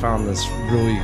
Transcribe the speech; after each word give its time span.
found 0.00 0.26
this 0.26 0.46
really 0.70 0.98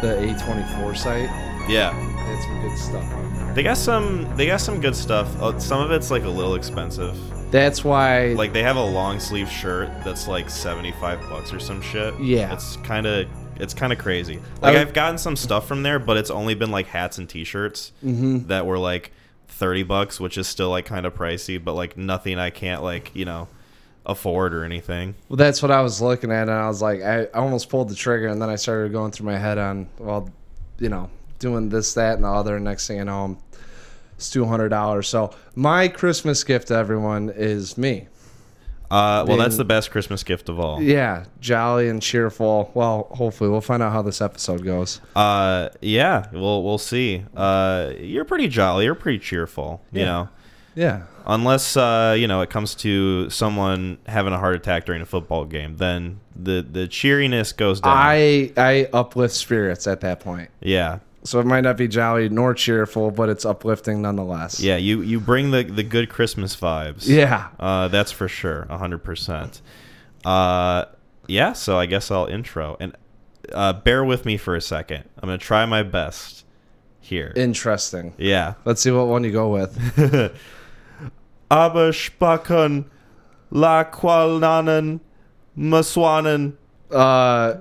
the 0.00 0.16
A24 0.38 0.96
site. 0.96 1.28
Yeah. 1.68 1.92
They 1.92 2.36
had 2.36 2.42
some 2.42 2.60
good 2.62 2.78
stuff 2.78 3.14
on 3.14 3.34
there. 3.36 3.54
They 3.54 3.62
got 3.62 3.76
some. 3.76 4.36
They 4.36 4.46
got 4.46 4.60
some 4.60 4.80
good 4.80 4.96
stuff. 4.96 5.28
Uh, 5.40 5.58
some 5.58 5.80
of 5.82 5.90
it's 5.90 6.10
like 6.10 6.24
a 6.24 6.28
little 6.28 6.54
expensive. 6.54 7.16
That's 7.50 7.82
why 7.84 8.28
Like 8.28 8.52
they 8.52 8.62
have 8.62 8.76
a 8.76 8.84
long 8.84 9.18
sleeve 9.18 9.50
shirt 9.50 9.88
that's 10.04 10.28
like 10.28 10.48
seventy 10.48 10.92
five 10.92 11.20
bucks 11.28 11.52
or 11.52 11.58
some 11.60 11.82
shit. 11.82 12.18
Yeah. 12.20 12.52
It's 12.52 12.76
kind 12.78 13.06
of. 13.06 13.28
It's 13.56 13.74
kind 13.74 13.92
of 13.92 13.98
crazy. 13.98 14.40
Like 14.62 14.76
I've 14.76 14.94
gotten 14.94 15.18
some 15.18 15.36
stuff 15.36 15.66
from 15.68 15.82
there, 15.82 15.98
but 15.98 16.16
it's 16.16 16.30
only 16.30 16.54
been 16.54 16.70
like 16.70 16.86
hats 16.86 17.18
and 17.18 17.28
T-shirts 17.28 17.92
Mm-hmm. 18.04 18.46
that 18.46 18.64
were 18.66 18.78
like 18.78 19.12
thirty 19.48 19.82
bucks, 19.82 20.18
which 20.18 20.38
is 20.38 20.46
still 20.48 20.70
like 20.70 20.86
kind 20.86 21.04
of 21.04 21.14
pricey, 21.14 21.62
but 21.62 21.74
like 21.74 21.96
nothing 21.96 22.38
I 22.38 22.48
can't 22.50 22.82
like 22.82 23.14
you 23.14 23.24
know 23.26 23.48
afford 24.06 24.54
or 24.54 24.64
anything. 24.64 25.14
Well, 25.28 25.36
that's 25.36 25.62
what 25.62 25.70
I 25.70 25.82
was 25.82 26.00
looking 26.00 26.30
at, 26.32 26.42
and 26.42 26.50
I 26.52 26.68
was 26.68 26.80
like, 26.82 27.02
I, 27.02 27.26
almost 27.26 27.68
pulled 27.68 27.88
the 27.88 27.94
trigger, 27.94 28.28
and 28.28 28.40
then 28.40 28.48
I 28.48 28.56
started 28.56 28.92
going 28.92 29.12
through 29.12 29.26
my 29.26 29.38
head 29.38 29.58
on, 29.58 29.88
well, 29.98 30.28
you 30.78 30.88
know, 30.88 31.10
doing 31.38 31.68
this, 31.68 31.94
that, 31.94 32.14
and 32.14 32.24
the 32.24 32.28
other. 32.28 32.56
and 32.56 32.64
Next 32.64 32.86
thing 32.86 32.96
you 32.98 33.04
know, 33.04 33.24
I'm, 33.24 33.38
it's 34.16 34.30
two 34.30 34.44
hundred 34.44 34.68
dollars. 34.70 35.08
So 35.08 35.34
my 35.54 35.88
Christmas 35.88 36.44
gift 36.44 36.68
to 36.68 36.74
everyone 36.74 37.30
is 37.34 37.78
me. 37.78 38.06
Uh, 38.90 39.24
well, 39.28 39.36
that's 39.36 39.56
the 39.56 39.64
best 39.64 39.92
Christmas 39.92 40.24
gift 40.24 40.48
of 40.48 40.58
all. 40.58 40.82
Yeah, 40.82 41.26
jolly 41.40 41.88
and 41.88 42.02
cheerful. 42.02 42.72
Well, 42.74 43.06
hopefully, 43.12 43.48
we'll 43.48 43.60
find 43.60 43.82
out 43.84 43.92
how 43.92 44.02
this 44.02 44.20
episode 44.20 44.64
goes. 44.64 45.00
Uh, 45.14 45.68
yeah, 45.80 46.26
we'll 46.32 46.64
we'll 46.64 46.76
see. 46.78 47.22
Uh, 47.36 47.92
you're 48.00 48.24
pretty 48.24 48.48
jolly. 48.48 48.86
You're 48.86 48.96
pretty 48.96 49.20
cheerful. 49.20 49.80
You 49.92 50.00
Yeah. 50.00 50.04
know, 50.06 50.28
Yeah, 50.74 51.02
unless 51.26 51.76
uh, 51.76 52.14
you 52.18 52.26
know 52.28 52.40
it 52.40 52.50
comes 52.50 52.74
to 52.76 53.28
someone 53.30 53.98
having 54.06 54.32
a 54.32 54.38
heart 54.38 54.54
attack 54.56 54.86
during 54.86 55.02
a 55.02 55.06
football 55.06 55.44
game, 55.44 55.76
then 55.76 56.20
the 56.34 56.66
the 56.68 56.86
cheeriness 56.88 57.52
goes 57.52 57.80
down. 57.80 57.96
I 57.96 58.52
I 58.56 58.88
uplift 58.92 59.34
spirits 59.34 59.86
at 59.86 60.00
that 60.00 60.20
point. 60.20 60.50
yeah, 60.60 60.98
So 61.24 61.38
it 61.40 61.46
might 61.46 61.60
not 61.62 61.76
be 61.76 61.86
jolly 61.88 62.28
nor 62.28 62.54
cheerful, 62.54 63.10
but 63.10 63.28
it's 63.28 63.44
uplifting 63.44 64.00
nonetheless. 64.02 64.60
yeah. 64.60 64.76
You 64.76 65.02
you 65.02 65.20
bring 65.20 65.50
the 65.50 65.62
the 65.64 65.82
good 65.82 66.08
Christmas 66.08 66.56
vibes. 66.56 67.06
Yeah. 67.06 67.48
Uh, 67.58 67.88
that's 67.88 68.12
for 68.12 68.28
sure, 68.28 68.66
hundred 68.70 69.04
percent. 69.04 69.60
Uh, 70.24 70.84
yeah. 71.26 71.52
So 71.52 71.78
I 71.78 71.86
guess 71.86 72.10
I'll 72.10 72.26
intro 72.26 72.76
and 72.80 72.96
uh, 73.52 73.72
bear 73.72 74.04
with 74.04 74.24
me 74.24 74.36
for 74.36 74.54
a 74.56 74.60
second. 74.60 75.04
I'm 75.18 75.28
gonna 75.28 75.38
try 75.38 75.64
my 75.66 75.82
best 75.82 76.44
here. 77.00 77.32
Interesting. 77.36 78.14
yeah. 78.18 78.54
Let's 78.64 78.80
see 78.80 78.90
what 78.90 79.06
one 79.08 79.24
you 79.24 79.32
go 79.32 79.48
with. 79.48 79.76
Aber 81.50 81.90
Spacken, 81.92 82.84
La 83.50 83.84
Qualnanen, 83.84 85.00
Maswanen. 85.58 86.54
Uh, 86.90 87.54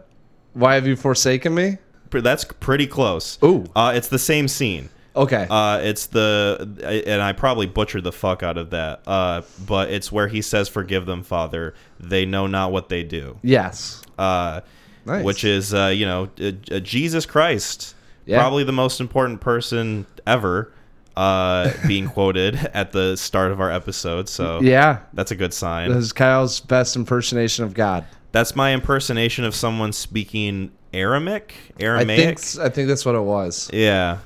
why 0.53 0.75
have 0.75 0.87
you 0.87 0.95
forsaken 0.95 1.53
me? 1.55 1.77
That's 2.11 2.43
pretty 2.43 2.87
close. 2.87 3.37
Ooh. 3.43 3.65
Uh, 3.75 3.93
it's 3.95 4.07
the 4.07 4.19
same 4.19 4.47
scene. 4.47 4.89
Okay. 5.15 5.47
Uh, 5.49 5.79
it's 5.81 6.07
the, 6.07 7.03
and 7.07 7.21
I 7.21 7.33
probably 7.33 7.65
butchered 7.65 8.03
the 8.03 8.11
fuck 8.11 8.41
out 8.43 8.57
of 8.57 8.69
that. 8.71 9.01
Uh, 9.07 9.41
but 9.67 9.91
it's 9.91 10.11
where 10.11 10.27
he 10.27 10.41
says, 10.41 10.69
"Forgive 10.69 11.05
them, 11.05 11.23
Father. 11.23 11.73
They 11.99 12.25
know 12.25 12.47
not 12.47 12.71
what 12.71 12.89
they 12.89 13.03
do." 13.03 13.37
yes. 13.43 14.01
Uh, 14.17 14.61
Nice. 15.05 15.23
which 15.23 15.43
is, 15.45 15.73
uh, 15.73 15.87
you 15.87 16.05
know, 16.05 16.29
uh, 16.41 16.51
uh, 16.71 16.79
Jesus 16.79 17.25
Christ, 17.25 17.95
Yeah. 18.25 18.37
probably 18.39 18.63
the 18.63 18.71
most 18.73 18.99
important 18.99 19.39
person 19.41 20.05
ever, 20.27 20.71
uh, 21.15 21.71
being 21.87 22.07
quoted 22.07 22.55
at 22.73 22.91
the 22.91 23.15
start 23.15 23.51
of 23.51 23.59
our 23.59 23.71
episode. 23.71 24.29
So 24.29 24.61
Yeah. 24.61 24.99
that's 25.13 25.31
a 25.31 25.35
good 25.35 25.53
sign. 25.53 25.89
This 25.89 26.03
is 26.05 26.13
Kyle's 26.13 26.59
best 26.59 26.95
impersonation 26.95 27.63
of 27.65 27.73
God. 27.73 28.05
That's 28.31 28.55
my 28.55 28.73
impersonation 28.73 29.43
of 29.45 29.55
someone 29.55 29.91
speaking 29.91 30.71
Aramaic. 30.93 31.55
I 31.79 31.83
Aramaic. 31.83 32.39
think 32.39 32.63
I 32.65 32.69
think 32.69 32.87
that's 32.87 33.05
what 33.05 33.15
it 33.15 33.21
was. 33.23 33.69
yeah, 33.73 34.19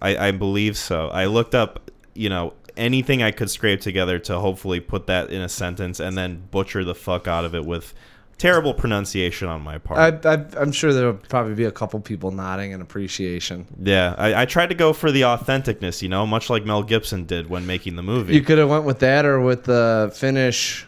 I, 0.00 0.28
I 0.28 0.30
believe 0.30 0.76
so. 0.76 1.08
I 1.08 1.26
looked 1.26 1.54
up, 1.54 1.90
you 2.14 2.28
know, 2.28 2.54
anything 2.76 3.22
I 3.22 3.30
could 3.32 3.50
scrape 3.50 3.80
together 3.80 4.18
to 4.20 4.38
hopefully 4.38 4.78
put 4.80 5.06
that 5.08 5.30
in 5.30 5.40
a 5.40 5.48
sentence 5.48 5.98
and 6.00 6.16
then 6.16 6.44
butcher 6.52 6.84
the 6.84 6.94
fuck 6.94 7.26
out 7.26 7.44
of 7.44 7.54
it 7.54 7.64
with 7.64 7.94
terrible 8.38 8.72
pronunciation 8.72 9.48
on 9.48 9.60
my 9.62 9.78
part. 9.78 10.24
I, 10.24 10.34
I, 10.34 10.44
I'm 10.56 10.72
sure 10.72 10.92
there'll 10.92 11.14
probably 11.14 11.54
be 11.54 11.64
a 11.64 11.72
couple 11.72 11.98
people 12.00 12.30
nodding 12.30 12.70
in 12.72 12.80
appreciation. 12.80 13.66
yeah, 13.82 14.14
I, 14.16 14.42
I 14.42 14.44
tried 14.46 14.68
to 14.68 14.74
go 14.74 14.92
for 14.92 15.10
the 15.12 15.22
authenticness, 15.22 16.00
you 16.02 16.08
know, 16.08 16.26
much 16.26 16.48
like 16.48 16.64
Mel 16.64 16.82
Gibson 16.82 17.24
did 17.24 17.50
when 17.50 17.66
making 17.66 17.96
the 17.96 18.02
movie. 18.02 18.34
You 18.34 18.42
could 18.42 18.58
have 18.58 18.68
went 18.70 18.84
with 18.84 19.00
that 19.00 19.24
or 19.24 19.40
with 19.40 19.64
the 19.64 20.10
Finnish. 20.14 20.86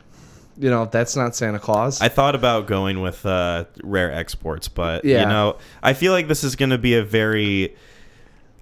You 0.59 0.69
know, 0.69 0.85
that's 0.85 1.17
not 1.17 1.35
Santa 1.35 1.59
Claus. 1.59 2.01
I 2.03 2.09
thought 2.09 2.35
about 2.35 2.67
going 2.67 3.01
with 3.01 3.25
uh, 3.25 3.65
rare 3.83 4.13
exports, 4.13 4.69
but 4.69 5.05
Yeah. 5.05 5.23
you 5.23 5.27
know, 5.29 5.57
I 5.83 5.95
feel 5.95 6.13
like 6.13 6.29
this 6.29 6.45
is 6.45 6.55
going 6.55 6.71
to 6.71 6.79
be 6.79 6.95
a 6.95 7.03
very. 7.05 7.75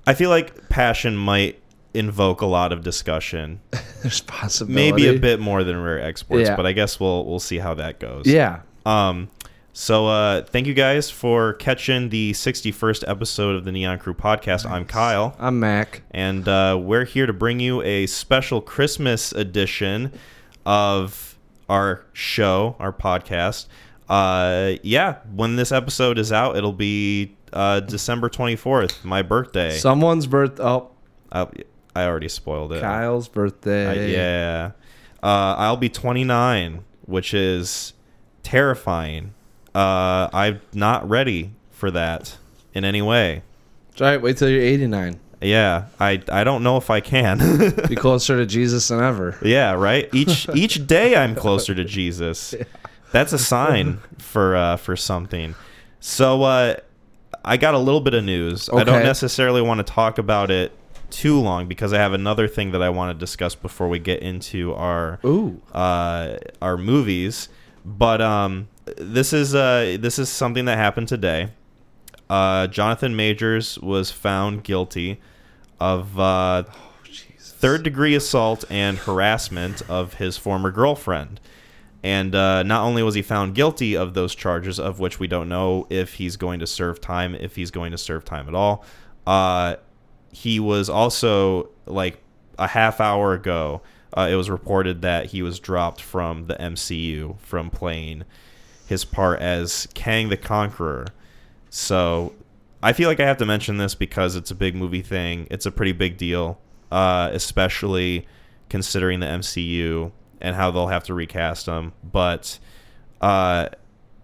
I 0.06 0.14
feel 0.14 0.30
like 0.30 0.68
passion 0.68 1.16
might 1.16 1.60
invoke 1.94 2.40
a 2.40 2.46
lot 2.46 2.72
of 2.72 2.82
discussion, 2.84 3.60
There's 4.02 4.20
possibility. 4.20 4.74
maybe 4.92 5.08
a 5.08 5.18
bit 5.18 5.40
more 5.40 5.64
than 5.64 5.82
rare 5.82 6.00
exports, 6.00 6.48
Yeah. 6.48 6.54
but 6.56 6.66
I 6.66 6.72
guess 6.72 7.00
we'll 7.00 7.24
we'll 7.26 7.40
see 7.40 7.58
how 7.58 7.74
that 7.74 7.98
goes. 7.98 8.26
Yeah. 8.26 8.60
Um. 8.92 9.28
So, 9.74 10.08
uh, 10.08 10.42
thank 10.42 10.66
you 10.66 10.74
guys 10.74 11.08
for 11.08 11.52
catching 11.52 12.08
the 12.08 12.32
61st 12.32 13.04
episode 13.06 13.54
of 13.54 13.64
the 13.64 13.70
Neon 13.70 13.98
Crew 14.00 14.14
podcast. 14.14 14.68
I'm 14.68 14.84
Kyle, 14.84 15.36
I'm 15.38 15.60
Mac. 15.60 16.02
and 16.10 16.48
uh, 16.48 16.76
we're 16.82 17.04
here 17.04 17.26
to 17.26 17.32
bring 17.32 17.60
you 17.60 17.80
a 17.82 18.06
special 18.06 18.60
Christmas 18.60 19.30
edition 19.30 20.10
of 20.66 21.38
our 21.68 22.04
show, 22.12 22.74
our 22.80 22.92
podcast. 22.92 23.66
Uh, 24.08 24.72
yeah, 24.82 25.18
when 25.32 25.54
this 25.54 25.70
episode 25.70 26.18
is 26.18 26.32
out, 26.32 26.56
it'll 26.56 26.72
be 26.72 27.36
uh, 27.52 27.78
December 27.80 28.28
24th, 28.28 29.04
my 29.04 29.22
birthday. 29.22 29.76
Someone's 29.76 30.26
birth. 30.26 30.58
Oh, 30.58 30.90
Uh, 31.30 31.46
I 31.94 32.04
already 32.06 32.28
spoiled 32.28 32.72
it. 32.72 32.80
Kyle's 32.80 33.28
birthday. 33.28 34.12
yeah. 34.12 34.70
Uh, 35.22 35.54
I'll 35.58 35.76
be 35.76 35.88
29, 35.90 36.82
which 37.02 37.32
is 37.34 37.92
terrifying. 38.48 39.34
Uh, 39.74 40.28
I'm 40.32 40.60
not 40.72 41.08
ready 41.08 41.52
for 41.70 41.90
that 41.90 42.38
in 42.72 42.84
any 42.84 43.02
way. 43.02 43.42
All 44.00 44.06
right. 44.06 44.20
Wait 44.20 44.38
till 44.38 44.48
you're 44.48 44.62
89. 44.62 45.20
Yeah, 45.40 45.86
I 46.00 46.20
I 46.32 46.42
don't 46.42 46.64
know 46.64 46.78
if 46.78 46.90
I 46.90 47.00
can. 47.00 47.38
Be 47.88 47.94
closer 48.06 48.36
to 48.38 48.46
Jesus 48.46 48.88
than 48.88 49.00
ever. 49.00 49.38
yeah, 49.42 49.72
right. 49.72 50.08
Each 50.12 50.48
each 50.52 50.84
day 50.86 51.14
I'm 51.14 51.36
closer 51.36 51.76
to 51.76 51.84
Jesus. 51.84 52.56
That's 53.12 53.32
a 53.32 53.38
sign 53.38 54.00
for 54.18 54.56
uh, 54.56 54.76
for 54.78 54.96
something. 54.96 55.54
So 56.00 56.42
uh, 56.42 56.76
I 57.44 57.56
got 57.56 57.74
a 57.74 57.78
little 57.78 58.00
bit 58.00 58.14
of 58.14 58.24
news. 58.24 58.68
Okay. 58.68 58.80
I 58.80 58.84
don't 58.84 59.04
necessarily 59.04 59.62
want 59.62 59.78
to 59.78 59.84
talk 59.84 60.18
about 60.18 60.50
it 60.50 60.72
too 61.10 61.38
long 61.40 61.68
because 61.68 61.92
I 61.92 61.98
have 61.98 62.14
another 62.14 62.48
thing 62.48 62.72
that 62.72 62.82
I 62.82 62.90
want 62.90 63.16
to 63.16 63.18
discuss 63.18 63.54
before 63.54 63.88
we 63.88 64.00
get 64.00 64.20
into 64.22 64.74
our 64.74 65.20
Ooh. 65.24 65.60
uh, 65.72 66.38
our 66.60 66.76
movies. 66.76 67.48
But 67.88 68.20
um, 68.20 68.68
this 68.98 69.32
is 69.32 69.54
uh, 69.54 69.96
this 69.98 70.18
is 70.18 70.28
something 70.28 70.66
that 70.66 70.76
happened 70.76 71.08
today. 71.08 71.48
Uh, 72.28 72.66
Jonathan 72.66 73.16
Majors 73.16 73.78
was 73.78 74.10
found 74.10 74.62
guilty 74.62 75.20
of 75.80 76.18
uh, 76.20 76.64
third 77.38 77.82
degree 77.82 78.14
assault 78.14 78.64
and 78.68 78.98
harassment 78.98 79.80
of 79.88 80.14
his 80.14 80.36
former 80.36 80.70
girlfriend. 80.70 81.40
And 82.02 82.34
uh, 82.34 82.62
not 82.62 82.84
only 82.84 83.02
was 83.02 83.14
he 83.14 83.22
found 83.22 83.54
guilty 83.54 83.96
of 83.96 84.12
those 84.12 84.34
charges, 84.34 84.78
of 84.78 85.00
which 85.00 85.18
we 85.18 85.26
don't 85.26 85.48
know 85.48 85.86
if 85.88 86.14
he's 86.14 86.36
going 86.36 86.60
to 86.60 86.66
serve 86.66 87.00
time, 87.00 87.34
if 87.34 87.56
he's 87.56 87.70
going 87.70 87.90
to 87.92 87.98
serve 87.98 88.24
time 88.24 88.48
at 88.48 88.54
all, 88.54 88.84
uh, 89.26 89.76
he 90.30 90.60
was 90.60 90.90
also 90.90 91.70
like 91.86 92.22
a 92.58 92.66
half 92.66 93.00
hour 93.00 93.32
ago. 93.32 93.80
Uh, 94.18 94.26
it 94.28 94.34
was 94.34 94.50
reported 94.50 95.02
that 95.02 95.26
he 95.26 95.42
was 95.42 95.60
dropped 95.60 96.00
from 96.00 96.46
the 96.46 96.54
MCU 96.54 97.38
from 97.38 97.70
playing 97.70 98.24
his 98.86 99.04
part 99.04 99.38
as 99.40 99.86
Kang 99.94 100.28
the 100.28 100.36
Conqueror. 100.36 101.06
So 101.70 102.32
I 102.82 102.92
feel 102.92 103.08
like 103.08 103.20
I 103.20 103.26
have 103.26 103.36
to 103.36 103.46
mention 103.46 103.76
this 103.76 103.94
because 103.94 104.34
it's 104.34 104.50
a 104.50 104.54
big 104.54 104.74
movie 104.74 105.02
thing. 105.02 105.46
It's 105.50 105.66
a 105.66 105.70
pretty 105.70 105.92
big 105.92 106.16
deal, 106.16 106.58
uh, 106.90 107.30
especially 107.32 108.26
considering 108.68 109.20
the 109.20 109.26
MCU 109.26 110.10
and 110.40 110.56
how 110.56 110.70
they'll 110.70 110.88
have 110.88 111.04
to 111.04 111.14
recast 111.14 111.66
him. 111.66 111.92
But 112.02 112.58
uh, 113.20 113.68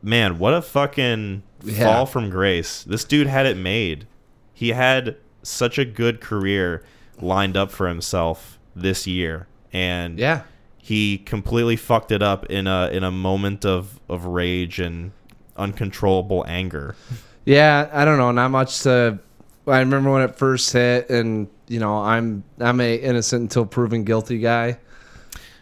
man, 0.03 0.39
what 0.39 0.55
a 0.55 0.63
fucking 0.63 1.43
Yeah. 1.63 1.85
fall 1.85 2.07
from 2.07 2.31
grace! 2.31 2.83
This 2.85 3.05
dude 3.05 3.27
had 3.27 3.47
it 3.47 3.57
made. 3.57 4.07
He 4.53 4.71
had 4.71 5.17
such 5.43 5.79
a 5.79 5.85
good 5.85 6.21
career 6.21 6.83
lined 7.21 7.57
up 7.57 7.71
for 7.71 7.89
himself 7.89 8.59
this 8.77 9.07
year, 9.07 9.47
and 9.75 10.19
Yeah. 10.19 10.43
he 10.79 11.19
completely 11.19 11.77
fucked 11.77 12.13
it 12.13 12.23
up 12.23 12.47
in 12.47 12.67
a 12.67 12.89
in 12.91 13.05
a 13.05 13.11
moment 13.11 13.67
of 13.67 14.01
of 14.09 14.25
rage 14.25 14.79
and 14.81 15.13
uncontrollable 15.57 16.45
anger. 16.49 16.97
Yeah, 17.45 17.91
I 17.93 18.05
don't 18.07 18.17
know. 18.19 18.31
Not 18.31 18.51
much 18.51 18.81
to. 18.85 19.19
I 19.67 19.79
remember 19.81 20.11
when 20.11 20.23
it 20.23 20.37
first 20.37 20.73
hit, 20.73 21.11
and 21.11 21.49
you 21.69 21.81
know, 21.81 21.99
I'm 21.99 22.45
I'm 22.61 22.81
a 22.81 22.95
innocent 22.97 23.43
until 23.43 23.67
proven 23.67 24.05
guilty 24.05 24.39
guy. 24.39 24.79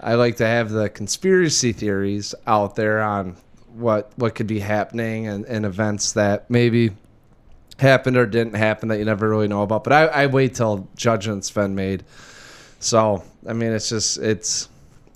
I 0.00 0.14
like 0.14 0.36
to 0.38 0.46
have 0.46 0.70
the 0.70 0.88
conspiracy 0.88 1.72
theories 1.72 2.34
out 2.46 2.74
there 2.76 3.00
on 3.00 3.36
what 3.74 4.10
what 4.16 4.34
could 4.34 4.48
be 4.48 4.58
happening 4.58 5.28
and, 5.28 5.44
and 5.46 5.64
events 5.64 6.12
that 6.12 6.50
maybe 6.50 6.90
happened 7.78 8.16
or 8.16 8.26
didn't 8.26 8.54
happen 8.54 8.88
that 8.88 8.98
you 8.98 9.04
never 9.04 9.28
really 9.28 9.48
know 9.48 9.62
about. 9.62 9.84
But 9.84 9.92
I, 9.92 10.04
I 10.06 10.26
wait 10.26 10.54
till 10.54 10.88
judgment's 10.96 11.50
been 11.50 11.74
made. 11.76 12.04
So 12.80 13.22
I 13.46 13.52
mean, 13.52 13.72
it's 13.72 13.88
just 13.88 14.18
it's 14.18 14.68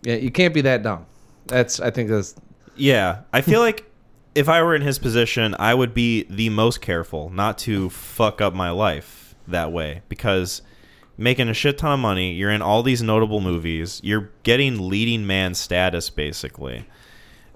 yeah, 0.02 0.17
you 0.17 0.31
can't 0.31 0.55
be 0.55 0.61
that 0.62 0.82
dumb. 0.82 1.06
That's 1.46 1.81
I 1.81 1.90
think 1.90 2.11
that's 2.11 2.34
Yeah, 2.76 3.23
I 3.32 3.40
feel 3.40 3.61
like 3.61 3.84
if 4.34 4.49
I 4.49 4.62
were 4.62 4.75
in 4.75 4.82
his 4.82 4.99
position, 4.99 5.56
I 5.58 5.75
would 5.75 5.94
be 5.94 6.25
the 6.25 6.50
most 6.50 6.81
careful 6.81 7.31
not 7.31 7.58
to 7.58 7.88
fuck 7.90 8.40
up 8.40 8.55
my 8.55 8.70
life 8.70 9.34
that 9.49 9.73
way 9.73 10.02
because 10.08 10.62
making 11.17 11.49
a 11.49 11.55
shit 11.55 11.78
ton 11.78 11.93
of 11.93 12.00
money, 12.00 12.32
you're 12.32 12.50
in 12.50 12.62
all 12.62 12.82
these 12.82 13.02
notable 13.02 13.40
movies, 13.40 14.00
you're 14.05 14.31
getting 14.43 14.88
leading 14.88 15.26
man 15.26 15.55
status 15.55 16.11
basically. 16.11 16.84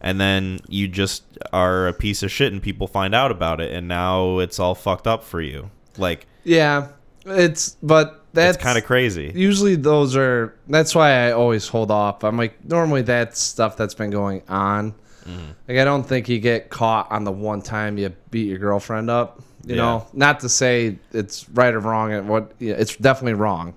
And 0.01 0.19
then 0.19 0.61
you 0.67 0.89
just 0.89 1.25
are 1.53 1.87
a 1.87 1.93
piece 1.93 2.23
of 2.23 2.31
shit 2.31 2.53
and 2.53 2.63
people 2.63 2.87
find 2.87 3.15
out 3.15 3.31
about 3.31 3.61
it 3.61 3.71
and 3.73 3.87
now 3.87 4.39
it's 4.39 4.59
all 4.59 4.75
fucked 4.75 5.07
up 5.07 5.23
for 5.23 5.43
you. 5.43 5.71
Like 5.99 6.27
yeah. 6.45 6.89
It's 7.27 7.77
but 7.83 8.20
that's 8.33 8.57
kind 8.57 8.79
of 8.79 8.85
crazy. 8.85 9.33
usually 9.35 9.75
those 9.77 10.17
are 10.17 10.55
that's 10.69 10.95
why 10.95 11.27
I 11.27 11.33
always 11.33 11.67
hold 11.69 11.91
off. 11.91 12.23
I'm 12.25 12.37
like 12.37 12.65
normally 12.65 13.03
that's 13.03 13.39
stuff 13.41 13.77
that's 13.77 13.95
been 13.95 14.11
going 14.11 14.43
on. 14.49 14.93
Mm-hmm. 15.25 15.51
Like 15.69 15.79
I 15.79 15.85
don't 15.85 16.05
think 16.05 16.29
you 16.29 16.39
get 16.39 16.71
caught 16.71 17.11
on 17.11 17.25
the 17.25 17.33
one 17.33 17.61
time 17.63 17.99
you 17.99 18.11
beat 18.31 18.49
your 18.49 18.59
girlfriend 18.59 19.11
up. 19.11 19.43
You 19.67 19.75
Yeah. 19.77 19.83
know, 19.83 20.07
not 20.13 20.41
to 20.41 20.49
say 20.49 20.99
it's 21.13 21.49
right 21.51 21.75
or 21.75 21.81
wrong. 21.81 22.13
And 22.13 22.29
what 22.29 22.53
yeah, 22.59 22.75
it's 22.75 22.97
definitely 22.97 23.35
wrong, 23.35 23.75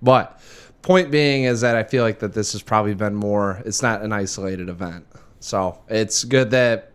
but 0.00 0.40
point 0.82 1.10
being 1.10 1.44
is 1.44 1.62
that 1.62 1.76
I 1.76 1.82
feel 1.82 2.04
like 2.04 2.18
that 2.20 2.34
this 2.34 2.52
has 2.52 2.62
probably 2.62 2.94
been 2.94 3.14
more. 3.14 3.62
It's 3.64 3.82
not 3.82 4.02
an 4.02 4.12
isolated 4.12 4.68
event, 4.68 5.06
so 5.40 5.78
it's 5.88 6.22
good 6.24 6.50
that 6.52 6.90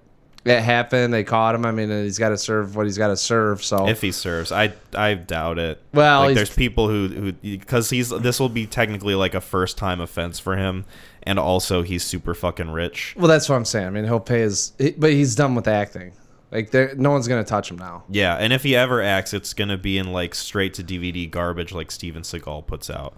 it 0.46 0.62
happened. 0.62 1.14
They 1.14 1.24
caught 1.24 1.56
him. 1.56 1.66
I 1.66 1.72
mean, 1.72 1.90
he's 1.90 2.18
got 2.18 2.30
to 2.30 2.38
serve 2.38 2.76
what 2.76 2.86
he's 2.86 2.98
got 2.98 3.08
to 3.10 3.18
serve. 3.18 3.64
So 3.64 3.88
If 3.88 4.02
he 4.02 4.12
serves, 4.12 4.52
I 4.52 4.74
I 4.94 5.16
doubt 5.16 5.60
it. 5.60 5.82
Well, 5.94 6.22
like 6.22 6.36
there's 6.36 6.54
people 6.54 6.88
who 6.88 7.08
who 7.08 7.32
because 7.34 7.90
he's 7.90 8.10
this 8.10 8.40
will 8.40 8.50
be 8.50 8.66
technically 8.66 9.16
like 9.16 9.34
a 9.34 9.42
first 9.42 9.78
time 9.78 10.00
offense 10.00 10.40
for 10.40 10.56
him, 10.56 10.86
and 11.24 11.38
also 11.40 11.82
he's 11.82 12.04
super 12.04 12.34
fucking 12.34 12.72
rich. 12.72 13.16
Well, 13.18 13.28
that's 13.28 13.50
what 13.50 13.56
I'm 13.56 13.66
saying. 13.66 13.88
I 13.88 13.90
mean, 13.90 14.06
he'll 14.06 14.20
pay 14.20 14.40
his, 14.40 14.74
but 14.98 15.12
he's 15.12 15.36
done 15.36 15.56
with 15.56 15.68
acting. 15.68 16.14
Like, 16.52 16.72
there, 16.72 16.96
no 16.96 17.12
one's 17.12 17.28
gonna 17.28 17.44
touch 17.44 17.70
him 17.70 17.78
now. 17.78 18.06
Yeah, 18.10 18.36
and 18.36 18.52
if 18.52 18.64
he 18.64 18.76
ever 18.76 19.02
acts, 19.04 19.34
it's 19.34 19.54
gonna 19.54 19.78
be 19.78 19.98
in 19.98 20.12
like 20.12 20.34
straight 20.34 20.74
to 20.76 20.84
DVD 20.84 21.30
garbage 21.30 21.74
like 21.74 21.92
Steven 21.92 22.24
Seagal 22.24 22.66
puts 22.66 22.90
out, 22.90 23.16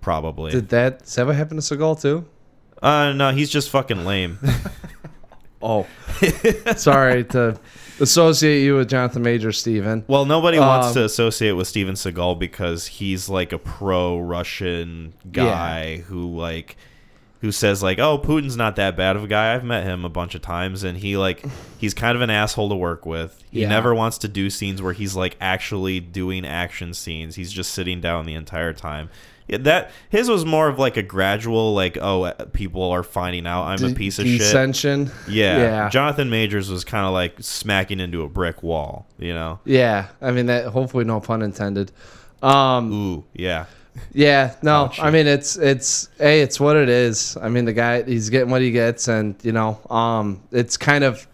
probably. 0.00 0.52
Did 0.52 0.68
that? 0.68 1.00
That 1.06 1.26
what 1.26 1.34
happened 1.34 1.60
to 1.60 1.76
Seagal 1.76 2.02
too? 2.02 2.26
uh, 2.82 3.12
no, 3.12 3.32
he's 3.32 3.50
just 3.50 3.70
fucking 3.70 4.04
lame. 4.04 4.38
Oh, 5.60 5.86
sorry 6.76 7.24
to 7.24 7.58
associate 8.00 8.62
you 8.62 8.76
with 8.76 8.88
Jonathan 8.88 9.22
Major, 9.22 9.50
Steven. 9.52 10.04
well, 10.06 10.24
nobody 10.24 10.58
wants 10.58 10.88
Um, 10.88 10.94
to 10.94 11.04
associate 11.04 11.52
with 11.52 11.66
Steven 11.66 11.94
Seagal 11.94 12.38
because 12.38 12.86
he's 12.86 13.28
like 13.28 13.52
a 13.52 13.58
pro 13.58 14.18
Russian 14.18 15.14
guy 15.32 15.98
who 15.98 16.34
like 16.36 16.76
who 17.40 17.52
says 17.52 17.82
like, 17.82 17.98
"Oh, 17.98 18.18
Putin's 18.18 18.56
not 18.56 18.76
that 18.76 18.96
bad 18.96 19.14
of 19.16 19.24
a 19.24 19.26
guy. 19.28 19.54
I've 19.54 19.62
met 19.64 19.84
him 19.84 20.04
a 20.04 20.08
bunch 20.08 20.34
of 20.34 20.42
times 20.42 20.82
and 20.84 20.98
he 20.98 21.16
like 21.16 21.44
he's 21.78 21.94
kind 21.94 22.16
of 22.16 22.22
an 22.22 22.30
asshole 22.30 22.68
to 22.68 22.74
work 22.76 23.06
with. 23.06 23.42
He 23.50 23.62
Yeah. 23.62 23.68
never 23.68 23.94
wants 23.94 24.18
to 24.18 24.28
do 24.28 24.50
scenes 24.50 24.82
where 24.82 24.92
he's 24.92 25.14
like 25.16 25.36
actually 25.40 26.00
doing 26.00 26.44
action 26.46 26.94
scenes. 26.94 27.36
He's 27.36 27.52
just 27.52 27.72
sitting 27.72 28.00
down 28.00 28.26
the 28.26 28.34
entire 28.34 28.72
time." 28.72 29.08
Yeah, 29.48 29.58
that 29.58 29.90
his 30.10 30.28
was 30.28 30.44
more 30.44 30.68
of 30.68 30.78
like 30.78 30.98
a 30.98 31.02
gradual 31.02 31.74
like, 31.74 31.96
"Oh, 32.00 32.24
uh, 32.24 32.44
people 32.52 32.90
are 32.90 33.02
finding 33.02 33.46
out 33.46 33.64
I'm 33.64 33.82
a 33.82 33.94
piece 33.94 34.18
of 34.18 34.26
shit." 34.26 34.38
Dissension. 34.40 35.10
Yeah. 35.26 35.58
Yeah. 35.58 35.88
Jonathan 35.88 36.28
Majors 36.28 36.70
was 36.70 36.84
kind 36.84 37.06
of 37.06 37.12
like 37.12 37.36
smacking 37.40 37.98
into 37.98 38.22
a 38.22 38.28
brick 38.28 38.62
wall, 38.62 39.06
you 39.18 39.32
know? 39.32 39.58
Yeah. 39.64 40.08
I 40.20 40.32
mean, 40.32 40.46
that. 40.46 40.66
Hopefully, 40.66 41.04
no 41.04 41.18
pun 41.20 41.42
intended. 41.42 41.92
Um. 42.42 42.92
Ooh, 42.92 43.24
yeah. 43.32 43.64
Yeah. 44.12 44.54
No. 44.62 44.90
Oh. 44.92 45.02
I 45.02 45.10
mean, 45.10 45.26
it's 45.26 45.56
it's 45.56 46.10
hey, 46.18 46.42
it's 46.42 46.60
what 46.60 46.76
it 46.76 46.90
is. 46.90 47.36
I 47.40 47.48
mean, 47.48 47.64
the 47.64 47.72
guy 47.72 48.02
he's 48.02 48.28
getting 48.28 48.50
what 48.50 48.60
he 48.60 48.70
gets, 48.70 49.08
and 49.08 49.34
you 49.42 49.52
know, 49.52 49.80
um, 49.90 50.42
it's 50.52 50.76
kind 50.76 51.04
of. 51.04 51.26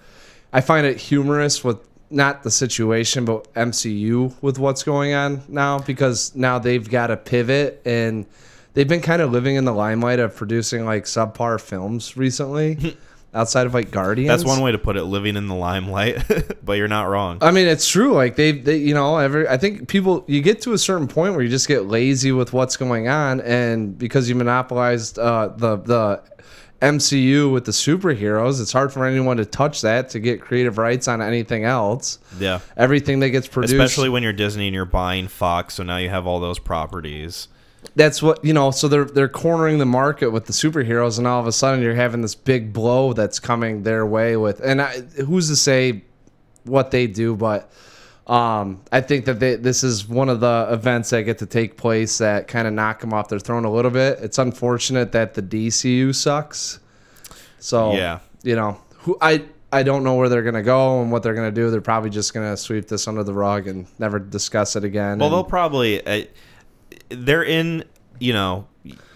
I 0.53 0.61
find 0.61 0.87
it 0.87 0.99
humorous 0.99 1.65
with 1.65 1.79
not 2.15 2.43
the 2.43 2.51
situation, 2.51 3.25
but 3.25 3.53
MCU 3.55 4.35
with 4.41 4.59
what's 4.59 4.83
going 4.83 5.15
on 5.15 5.43
now 5.49 5.79
because 5.81 6.35
now 6.35 6.59
they've 6.59 6.89
got 6.89 7.09
to 7.09 7.17
pivot 7.17 7.83
and 7.85 8.27
they've 8.75 8.89
been 8.89 9.03
kind 9.03 9.21
of 9.21 9.33
living 9.33 9.57
in 9.57 9.65
the 9.65 9.73
limelight 9.73 10.21
of 10.21 10.37
producing 10.37 10.85
like 10.85 11.05
subpar 11.05 11.61
films 11.61 12.17
recently, 12.17 12.97
outside 13.35 13.67
of 13.67 13.75
like 13.75 13.91
Guardians. 13.91 14.29
That's 14.29 14.45
one 14.45 14.63
way 14.63 14.73
to 14.73 14.79
put 14.79 14.97
it, 14.97 15.05
living 15.05 15.37
in 15.37 15.49
the 15.49 15.55
limelight, 15.55 16.23
but 16.65 16.75
you're 16.75 16.89
not 16.89 17.09
wrong. 17.09 17.39
I 17.43 17.51
mean, 17.51 17.67
it's 17.67 17.89
true. 17.89 18.13
Like 18.13 18.37
they, 18.37 18.53
they, 18.53 18.77
you 18.77 18.95
know, 18.95 19.19
every. 19.19 19.49
I 19.49 19.57
think 19.57 19.89
people, 19.89 20.25
you 20.29 20.41
get 20.41 20.63
to 20.63 20.73
a 20.73 20.79
certain 20.79 21.09
point 21.09 21.35
where 21.35 21.43
you 21.43 21.51
just 21.51 21.69
get 21.69 21.87
lazy 21.87 22.33
with 22.33 22.53
what's 22.53 22.77
going 22.77 23.09
on, 23.09 23.41
and 23.41 23.99
because 23.99 24.29
you 24.29 24.35
monopolized 24.35 25.19
uh, 25.19 25.49
the 25.49 25.77
the 25.77 26.23
MCU 26.85 27.51
with 27.53 27.65
the 27.65 27.73
superheroes, 27.73 28.61
it's 28.61 28.73
hard 28.73 28.93
for 28.93 29.07
anyone 29.07 29.39
to 29.39 29.45
touch 29.47 29.81
that 29.83 30.11
to 30.11 30.21
get 30.21 30.41
creative 30.41 30.77
rights 30.79 31.09
on 31.09 31.23
anything 31.23 31.65
else. 31.65 32.19
yeah. 32.39 32.61
Everything 32.77 33.21
that 33.21 33.31
gets 33.31 33.49
produced, 33.49 33.75
Especially 33.75 34.09
when 34.09 34.23
you're 34.23 34.33
Disney 34.33 34.67
and 34.69 34.75
you're 34.75 34.85
buying 34.85 35.29
Fox, 35.29 35.75
so 35.75 35.83
now 35.83 35.97
you 35.97 36.11
have 36.11 36.27
all 36.27 36.41
those 36.41 36.59
properties. 36.59 37.49
that's 37.97 38.23
what 38.23 38.45
you 38.45 38.53
know. 38.53 38.71
So 38.71 38.89
they're 38.89 39.05
they're 39.05 39.29
cornering 39.29 39.79
the 39.79 39.87
market 39.87 40.31
with 40.31 40.47
the 40.47 40.53
superheroes, 40.53 41.19
and 41.19 41.27
all 41.27 41.41
of 41.41 41.47
a 41.47 41.53
sudden 41.53 41.83
you're 41.83 41.95
having 41.95 42.21
this 42.23 42.35
big 42.35 42.73
blow 42.73 43.13
that's 43.13 43.39
coming 43.41 43.83
their 43.83 44.05
way 44.05 44.37
with. 44.37 44.61
And 44.61 44.81
I, 44.83 45.01
who's 45.27 45.49
to 45.49 45.57
say 45.57 46.03
what 46.65 46.91
they 46.91 47.07
do? 47.07 47.35
But 47.37 47.71
um, 48.27 48.81
I 48.91 49.01
think 49.03 49.27
that 49.27 49.39
they, 49.41 49.57
this 49.57 49.85
is 49.85 50.09
one 50.09 50.29
of 50.29 50.41
the 50.41 50.69
events 50.71 51.11
that 51.11 51.23
get 51.25 51.39
to 51.39 51.47
take 51.47 51.77
place 51.77 52.19
that 52.19 52.49
kind 52.49 52.67
of 52.67 52.73
knock 52.73 53.01
them 53.01 53.13
off 53.13 53.29
their 53.29 53.39
throne 53.39 53.65
a 53.65 53.71
little 53.73 53.91
bit. 53.91 54.19
It's 54.21 54.39
unfortunate 54.39 55.13
that 55.13 55.35
the 55.35 55.43
DCU 55.43 56.15
sucks. 56.15 56.81
So 57.59 57.93
Yeah. 57.95 58.21
you 58.43 58.57
know 58.57 58.79
who 58.99 59.17
I. 59.21 59.45
I 59.73 59.83
don't 59.83 60.05
know 60.05 60.15
where 60.15 60.29
they're 60.29 60.45
gonna 60.45 60.63
go 60.63 61.03
and 61.03 61.11
what 61.11 61.25
they're 61.25 61.35
gonna 61.35 61.51
do. 61.51 61.69
They're 61.69 61.81
probably 61.81 62.09
just 62.09 62.33
gonna 62.33 62.57
sweep 62.57 62.87
this 62.87 63.09
under 63.09 63.25
the 63.25 63.35
rug 63.35 63.67
and 63.67 63.87
never 63.99 64.21
discuss 64.21 64.77
it 64.77 64.85
again. 64.85 65.19
Well, 65.19 65.27
and- 65.29 65.35
they'll 65.35 65.43
probably 65.45 66.07
uh, 66.07 66.27
they're 67.09 67.43
in, 67.43 67.85
you 68.21 68.33
know, 68.33 68.69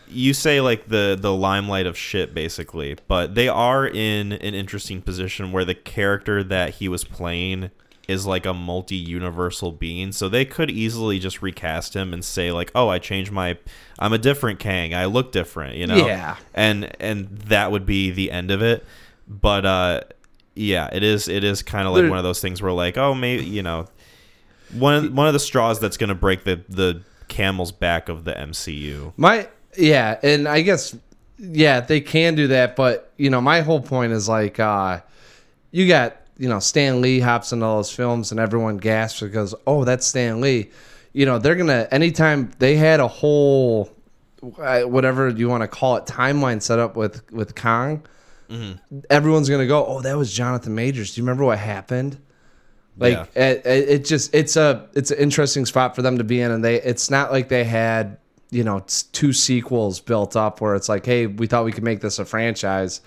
you 0.09 0.35
say 0.35 0.61
like 0.61 0.89
the 0.89 1.17
the 1.21 1.33
limelight 1.33 1.87
of 1.87 1.97
shit 1.97 2.35
basically, 2.35 2.97
but 3.07 3.37
they 3.37 3.49
are 3.49 3.87
in 3.87 4.33
an 4.33 4.55
interesting 4.55 5.01
position 5.01 5.53
where 5.53 5.65
the 5.65 5.77
character 5.77 6.43
that 6.43 6.75
he 6.77 6.89
was 6.89 7.05
playing 7.05 7.71
is 8.09 8.25
like 8.27 8.47
a 8.47 8.55
multi-universal 8.55 9.71
being 9.71 10.11
so 10.13 10.29
they 10.29 10.45
could 10.45 10.71
easily 10.71 11.19
just 11.19 11.43
recast 11.43 11.95
him 11.95 12.13
and 12.15 12.25
say 12.25 12.51
like 12.51 12.73
oh 12.75 12.89
i 12.89 12.99
changed 12.99 13.31
my 13.31 13.57
i'm 13.99 14.13
a 14.15 14.19
different 14.19 14.59
kang 14.59 14.95
i 14.95 15.05
look 15.05 15.31
different 15.31 15.77
you 15.77 15.87
know 15.87 16.07
Yeah. 16.07 16.37
and 16.55 16.91
and 17.01 17.29
that 17.49 17.71
would 17.71 17.85
be 17.85 18.11
the 18.11 18.31
end 18.31 18.51
of 18.51 18.63
it 18.63 18.85
but 19.29 19.67
uh 19.67 20.01
yeah 20.55 20.89
it 20.93 21.03
is 21.03 21.29
it 21.29 21.45
is 21.45 21.63
kind 21.63 21.87
of 21.87 21.93
like 21.95 22.09
one 22.09 22.17
of 22.19 22.25
those 22.25 22.41
things 22.41 22.63
where 22.63 22.73
like 22.73 22.97
oh 22.97 23.15
maybe 23.15 23.45
you 23.45 23.63
know 23.63 23.87
one 24.73 24.95
of, 24.95 25.13
one 25.15 25.27
of 25.27 25.33
the 25.33 25.39
straws 25.41 25.79
that's 25.81 25.97
going 25.97 26.09
to 26.09 26.15
break 26.15 26.45
the 26.45 26.61
the 26.69 27.03
camel's 27.29 27.73
back 27.73 28.09
of 28.09 28.25
the 28.25 28.33
MCU. 28.33 29.13
My 29.17 29.49
yeah, 29.77 30.19
and 30.23 30.47
I 30.49 30.61
guess 30.63 30.95
yeah, 31.39 31.81
they 31.81 32.01
can 32.03 32.35
do 32.35 32.49
that, 32.49 32.75
but 32.77 33.11
you 33.17 33.31
know, 33.31 33.41
my 33.41 33.61
whole 33.61 33.81
point 33.81 34.13
is 34.13 34.29
like 34.29 34.61
uh 34.61 35.01
you 35.71 35.87
got, 35.89 36.17
you 36.39 36.49
know, 36.49 36.61
Stan 36.61 37.01
Lee 37.01 37.21
hops 37.21 37.53
into 37.53 37.67
all 37.67 37.77
those 37.77 37.91
films 37.91 38.31
and 38.31 38.39
everyone 38.41 38.77
gasps 38.79 39.23
and 39.23 39.33
goes, 39.33 39.55
oh, 39.67 39.85
that's 39.85 40.07
Stan 40.07 40.41
Lee. 40.41 40.71
You 41.13 41.27
know, 41.27 41.39
they're 41.39 41.57
gonna 41.57 41.89
anytime 41.91 42.51
they 42.59 42.77
had 42.77 43.01
a 43.01 43.09
whole 43.09 43.91
uh, 44.59 44.83
whatever 44.83 45.29
you 45.29 45.49
want 45.49 45.63
to 45.63 45.69
call 45.69 45.97
it 45.97 46.05
timeline 46.07 46.63
set 46.63 46.79
up 46.79 46.97
with 46.97 47.31
with 47.33 47.55
Kong, 47.57 48.05
everyone's 49.11 49.49
gonna 49.49 49.67
go, 49.67 49.85
oh, 49.85 50.01
that 50.03 50.17
was 50.17 50.33
Jonathan 50.33 50.75
Majors. 50.75 51.15
Do 51.15 51.21
you 51.21 51.25
remember 51.25 51.45
what 51.45 51.59
happened? 51.59 52.19
Like 52.97 53.15
Yeah. 53.15 53.43
it, 53.43 53.67
it, 53.67 53.89
it 53.89 54.05
just 54.05 54.35
it's 54.35 54.57
a 54.57 54.89
it's 54.95 55.11
an 55.11 55.19
interesting 55.19 55.67
spot 55.67 55.95
for 55.97 56.03
them 56.03 56.19
to 56.19 56.25
be 56.25 56.41
in, 56.41 56.51
and 56.51 56.65
they 56.65 56.77
it's 56.81 57.11
not 57.11 57.33
like 57.33 57.49
they 57.49 57.65
had 57.65 58.19
you 58.51 58.65
know 58.65 58.85
two 59.13 59.33
sequels 59.33 60.01
built 60.01 60.37
up 60.37 60.61
where 60.61 60.75
it's 60.75 60.89
like, 60.89 61.05
hey, 61.07 61.27
we 61.27 61.47
thought 61.47 61.65
we 61.65 61.73
could 61.73 61.85
make 61.85 62.01
this 62.01 62.19
a 62.19 62.25
franchise. 62.25 63.01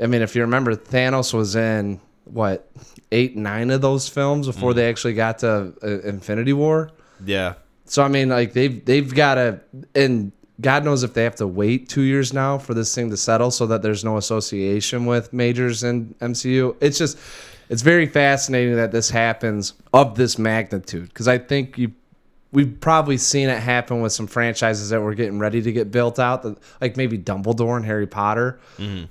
I 0.00 0.06
mean, 0.06 0.22
if 0.22 0.34
you 0.34 0.42
remember, 0.42 0.74
Thanos 0.74 1.34
was 1.34 1.54
in 1.56 2.00
what 2.24 2.70
eight 3.10 3.36
nine 3.36 3.70
of 3.70 3.80
those 3.80 4.08
films 4.08 4.46
before 4.46 4.74
they 4.74 4.88
actually 4.88 5.14
got 5.14 5.38
to 5.40 5.74
uh, 5.82 6.00
Infinity 6.00 6.52
War. 6.52 6.90
Yeah. 7.24 7.54
So 7.84 8.02
I 8.02 8.08
mean, 8.08 8.28
like 8.28 8.52
they've 8.52 8.84
they've 8.84 9.12
got 9.12 9.34
to, 9.34 9.60
and 9.94 10.32
God 10.60 10.84
knows 10.84 11.02
if 11.02 11.14
they 11.14 11.24
have 11.24 11.36
to 11.36 11.46
wait 11.46 11.88
two 11.88 12.02
years 12.02 12.32
now 12.32 12.58
for 12.58 12.74
this 12.74 12.94
thing 12.94 13.10
to 13.10 13.16
settle, 13.16 13.50
so 13.50 13.66
that 13.66 13.82
there's 13.82 14.04
no 14.04 14.16
association 14.16 15.06
with 15.06 15.32
majors 15.32 15.82
in 15.82 16.14
MCU. 16.20 16.76
It's 16.80 16.98
just, 16.98 17.18
it's 17.68 17.82
very 17.82 18.06
fascinating 18.06 18.76
that 18.76 18.92
this 18.92 19.10
happens 19.10 19.74
of 19.92 20.14
this 20.14 20.38
magnitude 20.38 21.08
because 21.08 21.28
I 21.28 21.38
think 21.38 21.78
you 21.78 21.92
we've 22.52 22.78
probably 22.80 23.16
seen 23.16 23.48
it 23.48 23.58
happen 23.58 24.02
with 24.02 24.12
some 24.12 24.26
franchises 24.26 24.90
that 24.90 25.00
were 25.00 25.14
getting 25.14 25.38
ready 25.38 25.62
to 25.62 25.72
get 25.72 25.90
built 25.90 26.18
out, 26.18 26.44
like 26.80 26.96
maybe 26.96 27.18
Dumbledore 27.18 27.76
and 27.76 27.84
Harry 27.84 28.06
Potter. 28.06 28.60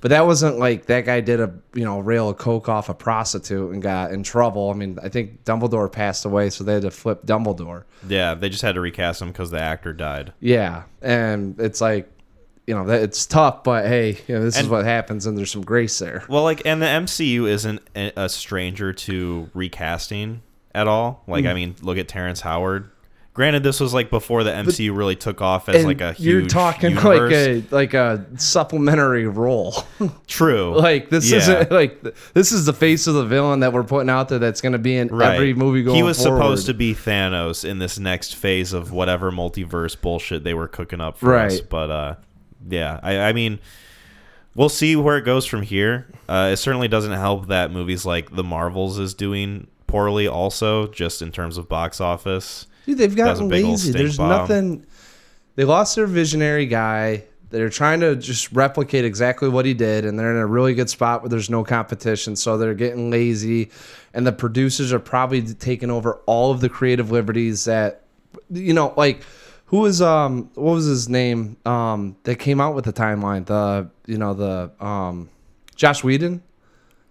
But 0.00 0.08
that 0.10 0.26
wasn't 0.26 0.58
like 0.58 0.86
that 0.86 1.04
guy 1.04 1.20
did 1.20 1.40
a 1.40 1.52
you 1.74 1.84
know 1.84 2.00
rail 2.00 2.28
of 2.30 2.38
coke 2.38 2.68
off 2.68 2.88
a 2.88 2.94
prostitute 2.94 3.72
and 3.72 3.82
got 3.82 4.12
in 4.12 4.22
trouble. 4.22 4.70
I 4.70 4.74
mean, 4.74 4.98
I 5.02 5.08
think 5.08 5.44
Dumbledore 5.44 5.90
passed 5.90 6.24
away, 6.24 6.50
so 6.50 6.64
they 6.64 6.74
had 6.74 6.82
to 6.82 6.90
flip 6.90 7.26
Dumbledore. 7.26 7.84
Yeah, 8.08 8.34
they 8.34 8.48
just 8.48 8.62
had 8.62 8.76
to 8.76 8.80
recast 8.80 9.20
him 9.20 9.28
because 9.28 9.50
the 9.50 9.60
actor 9.60 9.92
died. 9.92 10.32
Yeah, 10.40 10.84
and 11.02 11.58
it's 11.60 11.80
like. 11.80 12.08
You 12.64 12.76
know, 12.76 12.88
it's 12.88 13.26
tough, 13.26 13.64
but 13.64 13.86
hey, 13.86 14.20
you 14.28 14.36
know, 14.36 14.44
this 14.44 14.56
is 14.56 14.68
what 14.68 14.84
happens, 14.84 15.26
and 15.26 15.36
there's 15.36 15.50
some 15.50 15.64
grace 15.64 15.98
there. 15.98 16.22
Well, 16.28 16.44
like, 16.44 16.62
and 16.64 16.80
the 16.80 16.86
MCU 16.86 17.48
isn't 17.48 17.82
a 17.96 18.12
a 18.16 18.28
stranger 18.28 18.92
to 18.92 19.50
recasting 19.52 20.42
at 20.72 20.86
all. 20.86 21.24
Like, 21.26 21.44
Mm. 21.44 21.50
I 21.50 21.54
mean, 21.54 21.74
look 21.82 21.98
at 21.98 22.06
Terrence 22.06 22.40
Howard. 22.42 22.88
Granted, 23.34 23.62
this 23.62 23.80
was 23.80 23.94
like 23.94 24.10
before 24.10 24.44
the 24.44 24.50
MCU 24.50 24.94
really 24.94 25.16
took 25.16 25.40
off 25.40 25.70
as 25.70 25.86
like 25.86 26.02
a 26.02 26.12
huge. 26.12 26.26
you're 26.26 26.46
talking 26.46 26.90
universe. 26.90 27.32
like 27.72 27.72
a 27.72 27.74
like 27.74 27.94
a 27.94 28.26
supplementary 28.38 29.26
role. 29.26 29.72
true. 30.26 30.74
like 30.78 31.08
this 31.08 31.30
Yeah. 31.30 31.38
isn't 31.38 31.70
like 31.72 32.02
this 32.34 32.52
is 32.52 32.66
the 32.66 32.74
face 32.74 33.06
of 33.06 33.14
the 33.14 33.24
villain 33.24 33.60
that 33.60 33.72
we're 33.72 33.84
putting 33.84 34.10
out 34.10 34.28
there 34.28 34.38
that's 34.38 34.60
going 34.60 34.74
to 34.74 34.78
be 34.78 34.96
in 34.98 35.08
Right. 35.08 35.34
every 35.36 35.54
movie 35.54 35.82
going 35.82 35.96
He 35.96 36.02
was 36.02 36.22
forward. 36.22 36.36
supposed 36.40 36.66
to 36.66 36.74
be 36.74 36.94
Thanos 36.94 37.64
in 37.64 37.78
this 37.78 37.98
next 37.98 38.34
phase 38.36 38.74
of 38.74 38.92
whatever 38.92 39.32
multiverse 39.32 39.98
bullshit 39.98 40.44
they 40.44 40.52
were 40.52 40.68
cooking 40.68 41.00
up 41.00 41.16
for 41.16 41.34
us. 41.34 41.54
Right. 41.60 41.68
But 41.70 41.90
uh, 41.90 42.14
yeah, 42.68 43.00
I, 43.02 43.18
I 43.18 43.32
mean, 43.32 43.60
we'll 44.54 44.68
see 44.68 44.94
where 44.94 45.16
it 45.16 45.24
goes 45.24 45.46
from 45.46 45.62
here. 45.62 46.06
Uh, 46.28 46.50
it 46.52 46.56
certainly 46.58 46.86
doesn't 46.88 47.12
help 47.12 47.46
that 47.48 47.70
movies 47.70 48.04
like 48.04 48.34
The 48.36 48.44
Marvels 48.44 48.98
is 48.98 49.14
doing 49.14 49.68
poorly, 49.86 50.28
also 50.28 50.86
just 50.88 51.22
in 51.22 51.32
terms 51.32 51.56
of 51.56 51.66
box 51.66 51.98
office. 51.98 52.66
Dude, 52.86 52.98
they've 52.98 53.14
That 53.14 53.30
was 53.30 53.40
a 53.40 53.42
gotten 53.44 53.48
lazy. 53.48 53.92
There's 53.92 54.16
bomb. 54.16 54.28
nothing. 54.28 54.86
They 55.54 55.64
lost 55.64 55.96
their 55.96 56.06
visionary 56.06 56.66
guy. 56.66 57.24
They're 57.50 57.68
trying 57.68 58.00
to 58.00 58.16
just 58.16 58.50
replicate 58.52 59.04
exactly 59.04 59.48
what 59.50 59.66
he 59.66 59.74
did, 59.74 60.06
and 60.06 60.18
they're 60.18 60.30
in 60.30 60.38
a 60.38 60.46
really 60.46 60.74
good 60.74 60.88
spot 60.88 61.20
where 61.20 61.28
there's 61.28 61.50
no 61.50 61.62
competition. 61.64 62.34
So 62.34 62.56
they're 62.56 62.72
getting 62.74 63.10
lazy, 63.10 63.70
and 64.14 64.26
the 64.26 64.32
producers 64.32 64.90
are 64.92 64.98
probably 64.98 65.42
taking 65.42 65.90
over 65.90 66.14
all 66.24 66.50
of 66.50 66.60
the 66.60 66.70
creative 66.70 67.10
liberties 67.10 67.66
that, 67.66 68.04
you 68.50 68.72
know, 68.72 68.94
like 68.96 69.22
who 69.66 69.80
was 69.80 70.00
um 70.00 70.50
what 70.54 70.72
was 70.72 70.86
his 70.86 71.08
name 71.10 71.56
um 71.66 72.16
that 72.24 72.36
came 72.36 72.60
out 72.60 72.74
with 72.74 72.84
the 72.84 72.92
timeline 72.92 73.44
the 73.46 73.88
you 74.06 74.18
know 74.18 74.32
the 74.34 74.70
um 74.84 75.28
Josh 75.76 76.02
Whedon. 76.02 76.42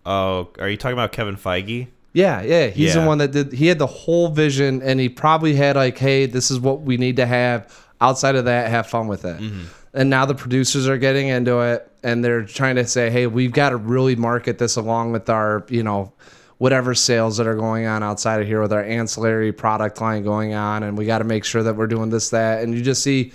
Oh, 0.05 0.49
are 0.59 0.69
you 0.69 0.77
talking 0.77 0.93
about 0.93 1.11
Kevin 1.11 1.35
Feige? 1.35 1.87
Yeah, 2.13 2.41
yeah, 2.41 2.67
he's 2.67 2.93
the 2.93 3.05
one 3.05 3.19
that 3.19 3.31
did. 3.31 3.53
He 3.53 3.67
had 3.67 3.79
the 3.79 3.87
whole 3.87 4.27
vision, 4.27 4.81
and 4.81 4.99
he 4.99 5.07
probably 5.07 5.55
had 5.55 5.77
like, 5.77 5.97
"Hey, 5.97 6.25
this 6.25 6.51
is 6.51 6.59
what 6.59 6.81
we 6.81 6.97
need 6.97 7.15
to 7.17 7.25
have." 7.25 7.73
Outside 8.01 8.35
of 8.35 8.45
that, 8.45 8.69
have 8.69 8.87
fun 8.87 9.07
with 9.07 9.25
it. 9.25 9.39
Mm-hmm. 9.39 9.65
And 9.93 10.09
now 10.09 10.25
the 10.25 10.35
producers 10.35 10.87
are 10.87 10.97
getting 10.97 11.27
into 11.27 11.59
it, 11.59 11.89
and 12.03 12.23
they're 12.23 12.43
trying 12.43 12.75
to 12.75 12.85
say, 12.85 13.09
"Hey, 13.09 13.27
we've 13.27 13.53
got 13.53 13.69
to 13.69 13.77
really 13.77 14.15
market 14.15 14.57
this 14.57 14.75
along 14.75 15.13
with 15.13 15.29
our, 15.29 15.65
you 15.69 15.83
know, 15.83 16.11
whatever 16.57 16.93
sales 16.93 17.37
that 17.37 17.47
are 17.47 17.55
going 17.55 17.85
on 17.85 18.03
outside 18.03 18.41
of 18.41 18.47
here 18.47 18.61
with 18.61 18.73
our 18.73 18.83
ancillary 18.83 19.53
product 19.53 20.01
line 20.01 20.23
going 20.23 20.53
on, 20.53 20.83
and 20.83 20.97
we 20.97 21.05
got 21.05 21.19
to 21.19 21.23
make 21.23 21.45
sure 21.45 21.63
that 21.63 21.75
we're 21.77 21.87
doing 21.87 22.09
this, 22.09 22.29
that." 22.31 22.61
And 22.61 22.73
you 22.75 22.81
just 22.81 23.03
see 23.03 23.31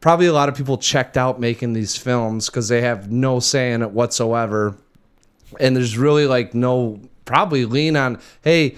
probably 0.00 0.26
a 0.26 0.32
lot 0.32 0.48
of 0.48 0.54
people 0.54 0.78
checked 0.78 1.18
out 1.18 1.38
making 1.38 1.74
these 1.74 1.96
films 1.96 2.46
because 2.46 2.68
they 2.68 2.80
have 2.80 3.10
no 3.10 3.40
say 3.40 3.72
in 3.72 3.82
it 3.82 3.90
whatsoever 3.90 4.76
and 5.60 5.76
there's 5.76 5.96
really 5.96 6.26
like 6.26 6.54
no 6.54 7.00
probably 7.26 7.64
lean 7.66 7.96
on 7.96 8.18
hey 8.42 8.74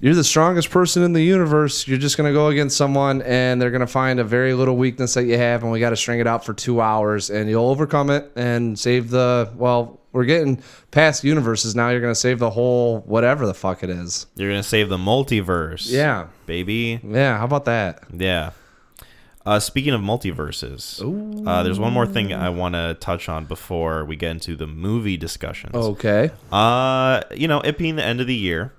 you're 0.00 0.14
the 0.14 0.22
strongest 0.24 0.68
person 0.70 1.02
in 1.02 1.14
the 1.14 1.22
universe 1.22 1.88
you're 1.88 1.96
just 1.96 2.18
going 2.18 2.28
to 2.28 2.34
go 2.34 2.48
against 2.48 2.76
someone 2.76 3.22
and 3.22 3.62
they're 3.62 3.70
going 3.70 3.80
to 3.80 3.86
find 3.86 4.20
a 4.20 4.24
very 4.24 4.52
little 4.52 4.76
weakness 4.76 5.14
that 5.14 5.24
you 5.24 5.38
have 5.38 5.62
and 5.62 5.72
we 5.72 5.80
got 5.80 5.90
to 5.90 5.96
string 5.96 6.20
it 6.20 6.26
out 6.26 6.44
for 6.44 6.52
two 6.52 6.80
hours 6.82 7.30
and 7.30 7.48
you'll 7.48 7.68
overcome 7.68 8.10
it 8.10 8.30
and 8.36 8.78
save 8.78 9.08
the 9.08 9.50
well 9.56 9.98
we're 10.12 10.24
getting 10.24 10.62
past 10.90 11.24
universes 11.24 11.74
now 11.74 11.88
you're 11.90 12.00
going 12.00 12.10
to 12.12 12.20
save 12.20 12.38
the 12.38 12.50
whole 12.50 13.00
whatever 13.00 13.46
the 13.46 13.54
fuck 13.54 13.82
it 13.82 13.88
is 13.90 14.26
You're 14.34 14.50
gonna 14.50 14.62
save 14.62 14.88
the 14.90 14.98
multiverse. 14.98 15.90
yeah 15.90 16.26
baby. 16.46 17.00
yeah 17.02 17.38
how 17.38 17.44
about 17.46 17.64
that 17.66 18.02
Yeah. 18.12 18.50
Uh, 19.46 19.60
speaking 19.60 19.94
of 19.94 20.00
multiverses, 20.00 21.00
uh, 21.46 21.62
there's 21.62 21.78
one 21.78 21.92
more 21.92 22.06
thing 22.06 22.32
I 22.34 22.50
want 22.50 22.74
to 22.74 22.96
touch 23.00 23.28
on 23.28 23.44
before 23.44 24.04
we 24.04 24.16
get 24.16 24.32
into 24.32 24.56
the 24.56 24.66
movie 24.66 25.16
discussions. 25.16 25.74
okay 25.74 26.30
Uh, 26.50 27.22
you 27.34 27.46
know, 27.46 27.60
it 27.60 27.78
being 27.78 27.94
the 27.96 28.04
end 28.04 28.20
of 28.20 28.26
the 28.26 28.34
year, 28.34 28.72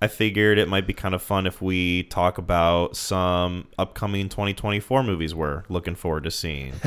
I 0.00 0.06
figured 0.08 0.56
it 0.58 0.66
might 0.68 0.86
be 0.86 0.94
kind 0.94 1.14
of 1.14 1.22
fun 1.22 1.46
if 1.46 1.60
we 1.60 2.04
talk 2.04 2.38
about 2.38 2.96
some 2.96 3.68
upcoming 3.78 4.28
2024 4.30 5.02
movies 5.02 5.34
we're 5.34 5.62
looking 5.68 5.94
forward 5.94 6.24
to 6.24 6.30
seeing. 6.30 6.72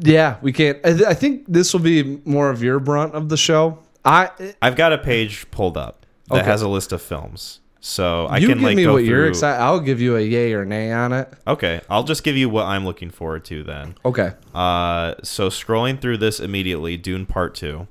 yeah 0.00 0.38
we 0.42 0.52
can't 0.52 0.78
i, 0.84 0.90
th- 0.92 1.04
I 1.04 1.14
think 1.14 1.44
this 1.46 1.72
will 1.72 1.80
be 1.80 2.20
more 2.24 2.50
of 2.50 2.64
your 2.64 2.80
brunt 2.80 3.14
of 3.14 3.28
the 3.28 3.36
show 3.36 3.78
i 4.04 4.28
I've 4.60 4.74
got 4.74 4.92
a 4.92 4.98
page 4.98 5.48
pulled 5.52 5.76
up 5.76 6.04
that 6.28 6.38
Okay. 6.40 6.44
has 6.50 6.62
a 6.62 6.68
list 6.68 6.90
of 6.92 7.00
films. 7.00 7.60
So 7.86 8.24
I 8.28 8.38
you 8.38 8.48
can 8.48 8.56
give 8.58 8.64
like 8.64 8.76
me 8.76 8.86
what 8.86 9.04
you're 9.04 9.18
through- 9.24 9.28
excited 9.28 9.60
i'll 9.62 9.78
give 9.78 10.00
you 10.00 10.16
a 10.16 10.20
yay 10.22 10.54
or 10.54 10.64
nay 10.64 10.90
on 10.90 11.12
it 11.12 11.30
Okay, 11.46 11.82
I'll 11.90 12.02
just 12.02 12.24
give 12.24 12.34
you 12.34 12.48
what 12.48 12.64
I'm 12.64 12.86
looking 12.86 13.10
forward 13.10 13.44
to 13.46 13.62
then. 13.62 13.94
okay 14.06 14.32
Uh, 14.54 15.16
so 15.22 15.50
scrolling 15.50 16.00
through 16.00 16.16
this 16.16 16.40
immediately, 16.40 16.96
Dune 16.96 17.26
Part 17.26 17.54
Two, 17.54 17.86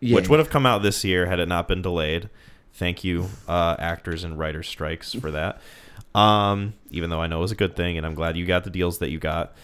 Yay. 0.00 0.14
which 0.16 0.28
would 0.28 0.40
have 0.40 0.50
come 0.50 0.66
out 0.66 0.82
this 0.82 1.04
year 1.04 1.26
had 1.26 1.38
it 1.38 1.46
not 1.48 1.68
been 1.68 1.80
delayed. 1.80 2.28
Thank 2.74 3.04
you, 3.04 3.28
uh, 3.46 3.76
actors 3.78 4.24
and 4.24 4.36
writers 4.36 4.66
strikes 4.68 5.14
for 5.14 5.30
that. 5.30 5.60
Um, 6.14 6.74
even 6.90 7.10
though 7.10 7.20
I 7.22 7.28
know 7.28 7.38
it 7.38 7.42
was 7.42 7.52
a 7.52 7.56
good 7.56 7.76
thing, 7.76 7.96
and 7.96 8.04
I'm 8.04 8.14
glad 8.14 8.36
you 8.36 8.46
got 8.46 8.64
the 8.64 8.70
deals 8.70 8.98
that 8.98 9.10
you 9.10 9.18
got. 9.20 9.54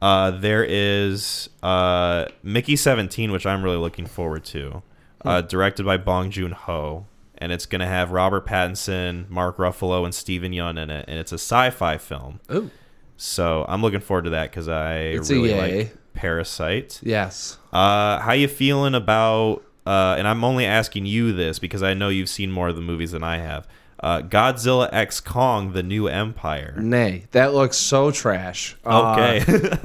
Uh, 0.00 0.30
there 0.30 0.64
is 0.64 1.48
uh, 1.64 2.26
Mickey 2.44 2.76
17, 2.76 3.32
which 3.32 3.44
I'm 3.46 3.62
really 3.62 3.76
looking 3.76 4.06
forward 4.06 4.44
to, 4.46 4.82
uh, 5.24 5.40
directed 5.42 5.84
by 5.84 5.96
Bong 5.96 6.30
Joon 6.30 6.52
Ho, 6.52 7.06
and 7.42 7.50
it's 7.50 7.66
gonna 7.66 7.88
have 7.88 8.12
Robert 8.12 8.46
Pattinson, 8.46 9.28
Mark 9.28 9.56
Ruffalo, 9.56 10.04
and 10.04 10.14
Steven 10.14 10.52
Yeun 10.52 10.80
in 10.80 10.90
it, 10.90 11.04
and 11.08 11.18
it's 11.18 11.32
a 11.32 11.38
sci-fi 11.38 11.98
film. 11.98 12.38
Ooh. 12.52 12.70
So 13.16 13.66
I'm 13.68 13.82
looking 13.82 13.98
forward 13.98 14.24
to 14.24 14.30
that 14.30 14.50
because 14.50 14.68
I 14.68 14.98
It's 14.98 15.28
really 15.28 15.52
like 15.54 15.96
Parasite. 16.14 17.00
Yes. 17.02 17.58
Uh, 17.72 18.20
how 18.20 18.32
you 18.32 18.46
feeling 18.46 18.94
about? 18.94 19.64
Uh, 19.84 20.14
and 20.16 20.28
I'm 20.28 20.44
only 20.44 20.64
asking 20.64 21.06
you 21.06 21.32
this 21.32 21.58
because 21.58 21.82
I 21.82 21.94
know 21.94 22.08
you've 22.08 22.28
seen 22.28 22.52
more 22.52 22.68
of 22.68 22.76
the 22.76 22.82
movies 22.82 23.10
than 23.10 23.24
I 23.24 23.38
have. 23.38 23.66
Uh, 23.98 24.20
Godzilla 24.20 24.88
X 24.92 25.18
Kong: 25.18 25.72
The 25.72 25.82
New 25.82 26.06
Empire. 26.06 26.76
Nay, 26.78 27.26
that 27.32 27.54
looks 27.54 27.76
so 27.76 28.12
trash. 28.12 28.76
Uh, 28.84 29.16
Okay, 29.18 29.40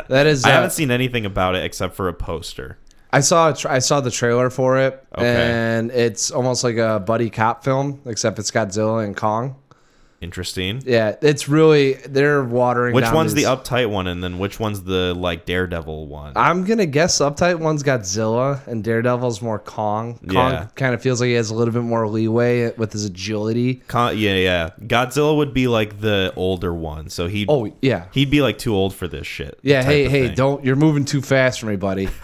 that 0.09 0.27
is. 0.27 0.45
I 0.45 0.49
uh, 0.49 0.53
haven't 0.53 0.71
seen 0.73 0.91
anything 0.91 1.25
about 1.25 1.55
it 1.55 1.63
except 1.63 1.95
for 1.95 2.07
a 2.07 2.13
poster. 2.13 2.77
I 3.17 3.19
saw. 3.21 3.49
A 3.49 3.53
tra- 3.53 3.71
I 3.73 3.79
saw 3.79 3.99
the 4.01 4.11
trailer 4.11 4.49
for 4.49 4.77
it, 4.79 5.03
Okay. 5.17 5.25
and 5.27 5.91
it's 5.91 6.31
almost 6.31 6.63
like 6.63 6.77
a 6.77 6.99
buddy 6.99 7.29
cop 7.29 7.63
film, 7.63 7.99
except 8.05 8.39
it's 8.39 8.51
Godzilla 8.51 9.03
and 9.03 9.15
Kong. 9.15 9.55
Interesting. 10.19 10.81
Yeah, 10.83 11.13
it's 11.21 11.47
really 11.47 11.93
they're 11.93 12.43
watering. 12.43 12.95
Which 12.95 13.11
one's 13.11 13.35
these- 13.35 13.45
the 13.45 13.51
uptight 13.55 13.87
one, 13.91 14.07
and 14.07 14.23
then 14.23 14.39
which 14.39 14.59
one's 14.59 14.81
the 14.81 15.13
like 15.15 15.45
Daredevil 15.45 16.07
one? 16.07 16.33
I'm 16.35 16.63
gonna 16.65 16.87
guess 16.87 17.19
uptight 17.19 17.59
one's 17.59 17.83
Godzilla 17.83 18.65
and 18.65 18.83
Daredevil's 18.83 19.43
more 19.43 19.59
Kong. 19.59 20.15
Kong 20.27 20.51
Yeah. 20.53 20.65
kind 20.75 20.95
of 20.95 21.03
feels 21.03 21.21
like 21.21 21.27
he 21.27 21.33
has 21.33 21.51
a 21.51 21.53
little 21.53 21.71
bit 21.71 21.83
more 21.83 22.07
leeway 22.07 22.71
with 22.77 22.93
his 22.93 23.05
agility. 23.05 23.83
Con- 23.87 24.17
yeah, 24.17 24.33
yeah. 24.33 24.69
Godzilla 24.87 25.37
would 25.37 25.53
be 25.53 25.67
like 25.67 26.01
the 26.01 26.33
older 26.35 26.73
one, 26.73 27.09
so 27.11 27.27
he 27.27 27.45
Oh 27.47 27.71
yeah, 27.83 28.05
he'd 28.11 28.31
be 28.31 28.41
like 28.41 28.57
too 28.57 28.73
old 28.73 28.95
for 28.95 29.07
this 29.07 29.27
shit. 29.27 29.59
yeah. 29.61 29.83
Hey 29.83 30.09
hey, 30.09 30.27
thing. 30.29 30.35
don't 30.35 30.65
you're 30.65 30.75
moving 30.75 31.05
too 31.05 31.21
fast 31.21 31.59
for 31.59 31.67
me, 31.67 31.75
buddy. 31.75 32.09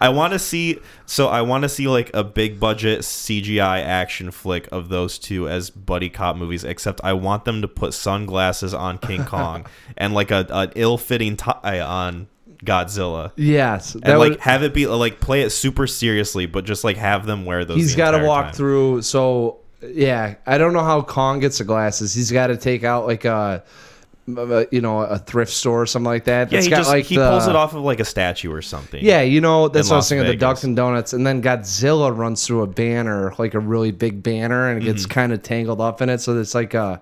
I 0.00 0.08
want 0.10 0.32
to 0.32 0.38
see. 0.38 0.78
So 1.06 1.28
I 1.28 1.42
want 1.42 1.62
to 1.62 1.68
see 1.68 1.88
like 1.88 2.10
a 2.14 2.24
big 2.24 2.58
budget 2.60 3.00
CGI 3.00 3.82
action 3.84 4.30
flick 4.30 4.68
of 4.72 4.88
those 4.88 5.18
two 5.18 5.48
as 5.48 5.70
buddy 5.70 6.10
cop 6.10 6.36
movies. 6.36 6.64
Except 6.64 7.00
I 7.04 7.12
want 7.14 7.44
them 7.44 7.62
to 7.62 7.68
put 7.68 7.94
sunglasses 7.94 8.74
on 8.74 8.98
King 8.98 9.24
Kong 9.26 9.66
and 9.96 10.14
like 10.14 10.30
a 10.30 10.46
an 10.50 10.72
ill 10.76 10.98
fitting 10.98 11.36
tie 11.36 11.80
on 11.80 12.28
Godzilla. 12.64 13.32
yes, 13.36 13.94
And 13.94 14.18
like 14.18 14.40
have 14.40 14.62
it 14.62 14.72
be 14.72 14.86
like 14.86 15.20
play 15.20 15.42
it 15.42 15.50
super 15.50 15.86
seriously, 15.86 16.46
but 16.46 16.64
just 16.64 16.82
like 16.84 16.96
have 16.96 17.26
them 17.26 17.44
wear 17.44 17.64
those. 17.64 17.76
He's 17.76 17.94
got 17.96 18.12
to 18.12 18.24
walk 18.24 18.46
time. 18.46 18.54
through. 18.54 19.02
So 19.02 19.58
yeah, 19.82 20.36
I 20.46 20.56
don't 20.56 20.72
know 20.72 20.82
how 20.82 21.02
Kong 21.02 21.40
gets 21.40 21.58
the 21.58 21.64
glasses. 21.64 22.14
He's 22.14 22.32
got 22.32 22.46
to 22.46 22.56
take 22.56 22.82
out 22.84 23.06
like 23.06 23.26
a, 23.26 23.62
a- 23.62 23.62
you 24.26 24.80
know, 24.80 25.00
a 25.00 25.18
thrift 25.18 25.52
store 25.52 25.82
or 25.82 25.86
something 25.86 26.06
like 26.06 26.24
that. 26.24 26.50
Yeah, 26.50 26.60
he 26.62 26.70
just 26.70 26.88
like 26.90 27.04
he 27.04 27.16
the- 27.16 27.28
pulls 27.28 27.46
it 27.46 27.54
off 27.54 27.74
of 27.74 27.82
like 27.82 28.00
a 28.00 28.04
statue 28.04 28.50
or 28.52 28.62
something. 28.62 29.04
Yeah, 29.04 29.20
you 29.22 29.40
know, 29.40 29.68
that's 29.68 29.88
what 29.90 29.94
I 29.94 29.98
was 29.98 30.08
thinking. 30.08 30.26
The. 30.26 30.36
Dunkin' 30.36 30.74
Donuts, 30.74 31.12
and 31.12 31.26
then 31.26 31.42
Godzilla 31.42 32.16
runs 32.16 32.46
through 32.46 32.62
a 32.62 32.66
banner, 32.66 33.34
like 33.38 33.54
a 33.54 33.60
really 33.60 33.90
big 33.92 34.22
banner, 34.22 34.68
and 34.68 34.78
it 34.78 34.82
Mm-hmm. 34.84 34.92
gets 34.92 35.06
kind 35.06 35.32
of 35.32 35.42
tangled 35.42 35.80
up 35.80 36.00
in 36.02 36.08
it. 36.08 36.18
So 36.18 36.38
it's 36.38 36.54
like 36.54 36.74
a 36.74 37.00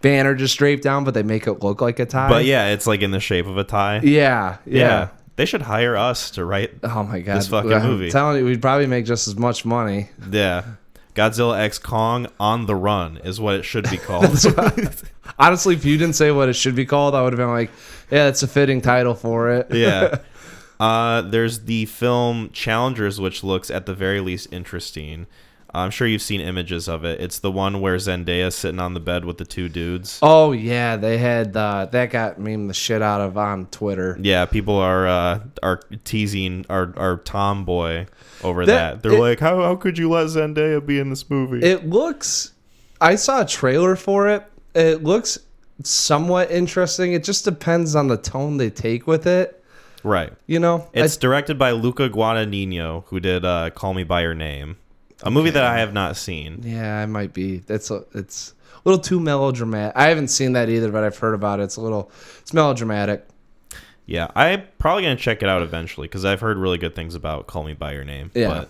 banner 0.00 0.34
just 0.34 0.58
draped 0.58 0.82
down, 0.82 1.04
but 1.04 1.14
they 1.14 1.22
make 1.22 1.46
it 1.46 1.62
look 1.62 1.80
like 1.80 1.98
a 2.00 2.06
tie. 2.06 2.28
but 2.28 2.44
yeah, 2.44 2.68
it's 2.68 2.86
like 2.86 3.02
in 3.02 3.10
the 3.10 3.20
shape 3.20 3.46
of 3.46 3.56
a 3.56 3.64
tie. 3.64 4.00
yeah, 4.02 4.58
yeah. 4.66 4.78
yeah. 4.80 5.08
They 5.36 5.46
should 5.46 5.62
hire 5.62 5.96
us 5.96 6.30
to 6.32 6.44
write. 6.44 6.72
Oh 6.84 7.02
my 7.02 7.20
god, 7.20 7.38
This 7.38 7.48
fucking 7.48 7.72
I'm 7.72 7.82
movie. 7.82 8.10
telling 8.10 8.38
you, 8.38 8.44
we'd 8.44 8.62
probably 8.62 8.86
make 8.86 9.04
just 9.04 9.26
as 9.26 9.36
much 9.36 9.64
money. 9.64 10.08
Yeah. 10.30 10.62
Godzilla 11.14 11.58
X 11.58 11.78
Kong 11.78 12.26
on 12.40 12.66
the 12.66 12.74
Run 12.74 13.18
is 13.18 13.40
what 13.40 13.54
it 13.54 13.64
should 13.64 13.88
be 13.90 13.96
called. 13.98 14.36
Honestly, 15.38 15.74
if 15.74 15.84
you 15.84 15.96
didn't 15.96 16.16
say 16.16 16.30
what 16.30 16.48
it 16.48 16.54
should 16.54 16.74
be 16.74 16.84
called, 16.86 17.14
I 17.14 17.22
would 17.22 17.32
have 17.32 17.38
been 17.38 17.50
like, 17.50 17.70
yeah, 18.10 18.28
it's 18.28 18.42
a 18.42 18.48
fitting 18.48 18.80
title 18.80 19.14
for 19.14 19.50
it. 19.50 19.68
yeah. 19.72 20.18
Uh, 20.80 21.22
there's 21.22 21.60
the 21.60 21.86
film 21.86 22.50
Challengers, 22.50 23.20
which 23.20 23.44
looks 23.44 23.70
at 23.70 23.86
the 23.86 23.94
very 23.94 24.18
least 24.18 24.52
interesting. 24.52 25.28
I'm 25.72 25.90
sure 25.90 26.06
you've 26.06 26.20
seen 26.20 26.40
images 26.40 26.88
of 26.88 27.04
it. 27.04 27.20
It's 27.20 27.38
the 27.38 27.50
one 27.50 27.80
where 27.80 27.96
Zendaya's 27.96 28.54
sitting 28.56 28.80
on 28.80 28.92
the 28.92 29.00
bed 29.00 29.24
with 29.24 29.38
the 29.38 29.44
two 29.44 29.68
dudes. 29.68 30.18
Oh 30.20 30.50
yeah, 30.50 30.96
they 30.96 31.18
had 31.18 31.56
uh, 31.56 31.86
that 31.86 32.10
got 32.10 32.38
memed 32.38 32.68
the 32.68 32.74
shit 32.74 33.02
out 33.02 33.20
of 33.20 33.38
on 33.38 33.66
Twitter. 33.66 34.18
Yeah, 34.20 34.46
people 34.46 34.76
are 34.76 35.06
uh, 35.06 35.40
are 35.62 35.80
teasing 36.04 36.66
our 36.68 36.92
our 36.96 37.16
tomboy 37.18 38.06
over 38.42 38.64
That- 38.66 38.94
that. 38.94 39.02
They're 39.02 39.16
it- 39.18 39.20
like, 39.20 39.40
how 39.40 39.62
how 39.62 39.76
could 39.76 39.98
you 39.98 40.10
let 40.10 40.26
Zendaya 40.26 40.84
be 40.84 40.98
in 40.98 41.10
this 41.10 41.28
movie? 41.30 41.64
It 41.64 41.86
looks. 41.88 42.52
I 43.00 43.16
saw 43.16 43.42
a 43.42 43.46
trailer 43.46 43.96
for 43.96 44.28
it. 44.28 44.44
It 44.74 45.02
looks 45.04 45.38
somewhat 45.82 46.50
interesting. 46.50 47.12
It 47.12 47.24
just 47.24 47.44
depends 47.44 47.94
on 47.94 48.08
the 48.08 48.16
tone 48.16 48.56
they 48.56 48.70
take 48.70 49.06
with 49.06 49.26
it. 49.26 49.62
right. 50.02 50.32
You 50.46 50.58
know, 50.58 50.88
It's 50.92 51.16
I, 51.16 51.20
directed 51.20 51.58
by 51.58 51.72
Luca 51.72 52.08
Guadagnino, 52.08 53.04
who 53.06 53.20
did 53.20 53.44
uh, 53.44 53.70
Call 53.70 53.94
Me 53.94 54.04
by 54.04 54.22
Your 54.22 54.34
Name, 54.34 54.76
a 55.22 55.30
movie 55.30 55.50
that 55.50 55.64
I 55.64 55.78
have 55.78 55.92
not 55.92 56.16
seen. 56.16 56.60
yeah, 56.64 56.98
I 56.98 57.06
might 57.06 57.32
be. 57.32 57.58
That's 57.58 57.90
a, 57.90 58.04
it's 58.14 58.54
a 58.76 58.88
little 58.88 59.00
too 59.02 59.18
melodramatic. 59.20 59.96
I 59.96 60.08
haven't 60.08 60.28
seen 60.28 60.52
that 60.52 60.68
either, 60.68 60.90
but 60.92 61.04
I've 61.04 61.16
heard 61.18 61.34
about 61.34 61.60
it. 61.60 61.64
It's 61.64 61.76
a 61.76 61.80
little. 61.80 62.10
It's 62.40 62.52
melodramatic. 62.52 63.26
Yeah, 64.06 64.28
I'm 64.34 64.64
probably 64.78 65.04
gonna 65.04 65.16
check 65.16 65.42
it 65.42 65.48
out 65.48 65.62
eventually 65.62 66.06
because 66.06 66.24
I've 66.24 66.40
heard 66.40 66.58
really 66.58 66.78
good 66.78 66.94
things 66.94 67.14
about 67.14 67.46
Call 67.46 67.64
Me 67.64 67.72
by 67.74 67.92
Your 67.92 68.04
Name. 68.04 68.30
Yeah. 68.34 68.48
But 68.48 68.68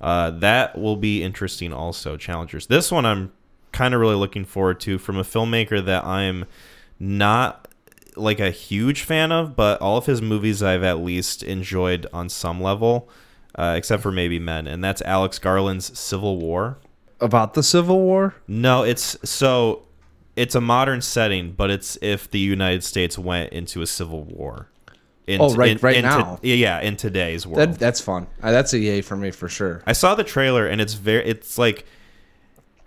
uh, 0.00 0.30
that 0.30 0.78
will 0.78 0.96
be 0.96 1.22
interesting. 1.22 1.72
Also, 1.72 2.16
challengers. 2.16 2.66
This 2.66 2.90
one 2.90 3.04
I'm 3.04 3.32
kind 3.72 3.94
of 3.94 4.00
really 4.00 4.14
looking 4.14 4.44
forward 4.44 4.80
to 4.80 4.98
from 4.98 5.16
a 5.16 5.22
filmmaker 5.22 5.84
that 5.84 6.04
I'm 6.04 6.46
not 6.98 7.68
like 8.16 8.40
a 8.40 8.50
huge 8.50 9.02
fan 9.02 9.32
of, 9.32 9.56
but 9.56 9.80
all 9.80 9.96
of 9.96 10.06
his 10.06 10.20
movies 10.20 10.62
I've 10.62 10.82
at 10.82 10.98
least 10.98 11.42
enjoyed 11.42 12.06
on 12.12 12.28
some 12.28 12.60
level, 12.60 13.08
uh, 13.54 13.74
except 13.76 14.02
for 14.02 14.12
maybe 14.12 14.38
Men, 14.38 14.66
and 14.66 14.82
that's 14.82 15.02
Alex 15.02 15.38
Garland's 15.38 15.96
Civil 15.98 16.38
War. 16.38 16.78
About 17.20 17.54
the 17.54 17.62
Civil 17.62 18.00
War. 18.00 18.34
No, 18.48 18.82
it's 18.82 19.16
so 19.28 19.82
it's 20.36 20.54
a 20.54 20.60
modern 20.60 21.00
setting, 21.02 21.52
but 21.52 21.70
it's 21.70 21.98
if 22.02 22.30
the 22.30 22.38
United 22.38 22.82
States 22.84 23.18
went 23.18 23.52
into 23.52 23.82
a 23.82 23.86
civil 23.86 24.24
war. 24.24 24.68
In, 25.26 25.40
Oh, 25.40 25.54
right- 25.54 25.80
right 25.82 25.94
in 25.96 26.02
to- 26.02 26.08
now. 26.08 26.40
yeah, 26.42 26.80
in 26.80 26.96
today's 26.96 27.46
world. 27.46 27.58
That 27.72 27.78
that's 27.78 28.00
fun. 28.00 28.26
Uh, 28.42 28.50
that's 28.50 28.72
a 28.72 28.78
yay 28.78 29.00
for 29.00 29.16
me 29.16 29.30
for 29.30 29.48
sure. 29.48 29.82
I 29.86 29.92
saw 29.92 30.14
the 30.16 30.24
trailer 30.24 30.66
and 30.66 30.80
it's 30.80 30.94
very 30.94 31.24
it's 31.24 31.56
like 31.56 31.84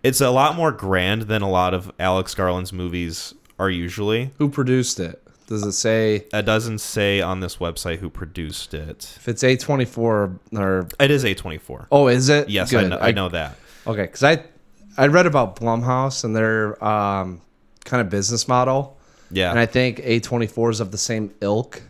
it's 0.03 0.19
a 0.19 0.29
lot 0.29 0.55
more 0.55 0.71
grand 0.71 1.23
than 1.23 1.41
a 1.41 1.49
lot 1.49 1.73
of 1.73 1.91
Alex 1.99 2.35
Garland's 2.35 2.73
movies 2.73 3.33
are 3.59 3.69
usually. 3.69 4.31
Who 4.39 4.49
produced 4.49 4.99
it? 4.99 5.21
Does 5.47 5.63
it 5.63 5.71
say 5.73 6.25
It 6.33 6.45
doesn't 6.45 6.79
say 6.79 7.21
on 7.21 7.39
this 7.39 7.57
website 7.57 7.99
who 7.99 8.09
produced 8.09 8.73
it. 8.73 9.13
if 9.17 9.27
it's 9.29 9.43
A 9.43 9.55
twenty 9.55 9.85
four 9.85 10.37
or? 10.53 10.87
It 10.99 11.11
is 11.11 11.23
A24. 11.23 11.87
Oh, 11.91 12.07
is 12.07 12.27
it? 12.29 12.49
yes, 12.49 12.73
I 12.73 12.87
know, 12.87 12.97
I 12.99 13.11
know 13.11 13.29
that. 13.29 13.55
Okay, 13.87 14.03
because 14.03 14.23
I 14.23 14.43
I 14.97 15.07
read 15.07 15.25
about 15.25 15.55
Blumhouse 15.55 16.23
and 16.23 16.35
their 16.35 16.83
um, 16.83 17.41
kind 17.85 18.01
of 18.01 18.09
business 18.09 18.47
model, 18.47 18.97
Yeah. 19.31 19.49
and 19.49 19.59
I 19.59 19.65
think 19.65 19.99
A 20.03 20.19
twenty 20.19 20.47
four 20.47 20.69
is 20.69 20.79
of 20.79 20.91
the 20.91 20.97
same 20.97 21.31
ilk, 21.41 21.81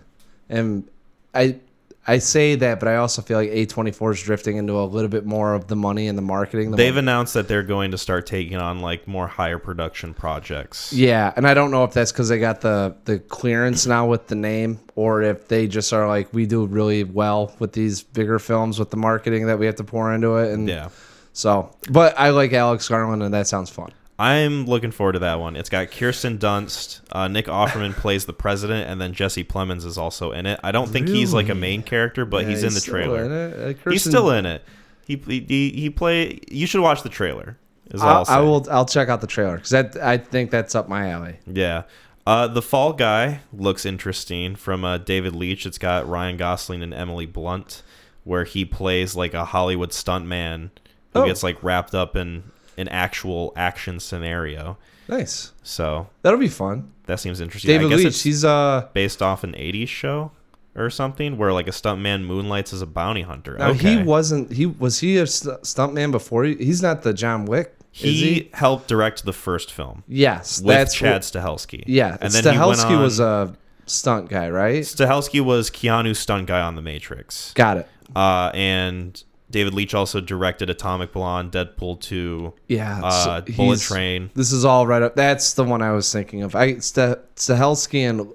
and 0.49 0.85
I 1.33 1.57
I 2.05 2.17
say 2.17 2.55
that, 2.55 2.79
but 2.81 2.89
I 2.89 2.97
also 2.97 3.21
feel 3.21 3.37
like 3.37 3.49
A 3.51 3.65
twenty 3.65 3.91
four 3.91 4.11
is 4.11 4.21
drifting 4.21 4.57
into 4.57 4.73
a 4.79 4.83
little 4.83 5.07
bit 5.09 5.25
more 5.25 5.53
of 5.53 5.67
the 5.67 5.75
money 5.75 6.07
and 6.09 6.17
the 6.17 6.21
marketing. 6.21 6.71
The 6.71 6.77
They've 6.77 6.93
mo- 6.93 6.99
announced 6.99 7.33
that 7.35 7.47
they're 7.47 7.63
going 7.63 7.91
to 7.91 7.97
start 7.97 8.25
taking 8.25 8.57
on 8.57 8.79
like 8.79 9.07
more 9.07 9.27
higher 9.27 9.57
production 9.57 10.13
projects. 10.13 10.91
yeah, 10.93 11.31
and 11.37 11.47
I 11.47 11.53
don't 11.53 11.71
know 11.71 11.83
if 11.85 11.93
that's 11.93 12.11
because 12.11 12.29
they 12.29 12.39
got 12.39 12.61
the 12.61 12.95
the 13.05 13.19
clearance 13.19 13.85
now 13.85 14.05
with 14.05 14.27
the 14.27 14.35
name, 14.35 14.79
or 14.95 15.21
if 15.21 15.47
they 15.47 15.67
just 15.67 15.91
are 15.93 16.07
like 16.07 16.33
we 16.33 16.45
do 16.45 16.65
really 16.65 17.03
well 17.03 17.53
with 17.59 17.73
these 17.73 18.01
bigger 18.03 18.39
films 18.39 18.79
with 18.79 18.89
the 18.91 18.97
marketing 18.97 19.47
that 19.47 19.59
we 19.59 19.65
have 19.65 19.75
to 19.75 19.83
pour 19.83 20.13
into 20.13 20.35
it, 20.37 20.51
and 20.53 20.67
Yeah. 20.69 20.89
So, 21.33 21.71
but 21.89 22.17
I 22.17 22.29
like 22.29 22.53
Alex 22.53 22.87
Garland, 22.87 23.23
and 23.23 23.33
that 23.33 23.47
sounds 23.47 23.69
fun. 23.69 23.91
I'm 24.19 24.65
looking 24.65 24.91
forward 24.91 25.13
to 25.13 25.19
that 25.19 25.39
one. 25.39 25.55
It's 25.55 25.69
got 25.69 25.89
Kirsten 25.89 26.37
Dunst, 26.37 27.01
uh, 27.11 27.27
Nick 27.27 27.47
Offerman 27.47 27.93
plays 27.97 28.25
the 28.25 28.33
president, 28.33 28.87
and 28.89 29.01
then 29.01 29.13
Jesse 29.13 29.43
Plemons 29.43 29.83
is 29.85 29.97
also 29.97 30.31
in 30.31 30.45
it. 30.45 30.59
I 30.63 30.71
don't 30.71 30.87
think 30.87 31.09
he's 31.09 31.33
like 31.33 31.49
a 31.49 31.55
main 31.55 31.81
character, 31.81 32.23
but 32.23 32.43
Yeah, 32.43 32.49
he's 32.51 32.63
in 32.63 32.73
the 32.73 32.79
trailer. 32.81 33.23
in. 33.25 33.31
Uh, 33.31 33.73
He's 33.89 34.03
still 34.03 34.29
in 34.31 34.45
it. 34.45 34.63
He 35.07 35.15
he 35.17 35.71
he 35.71 35.89
play. 35.89 36.39
You 36.49 36.67
should 36.67 36.81
watch 36.81 37.01
the 37.03 37.09
trailer. 37.09 37.57
Is 37.91 38.01
I'll, 38.01 38.17
I'll. 38.19 38.25
I 38.27 38.39
will. 38.39 38.67
I'll 38.71 38.85
check 38.85 39.09
out 39.09 39.19
the 39.21 39.27
trailer 39.27 39.57
because 39.57 39.73
I 39.73 40.17
think 40.17 40.51
that's 40.51 40.75
up 40.75 40.87
my 40.87 41.09
alley. 41.09 41.37
Yeah. 41.51 41.83
Uh, 42.25 42.47
the 42.47 42.61
Fall 42.61 42.93
Guy 42.93 43.41
looks 43.51 43.85
interesting 43.85 44.55
from 44.55 44.85
uh, 44.85 44.97
David 44.99 45.35
Leitch. 45.35 45.65
It's 45.65 45.77
got 45.77 46.07
Ryan 46.07 46.37
Gosling 46.37 46.81
and 46.81 46.93
Emily 46.93 47.25
Blunt, 47.25 47.81
where 48.23 48.45
he 48.45 48.63
plays 48.63 49.13
like 49.15 49.33
a 49.33 49.43
Hollywood 49.43 49.89
stuntman 49.89 50.69
who 51.13 51.19
Oh. 51.21 51.25
gets 51.25 51.43
like 51.43 51.61
wrapped 51.63 51.93
up 51.95 52.15
in 52.15 52.43
an 52.77 52.87
actual 52.89 53.53
action 53.55 53.99
scenario. 53.99 54.77
Nice. 55.07 55.51
So 55.63 56.07
That'll 56.21 56.39
be 56.39 56.47
fun. 56.47 56.91
that 57.05 57.19
seems 57.19 57.39
interesting. 57.41 57.71
I 57.71 57.77
David 57.77 57.89
guess 57.89 58.03
Leitch. 58.03 58.21
He's 58.23 58.45
uh. 58.45 58.87
based 58.93 59.21
off 59.21 59.43
an 59.43 59.51
80s 59.53 59.87
show 59.89 60.31
or 60.75 60.89
something 60.89 61.37
where 61.37 61.53
like 61.53 61.67
a 61.67 61.71
stuntman 61.71 62.23
moonlights 62.25 62.73
as 62.73 62.81
a 62.81 62.87
bounty 62.87 63.21
hunter. 63.21 63.57
Now 63.57 63.69
okay. 63.71 63.97
he 63.97 64.03
wasn't. 64.03 64.51
He 64.51 64.65
was 64.65 64.99
he 64.99 65.17
a 65.17 65.27
st- 65.27 65.61
stuntman 65.61 66.11
before? 66.11 66.45
He, 66.45 66.55
he's 66.55 66.81
not 66.81 67.03
the 67.03 67.13
John 67.13 67.45
Wick. 67.45 67.75
He, 67.91 68.11
he? 68.13 68.49
helped 68.53 68.87
direct 68.87 69.23
the 69.23 69.33
first 69.33 69.71
film 69.71 70.03
Yes, 70.07 70.57
with 70.59 70.75
that's 70.75 70.95
Chad 70.95 71.21
Stahelski. 71.21 71.83
yeah, 71.85 72.17
and 72.19 72.33
then 72.33 72.43
Stahelski 72.43 72.99
was 72.99 73.19
a 73.19 73.55
stunt 73.85 74.29
guy, 74.29 74.49
right? 74.49 74.81
Stahelski 74.81 75.41
was 75.41 75.69
Keanu's 75.69 76.17
stunt 76.17 76.47
guy 76.47 76.59
on 76.61 76.73
The 76.75 76.81
Matrix. 76.81 77.53
Got 77.53 77.77
it. 77.77 77.87
Uh, 78.15 78.49
and 78.55 79.23
David 79.53 79.73
Leitch 79.73 79.93
also 79.93 80.19
directed 80.19 80.69
Atomic 80.69 81.13
Blonde, 81.13 81.51
Deadpool 81.53 82.01
2, 82.01 82.51
Yeah. 82.67 82.99
uh, 83.01 83.41
so 83.45 83.53
Bullet 83.55 83.79
Train. 83.79 84.29
This 84.33 84.51
is 84.51 84.65
all 84.65 84.85
right 84.85 85.01
up. 85.01 85.15
That's 85.15 85.53
the 85.53 85.63
one 85.63 85.81
I 85.81 85.91
was 85.91 86.11
thinking 86.11 86.41
of. 86.43 86.55
I 86.55 86.79
St- 86.79 87.17
Stahelski 87.37 87.99
and 88.09 88.27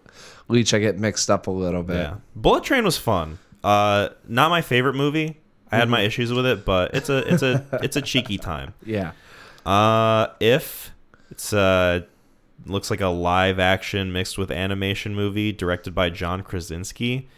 Leitch. 0.48 0.72
I 0.72 0.78
get 0.78 0.98
mixed 0.98 1.28
up 1.28 1.46
a 1.48 1.50
little 1.50 1.82
bit. 1.82 1.96
Yeah. 1.96 2.14
Bullet 2.36 2.62
Train 2.64 2.84
was 2.84 2.96
fun. 2.96 3.38
Uh, 3.62 4.10
not 4.28 4.48
my 4.50 4.62
favorite 4.62 4.94
movie. 4.94 5.36
I 5.70 5.76
had 5.76 5.82
Mm-hmm. 5.82 5.90
my 5.90 6.00
issues 6.02 6.32
with 6.32 6.46
it, 6.46 6.64
but 6.64 6.94
it's 6.94 7.10
a 7.10 7.18
it's 7.30 7.42
a 7.42 7.66
it's 7.82 7.96
a 7.96 8.00
cheeky 8.00 8.38
time. 8.38 8.72
Yeah. 8.86 9.12
Uh, 9.66 10.28
if 10.40 10.92
it's 11.30 11.52
uh 11.52 12.02
looks 12.64 12.90
like 12.90 13.00
a 13.00 13.08
live 13.08 13.58
action 13.58 14.12
mixed 14.12 14.38
with 14.38 14.50
animation 14.50 15.14
movie 15.14 15.52
directed 15.52 15.94
by 15.94 16.08
John 16.10 16.42
Krasinski. 16.42 17.28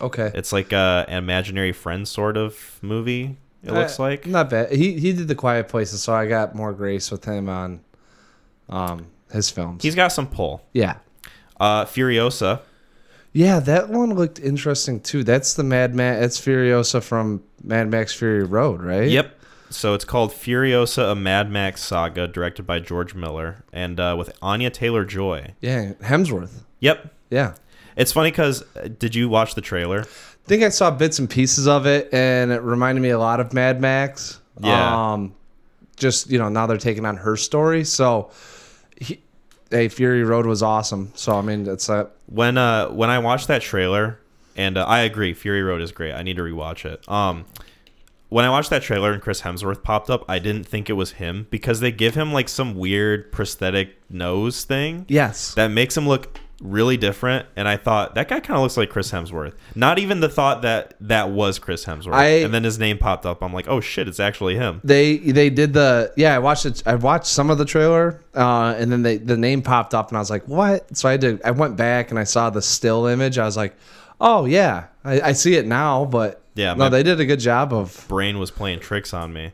Okay. 0.00 0.30
It's 0.34 0.52
like 0.52 0.72
a, 0.72 1.04
an 1.08 1.18
imaginary 1.18 1.72
friend 1.72 2.06
sort 2.08 2.36
of 2.36 2.78
movie. 2.82 3.36
It 3.62 3.72
looks 3.72 3.98
Uh, 4.00 4.04
like. 4.04 4.26
not 4.26 4.48
bad. 4.50 4.72
He 4.72 4.98
he 4.98 5.12
did 5.12 5.28
the 5.28 5.34
Quiet 5.34 5.68
Places, 5.68 6.02
so 6.02 6.14
I 6.14 6.26
got 6.26 6.54
more 6.54 6.72
grace 6.72 7.10
with 7.10 7.24
him 7.24 7.48
on 7.48 7.80
um 8.68 9.06
his 9.32 9.50
films. 9.50 9.82
He's 9.82 9.94
got 9.94 10.08
some 10.08 10.26
pull. 10.26 10.62
yeah. 10.72 10.96
Uh, 11.60 11.84
Furiosa. 11.84 12.60
Yeah, 13.34 13.60
that 13.60 13.90
one 13.90 14.14
looked 14.14 14.38
interesting 14.40 14.98
too. 15.00 15.22
That's 15.22 15.52
the 15.54 15.62
Mad 15.62 15.94
Max. 15.94 16.24
It's 16.24 16.40
Furiosa 16.40 17.02
from 17.02 17.42
Mad 17.62 17.90
Max 17.90 18.14
Fury 18.14 18.44
Road, 18.44 18.80
right? 18.82 19.08
Yep. 19.10 19.36
So 19.68 19.92
it's 19.94 20.04
called 20.06 20.32
Furiosa: 20.32 21.12
A 21.12 21.14
Mad 21.14 21.50
Max 21.50 21.82
Saga, 21.82 22.26
directed 22.26 22.66
by 22.66 22.80
George 22.80 23.14
Miller, 23.14 23.62
and 23.74 24.00
uh, 24.00 24.16
with 24.18 24.36
Anya 24.40 24.70
Taylor 24.70 25.04
Joy. 25.04 25.52
Yeah, 25.60 25.92
Hemsworth. 26.02 26.62
Yep. 26.80 27.12
Yeah. 27.30 27.54
It's 28.00 28.12
funny 28.12 28.30
because 28.30 28.62
did 28.98 29.14
you 29.14 29.28
watch 29.28 29.54
the 29.54 29.60
trailer? 29.60 30.00
I 30.00 30.48
think 30.48 30.62
I 30.62 30.70
saw 30.70 30.90
bits 30.90 31.18
and 31.18 31.28
pieces 31.28 31.68
of 31.68 31.86
it, 31.86 32.08
and 32.14 32.50
it 32.50 32.62
reminded 32.62 33.02
me 33.02 33.10
a 33.10 33.18
lot 33.18 33.40
of 33.40 33.52
Mad 33.52 33.78
Max. 33.78 34.40
Yeah. 34.58 35.12
Um, 35.12 35.34
just 35.96 36.30
you 36.30 36.38
know, 36.38 36.48
now 36.48 36.66
they're 36.66 36.78
taking 36.78 37.04
on 37.04 37.18
her 37.18 37.36
story. 37.36 37.84
So, 37.84 38.30
he, 38.98 39.22
hey, 39.70 39.88
Fury 39.88 40.24
Road 40.24 40.46
was 40.46 40.62
awesome. 40.62 41.12
So 41.14 41.36
I 41.36 41.42
mean, 41.42 41.68
it's 41.68 41.90
a 41.90 42.08
When 42.24 42.56
uh 42.56 42.88
when 42.88 43.10
I 43.10 43.18
watched 43.18 43.48
that 43.48 43.60
trailer, 43.60 44.18
and 44.56 44.78
uh, 44.78 44.84
I 44.86 45.00
agree, 45.00 45.34
Fury 45.34 45.62
Road 45.62 45.82
is 45.82 45.92
great. 45.92 46.14
I 46.14 46.22
need 46.22 46.36
to 46.36 46.42
rewatch 46.42 46.86
it. 46.86 47.06
Um, 47.06 47.44
when 48.30 48.46
I 48.46 48.50
watched 48.50 48.70
that 48.70 48.82
trailer 48.82 49.12
and 49.12 49.20
Chris 49.20 49.42
Hemsworth 49.42 49.82
popped 49.82 50.08
up, 50.08 50.24
I 50.26 50.38
didn't 50.38 50.64
think 50.64 50.88
it 50.88 50.94
was 50.94 51.12
him 51.12 51.48
because 51.50 51.80
they 51.80 51.92
give 51.92 52.14
him 52.14 52.32
like 52.32 52.48
some 52.48 52.76
weird 52.76 53.30
prosthetic 53.30 53.96
nose 54.08 54.64
thing 54.64 55.04
yes. 55.08 55.52
that 55.54 55.68
makes 55.68 55.96
him 55.96 56.08
look 56.08 56.38
really 56.60 56.96
different. 56.96 57.46
And 57.56 57.66
I 57.66 57.76
thought 57.76 58.14
that 58.14 58.28
guy 58.28 58.38
kind 58.40 58.56
of 58.56 58.62
looks 58.62 58.76
like 58.76 58.90
Chris 58.90 59.10
Hemsworth. 59.10 59.54
Not 59.74 59.98
even 59.98 60.20
the 60.20 60.28
thought 60.28 60.62
that 60.62 60.94
that 61.00 61.30
was 61.30 61.58
Chris 61.58 61.84
Hemsworth. 61.86 62.12
I- 62.14 62.26
and 62.44 62.52
then 62.54 62.64
his 62.64 62.78
name 62.78 62.98
popped 62.98 63.24
up. 63.26 63.42
I'm 63.42 63.52
like, 63.52 63.66
oh 63.68 63.80
shit, 63.80 64.06
it's 64.08 64.20
actually 64.20 64.56
him. 64.56 64.80
They 64.84 65.16
they 65.16 65.50
did 65.50 65.72
the 65.72 66.12
yeah 66.16 66.34
I 66.34 66.38
watched 66.38 66.66
it 66.66 66.82
I 66.86 66.94
watched 66.96 67.26
some 67.26 67.50
of 67.50 67.58
the 67.58 67.64
trailer 67.64 68.22
uh, 68.34 68.74
and 68.78 68.92
then 68.92 69.02
they, 69.02 69.16
the 69.16 69.36
name 69.36 69.62
popped 69.62 69.94
up 69.94 70.08
and 70.08 70.16
I 70.16 70.20
was 70.20 70.30
like 70.30 70.46
what 70.46 70.96
so 70.96 71.08
I 71.08 71.16
did 71.16 71.40
I 71.42 71.50
went 71.50 71.76
back 71.76 72.10
and 72.10 72.18
I 72.18 72.24
saw 72.24 72.50
the 72.50 72.62
still 72.62 73.06
image 73.06 73.38
I 73.38 73.44
was 73.44 73.56
like 73.56 73.74
oh 74.20 74.44
yeah 74.44 74.86
I, 75.04 75.20
I 75.20 75.32
see 75.32 75.54
it 75.56 75.66
now 75.66 76.04
but 76.04 76.42
Yeah, 76.54 76.74
no 76.74 76.88
they 76.90 77.02
did 77.02 77.20
a 77.20 77.24
good 77.26 77.40
job 77.40 77.72
of 77.72 78.04
Brain 78.08 78.38
was 78.38 78.50
playing 78.50 78.80
tricks 78.80 79.14
on 79.14 79.32
me. 79.32 79.52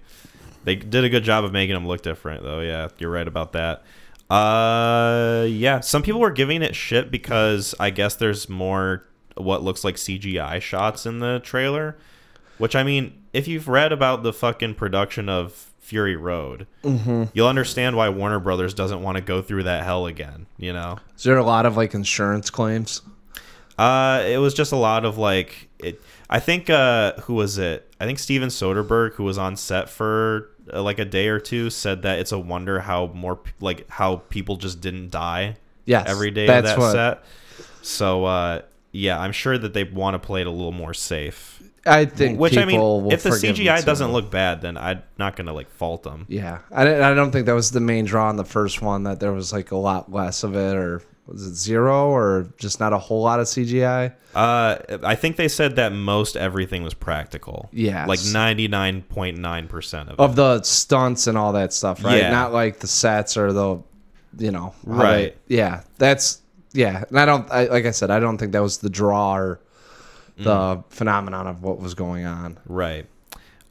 They 0.64 0.74
did 0.74 1.04
a 1.04 1.08
good 1.08 1.22
job 1.22 1.44
of 1.44 1.52
making 1.52 1.76
him 1.76 1.86
look 1.86 2.02
different, 2.02 2.42
though. 2.42 2.58
Yeah, 2.58 2.88
you're 2.98 3.10
right 3.12 3.28
about 3.28 3.52
that. 3.52 3.84
Uh, 4.30 5.46
yeah. 5.48 5.80
Some 5.80 6.02
people 6.02 6.20
were 6.20 6.30
giving 6.30 6.62
it 6.62 6.74
shit 6.74 7.10
because 7.10 7.74
I 7.78 7.90
guess 7.90 8.14
there's 8.16 8.48
more 8.48 9.04
what 9.36 9.62
looks 9.62 9.84
like 9.84 9.96
CGI 9.96 10.60
shots 10.60 11.06
in 11.06 11.18
the 11.20 11.40
trailer. 11.40 11.96
Which 12.58 12.74
I 12.74 12.82
mean, 12.82 13.22
if 13.32 13.46
you've 13.46 13.68
read 13.68 13.92
about 13.92 14.22
the 14.22 14.32
fucking 14.32 14.74
production 14.76 15.28
of 15.28 15.52
Fury 15.80 16.16
Road, 16.16 16.66
Mm-hmm. 16.82 17.24
you'll 17.34 17.48
understand 17.48 17.96
why 17.96 18.08
Warner 18.08 18.40
Brothers 18.40 18.72
doesn't 18.74 19.02
want 19.02 19.16
to 19.16 19.22
go 19.22 19.42
through 19.42 19.64
that 19.64 19.84
hell 19.84 20.06
again. 20.06 20.46
You 20.56 20.72
know. 20.72 20.98
Is 21.16 21.24
there 21.24 21.36
a 21.36 21.44
lot 21.44 21.66
of 21.66 21.76
like 21.76 21.94
insurance 21.94 22.48
claims? 22.50 23.02
Uh, 23.78 24.24
it 24.26 24.38
was 24.38 24.54
just 24.54 24.72
a 24.72 24.76
lot 24.76 25.04
of 25.04 25.18
like 25.18 25.68
it. 25.78 26.00
I 26.30 26.40
think 26.40 26.70
uh, 26.70 27.12
who 27.20 27.34
was 27.34 27.58
it? 27.58 27.92
I 28.00 28.06
think 28.06 28.18
Steven 28.18 28.48
Soderbergh, 28.48 29.12
who 29.12 29.24
was 29.24 29.36
on 29.38 29.54
set 29.56 29.90
for 29.90 30.50
uh, 30.72 30.82
like 30.82 30.98
a 30.98 31.04
day 31.04 31.28
or 31.28 31.38
two, 31.40 31.70
said 31.70 32.02
that 32.02 32.18
it's 32.18 32.32
a 32.32 32.38
wonder 32.38 32.80
how 32.80 33.06
more 33.14 33.40
like 33.60 33.88
how 33.90 34.16
people 34.16 34.56
just 34.56 34.80
didn't 34.80 35.10
die 35.10 35.56
Yes, 35.84 36.08
every 36.08 36.30
day 36.30 36.46
of 36.46 36.64
that 36.64 36.78
what- 36.78 36.92
set. 36.92 37.24
So 37.82 38.24
uh, 38.24 38.62
yeah, 38.92 39.18
I'm 39.20 39.32
sure 39.32 39.56
that 39.56 39.72
they 39.74 39.84
want 39.84 40.14
to 40.14 40.18
play 40.18 40.40
it 40.40 40.46
a 40.46 40.50
little 40.50 40.72
more 40.72 40.94
safe. 40.94 41.62
I 41.88 42.04
think. 42.04 42.40
Which 42.40 42.56
I 42.56 42.64
mean, 42.64 42.80
if 43.12 43.22
the 43.22 43.30
CGI 43.30 43.84
doesn't 43.84 44.10
look 44.12 44.28
bad, 44.28 44.60
then 44.60 44.76
I'm 44.76 45.04
not 45.18 45.36
gonna 45.36 45.52
like 45.52 45.70
fault 45.70 46.02
them. 46.02 46.26
Yeah, 46.28 46.58
I, 46.72 46.82
don't- 46.84 47.00
I 47.00 47.14
don't 47.14 47.30
think 47.30 47.46
that 47.46 47.52
was 47.54 47.70
the 47.70 47.78
main 47.80 48.04
draw 48.06 48.28
in 48.30 48.34
the 48.36 48.44
first 48.44 48.82
one. 48.82 49.04
That 49.04 49.20
there 49.20 49.32
was 49.32 49.52
like 49.52 49.70
a 49.70 49.76
lot 49.76 50.10
less 50.10 50.42
of 50.42 50.56
it, 50.56 50.74
or 50.74 51.00
was 51.26 51.42
it 51.46 51.54
zero, 51.54 52.08
or 52.08 52.48
just 52.58 52.78
not 52.80 52.92
a 52.92 52.98
whole 52.98 53.22
lot 53.22 53.40
of 53.40 53.46
CGI? 53.46 54.14
Uh, 54.34 54.76
I 55.02 55.14
think 55.14 55.36
they 55.36 55.48
said 55.48 55.76
that 55.76 55.92
most 55.92 56.36
everything 56.36 56.82
was 56.82 56.94
practical. 56.94 57.68
Yeah, 57.72 58.06
like 58.06 58.20
99.9 58.20 59.68
percent 59.68 60.08
of 60.10 60.14
it. 60.14 60.20
Of 60.20 60.36
the 60.36 60.62
stunts 60.62 61.26
and 61.26 61.36
all 61.38 61.52
that 61.52 61.72
stuff, 61.72 62.04
right? 62.04 62.18
Yeah. 62.18 62.30
Not 62.30 62.52
like 62.52 62.78
the 62.80 62.86
sets 62.86 63.36
or 63.36 63.52
the, 63.52 63.78
you 64.38 64.50
know, 64.50 64.74
Right. 64.84 65.34
they- 65.48 65.56
yeah, 65.56 65.82
that's 65.98 66.42
yeah. 66.72 67.04
And 67.08 67.18
I 67.18 67.24
don't, 67.24 67.50
I, 67.50 67.64
like 67.66 67.86
I 67.86 67.90
said, 67.90 68.10
I 68.10 68.20
don't 68.20 68.36
think 68.38 68.52
that 68.52 68.62
was 68.62 68.78
the 68.78 68.90
draw 68.90 69.36
or 69.36 69.60
the 70.36 70.44
Mm. 70.76 70.84
phenomenon 70.90 71.46
of 71.46 71.62
what 71.62 71.80
was 71.80 71.94
going 71.94 72.26
on. 72.26 72.58
Right. 72.66 73.06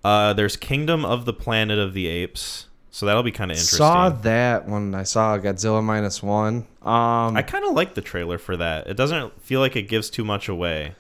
Uh, 0.04 0.34
there's 0.34 0.56
Kingdom 0.58 1.06
of 1.06 1.26
the 1.26 1.34
Planet 1.34 1.78
of 1.78 1.94
the 1.94 2.08
Apes, 2.08 2.66
so 2.90 3.06
that'll 3.06 3.22
be 3.24 3.32
kind 3.32 3.52
of 3.52 3.58
interesting. 3.58 3.78
Saw 3.78 4.10
that 4.10 4.68
when 4.68 4.96
I 4.96 5.04
saw 5.04 5.38
Godzilla 5.38 5.84
minus 5.84 6.24
one. 6.24 6.66
Um, 6.86 7.36
I 7.36 7.42
kind 7.42 7.66
of 7.66 7.74
like 7.74 7.96
the 7.96 8.02
trailer 8.02 8.38
for 8.38 8.56
that. 8.58 8.88
It 8.88 8.96
doesn't 8.96 9.42
feel 9.42 9.60
like 9.60 9.76
it 9.76 9.84
gives 9.84 10.10
too 10.10 10.24
much 10.24 10.48
away, 10.48 10.94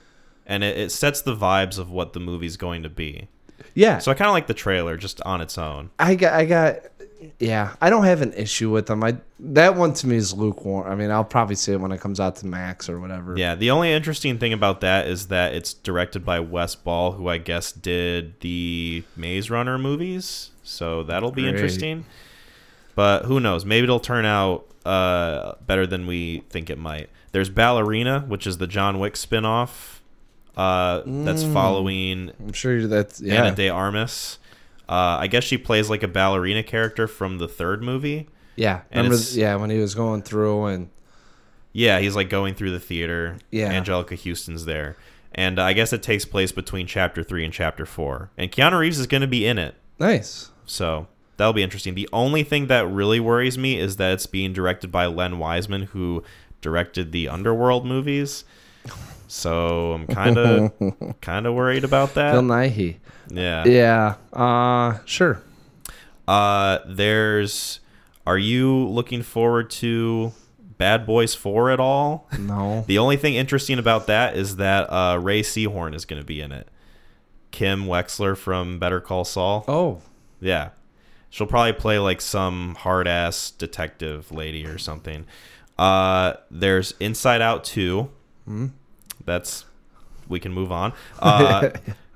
and 0.45 0.63
it, 0.63 0.78
it 0.78 0.91
sets 0.91 1.21
the 1.21 1.36
vibes 1.36 1.78
of 1.78 1.91
what 1.91 2.13
the 2.13 2.19
movie's 2.19 2.58
going 2.58 2.82
to 2.84 2.89
be. 2.89 3.28
yeah, 3.76 4.00
So 4.00 4.12
I 4.12 4.15
kind 4.15 4.28
of 4.28 4.34
like 4.34 4.48
the 4.48 4.54
trailer 4.56 4.98
just 4.98 5.21
on 5.21 5.41
its 5.41 5.58
own. 5.58 5.91
I 6.00 6.15
got, 6.15 6.34
I 6.34 6.45
got, 6.45 6.78
yeah. 7.39 7.76
I 7.82 7.89
don't 7.91 8.04
have 8.06 8.21
an 8.24 8.34
issue 8.34 8.71
with 8.71 8.88
them. 8.88 9.04
I 9.04 9.17
that 9.39 9.76
one 9.76 9.93
to 9.93 10.08
me 10.08 10.15
is 10.15 10.34
lukewarm. 10.34 10.91
I 10.91 10.95
mean, 10.95 11.12
I'll 11.12 11.24
probably 11.24 11.56
see 11.56 11.74
it 11.74 11.80
when 11.80 11.91
it 11.91 12.00
comes 12.02 12.19
out 12.19 12.36
to 12.38 12.48
Max 12.48 12.89
or 12.89 13.00
whatever. 13.00 13.38
Yeah, 13.38 13.54
the 13.54 13.69
only 13.69 13.91
interesting 13.91 14.39
thing 14.39 14.54
about 14.54 14.82
that 14.82 15.08
is 15.08 15.28
that 15.28 15.54
it's 15.54 15.74
directed 15.74 16.26
by 16.26 16.39
Wes 16.39 16.74
Ball, 16.74 17.12
who 17.12 17.28
I 17.28 17.38
guess 17.38 17.71
did 17.71 18.39
the 18.39 19.04
Maze 19.15 19.50
Runner 19.52 19.78
movies. 19.78 20.50
So 20.63 21.04
that'll 21.04 21.32
be 21.32 21.43
Great. 21.43 21.54
interesting. 21.56 22.06
But 22.95 23.26
who 23.26 23.39
knows? 23.39 23.65
Maybe 23.65 23.84
it'll 23.84 24.00
turn 24.00 24.26
out 24.26 24.65
uh, 24.86 25.56
better 25.65 25.86
than 25.88 26.08
we 26.08 26.43
think 26.50 26.69
it 26.69 26.78
might. 26.78 27.10
There's 27.32 27.50
Ballerina, 27.50 28.21
which 28.28 28.48
is 28.48 28.60
the 28.60 28.67
John 28.67 29.00
Wick 29.00 29.15
spinoff 29.15 30.00
uh, 30.56 31.02
that's 31.06 31.43
following 31.43 32.32
I'm 32.39 32.54
sure 32.54 32.88
that's 32.88 33.19
yeah. 33.19 33.43
Ana 33.43 33.56
de 33.56 33.69
Armas. 33.69 34.39
Uh, 34.88 35.17
I 35.19 35.28
guess 35.28 35.43
she 35.43 35.58
plays 35.58 35.89
like 35.89 36.04
a 36.04 36.08
ballerina 36.08 36.63
character 36.63 37.08
from 37.08 37.39
the 37.39 37.48
third 37.48 37.82
movie. 37.84 38.28
yeah, 38.56 38.82
and 38.91 39.06
remember? 39.10 39.26
Yeah, 39.32 39.56
when 39.56 39.69
he 39.71 39.80
was 39.80 39.95
going 39.95 40.21
through 40.21 40.65
and 40.65 40.89
Yeah, 41.74 42.00
he's 42.00 42.15
like 42.15 42.30
going 42.30 42.54
through 42.54 42.71
the 42.71 42.80
theater. 42.80 43.38
Yeah. 43.52 43.74
Anjelica 43.74 44.17
Huston's 44.17 44.65
there. 44.65 44.95
And 45.34 45.60
I 45.60 45.74
guess 45.74 45.91
it 45.91 46.02
takes 46.04 46.24
place 46.24 46.52
between 46.54 46.88
chapter 46.88 47.24
three 47.24 47.43
and 47.43 47.52
chapter 47.52 47.86
four. 47.86 48.30
And 48.38 48.52
Keanu 48.52 48.80
Reeves 48.80 49.00
is 49.00 49.08
going 49.08 49.21
to 49.21 49.28
be 49.28 49.45
in 49.45 49.58
it. 49.58 49.76
nice. 50.00 50.52
So 50.67 51.08
that'll 51.38 51.54
be 51.54 51.63
interesting. 51.63 51.95
The 51.95 52.10
only 52.13 52.43
thing 52.43 52.67
that 52.67 52.88
really 52.88 53.19
worries 53.19 53.58
me 53.58 53.80
is 53.80 53.98
that 53.98 54.13
it's 54.13 54.26
being 54.26 54.54
directed 54.54 54.91
by 54.91 55.06
Len 55.06 55.39
Wiseman, 55.39 55.84
who 55.84 56.24
directed 56.62 57.12
the 57.12 57.28
Underworld 57.30 57.86
movies. 57.86 58.43
So 59.28 59.93
I'm 59.93 60.08
kind 60.08 60.38
of 60.38 60.71
kind 61.21 61.45
of 61.45 61.54
worried 61.56 61.84
about 61.84 62.12
Phil 62.12 62.24
that. 62.24 62.36
Nighy. 62.43 62.98
Yeah. 63.30 63.65
Yeah. 63.65 64.15
Uh, 64.34 65.00
sure. 65.06 65.41
Uh, 66.28 66.80
there's. 66.88 67.80
Are 68.28 68.38
you 68.38 68.88
looking 68.88 69.21
forward 69.21 69.69
to 69.71 70.32
Bad 70.78 71.06
Boys 71.06 71.36
Four 71.36 71.69
at 71.71 71.80
all? 71.80 72.28
No. 72.39 72.84
The 72.88 72.98
only 72.98 73.17
thing 73.17 73.36
interesting 73.36 73.78
about 73.80 74.08
that 74.08 74.36
is 74.36 74.56
that 74.58 74.91
uh, 74.91 75.17
Rhea 75.19 75.43
Seehorn 75.43 75.93
is 75.95 76.06
going 76.06 76.21
to 76.21 76.26
be 76.26 76.41
in 76.41 76.52
it. 76.52 76.67
Kim 77.52 77.86
Wexler 77.86 78.36
from 78.36 78.80
Better 78.80 79.00
Call 79.00 79.26
Saul. 79.26 79.63
Oh, 79.67 80.02
Yeah. 80.41 80.69
She'll 81.36 81.48
probably 81.48 81.74
play 81.74 82.00
like 82.00 82.21
some 82.21 82.76
hard 82.76 83.10
ass 83.10 83.52
detective 83.52 84.32
lady 84.32 84.65
or 84.65 84.78
something. 84.78 85.26
Uh, 85.78 86.36
there's 86.50 86.93
Inside 87.02 87.41
Out 87.41 87.65
2. 87.65 88.10
That's. 89.26 89.65
We 90.30 90.39
can 90.39 90.54
move 90.54 90.71
on. 90.71 90.93
Uh, 91.19 91.71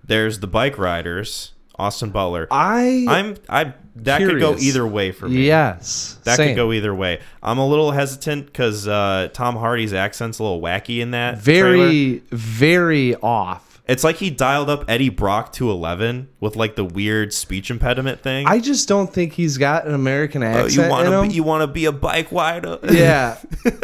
there's 0.05 0.39
The 0.39 0.47
Bike 0.47 0.77
Riders. 0.77 1.51
Austin 1.77 2.11
Butler. 2.11 2.47
I. 2.49 3.05
I'm. 3.09 3.35
I. 3.49 3.73
That 3.97 4.21
could 4.21 4.39
go 4.39 4.55
either 4.55 4.87
way 4.87 5.11
for 5.11 5.27
me. 5.27 5.45
yes. 5.45 6.17
That 6.23 6.37
same. 6.37 6.51
could 6.51 6.55
go 6.55 6.71
either 6.71 6.95
way. 6.95 7.19
I'm 7.43 7.57
a 7.57 7.67
little 7.67 7.91
hesitant 7.91 8.45
because 8.45 8.87
uh, 8.87 9.27
Tom 9.33 9.57
Hardy's 9.57 9.91
accent's 9.93 10.39
a 10.39 10.43
little 10.43 10.61
wacky 10.61 10.99
in 10.99 11.11
that. 11.11 11.43
trailer. 11.43 11.75
very, 11.87 12.23
very 12.31 13.15
off. 13.17 13.68
It's 13.89 14.03
like 14.03 14.17
he 14.17 14.29
dialed 14.29 14.69
up 14.69 14.85
Eddie 14.87 15.09
Brock 15.09 15.51
to 15.53 15.71
11 15.71 16.29
with 16.39 16.55
like 16.55 16.75
the 16.75 16.85
weird 16.85 17.33
speech 17.33 17.71
impediment 17.71 18.21
thing. 18.21 18.45
I 18.45 18.59
just 18.59 18.87
don't 18.87 19.11
think 19.11 19.33
he's 19.33 19.57
got 19.57 19.87
an 19.87 19.95
American 19.95 20.43
Oh, 20.43 20.45
accent 20.45 20.73
you 20.73 20.89
want 20.91 21.07
to 21.07 21.21
be, 21.23 21.35
you 21.35 21.43
want 21.43 21.61
to 21.63 21.67
be 21.67 21.85
a 21.85 21.91
bike 21.91 22.31
rider? 22.31 22.77
yeah, 22.91 23.39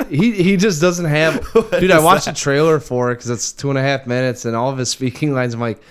he 0.08 0.32
he 0.32 0.58
just 0.58 0.80
doesn't 0.80 1.06
have. 1.06 1.46
Dude, 1.80 1.90
I 1.90 2.00
watched 2.00 2.26
that? 2.26 2.36
the 2.36 2.40
trailer 2.40 2.80
for 2.80 3.12
it 3.12 3.16
because 3.16 3.32
it's 3.32 3.52
two 3.52 3.70
and 3.70 3.80
a 3.80 3.82
half 3.82 4.06
minutes, 4.06 4.46
and 4.46 4.56
all 4.56 4.70
of 4.70 4.78
his 4.78 4.90
speaking 4.90 5.34
lines. 5.34 5.56
I'm 5.56 5.60
like, 5.60 5.82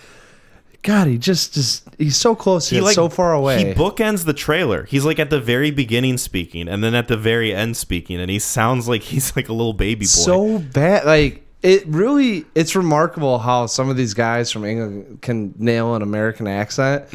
God, 0.85 1.09
he 1.09 1.18
just 1.18 1.55
just 1.55 1.88
he's 1.98 2.16
so 2.16 2.37
close, 2.37 2.68
He 2.68 2.77
yet 2.77 2.85
like 2.85 2.94
so 2.94 3.09
far 3.09 3.33
away. 3.33 3.64
He 3.66 3.74
bookends 3.74 4.27
the 4.27 4.35
trailer. 4.35 4.85
He's 4.85 5.05
like 5.05 5.18
at 5.18 5.31
the 5.31 5.40
very 5.40 5.72
beginning 5.72 6.18
speaking, 6.18 6.68
and 6.68 6.85
then 6.85 6.94
at 6.94 7.09
the 7.09 7.16
very 7.16 7.53
end 7.53 7.77
speaking, 7.77 8.20
and 8.20 8.31
he 8.31 8.38
sounds 8.38 8.87
like 8.87 9.03
he's 9.03 9.35
like 9.35 9.48
a 9.48 9.53
little 9.53 9.72
baby 9.72 10.05
boy. 10.05 10.07
so 10.07 10.59
bad. 10.61 11.05
Like 11.05 11.43
it 11.64 11.87
really, 11.88 12.44
it's 12.55 12.77
remarkable 12.77 13.38
how 13.38 13.64
some 13.64 13.88
of 13.88 13.96
these 13.96 14.12
guys 14.12 14.53
from 14.53 14.64
England 14.66 15.22
can 15.22 15.55
nail 15.59 15.94
an 15.94 16.03
American 16.03 16.46
accent, 16.46 17.07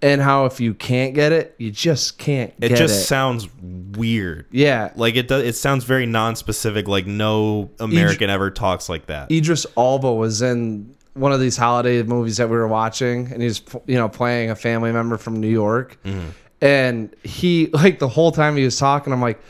and 0.00 0.20
how 0.22 0.44
if 0.46 0.60
you 0.60 0.74
can't 0.74 1.12
get 1.12 1.32
it, 1.32 1.56
you 1.58 1.72
just 1.72 2.16
can't. 2.16 2.52
Mm-hmm. 2.52 2.72
it 2.72 2.76
just 2.76 3.02
it. 3.02 3.04
sounds 3.06 3.48
weird. 3.62 4.46
yeah. 4.52 4.92
Like 4.94 5.16
it 5.16 5.26
does. 5.26 5.42
It 5.42 5.56
sounds 5.56 5.82
very 5.84 6.06
non-specific. 6.06 6.86
Like 6.86 7.06
no 7.06 7.68
American 7.80 8.30
ever 8.30 8.50
talks 8.52 8.88
like 8.88 9.06
that. 9.06 9.30
Idris 9.30 9.66
Elba 9.76 10.12
was 10.14 10.40
in 10.40 10.94
one 11.14 11.32
of 11.32 11.40
these 11.40 11.56
holiday 11.56 12.00
movies 12.04 12.36
that 12.36 12.48
we 12.48 12.56
were 12.56 12.68
watching, 12.68 13.32
and 13.32 13.42
he's 13.42 13.60
you 13.86 13.96
know, 13.96 14.08
playing 14.08 14.50
a 14.50 14.54
family 14.54 14.92
member 14.92 15.16
from 15.18 15.40
New 15.40 15.48
York, 15.50 15.98
Mm-hmm. 16.04 16.28
and 16.60 17.14
he 17.24 17.70
like 17.72 17.98
the 17.98 18.08
whole 18.08 18.30
time 18.30 18.56
he 18.56 18.64
was 18.64 18.78
talking, 18.78 19.12
I'm 19.12 19.20
like, 19.20 19.40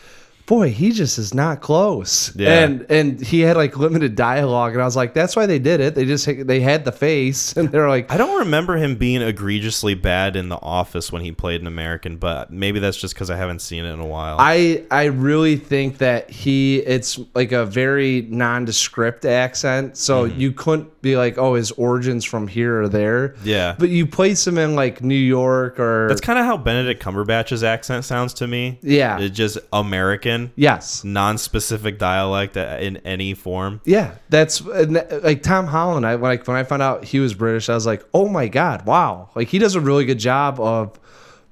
boy, 0.47 0.71
he 0.71 0.93
just 0.93 1.19
is 1.19 1.35
not 1.35 1.61
close, 1.61 2.35
Yeah. 2.37 2.61
and 2.65 2.87
and 2.89 3.21
he 3.21 3.41
had 3.41 3.57
like 3.57 3.77
limited 3.77 4.15
dialogue, 4.15 4.73
and 4.73 4.81
I 4.81 4.85
was 4.85 4.97
like, 4.97 5.13
that's 5.13 5.35
why 5.37 5.47
they 5.47 5.59
did 5.59 5.81
it. 5.81 5.95
They 5.95 6.05
just 6.05 6.27
they 6.47 6.61
had 6.61 6.85
the 6.85 6.93
face, 6.93 7.53
and 7.57 7.71
they're 7.71 7.89
like, 7.89 8.11
I 8.13 8.17
don't 8.17 8.39
remember 8.41 8.77
him 8.77 8.95
being 8.97 9.23
egregiously 9.23 9.95
bad 9.95 10.37
in 10.37 10.49
The 10.49 10.61
Office 10.63 11.11
when 11.13 11.23
he 11.23 11.33
played 11.33 11.61
an 11.61 11.67
American, 11.67 12.17
but 12.17 12.51
maybe 12.53 12.79
that's 12.79 12.97
just 12.97 13.15
because 13.15 13.31
I 13.31 13.37
haven't 13.37 13.61
seen 13.61 13.85
it 13.85 13.93
in 13.93 14.01
a 14.01 14.07
while. 14.07 14.37
I 14.39 14.85
I 14.91 15.05
really 15.07 15.57
think 15.57 15.99
that 15.99 16.31
he 16.31 16.79
it's 16.79 17.19
like 17.35 17.53
a 17.53 17.65
very 17.67 18.23
nondescript 18.31 19.25
accent, 19.25 19.97
so 19.97 20.17
Mm-hmm. 20.27 20.41
you 20.41 20.53
couldn't 20.53 21.03
be 21.03 21.17
like, 21.17 21.39
oh, 21.39 21.55
his 21.55 21.71
origins 21.73 22.25
from 22.25 22.49
here 22.49 22.83
or 22.83 22.89
there. 22.89 23.35
Yeah. 23.45 23.77
but 23.79 23.91
you 23.91 24.07
place 24.07 24.47
him 24.47 24.59
in 24.59 24.75
like 24.75 25.03
New 25.03 25.15
York 25.15 25.79
or 25.79 26.09
that's 26.09 26.21
kind 26.21 26.39
of 26.39 26.45
how 26.45 26.57
Benedict 26.57 27.03
Cumberbatch's 27.03 27.63
accent 27.63 28.05
sounds 28.05 28.35
to 28.35 28.47
me. 28.47 28.79
Yeah. 28.83 29.19
It's 29.21 29.37
just 29.37 29.59
American, 29.73 30.36
yes, 30.57 31.03
non-specific 31.05 31.99
dialect 31.99 32.57
in 32.57 32.97
any 32.99 33.35
form. 33.35 33.81
yeah. 33.85 34.15
That's 34.29 34.63
like 34.65 35.43
Tom 35.43 35.67
Holland. 35.67 36.07
I 36.07 36.15
like 36.15 36.47
when 36.47 36.57
I 36.57 36.65
found 36.65 36.83
out 36.83 37.05
he 37.05 37.19
was 37.21 37.35
British, 37.35 37.69
I 37.69 37.75
was 37.75 37.87
like, 37.87 38.05
oh 38.15 38.29
my 38.29 38.49
god, 38.49 38.87
wow! 38.87 39.31
Like 39.35 39.49
he 39.49 39.59
does 39.59 39.75
a 39.75 39.81
really 39.81 40.05
good 40.05 40.19
job 40.19 40.61
of 40.61 40.99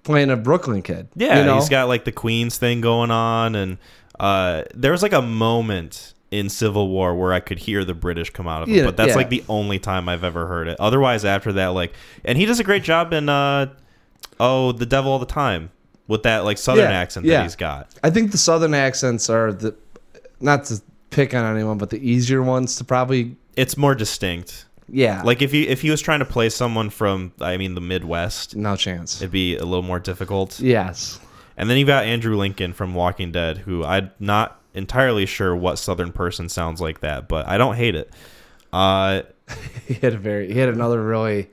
playing 0.03 0.31
a 0.31 0.37
Brooklyn 0.37 0.83
kid. 0.83 1.09
Yeah, 1.15 1.39
you 1.41 1.45
know? 1.47 1.57
he's 1.57 1.69
got 1.69 1.89
like 1.89 2.05
the 2.05 2.13
Queens 2.13 2.59
thing 2.59 2.81
going 2.81 3.11
on, 3.11 3.55
and 3.55 3.79
uh, 4.21 4.63
there 4.75 4.93
was 4.93 5.03
like 5.03 5.13
a 5.13 5.23
moment 5.23 6.15
in 6.31 6.49
Civil 6.49 6.89
War 6.89 7.15
where 7.15 7.33
I 7.33 7.39
could 7.41 7.59
hear 7.61 7.85
the 7.85 7.95
British 7.95 8.31
come 8.31 8.49
out 8.49 8.63
of 8.65 8.69
it, 8.69 8.73
Yeah, 8.73 8.85
but 8.85 8.97
that's 8.97 9.11
yeah. 9.11 9.17
like 9.17 9.29
the 9.31 9.45
only 9.49 9.79
time 9.79 10.09
I've 10.09 10.25
ever 10.25 10.47
heard 10.47 10.67
it. 10.67 10.77
Otherwise, 10.81 11.25
after 11.25 11.53
that, 11.53 11.69
like, 11.69 11.93
and 12.25 12.37
he 12.37 12.45
does 12.45 12.59
a 12.59 12.65
great 12.65 12.83
job 12.83 13.13
in 13.13 13.29
uh, 13.29 13.73
Oh, 14.41 14.73
the 14.73 14.87
devil 14.87 15.13
all 15.13 15.21
the 15.21 15.27
time 15.27 15.71
with 16.09 16.23
that 16.25 16.45
like 16.45 16.59
southern 16.59 16.91
Yeah, 16.91 16.99
accent 16.99 17.27
yeah. 17.27 17.39
that 17.39 17.43
he's 17.45 17.57
got. 17.57 17.89
I 18.03 18.11
think 18.11 18.31
the 18.33 18.39
southern 18.39 18.75
accents 18.75 19.29
are 19.31 19.53
the 19.53 19.75
not 20.41 20.65
to 20.67 20.81
pick 21.11 21.33
on 21.35 21.45
anyone, 21.55 21.79
but 21.79 21.91
the 21.91 21.99
easier 22.09 22.43
ones 22.43 22.77
to 22.77 22.85
probably 22.85 23.37
It's 23.57 23.77
more 23.77 23.95
distinct. 23.95 24.67
yeah. 24.89 25.23
Like 25.23 25.41
if 25.43 25.51
he 25.53 25.69
if 25.69 25.81
he 25.83 25.91
was 25.91 26.01
trying 26.01 26.19
to 26.19 26.25
play 26.25 26.49
someone 26.51 26.91
from 26.91 27.33
I 27.41 27.57
mean 27.57 27.75
the 27.75 27.81
Midwest, 27.81 28.55
no 28.57 28.77
chance. 28.77 29.21
it'd 29.21 29.31
be 29.31 29.57
a 29.57 29.65
little 29.65 29.83
more 29.83 29.99
difficult. 30.01 30.61
yes. 30.61 31.19
And 31.57 31.71
then 31.71 31.79
you 31.79 31.87
got 31.87 32.05
Andrew 32.05 32.37
Lincoln 32.37 32.73
from 32.73 32.95
Walking 32.95 33.31
Dead, 33.31 33.59
who 33.59 33.85
I'm 33.85 34.11
not 34.19 34.61
entirely 34.75 35.25
sure 35.25 35.55
what 35.55 35.79
Southern 35.79 36.11
person 36.11 36.49
sounds 36.49 36.81
like 36.81 36.99
that, 37.01 37.29
but 37.29 37.47
I 37.47 37.59
don't 37.59 37.77
hate 37.77 37.95
it. 37.95 38.13
Uh, 38.73 39.23
He 39.87 39.95
had 39.95 40.15
a 40.15 40.19
very 40.19 40.53
he 40.53 40.59
had 40.59 40.69
another 40.71 41.01
really 41.03 41.49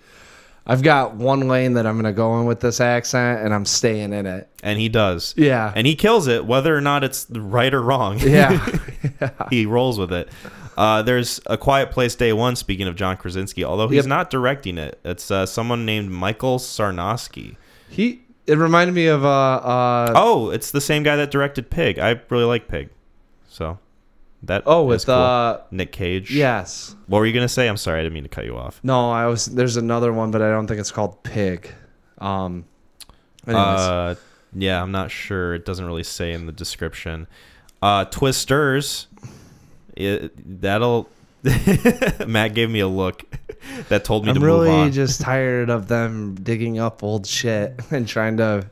I've 0.65 0.84
got 0.84 1.15
one 1.15 1.47
lane 1.47 1.74
that 1.74 1.86
I'm 1.88 1.95
gonna 1.97 2.13
go 2.13 2.39
in 2.39 2.45
with 2.45 2.60
this 2.60 2.80
accent 2.80 3.41
and 3.43 3.54
I'm 3.54 3.65
staying 3.65 4.13
in 4.13 4.26
it. 4.26 4.47
and 4.63 4.80
he 4.80 4.89
does. 4.89 5.34
Yeah. 5.38 5.74
And 5.76 5.88
he 5.88 5.95
kills 5.95 6.28
it, 6.28 6.45
whether 6.45 6.76
or 6.76 6.82
not 6.82 7.04
it's 7.04 7.26
right 7.32 7.74
or 7.74 7.82
wrong. 7.82 8.19
yeah. 8.21 8.67
he 9.50 9.65
rolls 9.65 9.97
with 9.97 10.13
it. 10.13 10.30
Uh, 10.78 11.02
there's 11.02 11.41
a 11.47 11.58
Quiet 11.58 11.91
Place 11.91 12.15
Day 12.15 12.32
One. 12.32 12.56
Speaking 12.56 12.88
of 12.88 12.95
John 12.95 13.17
Krasinski, 13.17 13.63
although 13.63 13.88
he's 13.88 13.97
Yep. 13.97 14.06
not 14.06 14.30
directing 14.30 14.78
it, 14.78 15.00
it's 15.04 15.30
uh, 15.32 15.45
someone 15.45 15.86
named 15.86 16.10
Michael 16.12 16.60
Sarnoski. 16.60 17.56
he 17.89 18.21
it 18.47 18.58
reminded 18.58 18.93
me 18.93 19.08
of 19.08 19.24
uh 19.26 19.28
uh 19.30 20.13
Oh, 20.15 20.50
it's 20.50 20.71
the 20.71 20.82
same 20.82 21.04
guy 21.04 21.15
that 21.17 21.30
directed 21.32 21.69
Pig. 21.69 22.00
I 22.00 22.19
really 22.30 22.45
like 22.45 22.67
Pig, 22.67 22.89
so 23.50 23.80
that 24.43 24.63
oh 24.65 24.84
with 24.84 25.06
cool. 25.06 25.15
uh 25.15 25.62
Nick 25.71 25.91
Cage. 25.91 26.32
yes. 26.32 26.95
What 27.08 27.19
were 27.19 27.25
you 27.25 27.34
gonna 27.34 27.47
say? 27.47 27.67
I'm 27.67 27.77
sorry, 27.77 27.99
I 27.99 28.04
didn't 28.04 28.13
mean 28.13 28.23
to 28.23 28.30
cut 28.30 28.45
you 28.45 28.58
off. 28.58 28.80
No, 28.84 29.12
I 29.12 29.27
was 29.27 29.45
there's 29.45 29.77
another 29.77 30.12
one, 30.13 30.32
but 30.32 30.41
I 30.41 30.49
don't 30.49 30.67
think 30.67 30.80
it's 30.80 30.91
called 30.91 31.21
Pig. 31.23 31.71
Um 32.17 32.65
anyways. 33.47 33.63
Uh, 33.63 34.15
yeah, 34.54 34.82
I'm 34.82 34.91
not 34.91 35.12
sure. 35.12 35.54
It 35.54 35.65
doesn't 35.65 35.86
really 35.86 36.04
say 36.04 36.34
in 36.34 36.45
the 36.45 36.51
description. 36.51 37.27
Uh, 37.82 38.06
Twisters. 38.06 39.08
It, 39.95 40.62
that'll. 40.62 41.10
Matt 42.27 42.54
gave 42.54 42.69
me 42.69 42.82
a 42.82 42.88
look 42.88 43.23
that 43.89 44.04
told 44.04 44.25
me 44.25 44.30
I'm 44.30 44.36
to 44.36 44.39
move 44.41 44.67
really 44.67 44.91
just 44.91 45.21
tired 45.21 45.71
of 45.71 45.88
them 45.88 46.36
digging 46.36 46.77
up 46.77 47.01
old 47.04 47.25
shit 47.25 47.80
and 47.91 48.08
trying 48.08 48.38
to 48.38 48.69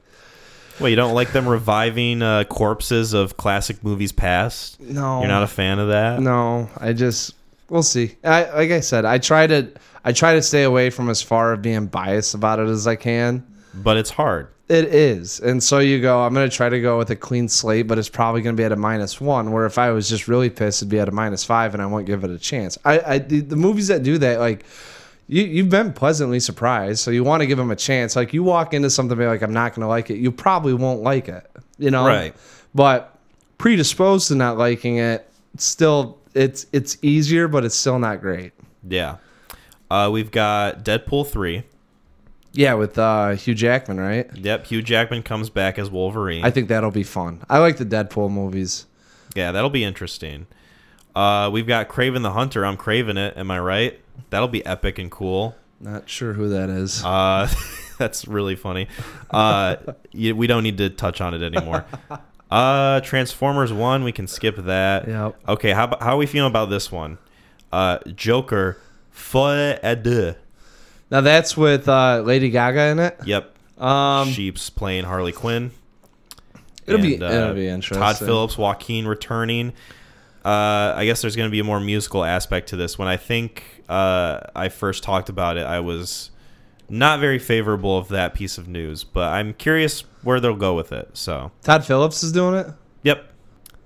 Wait, 0.80 0.92
you 0.92 0.96
don't 0.96 1.14
like 1.14 1.34
them 1.34 1.48
reviving 1.48 2.22
uh, 2.22 2.46
corpses 2.46 3.14
of 3.14 3.36
classic 3.36 3.84
movies 3.84 4.12
past? 4.12 4.80
no 4.80 5.20
You're 5.20 5.28
not 5.28 5.44
a 5.44 5.48
fan 5.48 5.80
of 5.80 5.90
that? 5.90 6.22
No, 6.22 6.70
I 6.78 6.94
just 6.94 7.36
we'll 7.70 7.84
see. 7.84 8.16
I 8.24 8.50
like 8.52 8.72
I 8.72 8.80
said, 8.80 9.06
I 9.06 9.18
try 9.18 9.48
to 9.48 9.70
I 10.06 10.14
try 10.14 10.36
to 10.36 10.42
stay 10.42 10.64
away 10.64 10.90
from 10.90 11.10
as 11.10 11.22
far 11.22 11.52
of 11.54 11.62
being 11.62 11.88
biased 11.88 12.34
about 12.34 12.60
it 12.60 12.68
as 12.68 12.88
I 12.88 12.96
can. 12.96 13.46
But 13.74 13.98
it's 13.98 14.10
hard. 14.10 14.48
It 14.70 14.86
is, 14.86 15.40
and 15.40 15.64
so 15.64 15.80
you 15.80 16.00
go. 16.00 16.22
I'm 16.22 16.34
gonna 16.34 16.48
try 16.48 16.70
to 16.70 16.80
go 16.80 16.98
with 16.98 17.10
a 17.10 17.16
clean 17.16 17.50
slate, 17.50 17.88
but 17.88 17.98
it's 17.98 18.08
probably 18.08 18.42
gonna 18.42 18.56
be 18.56 18.64
at 18.64 18.72
a 18.72 18.76
minus 18.76 19.20
one. 19.20 19.52
Where 19.52 19.66
if 19.66 19.80
I 19.80 19.90
was 19.92 20.08
just 20.08 20.28
really 20.28 20.50
pissed, 20.50 20.84
it'd 20.84 20.90
be 20.90 21.00
at 21.00 21.10
a 21.10 21.12
minus 21.12 21.44
five, 21.44 21.74
and 21.74 21.82
I 21.82 21.88
won't 21.88 22.06
give 22.06 22.24
it 22.24 22.30
a 22.30 22.38
chance. 22.38 22.78
I, 22.86 23.00
I 23.00 23.18
the 23.18 23.56
movies 23.56 23.88
that 23.88 24.04
do 24.04 24.20
that, 24.20 24.40
like 24.40 24.64
you, 25.30 25.44
you've 25.44 25.70
been 25.70 25.94
pleasantly 25.94 26.40
surprised, 26.40 27.00
so 27.00 27.12
you 27.12 27.24
want 27.24 27.42
to 27.42 27.48
give 27.48 27.60
them 27.60 27.70
a 27.70 27.76
chance. 27.76 28.16
Like 28.16 28.34
you 28.34 28.44
walk 28.44 28.74
into 28.74 28.90
something, 28.90 29.12
and 29.12 29.20
be 29.20 29.28
like, 29.28 29.44
I'm 29.44 29.54
not 29.54 29.76
gonna 29.76 29.88
like 29.88 30.10
it. 30.10 30.18
You 30.18 30.32
probably 30.32 30.74
won't 30.74 31.04
like 31.04 31.30
it, 31.30 31.50
you 31.78 31.92
know. 31.92 32.06
Right. 32.06 32.36
But 32.74 33.16
predisposed 33.60 34.28
to 34.30 34.36
not 34.36 34.58
liking 34.58 34.98
it, 34.98 35.30
still, 35.56 36.18
it's 36.34 36.66
it's 36.74 36.98
easier, 37.04 37.48
but 37.48 37.64
it's 37.64 37.76
still 37.76 38.00
not 38.00 38.22
great. 38.22 38.54
Yeah. 38.88 39.18
Uh, 39.92 40.10
we've 40.12 40.32
got 40.32 40.84
Deadpool 40.84 41.28
3. 41.28 41.64
Yeah, 42.54 42.74
with 42.74 42.98
uh, 42.98 43.32
Hugh 43.32 43.54
Jackman, 43.54 44.00
right? 44.00 44.36
Yep, 44.36 44.66
Hugh 44.68 44.82
Jackman 44.82 45.22
comes 45.24 45.50
back 45.52 45.78
as 45.78 45.92
Wolverine. 45.92 46.44
I 46.44 46.50
think 46.52 46.70
that'll 46.70 46.92
be 46.92 47.04
fun. 47.04 47.44
I 47.50 47.60
like 47.60 47.78
the 47.78 47.86
Deadpool 47.86 48.32
movies. 48.32 48.88
yeah, 49.36 49.52
that'll 49.52 49.70
be 49.70 49.84
interesting. 49.84 50.48
Uh, 51.16 51.50
we've 51.54 51.68
got 51.68 51.88
Kraven 51.90 52.24
the 52.24 52.32
Hunter. 52.32 52.66
I'm 52.66 52.78
craving 52.78 53.18
it. 53.18 53.36
Am 53.38 53.52
I 53.52 53.60
right? 53.60 54.00
That'll 54.30 54.48
be 54.48 54.66
epic 54.66 55.00
and 55.00 55.10
cool. 55.12 55.56
Not 55.80 56.10
sure 56.10 56.34
who 56.34 56.50
that 56.50 56.70
is. 56.70 57.04
Uh, 57.04 57.50
that's 57.98 58.28
really 58.28 58.56
funny. 58.56 58.88
Uh, 59.30 59.78
we 60.14 60.48
don't 60.48 60.64
need 60.64 60.78
to 60.80 60.90
touch 60.90 61.22
on 61.22 61.34
it 61.34 61.42
anymore. 61.44 61.86
Uh, 62.52 63.00
Transformers 63.02 63.72
One, 63.72 64.04
we 64.04 64.12
can 64.12 64.26
skip 64.26 64.56
that. 64.56 65.08
Yep. 65.08 65.40
Okay, 65.50 65.72
how 65.72 65.96
how 66.02 66.16
are 66.16 66.18
we 66.18 66.26
feeling 66.26 66.50
about 66.50 66.72
this 66.72 66.92
one? 66.92 67.20
Uh, 67.72 68.00
Joker, 68.16 68.82
deux. 69.14 70.34
Now 71.12 71.22
that's 71.22 71.56
with 71.56 71.88
uh, 71.88 72.22
Lady 72.26 72.50
Gaga 72.50 72.82
in 72.88 72.98
it. 72.98 73.20
Yep. 73.24 73.56
Um, 73.80 74.30
Sheep's 74.30 74.72
playing 74.72 75.04
Harley 75.04 75.32
Quinn. 75.32 75.70
It'll 76.88 77.02
be- 77.02 77.14
And, 77.14 77.24
uh, 77.24 77.28
it'll 77.28 77.54
be 77.54 77.68
interesting. 77.68 78.00
Todd 78.02 78.18
Phillips, 78.18 78.58
Joaquin 78.58 79.06
returning. 79.06 79.74
Uh, 80.46 80.94
I 80.96 81.06
guess 81.06 81.22
there's 81.22 81.36
going 81.36 81.48
to 81.50 81.52
be 81.52 81.60
a 81.60 81.64
more 81.64 81.80
musical 81.80 82.24
aspect 82.24 82.70
to 82.70 82.76
this. 82.76 82.98
When 82.98 83.08
I 83.08 83.18
think 83.18 83.84
uh, 83.90 84.40
I 84.56 84.70
first 84.70 85.04
talked 85.04 85.30
about 85.30 85.58
it, 85.58 85.66
I 85.66 85.80
was 85.82 86.32
not 86.88 87.20
very 87.20 87.40
favorable 87.40 87.98
of 87.98 88.08
that 88.10 88.34
piece 88.34 88.58
of 88.58 88.68
news, 88.68 89.04
but 89.04 89.30
I'm 89.32 89.54
curious 89.54 90.02
where 90.24 90.40
they'll 90.40 90.56
go 90.56 90.76
with 90.76 90.92
it. 90.92 91.10
So, 91.14 91.52
Todd 91.64 91.86
Phillips 91.86 92.24
is 92.24 92.32
doing 92.32 92.56
it. 92.56 92.68
yep, 93.04 93.18
yep, 93.24 93.34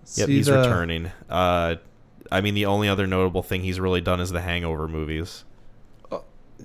See 0.05 0.25
he's 0.27 0.45
the- 0.45 0.57
returning. 0.59 1.11
Uh, 1.29 1.75
I 2.31 2.41
mean, 2.41 2.53
the 2.53 2.65
only 2.67 2.87
other 2.87 3.05
notable 3.07 3.43
thing 3.43 3.61
he's 3.61 3.79
really 3.79 4.01
done 4.01 4.19
is 4.19 4.29
the 4.31 4.41
Hangover 4.41 4.87
movies. 4.87 5.43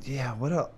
Yeah. 0.04 0.34
What 0.34 0.52
else? 0.52 0.70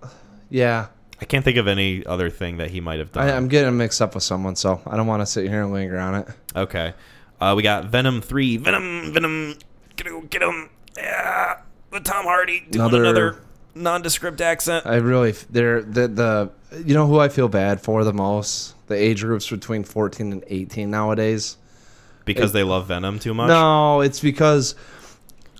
Yeah. 0.49 0.87
I 1.21 1.25
can't 1.25 1.45
think 1.45 1.57
of 1.57 1.67
any 1.67 2.03
other 2.05 2.29
thing 2.29 2.57
that 2.57 2.71
he 2.71 2.81
might 2.81 2.99
have 2.99 3.11
done. 3.11 3.27
I, 3.29 3.35
I'm 3.35 3.47
getting 3.47 3.77
mixed 3.77 4.01
up 4.01 4.15
with 4.15 4.23
someone, 4.23 4.55
so 4.55 4.81
I 4.87 4.97
don't 4.97 5.05
want 5.07 5.21
to 5.21 5.25
sit 5.25 5.47
here 5.47 5.61
and 5.61 5.71
linger 5.71 5.99
on 5.99 6.15
it. 6.15 6.27
Okay. 6.55 6.93
Uh, 7.41 7.53
we 7.57 7.63
got 7.63 7.85
Venom 7.85 8.21
3. 8.21 8.57
Venom, 8.57 9.11
Venom. 9.13 9.55
Get 9.95 10.07
him, 10.07 10.27
get 10.27 10.41
him. 10.43 10.69
Yeah. 10.95 11.61
With 11.91 12.03
Tom 12.05 12.23
Hardy 12.25 12.59
doing 12.69 12.85
Another- 12.85 13.03
another, 13.03 13.41
nondescript 13.75 14.39
accent. 14.41 14.85
I 14.85 14.95
really, 14.97 15.33
they're 15.49 15.81
the 15.81 16.07
the. 16.07 16.49
You 16.85 16.93
know 16.93 17.05
who 17.07 17.19
I 17.19 17.27
feel 17.27 17.49
bad 17.49 17.81
for 17.81 18.03
the 18.05 18.13
most? 18.13 18.75
The 18.87 18.95
age 18.95 19.21
groups 19.21 19.49
between 19.49 19.83
14 19.83 20.31
and 20.31 20.43
18 20.47 20.89
nowadays. 20.89 21.57
Because 22.23 22.53
they 22.53 22.63
love 22.63 22.87
Venom 22.87 23.19
too 23.19 23.33
much? 23.33 23.47
No, 23.49 23.99
it's 24.01 24.19
because 24.21 24.75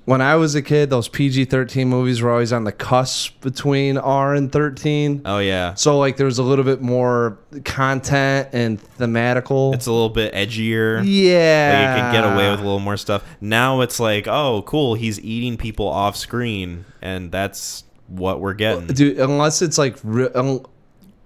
when 0.05 0.19
I 0.21 0.35
was 0.35 0.55
a 0.55 0.61
kid, 0.61 0.89
those 0.89 1.07
PG 1.07 1.45
13 1.45 1.87
movies 1.87 2.21
were 2.21 2.31
always 2.31 2.51
on 2.51 2.63
the 2.63 2.71
cusp 2.71 3.39
between 3.41 3.97
R 3.97 4.33
and 4.33 4.51
13. 4.51 5.21
Oh, 5.25 5.37
yeah. 5.37 5.75
So, 5.75 5.99
like, 5.99 6.17
there 6.17 6.25
was 6.25 6.39
a 6.39 6.43
little 6.43 6.65
bit 6.65 6.81
more 6.81 7.37
content 7.63 8.49
and 8.51 8.81
thematical. 8.97 9.75
It's 9.75 9.85
a 9.85 9.91
little 9.91 10.09
bit 10.09 10.33
edgier. 10.33 10.99
Like 10.99 11.07
yeah. 11.07 11.95
you 11.95 12.01
can 12.01 12.13
get 12.13 12.23
away 12.23 12.49
with 12.49 12.59
a 12.59 12.63
little 12.63 12.79
more 12.79 12.97
stuff. 12.97 13.23
Now 13.41 13.81
it's 13.81 13.99
like, 13.99 14.27
oh, 14.27 14.63
cool. 14.63 14.95
He's 14.95 15.19
eating 15.19 15.57
people 15.57 15.87
off 15.87 16.15
screen, 16.15 16.85
and 17.01 17.31
that's 17.31 17.83
what 18.07 18.39
we're 18.39 18.55
getting. 18.55 18.87
Dude, 18.87 19.19
unless 19.19 19.61
it's 19.61 19.77
like, 19.77 19.97
re- 20.03 20.31
un- 20.33 20.65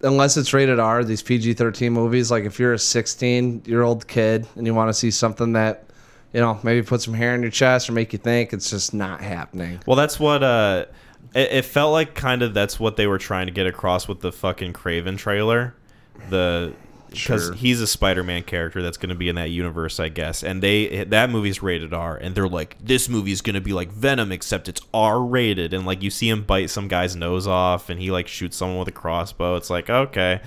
unless 0.01 0.35
it's 0.35 0.53
rated 0.53 0.79
R, 0.79 1.05
these 1.05 1.23
PG 1.23 1.53
13 1.53 1.93
movies, 1.93 2.29
like, 2.29 2.43
if 2.43 2.59
you're 2.59 2.73
a 2.73 2.79
16 2.79 3.63
year 3.65 3.83
old 3.83 4.05
kid 4.05 4.45
and 4.55 4.67
you 4.67 4.73
want 4.73 4.89
to 4.89 4.93
see 4.93 5.11
something 5.11 5.53
that, 5.53 5.84
you 6.35 6.41
know, 6.41 6.59
maybe 6.63 6.85
put 6.85 7.01
some 7.01 7.13
hair 7.13 7.33
on 7.33 7.41
your 7.41 7.49
chest 7.49 7.89
or 7.89 7.93
make 7.93 8.11
you 8.11 8.19
think, 8.19 8.51
it's 8.51 8.69
just 8.69 8.93
not 8.93 9.21
happening. 9.21 9.79
Well, 9.85 9.95
that's 9.95 10.19
what 10.19 10.43
uh, 10.43 10.85
it, 11.33 11.49
it 11.53 11.61
felt 11.65 11.93
like. 11.93 12.13
Kind 12.13 12.41
of 12.41 12.53
that's 12.53 12.77
what 12.77 12.97
they 12.97 13.07
were 13.07 13.17
trying 13.17 13.45
to 13.47 13.53
get 13.53 13.67
across 13.67 14.05
with 14.05 14.19
the 14.19 14.33
fucking 14.33 14.73
Kraven 14.73 15.17
trailer. 15.17 15.75
The 16.29 16.73
because 17.09 17.45
Sure. 17.45 17.53
he's 17.53 17.79
a 17.79 17.87
Spider-Man 17.87 18.43
character 18.43 18.81
that's 18.81 18.97
going 18.97 19.11
to 19.11 19.15
be 19.15 19.29
in 19.29 19.35
that 19.35 19.49
universe, 19.49 19.97
I 20.01 20.09
guess. 20.09 20.43
And 20.43 20.61
they 20.61 21.05
that 21.05 21.29
movie's 21.29 21.63
rated 21.63 21.93
R, 21.93 22.17
and 22.17 22.35
they're 22.35 22.49
like, 22.49 22.75
this 22.83 23.07
movie's 23.07 23.39
going 23.39 23.53
to 23.53 23.61
be 23.61 23.71
like 23.71 23.89
Venom, 23.93 24.33
except 24.33 24.67
it's 24.67 24.81
R-rated. 24.93 25.73
And 25.73 25.85
like 25.85 26.03
you 26.03 26.09
see 26.09 26.27
him 26.27 26.43
bite 26.43 26.69
some 26.69 26.89
guy's 26.89 27.15
nose 27.15 27.47
off, 27.47 27.89
and 27.89 27.97
he 27.97 28.11
like 28.11 28.27
shoots 28.27 28.57
someone 28.57 28.79
with 28.79 28.89
a 28.89 28.91
crossbow. 28.91 29.55
It's 29.55 29.69
like, 29.69 29.89
okay, 29.89 30.41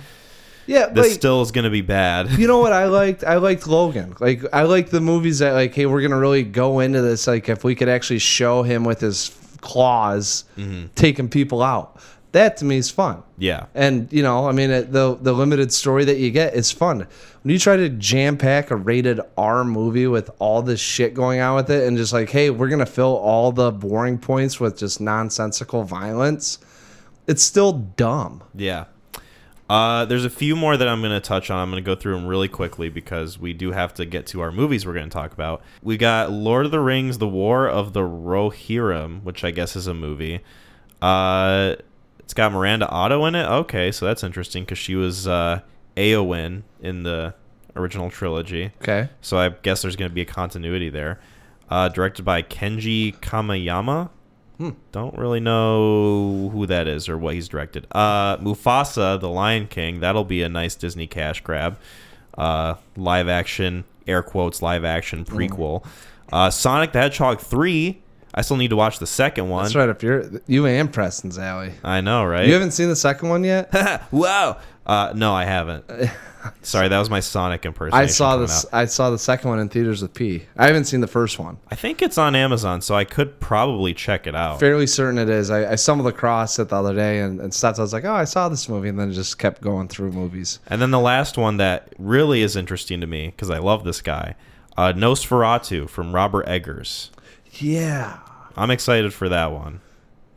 Yeah, 0.69 0.85
this 0.85 1.07
like, 1.07 1.13
still 1.13 1.41
is 1.41 1.51
going 1.51 1.63
to 1.63 1.71
be 1.71 1.81
bad. 1.81 2.29
you 2.31 2.47
know 2.47 2.59
what 2.59 2.73
I 2.73 2.85
liked? 2.99 3.23
I 3.23 3.37
liked 3.37 3.67
Logan. 3.67 4.15
Like 4.19 4.43
I 4.53 4.63
liked 4.63 4.91
the 4.91 5.01
movies 5.01 5.39
that 5.39 5.53
like, 5.53 5.73
hey, 5.73 5.87
we're 5.87 6.01
gonna 6.01 6.19
really 6.19 6.43
go 6.43 6.79
into 6.79 7.01
this. 7.01 7.25
Like 7.25 7.49
if 7.49 7.63
we 7.63 7.73
could 7.73 7.89
actually 7.89 8.19
show 8.19 8.61
him 8.61 8.83
with 8.83 9.01
his 9.01 9.35
claws 9.61 10.45
mm-hmm. 10.55 10.87
taking 10.93 11.27
people 11.27 11.63
out, 11.63 11.99
that 12.33 12.57
to 12.57 12.65
me 12.65 12.77
is 12.77 12.91
fun. 12.91 13.23
yeah, 13.39 13.65
And 13.73 14.13
you 14.13 14.21
know, 14.21 14.47
I 14.47 14.51
mean, 14.51 14.69
the 14.69 15.17
the 15.19 15.33
limited 15.33 15.73
story 15.73 16.05
that 16.05 16.17
you 16.17 16.29
get 16.29 16.53
is 16.53 16.71
fun. 16.71 17.07
When 17.41 17.51
you 17.51 17.57
try 17.57 17.75
to 17.75 17.89
jam 17.89 18.37
pack 18.37 18.69
a 18.69 18.75
rated 18.75 19.19
R 19.37 19.63
movie 19.63 20.05
with 20.05 20.29
all 20.37 20.61
this 20.61 20.79
shit 20.79 21.15
going 21.15 21.39
on 21.39 21.55
with 21.55 21.71
it, 21.71 21.87
and 21.87 21.97
just 21.97 22.13
like, 22.13 22.29
hey, 22.29 22.51
we're 22.51 22.69
gonna 22.69 22.85
fill 22.85 23.17
all 23.17 23.51
the 23.51 23.71
boring 23.71 24.19
points 24.19 24.59
with 24.59 24.77
just 24.77 25.01
nonsensical 25.01 25.83
violence, 25.83 26.59
it's 27.25 27.41
still 27.41 27.73
dumb. 27.73 28.43
yeah. 28.53 28.85
Uh, 29.69 30.03
there's 30.05 30.25
a 30.25 30.29
few 30.31 30.55
more 30.55 30.75
that 30.75 30.87
I'm 30.87 30.99
going 31.01 31.11
to 31.13 31.19
touch 31.19 31.51
on. 31.51 31.59
I'm 31.59 31.69
going 31.69 31.83
to 31.83 31.85
go 31.85 31.93
through 31.93 32.15
them 32.15 32.25
really 32.25 32.47
quickly 32.47 32.89
because 32.89 33.37
we 33.37 33.53
do 33.53 33.71
have 33.71 33.93
to 33.95 34.05
get 34.05 34.25
to 34.27 34.41
our 34.41 34.51
movies 34.51 34.85
we're 34.85 34.93
going 34.95 35.07
to 35.09 35.13
talk 35.13 35.31
about. 35.31 35.61
We 35.83 35.95
got 35.95 36.31
Lord 36.31 36.65
of 36.65 36.71
the 36.71 36.79
Rings: 36.79 37.19
The 37.19 37.27
War 37.27 37.67
of 37.69 37.93
the 37.93 38.01
Rohirrim, 38.01 39.23
which 39.23 39.43
I 39.43 39.51
guess 39.51 39.75
is 39.75 39.85
a 39.85 39.93
movie. 39.93 40.39
Uh, 41.01 41.75
It's 42.19 42.33
got 42.33 42.51
Miranda 42.51 42.87
Otto 42.89 43.25
in 43.25 43.35
it. 43.35 43.45
Okay, 43.45 43.91
so 43.91 44.05
that's 44.05 44.23
interesting 44.23 44.63
because 44.63 44.77
she 44.79 44.95
was 44.95 45.27
uh, 45.27 45.61
Eowyn 45.95 46.63
in 46.81 47.03
the 47.03 47.33
original 47.75 48.09
trilogy. 48.09 48.71
Okay. 48.81 49.09
So 49.21 49.37
I 49.37 49.49
guess 49.49 49.81
there's 49.83 49.95
going 49.95 50.09
to 50.11 50.15
be 50.15 50.21
a 50.21 50.25
continuity 50.25 50.89
there. 50.89 51.19
Uh, 51.69 51.87
directed 51.89 52.23
by 52.23 52.41
Kenji 52.41 53.15
Kamiyama. 53.19 54.09
Hmm. 54.59 54.71
Don't 54.91 55.17
really 55.17 55.39
know 55.39 56.49
who 56.51 56.65
that 56.67 56.85
is 56.87 57.07
or 57.09 57.17
what 57.17 57.33
he's 57.33 57.47
directed. 57.47 57.87
Uh, 57.91 58.35
Mufasa, 58.37 59.17
the 59.19 59.29
Lion 59.29 59.67
King. 59.67 60.01
That'll 60.01 60.25
be 60.25 60.43
a 60.43 60.49
nice 60.49 60.75
Disney 60.75 61.07
cash 61.07 61.39
grab. 61.41 61.77
Uh, 62.37 62.75
live 62.97 63.27
action, 63.29 63.85
air 64.05 64.21
quotes, 64.21 64.61
live 64.61 64.83
action 64.83 65.23
Mm. 65.23 65.33
prequel. 65.49 65.85
Uh, 66.31 66.49
Sonic 66.49 66.91
the 66.91 66.99
Hedgehog 66.99 67.39
3. 67.39 68.01
I 68.35 68.41
still 68.41 68.57
need 68.57 68.67
to 68.69 68.75
watch 68.75 68.99
the 68.99 69.07
second 69.07 69.49
one. 69.49 69.63
That's 69.63 69.75
right 69.75 69.89
up 69.89 70.03
your 70.03 70.29
you 70.45 70.65
and 70.67 70.91
Preston's 70.93 71.39
alley. 71.39 71.73
I 71.83 72.01
know, 72.01 72.23
right? 72.25 72.45
You 72.45 72.53
haven't 72.53 72.71
seen 72.71 72.89
the 72.89 72.95
second 72.95 73.29
one 73.29 73.43
yet? 73.43 73.71
wow. 74.11 74.57
Uh, 74.85 75.13
no, 75.15 75.33
I 75.33 75.45
haven't. 75.45 75.85
Sorry, 76.61 76.87
that 76.87 76.99
was 76.99 77.09
my 77.09 77.19
Sonic 77.19 77.65
impersonation. 77.65 78.03
I 78.03 78.07
saw 78.07 78.37
this. 78.37 78.65
out. 78.65 78.73
I 78.73 78.85
saw 78.85 79.09
the 79.09 79.17
second 79.19 79.49
one 79.49 79.59
in 79.59 79.69
theaters 79.69 80.01
with 80.01 80.13
P. 80.13 80.45
I 80.57 80.67
haven't 80.67 80.85
seen 80.85 81.01
the 81.01 81.07
first 81.07 81.37
one. 81.39 81.57
I 81.69 81.75
think 81.75 82.01
it's 82.01 82.17
on 82.17 82.35
Amazon, 82.35 82.81
so 82.81 82.95
I 82.95 83.03
could 83.03 83.39
probably 83.39 83.93
check 83.93 84.25
it 84.27 84.35
out. 84.35 84.59
Fairly 84.59 84.87
certain 84.87 85.17
it 85.17 85.29
is. 85.29 85.49
I, 85.49 85.71
I 85.71 85.75
stumbled 85.75 86.07
across 86.07 86.57
it 86.59 86.69
the 86.69 86.75
other 86.75 86.93
day 86.95 87.19
and, 87.19 87.39
and 87.41 87.53
stopped. 87.53 87.79
I 87.79 87.81
was 87.81 87.93
like, 87.93 88.05
oh, 88.05 88.13
I 88.13 88.23
saw 88.25 88.47
this 88.49 88.69
movie, 88.69 88.89
and 88.89 88.99
then 88.99 89.11
just 89.11 89.37
kept 89.39 89.61
going 89.61 89.87
through 89.87 90.11
movies. 90.11 90.59
And 90.67 90.81
then 90.81 90.91
the 90.91 90.99
last 90.99 91.37
one 91.37 91.57
that 91.57 91.93
really 91.97 92.41
is 92.41 92.55
interesting 92.55 93.01
to 93.01 93.07
me 93.07 93.27
because 93.27 93.49
I 93.49 93.57
love 93.59 93.83
this 93.83 94.01
guy, 94.01 94.35
uh, 94.77 94.93
Nosferatu 94.93 95.89
from 95.89 96.13
Robert 96.13 96.47
Eggers. 96.47 97.11
Yeah. 97.53 98.19
I'm 98.55 98.71
excited 98.71 99.13
for 99.13 99.27
that 99.29 99.51
one. 99.51 99.81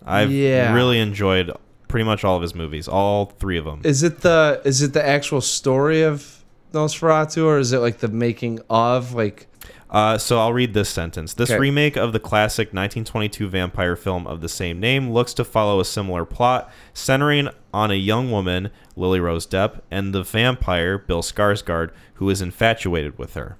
I've 0.05 0.33
Yeah. 0.33 0.75
really 0.75 0.99
enjoyed 0.99 1.51
pretty 1.92 2.05
much 2.05 2.24
all 2.24 2.35
of 2.37 2.42
his 2.42 2.55
movies, 2.55 2.88
all 2.88 3.26
three 3.38 3.59
of 3.59 3.64
them. 3.66 3.83
Is 3.85 4.02
it 4.02 4.22
the 4.22 4.61
is 4.64 4.83
it 4.83 4.94
the 4.94 5.07
actual 5.07 5.40
story 5.42 6.02
of 6.02 6.42
Nosferatu, 6.72 7.44
or 7.44 7.59
is 7.59 7.72
it 7.72 7.78
like 7.78 7.98
the 7.98 8.09
making 8.09 8.59
of 8.68 9.12
like? 9.14 9.46
Uh, 9.90 10.16
so 10.16 10.38
I'll 10.40 10.55
read 10.55 10.72
this 10.72 10.88
sentence. 10.88 11.35
This 11.35 11.50
Okay. 11.50 11.59
remake 11.61 11.96
of 11.98 12.14
the 12.14 12.18
classic 12.18 12.68
1922 12.68 13.46
vampire 13.50 13.94
film 13.94 14.26
of 14.26 14.40
the 14.40 14.48
same 14.48 14.81
name 14.81 15.12
looks 15.12 15.35
to 15.35 15.44
follow 15.44 15.81
a 15.81 15.85
similar 15.85 16.24
plot, 16.24 16.72
centering 16.94 17.50
on 17.74 17.90
a 17.90 17.94
young 17.94 18.31
woman, 18.31 18.70
Lily 18.96 19.20
Rose 19.20 19.46
Depp, 19.46 19.81
and 19.90 20.14
the 20.14 20.22
vampire, 20.22 20.96
Bill 20.96 21.20
Skarsgård, 21.20 21.90
who 22.14 22.31
is 22.31 22.40
infatuated 22.40 23.18
with 23.18 23.35
her. 23.35 23.59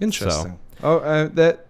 Interesting. 0.00 0.58
Oh, 0.82 0.98
uh, 0.98 1.28
that 1.32 1.64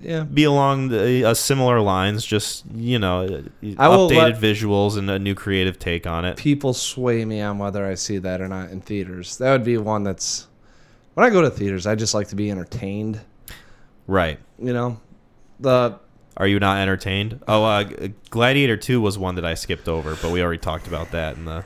yeah. 0.00 0.24
Be 0.24 0.44
along 0.44 0.88
the, 0.88 1.24
uh, 1.24 1.34
similar 1.34 1.80
lines, 1.80 2.24
just 2.24 2.64
you 2.74 2.98
know, 2.98 3.22
I 3.22 3.86
updated 3.88 4.38
visuals 4.38 4.98
and 4.98 5.08
a 5.10 5.18
new 5.18 5.34
creative 5.34 5.78
take 5.78 6.06
on 6.06 6.24
it. 6.24 6.36
People 6.36 6.74
sway 6.74 7.24
me 7.24 7.40
on 7.40 7.58
whether 7.58 7.86
I 7.86 7.94
see 7.94 8.18
that 8.18 8.40
or 8.40 8.48
not 8.48 8.70
in 8.70 8.80
theaters. 8.80 9.38
That 9.38 9.52
would 9.52 9.64
be 9.64 9.78
one 9.78 10.02
that's 10.02 10.46
when 11.14 11.26
I 11.26 11.30
go 11.30 11.42
to 11.42 11.50
theaters, 11.50 11.86
I 11.86 11.94
just 11.94 12.14
like 12.14 12.28
to 12.28 12.36
be 12.36 12.50
entertained. 12.50 13.20
Right? 14.06 14.38
You 14.58 14.72
know, 14.72 15.00
the 15.60 15.98
Are 16.36 16.46
you 16.46 16.58
not 16.58 16.78
entertained? 16.78 17.40
Oh, 17.46 17.64
uh, 17.64 17.84
Gladiator 18.30 18.76
Two 18.76 19.00
was 19.00 19.18
one 19.18 19.36
that 19.36 19.44
I 19.44 19.54
skipped 19.54 19.88
over, 19.88 20.16
but 20.16 20.30
we 20.30 20.42
already 20.42 20.58
talked 20.58 20.86
about 20.86 21.12
that 21.12 21.36
in 21.36 21.44
the 21.44 21.64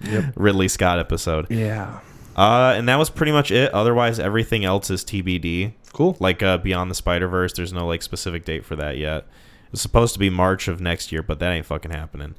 Ridley 0.36 0.68
Scott 0.68 0.98
episode. 0.98 1.50
yeah, 1.50 2.00
Uh, 2.36 2.74
and 2.76 2.88
that 2.88 2.96
was 2.96 3.10
pretty 3.10 3.32
much 3.32 3.50
it. 3.50 3.72
Otherwise, 3.72 4.18
everything 4.20 4.64
else 4.64 4.90
is 4.90 5.04
TBD. 5.04 5.72
Cool. 5.96 6.16
Like 6.20 6.42
uh, 6.42 6.58
Beyond 6.58 6.90
the 6.90 6.94
Spider 6.94 7.26
Verse, 7.26 7.52
there's 7.54 7.72
no 7.72 7.86
like 7.86 8.02
specific 8.02 8.44
date 8.44 8.64
for 8.64 8.76
that 8.76 8.98
yet. 8.98 9.26
It's 9.72 9.80
supposed 9.82 10.12
to 10.12 10.18
be 10.20 10.30
March 10.30 10.68
of 10.68 10.80
next 10.80 11.10
year, 11.10 11.22
but 11.22 11.38
that 11.40 11.50
ain't 11.52 11.66
fucking 11.66 11.90
happening. 11.90 12.34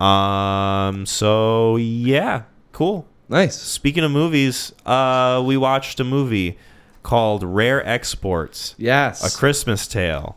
Um, 0.00 1.06
so 1.06 1.76
yeah, 1.76 2.42
cool. 2.72 3.06
Nice. 3.28 3.56
Speaking 3.60 4.04
of 4.04 4.10
movies, 4.10 4.72
uh, 4.86 5.42
we 5.44 5.56
watched 5.56 5.98
a 6.00 6.04
movie 6.04 6.58
called 7.02 7.42
Rare 7.42 7.86
Exports, 7.86 8.74
Yes. 8.78 9.34
A 9.34 9.36
Christmas 9.36 9.86
Tale. 9.88 10.36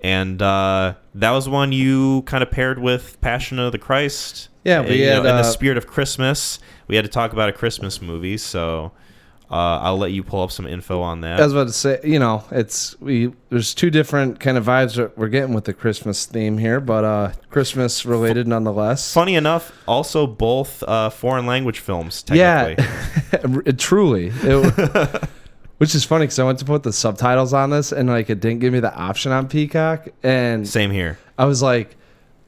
And 0.00 0.40
uh, 0.40 0.94
that 1.14 1.30
was 1.32 1.48
one 1.48 1.72
you 1.72 2.22
kind 2.22 2.42
of 2.42 2.50
paired 2.50 2.78
with 2.78 3.20
Passion 3.20 3.58
of 3.58 3.72
the 3.72 3.78
Christ. 3.78 4.48
Yeah, 4.64 4.80
Uh, 4.80 4.84
we 4.84 5.00
you 5.00 5.06
know, 5.06 5.10
had, 5.10 5.18
in 5.18 5.24
the 5.24 5.32
uh, 5.40 5.42
spirit 5.42 5.76
of 5.76 5.86
Christmas. 5.86 6.58
We 6.86 6.96
had 6.96 7.04
to 7.04 7.10
talk 7.10 7.32
about 7.32 7.48
a 7.48 7.52
Christmas 7.52 8.00
movie, 8.00 8.36
so 8.36 8.92
uh, 9.50 9.78
I'll 9.80 9.96
let 9.96 10.12
you 10.12 10.22
pull 10.22 10.42
up 10.42 10.50
some 10.50 10.66
info 10.66 11.00
on 11.00 11.22
that. 11.22 11.40
I 11.40 11.44
was 11.44 11.52
about 11.52 11.68
to 11.68 11.72
say, 11.72 12.00
you 12.04 12.18
know, 12.18 12.44
it's 12.50 13.00
we. 13.00 13.32
There's 13.48 13.72
two 13.72 13.88
different 13.88 14.40
kind 14.40 14.58
of 14.58 14.66
vibes 14.66 14.96
that 14.96 15.16
we're 15.16 15.28
getting 15.28 15.54
with 15.54 15.64
the 15.64 15.72
Christmas 15.72 16.26
theme 16.26 16.58
here, 16.58 16.80
but 16.80 17.04
uh 17.04 17.32
Christmas 17.48 18.04
related 18.04 18.46
nonetheless. 18.46 19.12
Funny 19.14 19.36
enough, 19.36 19.72
also 19.86 20.26
both 20.26 20.82
uh, 20.82 21.08
foreign 21.08 21.46
language 21.46 21.78
films. 21.78 22.24
Yeah, 22.30 22.74
Technically, 23.30 23.62
it, 23.64 23.78
truly. 23.78 24.32
It, 24.42 25.28
which 25.78 25.94
is 25.94 26.04
funny 26.04 26.24
because 26.24 26.38
I 26.38 26.44
went 26.44 26.58
to 26.58 26.64
put 26.66 26.82
the 26.82 26.92
subtitles 26.92 27.54
on 27.54 27.70
this 27.70 27.92
and 27.92 28.08
like 28.08 28.28
it 28.28 28.40
didn't 28.40 28.58
give 28.58 28.72
me 28.72 28.80
the 28.80 28.94
option 28.94 29.32
on 29.32 29.48
Peacock, 29.48 30.08
and 30.22 30.68
same 30.68 30.90
here. 30.90 31.18
I 31.38 31.46
was 31.46 31.62
like, 31.62 31.96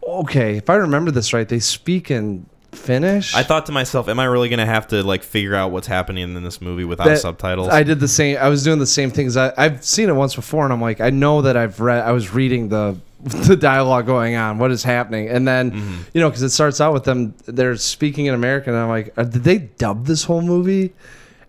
okay, 0.06 0.58
if 0.58 0.68
I 0.68 0.74
remember 0.74 1.10
this 1.10 1.32
right, 1.32 1.48
they 1.48 1.60
speak 1.60 2.10
in 2.10 2.46
Finnish. 2.72 3.35
I 3.35 3.42
thought 3.42 3.66
to 3.66 3.72
myself, 3.72 4.09
"Am 4.09 4.18
I 4.20 4.24
really 4.26 4.48
gonna 4.48 4.66
have 4.66 4.87
to 4.88 5.02
like 5.02 5.22
figure 5.22 5.54
out 5.54 5.70
what's 5.72 5.87
happening 5.87 6.35
in 6.37 6.42
this 6.42 6.61
movie 6.61 6.85
without 6.85 7.06
That- 7.09 7.18
subtitles?" 7.18 7.68
I 7.68 7.83
did 7.83 8.00
the 8.00 8.09
same. 8.09 8.37
I 8.40 8.48
was 8.48 8.62
doing 8.62 8.78
the 8.78 8.87
same 8.87 9.11
things. 9.11 9.37
I, 9.37 9.52
I've 9.56 9.85
seen 9.85 10.09
it 10.09 10.14
once 10.14 10.35
before, 10.37 10.64
and 10.64 10.72
I'm 10.72 10.80
like, 10.80 11.00
I 11.00 11.11
know 11.11 11.42
that 11.42 11.56
I've 11.56 11.80
read. 11.80 12.04
I 12.04 12.12
was 12.12 12.33
reading 12.33 12.68
the 12.68 12.96
the 13.22 13.56
dialogue 13.56 14.06
going 14.06 14.37
on. 14.37 14.59
What 14.59 14.70
is 14.70 14.83
happening? 14.83 15.28
And 15.28 15.46
then, 15.46 15.72
Mm-hmm. 15.72 15.96
you 16.14 16.20
know, 16.20 16.28
because 16.30 16.42
it 16.42 16.50
starts 16.50 16.80
out 16.80 16.92
with 16.92 17.04
them. 17.04 17.35
They're 17.46 17.76
speaking 17.76 18.26
in 18.26 18.35
American, 18.35 18.72
and 18.74 18.83
I'm 18.83 18.88
like, 18.88 19.12
uh, 19.16 19.24
did 19.24 19.44
they 19.44 19.59
dub 19.59 20.06
this 20.06 20.24
whole 20.24 20.40
movie? 20.42 20.92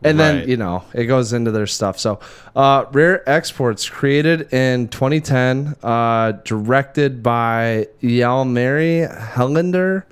And 0.04 0.18
Right. 0.18 0.32
then 0.40 0.50
you 0.50 0.58
know 0.58 0.84
it 0.96 1.06
goes 1.06 1.32
into 1.32 1.52
their 1.52 1.68
stuff. 1.68 2.00
So, 2.00 2.20
uh, 2.56 2.86
Rare 2.92 3.22
Exports 3.30 3.88
created 3.88 4.52
in 4.52 4.88
2010, 4.88 5.76
uh, 5.84 6.32
directed 6.44 7.22
by 7.22 7.86
Jalmari 8.02 9.08
Helander. 9.34 10.04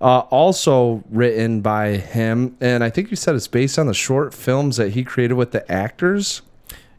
Uh, 0.00 0.18
also 0.30 1.02
written 1.10 1.62
by 1.62 1.96
him, 1.96 2.54
and 2.60 2.84
I 2.84 2.90
think 2.90 3.10
you 3.10 3.16
said 3.16 3.34
it's 3.34 3.48
based 3.48 3.78
on 3.78 3.86
the 3.86 3.94
short 3.94 4.34
films 4.34 4.76
that 4.76 4.90
he 4.90 5.02
created 5.04 5.34
with 5.34 5.52
the 5.52 5.70
actors. 5.72 6.42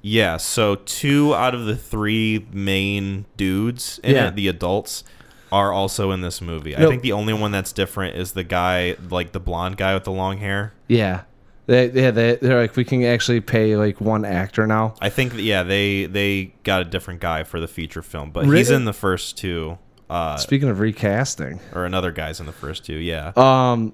Yeah, 0.02 0.38
so 0.38 0.76
two 0.76 1.36
out 1.36 1.54
of 1.54 1.66
the 1.66 1.76
three 1.76 2.48
main 2.52 3.26
dudes 3.36 4.00
in 4.04 4.16
Yeah. 4.16 4.28
it, 4.30 4.36
the 4.36 4.48
adults, 4.48 5.04
are 5.52 5.72
also 5.72 6.12
in 6.12 6.22
this 6.22 6.42
movie. 6.42 6.76
I 6.76 6.88
think 6.88 7.04
the 7.04 7.12
only 7.14 7.34
one 7.34 7.52
that's 7.52 7.72
different 7.72 8.18
is 8.18 8.34
the 8.34 8.44
guy, 8.44 8.96
like 9.10 9.32
the 9.32 9.40
blonde 9.40 9.78
guy 9.78 9.94
with 9.94 10.04
the 10.04 10.12
long 10.12 10.38
hair. 10.40 10.74
Yeah, 10.88 11.22
they 11.68 11.90
yeah 11.92 12.12
they 12.12 12.36
they're 12.36 12.60
like 12.62 12.76
we 12.76 12.84
can 12.84 13.04
actually 13.04 13.42
pay 13.42 13.76
like 13.78 14.02
one 14.02 14.26
actor 14.26 14.66
now. 14.68 14.96
I 15.02 15.10
think, 15.10 15.34
yeah, 15.36 15.64
they 15.64 16.06
they 16.06 16.54
got 16.64 16.82
a 16.82 16.86
different 16.86 17.20
guy 17.22 17.44
for 17.44 17.60
the 17.60 17.68
feature 17.68 18.02
film, 18.02 18.32
but 18.32 18.46
he's 18.46 18.72
in 18.72 18.86
the 18.86 18.94
first 18.94 19.38
two, 19.38 19.78
uh, 20.10 20.38
Speaking 20.38 20.70
of 20.70 20.80
recasting, 20.80 21.60
or 21.74 21.86
another 21.86 22.12
guy's 22.12 22.40
in 22.40 22.46
the 22.46 22.52
first 22.52 22.86
two. 22.86 22.96
Yeah, 22.96 23.32
um, 23.36 23.94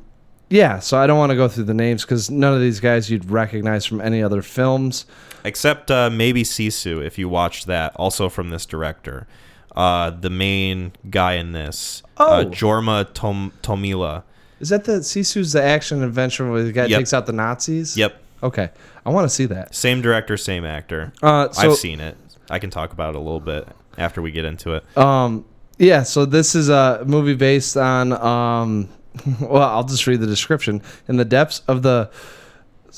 yeah. 0.50 0.80
So 0.80 0.98
I 0.98 1.08
don't 1.08 1.18
want 1.18 1.32
to 1.32 1.36
go 1.36 1.48
through 1.48 1.64
the 1.66 1.74
names 1.74 2.04
because 2.04 2.30
none 2.30 2.54
of 2.54 2.60
these 2.62 2.80
guys 2.80 3.10
you'd 3.10 3.30
recognize 3.30 3.86
from 3.86 4.00
any 4.02 4.22
other 4.22 4.42
films. 4.42 5.06
except 5.46 5.90
uh, 5.92 6.10
maybe 6.10 6.44
Sisu 6.44 7.04
if 7.06 7.18
you 7.18 7.28
watched 7.30 7.66
that, 7.68 7.94
also 7.96 8.30
from 8.30 8.50
this 8.50 8.66
director. 8.66 9.28
Uh, 9.76 10.12
the 10.12 10.30
main 10.30 10.92
guy 11.10 11.34
in 11.34 11.52
this, 11.52 12.04
uh, 12.18 12.44
Oh. 12.46 12.50
Jorma 12.50 13.08
Tom- 13.14 13.52
Tommila. 13.64 14.22
Is 14.60 14.70
that 14.70 14.84
the 14.84 15.00
Sisu's 15.00 15.54
the 15.54 15.64
action 15.64 16.04
adventure 16.04 16.50
where 16.50 16.62
the 16.64 16.72
guy 16.72 16.86
Yep. 16.86 17.00
takes 17.00 17.12
out 17.14 17.26
the 17.26 17.34
Nazis? 17.34 17.98
Yep, 17.98 18.16
Okay, 18.44 18.70
I 19.04 19.10
want 19.10 19.26
to 19.26 19.30
see 19.34 19.46
that. 19.48 19.74
same 19.74 20.02
director, 20.02 20.38
same 20.38 20.64
actor. 20.64 21.12
Uh, 21.24 21.50
so 21.52 21.72
I've 21.72 21.78
seen 21.78 22.00
it. 22.00 22.16
I 22.52 22.60
can 22.60 22.70
talk 22.70 22.94
about 22.94 23.16
it 23.16 23.18
a 23.18 23.20
little 23.22 23.40
bit 23.40 23.68
after 23.98 24.22
we 24.22 24.30
get 24.32 24.46
into 24.46 24.74
it. 24.74 24.98
Um, 24.98 25.44
yeah, 25.84 26.04
so 26.04 26.26
this 26.26 26.56
is 26.56 26.70
a 26.70 27.04
movie 27.06 27.36
based 27.36 27.78
on. 27.78 28.14
Um, 28.14 28.90
well, 29.42 29.70
I'll 29.70 29.84
just 29.84 30.08
read 30.08 30.20
the 30.20 30.28
description. 30.28 30.82
In 31.08 31.18
the 31.18 31.26
depths 31.26 31.62
of 31.68 31.84
the 31.84 32.10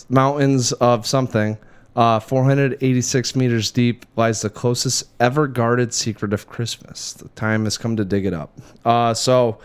mountains 0.10 0.72
of 0.74 1.06
something, 1.06 1.58
uh, 1.96 2.20
486 2.20 3.36
meters 3.36 3.72
deep, 3.72 4.06
lies 4.16 4.42
the 4.42 4.50
closest 4.50 5.10
ever 5.20 5.48
guarded 5.48 5.94
secret 5.94 6.34
of 6.34 6.48
Christmas. 6.48 7.14
The 7.14 7.30
time 7.30 7.66
has 7.66 7.78
come 7.78 7.96
to 7.98 8.06
dig 8.06 8.26
it 8.26 8.34
up. 8.34 8.58
Uh, 8.84 9.14
so. 9.14 9.60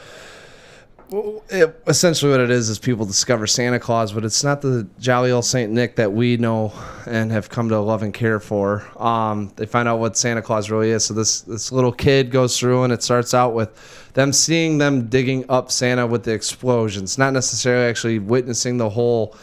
Well, 1.11 1.43
It, 1.49 1.83
essentially, 1.87 2.31
what 2.31 2.41
it 2.41 2.51
is 2.51 2.69
is 2.69 2.79
people 2.79 3.05
discover 3.05 3.47
Santa 3.47 3.81
Claus, 3.81 4.13
but 4.13 4.25
it's 4.25 4.45
not 4.45 4.61
the 4.61 4.87
jolly 4.99 5.31
old 5.31 5.45
Saint 5.45 5.73
Nick 5.73 5.97
that 5.97 6.13
we 6.13 6.37
know 6.37 6.73
and 7.07 7.33
have 7.33 7.49
come 7.49 7.69
to 7.69 7.79
love 7.81 8.03
and 8.03 8.15
care 8.15 8.39
for. 8.39 8.87
Um, 9.03 9.53
they 9.57 9.67
find 9.67 9.89
out 9.89 9.99
what 9.99 10.17
Santa 10.17 10.43
Claus 10.43 10.71
really 10.71 10.91
is. 10.91 11.05
So 11.05 11.15
this 11.15 11.41
this 11.43 11.73
little 11.73 11.93
kid 11.93 12.31
goes 12.31 12.59
through, 12.59 12.85
and 12.85 12.93
it 12.93 13.03
starts 13.03 13.35
out 13.35 13.55
with 13.55 14.11
them 14.15 14.33
seeing 14.33 14.79
them 14.79 15.09
digging 15.09 15.45
up 15.49 15.71
Santa 15.71 16.07
with 16.07 16.23
the 16.23 16.33
explosions, 16.33 17.19
not 17.19 17.33
necessarily 17.33 17.89
actually 17.89 18.19
witnessing 18.19 18.77
the 18.79 18.91
whole 18.91 19.37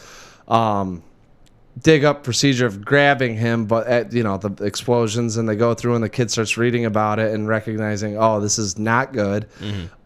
um, 0.48 1.02
dig 1.82 2.04
up 2.04 2.24
procedure 2.24 2.66
of 2.66 2.84
grabbing 2.84 3.36
him, 3.36 3.66
but 3.66 3.86
at 3.86 4.12
you 4.12 4.22
know 4.22 4.38
the 4.38 4.64
explosions, 4.64 5.36
and 5.36 5.48
they 5.48 5.56
go 5.56 5.74
through, 5.74 5.94
and 5.94 6.02
the 6.02 6.08
kid 6.08 6.30
starts 6.30 6.56
reading 6.56 6.86
about 6.86 7.18
it 7.18 7.34
and 7.34 7.46
recognizing, 7.46 8.16
oh, 8.16 8.40
this 8.40 8.58
is 8.58 8.78
not 8.78 9.12
good. 9.12 9.46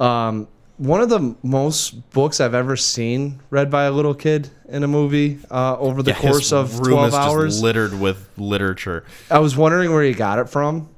Um, 0.01 0.49
one 0.83 1.01
of 1.01 1.09
the 1.09 1.37
most 1.45 2.11
books 2.11 2.41
I've 2.41 2.55
ever 2.55 2.77
seen 2.77 3.41
read 3.51 3.71
by 3.71 3.85
a 3.85 3.93
little 3.93 4.15
kid 4.15 4.49
in 4.69 4.83
a 4.83 4.89
movie 4.89 5.39
uh, 5.51 5.77
over 5.79 6.03
the 6.03 6.11
Yeah, 6.11 6.19
course 6.21 6.53
of 6.53 6.81
room 6.81 6.95
12 6.97 7.07
is 7.09 7.15
just 7.15 7.29
hours. 7.29 7.63
littered 7.63 8.01
with 8.01 8.29
literature. 8.37 9.05
I 9.31 9.39
was 9.39 9.57
wondering 9.57 9.93
where 9.93 10.03
he 10.03 10.13
got 10.13 10.39
it 10.41 10.49
from. 10.49 10.89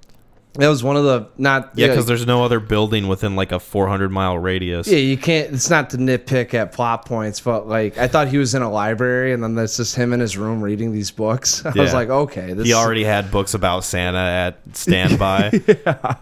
That 0.55 0.69
was 0.69 0.85
one 0.85 0.97
of 0.97 1.03
the 1.05 1.29
not 1.37 1.73
Yeah, 1.75 1.89
because 1.89 2.07
there's 2.07 2.27
no 2.27 2.45
other 2.45 2.61
building 2.61 3.09
within 3.09 3.35
like 3.35 3.51
a 3.51 3.59
400 3.59 4.11
mile 4.11 4.39
radius. 4.39 4.87
yeah 4.87 4.99
you 4.99 5.17
can't 5.17 5.53
it's 5.53 5.69
not 5.69 5.91
to 5.91 5.97
nitpick 5.97 6.55
at 6.55 6.71
plot 6.73 7.07
points 7.07 7.41
but 7.41 7.67
like 7.67 7.99
I 7.99 8.07
thought 8.07 8.29
he 8.29 8.39
was 8.39 8.55
in 8.55 8.63
a 8.63 8.71
library 8.71 9.33
and 9.33 9.43
then 9.43 9.57
that's 9.57 9.77
just 9.77 9.97
him 9.97 10.13
in 10.13 10.21
his 10.21 10.37
room 10.37 10.63
reading 10.63 10.93
these 10.93 11.11
books 11.11 11.67
I 11.67 11.73
was 11.75 11.93
like 11.93 12.09
okay 12.09 12.53
this 12.53 12.67
He 12.67 12.73
already 12.73 13.03
had 13.05 13.31
books 13.33 13.55
about 13.55 13.83
Santa 13.85 14.19
at 14.19 14.59
standby. 14.77 15.61
yeah. 15.67 16.15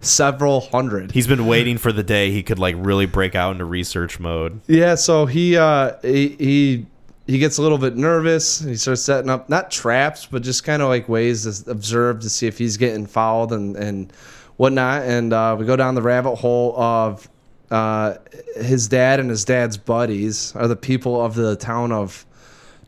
several 0.00 0.60
hundred 0.60 1.10
He's 1.12 1.26
been 1.26 1.46
waiting 1.46 1.76
for 1.78 1.90
the 1.92 2.02
day 2.04 2.30
he 2.30 2.42
could 2.42 2.58
like 2.58 2.76
really 2.78 3.06
break 3.06 3.34
out 3.34 3.52
into 3.52 3.64
research 3.64 4.20
mode. 4.20 4.60
Yeah, 4.66 4.94
so 4.94 5.26
he 5.26 5.56
uh 5.56 5.94
he 6.02 6.28
he, 6.38 6.86
he 7.30 7.38
gets 7.38 7.58
a 7.58 7.62
little 7.62 7.78
bit 7.78 7.96
nervous. 7.96 8.60
and 8.60 8.70
He 8.70 8.76
starts 8.76 9.02
setting 9.02 9.30
up 9.30 9.48
not 9.48 9.70
traps, 9.70 10.26
but 10.26 10.42
just 10.42 10.64
kind 10.64 10.82
of 10.82 10.88
like 10.88 11.08
ways 11.08 11.44
to 11.62 11.70
observe 11.70 12.20
to 12.20 12.28
see 12.30 12.46
if 12.46 12.58
he's 12.58 12.76
getting 12.76 13.06
fouled 13.06 13.52
and 13.52 13.76
and 13.76 14.12
whatnot. 14.56 15.02
And 15.02 15.32
uh, 15.32 15.56
we 15.58 15.64
go 15.64 15.76
down 15.76 15.94
the 15.94 16.02
rabbit 16.02 16.36
hole 16.36 16.74
of 16.78 17.28
uh, 17.70 18.14
his 18.56 18.88
dad 18.88 19.20
and 19.20 19.30
his 19.30 19.44
dad's 19.44 19.76
buddies 19.76 20.54
are 20.56 20.66
the 20.66 20.76
people 20.76 21.24
of 21.24 21.34
the 21.34 21.56
town 21.56 21.92
of 21.92 22.26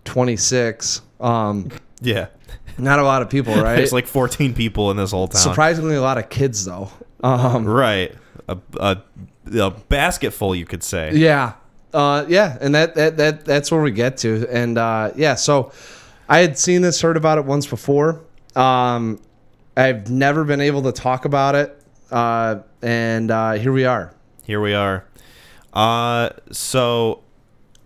twenty 0.05 0.36
six. 0.36 1.03
Um, 1.20 1.70
Yeah. 2.01 2.26
not 2.78 2.99
a 2.99 3.05
lot 3.05 3.22
of 3.22 3.30
people, 3.30 3.55
right? 3.62 3.76
There's 3.76 3.93
like 3.93 4.09
14 4.09 4.55
people 4.55 4.90
in 4.90 4.97
this 4.97 5.12
whole 5.12 5.28
town. 5.28 5.40
Surprisingly, 5.40 5.95
a 5.95 6.03
lot 6.03 6.18
of 6.18 6.28
kids 6.30 6.64
though. 6.64 6.90
Um, 7.22 7.64
Right. 7.64 8.12
A, 8.49 8.59
a, 8.80 9.03
a 9.57 9.70
basket 9.70 10.32
full, 10.32 10.53
you 10.57 10.64
could 10.66 10.82
say. 10.82 11.12
Yeah. 11.14 11.53
Uh, 11.93 12.24
yeah, 12.28 12.57
and 12.61 12.74
that, 12.74 12.95
that 12.95 13.16
that 13.18 13.45
that's 13.45 13.70
where 13.70 13.82
we 13.82 13.90
get 13.90 14.16
to, 14.18 14.47
and 14.51 14.78
uh, 14.78 15.11
yeah. 15.14 15.34
So, 15.34 15.72
I 16.28 16.38
had 16.38 16.59
seen 16.59 16.82
this, 16.82 17.01
heard 17.01 17.16
about 17.16 17.38
it 17.38 17.45
once 17.45 17.66
before. 17.66 18.22
Um, 18.57 19.20
I've 19.76 20.11
never 20.11 20.45
been 20.45 20.61
able 20.61 20.82
to 20.82 20.93
talk 20.93 21.24
about 21.24 21.55
it, 21.55 21.82
uh, 22.11 22.61
and 22.80 23.30
uh, 23.30 23.53
here 23.53 23.72
we 23.72 23.84
are. 23.84 24.14
Here 24.45 24.61
we 24.61 24.74
are. 24.74 25.05
Uh, 25.72 26.30
so 26.51 27.22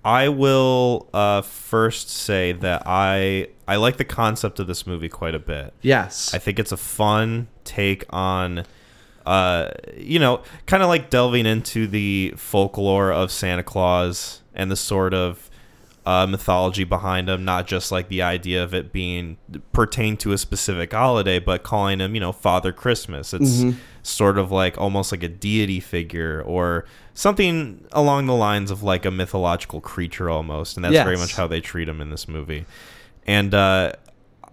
I 0.04 0.28
will 0.28 1.09
uh, 1.12 1.42
first 1.42 2.11
say 2.11 2.52
that 2.52 2.82
I 2.86 3.48
I 3.68 3.76
like 3.76 3.96
the 3.96 4.04
concept 4.04 4.61
of 4.61 4.66
this 4.66 4.86
movie 4.86 5.09
quite 5.09 5.34
a 5.34 5.40
bit. 5.40 5.74
Yes. 5.82 6.32
I 6.32 6.38
think 6.38 6.59
it's 6.59 6.72
a 6.72 6.76
fun 6.76 7.48
take 7.64 8.04
on, 8.11 8.64
uh, 9.27 9.70
you 9.97 10.18
know, 10.18 10.43
kind 10.66 10.83
of 10.83 10.89
like 10.89 11.11
delving 11.11 11.47
into 11.47 11.87
the 11.87 12.33
folklore 12.37 13.12
of 13.12 13.31
Santa 13.31 13.62
Claus 13.62 14.43
and 14.55 14.70
the 14.70 14.77
sort 14.77 15.12
of 15.12 15.51
uh, 16.07 16.24
mythology 16.29 16.85
behind 16.85 17.29
him, 17.29 17.45
not 17.45 17.66
just 17.66 17.91
like 17.91 18.09
the 18.09 18.22
idea 18.22 18.62
of 18.62 18.72
it 18.72 18.93
being 18.93 19.37
pertained 19.72 20.20
to 20.20 20.31
a 20.33 20.39
specific 20.39 20.93
holiday, 20.93 21.41
but 21.41 21.64
calling 21.64 21.99
him, 21.99 22.14
you 22.14 22.20
know, 22.20 22.31
Father 22.31 22.72
Christmas. 22.72 23.35
It's 23.35 23.62
sort 24.05 24.39
of 24.39 24.53
like 24.53 24.79
almost 24.79 25.11
like 25.11 25.24
a 25.24 25.29
deity 25.29 25.81
figure 25.81 26.41
or 26.47 26.85
something 27.12 27.85
along 27.91 28.27
the 28.27 28.37
lines 28.37 28.70
of 28.70 28.85
like 28.85 29.05
a 29.05 29.11
mythological 29.11 29.81
creature 29.81 30.31
almost. 30.31 30.77
And 30.77 30.85
that's 30.85 30.95
very 31.03 31.16
much 31.16 31.35
how 31.35 31.49
they 31.49 31.61
treat 31.61 31.89
him 31.89 32.01
in 32.01 32.11
this 32.11 32.29
movie. 32.29 32.66
And 33.27 33.53
uh, 33.53 33.95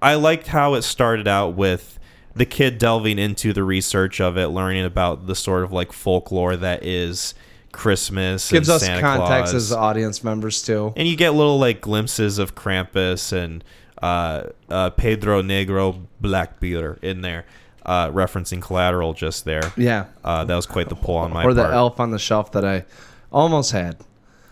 I 0.02 0.16
liked 0.16 0.48
how 0.48 0.74
it 0.74 0.82
started 0.82 1.28
out 1.28 1.50
with 1.50 2.00
the 2.36 2.46
kid 2.46 2.78
delving 2.78 3.20
into 3.20 3.54
the 3.54 3.64
research 3.64 4.20
of 4.22 4.38
it, 4.38 4.48
learning 4.48 4.86
about 4.86 5.28
the 5.28 5.36
sort 5.36 5.64
of 5.64 5.72
like 5.72 5.92
folklore 5.92 6.56
that 6.58 6.84
is 6.84 7.34
Christmas. 7.72 8.52
Gives 8.52 8.70
us 8.70 8.84
Santa 8.84 9.02
context 9.02 9.52
Claus. 9.52 9.56
as 9.56 9.72
audience 9.72 10.24
members 10.24 10.62
too. 10.62 10.94
and 10.96 11.08
you 11.08 11.16
get 11.16 11.32
little 11.32 11.60
like 11.60 11.82
glimpses 11.82 12.38
of 12.40 12.56
Krampus 12.56 13.32
and 13.34 13.64
uh, 14.02 14.50
uh, 14.70 14.90
Pedro 14.92 15.42
Negro 15.42 16.06
Blackbeard 16.22 17.00
in 17.04 17.22
there, 17.22 17.46
uh, 17.86 18.10
referencing 18.10 18.62
Collateral 18.62 19.14
just 19.14 19.46
there. 19.46 19.72
Yeah. 19.78 20.06
Uh, 20.24 20.44
that 20.44 20.56
was 20.56 20.66
quite 20.66 20.90
the 20.90 20.96
pull 20.96 21.16
on 21.18 21.32
my 21.34 21.44
Or 21.44 21.54
the 21.54 21.64
part. 21.64 21.74
elf 21.74 22.00
on 22.00 22.12
the 22.12 22.20
shelf 22.20 22.52
that 22.54 22.66
I 22.66 22.86
almost 23.32 23.72
had. 23.72 23.98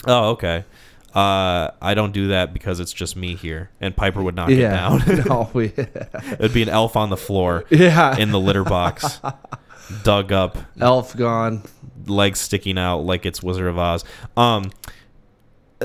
Oh, 0.07 0.29
okay. 0.31 0.65
Uh, 1.13 1.71
I 1.81 1.93
don't 1.93 2.13
do 2.13 2.29
that 2.29 2.53
because 2.53 2.79
it's 2.79 2.93
just 2.93 3.15
me 3.17 3.35
here, 3.35 3.69
and 3.81 3.95
Piper 3.95 4.23
would 4.23 4.35
not 4.35 4.47
get 4.49 4.59
Yeah. 4.59 4.71
down. 4.71 5.23
no, 5.27 5.49
we. 5.53 5.73
It'd 5.75 6.53
be 6.53 6.61
an 6.63 6.69
elf 6.69 6.95
on 6.95 7.09
the 7.09 7.17
floor 7.17 7.65
yeah. 7.69 8.17
in 8.17 8.31
the 8.31 8.39
litter 8.39 8.63
box, 8.63 9.19
dug 10.03 10.31
up, 10.31 10.57
elf 10.79 11.15
gone. 11.17 11.63
legs 12.07 12.39
sticking 12.39 12.77
out 12.77 12.99
like 12.99 13.25
it's 13.25 13.43
Wizard 13.43 13.67
of 13.67 13.77
Oz. 13.77 14.05
Um, 14.37 14.71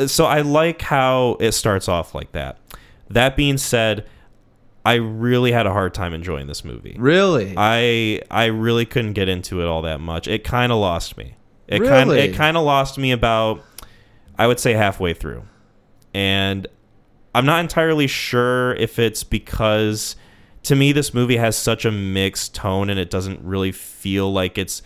so 0.07 0.27
I 0.27 0.43
like 0.43 0.83
how 0.83 1.37
it 1.41 1.53
starts 1.53 1.89
off 1.89 2.15
like 2.15 2.33
that. 2.33 2.59
That 3.11 3.35
being 3.37 3.57
said, 3.59 4.07
I 4.85 4.95
really 4.95 5.53
had 5.53 5.67
a 5.67 5.73
hard 5.73 5.95
time 5.95 6.13
enjoying 6.15 6.47
this 6.47 6.65
movie. 6.65 6.95
Really. 6.99 7.55
I 7.57 8.21
I 8.31 8.47
really 8.47 8.85
couldn't 8.87 9.15
get 9.15 9.29
into 9.29 9.61
it 9.61 9.67
all 9.67 9.83
that 9.83 10.01
much. 10.01 10.29
It 10.29 10.45
kind 10.45 10.71
of 10.71 10.79
lost 10.79 11.17
me. 11.17 11.35
It 11.67 11.83
kind 11.83 12.11
Really? 12.11 12.23
it 12.29 12.35
kind 12.37 12.57
of 12.57 12.63
lost 12.65 12.97
me 12.99 13.11
about 13.11 13.65
I 14.39 14.47
would 14.47 14.61
say 14.61 14.73
halfway 14.75 15.15
through. 15.15 15.45
And 16.15 16.67
I'm 17.35 17.47
not 17.47 17.61
entirely 17.61 18.07
sure 18.07 18.75
if 18.75 18.99
it's 18.99 19.23
because 19.25 20.17
to 20.65 20.75
me 20.75 20.93
this 20.93 21.13
movie 21.15 21.37
has 21.37 21.57
such 21.57 21.85
a 21.85 21.93
mixed 21.93 22.55
tone 22.55 22.91
and 22.91 22.99
it 22.99 23.11
doesn't 23.11 23.41
really 23.43 23.73
feel 23.73 24.33
like 24.33 24.59
it's 24.59 24.83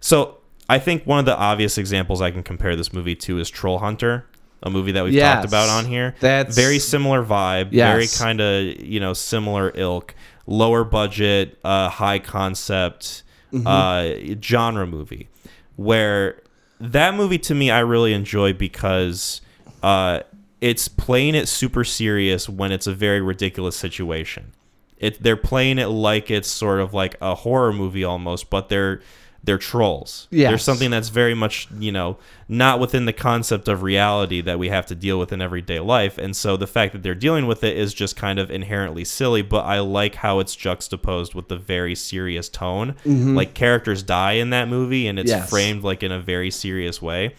So, 0.00 0.38
I 0.68 0.78
think 0.78 1.04
one 1.04 1.18
of 1.18 1.24
the 1.24 1.36
obvious 1.36 1.76
examples 1.78 2.20
I 2.22 2.30
can 2.30 2.42
compare 2.42 2.76
this 2.76 2.92
movie 2.92 3.16
to 3.16 3.38
is 3.38 3.50
Troll 3.50 3.78
Hunter, 3.80 4.24
a 4.62 4.70
movie 4.70 4.92
that 4.92 5.02
we've 5.04 5.12
Yes. 5.14 5.34
talked 5.36 5.48
about 5.48 5.68
on 5.68 5.84
here. 5.86 6.14
That's- 6.20 6.54
very 6.54 6.78
similar 6.78 7.24
vibe, 7.24 7.68
Yes. 7.72 7.92
very 7.92 8.06
kind 8.28 8.40
of, 8.40 8.80
you 8.80 9.00
know, 9.00 9.12
similar 9.12 9.72
ilk, 9.74 10.14
lower 10.46 10.84
budget, 10.84 11.58
uh, 11.64 11.88
high 11.88 12.18
concept, 12.20 13.22
Mm-hmm. 13.52 13.66
uh, 13.66 14.36
genre 14.42 14.86
movie. 14.86 15.28
Where 15.76 16.40
that 16.80 17.14
movie 17.14 17.38
to 17.38 17.54
me, 17.54 17.70
I 17.70 17.80
really 17.80 18.12
enjoy 18.14 18.54
because 18.54 19.42
uh, 19.82 20.20
it's 20.60 20.88
playing 20.88 21.34
it 21.34 21.46
super 21.48 21.84
serious 21.84 22.48
when 22.48 22.72
it's 22.72 22.86
a 22.86 22.94
very 22.94 23.20
ridiculous 23.20 23.76
situation. 23.76 24.52
It 24.96 25.22
they're 25.22 25.36
playing 25.36 25.78
it 25.78 25.86
like 25.86 26.30
it's 26.30 26.48
sort 26.48 26.80
of 26.80 26.92
like 26.92 27.16
a 27.20 27.34
horror 27.34 27.72
movie 27.72 28.04
almost, 28.04 28.50
but 28.50 28.68
they're 28.68 29.00
they're 29.42 29.56
trolls. 29.58 30.28
Yes. 30.30 30.50
There's 30.50 30.62
something 30.62 30.90
that's 30.90 31.08
very 31.08 31.32
much, 31.34 31.66
you 31.78 31.90
know, 31.90 32.18
not 32.46 32.78
within 32.78 33.06
the 33.06 33.12
concept 33.12 33.68
of 33.68 33.82
reality 33.82 34.42
that 34.42 34.58
we 34.58 34.68
have 34.68 34.84
to 34.86 34.94
deal 34.94 35.18
with 35.18 35.32
in 35.32 35.40
everyday 35.40 35.80
life. 35.80 36.18
And 36.18 36.36
so 36.36 36.58
the 36.58 36.66
fact 36.66 36.92
that 36.92 37.02
they're 37.02 37.14
dealing 37.14 37.46
with 37.46 37.64
it 37.64 37.74
is 37.76 37.94
just 37.94 38.16
kind 38.16 38.38
of 38.38 38.50
inherently 38.50 39.02
silly, 39.04 39.40
but 39.40 39.64
I 39.64 39.78
like 39.80 40.16
how 40.16 40.40
it's 40.40 40.54
juxtaposed 40.54 41.34
with 41.34 41.48
the 41.48 41.56
very 41.56 41.94
serious 41.94 42.50
tone. 42.50 42.92
Mm-hmm. 43.04 43.34
Like 43.34 43.54
characters 43.54 44.02
die 44.02 44.32
in 44.32 44.50
that 44.50 44.68
movie 44.68 45.06
and 45.06 45.18
it's 45.18 45.30
Yes. 45.30 45.48
framed 45.48 45.84
like 45.84 46.02
in 46.02 46.12
a 46.12 46.20
very 46.20 46.50
serious 46.50 47.00
way. 47.00 47.34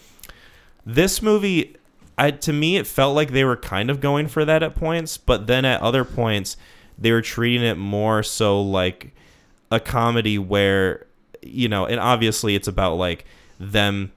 This 0.86 1.22
movie 1.22 1.76
I 2.18 2.32
to 2.32 2.54
me 2.54 2.78
it 2.78 2.88
felt 2.88 3.16
like 3.16 3.32
they 3.32 3.44
were 3.44 3.58
kind 3.58 3.90
of 3.92 4.00
going 4.02 4.28
for 4.28 4.44
that 4.46 4.64
at 4.64 4.76
points, 4.76 5.18
but 5.18 5.46
then 5.48 5.66
at 5.66 5.82
other 5.82 6.04
points 6.04 6.58
they 6.98 7.12
were 7.12 7.22
treating 7.22 7.62
it 7.66 7.76
more 7.78 8.24
so 8.24 8.60
like 8.62 9.14
a 9.72 9.80
comedy 9.80 10.38
where 10.40 11.06
you 11.42 11.68
know, 11.68 11.86
and 11.86 12.00
obviously 12.00 12.56
it's 12.56 12.68
about 12.68 12.96
like 12.96 13.26
them 13.60 14.12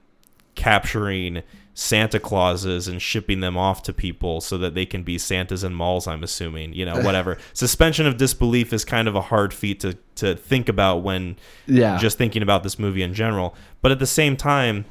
capturing 0.55 1.43
Santa 1.73 2.19
Clauses 2.19 2.87
and 2.87 3.01
shipping 3.01 3.41
them 3.41 3.57
off 3.57 3.83
to 3.83 3.91
people 3.93 4.39
so 4.39 4.57
that 4.57 4.75
they 4.75 4.85
can 4.85 5.03
be 5.03 5.17
Santas 5.17 5.61
in 5.63 5.73
malls, 5.73 6.07
I'm 6.07 6.23
assuming, 6.23 6.73
you 6.73 6.85
know, 6.85 7.01
whatever. 7.03 7.37
Suspension 7.53 8.07
of 8.07 8.15
disbelief 8.17 8.71
is 8.71 8.85
kind 8.85 9.07
of 9.09 9.15
a 9.15 9.21
hard 9.21 9.53
feat 9.53 9.81
to, 9.81 9.97
to 10.15 10.35
think 10.35 10.69
about 10.69 11.03
when 11.03 11.35
Yeah. 11.67 11.97
just 11.97 12.17
thinking 12.17 12.41
about 12.41 12.63
this 12.63 12.79
movie 12.79 13.01
in 13.01 13.13
general. 13.13 13.55
But 13.81 13.91
at 13.91 13.99
the 13.99 14.05
same 14.07 14.37
time, 14.37 14.85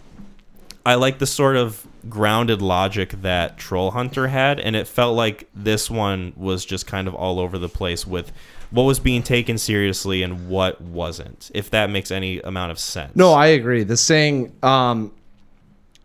I 0.85 0.97
like 0.97 1.19
the 1.19 1.27
sort 1.27 1.57
of 1.57 1.87
grounded 2.11 2.61
logic 2.61 3.13
that 3.23 3.57
Troll 3.57 3.93
Hunter 3.93 4.29
had, 4.29 4.61
and 4.61 4.77
it 4.77 4.87
felt 4.87 5.17
like 5.17 5.49
this 5.55 5.91
one 5.91 6.35
was 6.37 6.67
just 6.67 6.87
kind 6.87 7.09
of 7.09 7.15
all 7.15 7.41
over 7.41 7.57
the 7.59 7.71
place 7.71 8.07
with 8.07 8.31
what 8.75 8.83
was 8.83 8.99
being 8.99 9.23
taken 9.23 9.57
seriously 9.57 10.25
and 10.25 10.49
what 10.49 10.81
wasn't, 10.81 11.49
if 11.55 11.71
that 11.71 11.91
makes 11.91 12.11
any 12.11 12.41
amount 12.41 12.73
of 12.73 12.79
sense. 12.81 13.15
No, 13.15 13.33
I 13.33 13.47
agree. 13.47 13.85
The 13.85 13.97
saying, 13.97 14.53
um, 14.65 15.13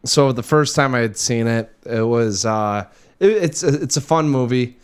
so 0.06 0.32
the 0.32 0.44
first 0.44 0.76
time 0.76 0.94
I 0.94 1.00
had 1.00 1.18
seen 1.18 1.48
it, 1.48 1.74
it 1.84 2.04
was, 2.04 2.46
uh, 2.46 2.86
it, 3.20 3.32
it's, 3.32 3.64
a, 3.64 3.82
it's 3.82 3.98
a 3.98 4.02
fun 4.02 4.30
movie, 4.30 4.78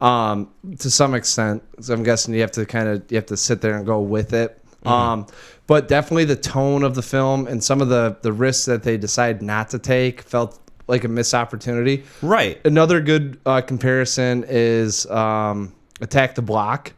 um, 0.00 0.50
to 0.80 0.90
some 0.90 1.14
extent. 1.14 1.62
So 1.80 1.94
I'm 1.94 2.02
guessing 2.02 2.34
you 2.34 2.40
have 2.40 2.50
to 2.52 2.66
kind 2.66 2.88
of, 2.88 3.04
you 3.08 3.16
have 3.16 3.26
to 3.26 3.36
sit 3.36 3.60
there 3.60 3.76
and 3.76 3.86
go 3.86 4.00
with 4.00 4.32
it. 4.32 4.60
Um, 4.84 5.26
but 5.68 5.86
definitely 5.86 6.24
the 6.24 6.36
tone 6.36 6.82
of 6.82 6.96
the 6.96 7.02
film 7.02 7.46
and 7.46 7.62
some 7.62 7.80
of 7.80 7.88
the, 7.88 8.16
the 8.22 8.32
risks 8.32 8.64
that 8.64 8.82
they 8.82 8.96
decide 8.96 9.42
not 9.42 9.68
to 9.70 9.78
take 9.78 10.22
felt 10.22 10.58
like 10.88 11.04
a 11.04 11.08
missed 11.08 11.34
opportunity. 11.34 12.02
Right. 12.20 12.60
Another 12.66 13.00
good, 13.00 13.38
uh, 13.46 13.60
comparison 13.60 14.44
is, 14.48 15.06
um, 15.06 15.72
Attack 16.00 16.34
the 16.36 16.42
Block 16.42 16.94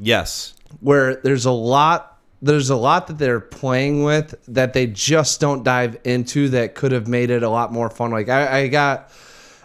Yes. 0.00 0.54
where 0.80 1.16
there's 1.16 1.44
a 1.44 1.50
lot 1.50 2.10
there's 2.42 2.70
a 2.70 2.76
lot 2.76 3.06
that 3.08 3.18
they're 3.18 3.40
playing 3.40 4.02
with 4.02 4.34
that 4.48 4.72
they 4.72 4.86
just 4.86 5.40
don't 5.40 5.62
dive 5.62 5.98
into 6.04 6.48
that 6.50 6.74
could 6.74 6.92
have 6.92 7.06
made 7.06 7.30
it 7.30 7.42
a 7.42 7.48
lot 7.50 7.72
more 7.72 7.90
fun. 7.90 8.10
Like 8.10 8.28
I, 8.28 8.60
I 8.60 8.68
got, 8.68 9.10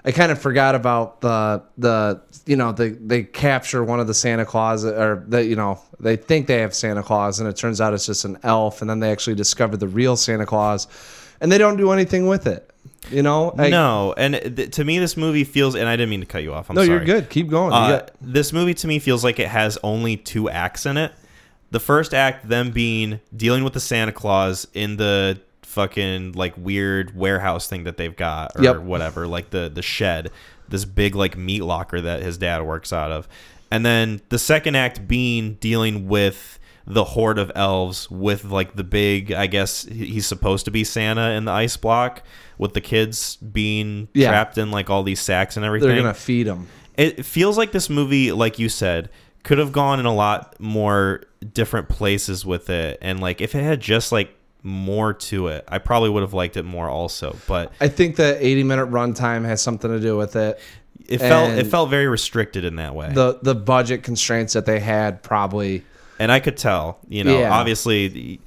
I 0.03 0.11
kind 0.11 0.31
of 0.31 0.41
forgot 0.41 0.75
about 0.75 1.21
the 1.21 1.63
the 1.77 2.21
you 2.45 2.57
know 2.57 2.73
they 2.73 2.89
they 2.89 3.23
capture 3.23 3.83
one 3.83 3.99
of 3.99 4.07
the 4.07 4.13
Santa 4.13 4.45
Claus 4.45 4.83
or 4.83 5.23
the 5.27 5.43
you 5.43 5.55
know 5.55 5.79
they 5.99 6.15
think 6.17 6.47
they 6.47 6.59
have 6.59 6.75
Santa 6.75 7.01
Claus 7.01 7.39
and 7.39 7.47
it 7.47 7.55
turns 7.55 7.79
out 7.79 7.93
it's 7.93 8.05
just 8.05 8.25
an 8.25 8.37
elf 8.43 8.81
and 8.81 8.89
then 8.89 8.99
they 8.99 9.11
actually 9.11 9.35
discover 9.35 9.77
the 9.77 9.87
real 9.87 10.17
Santa 10.17 10.45
Claus 10.45 10.87
and 11.39 11.51
they 11.51 11.57
don't 11.57 11.77
do 11.77 11.91
anything 11.91 12.27
with 12.27 12.45
it. 12.45 12.71
You 13.11 13.21
know, 13.21 13.53
Like- 13.55 13.69
no, 13.71 14.13
and 14.17 14.33
th- 14.55 14.71
to 14.71 14.83
me, 14.83 14.97
this 14.99 15.15
movie 15.15 15.43
feels, 15.43 15.75
and 15.75 15.87
I 15.87 15.95
didn't 15.95 16.09
mean 16.09 16.21
to 16.21 16.25
cut 16.25 16.41
you 16.43 16.53
off. 16.53 16.69
I'm 16.69 16.75
no, 16.75 16.83
sorry. 16.85 16.97
you're 16.97 17.05
good. 17.05 17.29
Keep 17.29 17.49
going. 17.49 17.71
Uh, 17.71 17.87
got- 17.99 18.11
this 18.21 18.51
movie 18.51 18.73
to 18.75 18.87
me 18.87 18.97
feels 18.99 19.23
like 19.23 19.39
it 19.39 19.47
has 19.47 19.77
only 19.83 20.17
two 20.17 20.49
acts 20.49 20.85
in 20.85 20.97
it. 20.97 21.11
The 21.71 21.79
first 21.79 22.13
act, 22.13 22.47
them 22.49 22.71
being 22.71 23.19
dealing 23.35 23.63
with 23.63 23.73
the 23.73 23.79
Santa 23.79 24.11
Claus 24.11 24.65
in 24.73 24.97
the 24.97 25.39
fucking 25.61 26.31
like 26.33 26.53
weird 26.57 27.15
warehouse 27.15 27.67
thing 27.67 27.83
that 27.83 27.97
they've 27.97 28.15
got 28.15 28.53
or 28.55 28.63
Yep. 28.63 28.77
whatever, 28.79 29.27
like 29.27 29.49
the 29.49 29.69
the 29.73 29.81
shed, 29.81 30.31
this 30.69 30.85
big 30.85 31.15
like 31.15 31.37
meat 31.37 31.61
locker 31.63 31.99
that 32.01 32.21
his 32.23 32.37
dad 32.37 32.61
works 32.63 32.93
out 32.93 33.11
of, 33.11 33.27
and 33.69 33.85
then 33.85 34.21
the 34.29 34.39
second 34.39 34.75
act 34.75 35.07
being 35.07 35.55
dealing 35.59 36.07
with 36.07 36.59
the 36.87 37.03
horde 37.03 37.39
of 37.39 37.51
elves 37.55 38.09
with 38.11 38.45
like 38.45 38.75
the 38.75 38.83
big 38.83 39.31
i 39.31 39.47
guess 39.47 39.85
he's 39.85 40.27
supposed 40.27 40.65
to 40.65 40.71
be 40.71 40.83
santa 40.83 41.31
in 41.31 41.45
the 41.45 41.51
ice 41.51 41.75
block 41.77 42.21
with 42.57 42.73
the 42.73 42.81
kids 42.81 43.37
being 43.37 44.07
Yeah. 44.13 44.29
trapped 44.29 44.57
in 44.57 44.69
like 44.71 44.89
all 44.89 45.01
these 45.03 45.19
sacks 45.19 45.57
and 45.57 45.65
everything 45.65 45.89
they're 45.89 45.97
gonna 46.01 46.13
feed 46.13 46.43
them. 46.47 46.67
it 46.95 47.25
feels 47.25 47.57
like 47.57 47.71
this 47.71 47.89
movie 47.89 48.31
like 48.31 48.59
you 48.59 48.69
said 48.69 49.09
could 49.43 49.57
have 49.57 49.71
gone 49.71 49.99
in 49.99 50.05
a 50.05 50.13
lot 50.13 50.59
more 50.59 51.23
different 51.53 51.89
places 51.89 52.45
with 52.45 52.69
it 52.69 52.97
and 53.01 53.19
like 53.19 53.41
if 53.41 53.55
it 53.55 53.63
had 53.63 53.79
just 53.79 54.11
like 54.11 54.35
more 54.61 55.13
to 55.13 55.47
it 55.47 55.63
i 55.67 55.77
probably 55.77 56.09
would 56.09 56.21
have 56.21 56.33
liked 56.33 56.57
it 56.57 56.63
more 56.63 56.89
also 56.89 57.35
but 57.47 57.71
I 57.79 57.87
think 57.87 58.15
the 58.15 58.37
80 58.43 58.63
minute 58.63 58.89
runtime 58.91 59.45
has 59.45 59.61
something 59.61 59.91
to 59.91 59.99
do 59.99 60.17
with 60.17 60.35
it. 60.35 60.59
it 61.07 61.17
felt 61.19 61.51
it 61.51 61.67
felt 61.67 61.89
very 61.89 62.07
restricted 62.07 62.63
in 62.65 62.75
that 62.77 62.93
way 62.95 63.11
The 63.13 63.39
the 63.43 63.53
budget 63.55 64.01
constraints 64.03 64.53
that 64.53 64.65
they 64.67 64.79
had 64.79 65.21
probably. 65.23 65.83
And 66.19 66.31
i 66.31 66.39
could 66.39 66.57
tell 66.57 66.99
you 67.07 67.23
know 67.23 67.37
Yeah. 67.39 67.51
obviously 67.53 68.07
the- 68.07 68.39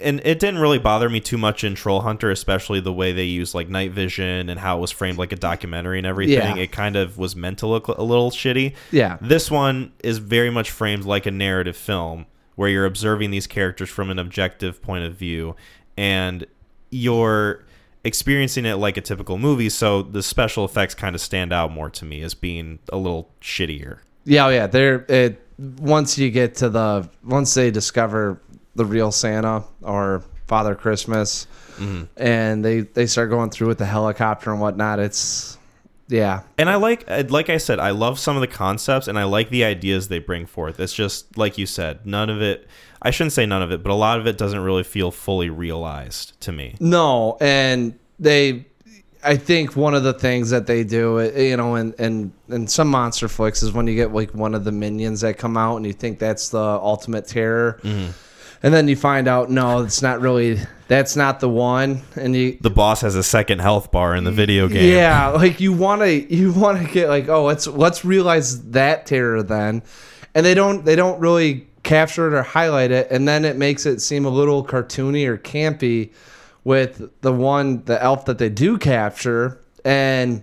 and 0.00 0.20
it 0.24 0.40
didn't 0.40 0.58
really 0.58 0.80
bother 0.80 1.08
me 1.08 1.20
too 1.20 1.38
much 1.38 1.62
in 1.62 1.74
troll 1.76 2.00
hunter 2.00 2.30
especially 2.30 2.80
the 2.80 2.92
way 2.92 3.12
they 3.12 3.24
used 3.24 3.54
like 3.54 3.68
night 3.68 3.92
vision 3.92 4.48
and 4.48 4.58
how 4.58 4.76
it 4.78 4.80
was 4.80 4.90
framed 4.90 5.18
like 5.18 5.30
a 5.32 5.36
documentary 5.36 5.98
and 5.98 6.06
everything 6.06 6.56
Yeah. 6.56 6.62
it 6.62 6.72
kind 6.72 6.96
of 6.96 7.16
was 7.16 7.36
meant 7.36 7.58
to 7.58 7.66
look 7.68 7.86
a 7.88 8.02
little 8.02 8.30
shitty 8.30 8.74
Yeah. 8.90 9.18
This 9.20 9.50
one 9.50 9.92
is 10.02 10.18
very 10.18 10.50
much 10.50 10.70
framed 10.70 11.04
like 11.04 11.26
a 11.26 11.30
narrative 11.30 11.76
film 11.76 12.26
where 12.56 12.68
you're 12.68 12.86
observing 12.86 13.30
these 13.30 13.46
characters 13.46 13.88
from 13.88 14.10
an 14.10 14.18
objective 14.18 14.82
point 14.82 15.04
of 15.04 15.14
view 15.14 15.54
and 15.96 16.44
you're 16.90 17.64
experiencing 18.04 18.66
it 18.66 18.74
like 18.74 18.96
a 18.96 19.00
typical 19.00 19.38
movie, 19.38 19.68
so 19.70 20.02
the 20.02 20.22
special 20.22 20.64
effects 20.64 20.94
kind 20.94 21.14
of 21.14 21.20
stand 21.20 21.52
out 21.52 21.72
more 21.72 21.88
to 21.90 22.04
me 22.04 22.20
as 22.22 22.34
being 22.34 22.78
a 22.92 22.96
little 22.96 23.30
shittier. 23.40 23.98
Yeah, 24.24 24.46
oh 24.46 24.48
yeah. 24.50 24.66
They're 24.66 25.04
it 25.08 25.40
once 25.58 26.18
you 26.18 26.30
get 26.30 26.56
to 26.56 26.68
the 26.68 27.08
once 27.24 27.54
they 27.54 27.70
discover 27.70 28.40
the 28.74 28.84
real 28.84 29.12
Santa 29.12 29.64
or 29.82 30.22
Father 30.46 30.74
Christmas, 30.74 31.46
Mm-hmm. 31.78 32.04
and 32.16 32.64
they 32.64 32.80
they 32.82 33.06
start 33.06 33.30
going 33.30 33.50
through 33.50 33.66
with 33.66 33.78
the 33.78 33.84
helicopter 33.86 34.52
and 34.52 34.60
whatnot. 34.60 35.00
It's 35.00 35.58
yeah, 36.06 36.42
And 36.58 36.70
I 36.70 36.76
like 36.76 37.04
like 37.30 37.50
I 37.50 37.56
said, 37.56 37.80
I 37.80 37.90
love 37.90 38.18
some 38.20 38.36
of 38.36 38.42
the 38.42 38.46
concepts 38.46 39.08
and 39.08 39.18
I 39.18 39.24
like 39.24 39.48
the 39.50 39.64
ideas 39.64 40.06
they 40.06 40.20
bring 40.20 40.46
forth. 40.46 40.78
It's 40.78 40.92
just 40.94 41.36
like 41.36 41.58
you 41.58 41.66
said, 41.66 42.06
none 42.06 42.30
of 42.30 42.40
it 42.40 42.68
I 43.02 43.10
shouldn't 43.10 43.32
say 43.32 43.44
none 43.44 43.60
of 43.60 43.72
it, 43.72 43.82
but 43.82 43.90
a 43.90 43.94
lot 43.94 44.20
of 44.20 44.26
it 44.28 44.38
doesn't 44.38 44.60
really 44.60 44.84
feel 44.84 45.10
fully 45.10 45.50
realized 45.50 46.40
to 46.42 46.52
me. 46.52 46.76
no, 46.78 47.36
and 47.40 47.98
they. 48.20 48.66
I 49.24 49.36
think 49.36 49.74
one 49.74 49.94
of 49.94 50.02
the 50.02 50.12
things 50.12 50.50
that 50.50 50.66
they 50.66 50.84
do, 50.84 51.18
uh, 51.18 51.22
you 51.24 51.56
know, 51.56 51.76
and 51.76 51.94
in, 51.94 52.32
in 52.48 52.66
some 52.66 52.88
monster 52.88 53.26
flicks 53.28 53.62
is 53.62 53.72
when 53.72 53.86
you 53.86 53.94
get 53.94 54.12
like 54.12 54.34
one 54.34 54.54
of 54.54 54.64
the 54.64 54.72
minions 54.72 55.22
that 55.22 55.38
come 55.38 55.56
out 55.56 55.76
and 55.76 55.86
you 55.86 55.92
think 55.92 56.18
that's 56.18 56.50
the 56.50 56.58
ultimate 56.58 57.26
terror. 57.26 57.80
And 58.62 58.72
then 58.72 58.88
you 58.88 58.96
find 58.96 59.28
out, 59.28 59.50
no, 59.50 59.82
it's 59.82 60.00
not 60.00 60.20
really, 60.22 60.58
that's 60.88 61.16
not 61.16 61.40
the 61.40 61.50
one. 61.50 62.00
And 62.16 62.34
you, 62.34 62.56
The 62.60 62.70
boss 62.70 63.02
has 63.02 63.14
a 63.14 63.22
second 63.22 63.58
health 63.58 63.90
bar 63.90 64.14
in 64.14 64.24
the 64.24 64.32
video 64.32 64.68
game. 64.68 64.90
Yeah, 64.90 65.28
like 65.28 65.60
you 65.60 65.72
want 65.74 66.00
to 66.00 66.34
you 66.34 66.52
want 66.52 66.80
to 66.86 66.90
get 66.90 67.08
like 67.08 67.28
oh 67.28 67.44
let's 67.44 67.66
let's 67.66 68.04
realize 68.06 68.62
that 68.70 69.04
terror 69.04 69.42
then, 69.42 69.82
and 70.34 70.46
they 70.46 70.54
don't 70.54 70.84
they 70.84 70.96
don't 70.96 71.20
really 71.20 71.66
capture 71.82 72.26
it 72.26 72.32
or 72.32 72.42
highlight 72.42 72.90
it, 72.90 73.08
and 73.10 73.28
then 73.28 73.44
it 73.44 73.56
makes 73.56 73.84
it 73.84 74.00
seem 74.00 74.24
a 74.24 74.30
little 74.30 74.64
cartoony 74.64 75.26
or 75.26 75.36
campy 75.36 76.12
with 76.64 77.10
the 77.20 77.32
one 77.32 77.84
the 77.84 78.02
elf 78.02 78.24
that 78.24 78.38
they 78.38 78.48
do 78.48 78.78
capture, 78.78 79.60
and 79.84 80.42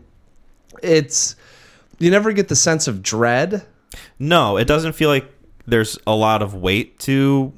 it's 0.84 1.36
you 1.99 2.09
never 2.11 2.32
get 2.32 2.47
the 2.47 2.55
sense 2.55 2.88
of 2.88 3.01
dread. 3.01 3.65
No, 4.19 4.57
it 4.57 4.65
doesn't 4.67 4.93
feel 4.93 5.09
like 5.09 5.30
there's 5.65 5.97
a 6.07 6.15
lot 6.15 6.41
of 6.41 6.55
weight 6.55 6.97
to 6.99 7.51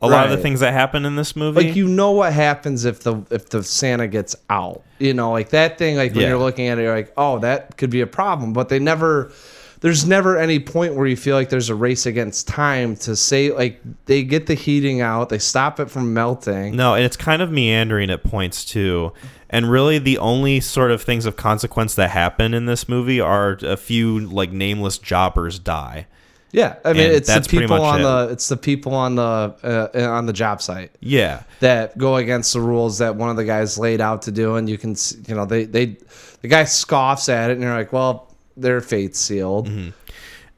a 0.00 0.08
lot 0.08 0.26
of 0.26 0.30
the 0.30 0.36
things 0.36 0.60
that 0.60 0.72
happen 0.72 1.04
in 1.04 1.16
this 1.16 1.34
movie. 1.34 1.64
Like 1.66 1.76
you 1.76 1.88
know 1.88 2.12
what 2.12 2.32
happens 2.32 2.84
if 2.84 3.00
the 3.00 3.22
if 3.30 3.48
the 3.48 3.62
Santa 3.64 4.06
gets 4.06 4.36
out. 4.50 4.82
You 4.98 5.14
know, 5.14 5.30
like 5.32 5.50
that 5.50 5.78
thing. 5.78 5.96
Like 5.96 6.12
when 6.12 6.22
Yeah. 6.22 6.28
you're 6.28 6.38
looking 6.38 6.66
at 6.68 6.78
it, 6.78 6.82
you're 6.82 6.94
like, 6.94 7.12
oh, 7.16 7.38
that 7.40 7.76
could 7.76 7.90
be 7.90 8.00
a 8.00 8.06
problem. 8.06 8.52
But 8.52 8.68
they 8.68 8.78
never. 8.78 9.32
There's 9.80 10.06
never 10.06 10.36
any 10.36 10.58
point 10.58 10.94
where 10.94 11.06
you 11.06 11.16
feel 11.16 11.36
like 11.36 11.50
there's 11.50 11.68
a 11.70 11.74
race 11.74 12.04
against 12.06 12.48
time 12.48 12.96
to 12.96 13.14
say 13.14 13.52
like 13.52 13.80
they 14.06 14.24
get 14.24 14.46
the 14.46 14.54
heating 14.54 15.00
out, 15.00 15.28
they 15.28 15.38
stop 15.38 15.78
it 15.80 15.90
from 15.90 16.12
melting. 16.14 16.74
no, 16.76 16.94
and 16.94 17.04
it's 17.04 17.16
kind 17.16 17.42
of 17.42 17.50
meandering 17.50 18.10
at 18.10 18.24
points 18.24 18.64
too. 18.64 19.12
And 19.50 19.70
really, 19.70 19.98
the 19.98 20.18
only 20.18 20.60
sort 20.60 20.90
of 20.90 21.00
things 21.02 21.24
of 21.24 21.36
consequence 21.36 21.94
that 21.94 22.10
happen 22.10 22.52
in 22.54 22.66
this 22.66 22.88
movie 22.88 23.20
are 23.20 23.56
a 23.62 23.76
few 23.78 24.20
like 24.20 24.52
nameless 24.52 24.98
jobbers 24.98 25.58
die. 25.58 26.06
Yeah, 26.50 26.76
I 26.84 26.92
mean 26.94 27.02
And 27.06 27.12
it's 27.14 27.28
the 27.32 27.40
people 27.42 27.82
on 27.82 28.00
it. 28.00 28.02
the 28.04 28.28
it's 28.32 28.48
the 28.48 28.56
people 28.56 28.94
on 28.94 29.16
the 29.16 29.92
uh, 29.94 30.10
on 30.10 30.24
the 30.26 30.32
job 30.32 30.60
site 30.62 30.90
Yeah, 31.00 31.42
that 31.60 31.96
go 31.98 32.16
against 32.16 32.54
the 32.54 32.60
rules 32.60 32.98
that 32.98 33.16
one 33.16 33.28
of 33.30 33.36
the 33.36 33.44
guys 33.44 33.78
laid 33.78 34.00
out 34.00 34.22
to 34.22 34.32
do, 34.32 34.56
and 34.56 34.68
you 34.68 34.78
can 34.78 34.92
s- 34.92 35.14
you 35.26 35.34
know 35.34 35.44
they 35.44 35.64
they 35.66 35.98
the 36.40 36.48
guy 36.48 36.64
scoffs 36.64 37.28
at 37.28 37.50
it, 37.50 37.54
and 37.54 37.62
you're 37.62 37.74
like, 37.74 37.92
well, 37.92 38.27
their 38.60 38.80
fate 38.80 39.14
sealed. 39.16 39.68
Mm-hmm. 39.68 39.90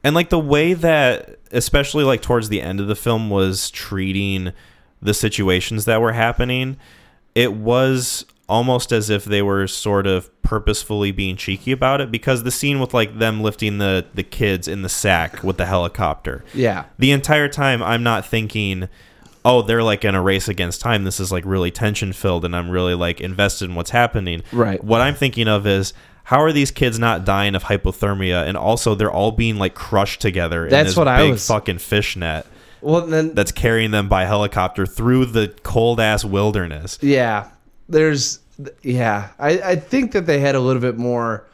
and 0.03 0.15
like 0.15 0.29
the 0.29 0.39
way 0.39 0.73
that, 0.73 1.37
especially 1.51 2.03
like 2.03 2.21
towards 2.21 2.49
the 2.49 2.61
end 2.61 2.79
of 2.79 2.87
the 2.87 2.95
film, 2.95 3.29
was 3.29 3.69
treating 3.71 4.51
the 5.01 5.13
situations 5.13 5.85
that 5.85 6.01
were 6.01 6.13
happening, 6.13 6.77
it 7.35 7.53
was 7.53 8.25
almost 8.49 8.91
as 8.91 9.09
if 9.09 9.23
they 9.23 9.41
were 9.41 9.65
sort 9.65 10.05
of 10.05 10.29
purposefully 10.41 11.11
being 11.11 11.37
cheeky 11.37 11.71
about 11.71 12.01
it 12.01 12.11
because 12.11 12.43
the 12.43 12.51
scene 12.51 12.79
with 12.81 12.93
like 12.93 13.17
them 13.17 13.41
lifting 13.41 13.77
the 13.77 14.05
the 14.13 14.23
kids 14.23 14.67
in 14.67 14.81
the 14.81 14.89
sack 14.89 15.41
with 15.41 15.55
the 15.57 15.65
helicopter 15.65 16.43
Yeah, 16.53 16.83
the 16.99 17.11
entire 17.11 17.47
time 17.47 17.81
i'm 17.81 18.03
not 18.03 18.25
thinking 18.25 18.89
oh 19.45 19.61
they're 19.61 19.81
like 19.83 20.03
in 20.03 20.15
a 20.15 20.21
race 20.21 20.49
against 20.49 20.81
time 20.81 21.05
this 21.05 21.17
is 21.21 21.31
like 21.31 21.45
really 21.45 21.71
tension 21.71 22.11
filled 22.11 22.43
and 22.43 22.53
i'm 22.53 22.69
really 22.69 22.93
like 22.93 23.21
invested 23.21 23.69
in 23.69 23.75
what's 23.75 23.91
happening 23.91 24.43
Right. 24.51 24.83
what 24.83 24.99
i'm 24.99 25.15
thinking 25.15 25.47
of 25.47 25.65
is 25.65 25.93
how 26.23 26.41
are 26.41 26.51
these 26.51 26.71
kids 26.71 26.99
not 26.99 27.25
dying 27.25 27.55
of 27.55 27.63
hypothermia 27.63 28.47
and 28.47 28.57
also 28.57 28.95
they're 28.95 29.11
all 29.11 29.31
being 29.31 29.57
like 29.57 29.73
crushed 29.73 30.21
together 30.21 30.65
in 30.65 30.69
That's 30.69 30.95
what 30.95 31.07
I 31.07 31.23
big 31.23 31.31
was- 31.31 31.47
fucking 31.47 31.79
fishnet 31.79 32.45
well 32.81 33.05
then 33.05 33.33
that's 33.33 33.51
carrying 33.51 33.91
them 33.91 34.09
by 34.09 34.25
helicopter 34.25 34.85
through 34.85 35.25
the 35.25 35.53
cold 35.63 35.99
ass 35.99 36.25
wilderness 36.25 36.97
Yeah, 37.01 37.49
there's 37.89 38.39
yeah. 38.81 39.29
I 39.39 39.61
I 39.61 39.75
think 39.75 40.11
that 40.11 40.25
they 40.25 40.39
had 40.39 40.55
a 40.55 40.59
little 40.59 40.81
bit 40.81 40.97
more 40.97 41.45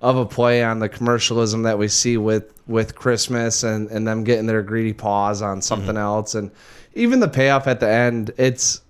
of 0.00 0.16
a 0.16 0.26
play 0.26 0.62
on 0.62 0.80
the 0.80 0.88
commercialism 0.88 1.62
that 1.62 1.78
we 1.78 1.88
see 1.88 2.16
with 2.16 2.52
with 2.66 2.94
Christmas 2.94 3.62
and 3.62 3.88
and 3.90 4.06
them 4.06 4.24
getting 4.24 4.46
their 4.46 4.62
greedy 4.62 4.92
paws 4.92 5.40
on 5.42 5.58
mm-hmm. 5.58 5.62
something 5.62 5.96
else 5.96 6.34
and 6.34 6.50
even 6.94 7.20
the 7.20 7.28
payoff 7.28 7.66
at 7.66 7.80
the 7.80 7.88
end. 7.88 8.30
It's 8.36 8.80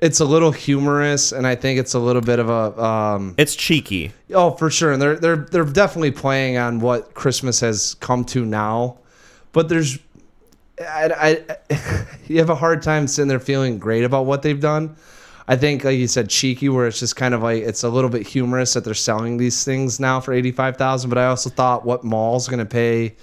it's 0.00 0.20
a 0.20 0.24
little 0.24 0.52
humorous 0.52 1.32
and 1.32 1.46
I 1.46 1.54
think 1.54 1.78
it's 1.78 1.94
a 1.94 1.98
little 1.98 2.22
bit 2.22 2.38
of 2.38 2.48
a 2.48 2.82
um 2.82 3.34
it's 3.36 3.56
cheeky 3.56 4.12
oh 4.32 4.52
for 4.52 4.70
sure 4.70 4.92
and 4.92 5.02
they're 5.02 5.16
they're 5.16 5.36
they're 5.36 5.64
definitely 5.64 6.12
playing 6.12 6.56
on 6.56 6.80
what 6.80 7.14
Christmas 7.14 7.60
has 7.60 7.94
come 7.94 8.24
to 8.26 8.44
now, 8.44 8.98
but 9.52 9.68
there's 9.68 9.98
I, 10.80 11.44
I 11.70 12.06
you 12.26 12.38
have 12.38 12.50
a 12.50 12.54
hard 12.54 12.82
time 12.82 13.06
sitting 13.06 13.28
there 13.28 13.40
feeling 13.40 13.78
great 13.78 14.04
about 14.04 14.26
what 14.26 14.42
they've 14.42 14.60
done. 14.60 14.96
I 15.50 15.56
think, 15.56 15.82
like 15.82 15.96
you 15.96 16.06
said, 16.06 16.28
cheeky, 16.28 16.68
where 16.68 16.86
it's 16.86 17.00
just 17.00 17.16
kind 17.16 17.32
of 17.32 17.42
like 17.42 17.62
it's 17.62 17.82
a 17.82 17.88
little 17.88 18.10
bit 18.10 18.26
humorous 18.26 18.74
that 18.74 18.84
they're 18.84 18.92
selling 18.92 19.38
these 19.38 19.64
things 19.64 19.98
now 19.98 20.20
for 20.20 20.32
eighty 20.34 20.52
five 20.52 20.76
thousand. 20.76 21.08
But 21.08 21.18
I 21.18 21.26
also 21.26 21.48
thought, 21.48 21.86
what 21.86 22.04
mall's 22.04 22.48
going 22.48 22.58
to 22.58 22.66
pay 22.66 23.16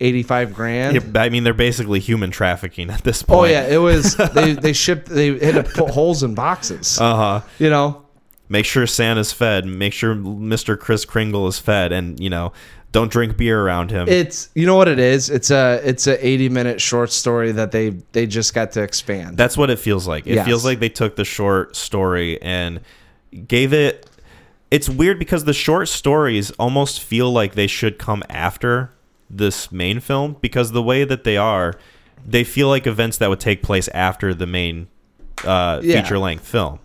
eighty 0.00 0.22
five 0.22 0.54
grand? 0.54 0.94
Yeah, 0.96 1.20
I 1.22 1.28
mean, 1.28 1.44
they're 1.44 1.54
basically 1.54 2.00
human 2.00 2.30
trafficking 2.30 2.90
at 2.90 3.02
this 3.04 3.22
point. 3.22 3.40
Oh 3.40 3.44
yeah, 3.44 3.66
it 3.66 3.78
was. 3.78 4.16
they 4.34 4.52
they 4.52 4.72
shipped. 4.72 5.06
They 5.08 5.38
had 5.38 5.54
to 5.54 5.62
put 5.64 5.90
holes 5.90 6.22
in 6.22 6.34
boxes. 6.34 7.00
Uh 7.00 7.16
huh. 7.16 7.40
you 7.58 7.70
know, 7.70 8.04
make 8.48 8.64
sure 8.64 8.86
Santa's 8.86 9.32
fed, 9.32 9.66
make 9.66 9.92
sure 9.92 10.14
Mr. 10.14 10.78
Chris 10.78 11.04
Kringle 11.04 11.46
is 11.48 11.58
fed, 11.58 11.92
and 11.92 12.18
you 12.20 12.30
know, 12.30 12.52
don't 12.92 13.10
drink 13.10 13.36
beer 13.36 13.60
around 13.60 13.90
him. 13.90 14.08
It's 14.08 14.50
you 14.54 14.66
know 14.66 14.76
what 14.76 14.88
it 14.88 14.98
is. 14.98 15.30
It's 15.30 15.50
a 15.50 15.80
it's 15.84 16.06
a 16.06 16.26
eighty 16.26 16.48
minute 16.48 16.80
short 16.80 17.10
story 17.12 17.52
that 17.52 17.72
they 17.72 17.90
they 18.12 18.26
just 18.26 18.54
got 18.54 18.72
to 18.72 18.82
expand. 18.82 19.36
That's 19.36 19.56
what 19.56 19.70
it 19.70 19.78
feels 19.78 20.06
like. 20.06 20.26
It 20.26 20.34
Yes. 20.36 20.46
feels 20.46 20.64
like 20.64 20.80
they 20.80 20.88
took 20.88 21.16
the 21.16 21.24
short 21.24 21.76
story 21.76 22.40
and 22.42 22.80
gave 23.46 23.72
it. 23.72 24.06
It's 24.70 24.88
weird 24.88 25.18
because 25.18 25.44
the 25.44 25.54
short 25.54 25.88
stories 25.88 26.50
almost 26.52 27.02
feel 27.02 27.32
like 27.32 27.54
they 27.54 27.66
should 27.66 27.98
come 27.98 28.22
after 28.28 28.90
this 29.30 29.70
main 29.72 30.00
film 30.00 30.36
because 30.40 30.72
the 30.72 30.82
way 30.82 31.04
that 31.04 31.24
they 31.24 31.36
are, 31.36 31.74
they 32.26 32.44
feel 32.44 32.68
like 32.68 32.86
events 32.86 33.18
that 33.18 33.28
would 33.28 33.40
take 33.40 33.62
place 33.62 33.88
after 33.88 34.32
the 34.34 34.46
main 34.46 34.88
uh, 35.44 35.80
Yeah. 35.82 36.00
feature 36.02 36.18
length 36.18 36.46
film. 36.46 36.78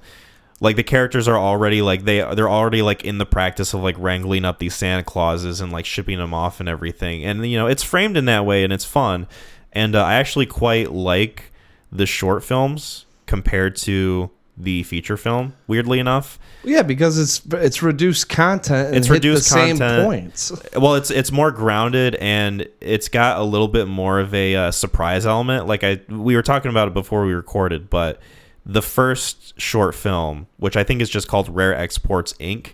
Like 0.59 0.75
the 0.77 0.83
characters 0.83 1.27
are 1.27 1.37
already 1.37 1.81
like 1.81 2.05
they 2.05 2.19
they're 2.35 2.49
already 2.49 2.81
like 2.81 3.03
in 3.03 3.17
the 3.17 3.25
practice 3.25 3.73
of 3.73 3.81
like 3.81 3.95
wrangling 3.97 4.45
up 4.45 4.59
these 4.59 4.73
Santa 4.75 5.03
Clauses 5.03 5.59
and 5.59 5.71
like 5.73 5.85
shipping 5.85 6.19
them 6.19 6.33
off 6.33 6.59
and 6.61 6.69
everything. 6.69 7.25
And 7.25 7.45
you 7.45 7.57
know, 7.57 7.67
it's 7.67 7.83
framed 7.83 8.15
in 8.15 8.25
that 8.25 8.45
way 8.45 8.63
and 8.63 8.71
it's 8.71 8.85
fun. 8.85 9.27
And 9.73 9.95
uh, 9.95 10.03
I 10.03 10.13
actually 10.13 10.45
quite 10.45 10.91
like 10.91 11.51
the 11.91 12.05
short 12.05 12.43
films 12.43 13.05
compared 13.25 13.75
to 13.77 14.29
the 14.55 14.83
feature 14.83 15.17
film. 15.17 15.53
Weirdly 15.67 15.99
enough, 15.99 16.37
yeah, 16.63 16.83
because 16.83 17.17
it's 17.17 17.41
it's 17.53 17.81
reduced 17.81 18.29
content. 18.29 18.87
And 18.89 18.97
It's 18.97 19.09
reduced 19.09 19.45
the 19.45 19.49
same 19.49 19.77
content. 19.79 20.05
points. 20.05 20.51
well, 20.77 20.95
it's 20.95 21.09
it's 21.11 21.31
more 21.31 21.51
grounded 21.51 22.15
and 22.15 22.67
it's 22.79 23.09
got 23.09 23.39
a 23.39 23.43
little 23.43 23.67
bit 23.67 23.87
more 23.87 24.19
of 24.19 24.33
a 24.33 24.55
uh, 24.55 24.71
surprise 24.71 25.25
element. 25.25 25.65
Like 25.67 25.83
I 25.83 26.01
we 26.09 26.35
were 26.35 26.43
talking 26.43 26.69
about 26.69 26.87
it 26.87 26.93
before 26.93 27.25
we 27.25 27.33
recorded, 27.33 27.89
but 27.89 28.19
the 28.65 28.81
first 28.81 29.59
short 29.59 29.93
film, 29.95 30.47
which 30.57 30.77
I 30.77 30.83
think 30.83 31.01
is 31.01 31.09
just 31.09 31.27
called 31.27 31.49
Rare 31.49 31.75
Exports 31.75 32.33
Inc., 32.33 32.73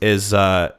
is 0.00 0.32
uh, 0.32 0.72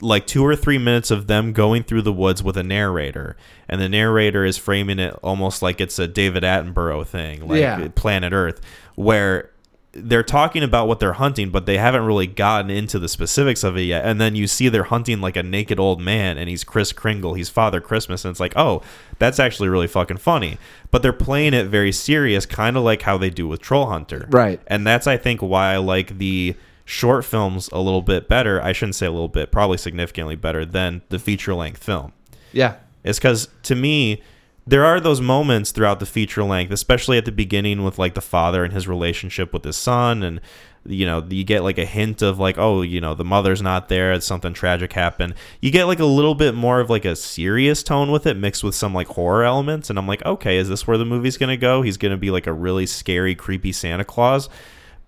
like 0.00 0.26
two 0.26 0.42
or 0.46 0.56
three 0.56 0.78
minutes 0.78 1.10
of 1.10 1.26
them 1.26 1.52
going 1.52 1.82
through 1.82 2.02
the 2.02 2.12
woods 2.12 2.42
with 2.42 2.56
a 2.56 2.62
narrator, 2.62 3.36
and 3.68 3.78
the 3.80 3.88
narrator 3.90 4.44
is 4.44 4.56
framing 4.56 4.98
it 4.98 5.12
almost 5.22 5.60
like 5.62 5.80
it's 5.82 5.98
a 5.98 6.06
David 6.08 6.44
Attenborough 6.44 7.06
thing, 7.06 7.46
like 7.46 7.60
Yeah. 7.60 7.88
Planet 7.94 8.32
Earth, 8.32 8.60
where 8.94 9.50
they're 9.92 10.22
talking 10.22 10.62
about 10.62 10.86
what 10.86 11.00
they're 11.00 11.14
hunting, 11.14 11.50
but 11.50 11.66
they 11.66 11.76
haven't 11.76 12.04
really 12.04 12.28
gotten 12.28 12.70
into 12.70 12.98
the 12.98 13.08
specifics 13.08 13.64
of 13.64 13.76
it 13.76 13.82
yet. 13.82 14.04
And 14.04 14.20
then 14.20 14.36
you 14.36 14.46
see 14.46 14.68
they're 14.68 14.84
hunting 14.84 15.20
like 15.20 15.36
a 15.36 15.42
naked 15.42 15.80
old 15.80 16.00
man, 16.00 16.38
and 16.38 16.48
he's 16.48 16.62
Chris 16.62 16.92
Kringle, 16.92 17.34
he's 17.34 17.48
Father 17.48 17.80
Christmas, 17.80 18.24
and 18.24 18.30
it's 18.30 18.40
like, 18.40 18.52
oh, 18.56 18.82
that's 19.18 19.40
actually 19.40 19.68
really 19.68 19.88
fucking 19.88 20.18
funny. 20.18 20.58
But 20.92 21.02
they're 21.02 21.12
playing 21.12 21.54
it 21.54 21.64
very 21.64 21.90
serious, 21.90 22.46
kind 22.46 22.76
of 22.76 22.84
like 22.84 23.02
how 23.02 23.18
they 23.18 23.30
do 23.30 23.48
with 23.48 23.60
Troll 23.60 23.86
Hunter, 23.86 24.28
Right. 24.30 24.60
And 24.68 24.86
that's 24.86 25.06
I 25.06 25.16
think 25.16 25.40
why 25.42 25.72
I 25.72 25.78
like 25.78 26.18
the 26.18 26.54
short 26.84 27.24
films 27.24 27.68
a 27.72 27.80
little 27.80 28.02
bit 28.02 28.28
better. 28.28 28.62
I 28.62 28.72
shouldn't 28.72 28.96
say 28.96 29.06
a 29.06 29.12
little 29.12 29.28
bit, 29.28 29.50
probably 29.50 29.78
significantly 29.78 30.36
better 30.36 30.64
than 30.64 31.02
the 31.08 31.18
feature 31.18 31.54
length 31.54 31.82
film 31.82 32.12
Yeah, 32.52 32.76
is 33.02 33.18
because 33.18 33.48
to 33.64 33.74
me 33.74 34.22
there 34.66 34.84
are 34.84 35.00
those 35.00 35.20
moments 35.20 35.72
throughout 35.72 36.00
the 36.00 36.06
feature 36.06 36.44
length 36.44 36.72
especially 36.72 37.18
at 37.18 37.24
the 37.24 37.32
beginning 37.32 37.82
with 37.82 37.98
like 37.98 38.14
the 38.14 38.20
father 38.20 38.64
and 38.64 38.72
his 38.72 38.86
relationship 38.86 39.52
with 39.52 39.64
his 39.64 39.76
son 39.76 40.22
and 40.22 40.40
you 40.86 41.04
know 41.04 41.24
you 41.28 41.44
get 41.44 41.62
like 41.62 41.78
a 41.78 41.84
hint 41.84 42.22
of 42.22 42.38
like 42.38 42.56
oh 42.56 42.82
you 42.82 43.00
know 43.00 43.14
the 43.14 43.24
mother's 43.24 43.60
not 43.60 43.88
there 43.88 44.18
something 44.20 44.54
tragic 44.54 44.92
happened. 44.92 45.34
You 45.60 45.70
get 45.70 45.84
like 45.84 46.00
a 46.00 46.06
little 46.06 46.34
bit 46.34 46.54
more 46.54 46.80
of 46.80 46.88
like 46.88 47.04
a 47.04 47.16
serious 47.16 47.82
tone 47.82 48.10
with 48.10 48.26
it 48.26 48.36
mixed 48.36 48.64
with 48.64 48.74
some 48.74 48.94
like 48.94 49.08
horror 49.08 49.44
elements 49.44 49.90
and 49.90 49.98
i'm 49.98 50.06
like 50.06 50.24
okay 50.24 50.56
is 50.56 50.68
this 50.68 50.86
where 50.86 50.98
the 50.98 51.04
movie's 51.04 51.36
gonna 51.36 51.56
go? 51.56 51.82
He's 51.82 51.96
gonna 51.96 52.16
be 52.16 52.30
like 52.30 52.46
a 52.46 52.52
really 52.52 52.86
scary 52.86 53.34
creepy 53.34 53.72
santa 53.72 54.04
claus. 54.04 54.48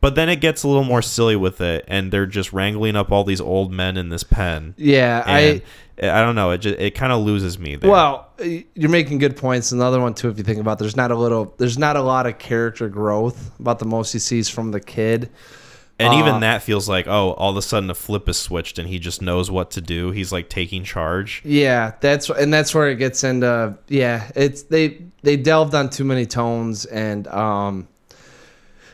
But 0.03 0.17
then 0.17 0.29
it 0.29 0.41
gets 0.41 0.65
a 0.65 0.69
little 0.69 0.83
more 0.83 1.01
silly 1.01 1.37
with 1.37 1.61
it 1.61 1.85
and 1.87 2.13
they're 2.13 2.27
just 2.27 2.53
wrangling 2.53 2.97
up 2.97 3.13
all 3.13 3.23
these 3.23 3.41
old 3.41 3.73
men 3.73 3.97
in 3.97 4.09
this 4.09 4.25
pen. 4.25 4.75
Yeah. 4.77 5.23
and 5.25 5.31
I 5.31 5.63
I 5.99 6.23
don't 6.23 6.35
know. 6.35 6.51
It 6.53 6.59
just 6.59 6.79
it 6.79 6.93
kind 6.95 7.13
of 7.13 7.23
loses 7.23 7.59
me 7.59 7.77
there. 7.77 7.91
well, 7.91 8.31
you're 8.75 8.91
making 8.91 9.19
good 9.19 9.37
points. 9.37 9.73
Another 9.73 10.01
one 10.01 10.15
too, 10.15 10.29
if 10.29 10.39
you 10.39 10.45
think 10.45 10.59
about, 10.59 10.79
there's 10.79 10.97
not 10.97 11.11
a 11.11 11.17
little, 11.17 11.55
there's 11.59 11.77
not 11.79 11.97
a 11.97 12.03
lot 12.03 12.27
of 12.27 12.39
character 12.39 12.89
growth. 12.89 13.51
About 13.61 13.79
the 13.79 13.85
most 13.85 14.13
he 14.13 14.19
sees 14.19 14.49
from 14.49 14.71
the 14.71 14.81
kid. 14.81 15.31
and 15.99 16.15
uh, 16.15 16.19
even 16.19 16.41
that 16.41 16.63
feels 16.63 16.89
like 16.89 17.07
oh, 17.07 17.33
all 17.33 17.51
of 17.51 17.57
a 17.57 17.63
sudden 17.63 17.91
a 17.91 17.95
flip 17.95 18.29
is 18.29 18.39
switched 18.39 18.79
and 18.79 18.89
he 18.89 18.99
just 18.99 19.21
knows 19.21 19.51
what 19.51 19.71
to 19.73 19.81
do. 19.81 20.11
He's 20.11 20.33
like 20.33 20.49
taking 20.49 20.83
charge. 20.83 21.43
Yeah, 21.45 21.93
that's 22.01 22.31
and 22.31 22.53
that's 22.53 22.75
where 22.75 22.89
it 22.89 22.97
gets 22.97 23.23
into. 23.23 23.77
Yeah, 23.89 24.31
it's 24.35 24.63
they 24.63 25.03
they 25.23 25.37
delved 25.37 25.75
on 25.75 25.91
too 25.91 26.05
many 26.05 26.25
tones 26.27 26.87
and 26.87 27.27
um, 27.29 27.87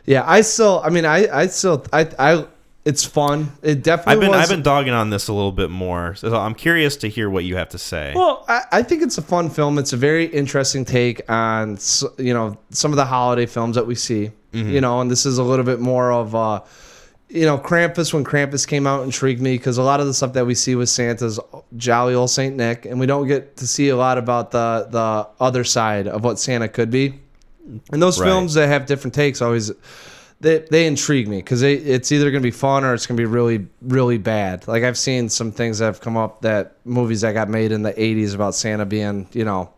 yeah. 0.05 0.25
I 0.27 0.41
still, 0.41 0.83
I 0.85 0.91
mean, 0.91 1.05
I 1.05 1.29
I 1.33 1.47
still 1.47 1.85
I 1.93 2.09
I 2.19 2.47
it's 2.89 3.05
fun. 3.05 3.53
It 3.63 3.83
definitely. 3.83 4.15
I've 4.15 4.21
been 4.21 4.31
was, 4.31 4.41
I've 4.41 4.49
been 4.49 4.63
dogging 4.63 4.95
on 4.95 5.11
this 5.11 5.29
a 5.29 5.33
little 5.35 5.53
bit 5.53 5.69
more, 5.69 6.15
so 6.15 6.35
I'm 6.35 6.55
curious 6.55 6.97
to 6.99 7.09
hear 7.09 7.29
what 7.29 7.45
you 7.45 7.55
have 7.57 7.69
to 7.71 7.79
say. 7.79 8.15
Well, 8.17 8.47
I, 8.49 8.63
I 8.73 8.83
think 8.83 9.03
it's 9.03 9.19
a 9.19 9.23
fun 9.23 9.51
film. 9.51 9.79
It's 9.79 9.93
a 9.93 9.99
very 9.99 10.25
interesting 10.25 10.87
take 10.87 11.21
on 11.31 11.77
you 12.17 12.33
know 12.33 12.57
some 12.71 12.91
of 12.91 12.97
the 12.97 13.05
holiday 13.05 13.45
films 13.45 13.77
that 13.77 13.87
we 13.87 13.95
see. 13.95 14.31
Mm-hmm. 14.55 14.71
You 14.71 14.81
know, 14.81 15.03
and 15.03 15.11
this 15.11 15.27
is 15.27 15.37
a 15.37 15.43
little 15.43 15.67
bit 15.67 15.81
more 15.81 16.11
of 16.11 16.35
uh 16.35 16.63
you 17.29 17.45
know 17.45 17.59
Krampus 17.59 18.15
when 18.15 18.25
Krampus 18.25 18.67
came 18.67 18.87
out 18.87 19.05
intrigued 19.05 19.43
me 19.43 19.59
because 19.59 19.77
a 19.77 19.83
lot 19.83 20.01
of 20.01 20.07
the 20.07 20.15
stuff 20.15 20.33
that 20.33 20.47
we 20.47 20.55
see 20.55 20.75
with 20.75 20.89
Santa's 20.89 21.39
jolly 21.77 22.15
old 22.15 22.31
Saint 22.31 22.57
Nick, 22.57 22.87
and 22.87 22.99
we 22.99 23.05
don't 23.05 23.27
get 23.29 23.59
to 23.59 23.67
see 23.67 23.91
a 23.91 23.97
lot 23.97 24.17
about 24.17 24.51
the 24.51 24.89
the 24.91 25.29
other 25.45 25.63
side 25.63 26.09
of 26.09 26.25
what 26.25 26.39
Santa 26.39 26.69
could 26.69 26.91
be. 26.91 27.21
And 27.93 28.01
those 28.01 28.19
Right. 28.19 28.29
films 28.29 28.55
that 28.55 28.69
have 28.69 28.87
different 28.87 29.13
takes 29.13 29.43
always 29.43 29.71
they 30.41 30.59
they 30.71 30.87
intrigue 30.87 31.27
me 31.29 31.39
because 31.39 31.63
it's 31.63 32.13
either 32.13 32.31
gonna 32.31 32.41
be 32.43 32.51
fun 32.51 32.85
or 32.85 32.95
it's 32.95 33.07
gonna 33.07 33.19
be 33.19 33.25
really 33.25 33.67
really 33.83 34.19
bad. 34.19 34.67
Like 34.69 34.85
I've 34.85 34.99
seen 34.99 35.29
some 35.29 35.51
things 35.53 35.79
that 35.79 35.87
have 35.87 36.01
come 36.01 36.17
up 36.17 36.43
that 36.43 36.77
movies 36.85 37.23
that 37.23 37.33
got 37.33 37.49
made 37.49 37.73
in 37.73 37.83
the 37.83 37.93
'80s 37.93 38.35
about 38.35 38.55
Santa 38.55 38.87
being 38.87 39.27
you 39.33 39.45
know 39.45 39.71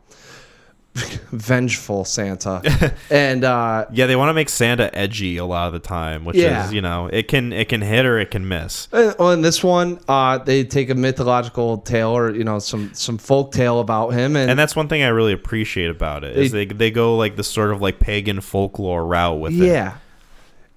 vengeful 1.31 2.05
Santa, 2.05 2.93
and 3.11 3.45
uh, 3.45 3.87
yeah, 3.93 4.07
they 4.07 4.17
want 4.17 4.29
to 4.29 4.35
make 4.35 4.49
Santa 4.49 4.95
edgy 4.97 5.37
a 5.37 5.45
lot 5.45 5.69
of 5.69 5.73
the 5.73 5.79
time, 5.79 6.25
which 6.25 6.37
Yeah. 6.37 6.67
is 6.67 6.73
you 6.73 6.81
know 6.83 7.07
it 7.07 7.29
can 7.29 7.53
it 7.53 7.69
can 7.69 7.81
hit 7.81 8.05
or 8.05 8.19
it 8.19 8.31
can 8.33 8.49
miss. 8.49 8.89
Uh, 8.93 9.15
well, 9.19 9.31
in 9.31 9.41
this 9.41 9.63
one, 9.63 10.01
uh, 10.09 10.39
they 10.39 10.65
take 10.65 10.91
a 10.91 10.95
mythological 10.95 11.79
tale 11.79 12.11
or 12.11 12.35
you 12.35 12.43
know 12.45 12.59
some 12.59 12.93
some 12.93 13.19
folk 13.19 13.53
tale 13.53 13.79
about 13.81 14.11
him, 14.11 14.35
and, 14.37 14.51
And 14.51 14.59
that's 14.59 14.75
one 14.75 14.89
thing 14.89 15.03
I 15.03 15.09
really 15.09 15.33
appreciate 15.33 15.91
about 15.91 16.25
it 16.25 16.37
is 16.37 16.51
They- 16.53 16.65
they 16.67 16.75
they 16.75 16.91
go 16.91 17.17
like 17.17 17.37
the 17.37 17.45
sort 17.45 17.71
of 17.71 17.81
like 17.81 17.99
pagan 18.01 18.41
folklore 18.41 19.07
route 19.07 19.39
with 19.39 19.53
it. 19.53 19.65
yeah, 19.67 19.95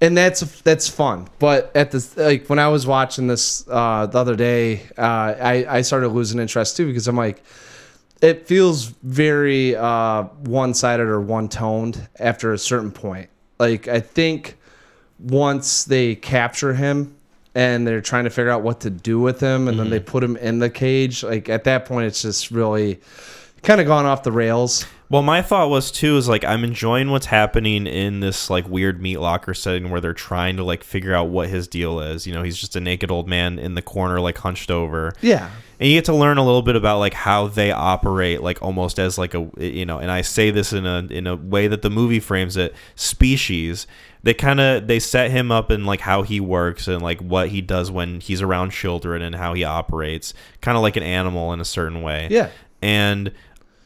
and 0.04 0.18
that's 0.18 0.42
that's 0.64 0.90
fun. 0.90 1.30
But 1.40 1.72
at 1.76 1.92
the 1.92 2.06
like 2.18 2.50
when 2.50 2.60
I 2.60 2.68
was 2.68 2.86
watching 2.86 3.28
this 3.28 3.66
uh, 3.70 4.06
the 4.06 4.20
other 4.20 4.36
day, 4.36 4.82
uh, 4.98 5.02
I 5.02 5.66
I 5.78 5.82
started 5.82 6.10
losing 6.10 6.42
interest 6.42 6.76
too 6.76 6.86
because 6.86 7.08
I'm 7.08 7.16
like, 7.16 7.42
it 8.22 8.46
feels 8.46 8.88
very 9.02 9.78
uh, 9.78 10.24
one 10.24 10.74
sided 10.74 11.08
or 11.08 11.22
one 11.22 11.48
toned 11.48 12.06
after 12.20 12.52
a 12.52 12.58
certain 12.58 12.92
point. 12.92 13.30
Like 13.60 13.88
I 13.88 14.02
think 14.02 14.58
once 15.20 15.86
they 15.86 16.16
capture 16.16 16.74
him 16.74 17.16
and 17.56 17.88
they're 17.88 18.02
trying 18.02 18.26
to 18.26 18.30
figure 18.30 18.52
out 18.52 18.62
what 18.62 18.82
to 18.82 18.90
do 18.90 19.22
with 19.22 19.40
him 19.40 19.70
and 19.70 19.80
then 19.80 19.90
they 19.90 20.00
put 20.02 20.24
him 20.24 20.36
in 20.38 20.58
the 20.58 20.72
cage 20.72 21.24
like 21.24 21.48
at 21.50 21.64
that 21.66 21.86
point 21.86 22.08
it's 22.08 22.24
just 22.24 22.50
really 22.50 23.00
kind 23.62 23.80
of 23.80 23.86
gone 23.86 24.08
off 24.08 24.24
the 24.24 24.32
rails 24.32 24.86
Well, 25.14 25.22
my 25.22 25.44
thought 25.44 25.70
was 25.70 25.92
too 25.92 26.18
is 26.18 26.28
like 26.28 26.44
I'm 26.44 26.64
enjoying 26.64 27.12
what's 27.12 27.28
happening 27.28 27.86
in 27.86 28.20
this 28.20 28.50
like 28.50 28.68
weird 28.68 29.00
meat 29.00 29.18
locker 29.18 29.54
setting 29.54 29.92
where 29.92 30.02
they're 30.02 30.12
trying 30.12 30.58
to 30.58 30.64
like 30.64 30.84
figure 30.84 31.14
out 31.14 31.30
what 31.30 31.50
his 31.50 31.68
deal 31.68 32.00
is. 32.00 32.26
You 32.26 32.34
know, 32.34 32.42
he's 32.42 32.58
just 32.58 32.76
a 32.76 32.80
naked 32.80 33.12
old 33.12 33.28
man 33.28 33.60
in 33.60 33.76
the 33.76 33.84
corner, 33.84 34.20
like 34.20 34.40
hunched 34.40 34.72
over. 34.72 35.14
yeah 35.22 35.52
And 35.80 35.88
you 35.88 35.98
get 35.98 36.06
to 36.06 36.16
learn 36.16 36.40
a 36.40 36.44
little 36.44 36.64
bit 36.64 36.76
about 36.76 36.98
like 36.98 37.14
how 37.14 37.46
they 37.46 37.70
operate, 37.72 38.42
like 38.42 38.60
almost 38.64 38.98
as 38.98 39.20
like 39.20 39.36
a 39.36 39.48
you 39.60 39.86
know. 39.86 40.00
And 40.00 40.10
I 40.10 40.22
say 40.22 40.50
this 40.50 40.74
in 40.74 40.88
a 40.88 41.06
in 41.12 41.28
a 41.28 41.36
way 41.36 41.68
that 41.68 41.84
the 41.84 41.92
movie 41.92 42.20
frames 42.20 42.58
it: 42.58 42.74
species. 42.96 43.86
They 44.24 44.34
kind 44.34 44.60
of 44.60 44.88
they 44.88 44.98
set 44.98 45.30
him 45.30 45.52
up 45.52 45.70
in 45.70 45.86
like 45.86 46.00
how 46.00 46.24
he 46.24 46.40
works 46.40 46.88
and 46.88 47.04
like 47.04 47.22
what 47.22 47.50
he 47.50 47.62
does 47.62 47.92
when 47.92 48.20
he's 48.20 48.42
around 48.42 48.72
children 48.72 49.22
and 49.22 49.36
how 49.36 49.54
he 49.54 49.64
operates, 49.64 50.34
kind 50.62 50.76
of 50.76 50.82
like 50.82 50.96
an 50.96 51.04
animal 51.04 51.54
in 51.54 51.62
a 51.62 51.66
certain 51.66 52.02
way 52.02 52.30
yeah 52.32 52.50
and 52.84 53.32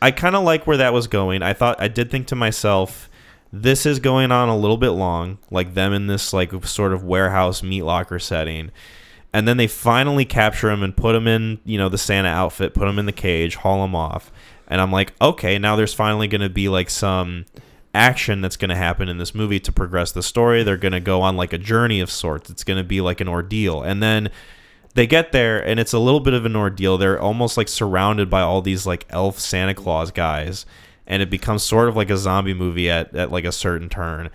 I 0.02 0.12
kind 0.12 0.36
of 0.36 0.44
like 0.44 0.68
where 0.68 0.78
that 0.78 0.94
was 0.94 1.08
going. 1.08 1.42
I 1.42 1.54
thought 1.54 1.82
I 1.82 1.88
did 1.88 2.12
think 2.12 2.28
to 2.28 2.36
myself, 2.36 3.10
this 3.52 3.86
is 3.86 4.00
going 4.00 4.32
on 4.32 4.50
a 4.50 4.58
little 4.58 4.78
bit 4.78 4.92
long, 4.92 5.38
like 5.50 5.74
them 5.74 5.94
in 5.94 6.08
this 6.08 6.34
like 6.34 6.66
sort 6.66 6.94
of 6.94 7.04
warehouse 7.04 7.64
meat 7.64 7.84
locker 7.84 8.20
setting. 8.20 8.72
And 9.34 9.48
then 9.48 9.58
they 9.58 9.68
finally 9.68 10.26
capture 10.26 10.70
him 10.70 10.84
and 10.84 10.96
put 10.96 11.16
him 11.16 11.28
in, 11.28 11.60
you 11.66 11.78
know, 11.78 11.90
the 11.90 11.98
Santa 11.98 12.30
outfit, 12.30 12.74
put 12.74 12.88
him 12.88 12.98
in 12.98 13.06
the 13.06 13.12
cage, 13.12 13.56
haul 13.56 13.84
him 13.84 13.96
off. 13.96 14.32
And 14.68 14.82
I'm 14.82 14.92
like, 14.92 15.14
okay, 15.22 15.58
now 15.58 15.76
there's 15.76 15.94
finally 15.94 16.28
going 16.28 16.42
to 16.42 16.50
be 16.50 16.70
like 16.70 16.90
some 16.90 17.46
action 17.94 18.42
that's 18.42 18.58
going 18.58 18.70
to 18.70 18.76
happen 18.76 19.10
in 19.10 19.18
this 19.18 19.34
movie 19.34 19.60
to 19.62 19.72
progress 19.72 20.12
the 20.12 20.24
story. 20.24 20.64
They're 20.64 20.78
going 20.78 20.92
to 20.92 21.00
go 21.00 21.22
on 21.22 21.38
like 21.38 21.54
a 21.54 21.58
journey 21.58 22.00
of 22.00 22.12
sorts. 22.12 22.50
It's 22.50 22.64
going 22.64 22.78
to 22.78 22.84
be 22.84 23.02
like 23.02 23.22
an 23.22 23.28
ordeal. 23.28 23.82
And 23.82 24.02
then 24.04 24.30
they 24.94 25.08
get 25.08 25.32
there 25.32 25.66
and 25.66 25.80
it's 25.80 25.94
a 25.94 26.00
little 26.00 26.20
bit 26.20 26.34
of 26.34 26.46
an 26.46 26.56
ordeal. 26.56 26.98
They're 26.98 27.20
almost 27.20 27.58
like 27.58 27.68
surrounded 27.68 28.30
by 28.30 28.42
all 28.42 28.62
these 28.62 28.86
like 28.86 29.06
elf 29.10 29.40
Santa 29.40 29.74
Claus 29.74 30.12
guys, 30.12 30.66
and 31.06 31.22
it 31.22 31.30
becomes 31.30 31.64
sort 31.64 31.90
of 31.90 31.96
like 31.96 32.10
a 32.10 32.18
zombie 32.18 32.54
movie 32.54 32.90
at, 32.90 33.16
at 33.16 33.32
like 33.32 33.46
a 33.46 33.52
certain 33.52 33.90
turn. 33.90 34.30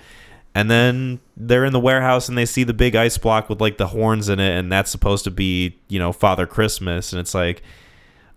And 0.55 0.70
then 0.70 1.20
they're 1.36 1.64
in 1.64 1.72
the 1.72 1.80
warehouse 1.80 2.28
and 2.28 2.36
they 2.36 2.44
see 2.44 2.62
the 2.62 2.74
big 2.74 2.94
ice 2.94 3.16
block 3.16 3.48
with 3.48 3.61
like 3.61 3.78
the 3.78 3.88
horns 3.88 4.28
in 4.28 4.38
it, 4.38 4.59
and 4.59 4.70
that's 4.70 4.90
supposed 4.90 5.24
to 5.24 5.30
be, 5.30 5.78
you 5.88 5.98
know, 5.98 6.12
Father 6.12 6.46
Christmas. 6.46 7.12
And 7.12 7.20
it's 7.20 7.34
like, 7.34 7.62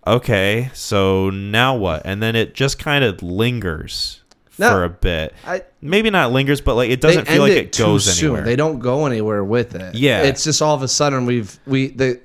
okay, 0.06 0.70
so 0.72 1.30
now 1.30 1.76
what? 1.76 2.02
And 2.04 2.22
then 2.22 2.34
it 2.34 2.54
just 2.54 2.78
kind 2.78 3.04
of 3.04 3.22
lingers 3.22 4.22
No, 4.58 4.70
for 4.70 4.84
a 4.84 4.90
bit. 4.90 5.34
I, 5.46 5.62
Maybe 5.82 6.10
not 6.10 6.32
lingers, 6.32 6.60
but 6.60 6.74
like 6.74 6.90
it 6.90 7.00
doesn't 7.00 7.26
feel 7.26 7.42
like 7.42 7.52
it 7.52 7.72
too 7.72 7.84
goes 7.84 8.04
soon. 8.04 8.28
anywhere. 8.28 8.44
They 8.44 8.56
don't 8.56 8.78
go 8.78 9.06
anywhere 9.06 9.44
with 9.44 9.74
it. 9.74 9.94
Yeah. 9.94 10.22
it's 10.22 10.44
just 10.44 10.62
all 10.62 10.74
of 10.74 10.82
a 10.82 10.88
sudden 10.88 11.26
we've 11.26 11.58
we 11.66 11.88
the. 11.88 12.20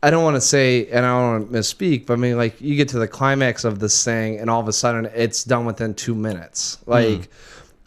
I 0.00 0.10
don't 0.10 0.22
want 0.22 0.36
to 0.36 0.40
say, 0.40 0.86
and 0.86 1.04
I 1.04 1.08
don't 1.08 1.40
want 1.40 1.52
to 1.52 1.58
misspeak, 1.58 2.06
but 2.06 2.12
I 2.12 2.16
mean, 2.16 2.36
like 2.36 2.60
you 2.60 2.76
get 2.76 2.88
to 2.90 3.00
the 3.00 3.08
climax 3.08 3.64
of 3.64 3.80
this 3.80 4.04
thing, 4.04 4.38
and 4.38 4.48
all 4.48 4.60
of 4.60 4.68
a 4.68 4.72
sudden 4.72 5.06
it's 5.12 5.42
done 5.42 5.66
within 5.66 5.94
two 5.94 6.14
minutes. 6.14 6.76
Hmm. 6.84 6.90
Like 6.92 7.28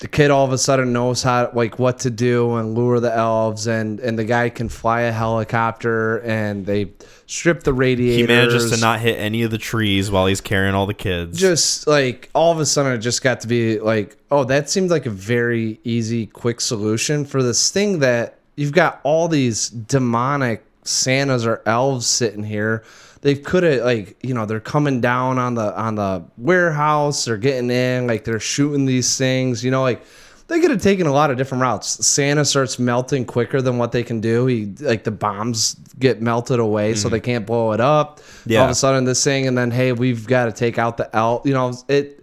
the 0.01 0.07
kid 0.07 0.31
all 0.31 0.43
of 0.43 0.51
a 0.51 0.57
sudden 0.57 0.91
knows 0.93 1.21
how, 1.21 1.51
like, 1.53 1.77
what 1.77 1.99
to 1.99 2.09
do 2.09 2.55
and 2.55 2.73
lure 2.73 2.99
the 2.99 3.15
elves, 3.15 3.67
and 3.67 3.99
and 3.99 4.17
the 4.17 4.25
guy 4.25 4.49
can 4.49 4.67
fly 4.67 5.01
a 5.01 5.11
helicopter, 5.11 6.17
and 6.17 6.65
they 6.65 6.91
strip 7.27 7.61
the 7.61 7.71
radiators. 7.71 8.17
he 8.17 8.25
manages 8.27 8.71
to 8.71 8.77
not 8.77 8.99
hit 8.99 9.17
any 9.19 9.43
of 9.43 9.51
the 9.51 9.59
trees 9.59 10.09
while 10.09 10.25
he's 10.25 10.41
carrying 10.41 10.73
all 10.73 10.87
the 10.87 10.93
kids. 10.93 11.39
just 11.39 11.85
like 11.87 12.29
all 12.33 12.51
of 12.51 12.59
a 12.59 12.65
sudden 12.65 12.91
it 12.91 12.97
just 12.97 13.21
got 13.21 13.39
to 13.39 13.47
be 13.47 13.79
like 13.79 14.17
oh 14.31 14.43
that 14.43 14.69
seemed 14.69 14.89
like 14.89 15.05
a 15.05 15.09
very 15.09 15.79
easy 15.85 16.25
quick 16.25 16.59
solution 16.59 17.23
for 17.23 17.41
this 17.41 17.71
thing 17.71 17.99
that 17.99 18.37
you've 18.57 18.73
got 18.73 18.99
all 19.03 19.29
these 19.29 19.69
demonic 19.69 20.65
santas 20.83 21.45
or 21.45 21.61
elves 21.65 22.05
sitting 22.05 22.43
here 22.43 22.83
they 23.21 23.35
could 23.35 23.63
have 23.63 23.83
like 23.83 24.17
you 24.23 24.33
know 24.33 24.45
they're 24.45 24.59
coming 24.59 25.01
down 25.01 25.37
on 25.37 25.55
the 25.55 25.79
on 25.79 25.95
the 25.95 26.23
warehouse 26.37 27.25
they're 27.25 27.37
getting 27.37 27.69
in 27.71 28.07
like 28.07 28.23
they're 28.23 28.39
shooting 28.39 28.85
these 28.85 29.17
things 29.17 29.63
you 29.63 29.71
know 29.71 29.83
like 29.83 30.03
they 30.51 30.59
could 30.59 30.71
have 30.71 30.81
taken 30.81 31.07
a 31.07 31.13
lot 31.13 31.31
of 31.31 31.37
different 31.37 31.61
routes. 31.61 32.05
Santa 32.05 32.43
starts 32.43 32.77
melting 32.77 33.23
quicker 33.23 33.61
than 33.61 33.77
what 33.77 33.93
they 33.93 34.03
can 34.03 34.19
do. 34.19 34.47
He 34.47 34.65
like 34.81 35.05
the 35.05 35.11
bombs 35.11 35.75
get 35.97 36.21
melted 36.21 36.59
away, 36.59 36.93
so 36.93 37.07
mm-hmm. 37.07 37.13
they 37.13 37.19
can't 37.21 37.45
blow 37.45 37.71
it 37.71 37.79
up. 37.79 38.19
yeah. 38.45 38.59
All 38.59 38.65
of 38.65 38.71
a 38.71 38.75
sudden, 38.75 39.05
this 39.05 39.23
thing, 39.23 39.47
and 39.47 39.57
then 39.57 39.71
hey, 39.71 39.93
we've 39.93 40.27
got 40.27 40.45
to 40.47 40.51
take 40.51 40.77
out 40.77 40.97
the 40.97 41.09
l 41.15 41.41
You 41.45 41.53
know, 41.53 41.73
it. 41.87 42.20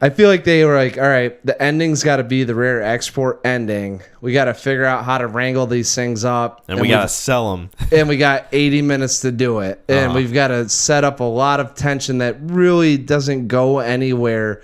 I 0.00 0.10
feel 0.10 0.28
like 0.28 0.44
they 0.44 0.62
were 0.64 0.76
like, 0.76 0.98
all 0.98 1.08
right, 1.08 1.44
the 1.46 1.60
ending's 1.60 2.04
got 2.04 2.16
to 2.16 2.22
be 2.24 2.44
the 2.44 2.54
rare 2.54 2.82
export 2.82 3.40
ending. 3.46 4.02
We 4.20 4.34
got 4.34 4.44
to 4.44 4.52
figure 4.54 4.84
out 4.84 5.04
how 5.04 5.16
to 5.16 5.26
wrangle 5.26 5.66
these 5.66 5.94
things 5.94 6.22
up, 6.24 6.62
and 6.68 6.76
we 6.76 6.82
we've- 6.82 6.90
gotta 6.92 7.08
sell 7.08 7.56
them. 7.56 7.70
and 7.92 8.06
we 8.08 8.18
got 8.18 8.46
80 8.52 8.82
minutes 8.82 9.20
to 9.20 9.32
do 9.32 9.60
it 9.60 9.82
and 9.88 10.10
Uh-huh. 10.10 10.18
we've 10.18 10.32
got 10.34 10.48
to 10.48 10.68
set 10.68 11.02
up 11.04 11.20
a 11.20 11.24
lot 11.24 11.60
of 11.60 11.74
tension 11.74 12.18
that 12.18 12.36
really 12.42 12.98
doesn't 12.98 13.48
go 13.48 13.78
anywhere 13.78 14.60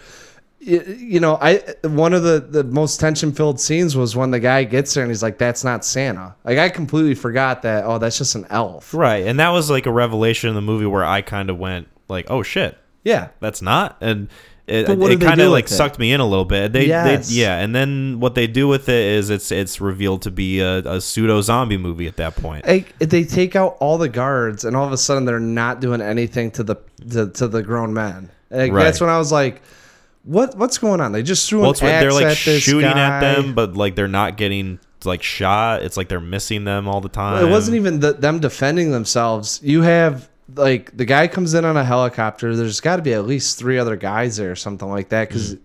you 0.65 1.19
know 1.19 1.37
i 1.41 1.57
one 1.83 2.13
of 2.13 2.23
the 2.23 2.39
the 2.39 2.63
most 2.63 3.01
tension 3.01 3.33
filled 3.33 3.59
scenes 3.59 3.97
was 3.97 4.15
when 4.15 4.31
the 4.31 4.39
guy 4.39 4.63
gets 4.63 4.95
there 4.95 5.03
and 5.03 5.11
he's 5.11 5.21
like 5.23 5.37
that's 5.37 5.65
not 5.65 5.85
santa 5.85 6.37
like 6.45 6.57
i 6.57 6.69
completely 6.69 7.17
forgot 7.17 7.63
that 7.63 7.85
oh 7.85 7.99
that's 7.99 8.17
just 8.17 8.37
an 8.37 8.47
elf 8.49 8.95
right, 8.95 9.27
and 9.27 9.41
that 9.41 9.49
was 9.49 9.69
like 9.71 9.87
a 9.87 9.91
revelation 9.91 10.49
in 10.49 10.55
the 10.55 10.61
movie 10.63 10.87
where 10.87 11.05
I 11.05 11.21
kind 11.21 11.51
of 11.51 11.59
went 11.59 11.89
like, 12.09 12.27
"Oh 12.31 12.45
shit, 12.45 12.79
yeah 13.03 13.31
that's 13.41 13.61
not." 13.61 13.97
And 14.01 14.29
it, 14.73 14.89
it 14.89 15.21
kind 15.21 15.41
of 15.41 15.51
like 15.53 15.67
it? 15.67 15.69
sucked 15.69 15.99
me 15.99 16.13
in 16.13 16.21
a 16.21 16.27
little 16.27 16.45
bit. 16.45 16.73
They, 16.73 16.87
Yes. 16.87 17.29
they, 17.29 17.35
yeah, 17.37 17.59
and 17.59 17.75
then 17.75 18.19
what 18.21 18.35
they 18.35 18.47
do 18.47 18.67
with 18.69 18.89
it 18.89 18.95
is 19.19 19.31
it's 19.31 19.53
it's 19.53 19.81
revealed 19.81 20.23
to 20.23 20.31
be 20.31 20.61
a, 20.61 20.79
a 20.79 21.01
pseudo 21.01 21.41
zombie 21.43 21.77
movie 21.77 22.07
at 22.07 22.17
that 22.17 22.35
point. 22.37 22.67
like 22.67 22.99
they 22.99 23.25
take 23.25 23.55
out 23.57 23.77
all 23.81 23.99
the 23.99 24.09
guards 24.09 24.65
and 24.65 24.77
all 24.77 24.87
of 24.87 24.93
a 24.93 24.97
sudden 24.99 25.25
they're 25.25 25.39
not 25.41 25.81
doing 25.81 26.01
anything 26.01 26.51
to 26.53 26.63
the 26.63 26.77
to, 27.11 27.29
to 27.31 27.49
the 27.49 27.63
grown 27.63 27.93
men 27.93 28.31
like, 28.51 28.71
Right. 28.73 28.85
that's 28.85 29.01
when 29.01 29.11
i 29.11 29.19
was 29.19 29.33
like 29.33 29.61
what 30.25 30.57
what's 30.57 30.79
going 30.79 31.01
on 31.01 31.13
they 31.13 31.23
just 31.23 31.49
threw 31.49 31.61
Well, 31.63 31.71
an 31.73 31.77
when 31.81 32.01
they're 32.01 32.09
axe 32.11 32.15
like 32.15 32.27
at 32.27 32.63
shooting 32.63 32.87
at 32.87 33.21
them, 33.21 33.55
but 33.55 33.77
like 33.77 33.97
they're 33.97 34.07
not 34.09 34.37
getting 34.37 34.79
like 35.05 35.23
shot. 35.25 35.83
It's 35.83 35.97
like 35.97 36.09
they're 36.09 36.21
missing 36.21 36.63
them 36.63 36.87
all 36.87 37.01
the 37.01 37.09
time. 37.09 37.45
It 37.45 37.51
wasn't 37.51 37.75
even 37.77 37.99
the, 37.99 38.13
them 38.13 38.39
defending 38.39 38.93
themselves. 38.93 39.59
You 39.65 39.83
have 39.83 40.29
like 40.55 40.97
the 40.97 41.05
guy 41.05 41.29
comes 41.29 41.55
in 41.55 41.65
on 41.65 41.77
a 41.77 41.85
helicopter. 41.85 42.55
There's 42.57 42.81
got 42.81 42.97
to 42.97 43.03
be 43.03 43.13
at 43.15 43.27
least 43.27 43.59
three 43.59 43.79
other 43.79 43.97
guys 43.97 44.37
there 44.37 44.51
or 44.51 44.57
something 44.57 44.89
like 44.89 45.09
that. 45.11 45.29
Because 45.29 45.57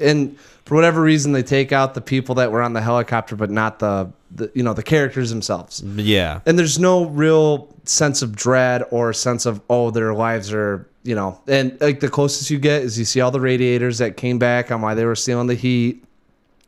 and 0.00 0.38
for 0.64 0.74
whatever 0.74 1.00
reason 1.00 1.32
they 1.32 1.42
take 1.42 1.72
out 1.72 1.94
the 1.94 2.00
people 2.00 2.34
that 2.36 2.50
were 2.52 2.62
on 2.62 2.72
the 2.72 2.82
helicopter, 2.82 3.36
but 3.36 3.50
not 3.50 3.78
the, 3.78 4.10
the 4.34 4.50
you 4.54 4.62
know 4.62 4.74
the 4.74 4.82
characters 4.82 5.30
themselves. 5.30 5.82
Yeah, 5.82 6.40
And 6.46 6.58
there's 6.58 6.78
no 6.78 7.06
real 7.06 7.68
sense 7.84 8.22
of 8.22 8.34
dread 8.34 8.82
or 8.90 9.12
sense 9.12 9.46
of 9.46 9.60
oh 9.70 9.90
their 9.90 10.12
lives 10.12 10.52
are 10.52 10.88
you 11.04 11.14
know 11.14 11.40
and 11.46 11.80
like 11.80 12.00
the 12.00 12.08
closest 12.08 12.50
you 12.50 12.58
get 12.58 12.82
is 12.82 12.98
you 12.98 13.04
see 13.04 13.20
all 13.20 13.30
the 13.30 13.40
radiators 13.40 13.98
that 13.98 14.16
came 14.16 14.40
back 14.40 14.72
on 14.72 14.82
why 14.82 14.92
they 14.94 15.04
were 15.04 15.14
stealing 15.14 15.46
the 15.46 15.54
heat 15.54 16.02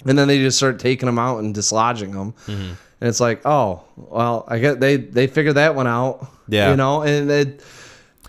and 0.06 0.16
then 0.16 0.28
they 0.28 0.38
just 0.38 0.56
start 0.58 0.78
taking 0.78 1.06
them 1.06 1.18
out 1.18 1.38
and 1.38 1.56
dislodging 1.56 2.12
them 2.12 2.32
Mm-hmm. 2.46 2.74
And 3.00 3.08
it's 3.08 3.20
like 3.20 3.40
oh 3.46 3.82
well 3.96 4.44
i 4.48 4.58
get 4.58 4.80
they 4.80 4.96
they 4.96 5.26
figured 5.26 5.56
that 5.56 5.74
one 5.74 5.86
out 5.86 6.26
Yeah. 6.48 6.70
you 6.70 6.76
know 6.76 7.02
and 7.02 7.30
it 7.30 7.64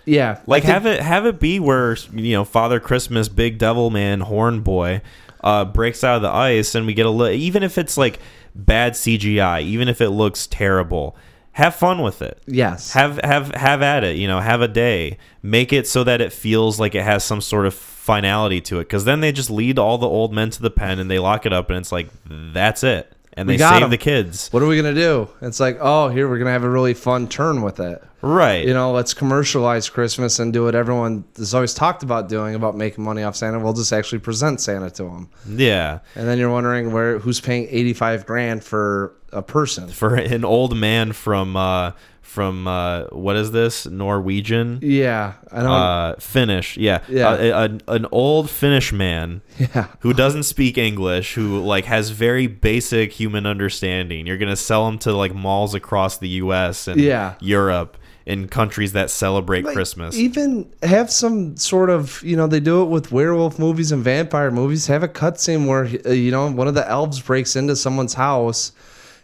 yeah 0.04 0.40
like 0.46 0.62
think- 0.62 0.72
have 0.72 0.86
it 0.86 1.00
have 1.00 1.26
it 1.26 1.38
be 1.40 1.60
where 1.60 1.96
you 2.12 2.32
know 2.34 2.44
Father 2.44 2.80
Christmas, 2.80 3.28
Big 3.28 3.58
Devil 3.58 3.90
Man, 3.90 4.20
Horn 4.20 4.60
Boy, 4.60 5.02
uh, 5.44 5.64
breaks 5.66 6.02
out 6.02 6.16
of 6.16 6.22
the 6.22 6.30
ice, 6.30 6.74
and 6.74 6.86
we 6.86 6.94
get 6.94 7.06
a 7.06 7.10
li- 7.10 7.36
even 7.36 7.62
if 7.62 7.76
it's 7.78 7.96
like 7.96 8.18
bad 8.54 8.92
CGI, 8.94 9.62
even 9.62 9.88
if 9.88 10.00
it 10.00 10.10
looks 10.10 10.46
terrible, 10.46 11.16
have 11.52 11.74
fun 11.74 12.00
with 12.02 12.22
it. 12.22 12.40
yes 12.46 12.92
have 12.94 13.18
have 13.22 13.54
have 13.54 13.82
at 13.82 14.02
it 14.04 14.16
you 14.16 14.26
know 14.26 14.40
have 14.40 14.60
a 14.62 14.68
day 14.68 15.18
make 15.42 15.72
it 15.72 15.86
so 15.86 16.02
that 16.04 16.20
it 16.20 16.32
feels 16.32 16.80
like 16.80 16.94
it 16.94 17.02
has 17.02 17.22
some 17.24 17.40
sort 17.40 17.66
of 17.66 17.74
finality 17.74 18.60
to 18.62 18.78
it 18.78 18.84
because 18.84 19.04
then 19.04 19.20
they 19.20 19.30
just 19.32 19.50
lead 19.50 19.78
all 19.78 19.98
the 19.98 20.08
old 20.08 20.32
men 20.32 20.48
to 20.50 20.62
the 20.62 20.70
pen 20.70 20.98
and 20.98 21.10
they 21.10 21.18
lock 21.18 21.44
it 21.46 21.52
up 21.52 21.68
and 21.68 21.78
it's 21.78 21.92
like 21.92 22.08
that's 22.26 22.82
it 22.82 23.12
and 23.34 23.46
We 23.46 23.54
they 23.54 23.58
got 23.58 23.74
save 23.74 23.82
'em. 23.84 23.90
the 23.90 23.96
kids 23.98 24.48
what 24.50 24.62
are 24.62 24.66
we 24.66 24.76
gonna 24.76 24.94
do 24.94 25.28
it's 25.40 25.60
like 25.60 25.78
oh 25.80 26.08
here 26.08 26.28
we're 26.28 26.38
gonna 26.38 26.50
have 26.50 26.64
a 26.64 26.68
really 26.70 26.94
fun 26.94 27.28
turn 27.28 27.62
with 27.62 27.78
it 27.80 28.02
right 28.22 28.66
you 28.66 28.74
know, 28.74 28.92
let's 28.92 29.14
commercialize 29.14 29.88
Christmas 29.88 30.38
and 30.38 30.52
do 30.52 30.64
what 30.64 30.74
everyone 30.74 31.24
has 31.38 31.54
always 31.54 31.72
talked 31.72 32.02
about 32.02 32.28
doing 32.28 32.54
about 32.54 32.76
making 32.76 33.02
money 33.02 33.22
off 33.22 33.34
Santa. 33.34 33.58
We'll 33.58 33.72
just 33.72 33.92
actually 33.94 34.18
present 34.18 34.60
Santa 34.60 34.90
to 34.90 35.04
them, 35.04 35.28
yeah 35.48 36.00
and 36.14 36.28
then 36.28 36.36
you're 36.38 36.50
wondering 36.50 36.92
where 36.92 37.18
who's 37.18 37.40
paying 37.40 37.66
eighty 37.70 37.94
five 37.94 38.26
grand 38.26 38.62
for 38.62 39.14
a 39.32 39.40
person. 39.42 39.88
for 39.88 40.16
an 40.16 40.44
old 40.44 40.76
man 40.76 41.12
from 41.12 41.56
uh 41.56 41.92
from 42.22 42.68
uh 42.68 43.04
what 43.10 43.34
is 43.34 43.50
this 43.50 43.86
norwegian 43.86 44.78
Yeah, 44.82 45.32
I 45.50 45.62
don't. 45.62 45.70
uh 45.70 46.14
finnish 46.20 46.76
yeah 46.76 47.00
Yeah. 47.08 47.28
Uh, 47.30 47.36
a- 47.36 47.50
a- 47.50 47.94
an 47.96 48.06
old 48.12 48.48
finnish 48.50 48.92
man 48.92 49.40
yeah, 49.58 49.86
who 50.00 50.12
doesn't 50.12 50.44
speak 50.44 50.78
English, 50.78 51.34
who 51.34 51.60
like 51.60 51.86
has 51.86 52.10
very 52.10 52.46
basic 52.46 53.12
human 53.12 53.46
understanding. 53.46 54.26
You're 54.26 54.38
gonna 54.38 54.54
sell 54.56 54.86
them 54.86 54.98
to 55.00 55.12
like 55.12 55.34
malls 55.34 55.74
across 55.74 56.18
the 56.18 56.28
U.S. 56.44 56.86
and 56.86 57.00
Yeah. 57.00 57.34
Europe 57.40 57.96
in 58.26 58.46
countries 58.48 58.92
that 58.92 59.10
celebrate 59.10 59.64
Like, 59.64 59.74
Christmas. 59.74 60.14
Even 60.14 60.70
have 60.84 61.10
some 61.10 61.56
sort 61.56 61.90
of, 61.90 62.22
you 62.22 62.36
know, 62.36 62.46
they 62.46 62.60
do 62.60 62.82
it 62.82 62.84
with 62.84 63.10
werewolf 63.10 63.58
movies 63.58 63.90
and 63.92 64.04
vampire 64.04 64.50
movies. 64.52 64.86
Have 64.86 65.02
a 65.02 65.08
cutscene 65.08 65.66
where, 65.66 65.88
uh, 66.06 66.10
you 66.12 66.30
know, 66.30 66.48
one 66.50 66.68
of 66.68 66.74
the 66.74 66.88
elves 66.88 67.18
breaks 67.20 67.56
into 67.56 67.74
someone's 67.74 68.14
house 68.14 68.72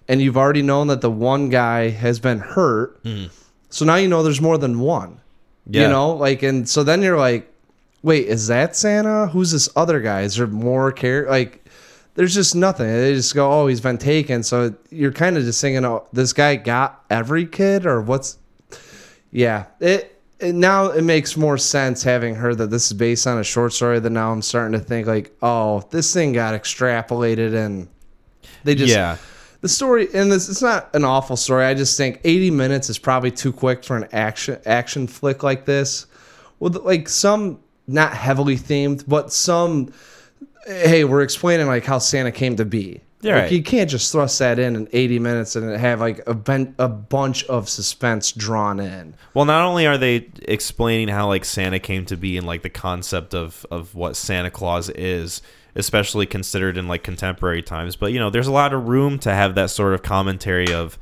and 0.09 0.21
you've 0.23 0.37
already 0.37 0.63
known 0.63 0.89
that 0.89 1.01
the 1.01 1.11
one 1.11 1.49
guy 1.49 1.91
has 1.91 2.21
been 2.21 2.39
hurt. 2.39 3.03
Mm-hmm. 3.05 3.33
So 3.71 3.85
now 3.85 3.97
you 3.97 4.09
know 4.09 4.23
there's 4.23 4.41
more 4.41 4.59
than 4.59 4.81
one. 4.81 5.21
Yeah. 5.69 5.83
You 5.83 5.89
know, 5.89 6.13
like, 6.13 6.43
and 6.43 6.69
so 6.69 6.85
then 6.85 7.03
you're 7.03 7.19
like, 7.19 7.53
wait, 8.03 8.29
is 8.29 8.47
that 8.47 8.77
Santa? 8.77 9.27
Who's 9.27 9.51
this 9.51 9.69
other 9.75 10.01
guy? 10.01 10.23
Is 10.23 10.37
there 10.37 10.47
more 10.47 10.93
care? 10.93 11.29
Like, 11.29 11.67
there's 12.15 12.35
just 12.35 12.55
nothing. 12.55 12.87
They 12.87 13.15
just 13.15 13.35
go, 13.35 13.51
oh, 13.51 13.67
he's 13.67 13.81
been 13.81 13.99
taken. 13.99 14.43
So 14.43 14.75
you're 14.91 15.13
kind 15.13 15.37
of 15.37 15.45
just 15.45 15.61
thinking, 15.61 15.85
oh, 15.85 16.07
this 16.13 16.33
guy 16.33 16.57
got 16.57 17.05
every 17.11 17.47
kid, 17.47 17.85
or 17.85 18.01
what's? 18.01 18.39
Yeah, 19.31 19.67
it, 19.81 20.19
it 20.39 20.55
now 20.55 20.87
it 20.87 21.03
makes 21.03 21.37
more 21.37 21.59
sense 21.59 22.03
having 22.03 22.35
heard 22.35 22.59
that 22.59 22.71
this 22.71 22.87
is 22.87 22.93
based 22.95 23.27
on 23.27 23.39
a 23.39 23.45
short 23.45 23.73
story. 23.73 23.99
That 23.99 24.11
now 24.11 24.33
I'm 24.33 24.41
starting 24.41 24.79
to 24.79 24.85
think 24.85 25.07
like, 25.07 25.37
oh, 25.43 25.87
this 25.91 26.15
thing 26.15 26.33
got 26.33 26.55
extrapolated 26.55 27.55
and 27.55 27.89
they 28.65 28.75
just 28.75 28.95
yeah, 28.95 29.19
the 29.61 29.69
story 29.69 30.09
and 30.15 30.31
this 30.31 30.49
it's 30.49 30.63
not 30.63 30.95
an 30.95 31.05
awful 31.05 31.37
story. 31.37 31.65
I 31.65 31.75
just 31.75 31.97
think 31.97 32.21
80 32.25 32.51
minutes 32.51 32.91
is 32.91 32.99
probably 32.99 33.31
too 33.31 33.53
quick 33.53 33.85
for 33.85 33.97
an 33.97 34.09
action 34.13 34.59
action 34.67 35.07
flick 35.07 35.43
like 35.43 35.65
this. 35.65 36.07
With 36.59 36.77
like 36.77 37.09
some 37.09 37.61
not 37.87 38.15
heavily 38.15 38.57
themed, 38.57 39.05
but 39.07 39.33
some 39.33 39.93
hey, 40.67 41.05
we're 41.05 41.23
explaining 41.23 41.67
like 41.67 41.85
how 41.85 41.99
Santa 41.99 42.33
came 42.33 42.57
to 42.57 42.65
be. 42.65 43.01
Yeah, 43.23 43.35
like, 43.35 43.43
right. 43.43 43.53
You 43.53 43.63
can't 43.63 43.89
just 43.89 44.13
thrust 44.13 44.39
that 44.41 44.59
in 44.59 44.77
in 44.77 44.89
80 44.93 45.19
minutes 45.19 45.57
and 45.57 45.75
have 45.77 46.01
like 46.01 46.21
a, 46.27 46.35
ben- 46.35 46.75
a 46.79 46.89
bunch 46.89 47.45
of 47.45 47.69
suspense 47.69 48.31
drawn 48.31 48.79
in. 48.79 49.15
Well, 49.33 49.47
not 49.47 49.65
only 49.65 49.87
are 49.87 49.97
they 49.97 50.29
explaining 50.43 51.09
how 51.09 51.29
like 51.29 51.45
Santa 51.45 51.79
came 51.79 52.05
to 52.07 52.17
be 52.17 52.37
and 52.37 52.47
like 52.47 52.63
the 52.63 52.71
concept 52.71 53.35
of 53.35 53.65
of 53.71 53.95
what 53.95 54.17
Santa 54.17 54.51
Claus 54.51 54.91
is, 54.91 55.41
especially 55.77 56.27
considered 56.27 56.77
in 56.77 56.89
like 56.89 57.03
contemporary 57.03 57.63
times, 57.63 57.97
but 57.97 58.13
you 58.13 58.19
know, 58.19 58.31
there's 58.31 58.47
a 58.47 58.53
lot 58.53 58.73
of 58.73 58.89
room 58.89 59.19
to 59.21 59.33
have 59.33 59.55
that 59.55 59.71
sort 59.71 59.95
of 59.95 60.03
commentary 60.03 60.73
of 60.73 60.99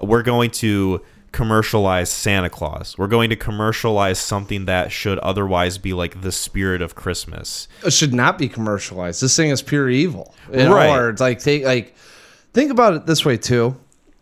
we're 0.00 0.22
going 0.22 0.50
to 0.50 1.00
commercialize 1.34 2.10
Santa 2.10 2.48
Claus. 2.48 2.96
We're 2.96 3.08
going 3.08 3.28
to 3.30 3.36
commercialize 3.36 4.20
something 4.20 4.66
that 4.66 4.92
should 4.92 5.18
otherwise 5.18 5.78
be 5.78 5.92
like 5.92 6.20
the 6.22 6.30
spirit 6.30 6.80
of 6.80 6.94
Christmas. 6.94 7.66
It 7.84 7.92
should 7.92 8.14
not 8.14 8.38
be 8.38 8.48
commercialized. 8.48 9.20
This 9.20 9.36
thing 9.36 9.50
is 9.50 9.60
pure 9.60 9.90
evil. 9.90 10.34
Know, 10.50 10.74
Right. 10.74 10.96
Or 10.96 11.10
it's 11.10 11.20
like 11.20 11.44
like 11.44 11.94
think 12.52 12.70
about 12.70 12.94
it 12.94 13.06
this 13.06 13.24
way 13.24 13.36
too. 13.36 13.76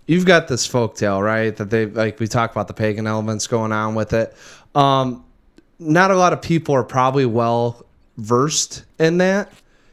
You've 0.07 0.27
got 0.27 0.49
this 0.49 0.67
folktale, 0.67 1.23
right? 1.23 1.55
That 1.55 1.71
they 1.71 1.87
like 1.87 2.19
we 2.19 2.27
talk 2.27 2.51
about 2.51 2.67
the 2.67 2.75
pagan 2.75 3.07
elements 3.07 3.47
going 3.47 3.73
on 3.73 3.95
with 3.95 4.15
it. 4.15 4.35
Um, 4.75 5.25
not 5.79 6.11
a 6.11 6.17
lot 6.17 6.33
of 6.33 6.41
people 6.41 6.75
are 6.75 6.85
probably 6.85 7.27
well 7.27 7.85
versed 8.17 8.85
in 8.99 9.19
that. 9.19 9.53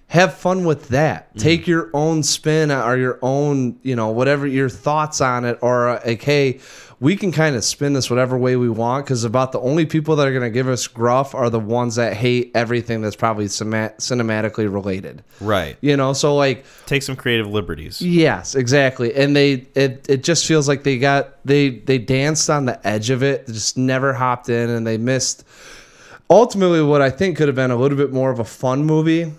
Have 0.09 0.33
fun 0.33 0.65
with 0.65 0.87
that. 0.89 1.37
Take 1.37 1.67
your 1.67 1.91
own 1.93 2.23
spin 2.23 2.71
or 2.71 2.97
your 2.97 3.19
own, 3.21 3.79
you 3.83 3.95
know, 3.95 4.09
whatever 4.09 4.47
your 4.47 4.67
thoughts 4.67 5.21
on 5.21 5.45
it, 5.45 5.59
or 5.61 5.87
uh, 5.87 6.01
like, 6.03 6.23
hey, 6.23 6.59
we 6.99 7.15
can 7.15 7.31
kind 7.31 7.55
of 7.55 7.63
spin 7.63 7.93
this 7.93 8.09
whatever 8.09 8.35
way 8.35 8.55
we 8.55 8.69
want. 8.69 9.05
Because 9.05 9.23
about 9.23 9.51
the 9.51 9.59
only 9.59 9.85
people 9.85 10.15
that 10.15 10.27
are 10.27 10.31
going 10.31 10.41
to 10.41 10.49
give 10.49 10.67
us 10.67 10.87
gruff 10.87 11.35
are 11.35 11.51
the 11.51 11.59
ones 11.59 11.95
that 11.97 12.13
hate 12.13 12.51
everything 12.55 13.01
that's 13.01 13.15
probably 13.15 13.45
cinematically 13.45 14.73
related. 14.73 15.23
Right. 15.39 15.77
You 15.79 15.95
know, 15.95 16.13
so 16.13 16.35
like 16.35 16.65
Take 16.87 17.03
some 17.03 17.15
creative 17.15 17.45
liberties. 17.47 18.01
Yes, 18.01 18.55
exactly. 18.55 19.13
And 19.13 19.35
they 19.35 19.67
it 19.75 20.07
it 20.09 20.23
just 20.23 20.47
feels 20.47 20.67
like 20.67 20.81
they 20.81 20.97
got 20.97 21.35
they 21.45 21.69
they 21.69 21.99
danced 21.99 22.49
on 22.49 22.65
the 22.65 22.85
edge 22.85 23.11
of 23.11 23.21
it, 23.21 23.45
just 23.45 23.77
never 23.77 24.13
hopped 24.13 24.49
in 24.49 24.71
and 24.71 24.87
they 24.87 24.97
missed 24.97 25.45
ultimately 26.29 26.81
what 26.81 27.01
I 27.01 27.09
think 27.09 27.37
could 27.37 27.47
have 27.47 27.55
been 27.55 27.71
a 27.71 27.75
little 27.75 27.97
bit 27.97 28.11
more 28.11 28.31
of 28.31 28.39
a 28.39 28.45
fun 28.45 28.85
movie. 28.85 29.31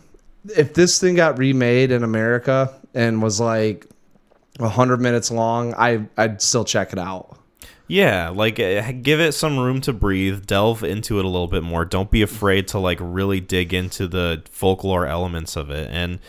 If 0.45 0.75
this 0.75 0.99
thing 0.99 1.15
got 1.17 1.39
remade 1.39 1.91
in 1.91 2.03
America 2.03 2.73
and 2.95 3.23
was 3.23 3.41
like 3.41 3.87
100 4.59 5.01
minutes 5.01 5.31
long, 5.31 5.75
I 5.75 6.07
I'd 6.17 6.41
still 6.43 6.65
check 6.65 6.93
it 6.93 6.99
out. 6.99 7.37
Yeah, 7.87 8.29
like 8.29 8.61
uh, 8.61 8.93
give 9.03 9.19
it 9.21 9.33
some 9.33 9.59
room 9.59 9.81
to 9.83 9.93
breathe, 9.93 10.47
delve 10.47 10.85
into 10.85 11.19
it 11.19 11.25
a 11.25 11.29
little 11.29 11.49
bit 11.49 11.65
more. 11.65 11.85
Don't 11.85 12.11
be 12.11 12.23
afraid 12.23 12.69
to 12.69 12.79
like 12.79 12.99
really 13.01 13.41
dig 13.41 13.75
into 13.75 14.07
the 14.07 14.43
folklore 14.51 15.07
elements 15.07 15.57
of 15.57 15.71
it 15.71 15.91
and 15.91 16.21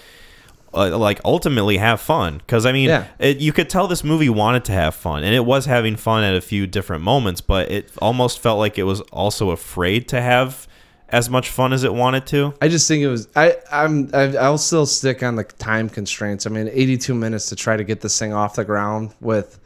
uh, 0.74 0.98
like 0.98 1.20
ultimately 1.24 1.78
have 1.78 2.02
fun 2.02 2.40
because 2.40 2.66
I 2.66 2.72
mean, 2.72 2.90
Yeah. 2.90 3.06
it, 3.20 3.38
you 3.38 3.54
could 3.54 3.70
tell 3.70 3.88
this 3.88 4.04
movie 4.04 4.28
wanted 4.30 4.66
to 4.66 4.72
have 4.72 4.96
fun 4.96 5.24
and 5.24 5.36
it 5.36 5.46
was 5.46 5.66
having 5.66 5.98
fun 5.98 6.24
at 6.24 6.34
a 6.34 6.42
few 6.42 6.66
different 6.66 7.04
moments, 7.04 7.42
but 7.42 7.70
it 7.70 7.92
almost 8.02 8.40
felt 8.40 8.58
like 8.58 8.80
it 8.80 8.84
was 8.84 9.02
also 9.12 9.52
afraid 9.52 10.08
to 10.10 10.20
have 10.22 10.68
as 11.12 11.30
much 11.30 11.50
fun 11.50 11.74
as 11.74 11.84
it 11.84 11.94
wanted 11.94 12.26
to. 12.28 12.54
I 12.62 12.68
just 12.70 12.88
think 12.88 13.04
it 13.04 13.08
was. 13.08 13.28
I 13.36 13.58
I'm 13.72 14.10
I, 14.14 14.38
I'll 14.38 14.58
still 14.58 14.86
stick 14.86 15.22
on 15.24 15.36
the 15.36 15.44
time 15.44 15.90
constraints. 15.90 16.46
I 16.46 16.50
mean, 16.50 16.70
82 16.72 17.14
minutes 17.14 17.50
to 17.50 17.56
try 17.56 17.78
to 17.78 17.84
get 17.84 18.02
this 18.02 18.18
thing 18.18 18.34
off 18.34 18.56
the 18.56 18.66
ground 18.66 19.14
with, 19.20 19.60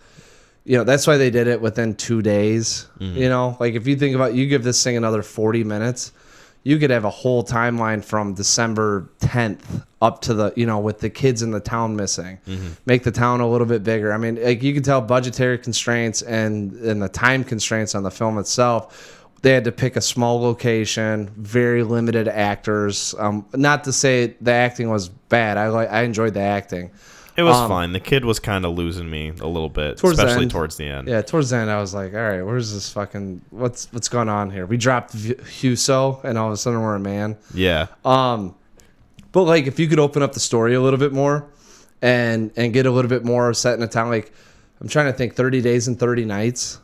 you 0.64 0.78
know, 0.78 0.84
that's 0.84 1.06
why 1.06 1.18
they 1.18 1.30
did 1.30 1.48
it 1.48 1.62
within 1.62 1.96
two 1.96 2.22
days. 2.22 2.88
Mm-hmm. 3.00 3.18
You 3.18 3.30
know, 3.30 3.58
like 3.60 3.76
if 3.76 3.88
you 3.88 3.96
think 3.96 4.16
about, 4.16 4.34
you 4.34 4.48
give 4.48 4.64
this 4.64 4.84
thing 4.84 4.98
another 4.98 5.22
40 5.22 5.64
minutes, 5.64 6.12
you 6.64 6.80
could 6.80 6.90
have 6.90 7.06
a 7.06 7.12
whole 7.12 7.44
timeline 7.44 8.04
from 8.04 8.34
December 8.34 9.08
10th 9.20 9.86
up 10.02 10.22
to 10.22 10.34
the, 10.34 10.52
you 10.56 10.66
know, 10.66 10.80
with 10.80 11.00
the 11.00 11.12
kids 11.12 11.44
in 11.44 11.52
the 11.52 11.60
town 11.60 11.96
missing, 11.96 12.40
mm-hmm. 12.48 12.70
make 12.88 13.04
the 13.04 13.12
town 13.12 13.40
a 13.40 13.48
little 13.48 13.68
bit 13.68 13.84
bigger. 13.84 14.12
I 14.12 14.18
mean, 14.18 14.44
like 14.44 14.64
you 14.64 14.74
can 14.74 14.82
tell 14.82 15.00
budgetary 15.00 15.60
constraints 15.60 16.24
and 16.24 16.74
and 16.74 17.00
the 17.00 17.10
time 17.10 17.44
constraints 17.44 17.94
on 17.94 18.02
the 18.02 18.10
film 18.10 18.40
itself 18.40 19.25
they 19.46 19.52
had 19.54 19.66
to 19.66 19.72
pick 19.72 19.96
a 19.96 20.02
small 20.02 20.42
location, 20.42 21.30
very 21.38 21.84
limited 21.84 22.28
actors. 22.28 23.14
Um, 23.20 23.46
not 23.54 23.84
to 23.84 23.94
say 23.94 24.34
the 24.42 24.52
acting 24.52 24.90
was 24.90 25.08
bad. 25.08 25.58
I 25.60 25.68
like 25.68 25.92
I 25.92 26.02
enjoyed 26.02 26.34
the 26.34 26.40
acting. 26.40 26.90
It 27.38 27.44
was 27.44 27.56
Um, 27.56 27.70
fine. 27.70 27.92
The 27.94 28.00
kid 28.00 28.26
was 28.26 28.40
kind 28.40 28.66
of 28.66 28.74
losing 28.76 29.08
me 29.08 29.34
a 29.40 29.46
little 29.48 29.70
bit, 29.70 29.98
Towards 29.98 30.18
the 30.18 30.24
especially 30.26 30.44
end. 30.46 30.52
towards 30.52 30.78
the 30.78 30.86
end. 30.86 31.08
Yeah, 31.08 31.22
towards 31.22 31.52
the 31.52 31.58
end, 31.58 31.70
I 31.70 31.80
was 31.80 31.94
like, 31.94 32.14
all 32.16 32.22
right, 32.22 32.42
where's 32.42 32.74
this 32.74 32.90
fucking 32.92 33.42
what's 33.52 33.88
what's 33.94 34.10
going 34.10 34.30
on 34.30 34.50
here? 34.50 34.66
We 34.66 34.78
dropped 34.78 35.12
V- 35.14 35.36
Huso, 35.36 36.24
and 36.24 36.40
all 36.40 36.48
of 36.48 36.54
a 36.54 36.58
sudden 36.58 36.82
we're 36.82 36.96
a 36.96 37.00
man. 37.00 37.38
Yeah. 37.54 37.86
Um, 38.04 38.56
but 39.32 39.44
like 39.44 39.68
if 39.68 39.78
you 39.80 39.88
could 39.88 40.00
open 40.00 40.24
up 40.24 40.34
the 40.34 40.40
story 40.40 40.74
a 40.74 40.82
little 40.82 40.98
bit 40.98 41.14
more, 41.14 41.46
and 42.02 42.50
and 42.56 42.74
get 42.74 42.88
a 42.88 42.92
little 42.92 43.10
bit 43.10 43.24
more 43.24 43.54
set 43.54 43.78
in 43.78 43.84
a 43.84 43.88
town, 43.88 44.10
like 44.10 44.32
I'm 44.82 44.88
trying 44.88 45.06
to 45.06 45.14
think, 45.14 45.36
Thirty 45.36 45.62
Days 45.62 45.88
and 45.88 46.00
Thirty 46.00 46.26
Nights. 46.26 46.80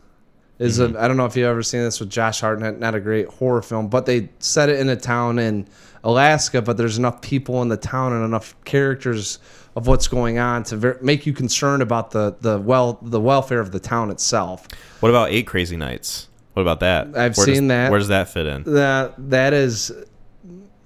Is 0.61 0.79
a, 0.79 0.93
I 0.97 1.07
don't 1.07 1.17
know 1.17 1.25
if 1.25 1.35
you've 1.35 1.47
ever 1.47 1.63
seen 1.63 1.81
this 1.81 1.99
with 1.99 2.09
Josh 2.11 2.41
Hartnett, 2.41 2.79
not 2.79 2.93
a 2.93 2.99
great 2.99 3.27
horror 3.27 3.63
film, 3.63 3.87
but 3.87 4.05
they 4.05 4.29
set 4.37 4.69
it 4.69 4.79
in 4.79 4.89
a 4.89 4.95
town 4.95 5.39
in 5.39 5.67
Alaska, 6.03 6.61
but 6.61 6.77
there's 6.77 6.99
enough 6.99 7.19
people 7.21 7.63
in 7.63 7.69
the 7.69 7.77
town 7.77 8.13
and 8.13 8.23
enough 8.23 8.55
characters 8.63 9.39
of 9.75 9.87
what's 9.87 10.07
going 10.07 10.37
on 10.37 10.63
to 10.65 10.77
ver- 10.77 10.99
make 11.01 11.25
you 11.25 11.33
concerned 11.33 11.81
about 11.81 12.11
the 12.11 12.35
the 12.41 12.59
well 12.59 12.99
the 13.01 13.19
welfare 13.19 13.59
of 13.59 13.71
the 13.71 13.79
town 13.79 14.11
itself. 14.11 14.67
What 14.99 15.09
about 15.09 15.31
Eight 15.31 15.47
Crazy 15.47 15.77
Nights? 15.77 16.27
What 16.53 16.61
about 16.61 16.81
that? 16.81 17.07
I've 17.17 17.37
Where 17.37 17.45
does- 17.47 17.55
seen 17.57 17.67
that. 17.69 17.89
Where 17.89 17.99
does 17.99 18.09
that 18.09 18.29
fit 18.29 18.45
in? 18.45 18.63
That 18.63 19.15
that 19.31 19.53
is 19.53 19.91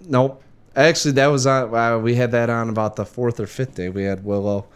nope. 0.08 0.42
Actually, 0.76 1.14
that 1.14 1.28
was 1.28 1.48
on. 1.48 1.74
Uh, 1.74 1.98
we 2.00 2.16
had 2.16 2.32
that 2.32 2.50
on 2.50 2.70
about 2.70 2.96
the 2.96 3.06
fourth 3.06 3.40
or 3.40 3.48
fifth 3.48 3.76
day. 3.76 3.90
We 3.90 4.04
had 4.04 4.24
Willow. 4.24 4.68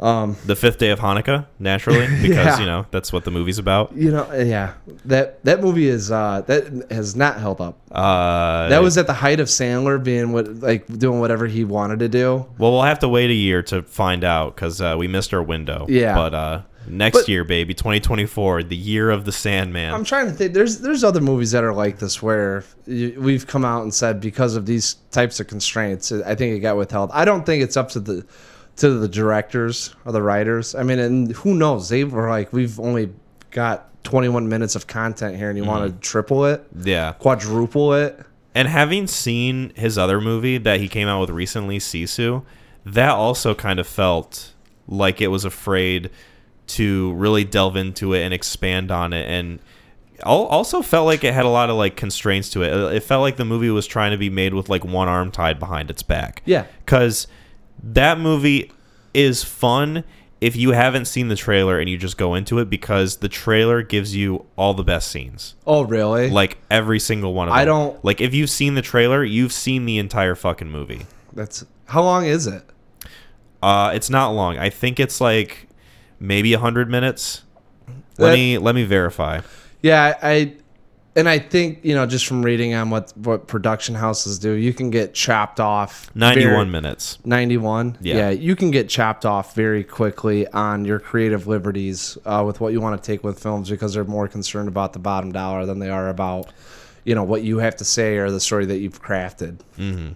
The 0.00 0.56
fifth 0.56 0.78
day 0.78 0.90
of 0.90 0.98
Hanukkah, 1.00 1.46
naturally, 1.58 2.06
because 2.22 2.46
Yeah. 2.46 2.60
you 2.60 2.66
know 2.66 2.86
that's 2.90 3.12
what 3.12 3.24
the 3.24 3.30
movie's 3.30 3.58
about. 3.58 3.94
You 3.94 4.10
know, 4.10 4.32
yeah. 4.32 4.72
That 5.04 5.44
that 5.44 5.60
movie 5.60 5.88
is 5.88 6.10
uh 6.10 6.42
that 6.46 6.86
has 6.90 7.14
not 7.14 7.38
held 7.38 7.60
up. 7.60 7.78
Uh, 7.92 8.68
That 8.68 8.82
was 8.82 8.96
at 8.98 9.06
the 9.06 9.12
height 9.12 9.40
of 9.40 9.48
Sandler 9.48 10.02
being 10.02 10.32
what 10.32 10.46
like 10.60 10.86
doing 10.98 11.20
whatever 11.20 11.46
he 11.46 11.64
wanted 11.64 11.98
to 12.00 12.08
do. 12.08 12.46
well. 12.58 12.72
We'll 12.72 12.82
have 12.82 13.00
to 13.00 13.08
wait 13.08 13.30
a 13.30 13.34
year 13.34 13.62
to 13.64 13.82
find 13.82 14.24
out 14.24 14.54
because 14.54 14.80
uh, 14.80 14.96
we 14.98 15.06
missed 15.06 15.34
our 15.34 15.42
window. 15.42 15.84
Yeah. 15.88 16.14
but 16.14 16.34
uh, 16.34 16.62
next 16.88 17.18
But- 17.18 17.28
year, 17.28 17.44
baby, 17.44 17.74
2024, 17.74 18.62
the 18.62 18.76
year 18.76 19.10
of 19.10 19.24
the 19.26 19.32
Sandman. 19.32 19.92
I'm 19.92 20.04
trying 20.04 20.26
to 20.26 20.32
think. 20.32 20.54
There's 20.54 20.78
there's 20.78 21.04
other 21.04 21.20
movies 21.20 21.50
that 21.50 21.62
are 21.62 21.74
like 21.74 21.98
this 21.98 22.22
where 22.22 22.64
we've 22.86 23.46
come 23.46 23.64
out 23.66 23.82
and 23.82 23.92
said 23.92 24.20
because 24.20 24.56
of 24.56 24.64
these 24.64 24.94
types 25.10 25.40
of 25.40 25.46
constraints, 25.46 26.10
I 26.10 26.34
think 26.34 26.56
it 26.56 26.60
got 26.60 26.76
withheld. 26.78 27.10
I 27.12 27.24
don't 27.26 27.44
think 27.44 27.62
it's 27.62 27.76
up 27.76 27.90
to 27.90 28.00
the 28.00 28.24
to 28.80 28.98
the 28.98 29.08
directors 29.08 29.94
or 30.06 30.12
the 30.12 30.22
writers. 30.22 30.74
I 30.74 30.82
mean, 30.82 30.98
and 30.98 31.32
who 31.32 31.54
knows? 31.54 31.90
They 31.90 32.02
were 32.04 32.30
like, 32.30 32.50
we've 32.52 32.80
only 32.80 33.12
got 33.50 33.86
21 34.04 34.48
minutes 34.48 34.74
of 34.74 34.86
content 34.86 35.36
here, 35.36 35.50
and 35.50 35.58
you 35.58 35.64
want 35.64 35.84
to 35.84 35.90
mm-hmm. 35.90 36.00
triple 36.00 36.46
it, 36.46 36.66
yeah, 36.74 37.12
quadruple 37.12 37.92
it. 37.92 38.18
and 38.54 38.68
having 38.68 39.06
seen 39.06 39.72
his 39.76 39.98
other 39.98 40.18
movie 40.18 40.56
that 40.56 40.80
he 40.80 40.88
came 40.88 41.08
out 41.08 41.20
with 41.20 41.30
recently, 41.30 41.78
Sisu, 41.78 42.42
that 42.86 43.10
also 43.10 43.54
kind 43.54 43.78
of 43.78 43.86
felt 43.86 44.54
like 44.88 45.20
it 45.20 45.28
was 45.28 45.44
afraid 45.44 46.10
to 46.66 47.12
really 47.12 47.44
delve 47.44 47.76
into 47.76 48.14
it 48.14 48.22
and 48.22 48.32
expand 48.32 48.90
on 48.90 49.12
it 49.12 49.28
and 49.28 49.58
also 50.22 50.82
felt 50.82 51.06
like 51.06 51.24
it 51.24 51.34
had 51.34 51.44
a 51.44 51.48
lot 51.48 51.68
of 51.68 51.76
like 51.76 51.96
constraints 51.96 52.48
to 52.50 52.62
it. 52.62 52.94
It 52.94 53.02
felt 53.02 53.22
like 53.22 53.36
the 53.36 53.44
movie 53.44 53.70
was 53.70 53.86
trying 53.86 54.12
to 54.12 54.18
be 54.18 54.30
made 54.30 54.54
with 54.54 54.68
like 54.68 54.84
one 54.84 55.08
arm 55.08 55.30
tied 55.30 55.58
behind 55.58 55.90
its 55.90 56.02
back. 56.02 56.42
Yeah. 56.44 56.66
Cuz 56.86 57.26
that 57.82 58.18
movie 58.18 58.70
is 59.14 59.42
fun 59.44 60.04
if 60.40 60.56
you 60.56 60.70
haven't 60.72 61.04
seen 61.04 61.28
the 61.28 61.36
trailer 61.36 61.78
and 61.78 61.88
you 61.88 61.98
just 61.98 62.16
go 62.16 62.34
into 62.34 62.58
it 62.58 62.70
because 62.70 63.18
the 63.18 63.28
trailer 63.28 63.82
gives 63.82 64.16
you 64.16 64.46
all 64.56 64.72
the 64.72 64.82
best 64.84 65.10
scenes. 65.10 65.54
Oh, 65.66 65.82
really? 65.82 66.30
Like 66.30 66.58
every 66.70 66.98
single 66.98 67.34
one 67.34 67.48
of 67.48 67.52
them. 67.52 67.58
I 67.60 67.64
don't- 67.64 68.02
like 68.04 68.20
if 68.20 68.32
you've 68.32 68.48
seen 68.50 68.74
the 68.74 68.82
trailer, 68.82 69.22
you've 69.22 69.52
seen 69.52 69.84
the 69.84 69.98
entire 69.98 70.34
fucking 70.34 70.70
movie. 70.70 71.06
That's 71.32 71.64
how 71.86 72.02
long 72.02 72.24
is 72.24 72.46
it? 72.46 72.62
Uh, 73.62 73.92
it's 73.94 74.08
not 74.08 74.30
long. 74.30 74.56
I 74.58 74.70
think 74.70 74.98
it's 74.98 75.20
like 75.20 75.68
maybe 76.18 76.54
a 76.54 76.58
hundred 76.58 76.88
minutes. 76.88 77.42
Let 78.18 78.30
That- 78.30 78.34
me 78.34 78.58
let 78.58 78.74
me 78.74 78.84
verify. 78.84 79.40
Yeah, 79.82 80.16
I 80.22 80.54
and 81.16 81.28
I 81.28 81.38
think 81.38 81.80
you 81.84 81.94
know 81.94 82.06
just 82.06 82.26
from 82.26 82.42
reading 82.42 82.74
on 82.74 82.90
what 82.90 83.12
what 83.16 83.46
production 83.48 83.94
houses 83.94 84.38
do, 84.38 84.52
you 84.52 84.72
can 84.72 84.90
get 84.90 85.12
chopped 85.14 85.58
off 85.60 86.10
Ninety-one 86.14 86.70
minutes. 86.70 87.18
91 87.24 87.98
Yeah. 88.00 88.16
yeah. 88.16 88.30
you 88.30 88.54
can 88.56 88.70
get 88.70 88.88
chopped 88.88 89.26
off 89.26 89.54
very 89.54 89.82
quickly 89.84 90.46
on 90.48 90.84
your 90.84 91.00
creative 91.00 91.46
liberties 91.46 92.16
uh, 92.24 92.42
with 92.46 92.60
what 92.60 92.72
you 92.72 92.80
want 92.80 93.02
to 93.02 93.06
take 93.06 93.24
with 93.24 93.42
films 93.42 93.68
because 93.70 93.94
they're 93.94 94.04
more 94.04 94.28
concerned 94.28 94.68
about 94.68 94.92
the 94.92 94.98
bottom 95.00 95.32
dollar 95.32 95.66
than 95.66 95.78
they 95.80 95.90
are 95.90 96.08
about 96.08 96.52
you 97.04 97.14
know 97.14 97.24
what 97.24 97.42
you 97.42 97.58
have 97.58 97.76
to 97.76 97.84
say 97.84 98.16
or 98.18 98.30
the 98.30 98.40
story 98.40 98.66
that 98.66 98.78
you've 98.78 99.02
crafted 99.02 99.58
Mm-hmm. 99.78 100.12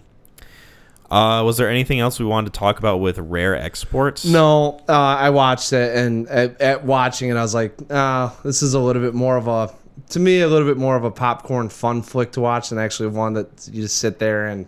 Uh, 1.11 1.43
was 1.43 1.57
there 1.57 1.69
anything 1.69 1.99
else 1.99 2.19
we 2.19 2.25
wanted 2.25 2.51
to 2.51 2.59
talk 2.59 2.79
about 2.79 2.97
with 2.99 3.19
rare 3.19 3.55
exports? 3.55 4.25
no 4.25 4.81
uh, 4.89 4.91
i 4.93 5.29
watched 5.29 5.71
it 5.71 5.95
and 5.95 6.27
at, 6.29 6.59
at 6.59 6.83
watching 6.83 7.29
it 7.29 7.35
i 7.35 7.41
was 7.41 7.53
like 7.53 7.73
uh, 7.91 8.29
this 8.43 8.63
is 8.63 8.73
a 8.73 8.79
little 8.79 9.01
bit 9.01 9.13
more 9.13 9.37
of 9.37 9.47
a 9.47 9.71
to 10.09 10.19
me 10.19 10.41
a 10.41 10.47
little 10.47 10.67
bit 10.67 10.77
more 10.77 10.95
of 10.95 11.03
a 11.03 11.11
popcorn 11.11 11.69
fun 11.69 12.01
flick 12.01 12.31
to 12.33 12.41
watch 12.41 12.69
than 12.69 12.77
actually 12.79 13.09
one 13.09 13.33
that 13.33 13.69
you 13.71 13.81
just 13.81 13.97
sit 13.97 14.19
there 14.19 14.47
and 14.47 14.67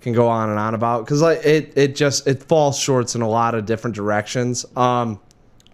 can 0.00 0.12
go 0.12 0.28
on 0.28 0.50
and 0.50 0.58
on 0.58 0.74
about 0.74 1.04
because 1.04 1.20
like 1.20 1.44
it 1.44 1.72
it 1.76 1.96
just 1.96 2.26
it 2.26 2.42
falls 2.44 2.78
shorts 2.78 3.14
in 3.14 3.22
a 3.22 3.28
lot 3.28 3.54
of 3.54 3.66
different 3.66 3.96
directions. 3.96 4.64
Um, 4.76 5.20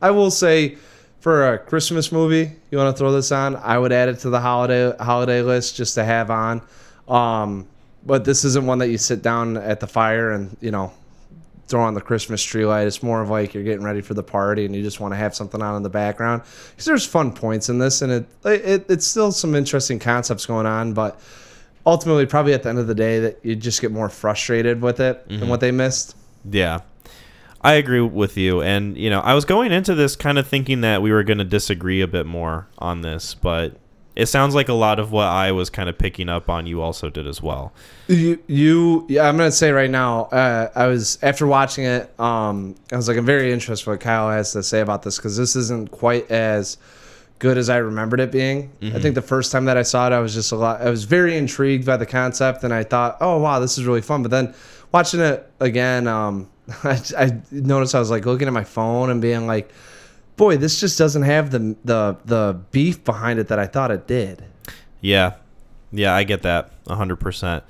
I 0.01 0.11
will 0.11 0.31
say 0.31 0.77
for 1.21 1.53
a 1.53 1.59
Christmas 1.59 2.11
movie, 2.11 2.51
you 2.71 2.79
want 2.79 2.95
to 2.95 2.99
throw 2.99 3.13
this 3.13 3.31
on, 3.31 3.57
I 3.57 3.79
would 3.79 3.93
add 3.93 4.09
it 4.09 4.19
to 4.21 4.31
the 4.31 4.41
holiday 4.41 4.95
holiday 4.99 5.43
list 5.43 5.77
just 5.77 5.95
to 5.97 6.05
have 6.05 6.31
on. 6.31 6.63
Um, 7.09 7.69
but 8.05 8.25
this 8.25 8.45
isn't 8.45 8.67
one 8.67 8.79
that 8.79 8.89
you 8.89 8.99
sit 8.99 9.23
down 9.23 9.57
at 9.57 9.81
the 9.81 9.87
fire 9.87 10.33
and 10.33 10.57
you 10.61 10.71
know 10.71 10.93
throw 11.73 11.83
on 11.83 11.95
the 11.95 12.01
Christmas 12.01 12.41
tree 12.43 12.65
light. 12.65 12.87
It's 12.87 13.03
more 13.03 13.21
of 13.21 13.31
like 13.31 13.55
you're 13.55 13.65
getting 13.65 13.83
ready 13.83 14.01
for 14.01 14.15
the 14.15 14.23
party 14.23 14.65
and 14.65 14.77
you 14.77 14.83
just 14.83 15.01
want 15.01 15.13
to 15.13 15.17
have 15.19 15.35
something 15.35 15.61
on 15.61 15.75
in 15.75 15.83
the 15.83 15.89
background. 15.91 16.43
Because 16.71 16.85
there's 16.85 17.05
fun 17.07 17.33
points 17.33 17.69
in 17.69 17.79
this, 17.79 18.03
and 18.03 18.13
it, 18.13 18.27
it 18.45 18.87
it's 18.89 19.07
still 19.07 19.33
some 19.33 19.55
interesting 19.57 19.99
concepts 19.99 20.47
going 20.47 20.67
on, 20.67 20.93
but 20.93 21.19
ultimately, 21.85 22.27
probably 22.27 22.53
at 22.55 22.63
the 22.63 22.69
end 22.69 22.79
of 22.79 22.87
the 22.87 22.95
day, 22.95 23.19
that 23.21 23.41
you 23.43 23.57
just 23.57 23.81
get 23.81 23.91
more 23.91 24.09
frustrated 24.09 24.81
with 24.83 25.01
it 25.01 25.29
Mm-hmm. 25.29 25.43
and 25.43 25.51
what 25.51 25.61
they 25.61 25.73
missed. 25.73 26.15
Yeah. 26.49 26.81
I 27.63 27.75
agree 27.75 28.01
with 28.01 28.37
you. 28.37 28.61
And, 28.61 28.97
you 28.99 29.09
know, 29.09 29.21
I 29.21 29.35
was 29.35 29.45
going 29.45 29.71
into 29.73 29.95
this 29.95 30.17
kind 30.17 30.37
of 30.39 30.47
thinking 30.49 30.81
that 30.83 31.01
we 31.01 31.13
were 31.13 31.23
going 31.23 31.39
to 31.39 31.45
disagree 31.45 32.01
a 32.01 32.09
bit 32.09 32.27
more 32.27 32.67
on 32.79 33.03
this, 33.03 33.35
but 33.35 33.77
it 34.15 34.27
sounds 34.27 34.55
like 34.55 34.69
a 34.69 34.75
lot 34.75 34.99
of 34.99 35.11
what 35.13 35.27
I 35.27 35.53
was 35.53 35.71
kind 35.71 35.89
of 35.89 35.97
picking 35.97 36.29
up 36.29 36.49
on 36.49 36.67
you 36.67 36.83
also 36.83 37.09
did 37.09 37.27
as 37.27 37.43
well. 37.43 37.73
You, 38.09 38.39
you, 38.47 39.07
yeah, 39.09 39.29
I'm 39.29 39.37
gonna 39.37 39.51
say 39.51 39.71
right 39.71 39.91
now. 39.91 40.25
Uh, 40.25 40.71
I 40.75 40.87
was 40.87 41.19
after 41.23 41.47
watching 41.47 41.85
it. 41.85 42.19
Um, 42.21 42.75
I 42.93 42.97
was 42.97 43.09
like, 43.09 43.17
I'm 43.17 43.27
very 43.27 43.53
interested 43.53 43.89
what 43.89 44.01
Kyle 44.01 44.31
has 44.31 44.53
to 44.53 44.63
say 44.63 44.81
about 44.81 45.03
this 45.03 45.17
because 45.17 45.37
this 45.37 45.57
isn't 45.57 45.91
quite 45.91 46.31
as 46.31 46.77
good 47.39 47.59
as 47.59 47.69
I 47.69 47.79
remembered 47.79 48.21
it 48.21 48.31
being. 48.31 48.71
I 48.83 49.01
think 49.01 49.17
the 49.17 49.23
first 49.23 49.51
time 49.51 49.65
that 49.65 49.77
I 49.77 49.83
saw 49.83 50.07
it, 50.07 50.13
I 50.13 50.21
was 50.21 50.33
just 50.33 50.53
a 50.53 50.57
lot. 50.57 50.81
I 50.81 50.91
was 50.91 51.05
very 51.05 51.37
intrigued 51.37 51.85
by 51.85 51.97
the 51.97 52.07
concept, 52.07 52.63
and 52.63 52.73
I 52.73 52.85
thought, 52.85 53.17
oh 53.21 53.39
wow, 53.39 53.59
this 53.59 53.79
is 53.79 53.85
really 53.85 54.03
fun. 54.03 54.23
But 54.23 54.31
then 54.31 54.55
watching 54.93 55.21
it 55.21 55.51
again, 55.59 56.07
um, 56.07 56.49
I, 56.85 57.01
I 57.19 57.41
noticed 57.51 57.95
I 57.95 57.99
was 57.99 58.11
like 58.11 58.27
looking 58.27 58.47
at 58.47 58.53
my 58.53 58.65
phone 58.65 59.11
and 59.11 59.21
being 59.21 59.47
like, 59.47 59.73
boy, 60.37 60.57
this 60.57 60.81
just 60.81 60.99
doesn't 60.99 61.23
have 61.23 61.51
the 61.51 61.77
the 61.85 62.17
the 62.25 62.61
beef 62.71 63.05
behind 63.05 63.39
it 63.39 63.49
that 63.49 63.59
I 63.59 63.67
thought 63.67 63.91
it 63.91 64.07
did. 64.07 64.45
Yeah. 65.01 65.35
Yeah, 65.95 66.15
I 66.15 66.25
get 66.25 66.41
that 66.43 66.71
100%. 66.87 67.63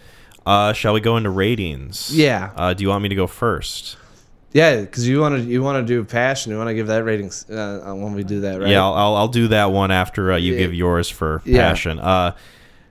Uh, 0.47 0.73
shall 0.73 0.93
we 0.93 1.01
go 1.01 1.17
into 1.17 1.31
ratings? 1.31 2.15
Yeah. 2.17 2.53
Uh, 2.55 2.73
do 2.73 2.83
you 2.85 2.89
want 2.89 3.03
me 3.03 3.09
to 3.09 3.15
go 3.17 3.27
first? 3.27 3.97
Yeah, 4.53 4.83
because 4.83 5.09
you 5.09 5.19
want 5.21 5.37
to 5.37 5.43
you 5.43 5.63
want 5.63 5.85
to 5.85 5.95
do 5.95 6.05
passion. 6.05 6.53
You 6.53 6.59
want 6.59 6.69
to 6.69 6.75
give 6.75 6.87
that 6.89 7.05
ratings 7.05 7.49
uh, 7.51 7.93
when 7.97 8.13
we 8.13 8.23
do 8.23 8.41
that, 8.43 8.61
right? 8.61 8.69
Yeah, 8.71 8.85
I'll, 8.85 8.93
I'll, 8.95 9.17
I'll 9.17 9.29
do 9.29 9.49
that 9.49 9.73
one 9.73 9.91
after 9.91 10.33
uh, 10.33 10.37
you 10.37 10.53
Yeah. 10.53 10.59
give 10.59 10.75
yours 10.75 11.09
for 11.09 11.43
Yeah. 11.45 11.69
passion. 11.71 11.99
Uh, 11.99 12.33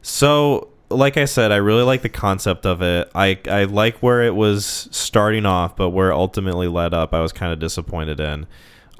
so, 0.01 0.69
like 0.89 1.17
I 1.17 1.25
said, 1.25 1.51
I 1.51 1.57
really 1.57 1.83
like 1.83 2.01
the 2.01 2.09
concept 2.09 2.65
of 2.65 2.81
it. 2.81 3.09
I, 3.15 3.39
I 3.49 3.65
like 3.65 3.97
where 3.99 4.23
it 4.23 4.35
was 4.35 4.87
starting 4.91 5.45
off, 5.45 5.75
but 5.75 5.89
where 5.91 6.09
it 6.09 6.15
ultimately 6.15 6.67
led 6.67 6.93
up, 6.93 7.13
I 7.13 7.21
was 7.21 7.31
kind 7.31 7.53
of 7.53 7.59
disappointed 7.59 8.19
in. 8.19 8.47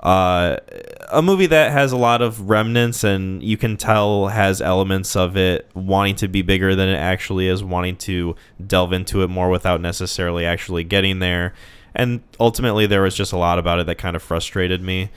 Uh, 0.02 0.58
a 1.12 1.22
movie 1.22 1.46
that 1.46 1.72
has 1.72 1.92
a 1.92 1.98
lot 1.98 2.22
of 2.24 2.50
remnants 2.50 3.04
and 3.04 3.44
you 3.44 3.56
can 3.56 3.78
tell 3.78 4.28
has 4.28 4.60
elements 4.62 5.16
of 5.16 5.38
it 5.38 5.70
wanting 5.76 6.16
to 6.16 6.28
be 6.28 6.42
bigger 6.42 6.76
than 6.76 6.90
it 6.90 6.96
actually 6.98 7.48
is, 7.48 7.64
wanting 7.64 7.96
to 7.98 8.36
delve 8.66 8.94
into 8.94 9.22
it 9.22 9.28
more 9.30 9.50
without 9.50 9.80
necessarily 9.80 10.46
actually 10.46 10.84
getting 10.84 11.20
there. 11.20 11.54
And 11.94 12.22
ultimately, 12.40 12.88
there 12.88 13.02
was 13.04 13.14
just 13.16 13.32
a 13.34 13.38
lot 13.38 13.60
about 13.60 13.80
it 13.80 13.86
that 13.86 13.98
kind 13.98 14.16
of 14.16 14.24
frustrated 14.24 14.82
me. 14.82 15.10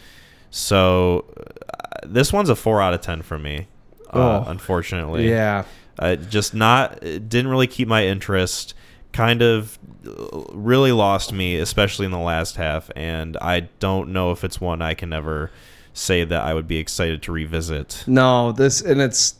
So 0.50 1.24
uh, 1.38 2.00
this 2.04 2.32
one's 2.32 2.48
a 2.50 2.56
four 2.56 2.82
out 2.82 2.92
of 2.94 3.00
ten 3.00 3.22
for 3.22 3.38
me. 3.38 3.68
Uh, 4.12 4.42
Oh. 4.44 4.44
unfortunately, 4.48 5.28
Yeah. 5.30 5.64
uh, 5.98 6.16
just 6.16 6.54
not 6.54 7.02
it 7.02 7.28
didn't 7.28 7.50
really 7.50 7.66
keep 7.66 7.88
my 7.88 8.06
interest. 8.06 8.74
Kind 9.14 9.40
of 9.40 9.78
uh, 10.06 10.42
really 10.52 10.92
lost 10.92 11.32
me, 11.32 11.56
especially 11.56 12.04
in 12.04 12.12
the 12.12 12.18
last 12.18 12.56
half. 12.56 12.90
And 12.94 13.38
I 13.38 13.60
don't 13.78 14.12
know 14.12 14.30
if 14.32 14.44
it's 14.44 14.60
one 14.60 14.82
I 14.82 14.92
can 14.92 15.14
ever 15.14 15.50
say 15.94 16.24
that 16.24 16.42
I 16.42 16.52
would 16.52 16.68
be 16.68 16.76
excited 16.76 17.22
to 17.22 17.32
revisit. 17.32 18.04
No, 18.06 18.52
this 18.52 18.82
and 18.82 19.00
it's 19.00 19.36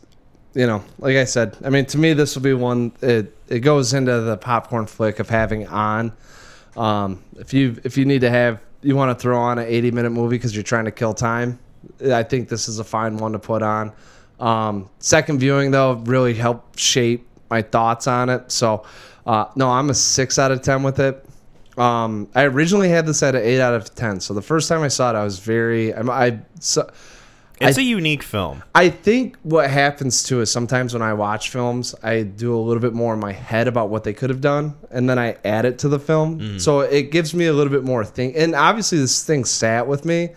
you 0.55 0.65
know, 0.65 0.83
like 0.99 1.17
I 1.17 1.25
said, 1.25 1.57
I 1.63 1.69
mean, 1.69 1.85
to 1.87 1.97
me, 1.97 2.13
this 2.13 2.33
will 2.33 2.41
be 2.41 2.53
one. 2.53 2.93
It 3.01 3.37
it 3.47 3.59
goes 3.59 3.93
into 3.93 4.21
the 4.21 4.37
popcorn 4.37 4.87
flick 4.87 5.19
of 5.19 5.29
having 5.29 5.67
on. 5.67 6.13
Um, 6.75 7.23
if 7.37 7.53
you 7.53 7.79
if 7.83 7.97
you 7.97 8.05
need 8.05 8.21
to 8.21 8.29
have 8.29 8.61
you 8.81 8.95
want 8.95 9.17
to 9.17 9.21
throw 9.21 9.37
on 9.37 9.59
an 9.59 9.65
80 9.67 9.91
minute 9.91 10.11
movie 10.11 10.37
because 10.37 10.55
you're 10.55 10.63
trying 10.63 10.85
to 10.85 10.91
kill 10.91 11.13
time, 11.13 11.59
I 12.03 12.23
think 12.23 12.49
this 12.49 12.67
is 12.67 12.79
a 12.79 12.83
fine 12.83 13.17
one 13.17 13.33
to 13.33 13.39
put 13.39 13.61
on. 13.61 13.91
Um, 14.39 14.89
second 14.99 15.39
viewing 15.39 15.71
though 15.71 15.93
really 15.93 16.33
helped 16.33 16.79
shape 16.79 17.27
my 17.49 17.61
thoughts 17.61 18.07
on 18.07 18.29
it. 18.29 18.51
So 18.51 18.85
uh, 19.25 19.45
no, 19.55 19.69
I'm 19.69 19.89
a 19.89 19.93
six 19.93 20.37
out 20.39 20.51
of 20.51 20.61
ten 20.61 20.83
with 20.83 20.99
it. 20.99 21.25
Um, 21.77 22.29
I 22.33 22.43
originally 22.43 22.89
had 22.89 23.05
this 23.05 23.21
at 23.21 23.35
an 23.35 23.41
eight 23.43 23.59
out 23.59 23.73
of 23.73 23.93
ten. 23.95 24.19
So 24.19 24.33
the 24.33 24.41
first 24.41 24.69
time 24.69 24.81
I 24.81 24.87
saw 24.87 25.09
it, 25.11 25.15
I 25.15 25.23
was 25.23 25.39
very 25.39 25.93
I'm, 25.93 26.09
I 26.09 26.39
so, 26.59 26.89
It's 27.59 27.77
a 27.77 27.83
unique 27.83 28.23
film. 28.23 28.63
I 28.73 28.89
think 28.89 29.37
what 29.43 29.69
happens 29.69 30.23
too 30.23 30.41
is 30.41 30.51
sometimes 30.51 30.93
when 30.93 31.01
I 31.01 31.13
watch 31.13 31.49
films, 31.49 31.93
I 32.03 32.23
do 32.23 32.55
a 32.55 32.59
little 32.59 32.81
bit 32.81 32.93
more 32.93 33.13
in 33.13 33.19
my 33.19 33.33
head 33.33 33.67
about 33.67 33.89
what 33.89 34.03
they 34.03 34.13
could 34.13 34.29
have 34.29 34.41
done, 34.41 34.75
and 34.89 35.09
then 35.09 35.19
I 35.19 35.37
add 35.43 35.65
it 35.65 35.79
to 35.79 35.89
the 35.89 35.99
film. 35.99 36.59
So 36.59 36.81
it 36.81 37.11
gives 37.11 37.33
me 37.33 37.47
a 37.47 37.53
little 37.53 37.71
bit 37.71 37.83
more 37.83 38.05
thing. 38.05 38.35
And 38.35 38.55
obviously, 38.55 38.99
this 38.99 39.23
thing 39.25 39.43
sat 39.43 39.85
with 39.87 40.05
me, 40.05 40.29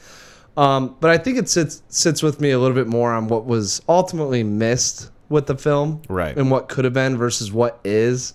um, 0.56 0.96
but 0.98 1.10
I 1.10 1.18
think 1.18 1.38
it 1.38 1.48
sits 1.48 1.82
sits 1.88 2.20
with 2.22 2.40
me 2.40 2.50
a 2.50 2.58
little 2.58 2.74
bit 2.74 2.88
more 2.88 3.12
on 3.12 3.28
what 3.28 3.44
was 3.44 3.80
ultimately 3.88 4.42
missed 4.42 5.10
with 5.28 5.46
the 5.46 5.56
film, 5.56 6.02
Right. 6.08 6.36
And 6.36 6.50
what 6.50 6.68
could 6.68 6.84
have 6.84 6.94
been 6.94 7.16
versus 7.16 7.52
what 7.52 7.78
is. 7.84 8.32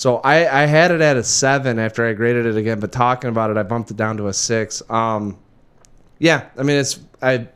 So 0.00 0.16
I, 0.24 0.62
I 0.62 0.64
had 0.64 0.92
it 0.92 1.02
at 1.02 1.18
a 1.18 1.22
seven 1.22 1.78
after 1.78 2.08
I 2.08 2.14
graded 2.14 2.46
it 2.46 2.56
again, 2.56 2.80
but 2.80 2.90
talking 2.90 3.28
about 3.28 3.50
it, 3.50 3.58
I 3.58 3.62
bumped 3.64 3.90
it 3.90 3.98
down 3.98 4.16
to 4.16 4.28
a 4.28 4.32
six. 4.32 4.82
Um, 4.88 5.36
yeah, 6.18 6.48
I 6.56 6.62
mean 6.62 6.76
it's 6.78 7.00
I 7.20 7.48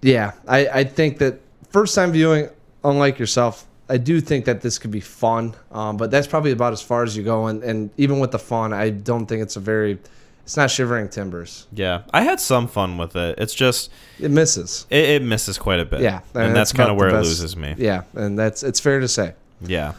yeah, 0.00 0.32
I, 0.48 0.66
I 0.68 0.84
think 0.84 1.18
that 1.18 1.40
first 1.68 1.94
time 1.94 2.12
viewing, 2.12 2.48
unlike 2.84 3.18
yourself, 3.18 3.66
I 3.90 3.98
do 3.98 4.18
think 4.22 4.46
that 4.46 4.62
this 4.62 4.78
could 4.78 4.92
be 4.92 5.00
fun. 5.00 5.54
Um, 5.72 5.98
but 5.98 6.10
that's 6.10 6.26
probably 6.26 6.52
about 6.52 6.72
as 6.72 6.80
far 6.80 7.02
as 7.02 7.14
you 7.14 7.22
go. 7.22 7.48
And, 7.48 7.62
and 7.62 7.90
even 7.98 8.18
with 8.18 8.30
the 8.30 8.38
fun, 8.38 8.72
I 8.72 8.88
don't 8.88 9.26
think 9.26 9.42
it's 9.42 9.56
a 9.56 9.60
very, 9.60 9.98
it's 10.44 10.56
not 10.56 10.70
shivering 10.70 11.10
timbers. 11.10 11.66
Yeah, 11.74 12.04
I 12.14 12.22
had 12.22 12.40
some 12.40 12.66
fun 12.66 12.96
with 12.96 13.14
it. 13.14 13.38
It's 13.38 13.52
just 13.52 13.90
It 14.18 14.30
misses. 14.30 14.86
it, 14.88 15.04
it 15.04 15.22
misses 15.22 15.58
quite 15.58 15.80
a 15.80 15.84
bit. 15.84 16.00
Yeah, 16.00 16.20
and, 16.32 16.56
that's 16.56 16.72
kind 16.72 16.90
of 16.90 16.96
where 16.96 17.10
it 17.10 17.18
loses 17.18 17.58
me. 17.58 17.74
Yeah, 17.76 18.04
and 18.14 18.38
that's 18.38 18.62
it's 18.62 18.80
fair 18.80 19.00
to 19.00 19.08
say. 19.08 19.34
Yeah. 19.60 19.92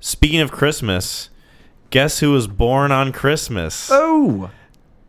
Speaking 0.00 0.40
of 0.40 0.50
Christmas, 0.50 1.28
guess 1.90 2.20
who 2.20 2.32
was 2.32 2.46
born 2.46 2.90
on 2.92 3.12
Christmas? 3.12 3.88
Oh, 3.92 4.50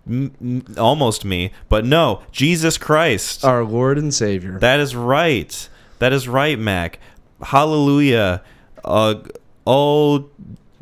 M- 0.07 0.33
m- 0.41 0.65
almost 0.77 1.23
me, 1.23 1.51
but 1.69 1.85
no, 1.85 2.23
Jesus 2.31 2.77
Christ. 2.77 3.45
our 3.45 3.63
Lord 3.63 3.97
and 3.97 4.13
Savior. 4.13 4.57
That 4.59 4.79
is 4.79 4.95
right. 4.95 5.69
That 5.99 6.11
is 6.11 6.27
right, 6.27 6.57
Mac. 6.57 6.99
Hallelujah. 7.41 8.41
Uh, 8.83 9.15
oh, 9.67 10.29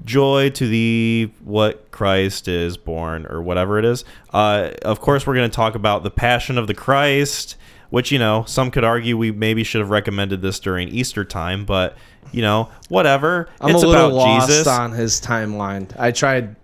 joy 0.05 0.49
to 0.51 0.68
the 0.68 1.30
what 1.43 1.91
Christ 1.91 2.47
is 2.47 2.78
born, 2.78 3.26
or 3.28 3.41
whatever 3.41 3.78
it 3.78 3.84
is. 3.86 4.05
Uh, 4.34 4.72
of 4.84 5.01
course, 5.01 5.28
we're 5.28 5.36
going 5.36 5.49
to 5.49 5.55
talk 5.55 5.76
about 5.76 6.03
the 6.03 6.12
Passion 6.12 6.57
of 6.57 6.68
the 6.68 6.74
Christ, 6.74 7.57
which, 7.89 8.12
you 8.12 8.20
know, 8.20 8.45
some 8.47 8.72
could 8.72 8.86
argue 8.86 9.18
we 9.18 9.32
maybe 9.32 9.64
should 9.66 9.82
have 9.82 9.89
recommended 9.89 10.41
this 10.41 10.60
during 10.60 10.88
Easter 10.88 11.26
time, 11.26 11.66
but, 11.66 11.97
you 12.32 12.41
know, 12.41 12.69
whatever. 12.89 13.49
I'm 13.59 13.69
it's 13.69 13.84
a 13.84 13.88
little 13.88 14.07
about 14.07 14.13
lost 14.13 14.47
Jesus. 14.47 14.67
on 14.67 14.91
his 14.91 15.19
timeline. 15.21 15.97
I 15.99 16.11
tried 16.11 16.55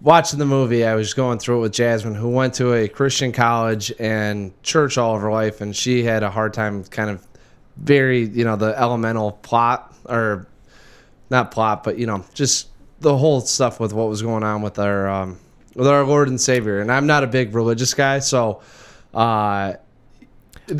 watching 0.00 0.38
the 0.38 0.46
movie. 0.46 0.84
I 0.84 0.94
was 0.94 1.14
going 1.14 1.38
through 1.38 1.58
it 1.58 1.60
with 1.62 1.72
Jasmine, 1.72 2.14
who 2.14 2.28
went 2.28 2.54
to 2.54 2.72
a 2.74 2.88
Christian 2.88 3.32
college 3.32 3.92
and 3.98 4.52
church 4.62 4.98
all 4.98 5.16
of 5.16 5.22
her 5.22 5.32
life, 5.32 5.60
and 5.60 5.74
she 5.74 6.04
had 6.04 6.22
a 6.22 6.30
hard 6.30 6.54
time 6.54 6.84
kind 6.84 7.10
of 7.10 7.26
very, 7.76 8.24
you 8.24 8.44
know, 8.44 8.56
the 8.56 8.78
elemental 8.78 9.32
plot 9.32 9.94
or 10.06 10.46
not 11.30 11.50
plot, 11.50 11.84
but 11.84 11.98
you 11.98 12.06
know, 12.06 12.24
just 12.34 12.68
the 13.00 13.16
whole 13.16 13.40
stuff 13.40 13.80
with 13.80 13.92
what 13.92 14.08
was 14.08 14.22
going 14.22 14.42
on 14.42 14.62
with 14.62 14.78
our 14.78 15.08
um, 15.08 15.38
with 15.74 15.86
our 15.86 16.04
Lord 16.04 16.28
and 16.28 16.40
Savior. 16.40 16.80
And 16.80 16.90
I'm 16.90 17.06
not 17.06 17.24
a 17.24 17.26
big 17.26 17.54
religious 17.54 17.92
guy, 17.94 18.20
so 18.20 18.62
uh, 19.12 19.74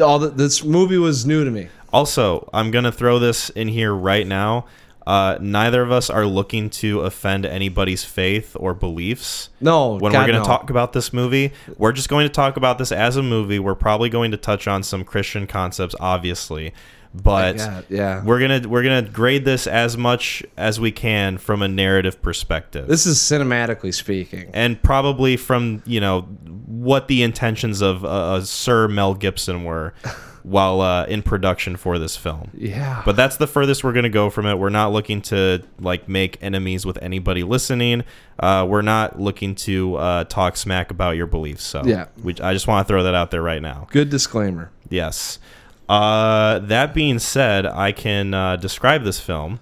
all 0.00 0.18
the, 0.18 0.30
this 0.30 0.64
movie 0.64 0.98
was 0.98 1.26
new 1.26 1.44
to 1.44 1.50
me. 1.50 1.68
Also, 1.96 2.46
I'm 2.52 2.70
going 2.70 2.84
to 2.84 2.92
throw 2.92 3.18
this 3.18 3.48
in 3.48 3.68
here 3.68 3.94
right 3.94 4.26
now. 4.26 4.66
Uh, 5.06 5.38
neither 5.40 5.80
of 5.82 5.90
us 5.90 6.10
are 6.10 6.26
looking 6.26 6.68
to 6.68 7.00
offend 7.00 7.46
anybody's 7.46 8.04
faith 8.04 8.54
or 8.60 8.74
beliefs. 8.74 9.48
No, 9.62 9.94
when 9.94 10.12
God, 10.12 10.18
we're 10.20 10.26
going 10.32 10.38
no. 10.38 10.42
to 10.42 10.46
talk 10.46 10.68
about 10.68 10.92
this 10.92 11.12
movie. 11.14 11.52
We're 11.78 11.92
just 11.92 12.10
going 12.10 12.26
to 12.26 12.32
talk 12.32 12.58
about 12.58 12.76
this 12.76 12.92
as 12.92 13.16
a 13.16 13.22
movie. 13.22 13.58
We're 13.58 13.76
probably 13.76 14.10
going 14.10 14.32
to 14.32 14.36
touch 14.36 14.68
on 14.68 14.82
some 14.82 15.04
Christian 15.04 15.46
concepts, 15.46 15.94
obviously, 15.98 16.74
but 17.14 17.56
Yeah, 17.56 17.80
yeah. 17.88 18.24
we're 18.24 18.40
gonna 18.40 18.68
we're 18.68 18.82
gonna 18.82 19.08
grade 19.08 19.46
this 19.46 19.66
as 19.66 19.96
much 19.96 20.42
as 20.58 20.78
we 20.78 20.92
can 20.92 21.38
from 21.38 21.62
a 21.62 21.68
narrative 21.68 22.20
perspective, 22.20 22.88
This 22.88 23.06
is 23.06 23.16
cinematically 23.18 23.94
speaking. 23.94 24.50
and 24.52 24.82
probably 24.82 25.38
from 25.38 25.82
you 25.86 26.00
know 26.00 26.22
what 26.66 27.08
the 27.08 27.22
intentions 27.22 27.80
of 27.80 28.04
uh, 28.04 28.08
uh, 28.08 28.40
Sir 28.42 28.86
Mel 28.88 29.14
Gibson 29.14 29.64
were 29.64 29.94
while 30.46 30.80
uh, 30.80 31.04
in 31.06 31.22
production 31.22 31.74
for 31.76 31.98
this 31.98 32.16
film. 32.16 32.52
Yeah. 32.54 33.02
But 33.04 33.16
that's 33.16 33.36
the 33.36 33.48
furthest 33.48 33.82
we're 33.82 33.92
going 33.92 34.04
to 34.04 34.08
go 34.08 34.30
from 34.30 34.46
it. 34.46 34.54
We're 34.60 34.68
not 34.68 34.92
looking 34.92 35.20
to 35.22 35.64
like 35.80 36.08
make 36.08 36.38
enemies 36.40 36.86
with 36.86 36.98
anybody 37.02 37.42
listening. 37.42 38.04
Uh, 38.38 38.64
we're 38.68 38.82
not 38.82 39.20
looking 39.20 39.56
to 39.56 39.96
uh, 39.96 40.24
talk 40.24 40.56
smack 40.56 40.92
about 40.92 41.16
your 41.16 41.26
beliefs. 41.26 41.64
So 41.64 41.82
Yeah. 41.84 42.06
we, 42.22 42.32
I 42.40 42.52
just 42.52 42.68
want 42.68 42.86
to 42.86 42.88
throw 42.88 43.02
that 43.02 43.14
out 43.14 43.32
there 43.32 43.42
right 43.42 43.60
now. 43.60 43.88
good 43.90 44.08
disclaimer. 44.08 44.70
Yes. 44.88 45.40
Uh, 45.88 46.60
that 46.60 46.94
being 46.94 47.18
said, 47.18 47.66
I 47.66 47.90
can 47.92 48.32
uh, 48.32 48.54
describe 48.56 49.02
this 49.02 49.18
film. 49.20 49.58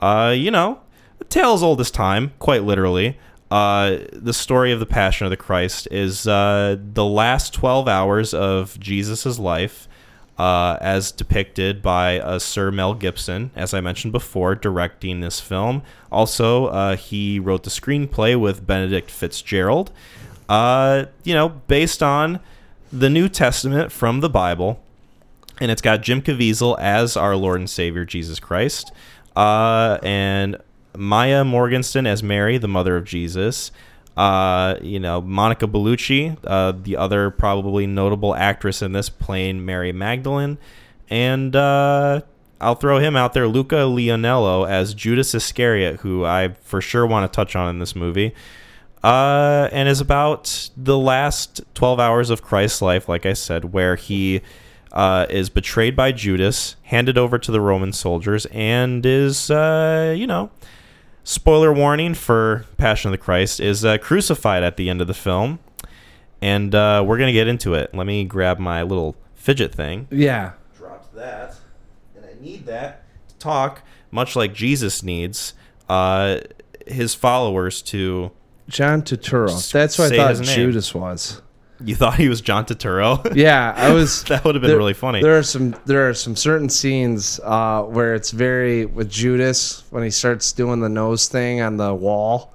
Uh, 0.00 0.34
you 0.36 0.50
know, 0.50 0.80
a 1.20 1.24
tale 1.24 1.52
as 1.54 1.62
old 1.62 1.80
as 1.80 1.90
time, 1.92 2.32
quite 2.40 2.64
literally. 2.64 3.18
uh, 3.50 3.98
the 4.12 4.32
story 4.32 4.72
of 4.72 4.80
the 4.80 4.86
Passion 4.86 5.26
of 5.26 5.30
the 5.30 5.36
Christ 5.36 5.86
is 5.92 6.26
uh, 6.26 6.76
the 6.92 7.04
last 7.04 7.54
12 7.54 7.86
hours 7.86 8.34
of 8.34 8.78
Jesus' 8.80 9.38
life, 9.38 9.86
uh, 10.38 10.78
as 10.80 11.12
depicted 11.12 11.80
by 11.80 12.18
uh, 12.18 12.38
Sir 12.38 12.70
Mel 12.70 12.94
Gibson, 12.94 13.50
as 13.54 13.72
I 13.72 13.80
mentioned 13.80 14.12
before, 14.12 14.54
directing 14.54 15.20
this 15.20 15.40
film. 15.40 15.82
Also, 16.10 16.66
uh, 16.66 16.96
he 16.96 17.38
wrote 17.38 17.62
the 17.62 17.70
screenplay 17.70 18.38
with 18.38 18.66
Benedict 18.66 19.10
Fitzgerald, 19.10 19.92
uh, 20.48 21.06
you 21.22 21.34
know, 21.34 21.48
based 21.48 22.02
on 22.02 22.40
the 22.92 23.10
New 23.10 23.28
Testament 23.28 23.92
from 23.92 24.20
the 24.20 24.30
Bible. 24.30 24.80
And 25.60 25.70
it's 25.70 25.82
got 25.82 26.02
Jim 26.02 26.20
Caviezel 26.20 26.78
as 26.80 27.16
our 27.16 27.36
Lord 27.36 27.60
and 27.60 27.70
Savior 27.70 28.04
Jesus 28.04 28.40
Christ, 28.40 28.90
and 29.36 30.56
Maia 30.96 31.44
Morgenstern 31.44 32.06
as 32.06 32.22
Mary, 32.22 32.58
the 32.58 32.68
mother 32.68 32.96
of 32.96 33.04
Jesus. 33.04 33.70
Uh, 34.16 34.76
you 34.80 35.00
know, 35.00 35.20
Monica 35.20 35.66
Bellucci, 35.66 36.36
uh, 36.44 36.72
the 36.72 36.96
other 36.96 37.30
probably 37.30 37.86
notable 37.86 38.34
actress 38.34 38.80
in 38.80 38.92
this, 38.92 39.08
playing 39.08 39.64
Mary 39.64 39.92
Magdalene. 39.92 40.58
And 41.10 41.54
uh, 41.56 42.20
I'll 42.60 42.76
throw 42.76 42.98
him 42.98 43.16
out 43.16 43.34
there, 43.34 43.48
Luca 43.48 43.76
Lionello 43.76 44.68
as 44.68 44.94
Judas 44.94 45.34
Iscariot, 45.34 46.00
who 46.00 46.24
I 46.24 46.54
for 46.62 46.80
sure 46.80 47.06
want 47.06 47.30
to 47.30 47.34
touch 47.34 47.56
on 47.56 47.68
in 47.68 47.78
this 47.78 47.96
movie. 47.96 48.34
Uh, 49.02 49.68
and 49.70 49.86
is 49.86 50.00
about 50.00 50.70
the 50.76 50.96
last 50.96 51.60
12 51.74 52.00
hours 52.00 52.30
of 52.30 52.40
Christ's 52.40 52.80
life, 52.80 53.06
like 53.06 53.26
I 53.26 53.34
said, 53.34 53.74
where 53.74 53.96
he 53.96 54.40
uh, 54.92 55.26
is 55.28 55.50
betrayed 55.50 55.94
by 55.94 56.12
Judas, 56.12 56.76
handed 56.84 57.18
over 57.18 57.36
to 57.36 57.52
the 57.52 57.60
Roman 57.60 57.92
soldiers, 57.92 58.46
and 58.46 59.04
is, 59.04 59.50
uh, 59.50 60.14
you 60.16 60.26
know, 60.26 60.50
spoiler 61.24 61.72
warning 61.72 62.14
for 62.14 62.64
Passion 62.76 63.08
of 63.08 63.12
the 63.12 63.18
Christ, 63.18 63.58
is 63.58 63.84
uh, 63.84 63.98
crucified 63.98 64.62
at 64.62 64.76
the 64.76 64.88
end 64.88 65.00
of 65.00 65.08
the 65.08 65.14
film. 65.14 65.58
And 66.40 66.74
uh, 66.74 67.02
we're 67.06 67.18
going 67.18 67.28
to 67.28 67.32
get 67.32 67.48
into 67.48 67.74
it. 67.74 67.94
Let 67.94 68.06
me 68.06 68.24
grab 68.24 68.58
my 68.58 68.82
little 68.82 69.16
fidget 69.34 69.74
thing. 69.74 70.06
Yeah. 70.10 70.52
Dropped 70.76 71.14
that. 71.14 71.56
And 72.14 72.24
I 72.24 72.40
need 72.40 72.66
that 72.66 73.04
to 73.28 73.34
talk, 73.36 73.82
much 74.10 74.36
like 74.36 74.52
Jesus 74.54 75.02
needs 75.02 75.54
uh, 75.88 76.40
his 76.86 77.14
followers 77.14 77.82
to. 77.82 78.30
John 78.68 79.02
Turturro. 79.02 79.70
That's 79.72 79.98
what 79.98 80.12
I 80.12 80.28
his 80.28 80.38
thought 80.38 80.46
name. 80.46 80.56
Judas 80.56 80.94
was. 80.94 81.42
You 81.82 81.94
thought 81.96 82.14
he 82.16 82.28
was 82.28 82.40
John 82.40 82.64
Turturro? 82.64 83.34
Yeah, 83.36 83.74
I 83.76 83.92
was. 83.92 84.22
that 84.28 84.44
would 84.44 84.54
have 84.54 84.62
been 84.62 84.68
there- 84.70 84.78
really 84.78 84.94
funny. 84.94 85.20
There 85.22 85.36
are 85.38 85.42
some 85.42 85.74
there 85.86 86.08
are 86.08 86.14
some 86.14 86.36
certain 86.36 86.68
scenes 86.68 87.40
uh, 87.42 87.82
where 87.82 88.14
it's 88.14 88.30
very 88.30 88.86
with 88.86 89.10
Judas 89.10 89.82
when 89.90 90.02
he 90.04 90.10
starts 90.10 90.52
doing 90.52 90.80
the 90.80 90.88
nose 90.88 91.28
thing 91.28 91.60
on 91.60 91.76
the 91.76 91.92
wall. 91.94 92.52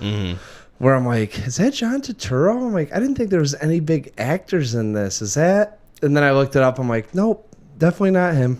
Mhm. 0.00 0.36
Where 0.78 0.94
I'm 0.94 1.06
like, 1.06 1.38
is 1.46 1.56
that 1.56 1.74
John 1.74 2.00
Turturro? 2.02 2.56
I'm 2.66 2.72
like, 2.72 2.92
I 2.92 2.98
didn't 2.98 3.14
think 3.14 3.30
there 3.30 3.40
was 3.40 3.54
any 3.56 3.78
big 3.78 4.12
actors 4.18 4.74
in 4.74 4.94
this. 4.94 5.22
Is 5.22 5.34
that? 5.34 5.78
And 6.02 6.16
then 6.16 6.24
I 6.24 6.32
looked 6.32 6.56
it 6.56 6.62
up. 6.62 6.80
I'm 6.80 6.88
like, 6.88 7.14
nope, 7.14 7.48
definitely 7.78 8.10
not 8.12 8.34
him. 8.34 8.58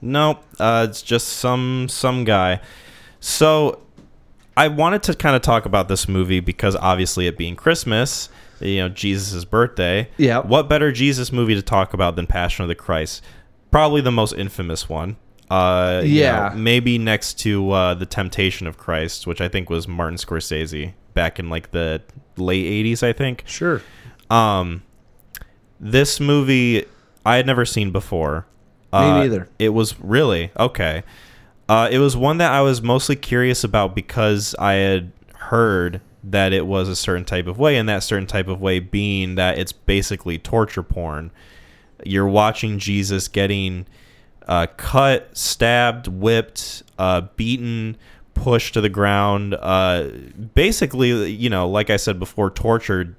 Nope, 0.00 0.42
uh, 0.58 0.86
it's 0.90 1.02
just 1.02 1.28
some 1.28 1.86
some 1.88 2.24
guy. 2.24 2.60
So 3.20 3.78
I 4.56 4.66
wanted 4.68 5.02
to 5.04 5.14
kind 5.14 5.36
of 5.36 5.42
talk 5.42 5.64
about 5.66 5.86
this 5.88 6.08
movie 6.08 6.40
because 6.40 6.74
obviously 6.76 7.26
it 7.28 7.38
being 7.38 7.54
Christmas, 7.54 8.28
you 8.64 8.78
know, 8.78 8.88
Jesus' 8.88 9.44
birthday. 9.44 10.08
Yeah. 10.16 10.38
What 10.38 10.68
better 10.68 10.92
Jesus 10.92 11.32
movie 11.32 11.54
to 11.54 11.62
talk 11.62 11.92
about 11.94 12.16
than 12.16 12.26
Passion 12.26 12.62
of 12.62 12.68
the 12.68 12.74
Christ? 12.74 13.22
Probably 13.70 14.00
the 14.00 14.10
most 14.12 14.32
infamous 14.34 14.88
one. 14.88 15.16
Uh, 15.50 16.00
you 16.04 16.20
Yeah. 16.22 16.48
know, 16.50 16.56
maybe 16.56 16.98
next 16.98 17.34
to 17.40 17.70
uh, 17.72 17.94
the 17.94 18.06
Temptation 18.06 18.66
of 18.66 18.78
Christ, 18.78 19.26
which 19.26 19.40
I 19.40 19.48
think 19.48 19.68
was 19.70 19.86
Martin 19.86 20.16
Scorsese 20.16 20.94
back 21.14 21.38
in 21.38 21.48
like 21.50 21.72
the 21.72 22.00
late 22.36 22.64
'80s, 22.86 23.02
I 23.02 23.12
think. 23.12 23.44
Sure. 23.46 23.82
Um, 24.30 24.82
this 25.78 26.20
movie 26.20 26.86
I 27.26 27.36
had 27.36 27.46
never 27.46 27.64
seen 27.64 27.90
before. 27.90 28.46
Me 28.92 28.98
Uh, 28.98 29.14
neither. 29.18 29.48
It 29.58 29.70
was 29.70 29.98
really 30.00 30.50
okay. 30.58 31.02
Uh, 31.68 31.88
it 31.90 31.98
was 31.98 32.16
one 32.16 32.38
that 32.38 32.52
I 32.52 32.60
was 32.60 32.82
mostly 32.82 33.16
curious 33.16 33.64
about 33.64 33.94
because 33.94 34.54
I 34.58 34.74
had 34.74 35.12
heard 35.36 36.00
that 36.24 36.52
it 36.52 36.66
was 36.66 36.88
a 36.88 36.96
certain 36.96 37.24
type 37.24 37.46
of 37.46 37.58
way, 37.58 37.76
and 37.76 37.88
that 37.88 38.02
certain 38.02 38.26
type 38.26 38.48
of 38.48 38.60
way 38.60 38.78
being 38.78 39.34
that 39.34 39.58
it's 39.58 39.72
basically 39.72 40.38
torture 40.38 40.82
porn. 40.82 41.30
You're 42.04 42.28
watching 42.28 42.78
Jesus 42.78 43.28
getting 43.28 43.86
uh, 44.46 44.66
cut, 44.76 45.36
stabbed, 45.36 46.08
whipped, 46.08 46.82
uh, 46.98 47.22
beaten, 47.36 47.96
pushed 48.34 48.74
to 48.74 48.80
the 48.80 48.88
ground. 48.88 49.54
Uh, 49.54 50.08
basically, 50.54 51.30
you 51.30 51.50
know, 51.50 51.68
like 51.68 51.90
I 51.90 51.96
said 51.96 52.18
before, 52.18 52.50
tortured 52.50 53.14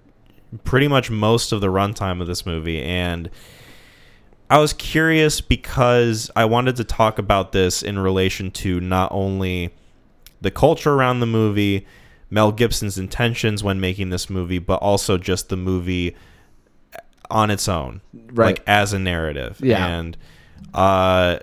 pretty 0.63 0.87
much 0.87 1.09
most 1.09 1.51
of 1.51 1.61
the 1.61 1.67
runtime 1.67 2.21
of 2.21 2.27
this 2.27 2.45
movie. 2.45 2.81
And 2.81 3.29
I 4.49 4.59
was 4.59 4.73
curious 4.73 5.41
because 5.41 6.29
I 6.35 6.45
wanted 6.45 6.75
to 6.77 6.83
talk 6.83 7.17
about 7.17 7.53
this 7.53 7.81
in 7.81 7.97
relation 7.97 8.51
to 8.51 8.79
not 8.79 9.11
only 9.11 9.73
the 10.41 10.51
culture 10.51 10.93
around 10.93 11.21
the 11.21 11.25
movie, 11.25 11.87
Mel 12.34 12.51
Gibson's 12.51 12.97
intentions 12.97 13.63
when 13.63 13.79
making 13.79 14.09
this 14.09 14.27
movie, 14.27 14.57
but 14.57 14.77
also 14.77 15.19
just 15.19 15.49
the 15.49 15.55
movie 15.55 16.15
on 17.29 17.51
its 17.51 17.69
own, 17.69 18.01
Right. 18.13 18.57
like 18.57 18.63
as 18.67 18.91
a 18.91 18.97
narrative. 18.99 19.59
Yeah. 19.61 19.86
And 19.86 20.17
uh, 20.73 21.38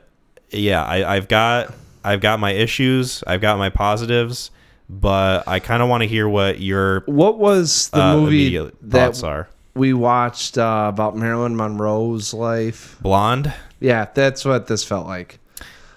yeah, 0.51 0.83
I, 0.85 1.15
I've 1.17 1.29
got 1.29 1.73
I've 2.03 2.21
got 2.21 2.41
my 2.41 2.51
issues, 2.53 3.23
I've 3.27 3.41
got 3.41 3.57
my 3.59 3.69
positives, 3.71 4.51
but 4.89 5.47
I 5.47 5.61
kind 5.61 5.81
of 5.81 5.89
want 5.89 6.03
to 6.03 6.09
hear 6.09 6.29
what 6.29 6.59
your 6.61 7.01
What 7.07 7.39
was 7.39 7.89
the 7.91 8.03
uh, 8.03 8.17
movie 8.17 8.59
that 8.83 9.23
are. 9.23 9.49
we 9.75 9.93
watched 9.93 10.59
uh, 10.59 10.87
about 10.93 11.17
Marilyn 11.17 11.55
Monroe's 11.55 12.35
life? 12.35 12.97
Blonde. 13.01 13.53
Yeah, 13.79 14.07
that's 14.13 14.45
what 14.45 14.67
this 14.67 14.83
felt 14.85 15.07
like. 15.07 15.39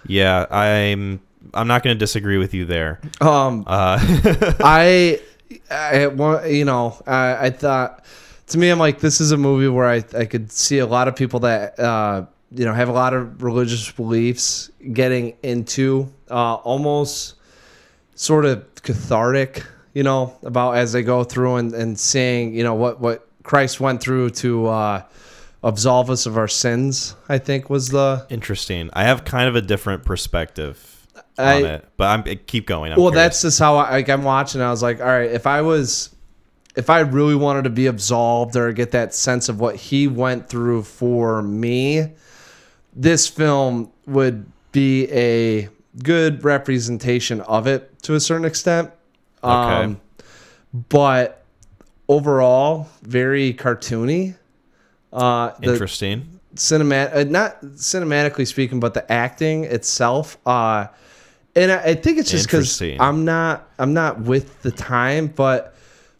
Yeah, 0.06 0.46
I'm. 0.52 1.20
I'm 1.54 1.68
not 1.68 1.84
going 1.84 1.96
to 1.96 2.00
disagree 2.00 2.38
with 2.38 2.54
you 2.54 2.66
there. 2.66 3.00
Um, 3.22 3.64
Uh, 3.68 3.98
I, 4.60 5.22
I, 5.70 6.48
you 6.48 6.66
know, 6.66 7.02
I, 7.06 7.48
I 7.48 7.50
thought 7.50 8.04
to 8.48 8.58
me, 8.58 8.70
I'm 8.70 8.80
like, 8.80 9.00
this 9.00 9.22
is 9.22 9.32
a 9.32 9.38
movie 9.38 9.68
where 9.68 9.88
I, 9.88 10.04
I 10.18 10.26
could 10.26 10.52
see 10.52 10.80
a 10.80 10.86
lot 10.86 11.08
of 11.08 11.16
people 11.16 11.42
that, 11.42 11.80
uh, 11.80 12.26
you 12.52 12.66
know, 12.66 12.74
have 12.74 12.90
a 12.90 12.92
lot 12.92 13.14
of 13.14 13.42
religious 13.42 13.92
beliefs 13.92 14.70
getting 14.92 15.36
into 15.42 16.12
uh, 16.30 16.56
almost 16.56 17.36
sort 18.16 18.46
of 18.46 18.64
cathartic, 18.76 19.66
you 19.94 20.04
know, 20.04 20.36
about 20.44 20.76
as 20.76 20.92
they 20.92 21.04
go 21.04 21.24
through 21.24 21.56
and, 21.56 21.74
and 21.74 22.00
seeing, 22.00 22.54
you 22.54 22.64
know, 22.64 22.76
what, 22.76 23.00
what 23.00 23.28
Christ 23.44 23.80
went 23.80 24.02
through 24.02 24.32
to 24.32 24.68
uh, 24.68 25.04
absolve 25.64 26.10
us 26.10 26.26
of 26.26 26.38
our 26.38 26.48
sins, 26.48 27.16
I 27.30 27.38
think 27.38 27.70
was 27.70 27.90
the. 27.90 28.26
interesting. 28.30 28.90
I 28.94 29.04
have 29.04 29.26
kind 29.26 29.48
of 29.50 29.56
a 29.56 29.62
different 29.62 30.06
perspective 30.06 30.93
on 31.38 31.46
I- 31.48 31.62
it, 31.62 31.88
but 31.98 32.06
I'm 32.06 32.38
keep 32.46 32.68
going. 32.68 32.92
I'm 32.92 33.00
well, 33.00 33.12
curious. 33.12 33.34
that's 33.34 33.42
just 33.42 33.60
how 33.60 33.78
I, 33.78 33.92
like 33.92 34.10
I'm 34.10 34.24
watching. 34.24 34.62
I 34.62 34.70
was 34.70 34.84
like, 34.84 35.00
all 35.00 35.08
right, 35.08 35.32
if 35.32 35.48
I 35.48 35.62
was, 35.62 36.14
if 36.76 36.90
I 36.90 37.00
really 37.02 37.36
wanted 37.36 37.64
to 37.64 37.70
be 37.70 37.88
absolved 37.88 38.56
or 38.56 38.72
get 38.74 38.92
that 38.92 39.14
sense 39.14 39.50
of 39.50 39.60
what 39.60 39.76
he 39.76 40.08
went 40.08 40.50
through 40.50 40.84
for 40.84 41.42
me, 41.42 42.12
this 42.96 43.28
film 43.28 43.92
would 44.06 44.46
be 44.72 45.12
a 45.12 45.70
good 46.02 46.44
representation 46.44 47.42
of 47.42 47.68
it 47.68 48.02
to 48.04 48.16
a 48.16 48.20
certain 48.20 48.46
extent. 48.46 48.92
Okay. 49.44 49.84
Um, 49.84 50.02
but 50.90 51.44
overall, 52.08 52.90
very 53.02 53.54
cartoony. 53.54 54.36
Uh, 55.12 55.52
interesting. 55.62 56.40
cinemat 56.56 57.16
uh, 57.16 57.24
not 57.26 57.62
cinematically 57.62 58.48
speaking, 58.48 58.80
but 58.80 58.94
the 58.94 59.12
acting 59.12 59.64
itself. 59.66 60.38
Uh, 60.46 60.88
and 61.56 61.72
I, 61.72 61.84
I 61.84 61.94
think 61.96 62.18
it's 62.18 62.32
just 62.32 62.48
because 62.48 62.82
I'm 63.00 63.26
not 63.26 63.68
I'm 63.80 63.94
not 63.94 64.22
with 64.22 64.62
the 64.62 64.72
time, 64.72 65.28
but 65.28 65.76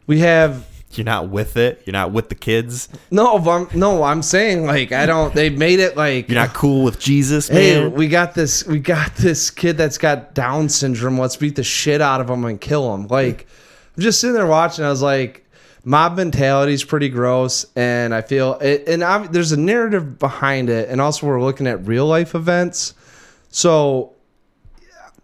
we 0.06 0.20
have 0.20 0.66
You're 0.92 1.06
not 1.06 1.30
with 1.30 1.58
it. 1.58 1.82
You're 1.86 1.94
not 1.94 2.12
with 2.12 2.30
the 2.30 2.36
kids. 2.36 2.90
no, 3.10 3.38
I'm, 3.38 3.68
no. 3.74 4.04
I'm 4.04 4.22
saying 4.22 4.66
like 4.66 4.92
I 4.92 5.06
don't. 5.06 5.34
They 5.34 5.50
made 5.50 5.80
it 5.80 5.98
like 5.98 6.30
You're 6.30 6.40
not 6.40 6.54
cool 6.54 6.84
with 6.84 7.00
Jesus, 7.00 7.48
Hey, 7.48 7.80
man. 7.80 7.94
we 7.94 8.08
got 8.08 8.34
this. 8.36 8.66
We 8.66 8.80
got 8.80 9.16
this 9.16 9.50
kid 9.50 9.78
that's 9.78 9.98
got 9.98 10.34
Down 10.34 10.70
syndrome. 10.70 11.18
Let's 11.18 11.36
beat 11.36 11.56
the 11.56 11.64
shit 11.64 12.02
out 12.02 12.22
of 12.22 12.30
him 12.30 12.46
and 12.46 12.60
kill 12.62 12.94
him. 12.94 13.08
Like, 13.08 13.48
I'm 13.98 14.04
just 14.04 14.20
sitting 14.22 14.36
there 14.36 14.48
watching. 14.48 14.86
I 14.86 14.90
was 14.90 15.02
like, 15.02 15.46
mob 15.84 16.16
mentality 16.18 16.74
is 16.74 16.84
pretty 16.84 17.10
gross, 17.10 17.66
and 17.76 18.14
I 18.14 18.22
feel 18.22 18.54
it. 18.62 18.88
And 18.88 19.04
i 19.04 19.26
there's 19.28 19.52
a 19.52 19.60
narrative 19.60 20.20
behind 20.20 20.70
it, 20.70 20.90
and 20.90 21.02
also 21.02 21.26
we're 21.28 21.42
looking 21.42 21.66
at 21.68 21.88
real 21.88 22.06
life 22.06 22.36
events. 22.36 22.94
So, 23.50 24.13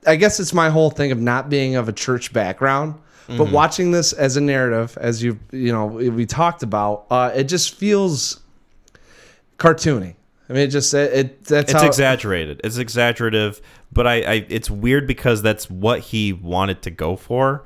I 0.05 0.15
guess 0.15 0.39
it's 0.39 0.53
my 0.53 0.69
whole 0.69 0.89
thing 0.89 1.11
of 1.11 1.19
not 1.19 1.49
being 1.49 1.75
of 1.75 1.89
a 1.89 1.93
church 1.93 2.33
background. 2.33 2.95
But 3.37 3.51
watching 3.51 3.91
this 3.91 4.11
as 4.11 4.37
a 4.37 4.41
narrative, 4.41 4.97
as 4.99 5.21
you 5.21 5.37
you 5.51 5.71
know 5.71 5.85
we 5.85 6.25
talked 6.25 6.63
about, 6.63 7.05
uh, 7.11 7.31
it 7.35 7.43
just 7.43 7.75
feels 7.75 8.39
cartoony. 9.59 10.15
I 10.49 10.53
mean, 10.53 10.63
it 10.63 10.67
just 10.69 10.91
it, 10.95 11.13
it 11.13 11.43
that's 11.43 11.71
it's 11.71 11.83
exaggerated. 11.83 12.59
It's 12.63 12.77
exaggerative, 12.77 13.61
but 13.91 14.07
I, 14.07 14.13
I 14.21 14.45
it's 14.49 14.69
weird 14.69 15.05
because 15.05 15.43
that's 15.43 15.69
what 15.69 15.99
he 15.99 16.33
wanted 16.33 16.81
to 16.83 16.91
go 16.91 17.15
for. 17.15 17.65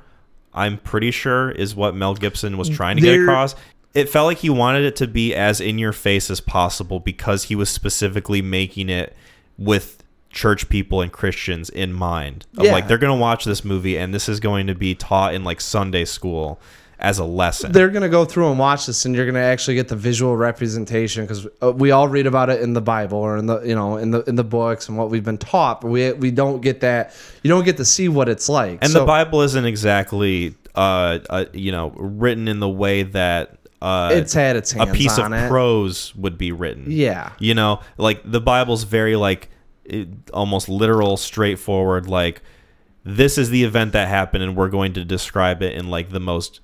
I'm 0.52 0.76
pretty 0.76 1.10
sure 1.10 1.50
is 1.50 1.74
what 1.74 1.94
Mel 1.94 2.14
Gibson 2.14 2.58
was 2.58 2.68
trying 2.68 2.96
to 2.96 3.02
get 3.02 3.20
across. 3.20 3.54
It 3.94 4.10
felt 4.10 4.26
like 4.26 4.38
he 4.38 4.50
wanted 4.50 4.84
it 4.84 4.96
to 4.96 5.06
be 5.06 5.34
as 5.34 5.62
in 5.62 5.78
your 5.78 5.92
face 5.92 6.30
as 6.30 6.40
possible 6.40 7.00
because 7.00 7.44
he 7.44 7.56
was 7.56 7.70
specifically 7.70 8.42
making 8.42 8.90
it 8.90 9.16
with 9.56 10.03
church 10.34 10.68
people 10.68 11.00
and 11.00 11.10
Christians 11.12 11.70
in 11.70 11.92
mind. 11.92 12.44
Of 12.58 12.64
Yeah. 12.64 12.72
like 12.72 12.88
they're 12.88 12.98
going 12.98 13.16
to 13.16 13.20
watch 13.20 13.44
this 13.44 13.64
movie 13.64 13.96
and 13.96 14.12
this 14.12 14.28
is 14.28 14.40
going 14.40 14.66
to 14.66 14.74
be 14.74 14.94
taught 14.94 15.32
in 15.34 15.44
like 15.44 15.60
Sunday 15.60 16.04
school 16.04 16.60
as 17.00 17.18
a 17.18 17.24
lesson. 17.24 17.72
they're 17.72 17.88
gonna 17.90 18.08
go 18.08 18.24
through 18.24 18.48
and 18.48 18.58
watch 18.58 18.86
this, 18.86 19.04
and 19.04 19.14
you're 19.16 19.26
gonna 19.26 19.38
actually 19.40 19.74
get 19.74 19.88
the 19.88 19.96
visual 19.96 20.36
representation 20.36 21.24
because 21.24 21.46
uh, 21.60 21.70
we 21.72 21.90
all 21.90 22.06
read 22.08 22.26
about 22.26 22.48
it 22.48 22.62
in 22.62 22.72
the 22.72 22.80
Bible 22.80 23.18
or 23.18 23.36
in 23.36 23.46
the 23.46 23.60
you 23.62 23.74
know 23.74 23.96
in 23.98 24.10
the 24.12 24.22
in 24.22 24.36
the 24.36 24.44
books 24.44 24.88
and 24.88 24.96
what 24.96 25.10
we've 25.10 25.24
been 25.24 25.36
taught, 25.36 25.80
but 25.82 25.88
we 25.88 26.12
we 26.12 26.30
don't 26.30 26.60
get 26.62 26.80
that. 26.80 27.12
You 27.42 27.50
don't 27.50 27.64
get 27.64 27.76
to 27.78 27.84
see 27.84 28.08
what 28.08 28.28
it's 28.28 28.48
like. 28.48 28.78
And 28.80 28.90
So- 28.92 29.00
the 29.00 29.06
Bible 29.06 29.42
isn't 29.42 29.64
exactly, 29.66 30.54
uh, 30.76 31.18
uh, 31.28 31.44
you 31.52 31.72
know, 31.72 31.92
written 31.96 32.46
in 32.48 32.60
the 32.60 32.68
way 32.70 33.02
that 33.02 33.58
uh, 33.82 34.10
it's 34.12 34.32
had 34.32 34.56
its 34.56 34.72
a 34.74 34.86
piece 34.86 35.18
of 35.18 35.30
it. 35.32 35.48
prose 35.48 36.14
would 36.16 36.38
be 36.38 36.52
written. 36.52 36.84
Yeah. 36.88 37.30
You 37.38 37.54
know, 37.54 37.80
like 37.98 38.22
the 38.24 38.40
Bible's 38.40 38.84
very 38.84 39.16
like 39.16 39.50
it, 39.84 40.08
almost 40.32 40.68
literal, 40.68 41.16
straightforward. 41.16 42.08
Like 42.08 42.42
this 43.04 43.36
is 43.38 43.50
the 43.50 43.64
event 43.64 43.92
that 43.92 44.08
happened, 44.08 44.42
and 44.44 44.56
we're 44.56 44.68
going 44.70 44.92
to 44.94 45.04
describe 45.04 45.62
it 45.62 45.74
in 45.74 45.88
like 45.90 46.10
the 46.10 46.20
most 46.20 46.60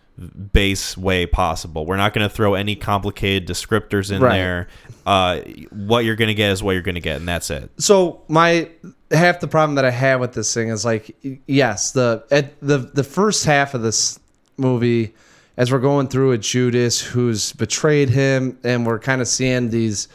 base 0.52 0.97
way 0.98 1.24
possible. 1.26 1.86
We're 1.86 1.97
not 1.97 2.12
going 2.12 2.28
to 2.28 2.34
throw 2.34 2.55
any 2.55 2.76
complicated 2.76 3.48
descriptors 3.48 4.10
in 4.14 4.20
Right. 4.22 4.36
there. 4.36 4.68
Uh, 5.06 5.40
what 5.70 6.05
you're 6.05 6.16
going 6.16 6.28
to 6.28 6.34
get 6.34 6.51
is 6.52 6.62
what 6.62 6.72
you're 6.72 6.82
going 6.82 6.94
to 6.97 7.01
get, 7.01 7.16
and 7.16 7.26
that's 7.28 7.51
it. 7.51 7.70
so 7.78 8.22
my 8.28 8.68
half 9.10 9.40
the 9.40 9.48
problem 9.48 9.74
that 9.76 9.84
I 9.84 9.90
have 9.90 10.20
with 10.20 10.34
this 10.34 10.52
thing 10.55 10.68
is 10.68 10.84
like 10.84 11.16
yes 11.47 11.90
the 11.92 12.22
at 12.30 12.59
the 12.60 12.78
the 12.78 13.02
first 13.02 13.44
half 13.44 13.74
of 13.74 13.82
this 13.82 14.20
movie 14.56 15.14
as 15.56 15.72
we're 15.72 15.80
going 15.80 16.06
through 16.06 16.30
a 16.32 16.38
Judas 16.38 17.01
who's 17.01 17.52
betrayed 17.55 18.09
him 18.10 18.56
and 18.62 18.86
we're 18.86 19.01
kind 19.01 19.20
of 19.20 19.26
seeing 19.26 19.70
these 19.70 20.06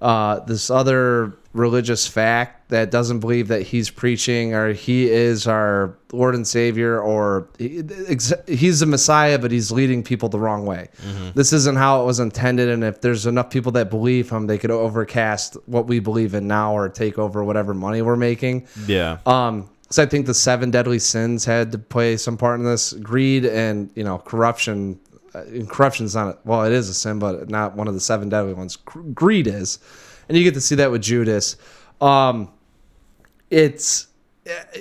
uh 0.00 0.38
this 0.40 0.70
other 0.70 1.32
religious 1.56 2.06
fact 2.06 2.68
that 2.68 2.90
doesn't 2.90 3.20
believe 3.20 3.48
that 3.48 3.62
he's 3.62 3.90
preaching 3.90 4.54
or 4.54 4.72
he 4.72 5.08
is 5.10 5.46
our 5.46 5.96
Lord 6.12 6.34
and 6.34 6.46
Savior 6.46 7.00
or 7.00 7.48
he- 7.58 7.82
he's 8.46 8.80
the 8.80 8.86
Messiah 8.86 9.38
but 9.38 9.50
he's 9.50 9.70
leading 9.72 10.02
people 10.02 10.28
the 10.28 10.38
wrong 10.38 10.66
way. 10.66 10.88
This 11.34 11.52
isn't 11.52 11.76
how 11.76 12.02
it 12.02 12.06
was 12.06 12.20
intended 12.20 12.68
and 12.68 12.84
if 12.84 13.00
there's 13.00 13.26
enough 13.26 13.50
people 13.50 13.72
that 13.72 13.88
believe 13.90 14.30
him 14.30 14.46
they 14.46 14.58
could 14.58 14.70
overcast 14.70 15.56
what 15.66 15.86
we 15.86 15.98
believe 16.00 16.34
in 16.34 16.46
now 16.46 16.74
or 16.74 16.88
take 16.88 17.18
over 17.18 17.42
whatever 17.44 17.72
money 17.74 18.02
we're 18.02 18.16
making. 18.16 18.66
Yeah. 18.86 19.18
Um, 19.26 19.68
so 19.90 20.02
I 20.02 20.06
think 20.06 20.26
the 20.26 20.34
seven 20.34 20.70
deadly 20.72 20.98
sins 20.98 21.44
had 21.44 21.70
to 21.72 21.78
play 21.78 22.16
some 22.16 22.36
part 22.36 22.58
in 22.58 22.66
this. 22.66 22.92
Greed 22.92 23.44
and 23.46 23.88
you 23.94 24.02
know 24.04 24.18
corruption. 24.18 24.98
Uh, 25.34 25.42
and 25.42 25.68
corruption's 25.70 26.14
not 26.14 26.28
a, 26.28 26.38
well, 26.44 26.64
it 26.64 26.72
is 26.72 26.88
a 26.88 26.94
sin, 26.94 27.18
but 27.18 27.48
not 27.50 27.76
one 27.76 27.86
of 27.86 27.94
the 27.94 28.00
seven 28.00 28.28
deadly 28.28 28.52
ones. 28.54 28.74
Gr- 28.76 29.00
Greed 29.14 29.46
is, 29.46 29.78
and 30.28 30.36
you 30.36 30.44
get 30.44 30.54
to 30.54 30.60
see 30.60 30.76
that 30.76 30.90
with 30.90 31.02
Judas. 31.02 31.56
Um, 32.00 32.50
it's 33.50 34.08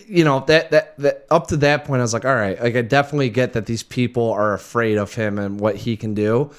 you 0.08 0.24
know 0.24 0.44
that 0.48 0.72
that 0.72 0.98
that 0.98 1.26
up 1.30 1.48
to 1.48 1.58
that 1.58 1.86
point, 1.86 2.00
I 2.00 2.04
was 2.04 2.14
like, 2.14 2.26
all 2.26 2.36
right, 2.36 2.62
like 2.62 2.76
I 2.76 2.82
definitely 2.82 3.30
get 3.30 3.54
that 3.54 3.66
these 3.66 3.84
people 3.84 4.32
are 4.32 4.54
afraid 4.54 4.98
of 4.98 5.14
him 5.14 5.40
and 5.40 5.60
what 5.60 5.76
he 5.76 5.98
can 5.98 6.14
do. 6.14 6.52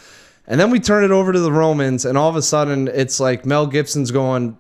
And 0.49 0.61
then 0.61 0.71
we 0.71 0.79
turn 0.79 1.05
it 1.05 1.11
over 1.11 1.33
to 1.33 1.41
the 1.41 1.53
Romans, 1.53 2.05
and 2.05 2.17
all 2.17 2.29
of 2.29 2.37
a 2.37 2.43
sudden, 2.43 2.89
it's 2.89 3.19
like 3.19 3.45
Mel 3.45 3.67
Gibson's 3.67 4.13
going, 4.13 4.57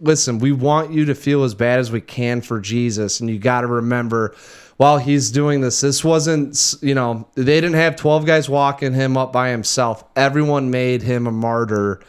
listen, 0.00 0.38
we 0.38 0.52
want 0.52 0.92
you 0.92 1.04
to 1.06 1.14
feel 1.14 1.44
as 1.44 1.54
bad 1.54 1.78
as 1.78 1.92
we 1.92 2.00
can 2.00 2.40
for 2.40 2.60
Jesus. 2.60 3.20
And 3.20 3.30
you 3.30 3.38
got 3.38 3.62
to 3.62 3.66
remember 3.66 4.34
while 4.78 4.98
he's 4.98 5.30
doing 5.30 5.60
this, 5.60 5.80
this 5.80 6.04
wasn't, 6.04 6.76
you 6.82 6.94
know, 6.94 7.28
they 7.34 7.60
didn't 7.60 7.74
have 7.74 7.96
12 7.96 8.24
guys 8.24 8.48
walking 8.48 8.94
him 8.94 9.16
up 9.16 9.32
by 9.32 9.50
himself. 9.50 10.04
Everyone 10.14 10.70
made 10.70 11.02
him 11.02 11.26
a 11.26 11.32
martyr. 11.32 12.00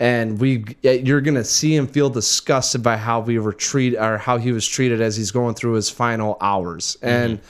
And 0.00 0.40
we, 0.40 0.64
you're 0.82 1.20
gonna 1.20 1.44
see 1.44 1.76
him 1.76 1.86
feel 1.86 2.10
disgusted 2.10 2.82
by 2.82 2.96
how 2.96 3.20
we 3.20 3.38
were 3.38 3.52
treated, 3.52 4.00
or 4.00 4.18
how 4.18 4.38
he 4.38 4.50
was 4.50 4.66
treated 4.66 5.00
as 5.00 5.16
he's 5.16 5.30
going 5.30 5.54
through 5.54 5.74
his 5.74 5.88
final 5.90 6.36
hours. 6.40 6.96
Mm-hmm. 6.96 7.06
And 7.06 7.40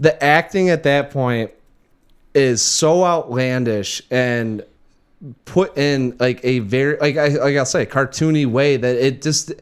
the 0.00 0.22
acting 0.24 0.70
at 0.70 0.82
that 0.82 1.10
point 1.10 1.52
is 2.34 2.62
so 2.62 3.04
outlandish 3.04 4.02
and 4.10 4.64
put 5.44 5.76
in 5.78 6.16
like 6.18 6.40
a 6.42 6.60
very 6.60 6.96
like 6.98 7.16
I 7.16 7.28
like 7.28 7.56
I'll 7.56 7.66
say 7.66 7.86
cartoony 7.86 8.46
way 8.46 8.76
that 8.76 8.96
it 8.96 9.22
just 9.22 9.52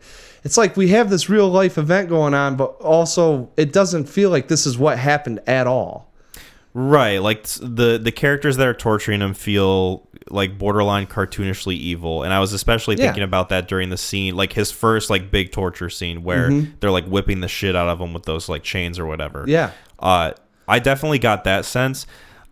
it's 0.43 0.57
like 0.57 0.77
we 0.77 0.89
have 0.89 1.11
this 1.11 1.29
real 1.29 1.49
life 1.49 1.77
event 1.77 2.09
going 2.09 2.33
on, 2.33 2.57
but 2.57 2.77
also 2.81 3.51
it 3.57 3.73
doesn't 3.73 4.07
feel 4.07 4.31
like 4.31 4.49
this 4.49 4.67
is 4.67 4.79
what 4.79 4.99
happened 4.99 5.41
at 5.47 5.67
all. 5.67 6.11
Right, 6.73 7.19
like 7.19 7.43
the 7.61 7.99
the 8.03 8.13
characters 8.13 8.57
that 8.57 8.67
are 8.67 8.75
torturing 8.75 9.21
him 9.21 9.35
feel 9.35 10.09
like 10.31 10.59
borderline 10.59 11.07
cartoonishly 11.07 11.75
evil, 11.75 12.23
and 12.23 12.33
I 12.33 12.41
was 12.41 12.53
especially 12.53 12.97
Yeah. 12.97 13.07
thinking 13.07 13.23
about 13.25 13.49
that 13.51 13.69
during 13.69 13.91
the 13.91 13.97
scene, 13.97 14.37
like 14.37 14.53
his 14.53 14.71
first 14.71 15.11
like 15.11 15.31
big 15.31 15.53
torture 15.53 15.91
scene 15.91 16.23
where 16.23 16.51
they're 16.81 16.91
like 16.91 17.07
whipping 17.07 17.41
the 17.41 17.49
shit 17.49 17.75
out 17.77 17.89
of 17.89 18.01
him 18.01 18.13
with 18.13 18.25
those 18.25 18.49
like 18.49 18.63
chains 18.63 18.99
or 18.99 19.07
whatever. 19.07 19.45
Yeah. 19.47 19.73
uh, 19.99 20.33
I 20.69 20.79
definitely 20.79 21.19
got 21.19 21.45
that 21.45 21.65
sense. 21.65 22.07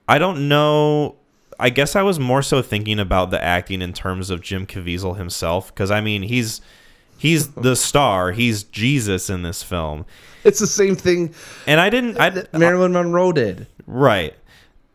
I 0.09 0.19
don't 0.19 0.49
know. 0.49 1.17
I 1.61 1.71
guess 1.71 1.95
I 1.97 2.03
was 2.03 2.19
more 2.21 2.43
so 2.43 2.63
thinking 2.63 2.99
about 3.01 3.31
the 3.31 3.43
acting 3.43 3.83
in 3.83 3.93
terms 3.93 4.31
of 4.31 4.41
Jim 4.41 4.67
Caviezel 4.67 5.17
himself, 5.17 5.73
because 5.75 5.91
I 5.91 6.01
mean 6.01 6.23
he's 6.23 6.61
he's 7.17 7.49
the 7.55 7.77
star, 7.77 8.33
he's 8.33 8.63
Jesus 8.65 9.29
in 9.31 9.43
this 9.43 9.63
film, 9.63 10.05
It's 10.45 10.61
the 10.61 10.67
same 10.67 10.95
thing 10.97 11.35
and 11.67 11.81
I 11.81 11.91
didn't. 11.91 12.17
I, 12.19 12.45
Marilyn 12.57 12.93
Monroe 12.93 13.33
did. 13.33 13.67
Right. 13.87 14.35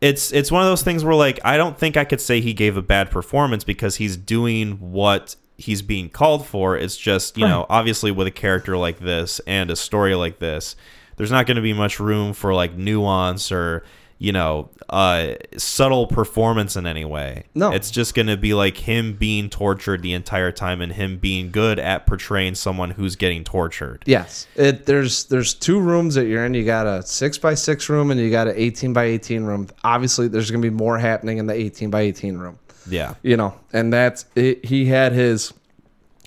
It's 0.04 0.34
it's 0.34 0.52
one 0.52 0.62
of 0.62 0.68
those 0.68 0.84
things 0.84 1.06
where 1.06 1.16
like 1.16 1.40
I 1.46 1.56
don't 1.56 1.78
think 1.78 1.96
I 1.96 2.04
could 2.04 2.20
say 2.20 2.42
he 2.42 2.54
gave 2.54 2.76
a 2.76 2.82
bad 2.82 3.10
performance 3.10 3.64
because 3.64 3.96
he's 3.96 4.18
doing 4.18 4.74
what 4.92 5.38
he's 5.58 5.82
being 5.82 6.10
called 6.10 6.46
for. 6.46 6.76
It's 6.76 6.98
just, 6.98 7.38
you 7.38 7.48
know, 7.48 7.66
obviously 7.70 8.12
with 8.12 8.28
a 8.28 8.32
character 8.32 8.76
like 8.76 9.00
this 9.00 9.40
and 9.48 9.72
a 9.72 9.78
story 9.78 10.14
like 10.14 10.40
this, 10.40 10.76
there's 11.16 11.32
not 11.32 11.46
going 11.46 11.56
to 11.56 11.62
be 11.62 11.72
much 11.72 12.02
room 12.02 12.34
for 12.34 12.54
like 12.54 12.76
nuance 12.76 13.50
or, 13.50 13.86
you 14.20 14.32
know, 14.32 14.70
uh 14.90 15.34
subtle 15.58 16.08
performance 16.08 16.76
in 16.76 16.86
any 16.86 17.06
way. 17.06 17.46
No. 17.56 17.72
It's 17.72 17.90
just 17.92 18.16
going 18.16 18.28
to 18.28 18.38
be 18.38 18.54
like 18.54 18.78
him 18.78 19.14
being 19.14 19.50
tortured 19.50 20.02
the 20.02 20.14
entire 20.14 20.52
time 20.52 20.82
and 20.82 20.92
him 20.92 21.18
being 21.18 21.52
good 21.52 21.80
at 21.80 22.06
portraying 22.06 22.56
someone 22.56 22.92
who's 22.92 23.16
getting 23.16 23.44
tortured. 23.44 24.04
Yes, 24.06 24.48
it 24.56 24.86
there's 24.86 25.26
there's 25.26 25.54
two 25.54 25.80
rooms 25.80 26.16
that 26.16 26.26
you're 26.26 26.46
in. 26.46 26.54
You 26.54 26.66
got 26.66 26.88
a 26.88 27.02
six 27.04 27.38
by 27.38 27.54
six 27.54 27.90
room 27.90 28.12
and 28.12 28.20
you 28.20 28.30
got 28.32 28.48
an 28.48 28.56
eighteen 28.58 28.94
by 28.94 29.06
eighteen 29.06 29.44
room. 29.44 29.68
Obviously, 29.84 30.28
there's 30.28 30.52
gonna 30.52 30.62
be 30.62 30.70
more 30.70 30.98
happening 30.98 31.38
in 31.38 31.46
the 31.48 31.54
eighteen 31.54 31.90
by 31.90 32.02
eighteen 32.02 32.38
room. 32.38 32.60
Yeah. 32.90 33.14
you 33.24 33.38
know, 33.38 33.58
and 33.72 33.94
that's 33.94 34.26
it, 34.36 34.66
he 34.66 34.86
had 34.86 35.14
his. 35.14 35.54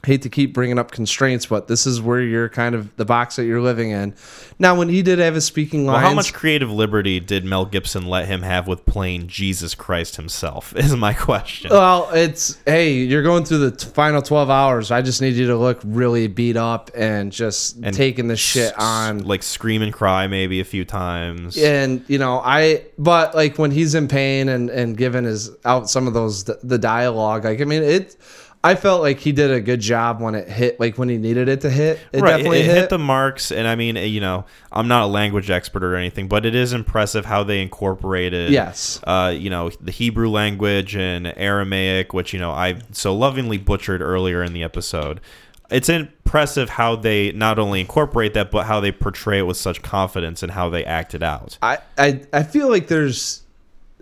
Hate 0.07 0.23
to 0.23 0.29
keep 0.29 0.55
bringing 0.55 0.79
up 0.79 0.93
constraints, 0.93 1.47
but 1.47 1.67
this 1.67 1.85
is 1.87 2.01
where 2.01 2.21
you're 2.21 2.49
kind 2.49 2.75
of 2.75 2.95
the 2.97 3.05
box 3.05 3.37
that 3.37 3.45
you're 3.45 3.61
living 3.61 3.91
in. 3.91 4.15
Now, 4.59 4.77
when 4.79 4.89
he 4.89 5.03
did 5.03 5.19
have 5.19 5.35
his 5.35 5.45
speaking 5.45 5.85
Well, 5.85 5.95
lines, 5.97 6.07
how 6.09 6.15
much 6.15 6.33
creative 6.33 6.71
liberty 6.71 7.19
did 7.21 7.45
Mel 7.45 7.65
Gibson 7.67 8.07
let 8.07 8.27
him 8.29 8.43
have 8.43 8.69
with 8.69 8.87
playing 8.87 9.27
Jesus 9.27 9.75
Christ 9.75 10.15
himself? 10.17 10.75
Is 10.77 10.95
my 10.97 11.13
question. 11.13 11.71
Well, 11.73 12.09
it's 12.15 12.57
hey, 12.65 12.93
you're 12.95 13.25
going 13.25 13.45
through 13.45 13.59
the 13.71 13.73
t- 13.73 13.89
final 13.89 14.23
12 14.23 14.49
hours. 14.49 14.91
I 14.91 15.03
just 15.03 15.21
need 15.21 15.35
you 15.35 15.49
to 15.49 15.57
look 15.57 15.81
really 15.85 16.29
beat 16.29 16.57
up 16.57 16.91
and 16.95 17.33
just 17.33 17.77
And 17.83 17.95
taking 17.95 18.29
the 18.29 18.37
shit 18.37 18.73
on. 18.79 19.25
like 19.25 19.43
scream 19.43 19.83
and 19.83 19.93
cry 19.93 20.29
maybe 20.29 20.61
a 20.61 20.65
few 20.65 20.85
times. 20.85 21.59
and 21.59 22.05
you 22.09 22.19
know 22.19 22.41
i 22.45 22.85
but 22.99 23.35
like 23.35 23.59
when 23.59 23.71
he's 23.71 23.95
in 23.95 24.07
pain 24.09 24.49
and 24.49 24.71
and 24.71 24.97
given 24.97 25.25
his 25.25 25.51
out 25.65 25.91
some 25.91 26.07
of 26.07 26.15
those 26.15 26.45
the 26.45 26.79
dialogue 26.79 27.45
like 27.45 27.61
i 27.61 27.65
mean 27.65 27.83
it 27.83 28.17
i 28.67 28.75
felt 28.75 29.01
like 29.01 29.19
he 29.21 29.33
did 29.33 29.51
a 29.51 29.61
good 29.61 29.81
job 29.81 30.21
when 30.21 30.35
it 30.35 30.49
hit 30.49 30.79
like 30.81 30.99
when 30.99 31.09
he 31.09 31.17
needed 31.19 31.49
it 31.49 31.61
to 31.61 31.71
hit 31.71 31.99
it 32.13 32.21
right, 32.21 32.37
definitely 32.37 32.59
it 32.61 32.67
hit, 32.67 32.77
hit. 32.77 32.91
the 32.91 32.99
marks, 32.99 33.53
and 33.53 33.67
I 33.69 33.75
mean, 33.77 33.97
you 33.97 34.21
know, 34.21 34.45
I'm 34.73 34.89
not 34.89 35.03
a 35.03 35.07
language 35.07 35.51
expert 35.51 35.83
or 35.85 35.95
anything, 35.97 36.29
but 36.29 36.45
it 36.45 36.55
is 36.55 36.73
impressive 36.73 37.25
how 37.25 37.45
they 37.45 37.63
incorporated, 37.63 38.51
Yes. 38.51 39.01
uh, 39.05 39.33
you 39.37 39.51
know, 39.51 39.71
the 39.81 39.93
Hebrew 39.93 40.29
language 40.29 40.97
and 40.97 41.33
Aramaic, 41.37 42.13
which 42.13 42.33
you 42.33 42.39
know 42.41 42.51
I 42.51 42.81
so 42.93 43.15
lovingly 43.15 43.59
butchered 43.59 44.03
earlier 44.03 44.43
in 44.43 44.53
the 44.53 44.63
episode. 44.63 45.21
It's 45.71 45.89
impressive 45.89 46.71
how 46.71 46.97
they 46.97 47.33
not 47.33 47.59
only 47.59 47.81
incorporate 47.81 48.35
that, 48.35 48.51
but 48.51 48.67
how 48.67 48.81
they 48.81 48.93
portray 48.93 49.39
it 49.39 49.43
with 49.43 49.57
such 49.57 49.83
confidence 49.83 50.43
and 50.43 50.53
how 50.53 50.69
they 50.71 50.85
act 50.85 51.15
it 51.15 51.23
out. 51.23 51.59
I, 51.63 51.79
I 51.99 52.21
i 52.33 52.43
feel 52.43 52.69
like 52.69 52.89
there's 52.89 53.43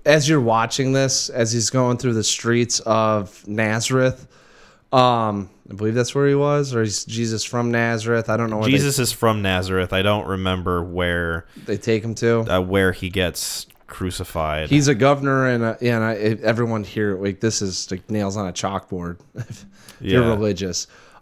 as 0.07 0.28
you're 0.28 0.41
watching 0.41 0.93
this 0.93 1.31
as 1.31 1.53
he's 1.53 1.70
going 1.70 1.97
through 1.97 2.12
the 2.15 2.24
streets 2.24 2.81
of 2.81 3.47
nazareth 3.49 4.27
um 4.94 5.50
i 5.70 5.74
believe 5.74 5.94
that's 5.94 6.14
where 6.14 6.28
he 6.28 6.34
was 6.34 6.74
or 6.74 6.82
he's 6.82 7.04
jesus 7.04 7.44
from 7.44 7.70
nazareth 7.70 8.28
i 8.28 8.36
don't 8.36 8.50
know 8.50 8.58
where 8.58 8.68
Jesus 8.68 8.98
is 8.98 9.12
from 9.12 9.42
Nazareth. 9.42 9.92
I 9.92 10.02
don't 10.02 10.26
remember 10.26 10.82
where 10.82 11.46
they, 11.56 11.76
they 11.76 11.78
take 11.78 12.04
him 12.04 12.14
to 12.16 12.40
uh, 12.40 12.60
where 12.60 12.92
he 12.92 13.10
gets 13.10 13.66
crucified. 13.86 14.70
He's 14.70 14.88
a 14.88 14.94
governor, 14.94 15.46
and 15.46 15.76
yeah, 15.80 15.96
and 15.96 16.04
I, 16.04 16.14
everyone 16.44 16.84
here 16.84 17.16
like 17.16 17.40
this 17.40 17.62
is 17.62 17.90
like 17.90 18.10
nails 18.10 18.36
on 18.36 18.48
a 18.48 18.52
chalkboard. 18.52 19.18
if 19.34 19.66
you're 20.00 20.22
Yeah. 20.22 20.34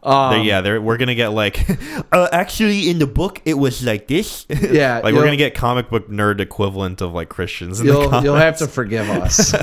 They're- 0.05 0.39
yeah, 0.43 0.61
they're, 0.63 0.81
we're 0.81 0.97
gonna 0.97 1.15
get 1.15 1.29
like, 1.29 1.65
uh, 2.13 2.29
actually, 2.33 2.91
in 2.91 2.99
the 2.99 3.07
book, 3.07 3.41
it 3.45 3.55
was 3.55 3.85
like 3.85 4.09
this. 4.09 4.47
Yeah, 4.73 5.01
like 5.05 5.15
we're 5.15 5.25
gonna 5.25 5.37
get 5.37 5.55
comic 5.55 5.91
book 5.91 6.09
nerd 6.09 6.41
equivalent 6.41 7.01
of 7.01 7.13
like 7.13 7.29
Christians. 7.29 7.81
You'll 7.83 8.23
you'll 8.23 8.35
have 8.37 8.59
to 8.59 8.67
forgive 8.67 9.09
us. 9.23 9.55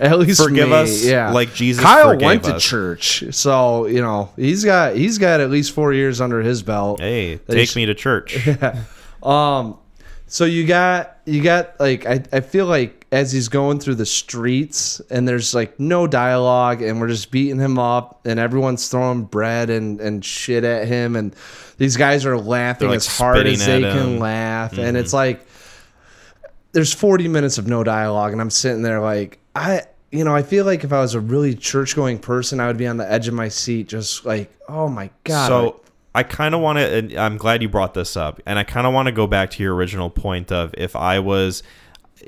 At 0.00 0.18
least 0.18 0.42
Forgive 0.42 0.68
me, 0.68 0.74
us 0.74 1.04
yeah. 1.04 1.30
like 1.30 1.54
Jesus 1.54 1.82
Kyle 1.82 2.16
went 2.18 2.44
to 2.44 2.58
church, 2.58 3.24
so 3.34 3.86
you 3.86 4.02
know 4.02 4.30
he's 4.36 4.64
got 4.64 4.96
he's 4.96 5.16
got 5.18 5.40
at 5.40 5.48
least 5.50 5.72
four 5.72 5.92
years 5.94 6.20
under 6.20 6.40
his 6.42 6.62
belt. 6.62 7.00
Hey, 7.00 7.38
take 7.48 7.70
sh- 7.70 7.76
me 7.76 7.86
to 7.86 7.94
church. 7.94 8.46
yeah. 8.46 8.82
Um, 9.22 9.78
so 10.26 10.44
you 10.44 10.66
got 10.66 11.18
you 11.24 11.42
got 11.42 11.78
like 11.80 12.04
I, 12.06 12.22
I 12.32 12.40
feel 12.40 12.66
like 12.66 13.05
as 13.16 13.32
he's 13.32 13.48
going 13.48 13.80
through 13.80 13.94
the 13.94 14.04
streets 14.04 15.00
and 15.08 15.26
there's 15.26 15.54
like 15.54 15.80
no 15.80 16.06
dialogue 16.06 16.82
and 16.82 17.00
we're 17.00 17.08
just 17.08 17.30
beating 17.30 17.58
him 17.58 17.78
up 17.78 18.20
and 18.26 18.38
everyone's 18.38 18.90
throwing 18.90 19.22
bread 19.22 19.70
and 19.70 20.02
and 20.02 20.22
shit 20.22 20.64
at 20.64 20.86
him 20.86 21.16
and 21.16 21.34
these 21.78 21.96
guys 21.96 22.26
are 22.26 22.36
laughing 22.36 22.88
like, 22.88 22.96
as 22.96 23.06
hard 23.06 23.46
as 23.46 23.64
they 23.64 23.80
can 23.80 23.90
him. 23.90 24.06
Mm-hmm. 24.06 24.18
laugh 24.18 24.76
and 24.76 24.98
it's 24.98 25.14
like 25.14 25.46
there's 26.72 26.92
40 26.92 27.28
minutes 27.28 27.56
of 27.56 27.66
no 27.66 27.82
dialogue 27.82 28.32
and 28.32 28.40
I'm 28.40 28.50
sitting 28.50 28.82
there 28.82 29.00
like 29.00 29.38
I 29.54 29.84
you 30.12 30.22
know 30.22 30.36
I 30.36 30.42
feel 30.42 30.66
like 30.66 30.84
if 30.84 30.92
I 30.92 31.00
was 31.00 31.14
a 31.14 31.20
really 31.20 31.54
church 31.54 31.96
going 31.96 32.18
person 32.18 32.60
I 32.60 32.66
would 32.66 32.76
be 32.76 32.86
on 32.86 32.98
the 32.98 33.10
edge 33.10 33.28
of 33.28 33.34
my 33.34 33.48
seat 33.48 33.88
just 33.88 34.26
like 34.26 34.54
oh 34.68 34.90
my 34.90 35.08
god 35.24 35.48
So 35.48 35.80
I 36.14 36.22
kind 36.22 36.54
of 36.54 36.62
want 36.62 36.78
to. 36.78 37.16
I'm 37.18 37.36
glad 37.36 37.60
you 37.60 37.68
brought 37.68 37.92
this 37.92 38.16
up, 38.16 38.40
and 38.46 38.58
I 38.58 38.64
kind 38.64 38.86
of 38.86 38.94
want 38.94 39.04
to 39.04 39.12
go 39.12 39.26
back 39.26 39.50
to 39.50 39.62
your 39.62 39.74
original 39.74 40.08
point 40.08 40.50
of 40.50 40.74
if 40.78 40.96
I 40.96 41.18
was, 41.18 41.62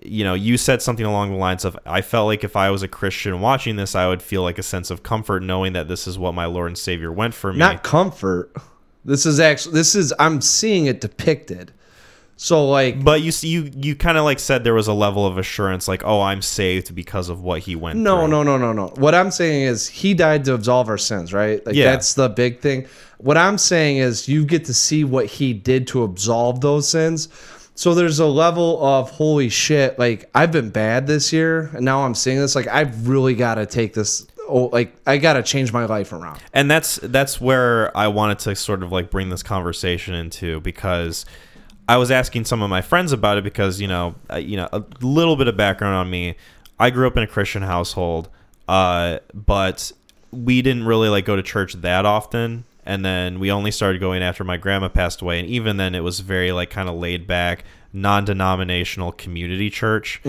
you 0.02 0.23
know, 0.24 0.35
you 0.35 0.56
said 0.59 0.82
something 0.82 1.06
along 1.06 1.31
the 1.31 1.36
lines 1.36 1.65
of 1.65 1.78
I 1.86 2.02
felt 2.02 2.27
like 2.27 2.44
if 2.44 2.56
I 2.56 2.70
was 2.70 2.82
a 2.82 2.89
Christian 2.89 3.40
watching 3.40 3.77
this, 3.77 3.94
I 3.94 4.06
would 4.09 4.23
feel 4.23 4.43
like 4.43 4.59
a 4.59 4.62
sense 4.62 4.90
of 4.90 5.02
comfort 5.02 5.43
knowing 5.43 5.73
that 5.73 5.89
this 5.89 6.06
is 6.06 6.19
what 6.19 6.35
my 6.35 6.44
Lord 6.44 6.69
and 6.69 6.78
Savior 6.78 7.12
went 7.12 7.35
for 7.35 7.52
me. 7.52 7.59
not 7.59 7.82
comfort. 7.82 8.52
This 9.05 9.24
is 9.24 9.40
actually 9.40 9.74
this 9.74 9.94
is 9.94 10.12
I'm 10.19 10.40
seeing 10.40 10.86
it 10.86 11.01
depicted. 11.01 11.73
So 12.36 12.69
like 12.69 13.02
but 13.02 13.23
you 13.23 13.32
see, 13.32 13.48
you 13.48 13.70
you 13.74 13.97
kind 13.97 14.16
of 14.19 14.24
like 14.24 14.39
said 14.39 14.62
there 14.62 14.74
was 14.74 14.86
a 14.89 14.93
level 14.93 15.27
of 15.27 15.39
assurance, 15.39 15.89
like 15.89 16.02
oh, 16.05 16.20
I'm 16.20 16.43
saved 16.43 16.94
because 16.94 17.28
of 17.31 17.40
what 17.43 17.60
he 17.60 17.74
went. 17.74 17.98
no 17.98 18.20
through. 18.20 18.28
no 18.28 18.43
no 18.43 18.59
no 18.59 18.73
no. 18.73 18.86
What 18.97 19.15
I'm 19.15 19.31
saying 19.31 19.62
is 19.62 19.89
he 19.89 20.15
died 20.15 20.44
to 20.44 20.55
absolve 20.55 20.89
our 20.89 20.98
sins, 20.98 21.32
right? 21.32 21.65
Like 21.66 21.74
Yeah. 21.74 21.90
that's 21.90 22.15
the 22.15 22.28
big 22.28 22.60
thing. 22.60 22.86
What 23.16 23.36
I'm 23.36 23.59
saying 23.59 23.97
is 23.97 24.28
you 24.28 24.44
get 24.44 24.66
to 24.66 24.74
see 24.74 25.02
what 25.02 25.27
he 25.27 25.52
did 25.52 25.89
to 25.89 26.05
absolve 26.05 26.60
those 26.60 26.89
sins. 26.89 27.28
So 27.79 27.95
there's 27.95 28.19
a 28.19 28.27
level 28.27 28.85
of 28.85 29.09
holy 29.09 29.49
shit, 29.49 30.01
like 30.01 30.29
I've 30.35 30.51
been 30.51 30.71
bad 30.71 31.07
this 31.07 31.33
year 31.33 31.71
and 31.75 31.85
now 31.85 32.05
I'm 32.05 32.17
seeing 32.17 32.37
this 32.37 32.57
like 32.57 32.67
I've 32.67 33.07
really 33.07 33.37
got 33.37 33.55
to 33.55 33.67
take 33.67 33.95
this 33.95 34.27
oh 34.49 34.65
like 34.73 34.97
I 35.07 35.19
got 35.19 35.35
to 35.35 35.45
change 35.45 35.73
my 35.73 35.85
life 35.85 36.13
around. 36.13 36.41
and 36.53 36.69
that's 36.69 36.97
that's 36.97 37.41
where 37.41 37.97
I 37.97 38.09
wanted 38.09 38.41
to 38.41 38.57
sort 38.57 38.83
of 38.83 38.91
like 38.91 39.13
bring 39.13 39.29
this 39.29 39.45
conversation 39.45 40.15
into 40.15 40.59
because 40.59 41.25
I 41.89 41.99
was 41.99 42.11
asking 42.11 42.47
some 42.47 42.63
of 42.63 42.69
my 42.69 42.83
friends 42.83 43.13
about 43.13 43.39
it 43.39 43.45
because 43.45 43.81
you 43.81 43.87
know 43.87 44.17
uh, 44.29 44.39
you 44.39 44.57
know 44.57 44.69
a 44.73 44.83
little 45.01 45.37
bit 45.37 45.47
of 45.47 45.57
background 45.57 45.95
on 45.95 46.11
me. 46.11 46.35
I 46.81 46.91
grew 46.91 47.07
up 47.07 47.17
in 47.17 47.23
a 47.23 47.29
Christian 47.29 47.63
household, 47.63 48.29
uh, 48.67 49.21
but 49.33 49.93
we 50.33 50.63
didn't 50.63 50.83
really 50.83 51.11
like 51.11 51.27
go 51.27 51.37
to 51.37 51.45
church 51.45 51.75
that 51.75 52.05
often. 52.05 52.65
And 52.89 53.05
then 53.05 53.39
we 53.39 53.52
only 53.52 53.70
started 53.70 54.01
going 54.01 54.23
after 54.23 54.44
my 54.44 54.56
grandma 54.56 54.89
passed 54.89 55.20
away, 55.20 55.39
and 55.39 55.47
even 55.47 55.77
then 55.77 55.94
it 55.94 56.02
was 56.02 56.20
very 56.20 56.52
like 56.52 56.70
kind 56.70 56.89
of 56.89 56.94
laid 56.94 57.27
back, 57.27 57.65
non-denominational 57.93 59.12
community 59.12 59.69
church. 59.69 60.23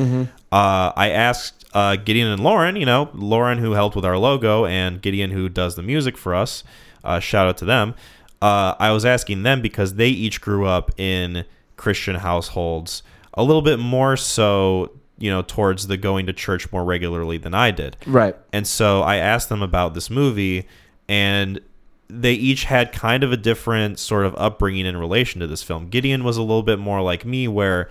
Uh, 0.52 0.92
I 0.94 1.10
asked 1.10 1.66
uh, 1.74 1.96
Gideon 1.96 2.28
and 2.28 2.44
Lauren, 2.44 2.76
you 2.76 2.86
know, 2.86 3.12
Lauren 3.14 3.60
who 3.60 3.72
helped 3.72 3.96
with 3.96 4.04
our 4.04 4.18
logo, 4.18 4.66
and 4.66 5.02
Gideon 5.02 5.32
who 5.32 5.48
does 5.48 5.78
the 5.78 5.82
music 5.82 6.18
for 6.18 6.36
us. 6.36 6.66
Uh, 7.02 7.22
shout 7.22 7.48
out 7.48 7.56
to 7.60 7.66
them. 7.66 7.96
Uh, 8.42 8.76
I 8.78 8.92
was 8.92 9.06
asking 9.06 9.44
them 9.44 9.62
because 9.62 9.94
they 9.94 10.10
each 10.10 10.42
grew 10.42 10.66
up 10.66 10.92
in 11.00 11.46
Christian 11.78 12.16
households, 12.16 13.04
a 13.36 13.44
little 13.44 13.62
bit 13.62 13.80
more 13.80 14.18
so, 14.18 14.92
you 15.18 15.32
know, 15.32 15.44
towards 15.44 15.88
the 15.88 15.96
going 15.96 16.26
to 16.26 16.34
church 16.34 16.70
more 16.74 16.84
regularly 16.84 17.38
than 17.38 17.54
I 17.54 17.72
did. 17.72 17.96
Right. 18.06 18.36
And 18.52 18.68
so 18.68 19.02
I 19.02 19.16
asked 19.16 19.48
them 19.48 19.64
about 19.64 19.94
this 19.94 20.10
movie, 20.10 20.68
and 21.08 21.62
they 22.10 22.34
each 22.34 22.64
had 22.64 22.92
kind 22.92 23.24
of 23.24 23.32
a 23.32 23.38
different 23.38 24.00
sort 24.00 24.26
of 24.26 24.36
upbringing 24.36 24.86
in 24.86 24.98
relation 24.98 25.40
to 25.42 25.48
this 25.48 25.62
film. 25.62 25.90
Gideon 25.90 26.24
was 26.24 26.38
a 26.38 26.42
little 26.42 26.64
bit 26.64 26.80
more 26.80 27.02
like 27.02 27.24
me, 27.24 27.48
where, 27.48 27.90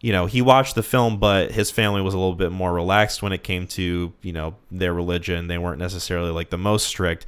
you 0.00 0.10
know, 0.10 0.26
he 0.26 0.40
watched 0.40 0.74
the 0.74 0.82
film, 0.82 1.18
but 1.18 1.50
his 1.50 1.70
family 1.70 2.00
was 2.00 2.14
a 2.14 2.18
little 2.18 2.34
bit 2.34 2.50
more 2.50 2.72
relaxed 2.72 3.20
when 3.22 3.32
it 3.32 3.42
came 3.42 3.66
to, 3.66 4.12
you 4.22 4.32
know, 4.32 4.54
their 4.70 4.94
religion. 4.94 5.48
They 5.48 5.58
weren't 5.58 5.78
necessarily 5.78 6.30
like 6.30 6.50
the 6.50 6.56
most 6.56 6.86
strict. 6.86 7.26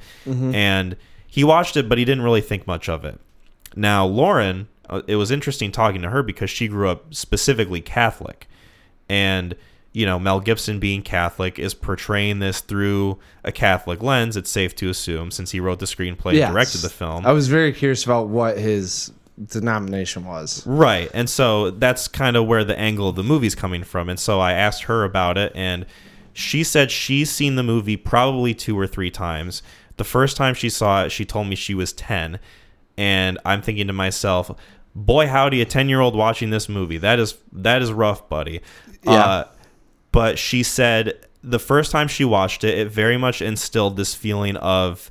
And 0.55 0.97
he 1.27 1.43
watched 1.43 1.77
it, 1.77 1.87
but 1.87 1.97
he 1.97 2.05
didn't 2.05 2.23
really 2.23 2.41
think 2.41 2.65
much 2.65 2.89
of 2.89 3.05
it. 3.05 3.19
Now, 3.75 4.05
Lauren, 4.05 4.67
uh, 4.89 5.01
it 5.07 5.17
was 5.17 5.31
interesting 5.31 5.71
talking 5.71 6.01
to 6.01 6.09
her 6.09 6.23
because 6.23 6.49
she 6.49 6.67
grew 6.67 6.89
up 6.89 7.13
specifically 7.13 7.81
Catholic. 7.81 8.47
And, 9.07 9.55
you 9.93 10.05
know, 10.05 10.17
Mel 10.19 10.39
Gibson 10.39 10.79
being 10.79 11.01
Catholic 11.01 11.59
is 11.59 11.73
portraying 11.73 12.39
this 12.39 12.61
through 12.61 13.19
a 13.43 13.51
Catholic 13.51 14.01
lens, 14.01 14.37
it's 14.37 14.49
safe 14.49 14.73
to 14.77 14.89
assume, 14.89 15.31
since 15.31 15.51
he 15.51 15.59
wrote 15.59 15.79
the 15.79 15.85
screenplay 15.85 16.33
Yes. 16.33 16.45
and 16.45 16.53
directed 16.53 16.77
the 16.81 16.89
film. 16.89 17.25
I 17.25 17.31
was 17.33 17.47
very 17.49 17.73
curious 17.73 18.05
about 18.05 18.29
what 18.29 18.57
his 18.57 19.11
denomination 19.51 20.25
was. 20.25 20.65
Right. 20.65 21.09
And 21.13 21.29
so 21.29 21.71
that's 21.71 22.07
kind 22.07 22.35
of 22.37 22.45
where 22.47 22.63
the 22.63 22.77
angle 22.77 23.09
of 23.09 23.15
the 23.15 23.23
movie's 23.23 23.55
coming 23.55 23.83
from. 23.83 24.07
And 24.09 24.19
so 24.19 24.39
I 24.39 24.53
asked 24.53 24.83
her 24.83 25.03
about 25.03 25.37
it, 25.37 25.51
and 25.55 25.85
she 26.33 26.63
said 26.63 26.89
she's 26.91 27.29
seen 27.29 27.55
the 27.55 27.63
movie 27.63 27.97
probably 27.97 28.53
two 28.53 28.77
or 28.79 28.87
three 28.87 29.11
times. 29.11 29.61
The 29.97 30.03
first 30.05 30.37
time 30.37 30.53
she 30.53 30.69
saw 30.69 31.03
it, 31.03 31.11
she 31.11 31.25
told 31.25 31.47
me 31.47 31.55
she 31.55 31.73
was 31.75 31.91
10. 31.93 32.39
And 32.97 33.37
I'm 33.45 33.61
thinking 33.61 33.87
to 33.87 33.93
myself, 33.93 34.51
boy, 34.95 35.27
howdy, 35.27 35.61
a 35.61 35.65
10 35.65 35.89
year 35.89 35.99
old 35.99 36.15
watching 36.15 36.49
this 36.49 36.69
movie. 36.69 36.97
That 36.97 37.19
is 37.19 37.35
that 37.51 37.81
is 37.81 37.91
rough, 37.91 38.29
buddy. 38.29 38.61
Yeah. 39.03 39.11
Uh, 39.11 39.43
but 40.11 40.37
she 40.39 40.63
said 40.63 41.25
the 41.43 41.59
first 41.59 41.91
time 41.91 42.07
she 42.07 42.23
watched 42.25 42.63
it, 42.63 42.77
it 42.77 42.91
very 42.91 43.17
much 43.17 43.41
instilled 43.41 43.97
this 43.97 44.13
feeling 44.13 44.55
of, 44.57 45.09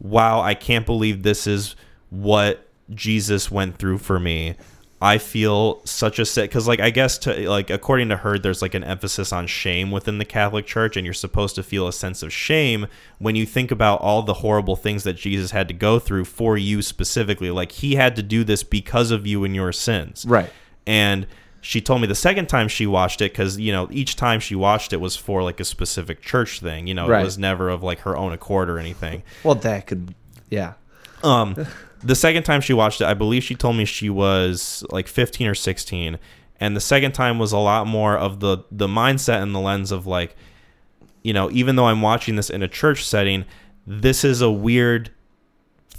wow, 0.00 0.40
I 0.40 0.54
can't 0.54 0.86
believe 0.86 1.22
this 1.22 1.46
is 1.46 1.76
what 2.10 2.66
Jesus 2.94 3.50
went 3.50 3.76
through 3.78 3.98
for 3.98 4.18
me. 4.18 4.54
I 5.02 5.18
feel 5.18 5.82
such 5.84 6.18
a 6.18 6.24
sick 6.24 6.48
because, 6.48 6.66
like, 6.66 6.80
I 6.80 6.88
guess 6.88 7.18
to 7.18 7.50
like 7.50 7.68
according 7.68 8.08
to 8.08 8.16
her, 8.16 8.38
there's 8.38 8.62
like 8.62 8.72
an 8.74 8.82
emphasis 8.82 9.30
on 9.30 9.46
shame 9.46 9.90
within 9.90 10.16
the 10.16 10.24
Catholic 10.24 10.64
Church, 10.64 10.96
and 10.96 11.04
you're 11.04 11.12
supposed 11.12 11.54
to 11.56 11.62
feel 11.62 11.86
a 11.86 11.92
sense 11.92 12.22
of 12.22 12.32
shame 12.32 12.86
when 13.18 13.36
you 13.36 13.44
think 13.44 13.70
about 13.70 14.00
all 14.00 14.22
the 14.22 14.32
horrible 14.34 14.74
things 14.74 15.04
that 15.04 15.12
Jesus 15.12 15.50
had 15.50 15.68
to 15.68 15.74
go 15.74 15.98
through 15.98 16.24
for 16.24 16.56
you 16.56 16.80
specifically. 16.80 17.50
Like, 17.50 17.72
he 17.72 17.96
had 17.96 18.16
to 18.16 18.22
do 18.22 18.42
this 18.42 18.62
because 18.62 19.10
of 19.10 19.26
you 19.26 19.44
and 19.44 19.54
your 19.54 19.70
sins, 19.70 20.24
Right. 20.26 20.50
and 20.86 21.26
she 21.66 21.80
told 21.80 22.00
me 22.00 22.06
the 22.06 22.14
second 22.14 22.46
time 22.46 22.68
she 22.68 22.86
watched 22.86 23.20
it 23.20 23.32
because 23.32 23.58
you 23.58 23.72
know 23.72 23.88
each 23.90 24.14
time 24.14 24.38
she 24.38 24.54
watched 24.54 24.92
it 24.92 24.98
was 25.00 25.16
for 25.16 25.42
like 25.42 25.58
a 25.58 25.64
specific 25.64 26.22
church 26.22 26.60
thing. 26.60 26.86
You 26.86 26.94
know, 26.94 27.08
Right. 27.08 27.22
it 27.22 27.24
was 27.24 27.38
never 27.38 27.68
of 27.68 27.82
like 27.82 27.98
her 28.00 28.16
own 28.16 28.32
accord 28.32 28.70
or 28.70 28.78
anything. 28.78 29.24
Well, 29.42 29.56
that 29.56 29.86
could, 29.88 30.14
yeah. 30.48 30.74
Um, 31.24 31.56
the 32.04 32.14
second 32.14 32.44
time 32.44 32.60
she 32.60 32.72
watched 32.72 33.00
it, 33.00 33.06
I 33.06 33.14
believe 33.14 33.42
she 33.42 33.56
told 33.56 33.74
me 33.76 33.84
she 33.84 34.08
was 34.08 34.84
like 34.90 35.08
15 35.08 35.48
or 35.48 35.54
16, 35.56 36.18
and 36.60 36.76
the 36.76 36.80
second 36.80 37.12
time 37.12 37.38
was 37.40 37.50
a 37.52 37.58
lot 37.58 37.86
more 37.88 38.16
of 38.16 38.38
the 38.38 38.58
the 38.70 38.86
mindset 38.86 39.42
and 39.42 39.52
the 39.52 39.58
lens 39.60 39.90
of 39.90 40.06
like, 40.06 40.36
you 41.24 41.32
know, 41.32 41.50
even 41.50 41.74
though 41.74 41.86
I'm 41.88 42.00
watching 42.00 42.36
this 42.36 42.48
in 42.48 42.62
a 42.62 42.68
church 42.68 43.04
setting, 43.04 43.44
this 43.86 44.22
is 44.24 44.40
a 44.40 44.50
weird 44.52 45.10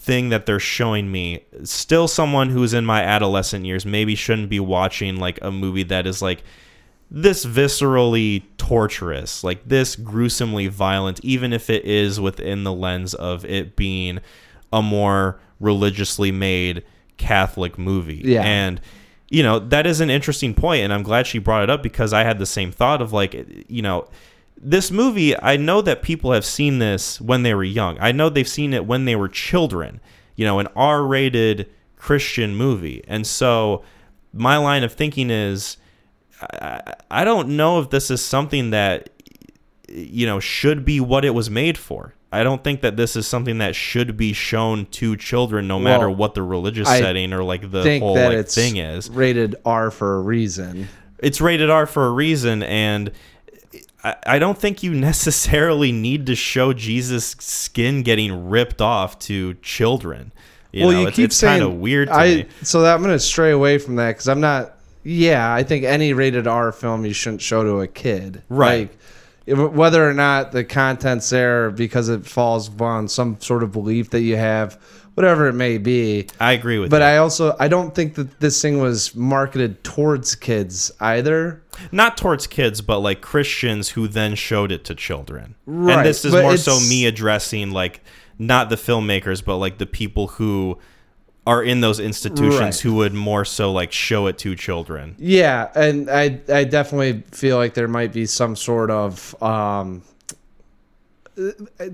thing 0.07 0.29
that 0.29 0.45
they're 0.45 0.57
showing 0.59 1.11
me. 1.11 1.43
Still, 1.63 2.07
someone 2.07 2.49
who's 2.49 2.73
in 2.73 2.85
my 2.85 3.03
adolescent 3.03 3.65
years 3.65 3.85
maybe 3.85 4.15
shouldn't 4.15 4.49
be 4.49 4.59
watching 4.59 5.17
like 5.17 5.38
a 5.41 5.51
movie 5.51 5.84
that 5.84 6.07
is 6.07 6.21
like 6.21 6.43
this 7.11 7.45
viscerally 7.45 8.43
torturous, 8.57 9.43
like 9.43 9.67
this 9.67 9.97
gruesomely 9.97 10.67
violent, 10.67 11.19
even 11.23 11.51
if 11.51 11.69
it 11.69 11.84
is 11.84 12.21
within 12.21 12.63
the 12.63 12.71
lens 12.71 13.13
of 13.13 13.43
it 13.45 13.75
being 13.75 14.19
a 14.71 14.81
more 14.81 15.39
religiously 15.59 16.31
made 16.31 16.84
Catholic 17.17 17.77
movie. 17.77 18.21
Yeah. 18.23 18.43
And 18.43 18.79
you 19.29 19.43
know, 19.43 19.59
that 19.59 19.85
is 19.85 19.99
an 19.99 20.09
interesting 20.09 20.53
point 20.53 20.84
and 20.84 20.93
I'm 20.93 21.03
glad 21.03 21.27
she 21.27 21.38
brought 21.38 21.63
it 21.63 21.69
up 21.69 21.84
because 21.84 22.13
I 22.13 22.23
had 22.23 22.39
the 22.39 22.45
same 22.45 22.71
thought 22.71 23.01
of 23.01 23.11
like, 23.11 23.35
you 23.67 23.81
know, 23.81 24.07
this 24.59 24.91
movie, 24.91 25.39
I 25.39 25.57
know 25.57 25.81
that 25.81 26.01
people 26.01 26.31
have 26.31 26.45
seen 26.45 26.79
this 26.79 27.21
when 27.21 27.43
they 27.43 27.53
were 27.53 27.63
young. 27.63 27.97
I 27.99 28.11
know 28.11 28.29
they've 28.29 28.47
seen 28.47 28.73
it 28.73 28.85
when 28.85 29.05
they 29.05 29.15
were 29.15 29.29
children, 29.29 29.99
you 30.35 30.45
know, 30.45 30.59
an 30.59 30.67
R-rated 30.75 31.69
Christian 31.95 32.55
movie. 32.55 33.03
And 33.07 33.25
so 33.25 33.84
my 34.34 34.57
line 34.57 34.84
of 34.84 34.93
thinking 34.93 35.29
is 35.29 35.77
I, 36.41 36.93
I 37.09 37.23
don't 37.23 37.49
know 37.49 37.79
if 37.79 37.89
this 37.89 38.11
is 38.11 38.23
something 38.23 38.71
that 38.71 39.09
you 39.89 40.25
know 40.25 40.39
should 40.39 40.85
be 40.85 40.99
what 40.99 41.25
it 41.25 41.31
was 41.31 41.49
made 41.49 41.77
for. 41.77 42.13
I 42.31 42.43
don't 42.43 42.61
think 42.61 42.81
that 42.81 42.97
this 42.97 43.15
is 43.15 43.25
something 43.25 43.59
that 43.59 43.73
should 43.73 44.17
be 44.17 44.34
shown 44.34 44.85
to 44.88 45.15
children, 45.15 45.67
no 45.67 45.79
matter 45.79 46.09
what 46.09 46.34
the 46.34 46.43
religious 46.43 46.88
I 46.88 46.99
setting 46.99 47.31
or 47.31 47.41
like 47.41 47.71
the 47.71 47.99
whole 47.99 48.15
like 48.15 48.34
it's 48.34 48.53
thing 48.53 48.77
is. 48.77 49.09
rated 49.09 49.55
R 49.65 49.89
for 49.91 50.17
a 50.17 50.21
reason. 50.21 50.89
It's 51.19 51.39
rated 51.39 51.69
R 51.69 51.85
for 51.85 52.05
a 52.05 52.11
reason, 52.11 52.63
and 52.63 53.11
I, 54.03 54.40
don't 54.40 54.57
think 54.57 54.84
you 54.84 54.91
necessarily 54.94 55.91
need 55.91 56.26
to 56.28 56.36
show 56.36 56.74
Jesus' 56.74 57.36
skin 57.40 58.03
getting 58.03 58.49
ripped 58.49 58.82
off 58.82 59.19
to 59.19 59.56
children. 59.56 60.32
You 60.72 60.86
well, 60.86 60.91
know, 60.91 61.02
you 61.02 61.07
it's, 61.07 61.15
keep 61.15 61.26
it's 61.26 61.36
saying 61.36 61.61
kind 61.61 61.74
of 61.74 61.80
weird 61.80 62.10
to 62.10 62.14
I 62.14 62.36
me. 62.36 62.45
so 62.61 62.82
that 62.82 62.95
I'm 62.95 63.02
gonna 63.02 63.19
stray 63.19 63.52
away 63.52 63.78
from 63.78 63.95
that 63.95 64.11
because 64.11 64.28
I'm 64.28 64.41
not. 64.41 64.74
Yeah, 65.03 65.53
I 65.53 65.64
think 65.64 65.86
any 65.86 66.11
rated 66.14 66.48
R 66.48 66.72
film 66.72 67.06
you 67.06 67.14
shouldn't 67.14 67.41
show 67.41 67.64
to 67.64 67.80
a 67.80 67.88
kid. 67.88 68.44
Right. 68.49 68.90
Like, 68.90 68.98
if- 69.45 69.72
whether 69.72 70.07
or 70.07 70.14
not 70.14 70.52
the 70.52 70.65
content's 70.65 71.30
there 71.30 71.72
because 71.72 72.10
it 72.10 72.26
falls 72.26 72.69
on 72.82 73.07
some 73.07 73.40
sort 73.40 73.64
of 73.64 73.72
belief 73.72 74.10
that 74.10 74.22
you 74.22 74.36
have, 74.36 74.78
whatever 75.18 75.48
it 75.48 75.53
may 75.53 75.80
be. 75.80 76.27
I 76.39 76.52
agree 76.52 76.77
with 76.77 76.91
But 76.91 77.02
you. 77.02 77.07
I 77.07 77.18
also 77.18 77.56
I 77.60 77.68
don't 77.68 77.95
think 77.95 78.14
that 78.15 78.39
this 78.39 78.61
thing 78.61 78.80
was 78.80 79.15
marketed 79.15 79.84
towards 79.84 80.35
kids 80.35 80.91
either. 80.99 81.64
Not 81.91 82.18
towards 82.18 82.45
kids, 82.45 82.81
but 82.81 82.99
like 82.99 83.22
Christians 83.22 83.89
who 83.89 84.07
then 84.07 84.35
showed 84.35 84.72
it 84.72 84.85
to 84.85 84.94
children. 84.94 85.56
Right, 85.65 85.98
And 85.98 86.06
this 86.06 86.23
is 86.23 86.34
but 86.34 86.44
more 86.44 86.56
so 86.57 86.80
me 86.88 87.07
addressing 87.07 87.72
like 87.72 88.02
not 88.38 88.69
the 88.69 88.76
filmmakers, 88.76 89.44
but 89.44 89.57
like 89.57 89.80
the 89.80 89.88
people 89.88 90.27
who 90.27 90.77
are 91.48 91.64
in 91.64 91.81
those 91.81 91.99
institutions 91.99 92.60
Right. 92.60 92.80
who 92.81 92.94
would 92.95 93.14
more 93.15 93.44
so 93.45 93.72
like 93.72 93.91
show 93.91 94.27
it 94.27 94.38
to 94.39 94.56
children. 94.56 95.15
Yeah, 95.18 95.69
and 95.73 96.11
I 96.11 96.41
I 96.53 96.64
definitely 96.64 97.23
feel 97.31 97.57
like 97.57 97.73
there 97.73 97.88
might 97.88 98.14
be 98.14 98.27
some 98.27 98.56
sort 98.56 98.91
of 98.91 99.35
um 99.41 100.03
I 101.80 101.89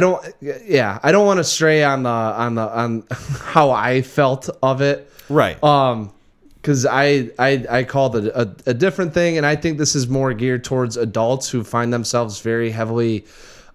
don't 0.00 0.24
yeah, 0.40 0.98
I 1.02 1.12
don't 1.12 1.26
want 1.26 1.38
to 1.38 1.44
stray 1.44 1.82
on 1.84 2.02
the 2.02 2.10
on 2.10 2.54
the 2.54 2.68
on 2.76 3.04
how 3.10 3.70
I 3.70 4.02
felt 4.02 4.48
of 4.62 4.80
it. 4.80 5.10
Right. 5.28 5.62
Um 5.62 6.12
because 6.60 6.84
I, 6.84 7.30
I 7.38 7.64
I 7.70 7.84
called 7.84 8.16
it 8.16 8.26
a, 8.26 8.52
a 8.66 8.74
different 8.74 9.14
thing, 9.14 9.36
and 9.36 9.46
I 9.46 9.54
think 9.54 9.78
this 9.78 9.94
is 9.94 10.08
more 10.08 10.34
geared 10.34 10.64
towards 10.64 10.96
adults 10.96 11.48
who 11.48 11.62
find 11.62 11.92
themselves 11.92 12.40
very 12.40 12.70
heavily 12.70 13.24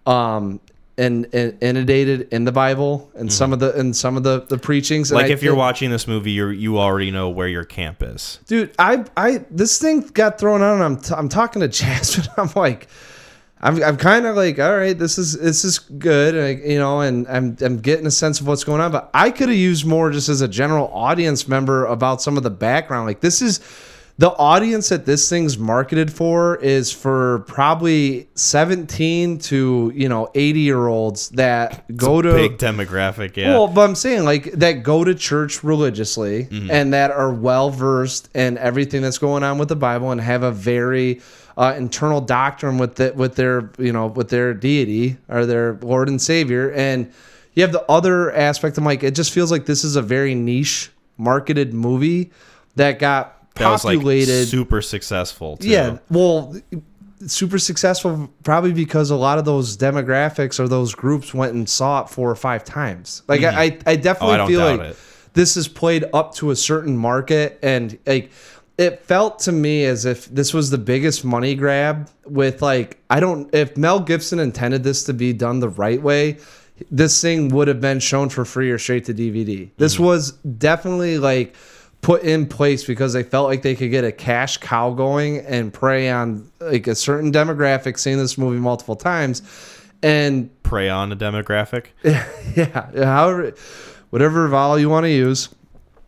um 0.05 0.59
in, 0.97 1.23
in, 1.31 1.57
inundated 1.61 2.27
in 2.33 2.43
the 2.43 2.51
Bible 2.51 3.09
and 3.15 3.31
some 3.31 3.53
of 3.53 3.59
the 3.59 3.73
and 3.79 3.95
some 3.95 4.17
of 4.17 4.23
the 4.23 4.41
the 4.41 4.57
preachings. 4.57 5.09
And 5.09 5.21
like 5.21 5.31
I 5.31 5.33
if 5.33 5.41
you're 5.41 5.55
watching 5.55 5.89
this 5.89 6.05
movie, 6.05 6.31
you 6.31 6.49
you 6.49 6.79
already 6.79 7.11
know 7.11 7.29
where 7.29 7.47
your 7.47 7.63
camp 7.63 8.03
is. 8.03 8.39
dude 8.47 8.71
i 8.77 9.03
i 9.15 9.43
this 9.49 9.79
thing 9.79 10.01
got 10.01 10.37
thrown 10.37 10.61
out 10.61 10.73
and 10.75 10.83
i'm, 10.83 10.97
t- 10.97 11.13
I'm 11.15 11.29
talking 11.29 11.61
to 11.61 11.67
jasmine 11.67 12.27
i'm 12.37 12.49
like 12.55 12.87
i'm, 13.61 13.81
I'm 13.83 13.97
kind 13.97 14.25
of 14.25 14.35
like 14.35 14.59
all 14.59 14.75
right 14.75 14.97
this 14.97 15.17
is 15.17 15.39
this 15.39 15.63
is 15.63 15.79
good 15.79 16.35
and, 16.35 16.71
you 16.71 16.79
know 16.79 17.01
and 17.01 17.27
I'm, 17.27 17.57
I'm 17.61 17.79
getting 17.79 18.05
a 18.05 18.11
sense 18.11 18.39
of 18.39 18.47
what's 18.47 18.63
going 18.63 18.81
on 18.81 18.91
but 18.91 19.09
i 19.13 19.31
could 19.31 19.49
have 19.49 19.57
used 19.57 19.85
more 19.85 20.11
just 20.11 20.29
as 20.29 20.41
a 20.41 20.47
general 20.47 20.87
audience 20.93 21.47
member 21.47 21.85
about 21.85 22.21
some 22.21 22.37
of 22.37 22.43
the 22.43 22.49
background 22.49 23.07
like 23.07 23.21
this 23.21 23.41
is 23.41 23.59
the 24.17 24.29
audience 24.29 24.89
that 24.89 25.07
this 25.07 25.29
thing's 25.29 25.57
marketed 25.57 26.13
for 26.13 26.57
is 26.57 26.91
for 26.91 27.39
probably 27.47 28.29
17 28.35 29.39
to 29.39 29.91
you 29.95 30.07
know 30.07 30.29
80 30.35 30.59
year 30.59 30.87
olds 30.87 31.29
that 31.29 31.85
go 31.97 32.21
to 32.21 32.31
Big 32.31 32.57
demographic, 32.57 33.35
yeah. 33.35 33.49
well, 33.49 33.67
but 33.67 33.81
I'm 33.81 33.95
saying 33.95 34.23
like 34.25 34.51
that 34.51 34.83
go 34.83 35.03
to 35.03 35.15
church 35.15 35.63
religiously 35.63 36.45
Mm-hmm. 36.45 36.69
and 36.69 36.93
that 36.93 37.09
are 37.09 37.33
well 37.33 37.71
versed 37.71 38.29
in 38.35 38.57
everything 38.59 39.01
that's 39.01 39.17
going 39.17 39.43
on 39.43 39.57
with 39.57 39.69
the 39.69 39.75
Bible 39.75 40.11
and 40.11 40.21
have 40.21 40.43
a 40.43 40.51
very 40.51 41.21
uh, 41.57 41.73
internal 41.77 42.21
doctrine 42.21 42.77
with 42.77 42.95
the, 42.95 43.13
with 43.15 43.35
their 43.35 43.71
you 43.77 43.91
know 43.91 44.07
with 44.07 44.29
their 44.29 44.53
deity 44.53 45.17
or 45.27 45.45
their 45.45 45.73
Lord 45.81 46.09
and 46.09 46.21
Savior. 46.21 46.71
And 46.71 47.11
you 47.53 47.63
have 47.63 47.71
the 47.71 47.83
other 47.91 48.31
aspect. 48.31 48.77
I'm 48.77 48.85
like, 48.85 49.03
it 49.03 49.15
just 49.15 49.31
feels 49.31 49.51
like 49.51 49.65
this 49.65 49.83
is 49.83 49.95
a 49.95 50.01
very 50.01 50.35
niche 50.35 50.91
marketed 51.17 51.73
movie 51.73 52.31
that 52.75 52.99
got 52.99 53.53
that 53.55 53.69
was 53.69 53.83
like 53.83 53.97
populated. 53.97 54.47
super 54.47 54.81
successful. 54.81 55.57
Too. 55.57 55.67
Yeah, 55.67 55.97
well, 56.09 56.55
super 57.27 57.59
successful 57.59 58.31
probably 58.43 58.73
because 58.73 59.11
a 59.11 59.15
lot 59.15 59.37
of 59.37 59.45
those 59.45 59.77
demographics 59.77 60.59
or 60.59 60.67
those 60.67 60.95
groups 60.95 61.33
went 61.33 61.53
and 61.53 61.69
saw 61.69 62.01
it 62.01 62.09
four 62.09 62.31
or 62.31 62.35
five 62.35 62.63
times. 62.63 63.23
Like 63.27 63.43
I, 63.43 63.63
I, 63.63 63.79
I 63.85 63.95
definitely 63.97 64.37
Oh, 64.37 64.43
I 64.43 64.47
feel 64.47 64.59
like 64.61 64.79
it. 64.91 64.97
this 65.33 65.57
is 65.57 65.67
played 65.67 66.05
up 66.13 66.33
to 66.35 66.51
a 66.51 66.55
certain 66.55 66.97
market, 66.97 67.59
and 67.61 67.99
like 68.07 68.31
it 68.81 68.99
felt 69.05 69.39
to 69.39 69.51
me 69.51 69.85
as 69.85 70.05
if 70.05 70.25
this 70.25 70.53
was 70.53 70.69
the 70.71 70.77
biggest 70.77 71.23
money 71.23 71.53
grab. 71.55 72.09
With 72.25 72.61
like, 72.61 72.97
I 73.09 73.19
don't 73.19 73.53
if 73.53 73.77
Mel 73.77 73.99
Gibson 73.99 74.39
intended 74.39 74.83
this 74.83 75.03
to 75.05 75.13
be 75.13 75.33
done 75.33 75.59
the 75.59 75.69
right 75.69 76.01
way. 76.01 76.37
This 76.89 77.21
thing 77.21 77.49
would 77.49 77.67
have 77.67 77.79
been 77.79 77.99
shown 77.99 78.29
for 78.29 78.43
free 78.43 78.71
or 78.71 78.79
straight 78.79 79.05
to 79.05 79.13
DVD. 79.13 79.69
This 79.77 79.95
Mm-hmm. 79.95 80.03
was 80.03 80.31
definitely 80.31 81.19
like 81.19 81.55
put 82.01 82.23
in 82.23 82.47
place 82.47 82.83
because 82.83 83.13
they 83.13 83.21
felt 83.21 83.47
like 83.47 83.61
they 83.61 83.75
could 83.75 83.91
get 83.91 84.03
a 84.03 84.11
cash 84.11 84.57
cow 84.57 84.89
going 84.91 85.37
and 85.45 85.71
prey 85.71 86.09
on 86.09 86.49
like 86.59 86.87
a 86.87 86.95
certain 86.95 87.31
demographic 87.31 87.99
seeing 87.99 88.17
this 88.17 88.35
movie 88.39 88.57
multiple 88.59 88.95
times 88.95 89.43
and 90.01 90.49
Prey 90.63 90.89
on 90.89 91.11
a 91.11 91.15
demographic. 91.15 91.87
yeah 92.03 92.89
however 93.05 93.53
whatever 94.09 94.47
vowel 94.47 94.79
you 94.79 94.89
want 94.89 95.03
to 95.03 95.11
use 95.11 95.49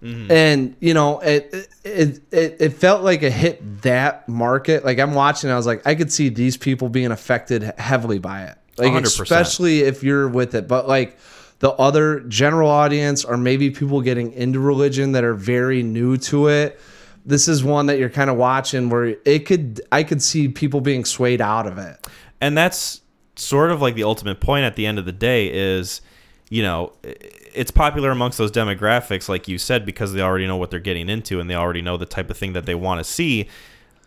Mm-hmm. 0.04 0.32
and 0.32 0.76
you 0.82 0.94
know 0.94 1.20
it, 1.20 1.70
it 1.86 2.20
it 2.32 2.58
it 2.60 2.70
felt 2.74 3.04
like 3.04 3.24
it 3.24 3.32
hit 3.32 3.82
that 3.84 4.28
market. 4.28 4.84
Like 4.84 5.00
i'm 5.00 5.14
watching 5.14 5.50
i 5.50 5.56
was 5.56 5.66
like 5.66 5.86
i 5.88 5.96
could 5.96 6.12
see 6.12 6.28
these 6.30 6.58
people 6.58 6.90
being 6.90 7.12
affected 7.12 7.64
heavily 7.78 8.20
by 8.20 8.44
it. 8.44 8.58
Like 8.78 8.92
100%. 8.92 9.04
especially 9.06 9.82
if 9.82 10.04
you're 10.04 10.28
with 10.28 10.56
it. 10.56 10.68
But 10.68 10.88
like 10.88 11.18
the 11.60 11.72
other 11.72 12.20
general 12.22 12.70
audience 12.70 13.24
or 13.24 13.38
maybe 13.38 13.70
people 13.70 14.02
getting 14.02 14.34
into 14.34 14.60
religion 14.60 15.14
that 15.14 15.24
are 15.24 15.36
very 15.36 15.82
new 15.84 16.18
to 16.18 16.48
it. 16.50 16.80
This 17.26 17.48
is 17.48 17.64
one 17.64 17.86
that 17.86 17.98
you're 18.00 18.10
kind 18.10 18.30
of 18.30 18.36
watching 18.36 18.90
where 18.90 19.16
it 19.24 19.46
could 19.46 19.80
i 19.92 20.04
could 20.04 20.22
see 20.22 20.50
people 20.50 20.82
being 20.82 21.06
swayed 21.06 21.40
out 21.40 21.66
of 21.68 21.78
it. 21.78 21.96
And 22.42 22.58
that's 22.58 23.00
sort 23.38 23.72
of 23.72 23.82
like 23.82 23.96
the 23.96 24.04
ultimate 24.04 24.42
point 24.42 24.66
at 24.66 24.76
the 24.76 24.86
end 24.86 25.00
of 25.00 25.06
the 25.06 25.12
day 25.14 25.50
is 25.54 26.02
you 26.50 26.62
know 26.62 26.92
i- 27.06 27.16
it's 27.56 27.72
popular 27.72 28.12
amongst 28.12 28.38
those 28.38 28.52
demographics 28.52 29.30
like 29.30 29.48
you 29.48 29.58
said 29.58 29.86
because 29.86 30.14
they 30.14 30.22
already 30.22 30.48
know 30.48 30.58
what 30.58 30.72
they're 30.72 30.80
getting 30.80 31.10
into 31.10 31.40
and 31.40 31.50
they 31.50 31.56
already 31.56 31.82
know 31.82 31.98
the 31.98 32.06
type 32.06 32.30
of 32.30 32.38
thing 32.38 32.54
that 32.54 32.66
they 32.66 32.76
want 32.76 33.00
to 33.00 33.04
see 33.04 33.48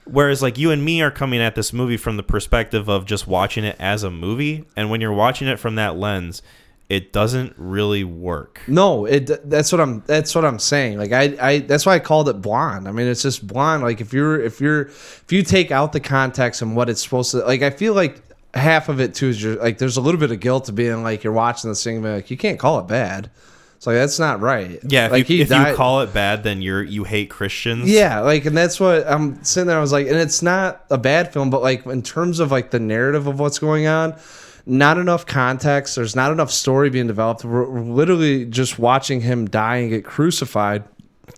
whereas 0.04 0.42
like 0.42 0.58
you 0.58 0.70
and 0.70 0.84
me 0.84 1.02
are 1.02 1.10
coming 1.10 1.40
at 1.40 1.54
this 1.54 1.72
movie 1.72 1.96
from 1.96 2.16
the 2.16 2.22
perspective 2.22 2.88
of 2.88 3.04
just 3.04 3.26
watching 3.26 3.64
it 3.64 3.76
as 3.78 4.02
a 4.02 4.10
movie 4.10 4.64
and 4.76 4.90
when 4.90 5.00
you're 5.00 5.12
watching 5.12 5.48
it 5.48 5.58
from 5.58 5.74
that 5.74 5.96
lens 5.96 6.42
it 6.88 7.12
doesn't 7.12 7.52
really 7.56 8.04
work 8.04 8.60
No, 8.68 9.06
it 9.06 9.50
that's 9.50 9.72
what 9.72 9.80
I'm 9.80 10.04
that's 10.06 10.34
what 10.36 10.44
I'm 10.44 10.60
saying. 10.60 10.98
Like 10.98 11.10
I, 11.12 11.36
I 11.40 11.58
that's 11.58 11.84
why 11.84 11.94
I 11.94 11.98
called 11.98 12.28
it 12.28 12.40
blonde. 12.40 12.86
I 12.86 12.92
mean, 12.92 13.08
it's 13.08 13.22
just 13.22 13.44
blonde. 13.44 13.82
Like 13.82 14.00
if 14.00 14.12
you're 14.12 14.40
if 14.40 14.60
you're 14.60 14.82
if 14.82 15.26
you 15.30 15.42
take 15.42 15.72
out 15.72 15.92
the 15.92 15.98
context 15.98 16.62
and 16.62 16.76
what 16.76 16.88
it's 16.88 17.02
supposed 17.02 17.32
to 17.32 17.38
like 17.38 17.62
I 17.62 17.70
feel 17.70 17.92
like 17.94 18.22
half 18.56 18.88
of 18.88 19.00
it 19.00 19.14
too 19.14 19.28
is 19.28 19.36
just 19.36 19.60
like 19.60 19.78
there's 19.78 19.96
a 19.96 20.00
little 20.00 20.20
bit 20.20 20.30
of 20.30 20.40
guilt 20.40 20.64
to 20.66 20.72
being 20.72 21.02
like 21.02 21.24
you're 21.24 21.32
watching 21.32 21.70
this 21.70 21.82
thing 21.84 22.02
like 22.02 22.30
you 22.30 22.36
can't 22.36 22.58
call 22.58 22.78
it 22.80 22.86
bad. 22.88 23.30
It's 23.76 23.86
like 23.86 23.96
that's 23.96 24.18
not 24.18 24.40
right. 24.40 24.80
yeah 24.88 25.06
if, 25.06 25.12
like 25.12 25.28
you, 25.28 25.42
if 25.42 25.50
died- 25.50 25.70
you 25.70 25.76
call 25.76 26.00
it 26.00 26.14
bad 26.14 26.42
then 26.42 26.62
you're 26.62 26.82
you 26.82 27.04
hate 27.04 27.28
christians 27.28 27.90
Yeah, 27.90 28.20
like, 28.20 28.46
and 28.46 28.56
that's 28.56 28.80
what 28.80 29.06
I'm 29.06 29.44
sitting 29.44 29.66
there. 29.68 29.76
I 29.76 29.80
was 29.82 29.92
like, 29.92 30.06
and 30.06 30.16
it's 30.16 30.40
not 30.40 30.84
a 30.90 30.96
bad 30.96 31.32
film, 31.32 31.50
but 31.50 31.60
like 31.60 31.84
in 31.84 32.02
terms 32.02 32.40
of 32.40 32.50
like 32.50 32.70
the 32.70 32.80
narrative 32.80 33.26
of 33.26 33.38
what's 33.38 33.58
going 33.58 33.86
on, 33.86 34.18
not 34.64 34.96
enough 34.98 35.26
context. 35.26 35.94
There's 35.94 36.16
not 36.16 36.32
enough 36.32 36.50
story 36.50 36.88
being 36.90 37.06
developed. 37.06 37.44
We're, 37.44 37.68
we're 37.68 37.80
literally 37.82 38.46
just 38.46 38.78
watching 38.78 39.20
him 39.20 39.46
die 39.46 39.76
and 39.76 39.90
get 39.90 40.04
crucified, 40.04 40.82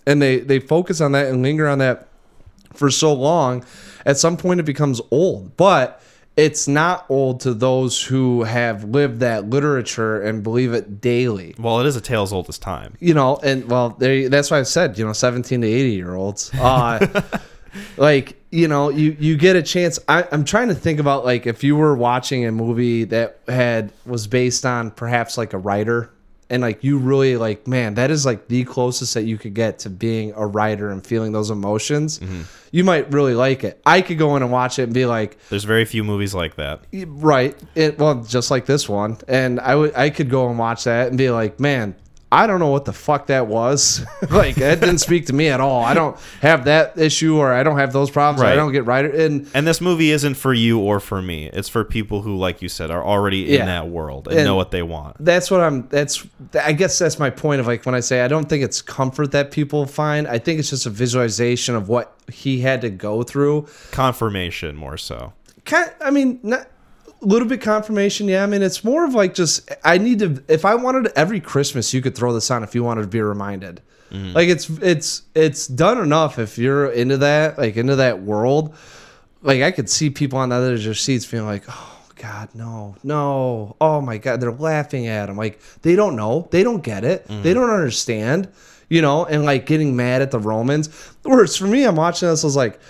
and 0.06 0.22
they 0.22 0.38
they 0.38 0.60
focus 0.60 1.00
on 1.00 1.12
that 1.12 1.26
and 1.26 1.42
linger 1.42 1.66
on 1.68 1.78
that 1.78 2.06
for 2.72 2.88
so 2.90 3.12
long. 3.12 3.64
At 4.06 4.16
some 4.16 4.36
point, 4.36 4.60
it 4.60 4.62
becomes 4.62 5.00
old, 5.10 5.56
but 5.56 6.00
it's 6.38 6.68
not 6.68 7.04
old 7.08 7.40
to 7.40 7.52
those 7.52 8.02
who 8.04 8.44
have 8.44 8.84
lived 8.84 9.20
that 9.20 9.50
literature 9.50 10.22
and 10.22 10.42
believe 10.42 10.72
it 10.72 11.00
daily 11.00 11.54
well 11.58 11.80
it 11.80 11.86
is 11.86 11.96
a 11.96 12.00
tale 12.00 12.22
as 12.22 12.32
old 12.32 12.48
as 12.48 12.58
time 12.58 12.96
you 13.00 13.14
know, 13.14 13.36
and 13.42 13.70
well, 13.70 13.90
they, 13.90 14.28
that's 14.28 14.50
why 14.50 14.58
I 14.58 14.62
said, 14.64 14.98
you 14.98 15.04
know, 15.04 15.12
17 15.12 15.60
to 15.60 15.66
80 15.66 15.90
year 15.92 16.14
olds. 16.14 16.52
Uh, 16.54 17.22
like, 17.96 18.42
you 18.50 18.68
know, 18.68 18.88
you, 18.88 19.16
you 19.18 19.36
get 19.36 19.56
a 19.56 19.62
chance. 19.62 19.98
I, 20.08 20.26
I'm 20.32 20.44
trying 20.44 20.68
to 20.68 20.74
think 20.74 21.00
about 21.00 21.24
like 21.24 21.46
if 21.46 21.62
you 21.62 21.76
were 21.76 21.96
watching 21.96 22.44
a 22.44 22.52
movie 22.52 23.04
that 23.04 23.40
had 23.46 23.92
was 24.04 24.26
based 24.26 24.66
on 24.66 24.90
perhaps 24.90 25.38
like 25.38 25.52
a 25.52 25.58
writer 25.58 26.10
and 26.50 26.62
like 26.62 26.82
you 26.82 26.98
really 26.98 27.36
like, 27.36 27.66
man, 27.66 27.94
that 27.94 28.10
is 28.10 28.24
like 28.24 28.48
the 28.48 28.64
closest 28.64 29.14
that 29.14 29.24
you 29.24 29.36
could 29.36 29.54
get 29.54 29.80
to 29.80 29.90
being 29.90 30.32
a 30.34 30.46
writer 30.46 30.90
and 30.90 31.06
feeling 31.06 31.32
those 31.32 31.50
emotions. 31.50 32.18
Mm-hmm. 32.18 32.42
You 32.70 32.84
might 32.84 33.12
really 33.12 33.34
like 33.34 33.64
it. 33.64 33.80
I 33.84 34.02
could 34.02 34.18
go 34.18 34.36
in 34.36 34.42
and 34.42 34.52
watch 34.52 34.78
it 34.78 34.84
and 34.84 34.94
be 34.94 35.06
like, 35.06 35.38
there's 35.48 35.64
very 35.64 35.84
few 35.84 36.04
movies 36.04 36.34
like 36.34 36.56
that 36.56 36.82
Right. 36.92 37.56
It 37.74 37.98
well, 37.98 38.22
just 38.22 38.50
like 38.50 38.66
this 38.66 38.88
one, 38.88 39.18
and 39.26 39.60
I 39.60 39.74
would 39.74 39.94
I 39.94 40.10
could 40.10 40.30
go 40.30 40.48
and 40.48 40.58
watch 40.58 40.84
that 40.84 41.08
and 41.08 41.18
be 41.18 41.30
like, 41.30 41.60
man, 41.60 41.94
I 42.30 42.46
don't 42.46 42.60
know 42.60 42.68
what 42.68 42.84
the 42.84 42.92
fuck 42.92 43.28
that 43.28 43.46
was. 43.46 44.04
like 44.30 44.56
that 44.56 44.80
didn't 44.80 44.98
speak 44.98 45.26
to 45.26 45.32
me 45.32 45.48
at 45.48 45.60
all. 45.60 45.82
I 45.82 45.94
don't 45.94 46.14
have 46.42 46.66
that 46.66 46.98
issue, 46.98 47.38
or 47.38 47.54
I 47.54 47.62
don't 47.62 47.78
have 47.78 47.92
those 47.94 48.10
problems. 48.10 48.42
Or 48.42 48.46
I 48.46 48.54
don't 48.54 48.70
get 48.70 48.84
writer 48.84 49.08
and 49.08 49.48
And 49.54 49.66
this 49.66 49.80
movie 49.80 50.10
isn't 50.10 50.34
for 50.34 50.52
you 50.52 50.78
or 50.78 51.00
for 51.00 51.22
me. 51.22 51.46
It's 51.46 51.70
for 51.70 51.84
people 51.84 52.20
who, 52.20 52.36
like 52.36 52.60
you 52.60 52.68
said, 52.68 52.90
are 52.90 53.02
already 53.02 53.38
Yeah. 53.38 53.60
in 53.60 53.66
that 53.66 53.88
world 53.88 54.28
and, 54.28 54.36
And- 54.36 54.46
know 54.46 54.56
what 54.56 54.70
they 54.72 54.82
want. 54.82 55.16
that's 55.24 55.50
what 55.50 55.60
I'm. 55.60 55.88
That's 55.88 56.26
I 56.62 56.72
guess 56.72 56.98
that's 56.98 57.18
my 57.18 57.30
point 57.30 57.60
of 57.60 57.66
like 57.66 57.86
when 57.86 57.94
I 57.94 58.00
say 58.00 58.20
I 58.20 58.28
don't 58.28 58.46
think 58.46 58.62
it's 58.62 58.82
comfort 58.82 59.32
that 59.32 59.50
people 59.50 59.86
find. 59.86 60.28
I 60.28 60.38
think 60.38 60.58
it's 60.60 60.68
just 60.70 60.84
a 60.84 60.90
visualization 60.90 61.74
of 61.76 61.88
what 61.88 62.14
he 62.30 62.60
had 62.60 62.82
to 62.82 62.90
go 62.90 63.22
through. 63.22 63.66
Confirmation, 63.90 64.76
more 64.76 64.98
so. 64.98 65.32
kind 65.64 65.90
I 66.02 66.10
mean, 66.10 66.40
not 66.42 66.66
a 67.20 67.26
little 67.26 67.48
bit 67.48 67.60
confirmation. 67.60 68.28
Yeah, 68.28 68.42
I 68.42 68.46
mean, 68.46 68.62
it's 68.62 68.84
more 68.84 69.04
of 69.04 69.14
like 69.14 69.34
just 69.34 69.70
I 69.84 69.98
need 69.98 70.18
to. 70.20 70.42
If 70.48 70.64
I 70.64 70.74
wanted 70.74 71.12
every 71.16 71.40
Christmas, 71.40 71.92
you 71.92 72.00
could 72.00 72.14
throw 72.14 72.32
this 72.32 72.50
on 72.50 72.62
if 72.62 72.74
you 72.74 72.84
wanted 72.84 73.02
to 73.02 73.08
be 73.08 73.20
reminded. 73.20 73.82
Mm-hmm. 74.10 74.32
Like 74.32 74.48
it's 74.48 74.70
it's 74.70 75.22
it's 75.34 75.66
done 75.66 75.98
enough 75.98 76.38
if 76.38 76.58
you're 76.58 76.90
into 76.90 77.18
that, 77.18 77.58
like 77.58 77.76
into 77.76 77.96
that 77.96 78.22
world. 78.22 78.74
Like 79.42 79.62
I 79.62 79.70
could 79.70 79.90
see 79.90 80.10
people 80.10 80.38
on 80.38 80.48
the 80.48 80.56
other 80.56 80.78
their 80.78 80.94
seats 80.94 81.24
feeling 81.24 81.46
like, 81.46 81.64
oh 81.68 81.98
God, 82.16 82.48
no, 82.54 82.96
no, 83.02 83.76
oh 83.80 84.00
my 84.00 84.18
God, 84.18 84.40
they're 84.40 84.52
laughing 84.52 85.06
at 85.06 85.28
him. 85.28 85.36
Like 85.36 85.60
they 85.82 85.94
don't 85.94 86.16
know, 86.16 86.48
they 86.50 86.62
don't 86.62 86.82
get 86.82 87.04
it, 87.04 87.26
mm-hmm. 87.28 87.42
they 87.42 87.54
don't 87.54 87.70
understand, 87.70 88.48
you 88.88 89.02
know, 89.02 89.24
and 89.26 89.44
like 89.44 89.66
getting 89.66 89.94
mad 89.94 90.22
at 90.22 90.30
the 90.30 90.40
Romans. 90.40 90.88
Whereas 91.22 91.56
for 91.56 91.66
me, 91.66 91.84
I'm 91.84 91.96
watching 91.96 92.28
this, 92.28 92.44
I 92.44 92.46
was 92.46 92.56
like, 92.56 92.80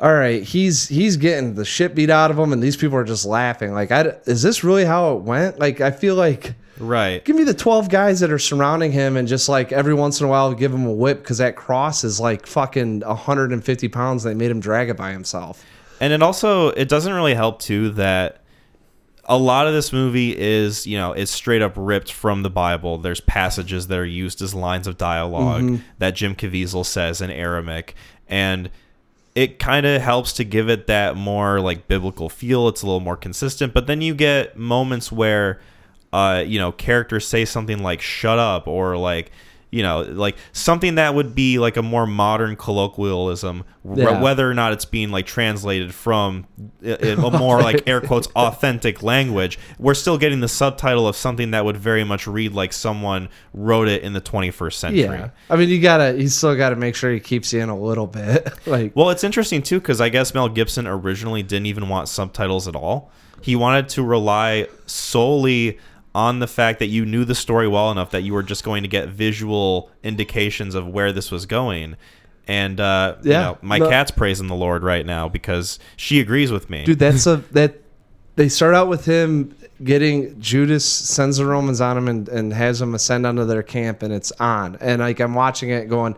all 0.00 0.14
right, 0.14 0.42
he's 0.42 0.88
he's 0.88 1.16
getting 1.16 1.54
the 1.54 1.64
shit 1.64 1.94
beat 1.94 2.10
out 2.10 2.30
of 2.30 2.38
him, 2.38 2.52
and 2.52 2.62
these 2.62 2.76
people 2.76 2.96
are 2.96 3.04
just 3.04 3.26
laughing. 3.26 3.72
Like, 3.72 3.90
I, 3.90 4.16
is 4.24 4.42
this 4.42 4.64
really 4.64 4.84
how 4.84 5.16
it 5.16 5.22
went? 5.22 5.58
Like, 5.58 5.80
I 5.80 5.90
feel 5.90 6.14
like 6.14 6.54
Right. 6.80 7.22
give 7.24 7.36
me 7.36 7.44
the 7.44 7.54
12 7.54 7.90
guys 7.90 8.20
that 8.20 8.32
are 8.32 8.38
surrounding 8.38 8.90
him 8.90 9.18
and 9.18 9.28
just 9.28 9.50
like 9.50 9.70
every 9.70 9.92
once 9.92 10.18
in 10.18 10.26
a 10.26 10.30
while 10.30 10.54
give 10.54 10.72
him 10.72 10.86
a 10.86 10.92
whip 10.92 11.18
because 11.18 11.36
that 11.36 11.54
cross 11.54 12.04
is 12.04 12.18
like 12.18 12.46
fucking 12.46 13.00
150 13.00 13.88
pounds. 13.88 14.22
They 14.22 14.32
made 14.32 14.50
him 14.50 14.60
drag 14.60 14.88
it 14.88 14.96
by 14.96 15.12
himself. 15.12 15.62
And 16.00 16.12
it 16.12 16.22
also 16.22 16.68
it 16.68 16.88
doesn't 16.88 17.12
really 17.12 17.34
help 17.34 17.60
too 17.60 17.90
that 17.90 18.42
a 19.26 19.36
lot 19.36 19.66
of 19.66 19.74
this 19.74 19.92
movie 19.92 20.36
is, 20.36 20.86
you 20.86 20.96
know, 20.96 21.12
it's 21.12 21.30
straight 21.30 21.60
up 21.60 21.74
ripped 21.76 22.10
from 22.10 22.42
the 22.42 22.50
Bible. 22.50 22.96
There's 22.96 23.20
passages 23.20 23.88
that 23.88 23.98
are 23.98 24.04
used 24.06 24.40
as 24.40 24.54
lines 24.54 24.86
of 24.86 24.96
dialog 24.96 25.62
mm-hmm. 25.62 25.76
that 25.98 26.14
Jim 26.14 26.34
Caviezel 26.34 26.86
says 26.86 27.20
in 27.20 27.30
Aramaic 27.30 27.94
and 28.26 28.70
it 29.34 29.58
kind 29.58 29.86
of 29.86 30.02
helps 30.02 30.32
to 30.34 30.44
give 30.44 30.68
it 30.68 30.86
that 30.88 31.16
more 31.16 31.60
like 31.60 31.88
biblical 31.88 32.28
feel. 32.28 32.68
It's 32.68 32.82
a 32.82 32.86
little 32.86 33.00
more 33.00 33.16
consistent, 33.16 33.72
but 33.72 33.86
then 33.86 34.00
you 34.00 34.14
get 34.14 34.56
moments 34.56 35.12
where 35.12 35.60
uh, 36.12 36.42
you 36.46 36.58
know, 36.58 36.72
characters 36.72 37.26
say 37.26 37.44
something 37.44 37.82
like 37.82 38.00
"shut 38.00 38.38
up" 38.38 38.66
or 38.66 38.96
like, 38.96 39.30
you 39.70 39.82
know, 39.84 40.00
like 40.02 40.36
something 40.52 40.96
that 40.96 41.14
would 41.14 41.34
be 41.34 41.58
like 41.58 41.76
a 41.76 41.82
more 41.82 42.06
modern 42.06 42.56
colloquialism, 42.56 43.62
r- 43.88 43.96
Yeah. 43.98 44.20
whether 44.20 44.50
or 44.50 44.54
not 44.54 44.72
it's 44.72 44.84
being 44.84 45.10
like 45.10 45.26
translated 45.26 45.94
from 45.94 46.46
a 46.82 47.30
more 47.30 47.60
like 47.62 47.88
air 47.88 48.00
quotes 48.00 48.26
authentic 48.34 49.02
language. 49.02 49.58
We're 49.78 49.94
still 49.94 50.18
getting 50.18 50.40
the 50.40 50.48
subtitle 50.48 51.06
of 51.06 51.14
something 51.14 51.52
that 51.52 51.64
would 51.64 51.76
very 51.76 52.02
much 52.04 52.26
read 52.26 52.52
like 52.52 52.72
someone 52.72 53.28
wrote 53.54 53.86
it 53.88 54.02
in 54.02 54.12
the 54.12 54.20
21st 54.20 54.72
century. 54.74 55.02
Yeah. 55.02 55.30
I 55.48 55.56
mean, 55.56 55.68
you 55.68 55.80
gotta, 55.80 56.20
you 56.20 56.28
still 56.28 56.56
gotta 56.56 56.76
make 56.76 56.94
sure 56.96 57.12
he 57.12 57.20
keeps 57.20 57.52
you 57.52 57.60
in 57.60 57.68
a 57.68 57.78
little 57.78 58.06
bit. 58.08 58.48
like, 58.66 58.94
Well, 58.96 59.10
it's 59.10 59.22
interesting 59.24 59.62
too 59.62 59.78
because 59.80 60.00
I 60.00 60.08
guess 60.08 60.34
Mel 60.34 60.48
Gibson 60.48 60.86
originally 60.86 61.42
didn't 61.42 61.66
even 61.66 61.88
want 61.88 62.08
subtitles 62.08 62.66
at 62.66 62.74
all. 62.74 63.12
He 63.42 63.56
wanted 63.56 63.88
to 63.90 64.02
rely 64.02 64.66
solely 64.86 65.78
on 66.14 66.40
the 66.40 66.46
fact 66.46 66.78
that 66.80 66.86
you 66.88 67.06
knew 67.06 67.24
the 67.24 67.34
story 67.34 67.68
well 67.68 67.90
enough 67.90 68.10
that 68.10 68.22
you 68.22 68.32
were 68.32 68.42
just 68.42 68.64
going 68.64 68.82
to 68.82 68.88
get 68.88 69.08
visual 69.08 69.90
indications 70.02 70.74
of 70.74 70.86
where 70.88 71.12
this 71.12 71.30
was 71.30 71.46
going. 71.46 71.96
And 72.48 72.80
uh, 72.80 73.16
you 73.22 73.30
Yeah, 73.30 73.40
know, 73.42 73.58
my 73.62 73.78
no- 73.78 73.88
cat's 73.88 74.10
praising 74.10 74.48
the 74.48 74.54
Lord 74.56 74.82
right 74.82 75.06
now 75.06 75.28
because 75.28 75.78
she 75.96 76.18
agrees 76.20 76.50
with 76.50 76.68
me. 76.68 76.84
dude, 76.84 76.98
that's 76.98 77.26
a, 77.26 77.36
that, 77.52 77.76
they 78.36 78.48
start 78.48 78.74
out 78.74 78.88
with 78.88 79.04
him 79.04 79.54
getting 79.84 80.40
Judas 80.40 80.84
sends 80.84 81.36
the 81.36 81.44
Romans 81.46 81.80
on 81.80 81.96
him 81.98 82.08
and, 82.08 82.28
and 82.28 82.52
has 82.52 82.78
them 82.78 82.94
ascend 82.94 83.26
onto 83.26 83.44
their 83.44 83.62
camp 83.62 84.02
and 84.02 84.12
it's 84.12 84.32
on. 84.40 84.76
And 84.80 85.00
like, 85.00 85.20
I'm 85.20 85.34
watching 85.34 85.70
it 85.70 85.88
going, 85.88 86.16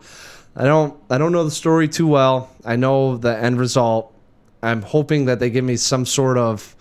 I 0.55 0.63
don't, 0.63 0.97
I 1.09 1.17
don't 1.17 1.31
know 1.33 1.43
the 1.43 1.51
story 1.51 1.87
too 1.87 2.07
well. 2.07 2.49
I 2.65 2.77
know 2.77 3.17
the 3.17 3.35
end 3.37 3.59
result. 3.59 4.13
I'm 4.61 4.81
hoping 4.83 5.25
that 5.25 5.39
they 5.39 5.49
give 5.49 5.65
me 5.65 5.75
some 5.75 6.05
sort 6.05 6.37
of, 6.37 6.75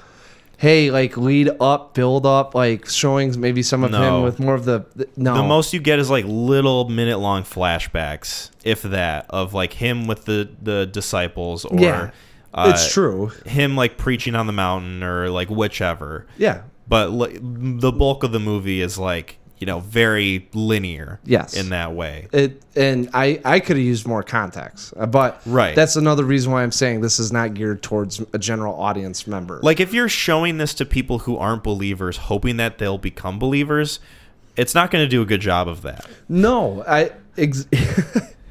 hey, 0.62 0.92
like 0.92 1.16
lead 1.16 1.50
up, 1.60 1.92
build 1.92 2.24
up, 2.24 2.54
like 2.54 2.88
showing 2.88 3.38
maybe 3.40 3.64
some 3.64 3.82
of 3.82 3.90
No. 3.90 4.18
him 4.18 4.22
with 4.22 4.38
more 4.38 4.54
of 4.54 4.64
the, 4.64 4.86
the 4.94 5.08
no. 5.16 5.34
The 5.34 5.42
most 5.42 5.72
you 5.72 5.80
get 5.80 5.98
is 5.98 6.08
like 6.08 6.24
little 6.24 6.88
minute 6.88 7.18
long 7.18 7.42
flashbacks, 7.42 8.50
if 8.62 8.82
that, 8.82 9.26
of 9.28 9.54
like 9.54 9.72
him 9.72 10.06
with 10.06 10.24
the 10.24 10.48
the 10.62 10.86
disciples 10.86 11.64
or 11.64 11.80
Yeah. 11.80 12.10
uh, 12.54 12.70
it's 12.72 12.92
true. 12.92 13.32
him 13.44 13.74
like 13.74 13.96
preaching 13.98 14.36
on 14.36 14.46
the 14.46 14.52
mountain 14.52 15.02
or 15.02 15.30
like 15.30 15.48
whichever. 15.50 16.26
Yeah. 16.38 16.62
but 16.88 17.10
like, 17.10 17.38
the 17.42 17.90
bulk 17.90 18.22
of 18.22 18.30
the 18.30 18.40
movie 18.40 18.80
is 18.82 18.96
like 18.98 19.38
you 19.62 19.66
know 19.66 19.78
very 19.78 20.48
linear 20.54 21.20
Yes. 21.24 21.54
in 21.54 21.68
that 21.68 21.92
way 21.94 22.26
it 22.32 22.60
and 22.74 23.08
I 23.14 23.40
I 23.44 23.60
could 23.60 23.76
have 23.76 23.86
used 23.86 24.08
more 24.08 24.24
context, 24.24 24.92
uh, 24.96 25.06
but 25.06 25.40
Right. 25.46 25.76
That's 25.76 25.94
another 25.94 26.24
reason 26.24 26.50
why 26.50 26.64
I'm 26.64 26.72
saying 26.72 27.00
this 27.00 27.20
is 27.20 27.30
not 27.30 27.54
geared 27.54 27.80
towards 27.80 28.20
a 28.32 28.38
general 28.40 28.74
audience 28.74 29.24
member. 29.28 29.60
like 29.62 29.78
if 29.78 29.94
you're 29.94 30.08
showing 30.08 30.58
this 30.58 30.74
to 30.74 30.84
people 30.84 31.20
who 31.20 31.36
aren't 31.36 31.62
believers 31.62 32.16
hoping 32.16 32.56
that 32.56 32.78
they'll 32.78 32.98
become 32.98 33.38
believers 33.38 34.00
it's 34.56 34.74
not 34.74 34.90
going 34.90 35.04
to 35.04 35.08
do 35.08 35.22
a 35.22 35.24
good 35.24 35.40
job 35.40 35.68
of 35.68 35.82
that 35.82 36.04
no, 36.28 36.82
I. 36.88 37.12
Ex- 37.38 37.66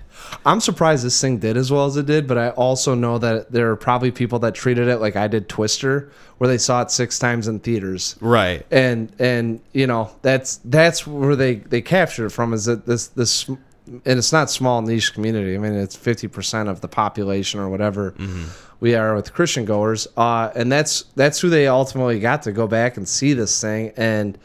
I'm 0.45 0.60
surprised 0.60 1.03
this 1.06 1.20
thing 1.20 1.38
did 1.40 1.58
as 1.58 1.72
well 1.72 1.86
as 1.86 1.98
it 1.98 2.06
did, 2.06 2.28
but 2.28 2.38
I 2.38 2.49
also 2.52 2.95
know 2.95 3.18
that 3.20 3.52
there 3.52 3.70
are 3.72 3.76
probably 3.76 4.12
people 4.12 4.40
that 4.40 4.56
treated 4.56 4.88
it 4.88 4.98
like 4.98 5.16
I 5.16 5.28
did 5.28 5.48
Twister, 5.49 6.12
where 6.38 6.48
they 6.48 6.58
saw 6.58 6.82
it 6.82 6.91
six 6.91 7.20
times 7.20 7.48
in 7.48 7.60
theaters. 7.60 8.16
right. 8.22 8.66
And 8.72 9.12
and 9.20 9.62
you 9.74 9.88
know 9.88 10.12
that's 10.22 10.58
that's 10.66 11.06
where 11.06 11.36
they 11.36 11.56
they 11.56 11.82
captured 11.82 12.28
it 12.28 12.30
from 12.32 12.53
is 12.53 12.66
that 12.66 12.86
this 12.86 13.08
this 13.08 13.48
and 13.48 14.02
it's 14.06 14.32
not 14.32 14.49
small 14.49 14.82
niche 14.82 15.14
community. 15.14 15.56
I 15.56 15.58
mean 15.58 15.74
it's 15.74 15.98
50% 15.98 16.70
of 16.70 16.82
the 16.82 16.88
population 16.88 17.60
or 17.60 17.70
whatever 17.70 18.14
we 18.80 18.95
are 18.95 19.16
with 19.16 19.34
christian 19.34 19.66
goers. 19.66 20.08
Uh 20.18 20.52
and 20.56 20.72
that's 20.72 21.03
that's 21.16 21.40
who 21.40 21.49
they 21.49 21.68
ultimately 21.68 22.20
got 22.20 22.44
to 22.44 22.52
go 22.52 22.68
back 22.68 22.98
and 22.98 23.08
see 23.08 23.34
this 23.34 23.60
thing. 23.62 23.91
And 23.98 24.38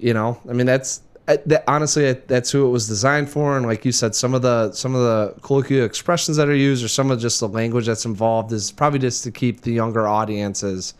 you 0.00 0.14
know 0.14 0.40
i 0.48 0.52
mean 0.52 0.64
that's 0.66 1.02
that, 1.28 1.64
honestly 1.68 2.12
that's 2.26 2.50
who 2.50 2.66
it 2.66 2.70
was 2.70 2.88
designed 2.88 3.28
for. 3.30 3.56
And 3.56 3.66
like 3.66 3.84
you 3.84 3.92
said 3.92 4.14
some 4.14 4.34
of 4.34 4.42
the 4.42 4.72
some 4.72 4.94
of 4.94 5.02
the 5.02 5.40
colloquial 5.42 5.84
expressions 5.84 6.36
that 6.36 6.48
are 6.48 6.54
used 6.54 6.84
or 6.84 6.88
some 6.88 7.10
of 7.10 7.20
just 7.20 7.40
the 7.40 7.48
language 7.48 7.86
that's 7.86 8.04
involved 8.04 8.52
is 8.52 8.72
probably 8.72 8.98
just 8.98 9.24
to 9.24 9.30
keep 9.30 9.60
the 9.60 9.72
younger 9.72 10.06
audiences 10.06 10.94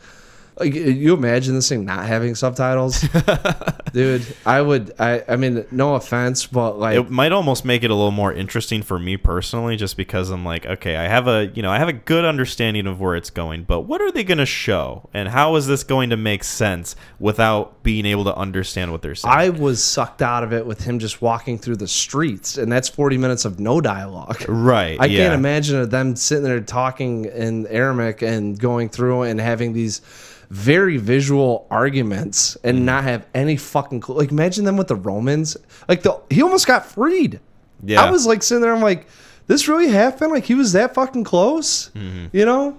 like 0.61 0.75
you 0.75 1.15
imagine 1.15 1.55
this 1.55 1.69
thing 1.69 1.85
not 1.85 2.07
having 2.07 2.35
subtitles? 2.35 3.05
Dude 3.93 4.27
i 4.45 4.61
would 4.61 4.93
i 4.99 5.25
i 5.29 5.37
mean 5.37 5.65
no 5.71 5.95
offense 5.95 6.47
but 6.47 6.79
like 6.79 6.97
it 6.97 7.11
might 7.11 7.33
almost 7.33 7.65
make 7.65 7.83
it 7.83 7.91
a 7.91 7.95
little 7.95 8.11
more 8.11 8.33
interesting 8.33 8.83
for 8.83 8.99
me 8.99 9.17
personally 9.17 9.77
just 9.77 9.97
because 9.97 10.29
i'm 10.29 10.45
like 10.45 10.67
okay 10.67 10.97
i 10.97 11.05
have 11.05 11.27
a 11.27 11.47
you 11.55 11.63
know 11.63 11.71
i 11.71 11.79
have 11.79 11.89
a 11.89 11.93
good 11.95 12.25
understanding 12.25 12.87
of 12.87 13.01
where 13.01 13.17
it's 13.17 13.31
going 13.31 13.65
but 13.65 13.83
what 13.83 14.03
are 14.03 14.13
they 14.13 14.25
going 14.25 14.39
to 14.39 14.47
show? 14.47 15.09
And 15.15 15.29
how 15.29 15.57
is 15.57 15.67
this 15.67 15.83
going 15.85 16.11
to 16.11 16.17
make 16.17 16.45
sense 16.45 16.97
without 17.19 17.83
being 17.83 18.05
able 18.07 18.25
to 18.25 18.37
understand 18.37 18.93
what 18.93 19.03
they're 19.03 19.15
saying? 19.15 19.35
I 19.35 19.49
was 19.51 19.83
sucked 19.83 20.23
out 20.23 20.43
of 20.45 20.53
it 20.53 20.67
with 20.67 20.85
him 20.85 20.99
just 20.99 21.23
walking 21.23 21.59
through 21.59 21.77
the 21.77 21.89
streets 21.89 22.59
and 22.59 22.71
that's 22.71 22.89
40 22.89 23.19
minutes 23.19 23.45
of 23.45 23.59
no 23.59 23.81
dialogue. 23.81 24.45
Right 24.49 24.99
I 25.01 25.07
yeah. 25.07 25.25
can't 25.25 25.35
imagine 25.35 25.89
them 25.89 26.17
sitting 26.17 26.45
there 26.45 26.61
talking 26.61 27.25
in 27.27 27.67
Aramaic 27.69 28.23
and 28.23 28.59
going 28.59 28.89
through 28.89 29.23
and 29.23 29.41
having 29.41 29.73
these 29.73 30.01
very 30.51 30.97
visual 30.97 31.67
arguments 31.71 32.57
and 32.65 32.87
not 32.87 33.05
have 33.05 33.27
any 33.35 33.57
fucking 33.57 34.01
clue. 34.01 34.17
Like 34.17 34.31
imagine 34.31 34.65
them 34.65 34.77
with 34.77 34.89
the 34.89 34.97
Romans. 34.97 35.57
Like 35.89 36.03
the 36.03 36.21
he 36.31 36.43
almost 36.43 36.67
got 36.67 36.87
freed. 36.87 37.41
Yeah. 37.83 38.03
I 38.03 38.11
was 38.11 38.27
like 38.27 38.43
sitting 38.43 38.63
there. 38.63 38.75
I'm 38.75 38.83
like, 38.83 39.07
this 39.47 39.69
really 39.69 39.89
happened. 39.89 40.33
Like 40.33 40.45
he 40.45 40.55
was 40.55 40.73
that 40.73 40.95
fucking 40.95 41.25
close. 41.25 41.91
Mm-hmm. 41.91 42.27
You 42.37 42.45
know. 42.45 42.79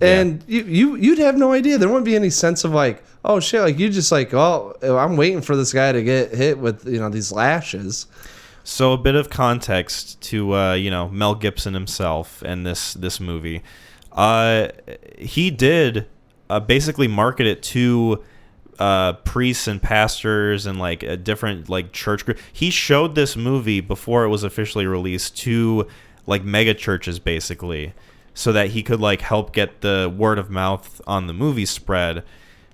And 0.00 0.42
you, 0.48 0.64
you 0.64 0.96
you'd 0.96 1.18
have 1.20 1.36
no 1.36 1.52
idea. 1.52 1.78
There 1.78 1.88
wouldn't 1.88 2.04
be 2.04 2.16
any 2.16 2.30
sense 2.30 2.64
of 2.64 2.72
like, 2.72 3.04
oh 3.24 3.38
shit, 3.38 3.60
like 3.60 3.78
you 3.78 3.88
just 3.88 4.10
like, 4.10 4.34
oh, 4.34 4.74
I'm 4.82 5.16
waiting 5.16 5.40
for 5.40 5.54
this 5.54 5.72
guy 5.72 5.92
to 5.92 6.02
get 6.02 6.34
hit 6.34 6.58
with 6.58 6.84
you 6.84 6.98
know 6.98 7.08
these 7.08 7.30
lashes. 7.30 8.08
So 8.64 8.92
a 8.92 8.98
bit 8.98 9.14
of 9.14 9.30
context 9.30 10.20
to 10.22 10.54
uh, 10.54 10.74
you 10.74 10.90
know 10.90 11.08
Mel 11.10 11.36
Gibson 11.36 11.74
himself 11.74 12.42
and 12.42 12.66
this 12.66 12.94
this 12.94 13.20
movie. 13.20 13.62
Uh, 14.10 14.68
he 15.16 15.50
did 15.50 16.06
uh, 16.54 16.60
basically 16.60 17.08
market 17.08 17.46
it 17.46 17.62
to 17.62 18.22
uh, 18.78 19.12
priests 19.24 19.66
and 19.68 19.80
pastors 19.82 20.66
and 20.66 20.78
like 20.78 21.02
a 21.02 21.16
different 21.16 21.68
like 21.68 21.92
church 21.92 22.24
group. 22.24 22.38
He 22.52 22.70
showed 22.70 23.14
this 23.14 23.36
movie 23.36 23.80
before 23.80 24.24
it 24.24 24.28
was 24.28 24.42
officially 24.44 24.86
released 24.86 25.36
to 25.38 25.86
like 26.26 26.44
mega 26.44 26.74
churches 26.74 27.18
basically, 27.18 27.92
so 28.34 28.52
that 28.52 28.70
he 28.70 28.82
could 28.82 29.00
like 29.00 29.20
help 29.20 29.52
get 29.52 29.80
the 29.80 30.12
word 30.16 30.38
of 30.38 30.50
mouth 30.50 31.00
on 31.06 31.26
the 31.26 31.32
movie 31.32 31.66
spread. 31.66 32.24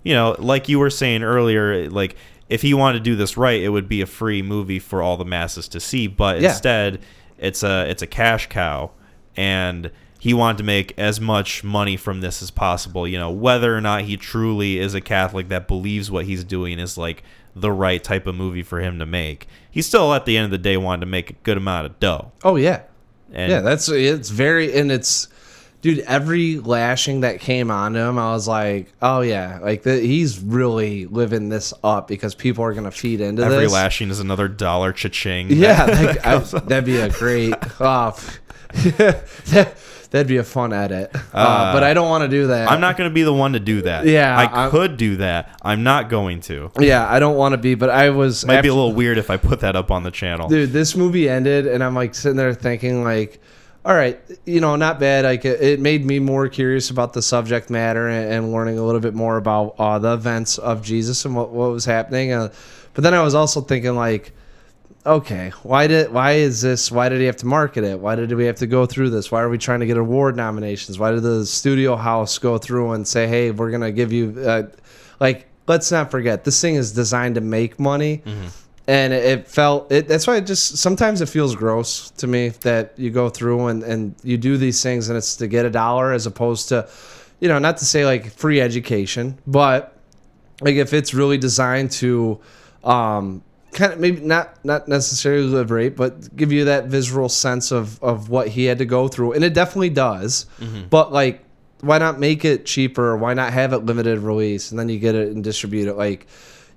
You 0.02 0.14
know, 0.14 0.36
like 0.38 0.68
you 0.68 0.78
were 0.78 0.90
saying 0.90 1.22
earlier, 1.22 1.90
like 1.90 2.16
if 2.48 2.62
he 2.62 2.72
wanted 2.74 2.98
to 2.98 3.04
do 3.04 3.16
this 3.16 3.36
right, 3.36 3.60
it 3.60 3.68
would 3.68 3.88
be 3.88 4.00
a 4.00 4.06
free 4.06 4.40
movie 4.42 4.78
for 4.78 5.02
all 5.02 5.16
the 5.16 5.24
masses 5.26 5.68
to 5.68 5.80
see. 5.80 6.06
But 6.06 6.40
Yeah. 6.40 6.48
instead, 6.50 7.00
it's 7.38 7.62
a 7.62 7.88
it's 7.90 8.02
a 8.02 8.06
cash 8.06 8.48
cow, 8.48 8.90
and 9.36 9.90
he 10.20 10.34
wanted 10.34 10.58
to 10.58 10.64
make 10.64 10.96
as 10.98 11.20
much 11.20 11.64
money 11.64 11.96
from 11.96 12.20
this 12.20 12.42
as 12.42 12.50
possible. 12.50 13.08
You 13.08 13.18
know, 13.18 13.30
whether 13.30 13.76
or 13.76 13.80
not 13.80 14.02
he 14.02 14.16
truly 14.16 14.78
is 14.78 14.94
a 14.94 15.00
Catholic 15.00 15.48
that 15.48 15.66
believes 15.66 16.10
what 16.10 16.26
he's 16.26 16.44
doing 16.44 16.78
is 16.78 16.96
like 16.96 17.24
the 17.56 17.72
right 17.72 18.04
type 18.04 18.26
of 18.26 18.34
movie 18.34 18.62
for 18.62 18.80
him 18.80 18.98
to 18.98 19.06
make. 19.06 19.48
He 19.70 19.82
still, 19.82 20.14
at 20.14 20.26
the 20.26 20.36
end 20.36 20.44
of 20.44 20.50
the 20.50 20.58
day, 20.58 20.76
wanted 20.76 21.00
to 21.00 21.06
make 21.06 21.30
a 21.30 21.34
good 21.42 21.56
amount 21.56 21.86
of 21.86 21.98
dough. 21.98 22.32
Oh 22.44 22.56
yeah. 22.56 22.82
And 23.32 23.50
yeah, 23.50 23.60
that's 23.60 23.88
it's 23.88 24.28
very 24.28 24.76
and 24.76 24.92
it's 24.92 25.28
dude, 25.82 26.00
every 26.00 26.58
lashing 26.58 27.20
that 27.20 27.40
came 27.40 27.70
onto 27.70 27.98
him, 27.98 28.18
I 28.18 28.32
was 28.32 28.46
like, 28.46 28.92
oh 29.00 29.20
yeah, 29.20 29.58
like 29.62 29.82
the, 29.82 29.98
he's 29.98 30.40
really 30.40 31.06
living 31.06 31.48
this 31.48 31.72
up 31.82 32.08
because 32.08 32.34
people 32.34 32.64
are 32.64 32.74
gonna 32.74 32.90
feed 32.90 33.20
into 33.20 33.42
this. 33.42 33.52
Every 33.52 33.64
this. 33.64 33.72
lashing 33.72 34.10
is 34.10 34.20
another 34.20 34.48
dollar 34.48 34.92
cha-ching. 34.92 35.48
Yeah, 35.50 35.84
like, 35.86 36.26
I, 36.26 36.38
that'd 36.66 36.84
be 36.84 36.98
a 36.98 37.10
great. 37.10 37.54
Oh, 37.80 38.18
that, 38.72 39.76
that'd 40.10 40.26
be 40.26 40.36
a 40.38 40.44
fun 40.44 40.72
edit. 40.72 41.10
Uh, 41.32 41.72
but 41.72 41.84
I 41.84 41.94
don't 41.94 42.08
want 42.08 42.22
to 42.22 42.28
do 42.28 42.48
that. 42.48 42.68
I'm 42.70 42.80
not 42.80 42.96
going 42.96 43.08
to 43.08 43.14
be 43.14 43.22
the 43.22 43.32
one 43.32 43.52
to 43.52 43.60
do 43.60 43.82
that. 43.82 44.04
Yeah, 44.04 44.36
I 44.36 44.44
I'm- 44.44 44.70
could 44.72 44.96
do 44.96 45.16
that. 45.16 45.56
I'm 45.62 45.84
not 45.84 46.10
going 46.10 46.40
to. 46.42 46.70
Yeah, 46.78 47.08
I 47.08 47.20
don't 47.20 47.36
want 47.36 47.52
to 47.52 47.56
be. 47.56 47.76
But 47.76 47.88
I 47.90 48.10
was. 48.10 48.44
Might 48.44 48.62
be 48.62 48.68
a 48.68 48.74
little 48.74 48.92
weird 48.92 49.16
if 49.16 49.30
I 49.30 49.36
put 49.36 49.60
that 49.60 49.76
up 49.76 49.90
on 49.92 50.02
the 50.02 50.10
channel. 50.10 50.48
dude 50.48 50.70
this 50.72 50.96
movie 50.96 51.28
ended 51.28 51.66
and 51.68 51.82
i'm 51.84 51.94
like 51.94 52.14
sitting 52.14 52.36
there 52.36 52.52
thinking 52.52 53.04
like 53.04 53.40
all 53.84 53.94
right 53.94 54.20
you 54.44 54.60
know 54.60 54.74
not 54.76 54.98
bad 55.00 55.24
like 55.24 55.44
it, 55.44 55.60
it 55.62 55.80
made 55.80 56.04
me 56.04 56.18
more 56.18 56.48
curious 56.48 56.90
about 56.90 57.12
the 57.12 57.22
subject 57.22 57.70
matter 57.70 58.08
and, 58.08 58.32
and 58.32 58.52
learning 58.52 58.78
a 58.78 58.82
little 58.84 59.00
bit 59.00 59.14
more 59.14 59.36
about 59.36 59.74
uh, 59.78 59.98
the 59.98 60.12
events 60.12 60.58
of 60.58 60.82
jesus 60.82 61.24
and 61.24 61.34
what, 61.36 61.50
what 61.50 61.70
was 61.70 61.84
happening 61.84 62.32
uh, 62.32 62.52
but 62.94 63.02
then 63.04 63.14
i 63.14 63.22
was 63.22 63.34
also 63.34 63.60
thinking 63.60 63.94
like 63.94 64.32
okay 65.06 65.50
why 65.62 65.86
did 65.86 66.12
why 66.12 66.32
is 66.32 66.60
this 66.60 66.90
why 66.92 67.08
did 67.08 67.20
he 67.20 67.26
have 67.26 67.36
to 67.36 67.46
market 67.46 67.84
it? 67.84 67.98
Why 67.98 68.16
did 68.16 68.32
we 68.32 68.44
have 68.44 68.56
to 68.56 68.66
go 68.66 68.86
through 68.86 69.10
this? 69.10 69.30
Why 69.30 69.40
are 69.40 69.48
we 69.48 69.58
trying 69.58 69.80
to 69.80 69.86
get 69.86 69.96
award 69.96 70.36
nominations? 70.36 70.98
Why 70.98 71.10
did 71.10 71.22
the 71.22 71.46
studio 71.46 71.96
house 71.96 72.38
go 72.38 72.58
through 72.58 72.92
and 72.92 73.06
say 73.06 73.26
hey 73.26 73.50
we're 73.50 73.70
gonna 73.70 73.92
give 73.92 74.12
you 74.12 74.38
uh, 74.46 74.64
like 75.18 75.46
let's 75.66 75.90
not 75.90 76.10
forget 76.10 76.44
this 76.44 76.60
thing 76.60 76.74
is 76.74 76.92
designed 76.92 77.36
to 77.36 77.40
make 77.40 77.78
money. 77.78 78.22
And 78.88 79.12
it, 79.12 79.24
it 79.24 79.48
felt 79.48 79.92
it, 79.92 80.08
that's 80.08 80.26
why 80.26 80.36
it 80.36 80.46
just 80.46 80.78
sometimes 80.78 81.20
it 81.20 81.28
feels 81.28 81.54
gross 81.54 82.10
to 82.12 82.26
me 82.26 82.48
that 82.62 82.92
you 82.98 83.10
go 83.10 83.28
through 83.28 83.68
and, 83.68 83.82
and 83.84 84.14
you 84.24 84.36
do 84.36 84.56
these 84.56 84.82
things 84.82 85.08
and 85.08 85.16
it's 85.16 85.36
to 85.36 85.46
get 85.46 85.64
a 85.64 85.70
dollar 85.70 86.12
as 86.12 86.26
opposed 86.26 86.68
to 86.70 86.88
you 87.38 87.48
know 87.48 87.58
not 87.58 87.76
to 87.78 87.84
say 87.84 88.04
like 88.04 88.32
free 88.32 88.60
education 88.60 89.38
but 89.46 89.96
like 90.60 90.74
if 90.74 90.92
it's 90.92 91.14
really 91.14 91.38
designed 91.38 91.90
to 91.92 92.40
um 92.82 93.42
kind 93.72 93.92
of 93.92 94.00
maybe 94.00 94.20
not 94.20 94.62
not 94.64 94.88
necessarily 94.88 95.44
liberate 95.44 95.96
but 95.96 96.34
give 96.36 96.52
you 96.52 96.64
that 96.64 96.86
visceral 96.86 97.28
sense 97.28 97.70
of 97.70 98.02
of 98.02 98.28
what 98.28 98.48
he 98.48 98.64
had 98.64 98.78
to 98.78 98.84
go 98.84 99.08
through. 99.08 99.32
And 99.32 99.44
it 99.44 99.54
definitely 99.54 99.90
does. 99.90 100.46
Mm-hmm. 100.58 100.88
But 100.88 101.12
like 101.12 101.44
why 101.80 101.98
not 101.98 102.18
make 102.18 102.44
it 102.44 102.66
cheaper? 102.66 103.16
Why 103.16 103.34
not 103.34 103.52
have 103.52 103.72
it 103.72 103.78
limited 103.78 104.18
release? 104.18 104.70
And 104.70 104.78
then 104.78 104.88
you 104.88 104.98
get 104.98 105.14
it 105.14 105.28
and 105.28 105.42
distribute 105.42 105.88
it. 105.88 105.94
Like 105.94 106.26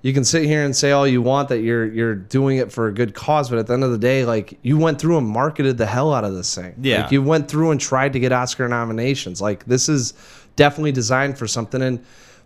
you 0.02 0.12
can 0.12 0.24
sit 0.24 0.44
here 0.44 0.64
and 0.64 0.76
say 0.76 0.92
all 0.92 1.06
you 1.06 1.22
want 1.22 1.48
that 1.48 1.60
you're 1.60 1.86
you're 1.86 2.14
doing 2.14 2.58
it 2.58 2.70
for 2.70 2.88
a 2.88 2.92
good 2.92 3.14
cause 3.14 3.48
but 3.48 3.58
at 3.58 3.66
the 3.66 3.72
end 3.72 3.84
of 3.84 3.90
the 3.90 3.98
day 3.98 4.26
like 4.26 4.58
you 4.60 4.76
went 4.76 5.00
through 5.00 5.16
and 5.16 5.26
marketed 5.26 5.78
the 5.78 5.86
hell 5.86 6.12
out 6.12 6.24
of 6.24 6.34
this 6.34 6.54
thing. 6.54 6.74
Yeah. 6.80 7.02
like 7.02 7.12
you 7.12 7.22
went 7.22 7.48
through 7.48 7.70
and 7.70 7.80
tried 7.80 8.12
to 8.12 8.20
get 8.20 8.32
oscar 8.32 8.68
nominations. 8.68 9.40
Like 9.40 9.64
this 9.64 9.88
is 9.88 10.14
definitely 10.56 10.92
designed 10.92 11.38
for 11.38 11.46
something. 11.48 11.82
And 11.82 12.04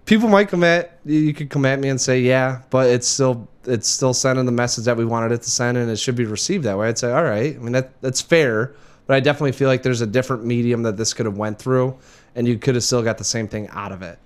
people 0.08 0.28
might 0.28 0.48
come 0.48 0.64
at 0.64 0.98
you 1.04 1.34
could 1.34 1.50
come 1.50 1.66
at 1.66 1.78
me 1.78 1.88
and 1.88 2.00
say 2.00 2.20
yeah 2.20 2.62
but 2.70 2.88
it's 2.88 3.06
still 3.06 3.46
it's 3.68 3.88
still 3.88 4.14
sending 4.14 4.44
the 4.46 4.52
message 4.52 4.84
that 4.84 4.96
we 4.96 5.04
wanted 5.04 5.32
it 5.32 5.42
to 5.42 5.50
send 5.50 5.76
and 5.76 5.90
it 5.90 5.96
should 5.96 6.16
be 6.16 6.24
received 6.24 6.64
that 6.64 6.76
way 6.78 6.88
i'd 6.88 6.98
say 6.98 7.10
all 7.12 7.22
right 7.24 7.54
i 7.56 7.58
mean 7.58 7.72
that 7.72 7.90
that's 8.00 8.20
fair 8.20 8.74
but 9.06 9.14
i 9.16 9.20
definitely 9.20 9.52
feel 9.52 9.68
like 9.68 9.82
there's 9.82 10.00
a 10.00 10.06
different 10.06 10.44
medium 10.44 10.82
that 10.82 10.96
this 10.96 11.12
could 11.14 11.26
have 11.26 11.36
went 11.36 11.58
through 11.58 11.96
and 12.34 12.46
you 12.48 12.58
could 12.58 12.74
have 12.74 12.84
still 12.84 13.02
got 13.02 13.18
the 13.18 13.24
same 13.24 13.46
thing 13.48 13.68
out 13.68 13.92
of 13.92 14.02
it 14.02 14.18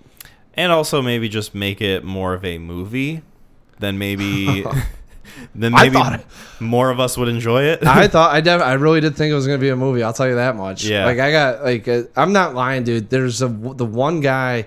and 0.54 0.70
also 0.70 1.00
maybe 1.02 1.28
just 1.28 1.54
make 1.54 1.80
it 1.80 2.04
more 2.04 2.34
of 2.34 2.44
a 2.44 2.58
movie. 2.58 3.22
Then 3.78 3.96
maybe, 3.96 4.62
then 5.54 5.72
maybe 5.72 5.96
it- 5.98 6.26
more 6.60 6.90
of 6.90 7.00
us 7.00 7.16
would 7.16 7.28
enjoy 7.28 7.62
it. 7.62 7.86
I 7.86 8.06
thought 8.14 8.34
I 8.34 8.42
def- 8.42 8.60
I 8.60 8.74
really 8.74 9.00
did 9.00 9.16
think 9.16 9.32
it 9.32 9.34
was 9.34 9.46
gonna 9.46 9.58
be 9.58 9.70
a 9.70 9.76
movie. 9.76 10.02
I'll 10.02 10.12
tell 10.12 10.28
you 10.28 10.34
that 10.34 10.54
much. 10.56 10.84
Yeah. 10.84 11.06
Like 11.06 11.18
I 11.18 11.32
got 11.32 11.64
like 11.64 11.88
uh, 11.88 12.02
I'm 12.16 12.34
not 12.34 12.54
lying, 12.54 12.84
dude. 12.84 13.08
There's 13.08 13.40
a 13.40 13.48
the 13.48 13.86
one 13.86 14.20
guy. 14.20 14.66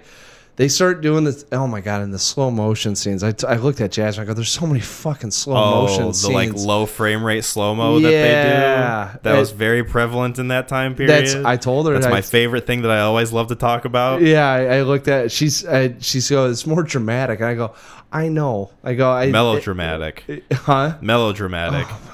They 0.58 0.70
start 0.70 1.02
doing 1.02 1.26
this. 1.26 1.46
Oh 1.52 1.68
my 1.68 1.82
god! 1.82 2.02
In 2.02 2.12
the 2.12 2.20
slow 2.20 2.50
motion 2.50 2.96
scenes, 2.96 3.24
I, 3.24 3.34
t- 3.34 3.46
I 3.46 3.58
looked 3.58 3.82
at 3.82 3.92
Jasmine. 3.92 4.24
I 4.24 4.28
go, 4.28 4.34
"There's 4.34 4.50
so 4.50 4.66
many 4.66 4.80
fucking 4.80 5.32
slow 5.32 5.56
oh, 5.56 5.82
motion 5.82 6.08
the 6.08 6.14
scenes." 6.14 6.34
like 6.34 6.54
low 6.54 6.86
frame 6.86 7.24
rate 7.24 7.44
slow 7.44 7.76
mo 7.76 8.00
that 8.00 8.10
they 8.10 8.12
do. 8.12 9.20
That 9.24 9.36
It- 9.36 9.40
was 9.40 9.52
very 9.52 9.84
prevalent 9.84 10.40
in 10.40 10.48
that 10.48 10.68
time 10.68 10.96
period. 10.96 11.26
That's 11.26 11.36
I 11.36 11.58
told 11.58 11.88
her. 11.88 11.94
That's 11.94 12.06
I, 12.06 12.10
my 12.10 12.22
favorite 12.22 12.66
thing 12.66 12.84
that 12.84 12.92
I 12.92 13.02
always 13.02 13.34
love 13.34 13.48
to 13.48 13.56
talk 13.56 13.84
about. 13.86 14.22
Yeah, 14.22 14.50
I, 14.50 14.78
I 14.78 14.82
looked 14.84 15.10
at. 15.10 15.32
She's 15.32 15.66
I, 15.66 15.96
she's 16.00 16.30
goes. 16.30 16.52
It's 16.52 16.68
more 16.68 16.84
dramatic, 16.84 17.40
and 17.42 17.50
I 17.50 17.56
go. 17.56 17.76
I 18.12 18.30
know. 18.30 18.72
I 18.82 18.94
go. 18.94 19.12
I 19.12 19.28
Melodramatic. 19.28 20.24
huh? 20.54 20.98
Melodramatic. 21.02 21.88
Oh 21.90 22.12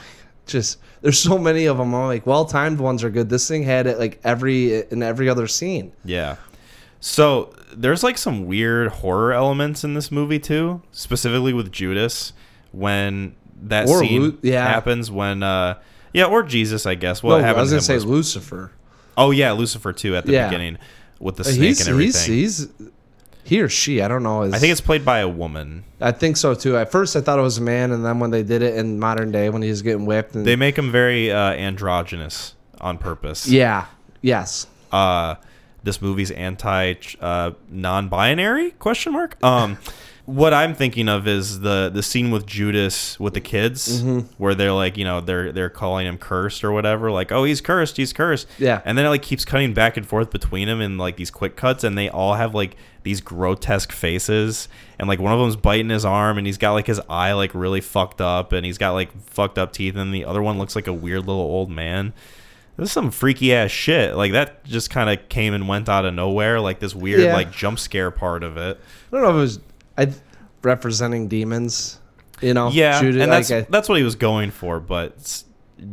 just 0.52 0.80
there's 1.02 1.18
so 1.18 1.38
many 1.38 1.66
of 1.66 1.78
them. 1.78 1.96
I'm 1.96 2.06
like, 2.06 2.26
well 2.26 2.46
timed 2.46 2.80
ones 2.80 3.04
are 3.04 3.10
good. 3.10 3.30
This 3.30 3.48
thing 3.48 3.64
had 3.64 3.88
it 3.88 3.98
like 3.98 4.20
every 4.24 4.82
in 4.92 5.02
every 5.02 5.30
other 5.30 5.48
scene. 5.48 5.94
Yeah. 6.04 6.36
So 7.02 7.52
there's 7.76 8.04
like 8.04 8.18
some 8.18 8.46
weird 8.46 8.90
horror 8.90 9.34
elements 9.34 9.84
in 9.84 9.94
this 9.96 10.12
movie 10.12 10.40
too, 10.40 10.82
specifically 10.92 11.52
with 11.52 11.72
Judas 11.72 12.32
when 12.72 13.36
that 13.64 13.88
Or 13.90 14.00
scene 14.00 14.22
Lu- 14.22 14.38
yeah. 14.44 14.66
happens 14.68 15.12
when 15.12 15.44
uh 15.44 15.76
yeah, 16.14 16.26
or 16.26 16.44
Jesus, 16.44 16.86
I 16.86 16.96
guess. 16.96 17.22
What 17.24 17.42
no, 17.42 17.48
I 17.48 17.54
was 17.54 17.70
gonna 17.72 17.82
say 17.82 17.96
was- 17.96 18.06
Lucifer. 18.06 18.72
Oh 19.18 19.32
yeah, 19.32 19.52
Lucifer 19.52 19.92
too 19.94 20.16
at 20.16 20.26
the 20.26 20.34
Yeah. 20.34 20.48
beginning 20.48 20.78
with 21.20 21.36
the 21.38 21.44
snake 21.44 21.60
He's 21.60 21.88
and 21.88 22.00
he's 22.00 22.16
everything. 22.16 22.34
he's 22.34 22.68
he 23.44 23.60
or 23.62 23.68
she. 23.70 24.02
I 24.02 24.08
don't 24.08 24.22
know. 24.24 24.44
Is, 24.44 24.54
I 24.54 24.60
think 24.60 24.72
it's 24.72 24.82
played 24.82 25.04
by 25.04 25.20
a 25.20 25.28
woman. 25.28 25.84
I 26.00 26.12
think 26.12 26.38
so 26.38 26.54
too. 26.54 26.78
At 26.78 26.92
first, 26.92 27.16
I 27.16 27.22
thought 27.22 27.40
it 27.40 27.42
was 27.42 27.58
a 27.58 27.62
man, 27.62 27.92
and 27.92 28.06
then 28.06 28.20
when 28.20 28.30
they 28.30 28.44
did 28.44 28.62
it 28.62 28.76
in 28.76 29.00
modern 29.00 29.32
day, 29.32 29.50
when 29.50 29.64
he 29.64 29.70
was 29.70 29.82
getting 29.82 30.06
whipped, 30.06 30.36
and 30.36 30.46
They 30.46 30.56
make 30.56 30.78
him 30.78 30.92
very 30.92 31.32
uh, 31.32 31.38
androgynous 31.54 32.54
on 32.80 32.98
purpose. 33.00 33.48
yeah, 33.48 33.86
yes, 34.22 34.68
uh, 34.92 35.36
this 35.84 36.02
movie's 36.02 36.32
anti 36.32 36.94
uh, 37.20 37.52
non-binary 37.70 38.72
question 38.72 39.14
mark 39.14 39.42
um 39.44 39.78
what 40.26 40.54
i'm 40.54 40.76
thinking 40.76 41.10
of 41.10 41.28
is 41.28 41.62
the 41.62 41.90
the 41.92 42.04
scene 42.04 42.30
with 42.30 42.46
judas 42.46 43.20
with 43.20 43.34
the 43.34 43.42
kids 43.42 44.02
Mm-hmm. 44.02 44.20
where 44.38 44.54
they're 44.54 44.72
like 44.72 44.96
you 44.98 45.04
know 45.04 45.20
they're 45.20 45.52
they're 45.52 45.70
calling 45.70 46.06
him 46.06 46.18
cursed 46.18 46.64
or 46.64 46.72
whatever 46.72 47.10
like 47.12 47.32
oh 47.32 47.44
he's 47.44 47.60
cursed 47.60 47.98
he's 47.98 48.14
cursed 48.14 48.48
Yeah. 48.60 48.82
and 48.86 48.98
then 48.98 49.06
it 49.06 49.10
like 49.10 49.24
keeps 49.24 49.44
cutting 49.46 49.74
back 49.74 49.98
and 49.98 50.06
forth 50.08 50.30
between 50.30 50.68
them 50.68 50.80
in 50.80 50.98
like 51.00 51.16
these 51.18 51.32
quick 51.32 51.56
cuts 51.56 51.84
and 51.84 51.98
they 51.98 52.08
all 52.10 52.36
have 52.36 52.54
like 52.54 52.78
these 53.04 53.20
grotesque 53.20 53.92
faces 53.92 54.70
and 55.00 55.08
like 55.08 55.20
one 55.20 55.34
of 55.34 55.40
them's 55.40 55.56
biting 55.56 55.90
his 55.90 56.06
arm 56.06 56.38
and 56.38 56.46
he's 56.46 56.60
got 56.60 56.74
like 56.74 56.86
his 56.86 57.02
eye 57.10 57.34
like 57.34 57.54
really 57.56 57.82
fucked 57.82 58.22
up 58.22 58.54
and 58.54 58.64
he's 58.64 58.78
got 58.78 58.92
like 58.92 59.10
fucked 59.24 59.58
up 59.58 59.74
teeth 59.74 59.96
and 59.96 60.14
the 60.14 60.24
other 60.24 60.42
one 60.42 60.60
looks 60.60 60.76
like 60.76 60.86
a 60.86 60.94
weird 60.94 61.22
little 61.22 61.42
old 61.42 61.72
man 61.72 62.14
this 62.82 62.90
is 62.90 62.94
some 62.94 63.12
freaky 63.12 63.54
ass 63.54 63.70
shit. 63.70 64.16
Like 64.16 64.32
that 64.32 64.64
just 64.66 64.90
kind 64.90 65.10
of 65.10 65.30
came 65.30 65.54
and 65.54 65.68
went 65.68 65.88
out 65.88 66.04
of 66.04 66.14
nowhere. 66.16 66.60
Like 66.60 66.80
this 66.80 66.96
weird 66.96 67.22
Yeah. 67.22 67.34
like 67.34 67.52
jump 67.52 67.78
scare 67.78 68.10
part 68.12 68.44
of 68.44 68.58
it. 68.58 68.80
I 69.12 69.16
don't 69.16 69.22
know 69.22 69.30
if 69.30 69.36
it 69.36 69.38
was 69.38 69.60
I 69.98 70.14
representing 70.64 71.28
demons. 71.28 72.00
You 72.42 72.54
know, 72.56 72.70
Yeah, 72.72 73.00
Judas- 73.00 73.22
and 73.22 73.32
like 73.32 73.48
that's 73.48 73.68
I- 73.68 73.72
that's 73.72 73.88
what 73.88 73.98
he 74.00 74.04
was 74.04 74.16
going 74.16 74.50
for. 74.52 74.80
But 74.80 75.44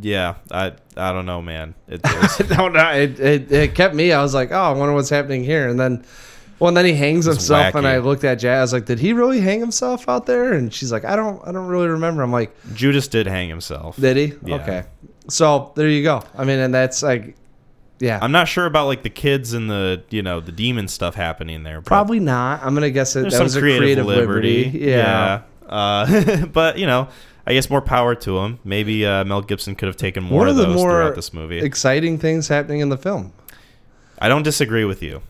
yeah, 0.01 0.37
I 0.51 0.73
I 0.97 1.13
don't 1.13 1.27
know, 1.27 1.43
man. 1.43 1.75
It, 1.89 2.01
it's, 2.05 2.49
no, 2.57 2.69
no, 2.69 2.89
it, 2.91 3.21
it, 3.21 3.53
it 3.53 3.75
kept 3.75 3.95
me. 3.95 4.13
I 4.13 4.23
was 4.23 4.33
like, 4.35 4.51
oh, 4.51 4.57
I 4.57 4.73
wonder 4.73 4.95
what's 4.95 5.11
happening 5.11 5.45
here. 5.45 5.69
And 5.69 5.79
then, 5.79 6.05
well, 6.59 6.69
and 6.69 6.77
then 6.77 6.87
he 6.87 6.95
hangs 6.95 7.27
himself, 7.27 7.75
and. 7.75 7.87
I 7.87 7.99
looked 7.99 8.25
at 8.25 8.37
Jazz. 8.37 8.59
I 8.59 8.63
was 8.63 8.73
like, 8.73 8.87
did 8.87 8.99
he 8.99 9.13
really 9.13 9.41
hang 9.41 9.61
himself 9.61 10.09
out 10.09 10.27
there? 10.27 10.55
And 10.55 10.73
she's 10.75 10.91
like, 10.91 11.05
I 11.05 11.15
don't, 11.17 11.41
I 11.47 11.53
don't 11.53 11.69
really 11.69 11.89
remember. 11.89 12.23
I'm 12.23 12.33
like, 12.33 12.55
Judas 12.75 13.09
did 13.09 13.27
hang 13.27 13.49
himself. 13.49 13.97
did 13.97 14.17
he? 14.17 14.33
Yeah. 14.45 14.55
Okay, 14.57 14.85
so 15.29 15.73
there 15.77 15.89
you 15.89 16.03
go. 16.03 16.23
I 16.37 16.45
mean, 16.45 16.59
and 16.59 16.73
that's 16.75 17.03
like, 17.03 17.37
yeah, 18.01 18.19
I'm 18.23 18.33
not 18.33 18.49
sure 18.49 18.67
about 18.67 18.87
like 18.87 19.03
the 19.03 19.11
kids 19.11 19.53
and 19.53 19.71
the 19.71 20.03
you 20.11 20.23
know 20.23 20.41
the 20.41 20.53
demon 20.53 20.89
stuff 20.89 21.15
happening 21.15 21.63
there. 21.65 21.81
probably 21.83 22.21
not. 22.21 22.63
I'm 22.63 22.75
gonna 22.75 22.91
guess 22.91 23.15
That 23.15 23.33
some 23.33 23.43
was 23.45 23.57
a 23.57 23.61
creative, 23.61 23.83
creative 23.83 24.07
liberty. 24.07 24.65
liberty. 24.67 24.79
Yeah. 24.91 25.43
Yeah. 25.63 25.69
Uh, 25.69 26.47
but 26.53 26.79
you 26.79 26.87
know, 26.87 27.09
I 27.47 27.53
guess 27.55 27.69
more 27.69 27.83
power 27.83 28.15
to 28.15 28.39
him. 28.39 28.59
Maybe 28.65 29.05
uh, 29.05 29.25
Mel 29.25 29.43
Gibson 29.43 29.75
could 29.75 29.87
have 29.87 29.97
taken 29.97 30.23
more 30.25 30.41
One 30.41 30.49
of 30.49 30.59
of 30.59 30.67
those 30.69 30.77
more 30.77 30.91
throughout 30.91 31.15
this 31.15 31.33
movie. 31.33 31.59
exciting 31.59 32.19
things 32.19 32.49
happening 32.49 32.81
in 32.81 32.89
the 32.89 32.97
film. 32.99 33.33
I 34.19 34.29
don't 34.29 34.43
disagree 34.43 34.85
with 34.85 35.03
you. 35.03 35.23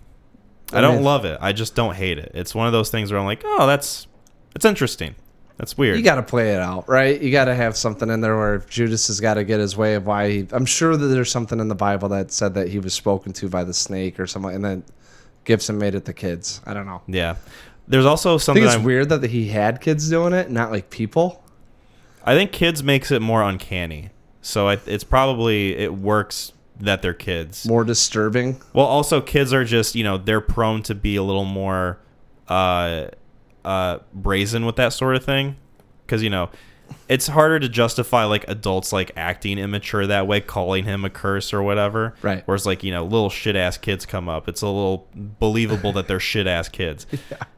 I 0.72 0.78
I 0.78 0.80
don't 0.80 1.02
love 1.02 1.24
it. 1.24 1.38
I 1.40 1.52
just 1.52 1.74
don't 1.74 1.94
hate 1.94 2.18
it. 2.18 2.32
It's 2.34 2.54
one 2.54 2.66
of 2.66 2.72
those 2.72 2.90
things 2.90 3.10
where 3.10 3.18
I'm 3.18 3.26
like, 3.26 3.42
oh, 3.44 3.66
that's 3.66 4.06
it's 4.54 4.64
interesting. 4.64 5.14
That's 5.58 5.76
weird. 5.76 5.98
You 5.98 6.04
got 6.04 6.14
to 6.14 6.22
play 6.22 6.54
it 6.54 6.60
out, 6.60 6.88
right? 6.88 7.20
You 7.20 7.30
got 7.30 7.46
to 7.46 7.54
have 7.54 7.76
something 7.76 8.08
in 8.08 8.20
there 8.20 8.36
where 8.36 8.58
Judas 8.58 9.08
has 9.08 9.20
got 9.20 9.34
to 9.34 9.44
get 9.44 9.58
his 9.60 9.76
way 9.76 9.94
of 9.96 10.06
why. 10.06 10.30
He, 10.30 10.46
I'm 10.52 10.64
sure 10.64 10.96
that 10.96 11.06
there's 11.08 11.30
something 11.30 11.58
in 11.60 11.68
the 11.68 11.74
Bible 11.74 12.08
that 12.10 12.30
said 12.32 12.54
that 12.54 12.68
he 12.68 12.78
was 12.78 12.94
spoken 12.94 13.32
to 13.34 13.48
by 13.48 13.64
the 13.64 13.74
snake 13.74 14.18
or 14.20 14.26
something, 14.26 14.54
and 14.54 14.64
then 14.64 14.84
Gibson 15.44 15.76
made 15.76 15.94
it 15.94 16.04
the 16.04 16.14
kids. 16.14 16.60
I 16.64 16.72
don't 16.74 16.86
know. 16.86 17.02
yeah. 17.06 17.36
There's 17.88 18.04
also 18.06 18.34
I 18.34 18.36
something. 18.38 18.62
think 18.62 18.66
it's 18.68 18.76
I'm- 18.76 18.84
weird 18.84 19.08
that 19.08 19.24
he 19.24 19.48
had 19.48 19.80
kids 19.80 20.08
doing 20.08 20.32
it, 20.32 20.50
not 20.50 20.70
like 20.70 20.90
people. 20.90 21.42
I 22.24 22.34
think 22.34 22.52
kids 22.52 22.82
makes 22.82 23.10
it 23.10 23.22
more 23.22 23.42
uncanny. 23.42 24.10
So 24.42 24.68
I, 24.68 24.78
it's 24.86 25.04
probably 25.04 25.74
it 25.76 25.94
works 25.94 26.52
that 26.78 27.02
they're 27.02 27.14
kids. 27.14 27.66
More 27.66 27.82
disturbing. 27.84 28.60
Well, 28.74 28.86
also 28.86 29.20
kids 29.20 29.52
are 29.52 29.64
just 29.64 29.94
you 29.94 30.04
know 30.04 30.18
they're 30.18 30.40
prone 30.42 30.82
to 30.84 30.94
be 30.94 31.16
a 31.16 31.22
little 31.22 31.44
more 31.46 31.98
uh, 32.46 33.06
uh, 33.64 33.98
brazen 34.12 34.64
with 34.66 34.76
that 34.76 34.92
sort 34.92 35.16
of 35.16 35.24
thing, 35.24 35.56
because 36.06 36.22
you 36.22 36.30
know 36.30 36.50
it's 37.08 37.26
harder 37.26 37.58
to 37.60 37.68
justify 37.68 38.24
like 38.24 38.46
adults 38.48 38.92
like 38.92 39.10
acting 39.16 39.58
immature 39.58 40.06
that 40.06 40.26
way, 40.26 40.40
calling 40.40 40.84
him 40.84 41.04
a 41.04 41.10
curse 41.10 41.52
or 41.52 41.62
whatever. 41.62 42.14
Right. 42.22 42.42
Whereas 42.46 42.64
like 42.66 42.82
you 42.82 42.90
know 42.92 43.04
little 43.04 43.30
shit 43.30 43.56
ass 43.56 43.76
kids 43.78 44.06
come 44.06 44.28
up, 44.28 44.48
it's 44.48 44.62
a 44.62 44.66
little 44.66 45.06
believable 45.14 45.92
that 45.92 46.08
they're 46.08 46.20
shit 46.32 46.46
ass 46.46 46.68
kids, 46.68 47.06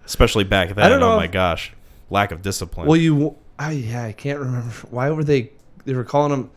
especially 0.04 0.44
back 0.44 0.74
then. 0.74 0.84
I 0.84 0.88
don't 0.88 1.00
know 1.00 1.10
oh 1.12 1.14
if- 1.14 1.20
my 1.20 1.26
gosh, 1.26 1.72
lack 2.10 2.32
of 2.32 2.42
discipline. 2.42 2.86
Well, 2.86 2.96
you, 2.96 3.36
I, 3.58 3.72
yeah, 3.72 4.04
I 4.04 4.12
can't 4.12 4.38
remember 4.38 4.70
why 4.90 5.10
were 5.10 5.24
they 5.24 5.50
they 5.84 5.94
were 5.94 6.04
calling 6.04 6.32
him. 6.32 6.50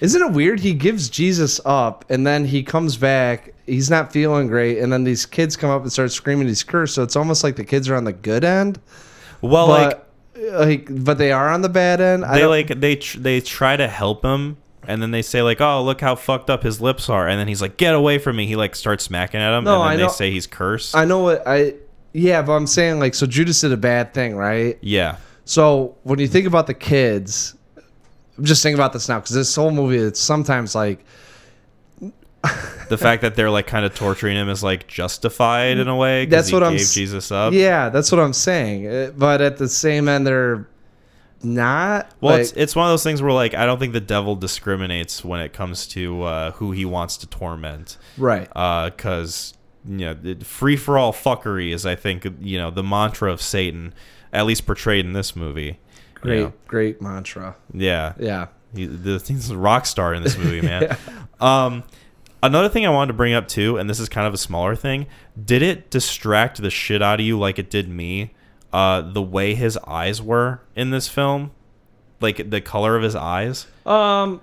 Isn't 0.00 0.22
it 0.22 0.32
weird? 0.32 0.60
He 0.60 0.74
gives 0.74 1.08
Jesus 1.08 1.60
up, 1.64 2.04
and 2.08 2.26
then 2.26 2.44
he 2.44 2.62
comes 2.62 2.96
back. 2.96 3.52
He's 3.68 3.90
not 3.90 4.12
feeling 4.12 4.46
great, 4.48 4.78
and 4.78 4.92
then 4.92 5.04
these 5.04 5.26
kids 5.26 5.56
come 5.56 5.70
up 5.70 5.82
and 5.82 5.92
start 5.92 6.10
screaming 6.12 6.48
he's 6.48 6.62
cursed. 6.64 6.94
So 6.94 7.02
it's 7.02 7.16
almost 7.16 7.44
like 7.44 7.56
the 7.56 7.64
kids 7.64 7.88
are 7.88 7.94
on 7.96 8.04
the 8.04 8.12
good 8.12 8.44
end, 8.44 8.80
well, 9.42 9.68
like 9.68 9.90
but 9.90 10.08
like, 10.52 10.88
but 11.04 11.18
they 11.18 11.32
are 11.32 11.48
on 11.50 11.62
the 11.62 11.68
bad 11.68 12.00
end. 12.00 12.24
They 12.24 12.46
like 12.46 12.68
they 12.80 12.96
tr- 12.96 13.18
they 13.18 13.40
try 13.40 13.76
to 13.76 13.86
help 13.88 14.24
him 14.24 14.56
and 14.86 15.02
then 15.02 15.10
they 15.10 15.20
say 15.20 15.42
like 15.42 15.60
oh 15.60 15.82
look 15.82 16.00
how 16.00 16.14
fucked 16.14 16.48
up 16.48 16.62
his 16.62 16.80
lips 16.80 17.10
are 17.10 17.28
and 17.28 17.38
then 17.38 17.46
he's 17.46 17.60
like 17.60 17.76
get 17.76 17.94
away 17.94 18.16
from 18.16 18.36
me 18.36 18.46
he 18.46 18.56
like 18.56 18.74
starts 18.74 19.04
smacking 19.04 19.38
at 19.38 19.52
him 19.58 19.64
No, 19.64 19.74
and 19.74 19.82
then 19.82 19.88
I 19.88 19.96
they 19.96 20.02
know- 20.04 20.08
say 20.08 20.30
he's 20.30 20.46
cursed 20.46 20.96
I 20.96 21.04
know 21.04 21.18
what 21.18 21.42
I. 21.46 21.74
Yeah, 22.14 22.40
but 22.40 22.52
I'm 22.52 22.66
saying 22.66 22.98
like 22.98 23.14
so 23.14 23.26
Judas 23.26 23.60
did 23.60 23.72
a 23.72 23.76
bad 23.76 24.14
thing, 24.14 24.34
right? 24.36 24.78
yeah 24.80 25.16
So 25.44 25.96
when 26.04 26.18
you 26.20 26.26
think 26.28 26.46
about 26.46 26.66
the 26.68 26.74
kids, 26.74 27.54
I'm 28.38 28.44
just 28.44 28.62
thinking 28.62 28.78
about 28.78 28.92
this 28.94 29.08
now 29.08 29.18
because 29.20 29.34
this 29.34 29.54
whole 29.54 29.72
movie, 29.72 29.98
it's 29.98 30.20
sometimes 30.20 30.74
like 30.74 31.04
the 32.88 32.98
fact 32.98 33.22
that 33.22 33.34
they're 33.36 33.50
like 33.50 33.66
kind 33.66 33.84
of 33.84 33.94
torturing 33.94 34.36
him 34.36 34.48
is 34.48 34.62
like 34.62 34.86
justified 34.86 35.78
in 35.78 35.88
a 35.88 35.96
way. 35.96 36.26
That's 36.26 36.48
he 36.48 36.54
what 36.54 36.62
I'm 36.62 36.76
gave 36.76 36.88
jesus 36.90 37.30
up 37.30 37.52
Yeah, 37.52 37.88
that's 37.90 38.10
what 38.12 38.20
I'm 38.20 38.32
saying. 38.32 38.86
Uh, 38.86 39.12
But 39.16 39.40
at 39.40 39.56
the 39.58 39.68
same 39.68 40.08
end, 40.08 40.26
they're 40.26 40.66
not. 41.42 42.10
well 42.20 42.32
like, 42.32 42.40
it's, 42.42 42.52
it's 42.52 42.74
one 42.76 42.86
of 42.86 42.90
those 42.92 43.04
things 43.04 43.22
where 43.22 43.30
like 43.30 43.54
i 43.54 43.64
don't 43.64 43.78
think 43.78 43.92
the 43.92 44.00
devil 44.00 44.34
discriminates 44.34 45.24
when 45.24 45.38
it 45.40 45.52
comes 45.52 45.86
to 45.86 46.22
uh, 46.24 46.50
who 46.52 46.72
he 46.72 46.84
wants 46.84 47.16
to 47.18 47.28
torment 47.28 47.96
right. 48.16 48.48
because 48.48 49.54
you 49.88 49.98
know 49.98 50.16
free 50.42 50.76
for 50.76 50.98
all 50.98 51.12
fuckery 51.12 51.72
is 51.72 51.86
i 51.86 51.94
think 51.94 52.26
you 52.40 52.58
know 52.58 52.72
the 52.72 52.82
mantra 52.82 53.30
of 53.32 53.40
satan 53.40 53.94
at 54.32 54.46
least 54.46 54.66
portrayed 54.66 55.04
in 55.04 55.12
this 55.12 55.36
movie 55.36 55.78
you 56.16 56.20
Great, 56.22 56.40
know? 56.40 56.52
great 56.66 57.00
mantra. 57.00 57.54
yeah 57.72 58.14
Yeah. 58.18 58.48
He, 58.74 58.86
the 58.86 59.22
he's 59.24 59.48
a 59.50 59.56
rock 59.56 59.86
star 59.86 60.12
in 60.14 60.24
this 60.24 60.36
movie, 60.36 60.60
man. 60.66 60.96
Um, 61.40 61.84
another 62.42 62.68
thing 62.68 62.86
I 62.86 62.90
wanted 62.90 63.08
to 63.08 63.14
bring 63.14 63.34
up 63.34 63.48
too, 63.48 63.76
and 63.76 63.88
this 63.88 64.00
is 64.00 64.08
kind 64.08 64.26
of 64.26 64.34
a 64.34 64.38
smaller 64.38 64.74
thing. 64.76 65.06
Did 65.42 65.62
it 65.62 65.90
distract 65.90 66.60
the 66.62 66.70
shit 66.70 67.02
out 67.02 67.20
of 67.20 67.26
you 67.26 67.38
like 67.38 67.58
it 67.58 67.70
did 67.70 67.88
me? 67.88 68.32
Uh, 68.72 69.00
the 69.00 69.22
way 69.22 69.54
his 69.54 69.78
eyes 69.86 70.20
were 70.20 70.60
in 70.76 70.90
this 70.90 71.08
film, 71.08 71.52
like 72.20 72.50
the 72.50 72.60
color 72.60 72.96
of 72.96 73.02
his 73.02 73.14
eyes, 73.16 73.66
Um, 73.86 74.42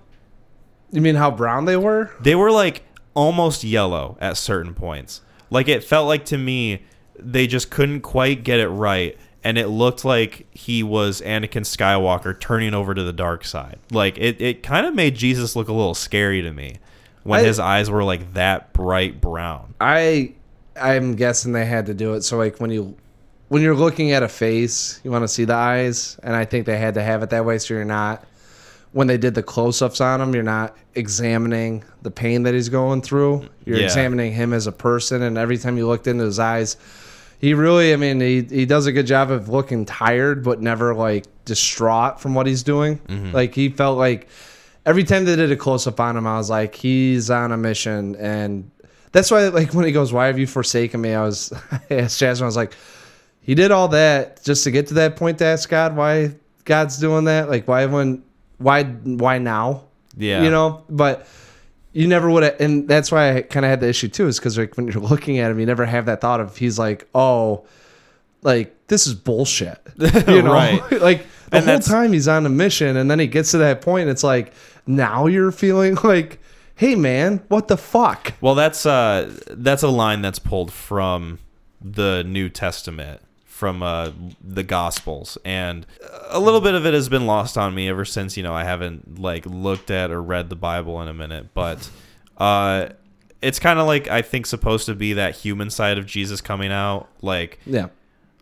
you 0.91 0.99
mean 1.01 1.15
how 1.15 1.29
brown 1.29 1.65
they 1.65 1.77
were? 1.77 2.11
they 2.21 2.33
were 2.35 2.51
like 2.51 2.83
almost 3.13 3.63
yellow 3.63 4.17
at 4.19 4.35
certain 4.37 4.73
points. 4.73 5.21
Like 5.51 5.67
it 5.67 5.83
felt 5.83 6.07
like 6.07 6.25
to 6.25 6.37
me, 6.39 6.81
they 7.19 7.45
just 7.45 7.69
couldn't 7.69 8.01
quite 8.01 8.43
get 8.43 8.59
it 8.59 8.67
right. 8.69 9.15
And 9.43 9.59
it 9.59 9.67
looked 9.67 10.03
like 10.03 10.47
he 10.51 10.81
was 10.81 11.21
Anakin 11.21 11.61
Skywalker 11.61 12.37
turning 12.39 12.73
over 12.73 12.95
to 12.95 13.03
the 13.03 13.13
dark 13.13 13.45
side. 13.45 13.77
Like 13.91 14.17
it, 14.17 14.41
it 14.41 14.63
kind 14.63 14.87
of 14.87 14.95
made 14.95 15.13
Jesus 15.15 15.55
look 15.55 15.67
a 15.67 15.73
little 15.73 15.93
scary 15.93 16.41
to 16.41 16.51
me 16.51 16.77
when 17.25 17.41
I- 17.41 17.43
his 17.43 17.59
eyes 17.59 17.89
were 17.89 18.03
like 18.03 18.33
that 18.35 18.71
bright 18.71 19.19
brown. 19.19 19.73
I, 19.81 20.33
I'm 20.79 21.15
guessing 21.15 21.51
they 21.51 21.65
had 21.65 21.87
to 21.87 21.93
do 21.93 22.13
it. 22.13 22.21
So 22.21 22.37
like 22.37 22.59
when 22.61 22.69
you, 22.71 22.95
when 23.49 23.61
you're 23.61 23.75
looking 23.75 24.11
at 24.11 24.23
a 24.23 24.27
face, 24.29 24.99
you 25.03 25.11
want 25.11 25.23
to 25.23 25.27
see 25.27 25.43
the 25.43 25.53
eyes, 25.53 26.17
and 26.23 26.35
I 26.35 26.45
think 26.45 26.65
they 26.65 26.77
had 26.77 26.93
to 26.93 27.03
have 27.03 27.21
it 27.23 27.29
that 27.31 27.43
way. 27.45 27.57
So 27.57 27.73
you're 27.73 27.83
not. 27.85 28.23
When 28.91 29.07
they 29.07 29.17
did 29.17 29.35
the 29.35 29.43
close-ups 29.43 29.99
on 29.99 30.21
him, 30.21 30.33
you're 30.33 30.41
not 30.41 30.77
examining 30.95 31.83
the 32.03 32.11
pain 32.11 32.43
that 32.43 32.53
he's 32.53 32.69
going 32.69 33.01
through. 33.01 33.49
You're 33.65 33.79
Yeah. 33.79 33.83
examining 33.85 34.31
him 34.31 34.53
as 34.53 34.67
a 34.67 34.71
person, 34.71 35.21
and 35.21 35.37
every 35.37 35.57
time 35.57 35.77
you 35.77 35.85
looked 35.85 36.07
into 36.07 36.23
his 36.23 36.39
eyes, 36.39 36.77
he 37.39 37.53
really 37.53 37.93
i 37.93 37.97
mean 37.97 38.21
he, 38.21 38.41
he 38.43 38.65
does 38.65 38.85
a 38.85 38.91
good 38.93 39.05
job 39.05 39.29
of 39.29 39.49
looking 39.49 39.85
tired 39.85 40.41
but 40.43 40.61
never 40.61 40.95
like 40.95 41.25
distraught 41.43 42.19
from 42.19 42.33
what 42.33 42.47
he's 42.47 42.63
doing 42.63 42.97
mm-hmm. 42.99 43.31
like 43.33 43.53
he 43.53 43.67
felt 43.69 43.97
like 43.97 44.27
every 44.85 45.03
time 45.03 45.25
they 45.25 45.35
did 45.35 45.51
a 45.51 45.55
close-up 45.55 45.99
on 45.99 46.17
him 46.17 46.27
i 46.27 46.37
was 46.37 46.49
like 46.49 46.75
he's 46.75 47.29
on 47.29 47.51
a 47.51 47.57
mission. 47.57 48.15
And 48.15 48.71
that's 49.11 49.31
why 49.31 49.47
like 49.47 49.73
when 49.73 49.85
he 49.85 49.91
goes 49.91 50.11
why 50.13 50.27
have 50.27 50.39
you 50.39 50.47
forsaken 50.47 51.01
me? 51.01 51.13
I 51.13 51.23
was 51.23 51.53
I 51.71 51.95
asked 51.95 52.19
jasmine 52.19 52.45
i 52.45 52.47
was 52.47 52.55
like 52.55 52.73
he 53.41 53.55
did 53.55 53.71
all 53.71 53.89
that 53.89 54.43
just 54.43 54.63
to 54.63 54.71
get 54.71 54.87
to 54.87 54.95
that 54.95 55.15
point 55.15 55.37
to 55.39 55.45
ask 55.45 55.69
god 55.69 55.95
why 55.95 56.35
god's 56.65 56.97
doing 56.97 57.25
that? 57.25 57.49
Like 57.49 57.67
why 57.67 57.85
when 57.85 58.23
why 58.57 58.83
why 58.83 59.37
now? 59.37 59.83
Yeah. 60.17 60.43
you 60.43 60.49
know? 60.49 60.83
But 60.89 61.27
you 61.93 62.07
never 62.07 62.29
would 62.29 62.43
have 62.43 62.59
and 62.59 62.87
that's 62.87 63.11
why 63.11 63.37
i 63.37 63.41
kind 63.41 63.65
of 63.65 63.69
had 63.69 63.79
the 63.79 63.87
issue 63.87 64.09
too 64.09 64.27
is 64.27 64.37
because 64.37 64.57
like 64.57 64.75
when 64.75 64.87
you're 64.87 65.01
looking 65.13 65.39
at 65.39 65.49
him 65.49 65.59
you 65.59 65.65
never 65.65 65.85
have 65.85 66.07
that 66.07 66.19
thought 66.19 66.41
of 66.41 66.57
he's 66.57 66.77
like 66.77 67.07
oh 67.15 67.65
like 68.41 68.87
this 68.87 69.07
is 69.07 69.15
bullshit. 69.15 69.79
You 70.27 70.41
know? 70.43 70.53
Right. 70.53 70.91
like 71.01 71.25
the 71.55 71.71
And 71.71 71.83
whole 71.83 71.97
time 71.97 72.13
he's 72.13 72.27
on 72.27 72.45
a 72.45 72.49
mission 72.49 72.97
and 72.97 73.09
then 73.09 73.19
he 73.19 73.27
gets 73.27 73.51
to 73.51 73.57
that 73.59 73.81
point 73.81 74.03
and 74.03 74.11
it's 74.11 74.23
like 74.23 74.53
now 74.85 75.25
you're 75.25 75.51
feeling 75.51 75.97
like 76.03 76.39
hey 76.75 76.95
man 76.95 77.41
what 77.47 77.67
the 77.67 77.77
fuck? 77.77 78.33
Well, 78.41 78.55
that's 78.55 78.85
uh, 78.85 79.33
that's 79.49 79.83
a 79.83 79.89
line 79.89 80.21
that's 80.21 80.39
pulled 80.39 80.71
from 80.71 81.39
the 81.81 82.23
New 82.23 82.49
Testament, 82.49 83.21
from 83.45 83.81
uh, 83.81 84.11
the 84.41 84.63
Gospels, 84.63 85.37
and 85.45 85.85
a 86.29 86.39
little 86.39 86.61
bit 86.61 86.75
of 86.75 86.85
it 86.85 86.93
has 86.93 87.09
been 87.09 87.25
lost 87.25 87.57
on 87.57 87.73
me 87.73 87.87
ever 87.89 88.05
since 88.05 88.37
you 88.37 88.43
know 88.43 88.53
I 88.53 88.63
haven't 88.63 89.19
like 89.19 89.45
looked 89.45 89.91
at 89.91 90.11
or 90.11 90.21
read 90.21 90.49
the 90.49 90.55
Bible 90.55 91.01
in 91.01 91.07
a 91.07 91.13
minute. 91.13 91.53
But 91.53 91.89
uh, 92.37 92.89
it's 93.41 93.59
kind 93.59 93.79
of 93.79 93.87
like 93.87 94.07
I 94.07 94.21
think 94.21 94.45
supposed 94.45 94.85
to 94.87 94.95
be 94.95 95.13
that 95.13 95.35
human 95.35 95.69
side 95.69 95.97
of 95.97 96.05
Jesus 96.05 96.41
coming 96.41 96.71
out, 96.71 97.07
like 97.21 97.59
yeah. 97.65 97.87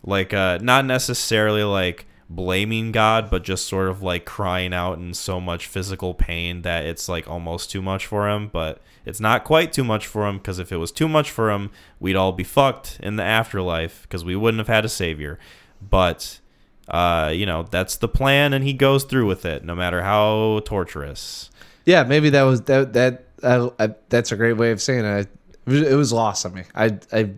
like 0.04 0.34
uh, 0.34 0.60
not 0.62 0.86
necessarily 0.86 1.64
like 1.64 2.06
blaming 2.30 2.92
God, 2.92 3.30
but 3.30 3.44
just 3.44 3.68
sort 3.68 3.90
of 3.90 4.02
like 4.02 4.26
crying 4.26 4.74
out 4.74 4.98
in 4.98 5.14
so 5.14 5.40
much 5.40 5.68
physical 5.68 6.14
pain 6.14 6.62
that 6.64 6.86
it's 6.86 7.08
like 7.10 7.28
almost 7.28 7.70
too 7.72 7.82
much 7.82 8.06
for 8.06 8.30
him. 8.30 8.48
But 8.48 8.82
it's 9.06 9.20
not 9.20 9.44
quite 9.44 9.74
too 9.74 9.84
much 9.84 10.08
for 10.08 10.28
him 10.28 10.38
because 10.38 10.60
if 10.60 10.72
it 10.72 10.78
was 10.78 10.92
too 10.92 11.08
much 11.08 11.30
for 11.32 11.52
him, 11.52 11.72
we'd 12.00 12.16
all 12.16 12.32
be 12.32 12.44
fucked 12.44 13.00
in 13.02 13.16
the 13.16 13.24
afterlife 13.24 14.04
because 14.04 14.24
we 14.26 14.36
wouldn't 14.36 14.60
have 14.60 14.68
had 14.68 14.86
a 14.86 14.90
savior. 14.90 15.40
But 15.82 16.40
uh, 16.88 17.32
you 17.34 17.46
know 17.46 17.64
that's 17.64 17.98
the 17.98 18.08
plan, 18.08 18.54
and 18.54 18.64
he 18.64 18.74
goes 18.74 19.04
through 19.04 19.28
with 19.28 19.46
it, 19.46 19.64
no 19.64 19.76
matter 19.76 20.02
how 20.02 20.62
torturous. 20.66 21.50
yeah 21.86 22.04
maybe 22.04 22.30
that 22.30 22.44
was 22.44 22.62
that 22.64 22.94
that 22.94 23.26
I, 23.44 23.70
I, 23.80 23.96
that's 24.10 24.32
a 24.32 24.38
great 24.38 24.54
way 24.54 24.72
of 24.72 24.82
saying 24.82 25.06
it 25.06 25.30
it 25.66 25.70
was, 25.70 25.82
it 25.82 25.96
was 25.96 26.14
lost 26.14 26.46
on 26.46 26.54
me 26.54 26.64
i 26.76 26.98
i 27.12 27.30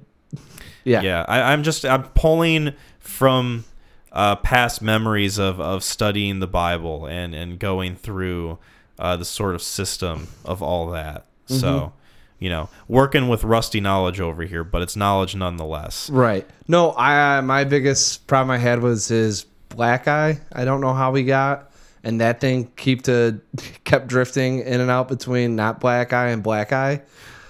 yeah 0.84 1.02
yeah 1.02 1.26
I, 1.28 1.52
i'm 1.54 1.64
just 1.64 1.86
i'm 1.86 2.04
pulling 2.10 2.74
from 3.00 3.66
uh, 4.16 4.36
past 4.38 4.82
memories 4.82 5.38
of, 5.38 5.60
of 5.60 5.84
studying 5.84 6.40
the 6.40 6.48
bible 6.48 7.06
and 7.06 7.36
and 7.36 7.60
going 7.60 7.96
through 7.96 8.58
uh, 8.98 9.16
the 9.18 9.26
sort 9.26 9.54
of 9.54 9.62
system 9.62 10.28
of 10.44 10.62
all 10.64 10.90
that 10.90 11.26
so 11.46 11.94
you 12.40 12.50
know 12.50 12.70
working 12.88 13.28
with 13.28 13.44
rusty 13.44 13.80
knowledge 13.80 14.20
over 14.20 14.44
here 14.44 14.64
but 14.64 14.82
it's 14.82 14.96
knowledge 14.96 15.36
nonetheless 15.36 16.10
Right. 16.10 16.48
No, 16.68 16.94
I 16.96 17.42
my 17.42 17.64
biggest 17.66 18.26
problem 18.28 18.52
I 18.52 18.58
had 18.58 18.82
was 18.82 19.08
his 19.08 19.46
black 19.70 20.08
eye. 20.08 20.40
I 20.54 20.66
don't 20.66 20.82
know 20.82 20.94
how 20.94 21.14
he 21.14 21.24
got, 21.24 21.72
and 22.04 22.22
that 22.22 22.40
thing 22.40 22.72
keep 22.78 23.04
to 23.04 23.40
kept 23.84 24.08
drifting 24.08 24.60
in 24.60 24.82
and 24.82 24.90
out 24.90 25.08
between 25.08 25.56
not 25.56 25.80
black 25.80 26.14
eye 26.14 26.30
and 26.30 26.42
black 26.42 26.72
eye. 26.74 27.02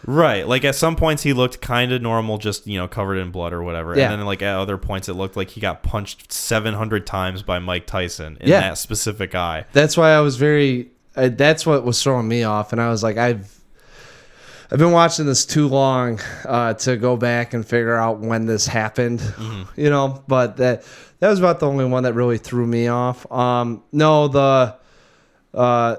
Right 0.07 0.47
like 0.47 0.63
at 0.63 0.75
some 0.75 0.95
points 0.95 1.23
he 1.23 1.33
looked 1.33 1.61
kind 1.61 1.91
of 1.91 2.01
normal 2.01 2.37
just 2.37 2.67
you 2.67 2.77
know 2.77 2.87
covered 2.87 3.17
in 3.17 3.31
blood 3.31 3.51
or 3.53 3.63
whatever 3.63 3.97
Yeah. 3.97 4.11
and 4.11 4.19
then 4.19 4.25
like 4.25 4.41
at 4.41 4.55
other 4.55 4.77
points 4.77 5.09
it 5.09 5.13
looked 5.13 5.35
like 5.35 5.49
he 5.49 5.59
got 5.61 5.81
punched 5.83 6.31
700 6.31 7.07
times 7.07 7.41
by 7.43 7.57
mike 7.59 7.87
tyson 7.87 8.37
in 8.39 8.49
Yeah. 8.49 8.61
that 8.61 8.77
specific 8.77 9.33
eye 9.35 9.65
That's 9.73 9.97
why 9.97 10.11
I 10.11 10.19
was 10.21 10.37
very. 10.37 10.89
Uh, 11.15 11.29
that's 11.29 11.65
what 11.65 11.85
was 11.85 12.03
throwing 12.03 12.27
me 12.27 12.43
off, 12.43 12.73
and 12.73 12.81
I 12.81 12.89
was 12.89 13.01
like, 13.01 13.15
I've. 13.17 13.49
I've 14.71 14.79
been 14.79 14.91
watching 14.91 15.27
this 15.27 15.45
too 15.45 15.67
long 15.69 16.19
uh, 16.43 16.73
to 16.73 16.97
go 16.97 17.15
back 17.17 17.53
and 17.53 17.65
figure 17.65 17.95
out 17.95 18.19
when 18.19 18.47
this 18.47 18.65
happened, 18.67 19.21
you 19.77 19.89
know. 19.89 20.23
But 20.27 20.57
that 20.57 20.83
that 21.19 21.29
was 21.29 21.39
about 21.39 21.59
the 21.61 21.67
only 21.69 21.85
one 21.85 22.03
that 22.03 22.13
really 22.13 22.37
threw 22.39 22.65
me 22.67 22.87
off. 22.87 23.31
Um, 23.31 23.83
no, 23.93 24.27
the 24.27 24.75
uh, 25.53 25.95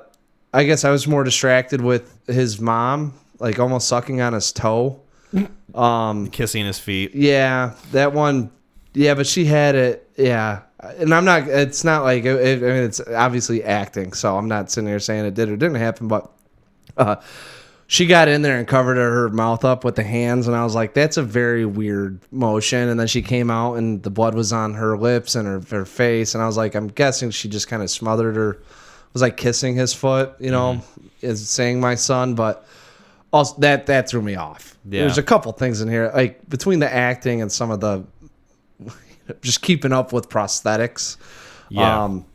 I 0.53 0.65
guess 0.65 0.85
I 0.85 0.91
was 0.91 1.07
more 1.07 1.25
distracted 1.25 1.81
with 1.81 2.13
his 2.27 2.61
mom, 2.61 3.15
like 3.39 3.59
almost 3.59 3.89
sucking 3.89 4.21
on 4.21 4.33
his 4.33 4.53
toe. 4.53 5.01
Um, 5.75 6.29
kissing 6.29 6.65
his 6.65 6.79
feet 6.79 7.15
yeah, 7.15 7.75
that 7.93 8.15
one. 8.15 8.51
Yeah, 8.95 9.13
but 9.13 9.27
she 9.27 9.45
had 9.45 9.75
it. 9.75 10.09
Yeah, 10.17 10.63
and 10.81 11.13
I'm 11.13 11.27
not. 11.27 11.49
It's 11.49 11.85
not 11.85 12.03
like 12.03 12.25
it, 12.25 12.35
it- 12.41 12.59
I 12.63 12.67
mean, 12.73 12.83
it's 12.85 12.99
obviously 13.01 13.63
acting, 13.63 14.15
so 14.15 14.39
I'm 14.39 14.49
not 14.49 14.71
sitting 14.71 14.89
here 14.89 15.01
saying 15.01 15.27
it 15.27 15.35
did 15.35 15.51
or 15.51 15.57
didn't 15.57 15.75
happen. 15.77 16.09
But 16.09 16.31
uh, 16.97 17.17
she 17.89 18.07
got 18.07 18.29
in 18.29 18.41
there 18.41 18.57
and 18.57 18.67
covered 18.67 18.97
her 18.97 19.29
mouth 19.29 19.67
up 19.67 19.85
with 19.85 19.97
the 19.97 20.03
hands, 20.03 20.47
and 20.49 20.57
I 20.57 20.65
was 20.65 20.75
like, 20.75 20.95
"That's 20.95 21.19
a 21.19 21.23
very 21.23 21.67
weird 21.67 22.21
motion." 22.31 22.89
And 22.89 22.99
then 22.99 23.07
she 23.09 23.21
came 23.21 23.51
out, 23.51 23.75
and 23.75 24.03
the 24.03 24.09
blood 24.11 24.35
was 24.35 24.55
on 24.55 24.73
her 24.75 24.97
lips 24.97 25.35
and 25.35 25.47
her, 25.47 25.61
her 25.77 25.85
face, 25.85 26.35
and 26.35 26.43
I 26.43 26.47
was 26.47 26.57
like, 26.57 26.75
"I'm 26.75 26.89
guessing 26.89 27.33
she 27.33 27.51
just 27.51 27.69
kind 27.69 27.83
of 27.83 27.91
smothered 27.91 28.37
her." 28.37 28.63
Was 29.13 29.21
like 29.21 29.37
kissing 29.37 29.75
his 29.75 29.93
foot, 29.93 30.33
you 30.41 30.51
know, 30.53 30.75
Mm-hmm. 30.81 31.27
is 31.27 31.51
saying 31.51 31.81
my 31.81 31.97
son, 31.97 32.35
but 32.35 32.67
also 33.33 33.59
that 33.61 33.87
that 33.87 34.09
threw 34.09 34.23
me 34.23 34.35
off. 34.37 34.79
Yeah. 34.85 35.01
There's 35.03 35.19
a 35.19 35.23
couple 35.23 35.53
things 35.53 35.81
in 35.81 35.89
here, 35.89 36.11
like 36.15 36.49
between 36.49 36.79
the 36.79 36.93
acting 36.93 37.43
and 37.43 37.51
some 37.51 37.71
of 37.71 37.81
the 37.81 38.05
just 39.43 39.63
keeping 39.63 39.93
up 39.93 40.13
with 40.13 40.29
prosthetics. 40.29 41.17
Yeah. 41.69 42.05
Um, 42.05 42.27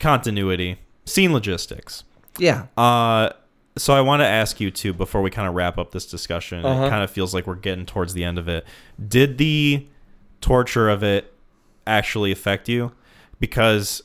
Continuity, 0.00 0.78
scene 1.04 1.32
logistics. 1.32 2.04
yeah. 2.38 2.66
Uh, 2.76 3.30
so 3.76 3.94
I 3.94 4.00
want 4.02 4.20
to 4.20 4.26
ask 4.26 4.60
you 4.60 4.70
too 4.70 4.92
before 4.92 5.22
we 5.22 5.30
kind 5.30 5.48
of 5.48 5.54
wrap 5.54 5.78
up 5.78 5.92
this 5.92 6.06
discussion. 6.06 6.64
Uh-huh. 6.64 6.84
It 6.84 6.90
kind 6.90 7.02
of 7.02 7.10
feels 7.10 7.32
like 7.32 7.46
we're 7.46 7.54
getting 7.54 7.86
towards 7.86 8.12
the 8.14 8.24
end 8.24 8.38
of 8.38 8.48
it. 8.48 8.66
Did 9.08 9.38
the 9.38 9.86
torture 10.40 10.90
of 10.90 11.02
it 11.02 11.32
actually 11.86 12.32
affect 12.32 12.68
you? 12.68 12.92
Because 13.40 14.02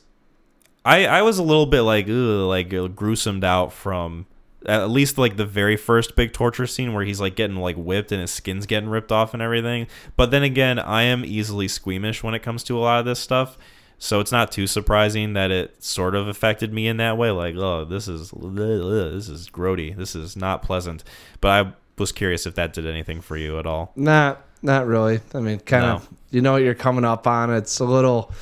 I 0.84 1.06
I 1.06 1.22
was 1.22 1.38
a 1.38 1.42
little 1.42 1.66
bit 1.66 1.82
like 1.82 2.06
ugh, 2.06 2.12
like 2.48 2.68
gruesomed 2.70 3.44
out 3.44 3.72
from 3.72 4.26
at 4.66 4.90
least 4.90 5.18
like 5.18 5.36
the 5.36 5.46
very 5.46 5.76
first 5.76 6.16
big 6.16 6.32
torture 6.32 6.66
scene 6.66 6.92
where 6.92 7.04
he's 7.04 7.20
like 7.20 7.36
getting 7.36 7.56
like 7.56 7.76
whipped 7.76 8.10
and 8.12 8.20
his 8.20 8.30
skin's 8.32 8.66
getting 8.66 8.88
ripped 8.88 9.12
off 9.12 9.32
and 9.32 9.42
everything. 9.42 9.86
But 10.16 10.30
then 10.30 10.42
again, 10.42 10.78
I 10.78 11.02
am 11.02 11.24
easily 11.24 11.68
squeamish 11.68 12.22
when 12.22 12.34
it 12.34 12.42
comes 12.42 12.64
to 12.64 12.76
a 12.76 12.80
lot 12.80 12.98
of 13.00 13.04
this 13.06 13.20
stuff. 13.20 13.56
So 14.00 14.20
it's 14.20 14.30
not 14.32 14.52
too 14.52 14.66
surprising 14.68 15.32
that 15.32 15.50
it 15.50 15.82
sort 15.82 16.14
of 16.14 16.28
affected 16.28 16.72
me 16.72 16.86
in 16.86 16.98
that 16.98 17.16
way. 17.18 17.30
Like, 17.32 17.56
oh, 17.56 17.84
this 17.84 18.06
is 18.08 18.30
this 18.30 19.28
is 19.28 19.48
grody. 19.50 19.96
This 19.96 20.14
is 20.14 20.36
not 20.36 20.62
pleasant. 20.62 21.02
But 21.40 21.48
I 21.66 21.72
was 21.98 22.12
curious 22.12 22.46
if 22.46 22.54
that 22.54 22.72
did 22.72 22.86
anything 22.86 23.20
for 23.20 23.36
you 23.36 23.58
at 23.58 23.66
all. 23.66 23.92
Not 23.96 24.40
not 24.62 24.86
really. 24.86 25.20
I 25.34 25.40
mean, 25.40 25.58
kind 25.60 25.84
No. 25.84 25.94
of. 25.94 26.08
You 26.30 26.42
know 26.42 26.52
what 26.52 26.62
you're 26.62 26.74
coming 26.74 27.04
up 27.04 27.26
on. 27.26 27.52
It's 27.52 27.80
a 27.80 27.84
little 27.84 28.32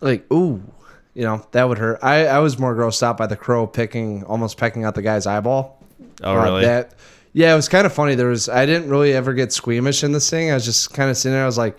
like 0.00 0.30
ooh, 0.32 0.62
you 1.14 1.22
know 1.22 1.44
that 1.52 1.68
would 1.68 1.78
hurt. 1.78 1.98
I 2.02 2.26
I 2.26 2.38
was 2.40 2.58
more 2.58 2.74
grossed 2.74 3.02
out 3.02 3.16
by 3.16 3.26
the 3.26 3.36
crow 3.36 3.66
picking 3.66 4.24
almost 4.24 4.56
pecking 4.58 4.84
out 4.84 4.94
the 4.94 5.02
guy's 5.02 5.26
eyeball. 5.26 5.82
Oh, 6.22 6.38
Uh, 6.38 6.44
really? 6.44 6.62
that 6.64 6.94
yeah, 7.34 7.52
it 7.52 7.56
was 7.56 7.68
kind 7.68 7.86
of 7.86 7.92
funny. 7.92 8.14
There 8.14 8.28
was 8.28 8.48
I 8.48 8.66
didn't 8.66 8.88
really 8.90 9.12
ever 9.12 9.32
get 9.34 9.52
squeamish 9.52 10.04
in 10.04 10.12
this 10.12 10.28
thing. 10.30 10.50
I 10.50 10.54
was 10.54 10.64
just 10.64 10.92
kind 10.92 11.10
of 11.10 11.16
sitting 11.16 11.34
there. 11.34 11.42
I 11.42 11.46
was 11.46 11.58
like. 11.58 11.78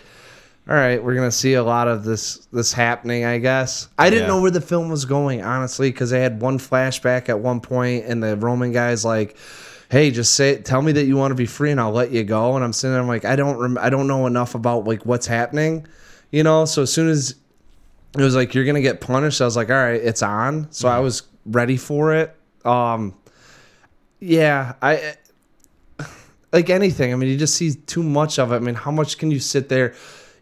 All 0.66 0.74
right, 0.76 1.04
we're 1.04 1.14
gonna 1.14 1.30
see 1.30 1.56
a 1.56 1.64
lot 1.64 1.90
of 1.90 2.06
this 2.06 2.38
this 2.54 2.72
happening, 2.72 3.26
I 3.26 3.38
guess. 3.38 3.90
I 4.00 4.10
didn't 4.10 4.30
Yeah. 4.30 4.36
know 4.36 4.42
where 4.42 4.50
the 4.50 4.62
film 4.62 4.88
was 4.88 5.04
going, 5.04 5.42
honestly, 5.42 5.92
because 5.92 6.10
they 6.10 6.22
had 6.22 6.42
one 6.42 6.58
flashback 6.58 7.28
at 7.28 7.38
one 7.42 7.60
point, 7.60 8.06
and 8.08 8.24
the 8.24 8.38
Roman 8.38 8.72
guy's 8.72 9.04
like, 9.04 9.36
hey 9.90 10.10
just 10.10 10.34
say 10.36 10.56
tell 10.60 10.82
me 10.82 10.94
that 10.94 11.04
you 11.04 11.18
want 11.18 11.32
to 11.32 11.36
be 11.36 11.46
free 11.46 11.70
and 11.70 11.80
i'll 11.82 11.92
let 11.92 12.10
you 12.12 12.24
go 12.24 12.56
and 12.56 12.64
i'm 12.66 12.72
sitting 12.74 12.94
there 12.94 13.02
i'm 13.02 13.08
like 13.08 13.26
i 13.26 13.36
don't 13.36 13.58
rem- 13.60 13.78
i 13.80 13.90
don't 13.92 14.08
know 14.08 14.26
enough 14.26 14.56
about 14.56 14.86
like 14.86 15.06
what's 15.06 15.28
happening 15.28 15.86
you 16.32 16.42
know 16.42 16.66
so 16.66 16.82
as 16.82 16.92
soon 16.92 17.08
as 17.10 17.36
it 18.18 18.22
was 18.22 18.36
like 18.36 18.54
you're 18.54 18.66
gonna 18.66 18.82
get 18.82 19.02
punished. 19.02 19.42
I 19.42 19.46
was 19.46 19.56
like 19.56 19.70
all 19.70 19.76
right 19.76 20.02
it's 20.02 20.22
on. 20.22 20.72
So 20.72 20.88
i 20.88 20.94
mm-hmm. 20.94 21.04
was 21.04 21.24
ready 21.46 21.78
for 21.78 22.14
it. 22.14 22.36
Um 22.66 23.16
yeah 24.20 24.74
i 24.82 24.96
eh, 24.96 26.06
like 26.54 26.70
anything 26.70 27.12
i 27.12 27.16
mean 27.18 27.28
you 27.28 27.38
just 27.38 27.56
see 27.56 27.74
too 27.74 28.04
much 28.04 28.40
of 28.40 28.52
it. 28.52 28.56
I 28.56 28.60
mean 28.60 28.76
how 28.76 28.92
much 28.92 29.18
can 29.18 29.32
you 29.32 29.40
sit 29.40 29.70
there? 29.70 29.96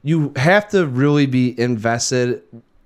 You 0.03 0.33
have 0.35 0.67
to 0.69 0.85
really 0.85 1.25
be 1.25 1.59
invested 1.59 2.43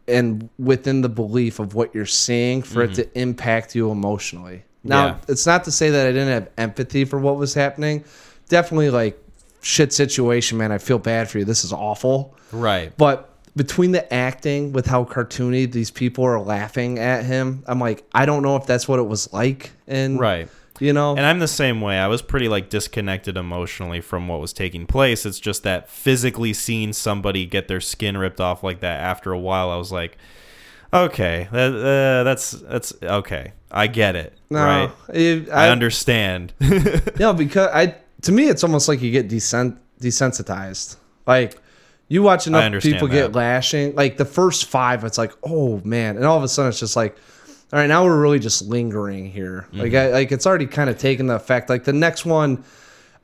and 0.08 0.50
within 0.60 1.02
the 1.02 1.10
belief 1.10 1.60
of 1.60 1.74
what 1.74 1.96
you're 1.96 2.06
seeing 2.06 2.62
for 2.62 2.84
it 2.84 2.92
mm-hmm. 2.92 3.12
to 3.12 3.20
impact 3.20 3.74
you 3.74 3.90
emotionally. 3.92 4.64
Now 4.84 5.06
Yeah. 5.06 5.18
it's 5.28 5.48
not 5.48 5.64
to 5.64 5.72
say 5.72 5.90
that 5.90 6.08
i 6.08 6.12
didn't 6.12 6.30
have 6.30 6.50
empathy 6.58 7.06
for 7.06 7.18
what 7.18 7.38
was 7.38 7.56
happening. 7.56 8.04
Definitely 8.50 8.92
like 8.92 9.20
shit 9.62 9.92
situation 9.92 10.60
man 10.60 10.72
i 10.72 10.78
feel 10.78 11.00
bad 11.00 11.28
for 11.28 11.40
you. 11.40 11.46
This 11.46 11.64
is 11.64 11.74
awful. 11.74 12.36
Right. 12.52 12.96
but 12.98 13.35
between 13.56 13.92
the 13.94 14.14
acting 14.14 14.74
with 14.74 14.86
how 14.86 15.06
cartoony 15.06 15.72
these 15.72 15.90
people 15.92 16.24
are 16.26 16.40
laughing 16.40 17.00
at 17.00 17.24
him 17.26 17.64
i'm 17.68 17.80
like 17.80 18.04
i 18.14 18.26
don't 18.26 18.44
know 18.44 18.56
if 18.58 18.66
that's 18.66 18.88
what 18.88 19.00
it 19.00 19.08
was 19.08 19.32
like 19.34 19.72
and 19.88 20.20
Right. 20.20 20.50
you 20.80 20.92
know 20.92 21.16
And 21.16 21.26
I'm 21.26 21.40
the 21.40 21.48
same 21.48 21.80
way. 21.80 21.98
I 21.98 22.08
was 22.08 22.22
pretty 22.22 22.50
like 22.50 22.70
disconnected 22.70 23.38
emotionally 23.38 24.02
from 24.02 24.28
what 24.28 24.42
was 24.42 24.52
taking 24.52 24.86
place. 24.86 25.26
It's 25.26 25.40
just 25.40 25.64
that 25.64 25.90
physically 25.90 26.52
seeing 26.54 26.92
somebody 26.92 27.46
get 27.46 27.68
their 27.70 27.80
skin 27.80 28.18
ripped 28.18 28.42
off 28.42 28.62
like 28.62 28.82
that 28.82 29.00
after 29.00 29.32
a 29.32 29.40
while, 29.40 29.70
I 29.70 29.78
was 29.78 29.92
like, 29.94 30.18
okay, 30.94 31.48
that, 31.52 31.72
uh, 31.76 32.24
that's 32.26 32.52
that's 32.52 32.94
okay. 33.02 33.54
I 33.72 33.88
get 33.88 34.16
it. 34.18 34.38
no, 34.50 34.60
right. 34.60 34.92
it- 35.14 35.50
I, 35.50 35.70
understand. 35.70 36.52
No, 37.20 37.34
because 37.34 37.70
I 37.74 37.96
to 38.24 38.32
me 38.34 38.50
it's 38.50 38.64
almost 38.64 38.90
like 38.90 39.02
you 39.02 39.12
get 39.12 39.30
desen- 39.30 39.78
desensitized. 40.02 40.98
Like 41.26 41.58
you 42.08 42.22
watch 42.22 42.48
enough 42.48 42.82
people 42.82 43.08
get 43.08 43.34
lashing. 43.34 43.96
Like 43.96 44.18
the 44.18 44.26
first 44.26 44.66
five, 44.66 45.04
it's 45.04 45.18
like, 45.18 45.34
oh 45.44 45.82
man, 45.84 46.18
and 46.18 46.26
all 46.26 46.38
of 46.38 46.44
a 46.44 46.48
sudden 46.48 46.70
it's 46.70 46.80
just 46.80 46.96
like, 46.96 47.18
all 47.74 47.80
right, 47.80 47.88
now 47.88 48.04
we're 48.04 48.20
really 48.20 48.40
just 48.40 48.62
lingering 48.64 49.30
here. 49.30 49.68
Like 49.74 49.92
Mm-hmm. 49.92 50.16
I, 50.16 50.20
like 50.20 50.32
it's 50.32 50.46
already 50.46 50.68
kind 50.68 50.90
of 50.90 50.98
taken 50.98 51.28
the 51.28 51.36
effect. 51.36 51.70
Like 51.70 51.84
the 51.84 51.94
next 51.94 52.26
one, 52.26 52.64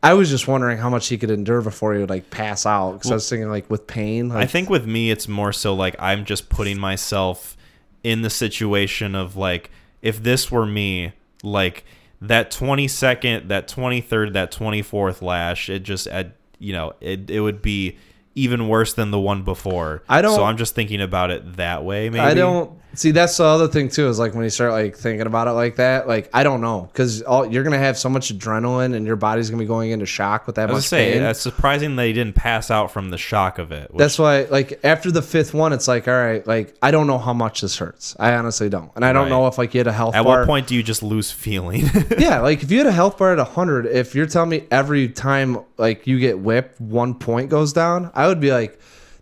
I 0.03 0.14
was 0.16 0.30
just 0.30 0.48
wondering 0.48 0.80
how 0.80 0.90
much 0.90 1.08
he 1.08 1.18
could 1.18 1.30
endure 1.30 1.62
before 1.62 1.94
he 1.94 1.99
would 1.99 2.10
like 2.10 2.32
pass 2.32 2.66
out. 2.66 2.94
Because 2.94 3.12
I 3.12 3.14
was 3.16 3.30
thinking 3.30 3.49
like 3.49 3.70
with 3.70 3.86
pain. 3.86 4.30
Like, 4.30 4.44
I 4.44 4.45
think 4.48 4.70
with 4.70 4.88
me, 4.88 5.12
it's 5.12 5.28
more 5.28 5.53
so 5.53 5.76
like 5.76 5.95
I'm 5.99 6.26
just 6.26 6.49
putting 6.49 6.80
myself 6.80 7.56
in 8.03 8.24
the 8.24 8.30
situation 8.32 9.14
of 9.14 9.36
like, 9.36 9.70
if 10.02 10.24
this 10.24 10.52
were 10.52 10.66
me, 10.66 11.14
like 11.44 11.86
that 12.20 12.49
22nd, 12.49 13.48
that 13.49 13.68
23rd, 13.68 14.34
that 14.34 14.52
24th 14.52 15.22
lash, 15.22 15.70
it 15.70 15.84
just, 15.84 16.08
at, 16.08 16.36
you 16.58 16.74
know, 16.74 16.94
it, 16.99 17.30
it 17.30 17.41
would 17.41 17.62
be 17.62 17.98
even 18.36 18.68
worse 18.68 18.94
than 18.94 19.12
the 19.12 19.20
one 19.20 19.44
before. 19.44 20.03
I 20.08 20.22
don't- 20.22 20.36
So 20.36 20.44
I'm 20.44 20.58
just 20.58 20.74
thinking 20.76 21.02
about 21.02 21.32
it 21.32 21.58
that 21.58 21.84
way, 21.84 22.10
maybe. 22.10 22.22
I 22.22 22.34
don't 22.34 22.72
see. 22.94 23.12
That's 23.12 23.38
the 23.38 23.44
other 23.46 23.68
thing 23.68 23.90
too. 23.90 24.08
Is 24.08 24.20
like 24.20 24.34
when 24.34 24.44
you 24.44 24.50
start 24.50 24.72
like 24.72 24.96
thinking 24.98 25.28
about 25.28 25.48
it 25.48 25.52
like 25.52 25.76
that. 25.78 26.08
Like 26.08 26.30
I 26.34 26.44
don't 26.44 26.62
know 26.62 26.90
because 26.92 27.22
you're 27.22 27.64
gonna 27.64 27.78
have 27.78 27.98
so 27.98 28.10
much 28.10 28.34
adrenaline 28.38 28.96
and 28.96 29.06
your 29.06 29.16
body's 29.16 29.50
gonna 29.50 29.62
be 29.62 29.68
going 29.68 29.92
into 29.92 30.06
shock 30.06 30.48
with 30.48 30.56
that 30.56 30.70
I 30.70 30.74
was 30.74 30.84
much 30.84 30.90
say 30.90 31.14
pain. 31.14 31.22
that's 31.22 31.40
surprising 31.40 31.96
they 31.96 32.14
didn't 32.14 32.36
pass 32.36 32.70
out 32.72 32.92
from 32.92 33.10
the 33.10 33.18
shock 33.18 33.60
of 33.60 33.72
it. 33.72 33.92
That's 33.96 34.18
why, 34.20 34.44
like, 34.44 34.80
after 34.84 35.12
the 35.12 35.22
fifth 35.22 35.54
one, 35.54 35.74
it's 35.74 35.88
like, 35.88 36.08
all 36.08 36.14
right, 36.14 36.46
like, 36.48 36.76
I 36.82 36.92
don't 36.92 37.08
know 37.08 37.18
how 37.18 37.34
much 37.34 37.62
this 37.62 37.78
hurts. 37.78 38.16
I 38.20 38.34
honestly 38.34 38.70
don't, 38.70 38.92
and 38.96 39.06
I 39.06 39.14
don't 39.14 39.24
Right. 39.24 39.30
know 39.30 39.48
if 39.48 39.58
like 39.58 39.74
you 39.74 39.80
had 39.80 39.88
a 39.88 39.92
health 39.94 40.16
at 40.16 40.24
bar. 40.24 40.40
what 40.40 40.48
point 40.48 40.68
do 40.68 40.76
you 40.76 40.84
just 40.84 41.04
lose 41.04 41.32
feeling? 41.32 41.86
yeah, 42.18 42.40
like 42.42 42.64
if 42.64 42.72
you 42.72 42.78
had 42.80 42.88
a 42.88 42.92
health 42.92 43.18
bar 43.18 43.32
at 43.38 43.48
hundred, 43.48 43.86
if 43.86 44.16
you're 44.16 44.26
telling 44.26 44.50
me 44.50 44.64
every 44.72 45.08
time 45.10 45.60
like 45.78 46.08
you 46.08 46.20
get 46.20 46.40
whipped, 46.40 46.80
one 46.82 47.14
point 47.16 47.50
goes 47.50 47.74
down, 47.74 48.12
I 48.14 48.28
would 48.28 48.40
be 48.40 48.52
like, 48.52 48.80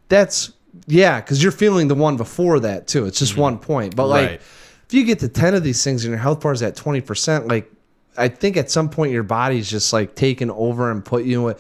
that's 0.08 0.52
yeah, 0.88 1.20
because 1.22 1.42
you're 1.42 1.52
feeling 1.52 1.88
the 1.88 1.96
one 1.96 2.18
before 2.18 2.60
that 2.62 2.88
too. 2.88 3.06
It's 3.06 3.20
just 3.20 3.38
one 3.38 3.58
point, 3.60 3.96
but 3.96 4.08
like 4.08 4.22
Mm-hmm. 4.24 4.32
Right. 4.32 4.42
if 4.88 4.94
you 4.94 5.04
get 5.06 5.20
to 5.20 5.28
ten 5.30 5.54
of 5.54 5.64
these 5.64 5.84
things 5.84 6.04
and 6.06 6.12
your 6.12 6.20
health 6.20 6.42
bar 6.42 6.52
is 6.54 6.62
at 6.62 6.76
twenty 6.76 7.02
percent, 7.02 7.48
like 7.48 7.72
I 8.18 8.28
think 8.28 8.58
at 8.58 8.70
some 8.70 8.90
point 8.90 9.12
your 9.12 9.24
body's 9.24 9.70
just 9.70 9.94
like 9.94 10.16
taking 10.16 10.50
over 10.52 10.92
and 10.92 11.04
put 11.06 11.26
you 11.26 11.56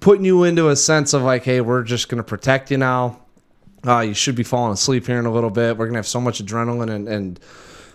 putting 0.00 0.24
you 0.24 0.44
into 0.44 0.68
a 0.68 0.76
sense 0.76 1.12
of 1.14 1.22
like, 1.22 1.44
hey, 1.44 1.60
we're 1.60 1.82
just 1.82 2.08
gonna 2.08 2.22
protect 2.22 2.70
you 2.70 2.78
now. 2.78 3.20
Uh, 3.86 4.00
you 4.00 4.14
should 4.14 4.34
be 4.34 4.42
falling 4.42 4.72
asleep 4.72 5.06
here 5.06 5.18
in 5.18 5.26
a 5.26 5.32
little 5.32 5.50
bit. 5.50 5.76
We're 5.76 5.86
gonna 5.86 5.98
have 5.98 6.06
so 6.06 6.20
much 6.20 6.44
adrenaline 6.44 6.90
and, 6.90 7.08
and 7.08 7.40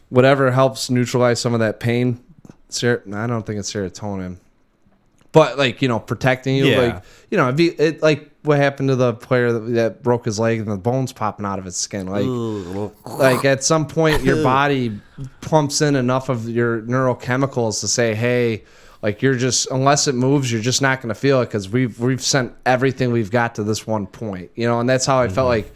whatever 0.10 0.50
helps 0.52 0.90
neutralize 0.90 1.40
some 1.42 1.54
of 1.54 1.60
that 1.60 1.80
pain. 1.80 2.24
Ser- 2.70 3.04
I 3.14 3.28
don't 3.28 3.46
think 3.46 3.60
it's 3.60 3.72
serotonin, 3.74 4.38
but 5.34 5.58
like 5.58 5.82
you 5.82 5.88
know, 5.90 6.00
protecting 6.00 6.56
you, 6.56 6.66
Yeah. 6.68 6.80
like 6.80 7.04
you 7.30 7.38
know, 7.38 7.50
it'd 7.50 7.80
it 7.80 8.02
like 8.02 8.31
what 8.44 8.58
happened 8.58 8.90
to 8.90 8.96
the 8.96 9.14
player 9.14 9.52
that, 9.52 9.60
that 9.60 10.04
broke 10.04 10.26
his 10.26 10.40
leg 10.40 10.60
and 10.60 10.68
the 10.68 10.78
bones 10.78 11.14
popping 11.14 11.46
out 11.46 11.60
of 11.60 11.66
his 11.66 11.78
skin. 11.78 12.08
Like, 12.08 12.26
like 13.06 13.46
at 13.46 13.64
some 13.64 13.88
point, 13.88 14.24
your 14.24 14.42
body 14.44 15.00
pumps 15.42 15.82
in 15.82 15.96
enough 15.96 16.30
of 16.30 16.50
your 16.50 16.82
neurochemicals 16.82 17.80
to 17.82 17.88
say, 17.88 18.16
hey. 18.16 18.64
Like 19.04 19.24
you're 19.24 19.34
just 19.34 19.66
unless 19.72 20.08
it 20.08 20.14
moves, 20.14 20.52
you're 20.52 20.62
just 20.62 20.80
not 20.80 21.02
going 21.02 21.10
to 21.10 21.16
feel 21.16 21.42
it 21.42 21.48
because 21.48 21.68
we've 21.68 22.00
we've 22.00 22.22
sent 22.22 22.54
everything 22.68 23.12
we've 23.12 23.32
got 23.32 23.56
to 23.56 23.64
this 23.64 23.88
one 23.88 24.06
point, 24.06 24.52
you 24.54 24.68
know. 24.68 24.80
And 24.80 24.88
that's 24.88 25.08
how 25.08 25.18
I 25.18 25.28
felt 25.28 25.50
mm-hmm. 25.50 25.66
like 25.66 25.74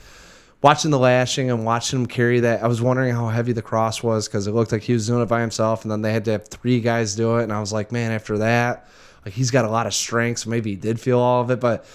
watching 0.62 0.90
the 0.90 1.00
lashing 1.00 1.52
and 1.52 1.64
watching 1.64 2.00
him 2.00 2.06
carry 2.08 2.40
that, 2.40 2.64
I 2.64 2.68
was 2.68 2.82
wondering 2.82 3.14
how 3.14 3.28
heavy 3.30 3.52
the 3.52 3.62
cross 3.62 4.02
was 4.02 4.28
because 4.28 4.48
it 4.48 4.52
looked 4.52 4.72
like 4.72 4.82
he 4.82 4.94
was 4.94 5.06
doing 5.06 5.22
it 5.22 5.28
by 5.28 5.42
himself, 5.42 5.84
and 5.86 5.92
then 5.92 6.02
they 6.02 6.14
had 6.14 6.26
to 6.26 6.32
have 6.32 6.48
three 6.48 6.82
guys 6.82 7.16
do 7.16 7.38
it. 7.38 7.44
And 7.44 7.54
I 7.54 7.60
was 7.60 7.74
like, 7.74 7.92
man, 7.92 8.12
after 8.12 8.38
that, 8.40 8.88
like 9.24 9.34
he's 9.34 9.52
got 9.52 9.66
a 9.66 9.70
lot 9.70 9.88
of 9.88 9.94
strength, 9.94 10.42
so 10.42 10.50
maybe 10.50 10.72
he 10.72 10.76
did 10.76 11.00
feel 11.00 11.20
all 11.20 11.42
of 11.42 11.52
it. 11.52 11.60
But 11.60 11.86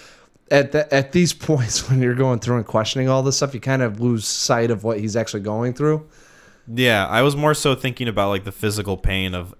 at 0.50 0.72
the, 0.72 0.92
at 0.92 1.12
these 1.12 1.32
points, 1.48 1.88
when 1.88 2.00
you're 2.02 2.14
going 2.14 2.38
through 2.40 2.56
and 2.56 2.66
questioning 2.66 3.08
all 3.08 3.22
this 3.22 3.36
stuff, 3.36 3.54
you 3.54 3.60
kind 3.60 3.82
of 3.82 4.00
lose 4.00 4.26
sight 4.26 4.70
of 4.70 4.84
what 4.84 4.98
he's 5.00 5.16
actually 5.16 5.40
going 5.42 5.74
through. 5.74 6.06
Yeah, 6.72 7.06
I 7.06 7.22
was 7.22 7.34
more 7.36 7.54
so 7.54 7.74
thinking 7.74 8.06
about 8.08 8.28
like 8.28 8.44
the 8.44 8.52
physical 8.52 8.96
pain 8.96 9.34
of 9.34 9.54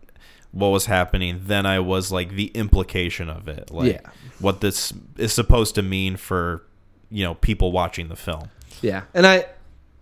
what 0.52 0.68
was 0.68 0.86
happening 0.86 1.42
than 1.46 1.64
I 1.66 1.78
was 1.80 2.10
like 2.12 2.30
the 2.34 2.46
implication 2.46 3.28
of 3.30 3.48
it. 3.48 3.70
Like 3.70 3.92
Yeah. 3.94 4.10
what 4.40 4.60
this 4.60 4.92
is 5.16 5.32
supposed 5.32 5.74
to 5.76 5.82
mean 5.82 6.16
for, 6.16 6.62
you 7.10 7.24
know, 7.24 7.34
people 7.34 7.72
watching 7.72 8.08
the 8.08 8.16
film. 8.16 8.48
Yeah, 8.82 9.02
and 9.14 9.26
I, 9.26 9.46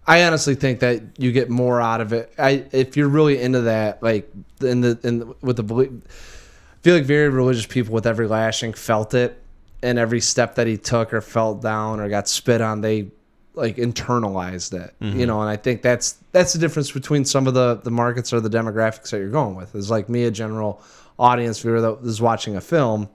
I 0.07 0.25
honestly 0.25 0.55
think 0.55 0.81
that 0.81 1.03
you 1.19 1.33
get 1.33 1.51
more 1.51 1.81
out 1.81 2.01
of 2.01 2.13
it. 2.13 2.33
I 2.39 2.65
if 2.73 2.97
you're 2.97 3.09
really 3.09 3.41
into 3.41 3.63
that, 3.63 4.03
like 4.03 4.31
in 4.61 4.81
the 4.83 4.99
in 5.03 5.19
the, 5.21 5.35
with 5.43 5.57
the 5.57 5.63
belief, 5.63 5.91
I 5.91 6.83
feel 6.83 6.95
like 6.95 7.05
very 7.05 7.29
religious 7.29 7.67
people 7.67 7.93
with 7.95 8.07
every 8.07 8.27
lashing 8.29 8.73
felt 8.73 9.13
it, 9.15 9.41
and 9.83 9.99
every 9.99 10.21
step 10.21 10.55
that 10.57 10.67
he 10.67 10.77
took 10.77 11.13
or 11.13 11.21
fell 11.21 11.55
down 11.55 12.01
or 12.01 12.09
got 12.09 12.29
spit 12.29 12.61
on, 12.61 12.81
they 12.81 13.11
like 13.55 13.77
internalized 13.77 14.73
it. 14.73 14.95
You 15.01 15.09
mm-hmm. 15.09 15.25
know, 15.27 15.41
and 15.41 15.51
I 15.51 15.57
think 15.57 15.83
that's 15.83 16.19
that's 16.33 16.53
the 16.53 16.59
difference 16.59 16.91
between 16.91 17.25
some 17.25 17.47
of 17.47 17.55
the 17.55 17.77
the 17.77 17.91
markets 17.91 18.33
or 18.33 18.41
the 18.41 18.51
demographics 18.51 19.11
that 19.11 19.19
you're 19.19 19.29
going 19.29 19.55
with. 19.55 19.75
Is 19.75 19.91
like 19.91 20.09
me, 20.09 20.25
a 20.25 20.31
general 20.31 20.83
audience 21.19 21.61
viewer 21.61 21.81
that 21.81 21.99
is 22.05 22.21
watching 22.21 22.57
a 22.57 22.61
film. 22.61 23.09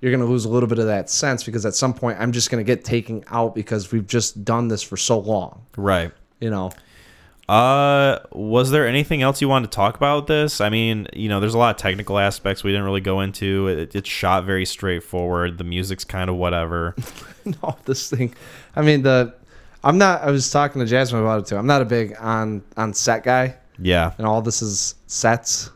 You're 0.00 0.12
going 0.12 0.24
to 0.24 0.30
lose 0.30 0.44
a 0.44 0.50
little 0.50 0.68
bit 0.68 0.78
of 0.78 0.86
that 0.86 1.08
sense 1.08 1.42
because 1.42 1.64
at 1.64 1.74
some 1.74 1.94
point 1.94 2.18
I'm 2.20 2.30
just 2.30 2.50
going 2.50 2.62
to 2.62 2.66
get 2.66 2.84
taken 2.84 3.24
out 3.28 3.54
because 3.54 3.90
we've 3.90 4.06
just 4.06 4.44
done 4.44 4.68
this 4.68 4.82
for 4.82 4.98
so 4.98 5.18
long. 5.18 5.64
Right. 5.74 6.12
You 6.38 6.50
know, 6.50 6.70
Uh, 7.48 8.18
was 8.32 8.70
there 8.72 8.86
anything 8.88 9.22
else 9.22 9.40
you 9.40 9.48
wanted 9.48 9.70
to 9.70 9.76
talk 9.76 9.96
about 9.96 10.26
this? 10.26 10.60
I 10.60 10.68
mean, 10.68 11.06
you 11.12 11.28
know, 11.28 11.38
there's 11.38 11.54
a 11.54 11.58
lot 11.58 11.74
of 11.76 11.80
technical 11.80 12.18
aspects 12.18 12.64
we 12.64 12.72
didn't 12.72 12.84
really 12.86 13.00
go 13.00 13.20
into. 13.20 13.68
It, 13.68 13.94
it's 13.94 14.08
shot 14.08 14.44
very 14.44 14.64
straightforward. 14.66 15.58
The 15.58 15.64
music's 15.64 16.04
kind 16.04 16.28
of 16.28 16.36
whatever. 16.36 16.96
no, 17.44 17.76
this 17.84 18.10
thing. 18.10 18.34
I 18.74 18.82
mean, 18.82 19.02
the 19.02 19.34
I'm 19.84 19.98
not. 19.98 20.22
I 20.22 20.30
was 20.32 20.50
talking 20.50 20.80
to 20.80 20.86
Jasmine 20.86 21.22
about 21.22 21.40
it 21.40 21.46
too. 21.46 21.56
I'm 21.56 21.66
not 21.68 21.82
a 21.82 21.84
big 21.84 22.16
on 22.18 22.62
on 22.76 22.92
set 22.94 23.22
guy, 23.22 23.54
Yeah. 23.78 24.12
and 24.18 24.26
all 24.26 24.42
this 24.42 24.60
is 24.60 24.96
sets. 25.06 25.70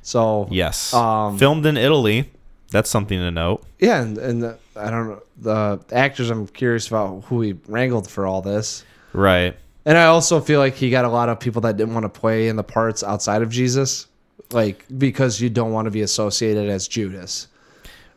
So 0.00 0.48
Yes. 0.50 0.94
Um, 0.94 1.38
Filmed 1.38 1.66
in 1.66 1.76
Italy. 1.76 2.30
That's 2.70 2.88
something 2.88 3.18
to 3.18 3.30
note. 3.30 3.64
yeah, 3.78 4.00
and, 4.00 4.16
and 4.16 4.42
the, 4.42 4.58
I 4.74 4.88
don't 4.90 5.08
know 5.10 5.22
the 5.36 5.94
actors. 5.94 6.30
I'm 6.30 6.46
curious 6.46 6.88
about 6.88 7.24
who 7.26 7.42
he 7.42 7.52
wrangled 7.68 8.08
for 8.08 8.26
all 8.26 8.40
this. 8.40 8.82
Right. 9.12 9.54
And 9.84 9.98
I 9.98 10.04
also 10.04 10.40
feel 10.40 10.60
like 10.60 10.74
he 10.74 10.90
got 10.90 11.04
a 11.04 11.08
lot 11.08 11.28
of 11.28 11.40
people 11.40 11.62
that 11.62 11.76
didn't 11.76 11.94
want 11.94 12.04
to 12.04 12.08
play 12.20 12.48
in 12.48 12.56
the 12.56 12.62
parts 12.62 13.02
outside 13.02 13.42
of 13.42 13.50
Jesus, 13.50 14.06
like 14.52 14.84
because 14.96 15.40
you 15.40 15.50
don't 15.50 15.72
want 15.72 15.86
to 15.86 15.90
be 15.90 16.02
associated 16.02 16.68
as 16.68 16.86
Judas. 16.88 17.48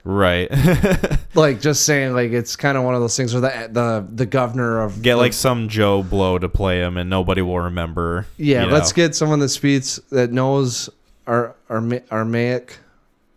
Right. 0.03 0.49
Like 1.35 1.59
just 1.59 1.85
saying, 1.85 2.13
like 2.13 2.31
it's 2.31 2.55
kind 2.55 2.77
of 2.77 2.85
one 2.85 2.95
of 2.95 3.01
those 3.01 3.17
things 3.17 3.33
where 3.33 3.41
the 3.41 3.67
the 3.69 4.07
the 4.09 4.25
governor 4.25 4.81
of 4.81 5.01
Get 5.01 5.15
like 5.15 5.33
some 5.33 5.67
Joe 5.67 6.01
Blow 6.01 6.37
to 6.39 6.47
play 6.47 6.79
him, 6.79 6.95
and 6.95 7.09
nobody 7.09 7.41
will 7.41 7.59
remember. 7.59 8.25
Yeah, 8.37 8.65
let's 8.65 8.91
know. 8.91 8.95
get 8.95 9.15
someone 9.15 9.39
that 9.39 9.49
speaks 9.49 9.97
that 10.11 10.31
knows 10.31 10.89
Ar- 11.27 11.53
Arma- 11.69 12.03
Aramaic, 12.09 12.77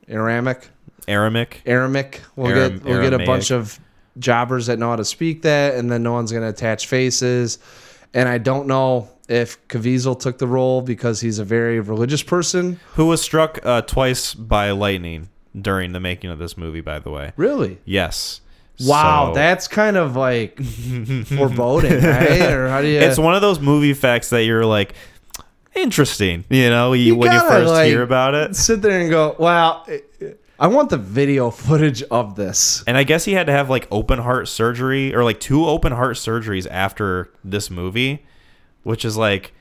Aramic, 0.09 0.69
Aramaic. 1.09 1.63
Aramic. 1.67 2.21
We'll 2.37 2.53
Aram- 2.53 2.75
get 2.79 2.85
we'll 2.85 3.03
get 3.03 3.15
a 3.15 3.27
bunch 3.27 3.51
of 3.51 3.81
jobbers 4.21 4.67
that 4.67 4.79
know 4.79 4.91
how 4.91 4.97
to 4.97 5.05
speak 5.05 5.43
that, 5.43 5.75
and 5.75 5.91
then 5.91 6.05
no 6.05 6.13
one's 6.13 6.31
gonna 6.31 6.51
attach 6.51 6.87
faces. 6.87 7.59
And 8.19 8.29
I 8.29 8.39
don't 8.39 8.67
know 8.67 9.09
if 9.29 9.69
Caviezel 9.69 10.19
took 10.19 10.39
the 10.39 10.49
role 10.49 10.83
because 10.83 11.21
he's 11.21 11.39
a 11.39 11.45
very 11.45 11.79
religious 11.79 12.23
person. 12.23 12.81
who 12.95 13.07
was 13.07 13.23
struck 13.23 13.61
uh, 13.65 13.83
twice 13.83 14.35
by 14.35 14.73
lightning 14.73 15.29
during 15.59 15.93
the 15.93 16.01
making 16.01 16.31
of 16.31 16.41
this 16.41 16.57
movie. 16.57 16.81
By 16.81 16.99
the 16.99 17.11
way. 17.11 17.33
Really? 17.37 17.79
Yes. 17.85 18.41
Wow, 18.85 19.29
So- 19.31 19.35
that's 19.35 19.69
kind 19.69 19.97
of 19.97 20.17
like 20.17 20.61
foreboding, 21.27 22.03
right? 22.03 22.53
Or 22.53 22.69
how 22.69 22.81
do 22.83 22.89
you? 22.89 22.99
it's 22.99 23.19
one 23.19 23.37
of 23.37 23.41
those 23.41 23.61
movie 23.61 23.95
facts 23.95 24.31
that 24.31 24.43
you're 24.45 24.67
like 24.67 24.95
interesting 25.77 26.45
you 26.49 26.69
know 26.69 26.93
you, 26.93 27.15
when 27.15 27.31
you 27.31 27.39
first 27.39 27.71
like, 27.71 27.87
hear 27.87 28.03
about 28.03 28.35
it 28.35 28.57
sit 28.57 28.83
there 28.83 28.99
and 29.01 29.11
go, 29.11 29.37
"Wow, 29.39 29.87
I 30.61 30.67
want 30.67 30.91
the 30.91 30.97
video 30.99 31.51
footage 31.51 32.03
of 32.05 32.35
this." 32.37 32.83
and 32.87 32.97
i 32.97 33.05
guess 33.05 33.25
he 33.25 33.33
had 33.33 33.47
to 33.47 33.53
have 33.53 33.71
like 33.71 33.87
open 33.91 34.19
heart 34.19 34.49
surgery 34.49 35.15
or 35.15 35.23
like 35.25 35.41
two 35.41 35.65
open 35.67 35.93
heart 35.93 36.17
surgeries 36.17 36.67
after 36.71 37.31
this 37.45 37.71
movie 37.71 38.25
which 38.83 39.05
is 39.05 39.17
like 39.17 39.53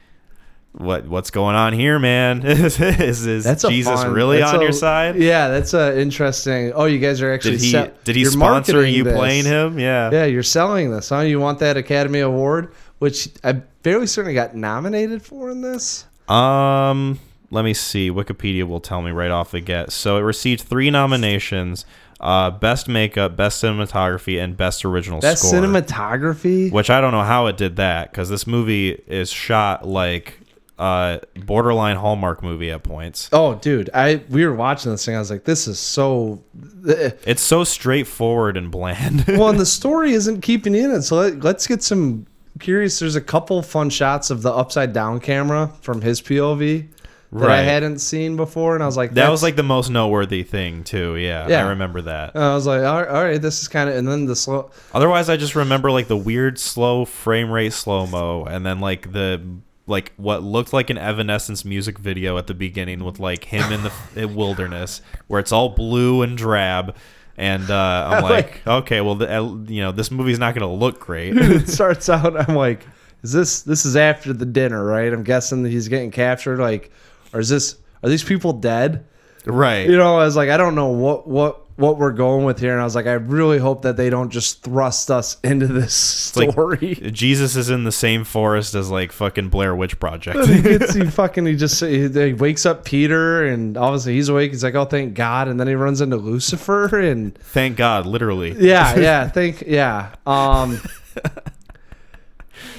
what 0.74 1.08
what's 1.08 1.32
going 1.32 1.56
on 1.56 1.74
here 1.74 1.98
man 1.98 2.42
is, 2.46 2.80
is 2.80 3.44
That's 3.44 3.64
jesus 3.68 4.04
fun- 4.04 4.14
really 4.14 4.42
on 4.44 4.58
a- 4.58 4.62
your 4.62 4.72
side 4.72 5.16
Yeah, 5.16 5.48
that's 5.48 5.74
a 5.74 6.00
interesting. 6.00 6.72
Oh, 6.74 6.86
you 6.86 7.00
guys 7.00 7.20
are 7.22 7.34
actually. 7.34 7.52
did 7.58 7.62
he 7.62 7.72
se- 7.72 7.92
did 8.04 8.16
he 8.16 8.26
sponsor 8.26 8.86
you 8.86 9.04
this. 9.04 9.16
playing 9.16 9.46
him 9.46 9.80
yeah 9.80 10.12
Yeah, 10.12 10.26
you're 10.26 10.44
selling 10.44 10.92
this, 10.92 11.10
huh? 11.10 11.22
You 11.22 11.40
want 11.40 11.60
that 11.60 11.78
Academy 11.78 12.20
Award, 12.20 12.74
which 13.00 13.30
I 13.44 13.62
fairly 13.84 14.06
certainly 14.08 14.36
got 14.36 14.56
nominated 14.56 15.24
for 15.24 15.50
in 15.50 15.62
this. 15.62 16.06
Um, 16.30 17.20
let 17.50 17.64
me 17.66 17.74
see. 17.74 18.10
Wikipedia 18.12 18.64
will 18.68 18.80
tell 18.82 19.02
me 19.02 19.12
right 19.12 19.32
off 19.32 19.52
the 19.52 19.60
get. 19.62 19.92
So 19.92 20.18
it 20.18 20.22
received 20.22 20.62
three 20.62 20.90
nominations: 20.90 21.86
uh, 22.20 22.52
best 22.52 22.88
makeup, 22.88 23.36
best 23.36 23.64
cinematography, 23.64 24.42
and 24.44 24.58
best 24.58 24.84
original 24.86 25.20
That 25.22 25.40
score. 25.40 25.54
cinematography. 25.54 26.72
which 26.72 26.90
I 26.90 27.02
don't 27.02 27.12
know 27.12 27.24
how 27.24 27.48
it 27.48 27.58
did 27.58 27.76
that 27.78 28.12
because 28.12 28.30
this 28.30 28.46
movie 28.48 28.92
is 29.08 29.30
shot 29.32 29.88
like 29.88 30.40
uh 30.80 31.18
borderline 31.36 31.96
Hallmark 31.96 32.44
movie 32.44 32.70
at 32.70 32.84
points. 32.84 33.30
Oh, 33.34 33.56
dude, 33.56 33.90
I 33.96 34.22
we 34.30 34.46
were 34.46 34.54
watching 34.54 34.92
this 34.92 35.06
thing. 35.06 35.16
I 35.16 35.20
was 35.20 35.32
like, 35.32 35.44
this 35.44 35.68
is 35.68 35.80
so. 35.80 36.44
It's 36.84 37.42
so 37.42 37.64
straightforward 37.64 38.58
and 38.58 38.70
bland. 38.70 39.26
well, 39.28 39.50
and 39.50 39.60
the 39.60 39.66
story 39.80 40.12
isn't 40.14 40.42
keeping 40.42 40.76
you 40.76 40.86
in 40.86 40.92
it. 40.92 41.02
So 41.02 41.16
let, 41.16 41.40
let's 41.40 41.66
get 41.66 41.82
some 41.82 42.28
curious. 42.60 43.00
There's 43.00 43.16
a 43.16 43.22
couple 43.22 43.62
fun 43.64 43.90
shots 43.90 44.30
of 44.30 44.42
the 44.44 44.52
upside 44.54 44.94
down 44.94 45.20
camera 45.20 45.72
from 45.82 46.02
his 46.02 46.22
POV 46.22 46.88
that 47.32 47.50
I 47.50 47.62
hadn't 47.62 48.00
seen 48.00 48.36
before, 48.36 48.76
and 48.76 48.84
I 48.84 48.86
was 48.86 48.98
like, 48.98 49.14
that 49.16 49.30
was 49.30 49.44
like 49.44 49.56
the 49.56 49.64
most 49.64 49.90
noteworthy 49.90 50.44
thing 50.44 50.84
too. 50.84 51.16
Yeah, 51.16 51.48
Yeah. 51.48 51.66
I 51.66 51.70
remember 51.70 52.02
that. 52.04 52.36
I 52.36 52.54
was 52.56 52.66
like, 52.66 52.84
all 52.84 53.02
right, 53.02 53.08
all 53.08 53.24
right 53.24 53.42
this 53.42 53.62
is 53.62 53.68
kind 53.68 53.90
of, 53.90 53.96
and 53.96 54.08
then 54.08 54.26
the 54.26 54.36
slow. 54.36 54.72
Otherwise, 54.94 55.30
I 55.30 55.38
just 55.38 55.56
remember 55.56 55.92
like 55.92 56.08
the 56.08 56.18
weird 56.18 56.58
slow 56.60 57.06
frame 57.06 57.52
rate 57.52 57.74
slow 57.74 58.08
mo, 58.08 58.46
and 58.46 58.66
then 58.66 58.80
like 58.80 59.12
the 59.12 59.42
like 59.88 60.14
what 60.18 60.44
looked 60.44 60.74
like 60.74 60.90
an 60.90 60.98
Evanescence 60.98 61.64
music 61.64 61.98
video 61.98 62.38
at 62.38 62.48
the 62.48 62.54
beginning 62.54 63.04
with 63.04 63.20
like 63.20 63.46
him 63.46 63.72
in 63.72 63.90
the 64.14 64.28
wilderness, 64.28 65.02
where 65.28 65.40
it's 65.40 65.52
all 65.52 65.70
blue 65.70 66.22
and 66.22 66.38
drab. 66.38 66.96
And 67.38 67.70
uh, 67.70 68.08
I'm 68.12 68.24
like, 68.24 68.66
okay, 68.66 69.00
well, 69.02 69.16
the, 69.16 69.32
uh, 69.32 69.44
you 69.68 69.82
know, 69.82 69.92
this 69.92 70.12
movie's 70.12 70.40
not 70.40 70.56
going 70.56 70.68
to 70.68 70.76
look 70.76 71.00
great. 71.00 71.34
it 71.38 71.70
starts 71.70 72.10
out 72.10 72.36
i'm 72.50 72.56
like 72.56 72.86
is 73.24 73.32
this 73.32 73.62
this 73.62 73.86
is 73.86 73.96
after 73.96 74.32
the 74.34 74.46
dinner 74.46 74.84
right 74.86 75.12
i'm 75.12 75.24
guessing 75.24 75.64
that 75.64 75.70
he's 75.70 75.88
getting 75.88 76.12
captured 76.12 76.60
like 76.60 76.92
or 77.38 77.40
is 77.40 77.50
this 77.50 77.76
are 78.04 78.10
these 78.10 78.24
people 78.24 78.54
dead? 78.54 79.06
Right. 79.46 79.88
you 79.90 79.96
know 79.96 80.18
i 80.18 80.26
was 80.26 80.36
like 80.36 80.50
i 80.50 80.58
don't 80.58 80.76
know 80.76 80.88
what 80.90 81.26
what 81.26 81.62
what 81.78 81.98
we're 82.00 82.12
going 82.12 82.44
with 82.44 82.60
here. 82.60 82.72
And 82.74 82.82
i 82.82 82.84
was 82.84 82.96
like 82.96 83.06
i 83.06 83.14
really 83.14 83.60
hope 83.60 83.84
that 83.84 83.96
they 83.96 84.10
don't 84.10 84.30
just 84.32 84.64
thrust 84.64 85.10
us 85.12 85.38
into 85.44 85.68
this 85.68 86.36
like- 86.36 86.52
story. 86.52 86.96
Jesus 86.96 87.56
is 87.56 87.70
in 87.70 87.84
the 87.86 87.92
same 87.92 88.24
forest 88.26 88.74
as 88.76 88.90
like 88.90 89.12
fucking 89.14 89.48
Blair 89.50 89.74
Witch 89.76 90.00
Project. 90.00 90.46
he 90.48 90.62
gets 90.62 90.94
he 90.96 91.06
fucking 91.06 91.46
he 91.46 91.56
just 91.56 91.80
he, 91.80 92.10
he 92.10 92.34
wakes 92.34 92.66
up 92.66 92.84
peter 92.84 93.46
and 93.46 93.78
obviously 93.78 94.16
he's 94.16 94.28
awake. 94.28 94.52
He's 94.52 94.64
like 94.64 94.76
oh 94.76 94.86
thank 94.86 95.14
god. 95.14 95.48
And 95.48 95.60
then 95.60 95.68
he 95.68 95.76
runs 95.76 96.02
into 96.02 96.18
lucifer 96.18 97.00
and 97.00 97.38
Thank 97.38 97.78
God, 97.78 98.06
literally. 98.06 98.54
yeah 98.60 98.96
yeah 99.00 99.30
think 99.30 99.64
yeah. 99.66 100.14
Um 100.26 100.82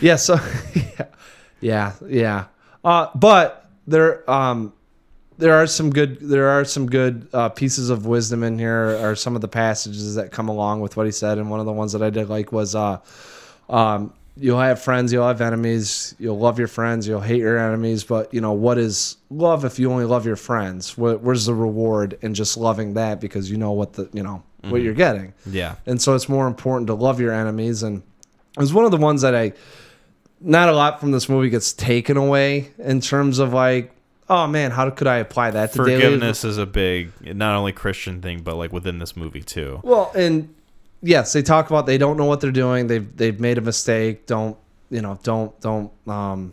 yeah 0.01 0.17
so 0.17 0.39
yeah 0.75 1.07
yeah 1.61 1.93
yeah. 2.09 2.45
Uh 2.85 3.09
but 3.15 3.68
there 3.89 4.29
um 4.31 4.73
there 5.39 5.55
are 5.55 5.67
some 5.67 5.91
good 5.91 6.19
there 6.21 6.49
are 6.49 6.65
some 6.65 6.87
good 6.87 7.29
uh, 7.33 7.49
pieces 7.49 7.91
of 7.91 8.07
wisdom 8.07 8.43
in 8.43 8.59
here 8.59 8.99
are 8.99 9.15
some 9.15 9.35
of 9.35 9.41
the 9.41 9.49
passages 9.49 10.17
that 10.17 10.33
come 10.33 10.49
along 10.49 10.81
with 10.81 10.97
what 10.97 11.07
he 11.07 11.13
said. 11.13 11.39
And 11.39 11.49
one 11.51 11.61
of 11.61 11.67
the 11.67 11.73
ones 11.73 11.93
that 11.93 12.03
i 12.03 12.11
did 12.11 12.29
like 12.29 12.53
was 12.53 12.75
uh 12.75 12.99
um 13.69 14.13
you'll 14.37 14.61
have 14.61 14.81
friends 14.81 15.13
you'll 15.13 15.27
have 15.27 15.41
enemies 15.41 16.15
you'll 16.19 16.39
love 16.39 16.59
your 16.59 16.69
friends 16.69 17.09
you'll 17.09 17.21
hate 17.21 17.39
your 17.39 17.59
enemies 17.59 18.05
but 18.05 18.33
you 18.33 18.41
know 18.41 18.53
what 18.53 18.79
is 18.79 19.17
love 19.31 19.65
if 19.65 19.79
you 19.79 19.91
only 19.91 20.05
love 20.05 20.27
your 20.27 20.37
friends? 20.37 20.97
What, 20.97 21.23
where's 21.23 21.47
the 21.47 21.55
reward 21.55 22.19
in 22.23 22.35
just 22.35 22.57
loving 22.57 22.95
that 22.95 23.21
because 23.21 23.51
you 23.51 23.57
know 23.57 23.73
what 23.73 23.95
the 23.95 24.09
you 24.13 24.23
know 24.23 24.43
what 24.63 24.83
you're 24.83 24.95
getting? 24.95 25.35
Yeah. 25.47 25.77
and 25.87 26.01
so 26.03 26.15
it's 26.15 26.29
more 26.29 26.47
important 26.47 26.89
to 26.89 26.95
love 26.95 27.21
your 27.21 27.33
enemies. 27.33 27.83
And 27.83 28.03
it 28.57 28.61
was 28.61 28.73
one 28.75 28.85
of 28.85 28.91
the 28.91 28.97
ones 28.97 29.23
that 29.23 29.35
i 29.35 29.53
not 30.41 30.69
a 30.69 30.73
lot 30.73 31.01
from 31.01 31.11
this 31.11 31.29
movie 31.29 31.51
gets 31.51 31.73
taken 31.73 32.17
away 32.17 32.71
in 32.79 33.01
terms 33.01 33.39
of 33.39 33.53
like 33.53 33.93
oh 34.29 34.47
man 34.47 34.71
how 34.71 34.89
could 34.91 35.07
i 35.07 35.17
apply 35.17 35.51
that 35.51 35.73
to 35.73 35.85
daily 35.85 36.01
Forgiveness 36.03 36.45
is 36.45 36.59
a 36.59 36.67
big, 36.67 37.11
not 37.37 37.57
only 37.57 37.73
Christian 37.73 38.21
thing, 38.23 38.43
but 38.43 38.57
like 38.57 38.73
within 38.73 38.99
this 38.99 39.17
movie 39.17 39.43
too. 39.43 39.81
well 39.83 40.13
and 40.15 40.55
yes 41.03 41.33
they 41.33 41.43
talk 41.43 41.71
about 41.71 41.87
they 41.87 41.99
don't 41.99 42.17
know 42.17 42.25
what 42.27 42.41
they're 42.41 42.51
doing 42.51 42.87
they've 42.89 43.17
they've 43.17 43.41
made 43.41 43.59
a 43.59 43.63
mistake 43.63 44.27
don't 44.27 44.57
you 44.91 45.01
know 45.01 45.19
don't 45.23 45.59
don't 45.61 45.91
um 46.09 46.53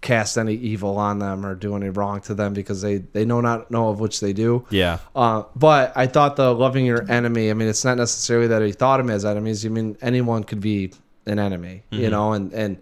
cast 0.00 0.36
any 0.36 0.54
evil 0.54 0.98
on 0.98 1.20
them 1.20 1.46
or 1.46 1.54
do 1.54 1.76
any 1.76 1.88
wrong 1.88 2.20
to 2.20 2.34
them 2.34 2.52
because 2.52 2.82
they 2.82 2.96
they 2.98 3.24
know 3.24 3.40
not 3.40 3.70
know 3.70 3.88
of 3.88 4.00
which 4.00 4.18
they 4.20 4.32
do 4.32 4.66
Yeah. 4.68 4.98
Uh, 5.14 5.44
but 5.54 5.92
I 5.96 6.08
thought 6.08 6.34
the 6.34 6.52
loving 6.52 6.84
your 6.84 7.08
enemy. 7.08 7.50
I 7.50 7.54
mean, 7.54 7.68
it's 7.68 7.84
not 7.84 7.96
necessarily 7.98 8.48
that 8.48 8.62
he 8.62 8.72
thought 8.72 8.98
him 8.98 9.10
as 9.10 9.24
enemies. 9.24 9.64
I 9.64 9.68
mean, 9.68 9.96
anyone 10.02 10.42
could 10.42 10.60
be 10.60 10.92
an 11.26 11.38
enemy, 11.38 11.84
you 11.90 12.10
know. 12.10 12.32
And 12.32 12.52
and 12.52 12.78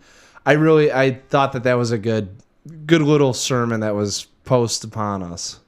I 0.46 0.52
really 0.52 0.92
I 0.92 1.12
thought 1.28 1.52
that 1.52 1.62
that 1.64 1.74
was 1.74 1.90
a 1.90 1.98
good 1.98 2.36
good 2.86 3.02
little 3.02 3.32
sermon 3.32 3.80
that 3.80 3.94
was 3.94 4.26
posed 4.44 4.84
upon 4.84 5.22
us. 5.22 5.60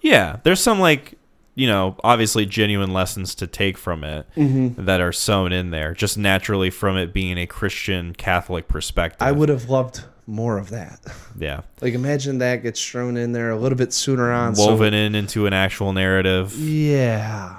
Yeah, 0.00 0.38
there's 0.44 0.60
some 0.60 0.80
like 0.80 1.14
you 1.56 1.66
know, 1.66 1.96
obviously 2.04 2.46
genuine 2.46 2.92
lessons 2.92 3.34
to 3.34 3.46
take 3.46 3.76
from 3.76 4.02
it 4.04 4.26
Mm-hmm. 4.36 4.84
that 4.86 5.00
are 5.00 5.12
sewn 5.12 5.52
in 5.52 5.70
there, 5.70 5.92
just 5.94 6.16
naturally 6.16 6.70
from 6.70 6.96
it 6.96 7.12
being 7.12 7.36
a 7.36 7.46
Christian 7.46 8.14
Catholic 8.14 8.66
perspective. 8.68 9.20
I 9.20 9.32
would 9.32 9.48
have 9.50 9.68
loved 9.68 10.04
more 10.26 10.58
of 10.58 10.70
that. 10.70 11.00
yeah, 11.38 11.62
Like 11.82 11.92
imagine 11.92 12.38
that 12.38 12.62
gets 12.62 12.82
thrown 12.88 13.16
in 13.16 13.32
there 13.32 13.50
a 13.50 13.56
little 13.58 13.76
bit 13.76 13.92
sooner 13.92 14.32
on. 14.32 14.54
so- 14.54 14.68
woven 14.68 14.94
in 14.94 15.14
into 15.14 15.44
an 15.46 15.52
actual 15.52 15.92
narrative 15.92 16.54
yeah, 16.56 17.58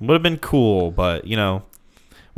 would 0.00 0.14
have 0.14 0.22
been 0.22 0.38
cool, 0.38 0.90
but 0.90 1.26
you 1.26 1.36
know, 1.36 1.62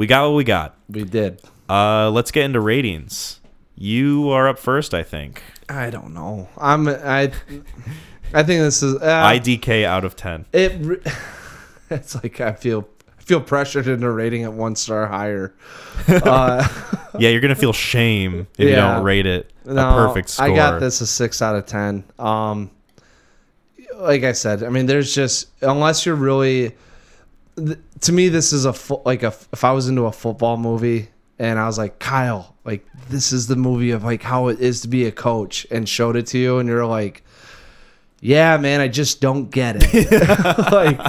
we 0.00 0.06
got 0.06 0.26
what 0.30 0.34
we 0.34 0.44
got. 0.44 0.76
we 0.88 1.04
did. 1.04 1.42
Uh, 1.68 2.10
let's 2.10 2.30
get 2.30 2.46
into 2.46 2.58
ratings. 2.58 3.38
You 3.76 4.30
are 4.30 4.48
up 4.48 4.58
first, 4.58 4.94
I 4.94 5.02
think. 5.02 5.42
I 5.68 5.90
don't 5.90 6.14
know. 6.14 6.48
I'm 6.56 6.88
I. 6.88 7.32
I 8.32 8.42
think 8.42 8.62
this 8.62 8.82
is. 8.82 8.94
Uh, 8.94 9.24
IDK 9.26 9.84
out 9.84 10.06
of 10.06 10.16
ten. 10.16 10.46
it. 10.54 10.72
re- 10.80 11.02
It's 11.90 12.14
like 12.14 12.40
I 12.40 12.52
feel 12.52 12.88
I 13.18 13.22
feel 13.24 13.42
pressured 13.42 13.88
into 13.88 14.10
rating 14.10 14.40
it 14.40 14.52
one 14.54 14.74
star 14.74 15.06
higher. 15.06 15.54
Uh, 16.08 16.66
Yeah, 17.18 17.28
you're 17.28 17.42
gonna 17.42 17.54
feel 17.54 17.74
shame 17.74 18.46
if 18.56 18.70
you 18.70 18.74
don't 18.74 19.04
rate 19.04 19.26
it 19.26 19.52
no, 19.66 19.86
a 19.86 20.06
perfect 20.06 20.30
score. 20.30 20.46
I 20.46 20.54
got 20.54 20.80
this 20.80 21.02
a 21.02 21.06
six 21.06 21.42
out 21.42 21.56
of 21.56 21.66
ten. 21.66 22.04
Um, 22.18 22.70
like 23.96 24.24
I 24.24 24.32
said, 24.32 24.62
I 24.62 24.70
mean, 24.70 24.86
there's 24.86 25.14
just 25.14 25.48
unless 25.60 26.06
you're 26.06 26.14
really. 26.14 26.74
Th- 27.66 27.78
To 28.02 28.12
me, 28.12 28.28
this 28.28 28.52
is 28.52 28.64
a 28.64 28.72
fo- 28.72 29.02
like 29.04 29.22
a 29.22 29.32
if 29.52 29.64
I 29.64 29.72
was 29.72 29.88
into 29.88 30.06
a 30.06 30.12
football 30.12 30.56
movie 30.56 31.08
and 31.38 31.58
I 31.58 31.66
was 31.66 31.78
like 31.78 31.98
Kyle, 31.98 32.54
like 32.64 32.86
this 33.08 33.32
is 33.32 33.46
the 33.46 33.56
movie 33.56 33.90
of 33.92 34.04
like 34.04 34.22
how 34.22 34.48
it 34.48 34.60
is 34.60 34.80
to 34.82 34.88
be 34.88 35.06
a 35.06 35.12
coach, 35.12 35.66
and 35.70 35.88
showed 35.88 36.16
it 36.16 36.26
to 36.28 36.38
you, 36.38 36.58
and 36.58 36.68
you're 36.68 36.86
like, 36.86 37.22
yeah, 38.20 38.56
man, 38.58 38.80
I 38.80 38.88
just 38.88 39.20
don't 39.20 39.50
get 39.50 39.76
it. 39.80 40.10
like. 40.72 41.00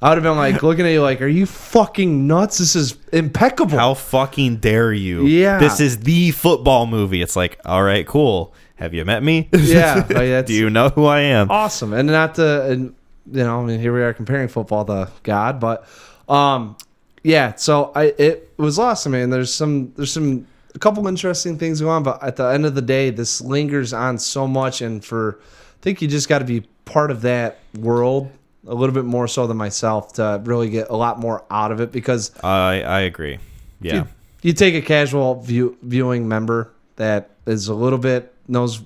I 0.00 0.10
would 0.10 0.18
have 0.18 0.22
been 0.22 0.36
like 0.36 0.62
looking 0.62 0.86
at 0.86 0.90
you 0.92 1.02
like, 1.02 1.20
"Are 1.20 1.26
you 1.26 1.44
fucking 1.44 2.28
nuts? 2.28 2.58
This 2.58 2.76
is 2.76 2.96
impeccable." 3.12 3.76
How 3.76 3.94
fucking 3.94 4.58
dare 4.58 4.92
you? 4.92 5.26
Yeah. 5.26 5.58
This 5.58 5.80
is 5.80 5.98
the 5.98 6.30
football 6.30 6.86
movie. 6.86 7.20
It's 7.20 7.34
like, 7.34 7.58
all 7.64 7.82
right, 7.82 8.06
cool. 8.06 8.54
Have 8.76 8.94
you 8.94 9.04
met 9.04 9.24
me? 9.24 9.48
Yeah, 9.52 9.94
like, 9.96 10.06
that's- 10.08 10.44
Do 10.46 10.54
you 10.54 10.70
know 10.70 10.90
who 10.90 11.06
I 11.06 11.22
am? 11.22 11.50
awesome 11.50 11.92
and 11.92 12.06
not 12.06 12.36
to 12.36 12.70
and 12.70 12.94
you 13.32 13.44
know 13.44 13.60
i 13.60 13.64
mean 13.64 13.80
here 13.80 13.94
we 13.94 14.02
are 14.02 14.12
comparing 14.12 14.48
football 14.48 14.84
to 14.84 15.10
god 15.22 15.60
but 15.60 15.86
um 16.28 16.76
yeah 17.22 17.54
so 17.54 17.92
i 17.94 18.04
it 18.18 18.52
was 18.56 18.78
lost. 18.78 19.00
awesome 19.00 19.12
man 19.12 19.30
there's 19.30 19.52
some 19.52 19.92
there's 19.96 20.12
some 20.12 20.46
a 20.74 20.78
couple 20.78 21.06
interesting 21.06 21.58
things 21.58 21.80
going 21.80 21.92
on 21.92 22.02
but 22.02 22.22
at 22.22 22.36
the 22.36 22.44
end 22.44 22.64
of 22.66 22.74
the 22.74 22.82
day 22.82 23.10
this 23.10 23.40
lingers 23.40 23.92
on 23.92 24.18
so 24.18 24.46
much 24.46 24.80
and 24.82 25.04
for 25.04 25.38
i 25.40 25.80
think 25.82 26.00
you 26.02 26.08
just 26.08 26.28
got 26.28 26.38
to 26.38 26.44
be 26.44 26.60
part 26.84 27.10
of 27.10 27.22
that 27.22 27.58
world 27.78 28.30
a 28.66 28.74
little 28.74 28.94
bit 28.94 29.04
more 29.04 29.26
so 29.26 29.46
than 29.46 29.56
myself 29.56 30.14
to 30.14 30.40
really 30.44 30.70
get 30.70 30.88
a 30.90 30.96
lot 30.96 31.18
more 31.18 31.44
out 31.50 31.72
of 31.72 31.80
it 31.80 31.92
because 31.92 32.32
I 32.42 32.82
I 32.82 33.00
agree. 33.00 33.38
Yeah. 33.80 33.94
you, 33.94 34.06
you 34.42 34.52
take 34.52 34.74
a 34.74 34.82
casual 34.82 35.40
view, 35.40 35.76
viewing 35.82 36.28
member 36.28 36.72
that 36.96 37.30
is 37.46 37.68
a 37.68 37.74
little 37.74 37.98
bit 37.98 38.34
knows 38.48 38.82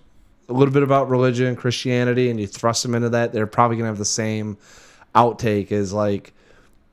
a 0.54 0.58
little 0.58 0.74
bit 0.74 0.82
about 0.82 1.08
religion 1.08 1.56
christianity 1.56 2.30
and 2.30 2.38
you 2.40 2.46
thrust 2.46 2.82
them 2.82 2.94
into 2.94 3.08
that 3.08 3.32
they're 3.32 3.46
probably 3.46 3.76
going 3.76 3.84
to 3.84 3.90
have 3.90 3.98
the 3.98 4.04
same 4.04 4.56
outtake 5.14 5.72
as 5.72 5.92
like 5.92 6.32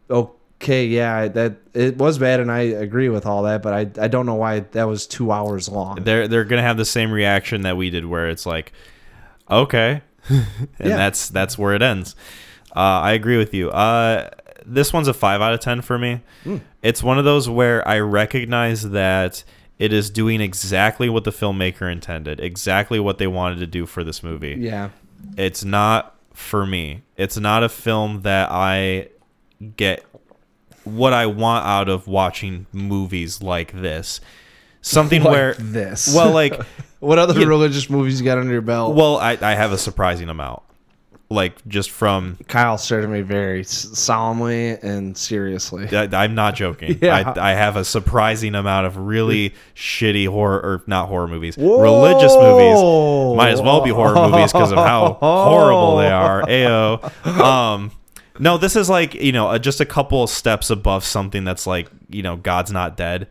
okay 0.10 0.86
yeah 0.86 1.28
that 1.28 1.56
it 1.74 1.98
was 1.98 2.18
bad 2.18 2.40
and 2.40 2.52
i 2.52 2.60
agree 2.60 3.08
with 3.10 3.26
all 3.26 3.44
that 3.44 3.62
but 3.62 3.74
i, 3.74 4.04
I 4.04 4.08
don't 4.08 4.26
know 4.26 4.36
why 4.36 4.62
that 4.62 4.84
was 4.86 5.08
two 5.08 5.32
hours 5.32 5.70
long 5.70 6.04
They're 6.04 6.28
they're 6.28 6.44
gonna 6.46 6.62
have 6.62 6.78
the 6.78 6.86
same 6.86 7.12
reaction 7.12 7.62
that 7.62 7.78
we 7.78 7.90
did, 7.90 8.06
where 8.06 8.28
it's 8.30 8.46
like, 8.46 8.74
okay, 9.50 10.02
and 10.30 10.46
Yeah. 10.80 10.98
that's 10.98 11.30
that's 11.30 11.58
where 11.58 11.74
it 11.74 11.82
ends. 11.82 12.16
Uh, 12.76 12.80
I 13.02 13.12
agree 13.14 13.38
with 13.38 13.54
you. 13.54 13.70
Uh, 13.72 14.30
this 14.66 14.92
one's 14.94 15.08
a 15.08 15.14
five 15.14 15.42
out 15.42 15.54
of 15.54 15.60
ten 15.60 15.82
for 15.82 15.98
me. 15.98 16.22
Hmm. 16.44 16.58
It's 16.84 17.02
one 17.02 17.18
of 17.18 17.26
those 17.26 17.50
where 17.50 17.86
I 17.88 18.00
recognize 18.00 18.90
that 18.92 19.44
it 19.80 19.92
is 19.94 20.10
doing 20.10 20.42
exactly 20.42 21.10
what 21.10 21.24
the 21.24 21.32
filmmaker 21.32 21.92
intended, 21.92 22.40
exactly 22.40 23.00
what 23.00 23.18
they 23.18 23.28
wanted 23.28 23.60
to 23.60 23.68
do 23.68 23.86
for 23.86 24.04
this 24.04 24.22
movie. 24.22 24.58
yeah 24.60 24.90
It's 25.38 25.64
not 25.64 26.16
for 26.34 26.66
me. 26.66 27.02
It's 27.18 27.38
not 27.38 27.64
a 27.64 27.70
film 27.70 28.22
that 28.22 28.50
I 28.52 29.08
get 29.78 30.06
what 30.84 31.14
I 31.14 31.26
want 31.26 31.66
out 31.66 31.90
of 31.90 32.08
watching 32.08 32.66
movies 32.72 33.42
like 33.42 33.72
this. 33.74 34.22
Something 34.82 35.24
Like 35.24 35.32
where 35.32 35.54
this 35.56 36.14
well, 36.16 36.32
like, 36.32 36.60
what 37.00 37.20
other 37.20 37.38
you- 37.40 37.48
religious 37.48 37.90
movies 37.90 38.20
you 38.20 38.26
got 38.26 38.38
under 38.38 38.52
your 38.54 38.62
belt 38.62 38.96
well, 38.96 39.18
I, 39.18 39.38
I 39.42 39.56
have 39.56 39.72
a 39.72 39.78
surprising 39.78 40.30
amount. 40.30 40.62
Like, 41.32 41.66
just 41.68 41.92
from, 41.92 42.38
kyle 42.48 42.78
stared 42.80 43.04
at 43.04 43.10
me 43.12 43.22
very 43.22 43.64
solemnly 43.64 44.70
and 44.70 45.16
seriously 45.16 45.88
I, 45.96 46.10
I'm 46.24 46.34
not 46.34 46.56
joking. 46.56 46.98
Yeah. 47.02 47.34
I, 47.36 47.52
I 47.52 47.54
have 47.54 47.76
a 47.76 47.86
surprising 47.86 48.56
amount 48.56 48.88
of 48.88 48.98
really 48.98 49.54
shitty 49.76 50.28
horror, 50.28 50.58
or 50.58 50.84
not 50.88 51.08
horror 51.08 51.28
movies, 51.28 51.56
religious 51.58 52.34
movies. 52.34 53.38
Might 53.38 53.52
as 53.52 53.62
well 53.62 53.82
be 53.82 53.92
horror 53.92 54.16
movies 54.30 54.52
because 54.52 54.72
of 54.72 54.80
how 54.80 55.14
horrible 55.20 55.98
they 55.98 56.10
are. 56.10 56.42
Ayo. 56.44 57.40
Um, 57.40 57.92
no, 58.40 58.58
this 58.58 58.76
is 58.76 58.90
like, 58.90 59.14
you 59.14 59.32
know, 59.32 59.50
uh, 59.50 59.60
just 59.60 59.82
a 59.82 59.86
couple 59.86 60.24
of 60.24 60.30
steps 60.30 60.70
above 60.70 61.04
something 61.04 61.44
that's 61.44 61.68
like, 61.68 61.90
you 62.10 62.24
know, 62.24 62.38
God's 62.38 62.72
not 62.72 62.98
dead. 62.98 63.28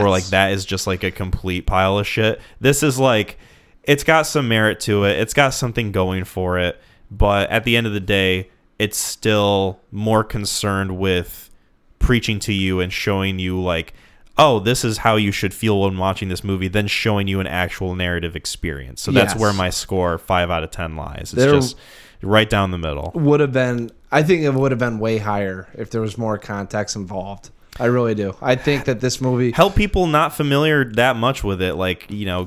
Or 0.00 0.08
like 0.08 0.24
that 0.26 0.52
is 0.52 0.64
just 0.64 0.86
like 0.86 1.02
a 1.04 1.10
complete 1.10 1.66
pile 1.66 1.98
of 1.98 2.06
shit. 2.06 2.40
This 2.60 2.82
is 2.82 2.98
like 2.98 3.38
it's 3.84 4.04
got 4.04 4.26
some 4.26 4.48
merit 4.48 4.80
to 4.80 5.04
it. 5.04 5.18
It's 5.18 5.34
got 5.34 5.50
something 5.50 5.92
going 5.92 6.24
for 6.24 6.58
it, 6.58 6.80
but 7.18 7.50
at 7.50 7.64
the 7.64 7.76
end 7.76 7.86
of 7.86 7.92
the 7.92 8.00
day, 8.00 8.50
it's 8.78 8.98
still 8.98 9.80
more 9.90 10.24
concerned 10.24 10.98
with 10.98 11.50
preaching 11.98 12.38
to 12.40 12.52
you 12.52 12.80
and 12.80 12.92
showing 12.92 13.38
you 13.38 13.60
like 13.62 13.94
oh 14.38 14.58
this 14.58 14.84
is 14.84 14.98
how 14.98 15.14
you 15.14 15.30
should 15.30 15.54
feel 15.54 15.82
when 15.82 15.96
watching 15.98 16.28
this 16.28 16.42
movie 16.42 16.66
than 16.66 16.88
showing 16.88 17.28
you 17.28 17.38
an 17.38 17.46
actual 17.46 17.94
narrative 17.94 18.34
experience 18.34 19.00
so 19.00 19.12
that's 19.12 19.34
Yes. 19.34 19.40
where 19.40 19.52
my 19.52 19.70
score 19.70 20.18
5 20.18 20.50
out 20.50 20.64
of 20.64 20.72
10 20.72 20.96
lies 20.96 21.20
it's 21.24 21.32
There- 21.34 21.52
just 21.52 21.76
right 22.22 22.48
down 22.50 22.72
the 22.72 22.78
middle 22.78 23.12
would 23.14 23.38
have 23.38 23.52
been 23.52 23.90
I 24.10 24.24
think 24.24 24.42
it 24.42 24.52
would 24.52 24.72
have 24.72 24.80
been 24.80 24.98
way 24.98 25.18
higher 25.18 25.68
if 25.74 25.90
there 25.90 26.00
was 26.00 26.18
more 26.18 26.36
context 26.38 26.96
involved. 26.96 27.50
I 27.82 27.86
really 27.86 28.14
do. 28.14 28.34
I 28.40 28.54
think 28.56 28.84
that 28.84 29.00
this 29.00 29.20
movie 29.20 29.50
help 29.52 29.74
people 29.74 30.06
not 30.06 30.34
familiar 30.34 30.84
that 30.92 31.16
much 31.16 31.42
with 31.42 31.60
it 31.60 31.74
like 31.74 32.06
you 32.10 32.26
know 32.26 32.44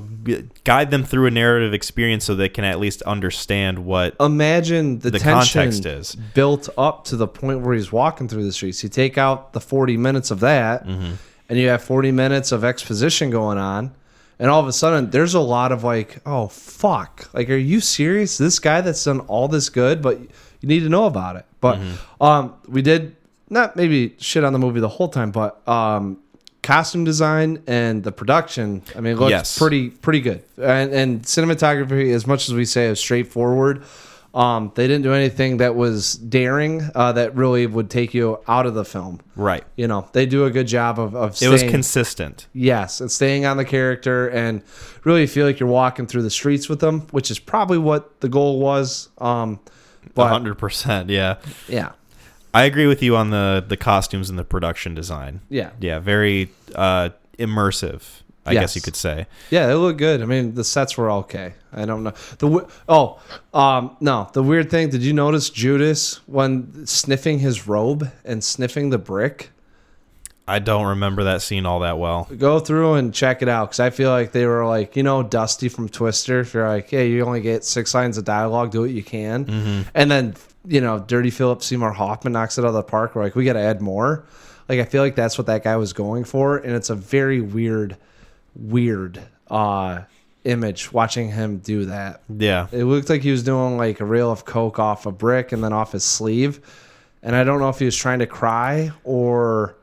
guide 0.64 0.91
them 0.91 1.03
through 1.03 1.26
a 1.28 1.32
narrative 1.32 1.74
experience 1.74 2.24
so 2.26 2.36
they 2.36 2.49
can 2.49 2.64
at 2.64 2.80
least 2.80 3.02
understand 3.03 3.80
what 3.86 4.16
imagine 4.20 4.99
the, 4.99 5.12
the 5.12 5.20
context 5.20 5.86
is. 5.86 6.16
built 6.34 6.70
up 6.78 7.03
to 7.06 7.16
the 7.16 7.28
point 7.28 7.62
where 7.62 7.76
he's 7.76 7.91
walking 7.91 8.28
through 8.28 8.44
the 8.45 8.52
streets. 8.53 8.82
You 8.84 8.90
take 8.90 9.18
out 9.18 9.53
the 9.53 9.60
40 9.62 9.98
minutes 9.98 10.32
of 10.32 10.40
that 10.40 10.86
Mm-hmm. 10.88 11.14
and 11.49 11.60
you 11.60 11.68
have 11.68 11.84
40 11.84 12.12
minutes 12.12 12.52
of 12.52 12.64
exposition 12.64 13.30
going 13.30 13.57
on 13.57 13.94
and 14.40 14.49
all 14.49 14.60
of 14.62 14.68
a 14.68 14.74
sudden 14.74 15.10
there's 15.12 15.34
a 15.34 15.40
lot 15.40 15.72
of 15.72 15.84
like, 15.84 16.20
oh 16.26 16.48
fuck. 16.48 17.30
Like 17.34 17.49
are 17.49 17.56
you 17.57 17.80
serious? 17.80 18.38
This 18.38 18.60
guy 18.60 18.82
that's 18.82 19.03
done 19.03 19.20
all 19.22 19.48
this 19.48 19.70
good, 19.70 20.02
but 20.02 20.20
you 20.20 20.28
need 20.70 20.82
to 20.82 20.90
know 20.90 21.06
about 21.06 21.36
it. 21.36 21.45
But 21.60 21.80
Mm-hmm. 21.80 22.24
um 22.24 22.53
we 22.68 22.82
did 22.82 23.16
not 23.49 23.76
maybe 23.76 24.15
shit 24.19 24.43
on 24.43 24.53
the 24.53 24.59
movie 24.59 24.80
the 24.80 24.89
whole 24.89 25.09
time, 25.09 25.31
but 25.31 25.67
um 25.67 26.17
costume 26.63 27.03
design 27.03 27.61
and 27.67 28.03
the 28.03 28.11
production, 28.11 28.81
I 28.95 28.99
mean, 28.99 29.13
it 29.13 29.19
looks 29.19 29.30
Yes. 29.30 29.57
pretty 29.59 29.89
pretty 29.91 30.19
good. 30.22 30.41
And, 30.57 30.91
and 30.93 31.22
cinematography, 31.22 32.11
as 32.13 32.26
much 32.26 32.49
as 32.49 32.55
we 32.55 32.65
say 32.65 32.88
is 32.88 32.99
straightforward, 32.99 33.84
um, 34.34 34.72
they 34.76 34.88
didn't 34.88 35.03
do 35.03 35.13
anything 35.13 35.57
that 35.57 35.76
was 35.76 36.15
daring 36.15 36.81
uh, 36.95 37.11
that 37.13 37.35
really 37.35 37.67
would 37.67 37.89
take 37.91 38.13
you 38.15 38.39
out 38.47 38.65
of 38.65 38.73
the 38.73 38.84
film. 38.84 39.22
right 39.35 39.63
You 39.77 39.88
know, 39.88 40.09
they 40.11 40.26
do 40.26 40.45
a 40.45 40.49
good 40.51 40.65
job 40.67 40.99
of, 40.99 41.15
of 41.15 41.31
it 41.31 41.35
staying, 41.35 41.51
was 41.51 41.63
consistent 41.63 42.47
yes, 42.51 42.99
and 42.99 43.09
staying 43.11 43.45
on 43.45 43.57
the 43.57 43.63
character 43.63 44.27
and 44.30 44.61
really 45.03 45.27
feel 45.27 45.45
like 45.45 45.59
you're 45.59 45.69
walking 45.69 46.07
through 46.07 46.23
the 46.23 46.30
streets 46.31 46.67
with 46.67 46.80
them, 46.80 47.01
which 47.11 47.30
is 47.31 47.38
probably 47.39 47.77
what 47.77 48.19
the 48.22 48.27
goal 48.27 48.59
was. 48.59 49.09
Um, 49.19 49.59
but 50.15 50.41
100% 50.41 51.09
yeah 51.09 51.35
yeah, 51.69 51.91
i 52.56 52.64
agree 52.64 52.88
with 52.88 53.02
you 53.03 53.15
on 53.15 53.30
the 53.30 53.64
the 53.68 53.77
costumes 53.77 54.30
and 54.30 54.38
the 54.40 54.44
production 54.44 54.94
design 54.95 55.41
yeah, 55.49 55.69
yeah 55.80 55.99
very 55.99 56.49
uh 56.76 57.10
immersive 57.38 58.02
i 58.45 58.52
Yes. 58.52 58.61
guess 58.61 58.76
you 58.76 58.82
could 58.82 58.95
say 58.95 59.26
Yeah, 59.49 59.68
they 59.68 59.73
look 59.73 59.98
good. 59.98 60.22
I 60.22 60.26
mean, 60.26 60.53
the 60.53 60.64
sets 60.64 60.98
were 60.98 61.10
okay. 61.22 61.53
I 61.73 61.86
don't 61.86 62.03
know 62.03 62.14
the 62.38 62.68
oh, 62.88 63.19
um, 63.53 63.98
no. 63.99 64.30
The 64.34 64.44
weird 64.44 64.69
thing. 64.69 64.90
Did 64.91 65.02
you 65.03 65.14
notice 65.14 65.49
Judas 65.49 66.19
when 66.27 66.86
sniffing 66.86 67.40
his 67.40 67.68
robe 67.68 68.02
and 68.23 68.44
sniffing 68.44 68.90
the 68.91 68.98
brick? 68.99 69.49
i 70.48 70.60
don't 70.60 70.86
remember 70.86 71.23
that 71.23 71.41
scene 71.41 71.65
all 71.65 71.80
that 71.80 71.98
well 71.98 72.27
Go 72.38 72.60
through 72.60 72.94
and 72.99 73.11
check 73.11 73.41
it 73.41 73.49
out 73.49 73.69
because 73.69 73.80
I 73.80 73.90
feel 73.90 74.11
like 74.11 74.32
they 74.32 74.45
were 74.45 74.64
like 74.68 74.95
you 74.95 75.02
know 75.02 75.23
Dusty 75.23 75.68
from 75.69 75.90
Twister. 75.90 76.40
If 76.41 76.53
you're 76.53 76.68
like, 76.68 76.88
hey, 76.91 77.10
you 77.10 77.26
only 77.26 77.41
get 77.41 77.65
six 77.65 77.95
lines 77.95 78.15
of 78.19 78.26
dialogue, 78.26 78.69
do 78.69 78.82
what 78.82 78.91
you 78.91 79.02
can, 79.03 79.86
and 79.95 80.11
then 80.11 80.36
you 80.68 80.82
know 80.82 81.00
Dirty 81.00 81.30
Philip 81.30 81.62
Seymour 81.64 81.92
Hoffman 81.92 82.34
knocks 82.34 82.58
it 82.58 82.62
out 82.64 82.70
of 82.70 82.74
the 82.74 82.84
park. 82.84 83.16
We're 83.16 83.24
like, 83.24 83.36
we 83.36 83.46
got 83.46 83.54
to 83.54 83.60
add 83.60 83.82
more. 83.82 84.26
Like 84.68 84.80
I 84.80 84.86
feel 84.86 85.02
like 85.04 85.16
that's 85.16 85.38
what 85.38 85.48
that 85.48 85.64
guy 85.64 85.76
was 85.78 85.94
going 85.94 86.24
for, 86.24 86.58
and 86.58 86.74
it's 86.74 86.90
a 86.90 86.96
very 86.96 87.42
weird, 87.42 87.98
weird 88.56 89.22
uh 89.50 90.02
image 90.44 90.92
watching 90.94 91.32
him 91.32 91.58
do 91.58 91.86
that. 91.86 92.22
yeah 92.38 92.68
It 92.72 92.84
looked 92.84 93.10
like 93.10 93.22
he 93.24 93.32
was 93.32 93.44
doing 93.44 93.78
like 93.78 94.00
a 94.00 94.06
reel 94.06 94.32
of 94.32 94.46
coke 94.46 94.78
off 94.78 95.06
a 95.08 95.12
brick 95.12 95.52
and 95.52 95.64
then 95.64 95.74
off 95.74 95.92
his 95.94 96.04
sleeve. 96.04 96.60
and 97.24 97.36
I 97.36 97.44
don't 97.44 97.60
know 97.60 97.70
if 97.70 97.80
he 97.80 97.86
was 97.86 97.96
trying 97.96 98.20
to 98.20 98.28
cry 98.28 98.92
or 99.04 99.76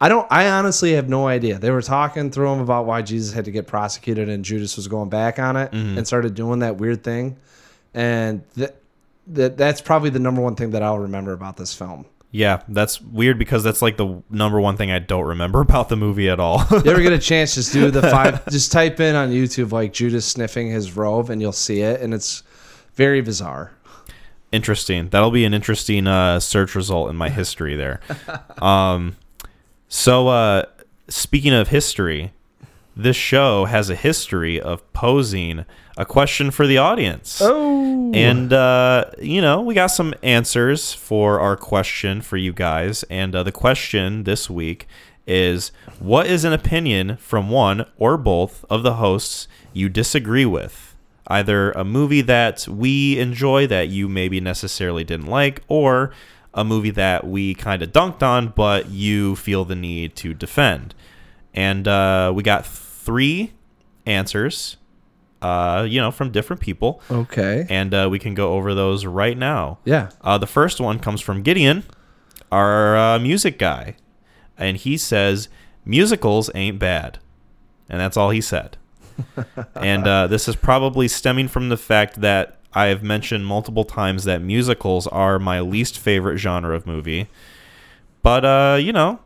I 0.00 0.08
don't. 0.08 0.26
I 0.30 0.48
honestly 0.48 0.92
have 0.94 1.08
no 1.10 1.28
idea. 1.28 1.58
They 1.58 1.70
were 1.70 1.82
talking 1.82 2.30
through 2.30 2.52
him 2.54 2.60
about 2.60 2.86
why 2.86 3.02
Jesus 3.02 3.34
had 3.34 3.44
to 3.44 3.50
get 3.50 3.66
prosecuted, 3.66 4.30
and 4.30 4.42
Judas 4.44 4.74
was 4.76 4.88
going 4.88 5.10
back 5.10 5.38
on 5.38 5.56
it 5.58 5.72
and 5.72 6.06
started 6.06 6.34
doing 6.34 6.60
that 6.60 6.76
weird 6.78 7.04
thing, 7.04 7.36
and 7.92 8.42
that 8.56 8.79
that 9.34 9.56
that's 9.56 9.80
probably 9.80 10.10
the 10.10 10.18
number 10.18 10.40
one 10.40 10.54
thing 10.56 10.70
that 10.70 10.82
I'll 10.82 10.98
remember 10.98 11.32
about 11.32 11.56
this 11.56 11.74
film. 11.74 12.06
Yeah, 12.32 12.62
that's 12.68 13.00
weird 13.00 13.38
because 13.40 13.64
that's 13.64 13.82
like 13.82 13.96
the 13.96 14.22
number 14.30 14.60
one 14.60 14.76
thing 14.76 14.90
I 14.92 15.00
don't 15.00 15.26
remember 15.26 15.60
about 15.68 15.88
the 15.88 15.96
movie 15.96 16.28
at 16.28 16.38
all. 16.38 16.64
You 16.70 16.90
ever 16.90 17.00
get 17.02 17.12
a 17.12 17.18
chance, 17.30 17.54
just 17.56 17.72
do 17.72 17.90
the 17.90 18.02
five. 18.02 18.48
just 18.48 18.70
type 18.70 19.00
in 19.00 19.16
on 19.16 19.30
YouTube 19.30 19.72
like 19.72 19.92
Judas 19.92 20.24
sniffing 20.26 20.68
his 20.70 20.96
robe, 20.96 21.30
and 21.30 21.40
you'll 21.42 21.52
see 21.52 21.80
it, 21.80 22.00
and 22.00 22.14
it's 22.14 22.42
very 22.94 23.20
bizarre. 23.20 23.72
interesting. 24.52 25.08
That'll 25.08 25.30
be 25.32 25.44
an 25.44 25.54
interesting 25.54 26.06
uh, 26.06 26.38
search 26.40 26.74
result 26.74 27.10
in 27.10 27.16
my 27.16 27.28
history 27.40 27.74
there. 27.76 28.00
um, 28.58 29.16
so, 29.88 30.28
uh, 30.28 30.64
speaking 31.08 31.52
of 31.52 31.68
history, 31.68 32.32
this 32.96 33.16
show 33.16 33.64
has 33.64 33.90
a 33.90 33.96
history 33.96 34.60
of 34.60 34.92
posing 34.92 35.64
a 35.96 36.04
question 36.04 36.50
for 36.50 36.66
the 36.66 36.78
audience. 36.78 37.40
Oh, 37.42 38.12
And, 38.14 38.52
uh, 38.52 39.06
you 39.20 39.40
know, 39.40 39.60
we 39.60 39.74
got 39.74 39.88
some 39.88 40.14
answers 40.22 40.92
for 40.92 41.40
our 41.40 41.56
question 41.56 42.20
for 42.22 42.36
you 42.36 42.52
guys. 42.52 43.02
And 43.04 43.34
uh, 43.34 43.42
the 43.42 43.52
question 43.52 44.24
this 44.24 44.48
week 44.50 44.86
is 45.26 45.72
What 45.98 46.26
is 46.26 46.44
an 46.44 46.52
opinion 46.52 47.16
from 47.18 47.50
one 47.50 47.86
or 47.98 48.16
both 48.16 48.64
of 48.70 48.82
the 48.82 48.94
hosts 48.94 49.48
you 49.72 49.88
disagree 49.88 50.46
with? 50.46 50.94
Either 51.26 51.70
a 51.72 51.84
movie 51.84 52.22
that 52.22 52.66
we 52.66 53.18
enjoy 53.18 53.66
that 53.68 53.88
you 53.88 54.08
maybe 54.08 54.40
necessarily 54.40 55.04
didn't 55.04 55.26
like, 55.28 55.62
or 55.68 56.10
a 56.52 56.64
movie 56.64 56.90
that 56.90 57.24
we 57.24 57.54
kind 57.54 57.82
of 57.82 57.92
dunked 57.92 58.22
on, 58.22 58.48
but 58.48 58.90
you 58.90 59.36
feel 59.36 59.64
the 59.64 59.76
need 59.76 60.16
to 60.16 60.34
defend. 60.34 60.94
And 61.54 61.86
uh, 61.86 62.32
we 62.34 62.42
got 62.42 62.66
three 62.66 63.52
answers, 64.06 64.76
uh, 65.42 65.86
you 65.88 66.00
know, 66.00 66.10
from 66.10 66.30
different 66.30 66.60
people 66.60 67.00
okay, 67.10 67.66
and 67.68 67.94
uh, 67.94 68.08
we 68.10 68.18
can 68.18 68.34
go 68.34 68.54
over 68.54 68.74
those 68.74 69.06
right 69.06 69.36
now. 69.36 69.78
yeah. 69.84 70.10
Uh, 70.20 70.38
the 70.38 70.46
first 70.46 70.80
one 70.80 70.98
comes 70.98 71.20
from 71.20 71.42
Gideon, 71.42 71.84
our 72.52 72.96
uh, 72.96 73.18
music 73.18 73.58
guy, 73.58 73.96
and 74.58 74.76
he 74.76 74.96
says 74.96 75.48
musicals 75.84 76.50
ain't 76.54 76.78
bad, 76.78 77.18
and 77.88 78.00
that's 78.00 78.16
all 78.16 78.30
he 78.30 78.40
said. 78.40 78.76
and 79.74 80.06
uh, 80.06 80.26
this 80.26 80.48
is 80.48 80.56
probably 80.56 81.08
stemming 81.08 81.48
from 81.48 81.68
the 81.68 81.76
fact 81.76 82.20
that 82.20 82.58
I 82.72 82.86
have 82.86 83.02
mentioned 83.02 83.46
multiple 83.46 83.84
times 83.84 84.24
that 84.24 84.40
musicals 84.42 85.06
are 85.06 85.38
my 85.38 85.60
least 85.60 85.98
favorite 85.98 86.38
genre 86.38 86.74
of 86.74 86.86
movie. 86.86 87.28
But 88.22 88.44
uh, 88.44 88.78
you 88.80 88.92
know, 88.92 89.20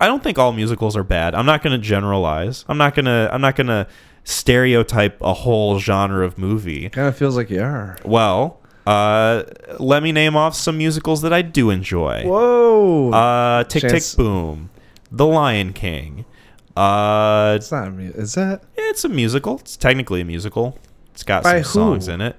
I 0.00 0.06
don't 0.06 0.22
think 0.22 0.38
all 0.38 0.52
musicals 0.52 0.96
are 0.96 1.04
bad. 1.04 1.34
I'm 1.34 1.46
not 1.46 1.62
going 1.62 1.78
to 1.78 1.84
generalize. 1.84 2.64
I'm 2.68 2.78
not 2.78 2.94
going 2.94 3.06
to 3.06 3.28
I'm 3.32 3.40
not 3.40 3.56
going 3.56 3.66
to 3.68 3.86
stereotype 4.28 5.20
a 5.22 5.32
whole 5.32 5.78
genre 5.78 6.24
of 6.24 6.36
movie. 6.38 6.88
Kind 6.90 7.08
of 7.08 7.16
feels 7.16 7.36
like 7.36 7.50
you 7.50 7.62
are. 7.62 7.96
Well, 8.04 8.60
uh, 8.86 9.44
let 9.78 10.02
me 10.02 10.12
name 10.12 10.36
off 10.36 10.54
some 10.54 10.76
musicals 10.78 11.22
that 11.22 11.32
I 11.32 11.42
do 11.42 11.70
enjoy. 11.70 12.24
Whoa, 12.26 13.10
Uh, 13.12 13.64
Tick 13.64 13.82
Chance- 13.82 14.10
Tick 14.10 14.18
Boom, 14.18 14.70
The 15.10 15.26
Lion 15.26 15.72
King. 15.72 16.24
Uh, 16.76 17.54
it's 17.56 17.72
not 17.72 17.88
a 17.88 17.90
mu- 17.90 18.12
Is 18.14 18.34
that? 18.34 18.62
it's 18.76 19.04
a 19.04 19.08
musical. 19.08 19.58
It's 19.58 19.76
technically 19.76 20.20
a 20.20 20.24
musical. 20.24 20.78
It's 21.12 21.24
got 21.24 21.42
By 21.42 21.62
some 21.62 21.82
who? 21.82 21.88
songs 21.90 22.08
in 22.08 22.20
it. 22.20 22.36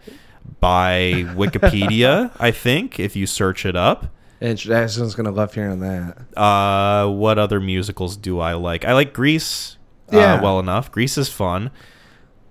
By 0.62 1.26
Wikipedia, 1.36 2.32
I 2.40 2.52
think, 2.52 3.00
if 3.00 3.16
you 3.16 3.26
search 3.28 3.66
it 3.66 3.76
up. 3.76 4.08
And 4.42 4.58
Ashton's 4.58 5.16
gonna 5.16 5.32
love 5.32 5.54
hearing 5.54 5.82
that. 5.82 6.18
Uh, 6.38 7.10
what 7.10 7.38
other 7.38 7.60
musicals 7.60 8.16
do 8.16 8.40
I 8.40 8.54
like? 8.54 8.86
I 8.86 8.94
like 8.94 9.12
Grease. 9.12 9.76
Yeah. 10.12 10.36
Uh, 10.36 10.42
well 10.42 10.60
enough. 10.60 10.92
Grease 10.92 11.18
is 11.18 11.30
fun. 11.30 11.72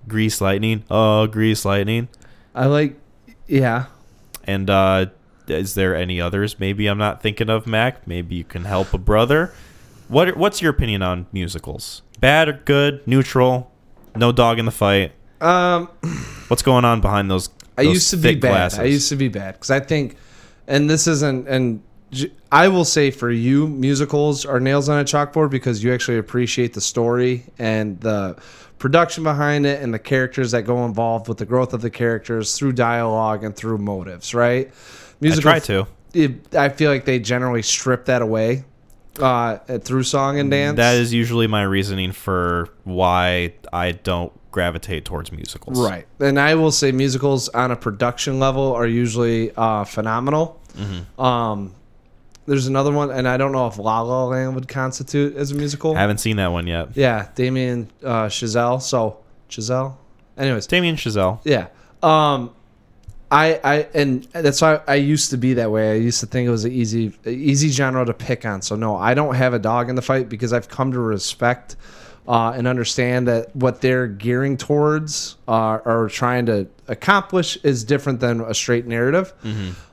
Grease 0.06 0.40
Lightning. 0.40 0.85
Oh, 0.90 1.26
Grease 1.26 1.64
Lightning. 1.64 2.09
I 2.55 2.66
like. 2.66 2.98
Yeah. 3.47 3.86
And 4.44 4.70
uh, 4.70 5.06
is 5.47 5.74
there 5.74 5.94
any 5.94 6.20
others? 6.20 6.59
Maybe 6.59 6.86
I'm 6.86 6.98
not 6.98 7.22
thinking 7.22 7.51
of 7.51 7.66
Mac. 7.66 8.06
Maybe 8.06 8.36
you 8.36 8.44
can 8.44 8.64
help 8.64 8.94
a 8.94 8.98
brother. 8.98 9.52
What 10.09 10.36
What's 10.36 10.62
your 10.62 10.70
opinion 10.70 11.02
on 11.02 11.26
musicals? 11.32 12.02
Bad 12.20 12.48
or 12.48 12.55
good? 12.64 13.06
Neutral? 13.06 13.70
No 14.16 14.32
dog 14.32 14.59
in 14.59 14.64
the 14.64 14.70
fight? 14.70 15.12
Um, 15.40 15.89
What's 16.48 16.62
going 16.62 16.85
on 16.85 17.01
behind 17.01 17.30
those? 17.30 17.51
I 17.76 17.82
used 17.82 18.10
to 18.10 18.16
be 18.16 18.35
bad. 18.35 18.51
Glasses? 18.51 18.78
I 18.80 18.85
used 18.85 19.09
to 19.10 19.16
be 19.16 19.28
bad 19.28 19.55
because 19.55 19.70
I 19.70 19.80
think, 19.80 20.16
and 20.66 20.90
this 20.90 21.06
isn't, 21.06 21.47
and 21.47 21.82
I 22.51 22.68
will 22.68 22.85
say 22.85 23.10
for 23.10 23.30
you, 23.30 23.68
musicals 23.68 24.47
are 24.47 24.60
nails 24.60 24.89
on 24.89 25.01
a 25.01 25.05
chalkboard 25.05 25.51
because 25.51 25.85
you 25.85 25.93
actually 25.93 26.18
appreciate 26.18 26.72
the 26.72 26.80
story 26.80 27.44
and 27.59 28.01
the 28.01 28.36
production 28.78 29.24
behind 29.24 29.66
it 29.66 29.82
and 29.82 29.93
the 29.93 29.98
characters 29.98 30.52
that 30.52 30.62
go 30.62 30.85
involved 30.85 31.28
with 31.28 31.39
the 31.39 31.44
growth 31.44 31.74
of 31.74 31.82
the 31.82 31.90
characters 31.90 32.56
through 32.56 32.72
dialogue 32.72 33.44
and 33.44 33.55
through 33.55 33.78
motives. 33.78 34.35
Right? 34.35 34.72
I 35.22 35.30
try 35.30 35.59
to. 35.60 35.86
it- 36.14 36.55
I 36.55 36.68
feel 36.70 36.90
like 36.90 37.05
they 37.05 37.18
generally 37.18 37.62
strip 37.62 38.06
that 38.06 38.22
away 38.22 38.64
uh, 39.20 39.59
through 39.78 40.05
song 40.05 40.39
and 40.39 40.51
dance. 40.51 40.76
That 40.76 40.97
is 40.97 41.12
usually 41.12 41.47
my 41.47 41.62
reasoning 41.62 42.12
for 42.12 42.68
why 42.85 43.55
I 43.72 43.93
don't 43.93 44.32
gravitate 44.51 45.05
towards 45.05 45.30
musicals. 45.32 45.78
Right. 45.78 46.06
And 46.20 46.40
I 46.40 46.55
will 46.55 46.72
say 46.72 46.93
musicals 46.93 47.48
on 47.51 47.70
a 47.70 47.76
production 47.76 48.39
level 48.39 48.72
are 48.72 48.86
usually 48.86 49.52
uh, 49.56 49.85
phenomenal. 49.85 50.60
Mm-hmm. 50.76 51.20
Um, 51.20 51.74
there's 52.48 52.66
another 52.66 52.90
one, 52.90 53.10
and 53.10 53.28
I 53.28 53.36
don't 53.36 53.52
know 53.52 53.66
if 53.66 53.78
La 53.78 54.00
La 54.00 54.24
Land 54.24 54.54
would 54.54 54.66
constitute 54.68 55.36
as 55.36 55.52
a 55.52 55.54
musical. 55.54 55.94
I 55.96 56.00
haven't 56.00 56.18
seen 56.18 56.36
that 56.36 56.50
one 56.50 56.66
yet. 56.66 56.96
yeah, 56.96 57.28
Damien 57.34 57.90
uh, 58.02 58.26
Chazelle. 58.26 58.80
So, 58.82 59.18
Chazelle? 59.48 59.96
Anyways, 60.36 60.66
Damien 60.66 60.96
Chazelle. 60.96 61.40
yeah. 61.44 61.68
Um, 62.02 62.54
I, 63.30 63.60
I 63.62 63.88
and 63.92 64.24
that's 64.32 64.62
why 64.62 64.80
I 64.88 64.94
used 64.94 65.30
to 65.30 65.36
be 65.36 65.54
that 65.54 65.70
way. 65.70 65.92
I 65.92 65.94
used 65.96 66.20
to 66.20 66.26
think 66.26 66.46
it 66.46 66.50
was 66.50 66.64
an 66.64 66.72
easy 66.72 67.12
easy 67.26 67.68
genre 67.68 68.04
to 68.06 68.14
pick 68.14 68.46
on. 68.46 68.62
So 68.62 68.74
no, 68.74 68.96
I 68.96 69.12
don't 69.14 69.34
have 69.34 69.52
a 69.52 69.58
dog 69.58 69.90
in 69.90 69.96
the 69.96 70.02
fight 70.02 70.28
because 70.30 70.52
I've 70.54 70.68
come 70.68 70.92
to 70.92 70.98
respect 70.98 71.76
uh, 72.26 72.52
and 72.56 72.66
understand 72.66 73.28
that 73.28 73.54
what 73.54 73.80
they're 73.82 74.06
gearing 74.06 74.56
towards 74.56 75.36
uh, 75.46 75.80
or 75.84 76.08
trying 76.08 76.46
to 76.46 76.68
accomplish 76.86 77.56
is 77.64 77.84
different 77.84 78.20
than 78.20 78.40
a 78.40 78.54
straight 78.54 78.86
narrative. 78.86 79.32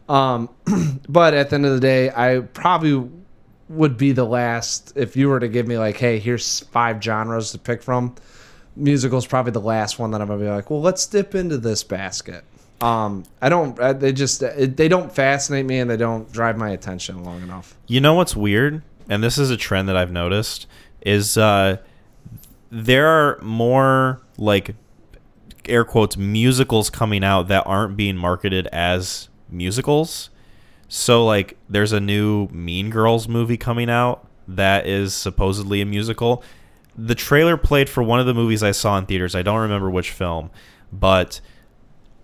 Um, 0.07 0.49
but 1.09 1.33
at 1.33 1.49
the 1.49 1.55
end 1.55 1.65
of 1.65 1.73
the 1.73 1.79
day, 1.79 2.09
I 2.15 2.39
probably 2.53 3.09
would 3.69 3.97
be 3.97 4.11
the 4.11 4.25
last 4.25 4.93
if 4.95 5.15
you 5.17 5.27
were 5.29 5.39
to 5.39 5.47
give 5.47 5.67
me 5.67 5.77
like, 5.77 5.97
hey, 5.97 6.19
here's 6.19 6.59
five 6.71 7.01
genres 7.03 7.51
to 7.51 7.57
pick 7.59 7.81
from. 7.81 8.15
Musical's 8.75 9.25
probably 9.25 9.51
the 9.53 9.61
last 9.61 9.97
one 9.99 10.11
that 10.11 10.21
I'm 10.21 10.27
gonna 10.27 10.39
be 10.43 10.49
like, 10.49 10.69
well, 10.69 10.81
let's 10.81 11.07
dip 11.07 11.33
into 11.33 11.57
this 11.57 11.83
basket. 11.83 12.43
Um, 12.81 13.23
I 13.41 13.47
don't. 13.49 13.79
uh, 13.79 13.93
They 13.93 14.11
just 14.11 14.41
they 14.41 14.87
don't 14.89 15.11
fascinate 15.11 15.65
me 15.65 15.79
and 15.79 15.89
they 15.89 15.95
don't 15.97 16.29
drive 16.31 16.57
my 16.57 16.69
attention 16.71 17.23
long 17.23 17.41
enough. 17.41 17.73
You 17.87 18.01
know 18.01 18.13
what's 18.15 18.35
weird, 18.35 18.83
and 19.09 19.23
this 19.23 19.37
is 19.37 19.49
a 19.49 19.55
trend 19.57 19.87
that 19.87 19.95
I've 19.95 20.11
noticed, 20.11 20.67
is 21.01 21.37
uh, 21.37 21.77
there 22.69 23.07
are 23.07 23.39
more 23.41 24.19
like 24.37 24.75
air 25.67 25.85
quotes 25.85 26.17
musicals 26.17 26.89
coming 26.89 27.23
out 27.23 27.47
that 27.47 27.65
aren't 27.65 27.95
being 27.95 28.17
marketed 28.17 28.67
as 28.67 29.29
musicals. 29.55 30.29
So 30.87 31.25
like, 31.25 31.57
there's 31.69 31.91
a 31.91 31.99
new 31.99 32.47
Mean 32.47 32.89
Girls 32.89 33.27
movie 33.27 33.57
coming 33.57 33.89
out 33.89 34.27
that 34.47 34.85
is 34.87 35.13
supposedly 35.13 35.81
a 35.81 35.85
musical. 35.85 36.43
The 36.97 37.15
trailer 37.15 37.57
played 37.57 37.89
for 37.89 38.03
one 38.03 38.19
of 38.19 38.25
the 38.25 38.33
movies 38.33 38.63
I 38.63 38.71
saw 38.71 38.97
in 38.97 39.05
theaters. 39.05 39.35
I 39.35 39.41
don't 39.41 39.59
remember 39.59 39.89
which 39.89 40.11
film, 40.11 40.51
but 40.91 41.41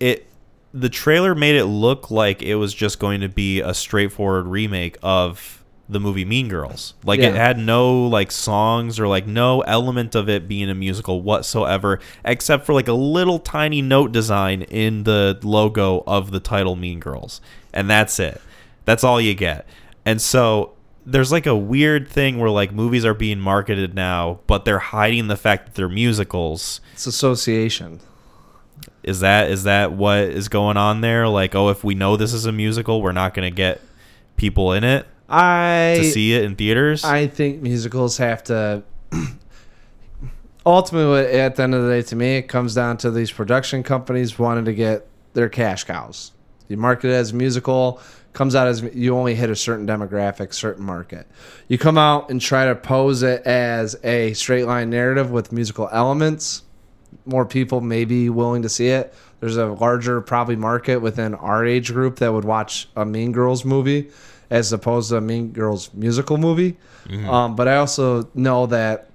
it 0.00 0.26
the 0.74 0.88
trailer 0.88 1.34
made 1.34 1.54
it 1.54 1.66
look 1.66 2.10
like 2.10 2.42
it 2.42 2.54
was 2.54 2.72
just 2.72 2.98
going 2.98 3.20
to 3.20 3.28
be 3.28 3.60
a 3.60 3.74
straightforward 3.74 4.46
remake 4.46 4.96
of 5.02 5.61
the 5.88 6.00
movie 6.00 6.24
Mean 6.24 6.48
Girls. 6.48 6.94
Like 7.04 7.20
it 7.20 7.34
had 7.34 7.58
no 7.58 8.06
like 8.06 8.30
songs 8.30 8.98
or 8.98 9.06
like 9.06 9.26
no 9.26 9.60
element 9.62 10.14
of 10.14 10.28
it 10.28 10.48
being 10.48 10.70
a 10.70 10.74
musical 10.74 11.22
whatsoever 11.22 12.00
except 12.24 12.64
for 12.64 12.72
like 12.72 12.88
a 12.88 12.92
little 12.92 13.38
tiny 13.38 13.82
note 13.82 14.12
design 14.12 14.62
in 14.62 15.04
the 15.04 15.38
logo 15.42 16.02
of 16.06 16.30
the 16.30 16.40
title 16.40 16.76
Mean 16.76 17.00
Girls. 17.00 17.40
And 17.72 17.90
that's 17.90 18.18
it. 18.18 18.40
That's 18.84 19.04
all 19.04 19.20
you 19.20 19.34
get. 19.34 19.66
And 20.04 20.20
so 20.20 20.72
there's 21.04 21.32
like 21.32 21.46
a 21.46 21.56
weird 21.56 22.08
thing 22.08 22.38
where 22.38 22.50
like 22.50 22.72
movies 22.72 23.04
are 23.04 23.14
being 23.14 23.40
marketed 23.40 23.94
now, 23.94 24.40
but 24.46 24.64
they're 24.64 24.78
hiding 24.78 25.28
the 25.28 25.36
fact 25.36 25.66
that 25.66 25.74
they're 25.74 25.88
musicals 25.88 26.80
It's 26.92 27.06
association. 27.06 28.00
is 29.02 29.20
that 29.20 29.50
is 29.50 29.64
that 29.64 29.92
what 29.92 30.18
is 30.20 30.48
going 30.48 30.76
on 30.76 31.00
there? 31.00 31.28
Like, 31.28 31.54
oh, 31.54 31.68
if 31.70 31.82
we 31.84 31.94
know 31.94 32.16
this 32.16 32.32
is 32.32 32.46
a 32.46 32.52
musical, 32.52 33.02
we're 33.02 33.12
not 33.12 33.34
going 33.34 33.50
to 33.50 33.54
get 33.54 33.80
people 34.36 34.72
in 34.72 34.84
it 34.84 35.06
I 35.32 35.94
to 35.98 36.04
see 36.10 36.34
it 36.34 36.44
in 36.44 36.56
theaters. 36.56 37.04
I 37.04 37.26
think 37.26 37.62
musicals 37.62 38.18
have 38.18 38.44
to. 38.44 38.82
Ultimately, 40.66 41.40
at 41.40 41.56
the 41.56 41.62
end 41.62 41.74
of 41.74 41.84
the 41.84 41.88
day, 41.88 42.02
to 42.02 42.16
me, 42.16 42.36
it 42.36 42.42
comes 42.42 42.74
down 42.74 42.98
to 42.98 43.10
these 43.10 43.32
production 43.32 43.82
companies 43.82 44.38
wanting 44.38 44.66
to 44.66 44.74
get 44.74 45.08
their 45.32 45.48
cash 45.48 45.84
cows. 45.84 46.32
You 46.68 46.76
market 46.76 47.08
it 47.08 47.14
as 47.14 47.32
a 47.32 47.34
musical, 47.34 48.00
comes 48.32 48.54
out 48.54 48.68
as 48.68 48.82
you 48.94 49.16
only 49.16 49.34
hit 49.34 49.50
a 49.50 49.56
certain 49.56 49.86
demographic, 49.86 50.52
certain 50.54 50.84
market. 50.84 51.26
You 51.66 51.78
come 51.78 51.98
out 51.98 52.30
and 52.30 52.40
try 52.40 52.66
to 52.66 52.74
pose 52.74 53.22
it 53.22 53.42
as 53.42 53.96
a 54.04 54.34
straight 54.34 54.66
line 54.66 54.90
narrative 54.90 55.30
with 55.30 55.50
musical 55.50 55.88
elements. 55.90 56.62
More 57.26 57.44
people 57.44 57.80
may 57.80 58.04
be 58.04 58.28
willing 58.30 58.62
to 58.62 58.68
see 58.68 58.88
it. 58.88 59.14
There's 59.40 59.56
a 59.56 59.66
larger 59.66 60.20
probably 60.20 60.56
market 60.56 60.98
within 60.98 61.34
our 61.34 61.64
age 61.64 61.92
group 61.92 62.16
that 62.16 62.32
would 62.32 62.44
watch 62.44 62.88
a 62.94 63.04
Mean 63.04 63.32
Girls 63.32 63.64
movie 63.64 64.10
as 64.52 64.70
opposed 64.72 65.08
to 65.08 65.16
a 65.16 65.20
Mean 65.20 65.50
Girls 65.52 65.90
musical 65.94 66.36
movie. 66.36 66.76
Um, 67.26 67.56
but 67.56 67.66
I 67.66 67.76
also 67.76 68.28
know 68.34 68.66
that 68.66 69.08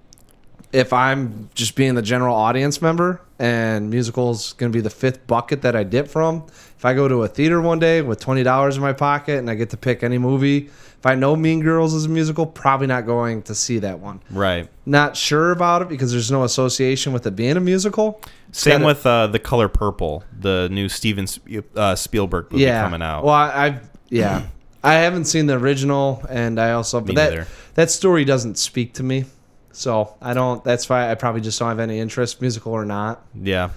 if 0.74 0.92
I'm 0.92 1.50
just 1.54 1.76
being 1.76 1.96
the 1.96 2.02
general 2.02 2.36
audience 2.36 2.82
member 2.82 3.22
and 3.40 3.90
musicals 3.90 4.54
going 4.54 4.72
to 4.72 4.76
be 4.76 4.82
the 4.82 4.90
fifth 4.90 5.26
bucket 5.28 5.62
that 5.62 5.76
I 5.76 5.84
dip 5.84 6.08
from, 6.08 6.46
if 6.78 6.84
I 6.84 6.94
go 6.96 7.08
to 7.08 7.24
a 7.24 7.28
theater 7.28 7.62
one 7.62 7.80
day 7.80 8.02
with 8.02 8.20
twenty 8.20 8.44
dollars 8.44 8.76
in 8.76 8.82
my 8.82 8.94
pocket 8.94 9.38
and 9.38 9.50
I 9.50 9.56
get 9.56 9.70
to 9.70 9.78
pick 9.78 10.04
any 10.04 10.18
movie, 10.18 10.58
if 10.66 11.06
I 11.06 11.14
know 11.14 11.36
Mean 11.36 11.62
Girls 11.62 11.94
is 11.94 12.06
a 12.06 12.10
musical, 12.10 12.48
probably 12.48 12.88
not 12.88 13.06
going 13.06 13.44
to 13.44 13.54
see 13.54 13.78
that 13.80 14.00
one. 14.00 14.22
Right. 14.32 14.68
Not 14.86 15.16
sure 15.16 15.52
about 15.52 15.84
it 15.84 15.88
because 15.88 16.12
there's 16.12 16.32
no 16.32 16.44
association 16.44 17.14
with 17.14 17.28
it 17.28 17.36
being 17.36 17.58
a 17.58 17.62
musical. 17.62 18.20
Same 18.52 18.82
with 18.82 19.06
uh, 19.06 19.28
the 19.28 19.40
Color 19.40 19.70
Purple, 19.70 20.24
the 20.38 20.68
new 20.72 20.90
Steven 20.90 21.28
uh, 21.76 21.96
Spielberg 21.96 22.52
movie 22.52 22.64
yeah 22.64 22.84
coming 22.84 23.04
out. 23.04 23.24
Well, 23.24 23.34
I, 23.34 23.66
I've 23.66 23.90
yeah, 24.10 24.48
I 24.84 24.94
haven't 24.96 25.26
seen 25.26 25.48
the 25.48 25.56
original, 25.56 26.24
and 26.30 26.60
I 26.60 26.72
also 26.72 27.00
but 27.00 27.10
Me 27.10 27.16
that 27.16 27.30
neither. 27.32 27.48
that 27.74 27.92
story 27.92 28.24
doesn't 28.26 28.58
speak 28.58 28.94
to 28.96 29.04
me. 29.04 29.26
So 29.72 30.16
I 30.22 30.34
don't. 30.34 30.64
That's 30.64 30.90
why 30.90 31.12
I 31.12 31.16
probably 31.16 31.42
just 31.42 31.60
don't 31.60 31.70
have 31.70 31.80
any 31.80 32.00
interest, 32.00 32.42
musical 32.42 32.72
or 32.74 32.86
not. 32.86 33.26
Yeah. 33.36 33.70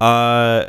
Uh, 0.00 0.68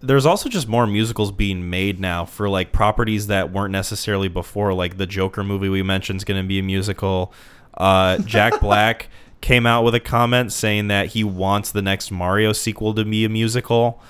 there's 0.00 0.26
also 0.26 0.48
just 0.48 0.66
more 0.68 0.86
musicals 0.86 1.30
being 1.30 1.70
made 1.70 2.00
now 2.00 2.24
for 2.24 2.48
like 2.48 2.72
properties 2.72 3.28
that 3.28 3.52
weren't 3.52 3.72
necessarily 3.72 4.28
before. 4.28 4.74
Like 4.74 4.96
the 4.98 5.06
Joker 5.06 5.44
movie 5.44 5.68
we 5.68 5.82
mentioned 5.82 6.18
is 6.18 6.24
going 6.24 6.42
to 6.42 6.46
be 6.46 6.58
a 6.58 6.62
musical. 6.62 7.32
Uh, 7.74 8.18
Jack 8.18 8.60
Black 8.60 9.08
came 9.40 9.66
out 9.66 9.82
with 9.84 9.94
a 9.94 10.00
comment 10.00 10.52
saying 10.52 10.88
that 10.88 11.06
he 11.08 11.24
wants 11.24 11.70
the 11.72 11.82
next 11.82 12.10
Mario 12.10 12.52
sequel 12.52 12.94
to 12.94 13.04
be 13.04 13.24
a 13.24 13.28
musical, 13.28 14.00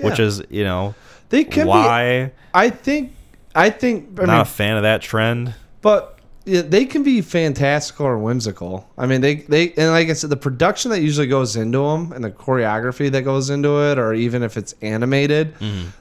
which 0.00 0.18
is 0.18 0.42
you 0.50 0.64
know 0.64 0.94
They 1.30 1.44
can 1.44 1.64
be. 1.64 1.68
why 1.68 2.32
I 2.54 2.70
think. 2.70 3.14
I 3.54 3.70
think. 3.70 4.18
I 4.20 4.24
not 4.24 4.32
mean, 4.32 4.40
a 4.40 4.44
fan 4.44 4.76
of 4.76 4.82
that 4.82 5.02
trend. 5.02 5.54
but 5.80 6.16
yeah, 6.46 6.62
they 6.62 6.86
can 6.86 7.02
be 7.02 7.20
fantastical 7.20 8.06
or 8.06 8.16
whimsical. 8.18 8.88
I 8.96 9.06
mean, 9.06 9.20
they 9.20 9.36
they 9.36 9.72
and 9.72 9.90
like 9.90 10.08
I 10.08 10.14
said, 10.14 10.30
the 10.30 10.36
production 10.36 10.90
that 10.90 11.00
usually 11.00 11.26
goes 11.26 11.54
into 11.54 11.78
them 11.78 12.12
and 12.12 12.24
the 12.24 12.30
choreography 12.30 13.10
that 13.12 13.22
goes 13.22 13.50
into 13.50 13.78
it, 13.90 13.98
or 13.98 14.14
even 14.14 14.42
if 14.42 14.56
it's 14.56 14.74
animated, 14.82 15.54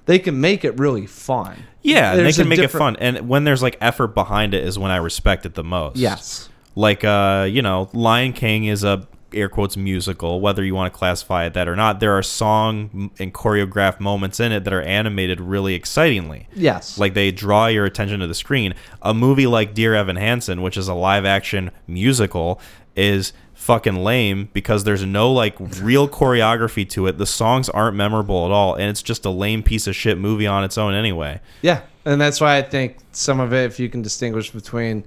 they 0.06 0.18
can 0.20 0.40
make 0.40 0.64
it 0.64 0.80
really 0.80 1.06
fun. 1.08 1.58
Yeah, 1.82 2.16
they 2.16 2.32
can 2.32 2.48
make 2.48 2.60
it 2.60 2.70
fun. 2.72 2.96
And 3.00 3.28
when 3.28 3.44
there's 3.44 3.62
like 3.62 3.78
effort 3.82 4.14
behind 4.16 4.54
it 4.54 4.64
is 4.64 4.80
when 4.80 4.92
I 4.92 4.98
respect 4.98 5.46
it 5.46 5.56
the 5.56 5.64
most. 5.64 5.98
Yes. 5.98 6.50
like 6.76 7.04
uh 7.04 7.48
you 7.50 7.62
know 7.62 7.90
lion 7.94 8.32
king 8.32 8.66
is 8.66 8.84
a 8.84 9.06
air 9.34 9.50
quotes 9.50 9.78
musical 9.78 10.42
whether 10.42 10.64
you 10.64 10.74
want 10.74 10.92
to 10.92 10.98
classify 10.98 11.46
it 11.46 11.54
that 11.54 11.68
or 11.68 11.76
not 11.76 12.00
there 12.00 12.18
are 12.18 12.24
song 12.24 13.12
and 13.20 13.34
choreographed 13.34 14.00
moments 14.00 14.40
in 14.40 14.52
it 14.52 14.64
that 14.64 14.74
are 14.74 14.82
animated 14.82 15.40
really 15.40 15.74
excitingly. 15.74 16.48
Yes. 16.54 16.98
like 16.98 17.14
they 17.14 17.32
draw 17.32 17.68
your 17.68 17.86
attention 17.86 18.20
to 18.20 18.28
the 18.28 18.34
screen. 18.34 18.74
A 19.02 19.14
movie 19.14 19.48
like 19.48 19.74
dear 19.74 19.96
evan 19.96 20.16
hansen 20.16 20.62
which 20.62 20.78
is 20.78 20.88
a 20.88 20.94
live 20.94 21.26
action 21.26 21.72
musical 21.88 22.60
is 22.96 23.34
fucking 23.54 23.98
lame 24.04 24.50
because 24.54 24.84
there's 24.84 25.06
no 25.06 25.32
like 25.32 25.56
real 25.82 26.08
choreography 26.08 26.90
to 26.90 27.08
it. 27.08 27.18
The 27.18 27.26
songs 27.26 27.70
aren't 27.70 27.96
memorable 27.96 28.46
at 28.46 28.52
all 28.52 28.76
and 28.76 28.86
it's 28.86 29.04
just 29.04 29.26
a 29.26 29.30
lame 29.30 29.64
piece 29.64 29.86
of 29.88 29.96
shit 29.96 30.18
movie 30.18 30.48
on 30.48 30.64
its 30.64 30.78
own 30.78 30.94
anyway. 30.94 31.42
Yeah, 31.62 31.82
and 32.06 32.20
that's 32.20 32.42
why 32.42 32.58
I 32.58 32.62
think 32.62 32.98
some 33.12 33.40
of 33.40 33.54
it, 33.54 33.66
if 33.66 33.80
you 33.80 33.90
can 33.90 34.02
distinguish 34.02 34.52
between, 34.52 35.04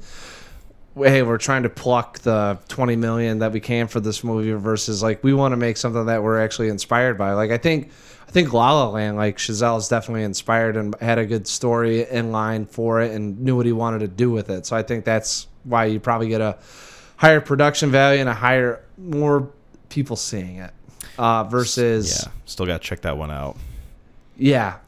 hey, 0.96 1.22
we're 1.22 1.38
trying 1.38 1.62
to 1.64 1.68
pluck 1.68 2.18
the 2.20 2.58
twenty 2.68 2.96
million 2.96 3.40
that 3.40 3.52
we 3.52 3.60
can 3.60 3.88
for 3.88 4.00
this 4.00 4.22
movie 4.22 4.52
versus 4.52 5.02
like 5.02 5.22
we 5.24 5.34
want 5.34 5.52
to 5.52 5.56
make 5.56 5.76
something 5.76 6.06
that 6.06 6.22
we're 6.22 6.40
actually 6.40 6.68
inspired 6.68 7.18
by. 7.18 7.32
Like 7.32 7.50
I 7.50 7.58
think, 7.58 7.90
I 8.26 8.30
think 8.30 8.52
La 8.52 8.72
La 8.72 8.90
Land, 8.90 9.16
like 9.16 9.36
Chazelle 9.36 9.78
is 9.78 9.88
definitely 9.88 10.24
inspired 10.24 10.76
and 10.76 10.94
had 11.00 11.18
a 11.18 11.26
good 11.26 11.46
story 11.46 12.08
in 12.08 12.32
line 12.32 12.66
for 12.66 13.00
it 13.00 13.12
and 13.12 13.40
knew 13.40 13.56
what 13.56 13.66
he 13.66 13.72
wanted 13.72 14.00
to 14.00 14.08
do 14.08 14.30
with 14.30 14.50
it. 14.50 14.66
So 14.66 14.76
I 14.76 14.82
think 14.82 15.04
that's 15.04 15.46
why 15.64 15.86
you 15.86 16.00
probably 16.00 16.28
get 16.28 16.40
a 16.40 16.58
higher 17.16 17.40
production 17.40 17.90
value 17.90 18.20
and 18.20 18.28
a 18.28 18.34
higher 18.34 18.84
more 18.98 19.48
people 19.88 20.16
seeing 20.16 20.56
it 20.56 20.72
uh, 21.18 21.44
versus 21.44 22.24
yeah 22.24 22.32
still 22.46 22.66
gotta 22.66 22.82
check 22.82 23.02
that 23.02 23.16
one 23.16 23.30
out 23.30 23.56
yeah 24.36 24.78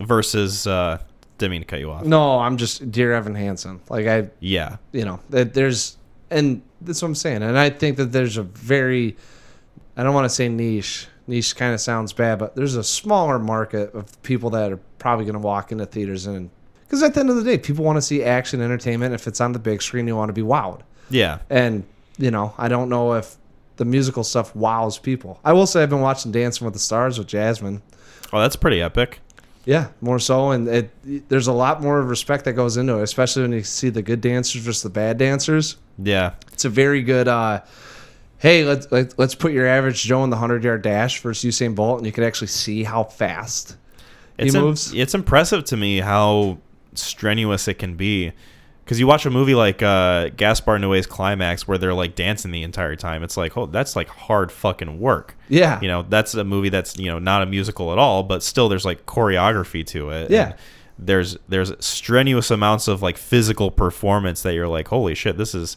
versus 0.00 0.66
uh 0.66 0.98
didn't 1.38 1.52
mean 1.52 1.60
to 1.62 1.66
cut 1.66 1.80
you 1.80 1.90
off. 1.90 2.04
No 2.04 2.40
I'm 2.40 2.56
just 2.56 2.90
Dear 2.90 3.12
Evan 3.12 3.34
Hansen. 3.34 3.80
Like 3.88 4.06
I 4.06 4.30
yeah. 4.40 4.76
you 4.92 5.04
know 5.04 5.20
that 5.30 5.54
there's 5.54 5.96
and 6.30 6.62
that's 6.80 7.00
what 7.00 7.08
i'm 7.08 7.14
saying. 7.14 7.42
And 7.42 7.58
i 7.58 7.70
think 7.70 7.96
that 7.96 8.12
there's 8.12 8.36
a 8.36 8.42
very 8.42 9.16
i 9.96 10.02
don't 10.02 10.14
want 10.14 10.26
to 10.26 10.34
say 10.34 10.48
niche 10.48 11.06
niche 11.26 11.56
kind 11.56 11.72
of 11.74 11.80
sounds 11.80 12.12
bad 12.12 12.38
but 12.38 12.54
there's 12.54 12.74
a 12.76 12.84
smaller 12.84 13.38
market 13.38 13.94
of 13.94 14.20
people 14.22 14.50
that 14.50 14.72
are 14.72 14.80
probably 14.98 15.24
going 15.24 15.34
to 15.34 15.40
walk 15.40 15.72
into 15.72 15.86
theaters 15.86 16.26
and 16.26 16.50
because 16.82 17.02
at 17.02 17.14
the 17.14 17.20
end 17.20 17.30
of 17.30 17.36
the 17.36 17.44
day 17.44 17.56
people 17.58 17.84
want 17.84 17.96
to 17.96 18.02
see 18.02 18.22
action 18.24 18.60
entertainment. 18.60 19.14
If 19.14 19.26
it's 19.26 19.40
on 19.40 19.52
the 19.52 19.58
big 19.58 19.82
screen 19.82 20.06
you 20.06 20.16
want 20.16 20.28
to 20.28 20.32
be 20.32 20.42
wowed. 20.42 20.80
Yeah. 21.10 21.38
and 21.48 21.84
you 22.18 22.30
know 22.30 22.52
i 22.58 22.68
don't 22.68 22.88
know 22.88 23.14
if 23.14 23.36
the 23.76 23.84
musical 23.84 24.24
stuff 24.24 24.54
wows 24.56 24.98
people. 24.98 25.38
I 25.44 25.52
will 25.52 25.66
say 25.66 25.82
i've 25.82 25.90
been 25.90 26.00
watching 26.00 26.32
dancing 26.32 26.64
with 26.64 26.74
the 26.74 26.80
stars 26.80 27.16
with 27.18 27.28
jasmine. 27.28 27.80
Oh, 28.32 28.40
that's 28.40 28.56
pretty 28.56 28.82
epic. 28.82 29.20
Yeah, 29.68 29.88
more 30.00 30.18
so, 30.18 30.50
and 30.52 30.66
it 30.66 31.28
there's 31.28 31.46
a 31.46 31.52
lot 31.52 31.82
more 31.82 32.00
respect 32.02 32.46
that 32.46 32.54
goes 32.54 32.78
into 32.78 32.96
it, 32.98 33.02
especially 33.02 33.42
when 33.42 33.52
you 33.52 33.62
see 33.62 33.90
the 33.90 34.00
good 34.00 34.22
dancers 34.22 34.62
versus 34.62 34.82
the 34.82 34.88
bad 34.88 35.18
dancers 35.18 35.76
Yeah. 36.02 36.32
it's 36.52 36.64
a 36.64 36.70
very 36.70 37.02
good 37.02 37.28
uh 37.28 37.60
hey 38.38 38.64
let's 38.64 38.90
let, 38.90 39.18
let's 39.18 39.34
put 39.34 39.52
your 39.52 39.66
average 39.66 40.02
joe 40.04 40.24
in 40.24 40.30
the 40.30 40.36
100 40.36 40.64
yard 40.64 40.80
dash 40.82 41.20
versus 41.20 41.44
usain 41.54 41.74
bolt 41.74 41.98
and 41.98 42.06
you 42.06 42.12
can 42.12 42.24
actually 42.24 42.46
see 42.46 42.82
how 42.84 43.02
fast 43.04 43.76
It's 44.38 44.52
he 44.54 44.58
im- 44.58 44.64
moves 44.64 44.94
it's 44.94 45.14
impressive 45.14 45.64
to 45.64 45.76
me 45.76 45.98
how 45.98 46.58
strenuous 46.94 47.68
it 47.68 47.74
can 47.78 47.94
be. 47.94 48.32
Because 48.88 48.98
you 48.98 49.06
watch 49.06 49.26
a 49.26 49.30
movie 49.30 49.54
like 49.54 49.82
uh, 49.82 50.30
Gaspar 50.30 50.78
Noé's 50.78 51.06
Climax 51.06 51.68
where 51.68 51.76
they're 51.76 51.92
like 51.92 52.14
dancing 52.14 52.52
the 52.52 52.62
entire 52.62 52.96
time. 52.96 53.22
It's 53.22 53.36
like, 53.36 53.54
oh, 53.58 53.66
that's 53.66 53.94
like 53.94 54.08
hard 54.08 54.50
fucking 54.50 54.98
work. 54.98 55.36
yeah 55.48 55.78
You 55.82 55.88
know, 55.88 56.02
that's 56.08 56.32
a 56.32 56.42
movie 56.42 56.70
that's 56.70 56.96
you 56.96 57.06
know 57.10 57.18
not 57.18 57.42
a 57.42 57.46
musical 57.46 57.92
at 57.92 57.98
all, 57.98 58.22
but 58.22 58.42
still 58.42 58.70
there's 58.70 58.86
like 58.86 59.04
choreography 59.04 59.86
to 59.88 60.08
it. 60.10 60.30
Yeah. 60.30 60.54
There's 60.98 61.36
there's 61.48 61.70
strenuous 61.84 62.50
amounts 62.50 62.88
of 62.88 63.02
like 63.02 63.18
physical 63.18 63.70
performance 63.70 64.42
that 64.42 64.54
you're 64.54 64.66
like, 64.68 64.88
holy 64.88 65.14
shit, 65.14 65.36
this 65.36 65.54
is 65.54 65.76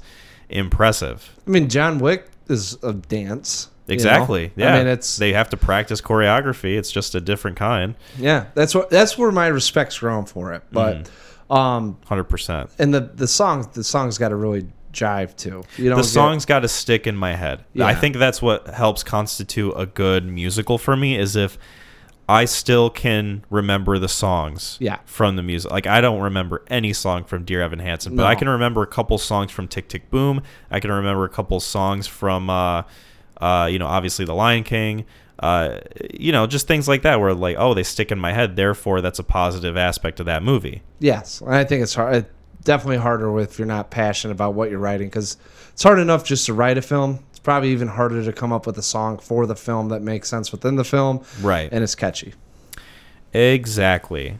impressive. 0.50 1.38
i 1.48 1.50
mean 1.50 1.70
john 1.70 1.98
wick 2.00 2.28
is 2.48 2.78
a 2.84 2.94
dance 2.94 3.70
you 3.88 3.92
know? 3.92 3.94
Exactly. 3.96 4.52
Yeah. 4.56 4.76
i 4.76 4.78
mean 4.78 4.88
it's 4.88 5.18
they 5.18 5.34
have 5.34 5.50
to 5.50 5.58
practice 5.58 6.02
choreography. 6.02 6.78
It's 6.78 6.92
just 6.92 7.16
a 7.16 7.22
different 7.22 7.58
kind. 7.58 7.96
yeah 8.18 8.46
that's 8.54 8.74
what 8.76 8.90
that's 8.90 9.18
where 9.18 9.32
my 9.32 9.48
respect's 9.48 9.98
grown 10.00 10.26
for 10.26 10.54
it 10.54 10.64
but 10.72 10.98
Mm. 10.98 11.10
Um 11.52 11.98
Hundred 12.08 12.24
percent. 12.26 12.70
and 12.80 12.94
the 12.94 13.02
the 13.14 13.28
song 13.28 13.70
the 13.74 13.84
song's 13.84 14.18
got 14.18 14.30
to 14.30 14.36
really 14.36 14.66
jive 14.94 15.36
too 15.38 15.64
you 15.78 15.90
know 15.90 15.96
the 15.96 16.04
song's 16.04 16.46
got 16.46 16.60
to 16.62 16.68
stick 16.68 17.08
in 17.08 17.16
my 17.16 17.34
head. 17.36 17.64
Yeah. 17.74 17.86
I 17.86 17.96
think 17.96 18.16
that's 18.18 18.42
what 18.42 18.68
helps 18.68 19.04
constitute 19.04 19.74
a 19.78 19.86
good 19.86 20.26
musical 20.28 20.78
for 20.78 20.96
me 20.98 21.18
is 21.18 21.36
if 21.36 21.58
I 22.30 22.46
still 22.46 22.90
can 22.90 23.44
remember 23.50 24.00
the 24.00 24.08
songs 24.08 24.78
Yeah. 24.80 25.00
from 25.06 25.36
the 25.36 25.44
music. 25.44 25.70
Like 25.72 25.88
I 25.88 26.00
don't 26.02 26.22
remember 26.22 26.64
any 26.68 26.94
song 26.94 27.24
from 27.26 27.44
Dear 27.44 27.62
Evan 27.62 27.80
Hansen, 27.80 28.16
but 28.16 28.24
No. 28.24 28.28
I 28.30 28.36
can 28.36 28.48
remember 28.48 28.82
a 28.84 28.88
couple 28.88 29.18
songs 29.18 29.52
from 29.52 29.68
Tick 29.68 29.90
Tick 29.90 30.10
Boom. 30.10 30.42
I 30.70 30.80
can 30.80 30.92
remember 30.92 31.26
a 31.26 31.30
couple 31.30 31.60
songs 31.60 32.08
from 32.08 32.50
uh 32.50 32.84
uh 33.42 33.68
you 33.72 33.80
know, 33.80 33.88
obviously 33.88 34.24
The 34.26 34.36
Lion 34.36 34.64
King. 34.64 35.06
Uh 35.42 35.80
you 36.14 36.32
know, 36.32 36.46
just 36.48 36.68
things 36.68 36.88
like 36.88 37.02
that 37.02 37.20
where 37.20 37.34
like, 37.34 37.56
oh, 37.60 37.74
they 37.74 37.84
stick 37.84 38.12
in 38.12 38.20
my 38.20 38.32
head, 38.34 38.56
therefore 38.56 39.02
that's 39.02 39.20
a 39.20 39.24
positive 39.24 39.76
aspect 39.76 40.20
of 40.20 40.26
that 40.28 40.44
movie. 40.44 40.82
Yes, 41.00 41.42
and 41.42 41.54
I 41.56 41.64
think 41.64 41.82
it's 41.84 41.96
hard. 41.96 42.26
Definitely 42.64 42.98
harder 42.98 43.40
if 43.40 43.58
you're 43.58 43.66
not 43.68 43.90
passionate 43.90 44.34
about 44.34 44.54
what 44.54 44.70
you're 44.70 44.78
writing 44.80 45.08
because 45.08 45.38
it's 45.74 45.82
hard 45.82 45.98
enough 45.98 46.24
just 46.24 46.46
to 46.46 46.54
write 46.54 46.78
a 46.78 46.82
film. 46.84 47.24
It's 47.32 47.40
probably 47.40 47.70
even 47.72 47.88
harder 47.88 48.24
to 48.24 48.32
come 48.32 48.54
up 48.54 48.68
with 48.68 48.78
a 48.78 48.84
song 48.84 49.18
for 49.18 49.48
the 49.48 49.56
film 49.56 49.90
that 49.90 50.04
makes 50.04 50.30
sense 50.30 50.52
within 50.52 50.76
the 50.76 50.84
film 50.84 51.24
Right. 51.42 51.70
and 51.72 51.84
it's 51.84 51.96
catchy. 51.96 52.36
Exactly. 53.34 54.38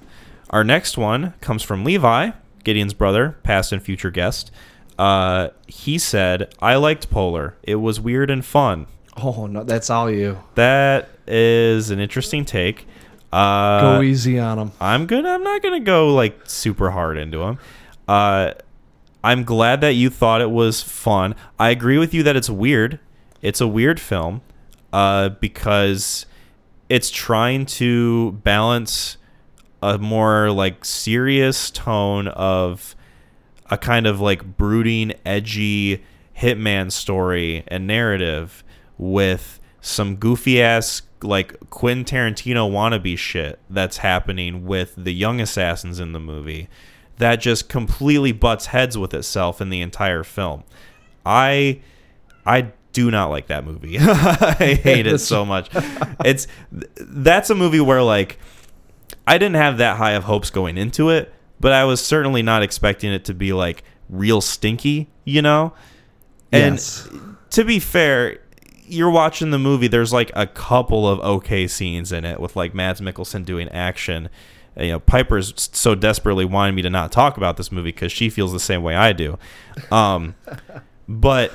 Our 0.52 0.64
next 0.64 0.98
one 0.98 1.34
comes 1.42 1.64
from 1.64 1.84
Levi, 1.84 2.32
Gideon's 2.64 2.94
brother, 2.94 3.38
past 3.44 3.72
and 3.72 3.82
future 3.82 4.12
guest. 4.12 4.52
Uh, 5.00 5.50
he 5.66 5.98
said, 5.98 6.54
I 6.62 6.76
liked 6.76 7.10
Polar. 7.10 7.56
It 7.64 7.76
was 7.76 8.00
weird 8.00 8.30
and 8.30 8.46
fun. 8.46 8.86
Oh 9.18 9.48
no, 9.48 9.64
that's 9.64 9.90
all 9.90 10.10
you. 10.10 10.40
That 10.56 11.10
is 11.28 11.90
an 11.90 12.00
interesting 12.00 12.46
take. 12.46 12.88
Uh, 13.32 13.82
Go 13.82 14.02
easy 14.02 14.40
on 14.40 14.58
them. 14.58 14.72
I'm 14.80 15.06
gonna. 15.06 15.30
I'm 15.30 15.44
not 15.44 15.62
gonna 15.62 15.80
go 15.80 16.14
like 16.14 16.40
super 16.50 16.92
hard 16.92 17.18
into 17.18 17.42
him. 17.42 17.60
Uh, 18.08 18.54
I'm 19.24 19.44
glad 19.44 19.82
that 19.82 19.94
you 19.94 20.10
thought 20.10 20.42
it 20.42 20.52
was 20.52 20.82
fun. 20.82 21.36
I 21.60 21.70
agree 21.70 21.98
with 21.98 22.14
you 22.14 22.24
that 22.24 22.36
it's 22.36 22.50
weird. 22.50 23.00
It's 23.42 23.62
a 23.62 23.68
weird 23.68 24.00
film, 24.00 24.42
uh, 24.92 25.30
because 25.30 26.26
it's 26.90 27.10
trying 27.10 27.66
to 27.66 28.34
balance 28.44 29.18
a 29.82 29.98
more 29.98 30.52
like 30.52 30.84
serious 30.86 31.72
tone 31.72 32.28
of 32.30 32.96
a 33.70 33.78
kind 33.78 34.06
of 34.06 34.20
like 34.20 34.58
brooding, 34.58 35.14
edgy 35.26 36.04
hitman 36.38 36.92
story 36.92 37.64
and 37.68 37.88
narrative 37.88 38.64
with 39.02 39.60
some 39.82 40.16
goofy 40.16 40.62
ass 40.62 41.02
like 41.24 41.56
Quentin 41.72 42.06
Tarantino 42.06 42.70
wannabe 42.72 43.18
shit 43.18 43.60
that's 43.70 43.98
happening 43.98 44.66
with 44.66 44.94
the 44.96 45.12
young 45.14 45.42
assassins 45.42 46.00
in 46.00 46.14
the 46.14 46.20
movie 46.20 46.70
that 47.18 47.38
just 47.38 47.68
completely 47.68 48.32
butts 48.32 48.68
heads 48.68 48.98
with 48.98 49.14
itself 49.14 49.60
in 49.60 49.70
the 49.70 49.82
entire 49.82 50.24
film. 50.24 50.64
I 51.26 51.82
I 52.46 52.72
do 52.94 53.10
not 53.12 53.30
like 53.30 53.48
that 53.48 53.66
movie. 53.66 53.98
I 54.00 54.80
hate 54.84 55.08
it 55.08 55.20
so 55.20 55.46
much. 55.46 55.70
It's 56.26 56.48
that's 57.00 57.50
a 57.50 57.56
movie 57.56 57.82
where 57.82 58.04
like 58.04 58.38
I 59.26 59.38
didn't 59.40 59.56
have 59.56 59.78
that 59.80 59.98
high 59.98 60.12
of 60.12 60.24
hopes 60.26 60.50
going 60.52 60.78
into 60.78 61.10
it, 61.10 61.34
but 61.60 61.72
I 61.72 61.86
was 61.86 62.04
certainly 62.04 62.42
not 62.44 62.62
expecting 62.64 63.12
it 63.12 63.26
to 63.26 63.34
be 63.34 63.54
like 63.54 63.84
real 64.10 64.42
stinky, 64.42 65.10
you 65.26 65.42
know? 65.42 65.74
And 66.52 66.76
Yes. 66.76 67.08
to 67.52 67.64
be 67.64 67.80
fair, 67.80 68.40
you're 68.92 69.10
watching 69.10 69.52
the 69.52 69.58
movie, 69.60 69.88
there's 69.88 70.12
like 70.14 70.32
a 70.36 70.46
couple 70.46 71.08
of 71.08 71.20
okay 71.22 71.68
scenes 71.68 72.12
in 72.12 72.26
it 72.26 72.40
with 72.40 72.56
like 72.56 72.74
Mads 72.76 73.02
Mikkelsen 73.02 73.46
doing 73.46 73.70
action. 73.70 74.30
You 74.78 74.90
know, 74.94 75.00
Piper's 75.00 75.54
so 75.74 75.96
desperately 75.96 76.46
wanting 76.46 76.76
me 76.76 76.82
to 76.84 76.90
not 76.90 77.12
talk 77.12 77.38
about 77.38 77.58
this 77.58 77.72
movie 77.72 77.92
because 77.92 78.12
she 78.12 78.30
feels 78.30 78.54
the 78.54 78.60
same 78.60 78.84
way 78.84 78.96
I 78.96 79.12
do. 79.14 79.38
Um, 79.92 80.36
but 81.10 81.52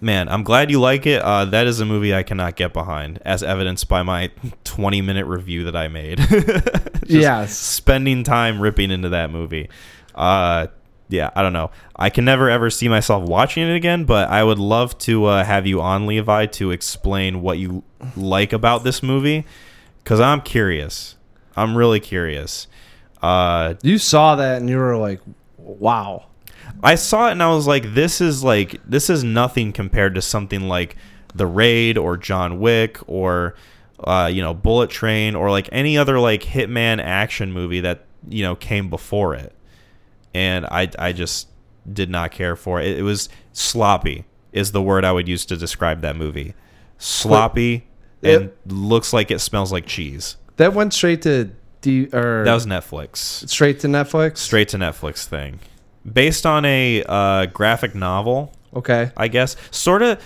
man, 0.00 0.28
I'm 0.28 0.42
glad 0.42 0.70
you 0.70 0.80
like 0.80 1.06
it. 1.06 1.22
Uh, 1.22 1.44
that 1.46 1.66
is 1.66 1.80
a 1.80 1.84
movie 1.84 2.14
I 2.14 2.22
cannot 2.22 2.56
get 2.56 2.72
behind, 2.72 3.20
as 3.24 3.42
evidenced 3.42 3.88
by 3.88 4.02
my 4.02 4.30
20 4.64 5.00
minute 5.02 5.26
review 5.26 5.64
that 5.64 5.76
I 5.76 5.88
made. 5.88 6.18
Just 6.28 7.04
Yes. 7.10 7.56
spending 7.56 8.24
time 8.24 8.60
ripping 8.60 8.90
into 8.90 9.10
that 9.10 9.30
movie. 9.30 9.68
Uh, 10.14 10.66
yeah, 11.08 11.30
I 11.34 11.42
don't 11.42 11.52
know. 11.52 11.70
I 11.94 12.10
can 12.10 12.24
never 12.24 12.50
ever 12.50 12.70
see 12.70 12.88
myself 12.88 13.28
watching 13.28 13.68
it 13.68 13.74
again, 13.74 14.04
but 14.04 14.28
I 14.28 14.42
would 14.42 14.58
love 14.58 14.98
to 14.98 15.26
uh, 15.26 15.44
have 15.44 15.66
you 15.66 15.80
on, 15.80 16.06
Levi, 16.06 16.46
to 16.46 16.70
explain 16.70 17.42
what 17.42 17.58
you 17.58 17.84
like 18.16 18.52
about 18.52 18.84
this 18.84 19.02
movie, 19.02 19.44
because 20.02 20.20
I'm 20.20 20.40
curious. 20.40 21.16
I'm 21.56 21.76
really 21.76 22.00
curious. 22.00 22.66
Uh, 23.22 23.74
You 23.82 23.98
saw 23.98 24.36
that 24.36 24.58
and 24.58 24.68
you 24.68 24.76
were 24.76 24.96
like, 24.96 25.20
wow. 25.56 26.26
I 26.82 26.96
saw 26.96 27.28
it 27.28 27.32
and 27.32 27.42
I 27.42 27.54
was 27.54 27.66
like, 27.66 27.94
this 27.94 28.20
is 28.20 28.44
like 28.44 28.80
this 28.86 29.08
is 29.08 29.24
nothing 29.24 29.72
compared 29.72 30.14
to 30.16 30.22
something 30.22 30.68
like 30.68 30.96
The 31.34 31.46
Raid 31.46 31.96
or 31.96 32.16
John 32.16 32.60
Wick 32.60 32.98
or 33.06 33.54
uh, 34.00 34.28
you 34.30 34.42
know 34.42 34.52
Bullet 34.52 34.90
Train 34.90 35.34
or 35.34 35.50
like 35.50 35.68
any 35.72 35.96
other 35.96 36.18
like 36.20 36.42
hitman 36.42 37.00
action 37.00 37.52
movie 37.52 37.80
that 37.80 38.04
you 38.28 38.42
know 38.42 38.54
came 38.56 38.90
before 38.90 39.34
it. 39.34 39.54
And 40.36 40.66
I 40.66 40.88
I 40.98 41.12
just 41.12 41.48
did 41.90 42.10
not 42.10 42.30
care 42.30 42.56
for 42.56 42.80
it. 42.80 42.98
It 42.98 43.02
was 43.02 43.28
sloppy 43.52 44.24
is 44.52 44.72
the 44.72 44.82
word 44.82 45.04
I 45.04 45.12
would 45.12 45.28
use 45.28 45.46
to 45.46 45.56
describe 45.56 46.00
that 46.02 46.16
movie. 46.16 46.54
Sloppy 46.98 47.86
It- 48.22 48.42
and 48.42 48.50
looks 48.66 49.12
like 49.12 49.30
it 49.30 49.40
smells 49.40 49.72
like 49.72 49.86
cheese. 49.86 50.36
That 50.56 50.72
went 50.74 50.92
straight 50.94 51.22
to 51.22 51.50
D 51.82 52.08
or 52.12 52.42
That 52.44 52.54
was 52.54 52.66
Netflix. 52.66 53.48
straight 53.48 53.80
to 53.80 53.86
Netflix. 53.88 54.38
Straight 54.38 54.68
to 54.68 54.78
Netflix 54.78 55.24
thing. 55.24 55.60
Based 56.10 56.44
on 56.46 56.64
a 56.64 57.02
uh, 57.08 57.46
graphic 57.46 57.94
novel 57.94 58.52
Okay. 58.74 59.10
I 59.16 59.28
guess. 59.28 59.56
Sort 59.70 60.02
of, 60.02 60.20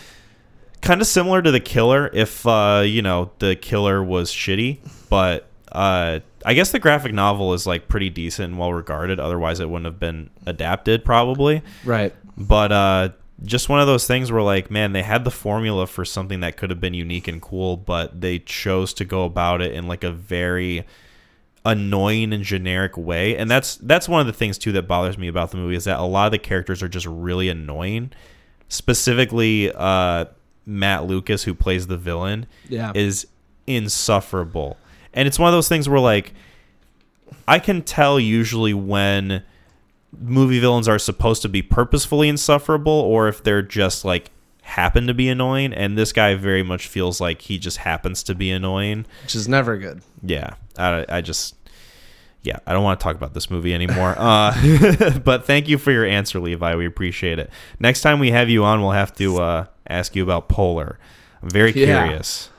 kind 0.82 1.00
of 1.00 1.06
similar 1.06 1.40
to 1.42 1.50
the 1.52 1.60
killer. 1.60 2.10
If 2.12 2.44
uh, 2.46 2.82
you 2.84 3.00
know 3.02 3.30
the 3.38 3.54
killer 3.54 4.02
was 4.02 4.32
shitty, 4.32 4.78
but 5.08 5.46
uh, 5.72 6.20
I 6.44 6.54
guess 6.54 6.72
the 6.72 6.78
graphic 6.78 7.12
novel 7.12 7.54
is 7.54 7.66
like 7.66 7.88
pretty 7.88 8.10
decent 8.10 8.50
and 8.50 8.58
well 8.58 8.72
regarded. 8.72 9.20
Otherwise, 9.20 9.60
it 9.60 9.68
wouldn't 9.70 9.86
have 9.86 10.00
been 10.00 10.30
adapted 10.46 11.04
probably. 11.04 11.62
Right. 11.84 12.14
But 12.36 12.72
uh, 12.72 13.08
just 13.44 13.68
one 13.68 13.80
of 13.80 13.86
those 13.86 14.06
things 14.06 14.30
where 14.32 14.42
like, 14.42 14.70
man, 14.70 14.92
they 14.92 15.02
had 15.02 15.24
the 15.24 15.30
formula 15.30 15.86
for 15.86 16.04
something 16.04 16.40
that 16.40 16.56
could 16.56 16.70
have 16.70 16.80
been 16.80 16.94
unique 16.94 17.28
and 17.28 17.40
cool, 17.40 17.76
but 17.76 18.20
they 18.20 18.38
chose 18.38 18.92
to 18.94 19.04
go 19.04 19.24
about 19.24 19.60
it 19.62 19.72
in 19.72 19.86
like 19.86 20.04
a 20.04 20.10
very 20.12 20.86
annoying 21.62 22.32
and 22.32 22.42
generic 22.42 22.96
way 22.96 23.36
and 23.36 23.50
that's 23.50 23.76
that's 23.76 24.08
one 24.08 24.18
of 24.18 24.26
the 24.26 24.32
things 24.32 24.56
too 24.56 24.72
that 24.72 24.84
bothers 24.88 25.18
me 25.18 25.28
about 25.28 25.50
the 25.50 25.58
movie 25.58 25.76
is 25.76 25.84
that 25.84 25.98
a 25.98 26.02
lot 26.04 26.24
of 26.24 26.32
the 26.32 26.38
characters 26.38 26.82
are 26.82 26.88
just 26.88 27.04
really 27.04 27.50
annoying 27.50 28.10
specifically 28.70 29.70
uh 29.74 30.24
matt 30.64 31.04
lucas 31.04 31.42
who 31.44 31.54
plays 31.54 31.86
the 31.86 31.98
villain 31.98 32.46
Yeah. 32.70 32.92
is 32.94 33.26
insufferable 33.66 34.78
and 35.14 35.26
it's 35.28 35.38
one 35.38 35.48
of 35.48 35.52
those 35.54 35.68
things 35.68 35.88
where 35.88 36.00
like 36.00 36.32
i 37.48 37.58
can 37.58 37.82
tell 37.82 38.18
usually 38.20 38.74
when 38.74 39.42
movie 40.18 40.58
villains 40.60 40.88
are 40.88 40.98
supposed 40.98 41.42
to 41.42 41.48
be 41.48 41.62
purposefully 41.62 42.28
insufferable 42.28 42.92
or 42.92 43.28
if 43.28 43.42
they're 43.42 43.62
just 43.62 44.04
like 44.04 44.30
happen 44.62 45.06
to 45.06 45.14
be 45.14 45.28
annoying 45.28 45.72
and 45.72 45.96
this 45.98 46.12
guy 46.12 46.34
very 46.34 46.62
much 46.62 46.86
feels 46.86 47.20
like 47.20 47.42
he 47.42 47.58
just 47.58 47.78
happens 47.78 48.22
to 48.22 48.34
be 48.36 48.50
annoying. 48.52 49.04
Which 49.22 49.34
is 49.34 49.48
never 49.48 49.76
good. 49.76 50.00
yeah. 50.22 50.54
I, 50.78 51.04
I 51.08 51.20
just 51.22 51.56
yeah 52.42 52.58
i 52.66 52.72
don't 52.72 52.82
want 52.84 52.98
to 52.98 53.04
talk 53.04 53.16
about 53.16 53.34
this 53.34 53.50
movie 53.50 53.74
anymore. 53.74 54.14
Uh, 54.18 55.18
but 55.24 55.44
thank 55.44 55.68
you 55.68 55.76
for 55.78 55.90
your 55.92 56.04
answer 56.04 56.38
levi. 56.40 56.74
We 56.76 56.86
appreciate 56.86 57.38
it. 57.40 57.50
Next 57.80 58.02
time 58.02 58.18
we 58.20 58.30
have 58.30 58.48
you 58.48 58.64
on 58.64 58.80
we'll 58.80 58.92
have 58.92 59.12
to 59.16 59.38
uh, 59.40 59.64
ask 59.88 60.14
you 60.14 60.22
about 60.22 60.48
polar. 60.48 60.98
I'm 61.42 61.50
very 61.50 61.72
Yeah. 61.72 62.04
curious 62.06 62.50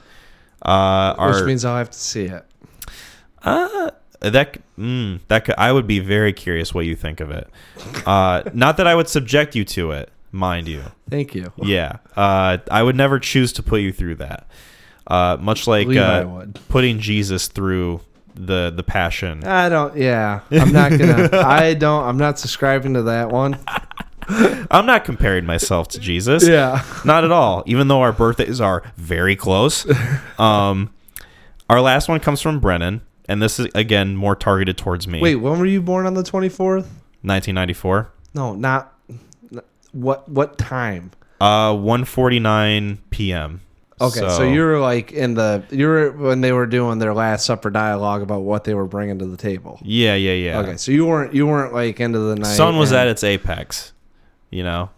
uh, 0.62 1.32
Which 1.34 1.46
means 1.46 1.66
I'll 1.66 1.78
have 1.78 1.90
to 1.90 2.00
see 2.00 2.26
it. 2.26 2.46
uh, 3.44 3.92
that 4.20 4.60
mm, 4.78 5.20
that 5.30 5.46
could, 5.46 5.56
I 5.58 5.72
would 5.72 5.88
be 5.88 6.00
very 6.00 6.32
curious 6.34 6.74
what 6.74 6.86
you 6.86 6.96
think 6.96 7.20
of 7.20 7.32
it. 7.32 7.50
Uh, 8.06 8.44
not 8.54 8.78
that 8.78 8.88
I 8.88 8.94
would 8.96 9.08
subject 9.08 9.56
you 9.56 9.66
to 9.66 9.92
it, 9.92 10.12
mind 10.32 10.68
you. 10.68 10.84
Thank 11.10 11.34
you. 11.34 11.52
Yeah, 11.58 11.98
uh, 12.16 12.60
I 12.70 12.84
would 12.84 12.96
never 12.96 13.20
choose 13.20 13.52
to 13.54 13.64
put 13.64 13.82
you 13.82 13.92
through 13.92 14.16
that. 14.16 14.48
Uh, 15.08 15.38
much 15.40 15.66
like 15.68 15.88
uh, 15.96 16.46
putting 16.70 17.00
Jesus 17.00 17.48
through 17.48 18.02
the 18.36 18.72
the 18.76 18.84
passion. 18.84 19.44
I 19.44 19.70
don't. 19.70 19.98
Yeah, 19.98 20.42
I'm 20.52 20.72
not 20.72 20.92
gonna. 20.92 21.30
I 21.34 21.74
don't. 21.74 22.04
I'm 22.04 22.18
not 22.18 22.38
subscribing 22.38 22.94
to 22.94 23.04
that 23.04 23.30
one. 23.30 23.58
I'm 24.30 24.86
not 24.86 25.06
comparing 25.06 25.46
myself 25.46 25.88
to 25.90 26.00
Jesus. 26.00 26.48
Yeah. 26.48 26.84
Not 27.06 27.24
at 27.24 27.32
all. 27.32 27.64
Even 27.66 27.88
though 27.88 28.02
our 28.02 28.12
birthdays 28.12 28.62
are 28.62 28.84
very 28.98 29.36
close. 29.36 29.86
Um, 30.40 30.94
our 31.70 31.82
last 31.82 32.10
one 32.10 32.20
comes 32.20 32.42
from 32.42 32.60
Brennan, 32.60 33.02
and 33.30 33.42
this 33.42 33.60
is 33.60 33.68
again 33.76 34.16
more 34.16 34.36
targeted 34.36 34.78
towards 34.78 35.08
me. 35.08 35.22
Wait, 35.22 35.36
when 35.36 35.60
were 35.60 35.66
you 35.66 35.82
born 35.82 36.06
on 36.06 36.16
the 36.16 36.24
24th? 36.24 36.88
1994. 37.24 38.12
No, 38.34 38.56
not. 38.56 38.94
What 39.92 40.28
what 40.28 40.58
time? 40.58 41.12
Uh, 41.40 41.74
1:49 41.74 42.98
p.m. 43.10 43.62
Okay, 44.02 44.20
so, 44.20 44.42
you 44.44 44.62
were 44.62 44.80
like 44.80 45.12
in 45.12 45.36
the 45.36 45.64
you 45.70 45.88
were 45.88 46.12
when 46.12 46.42
they 46.42 46.52
were 46.52 46.66
doing 46.66 46.98
their 46.98 47.14
last 47.14 47.46
supper 47.46 47.70
dialogue 47.70 48.24
about 48.24 48.40
what 48.40 48.64
they 48.64 48.74
were 48.74 48.88
bringing 48.88 49.20
to 49.20 49.26
the 49.26 49.38
table. 49.38 49.80
Yeah, 49.84 50.16
yeah, 50.16 50.34
yeah. 50.34 50.60
Okay, 50.60 50.78
so 50.78 50.92
you 50.92 51.06
weren't 51.06 51.36
you 51.36 51.46
weren't 51.46 51.72
like 51.72 52.00
into 52.00 52.18
the 52.18 52.36
night. 52.36 52.48
Sun 52.56 52.78
was 52.78 52.92
at 52.94 53.08
its 53.08 53.24
apex. 53.24 53.94
You 54.52 54.64
know. 54.64 54.90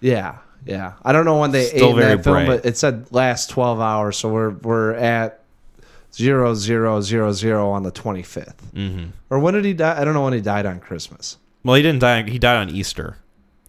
Yeah, 0.00 0.38
yeah. 0.64 0.94
I 1.04 1.12
don't 1.12 1.24
know 1.24 1.38
when 1.38 1.52
they 1.52 1.66
Still 1.66 1.98
ate 1.98 2.02
that 2.02 2.24
film, 2.24 2.46
but 2.46 2.66
it 2.66 2.76
said 2.76 3.06
last 3.12 3.50
twelve 3.50 3.80
hours, 3.80 4.16
so 4.16 4.28
we're 4.28 4.50
we're 4.50 4.94
at 4.94 5.42
zero 6.12 6.54
zero 6.54 7.00
zero 7.00 7.32
zero 7.32 7.70
on 7.70 7.82
the 7.84 7.90
twenty 7.90 8.22
fifth. 8.22 8.72
Mm-hmm. 8.74 9.10
Or 9.30 9.38
when 9.38 9.54
did 9.54 9.64
he 9.64 9.74
die? 9.74 10.00
I 10.00 10.04
don't 10.04 10.14
know 10.14 10.24
when 10.24 10.32
he 10.32 10.40
died 10.40 10.66
on 10.66 10.80
Christmas. 10.80 11.36
Well, 11.64 11.76
he 11.76 11.82
didn't 11.82 12.00
die. 12.00 12.22
He 12.28 12.38
died 12.38 12.56
on 12.56 12.70
Easter. 12.70 13.18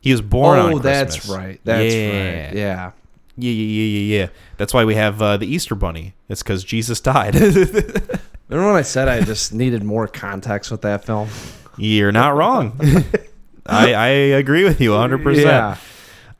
He 0.01 0.11
was 0.11 0.21
born 0.21 0.59
on 0.59 0.73
oh, 0.73 0.79
that's 0.79 1.27
right. 1.27 1.59
That's 1.63 1.93
yeah. 1.93 2.45
right. 2.45 2.55
Yeah. 2.55 2.91
Yeah, 3.35 3.51
yeah, 3.51 3.65
yeah, 3.65 3.99
yeah, 3.99 4.19
yeah. 4.19 4.29
That's 4.57 4.73
why 4.73 4.83
we 4.83 4.95
have 4.95 5.21
uh, 5.21 5.37
the 5.37 5.47
Easter 5.47 5.75
Bunny. 5.75 6.13
It's 6.27 6.43
because 6.43 6.63
Jesus 6.63 6.99
died. 6.99 7.35
Remember 7.35 8.23
when 8.49 8.75
I 8.75 8.81
said 8.81 9.07
I 9.07 9.21
just 9.21 9.53
needed 9.53 9.83
more 9.83 10.07
context 10.07 10.71
with 10.71 10.81
that 10.81 11.05
film? 11.05 11.29
You're 11.77 12.11
not 12.11 12.35
wrong. 12.35 12.79
I, 13.69 13.93
I 13.93 14.07
agree 14.07 14.63
with 14.63 14.81
you 14.81 14.91
100%. 14.91 15.43
Yeah. 15.43 15.77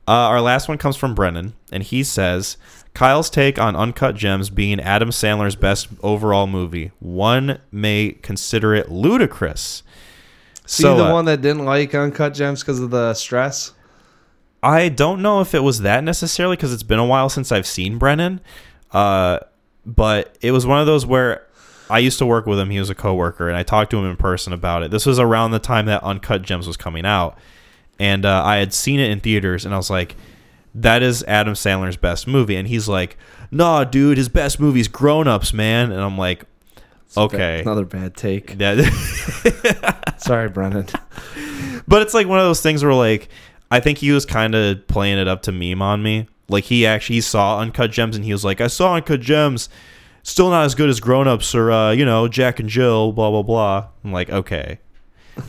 Uh, 0.08 0.12
our 0.12 0.42
last 0.42 0.68
one 0.68 0.78
comes 0.78 0.96
from 0.96 1.14
Brennan, 1.14 1.54
and 1.72 1.84
he 1.84 2.04
says 2.04 2.58
Kyle's 2.94 3.30
take 3.30 3.60
on 3.60 3.76
Uncut 3.76 4.16
Gems 4.16 4.50
being 4.50 4.80
Adam 4.80 5.10
Sandler's 5.10 5.56
best 5.56 5.88
overall 6.02 6.48
movie. 6.48 6.92
One 7.00 7.60
may 7.72 8.18
consider 8.24 8.74
it 8.74 8.90
ludicrous. 8.92 9.84
See 10.66 10.84
so 10.84 10.98
the 10.98 11.06
uh, 11.06 11.14
one 11.14 11.26
that 11.26 11.42
didn't 11.42 11.66
like 11.66 11.94
Uncut 11.94 12.34
Gems 12.34 12.62
because 12.62 12.80
of 12.80 12.90
the 12.90 13.14
stress? 13.14 13.74
I 14.62 14.90
don't 14.90 15.22
know 15.22 15.42
if 15.42 15.54
it 15.54 15.64
was 15.64 15.82
that 15.82 16.04
necessarily 16.04 16.56
because 16.56 16.74
it's 16.74 16.84
been 16.84 17.00
a 17.00 17.06
while 17.06 17.30
since 17.30 17.52
I've 17.52 17.68
seen 17.68 17.98
Brennan. 17.98 18.42
Uh, 18.92 19.40
but 19.86 20.38
it 20.42 20.52
was 20.52 20.66
one 20.66 20.80
of 20.80 20.86
those 20.86 21.06
where 21.06 21.46
I 21.90 22.00
used 22.00 22.20
to 22.20 22.26
work 22.26 22.46
with 22.46 22.60
him. 22.60 22.70
He 22.70 22.80
was 22.80 22.90
a 22.90 22.96
coworker, 22.96 23.48
and 23.48 23.58
I 23.58 23.64
talked 23.64 23.92
to 23.92 23.98
him 23.98 24.06
in 24.06 24.16
person 24.18 24.54
about 24.54 24.84
it. 24.84 24.92
This 24.92 25.06
was 25.06 25.20
around 25.20 25.52
the 25.52 25.60
time 25.60 25.86
that 25.88 26.04
Uncut 26.04 26.42
Gems 26.44 26.68
was 26.68 26.78
coming 26.78 27.06
out, 27.06 27.38
and 28.00 28.26
uh, 28.26 28.44
I 28.46 28.58
had 28.58 28.74
seen 28.74 29.00
it 29.00 29.10
in 29.10 29.20
theaters, 29.20 29.66
and 29.66 29.74
I 29.74 29.78
was 29.78 29.90
like, 29.90 30.16
"That 30.76 31.02
is 31.02 31.24
Adam 31.28 31.54
Sandler's 31.54 31.98
best 31.98 32.28
movie." 32.28 32.56
And 32.56 32.68
he's 32.68 32.88
like, 32.88 33.18
"Nah, 33.52 33.84
dude, 33.84 34.18
his 34.18 34.30
best 34.30 34.60
movie 34.60 34.80
is 34.82 34.88
Grown 34.88 35.28
Ups, 35.28 35.54
man." 35.54 35.92
And 35.92 36.02
I'm 36.02 36.18
like, 36.18 36.46
Okay. 37.18 37.62
Another 37.62 37.86
bad 37.86 38.16
take. 38.16 38.56
Yeah. 38.60 38.88
Sorry, 40.18 40.48
Brennan. 40.50 40.86
but 41.88 42.02
it's 42.02 42.14
like 42.14 42.28
one 42.28 42.38
of 42.40 42.46
those 42.46 42.62
things 42.62 42.84
where 42.84 42.94
like 42.94 43.30
I 43.72 43.80
think 43.80 43.98
he 43.98 44.12
was 44.12 44.26
kind 44.26 44.54
of 44.56 44.86
playing 44.88 45.18
it 45.18 45.28
up 45.28 45.42
to 45.44 45.52
meme 45.52 45.82
on 45.82 46.04
me. 46.04 46.28
Like 46.50 46.66
he 46.66 46.86
actually 46.86 47.16
he 47.16 47.22
saw 47.22 47.60
Uncut 47.60 47.92
Gems 47.92 48.16
and 48.16 48.26
he 48.26 48.32
was 48.32 48.46
like, 48.46 48.62
I 48.62 48.68
saw 48.68 48.96
Uncut 48.96 49.22
Gems, 49.22 49.70
still 50.30 50.50
not 50.50 50.66
as 50.66 50.76
good 50.76 50.90
as 50.90 51.00
Grown 51.00 51.28
Ups 51.28 51.56
or 51.56 51.72
uh, 51.72 51.92
you 51.92 52.06
know 52.06 52.28
Jack 52.28 52.60
and 52.60 52.70
Jill, 52.70 53.12
blah 53.12 53.30
blah 53.30 53.44
blah. 53.44 53.88
I'm 54.04 54.12
like, 54.12 54.30
okay, 54.30 54.80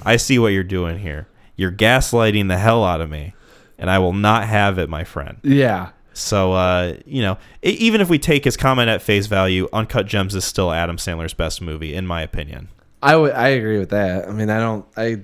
I 0.02 0.16
see 0.16 0.38
what 0.38 0.48
you're 0.48 0.64
doing 0.64 0.98
here. 0.98 1.28
You're 1.56 1.72
gaslighting 1.72 2.48
the 2.48 2.58
hell 2.58 2.82
out 2.84 3.00
of 3.00 3.10
me, 3.10 3.34
and 3.78 3.90
I 3.90 3.98
will 3.98 4.14
not 4.14 4.44
have 4.48 4.78
it, 4.78 4.88
my 4.88 5.04
friend. 5.04 5.38
Yeah. 5.42 5.90
So 6.12 6.52
uh, 6.52 6.96
you 7.06 7.22
know, 7.22 7.38
even 7.62 8.00
if 8.00 8.08
we 8.08 8.18
take 8.18 8.44
his 8.44 8.56
comment 8.56 8.88
at 8.88 9.02
face 9.02 9.26
value, 9.26 9.68
Uncut 9.72 10.06
Gems 10.06 10.34
is 10.34 10.44
still 10.44 10.72
Adam 10.72 10.96
Sandler's 10.96 11.34
best 11.34 11.60
movie, 11.60 11.94
in 11.94 12.06
my 12.06 12.22
opinion. 12.22 12.68
I 13.02 13.16
would 13.16 13.32
I 13.32 13.48
agree 13.48 13.78
with 13.78 13.90
that. 13.90 14.28
I 14.28 14.32
mean, 14.32 14.50
I 14.50 14.58
don't 14.58 14.86
I 14.96 15.22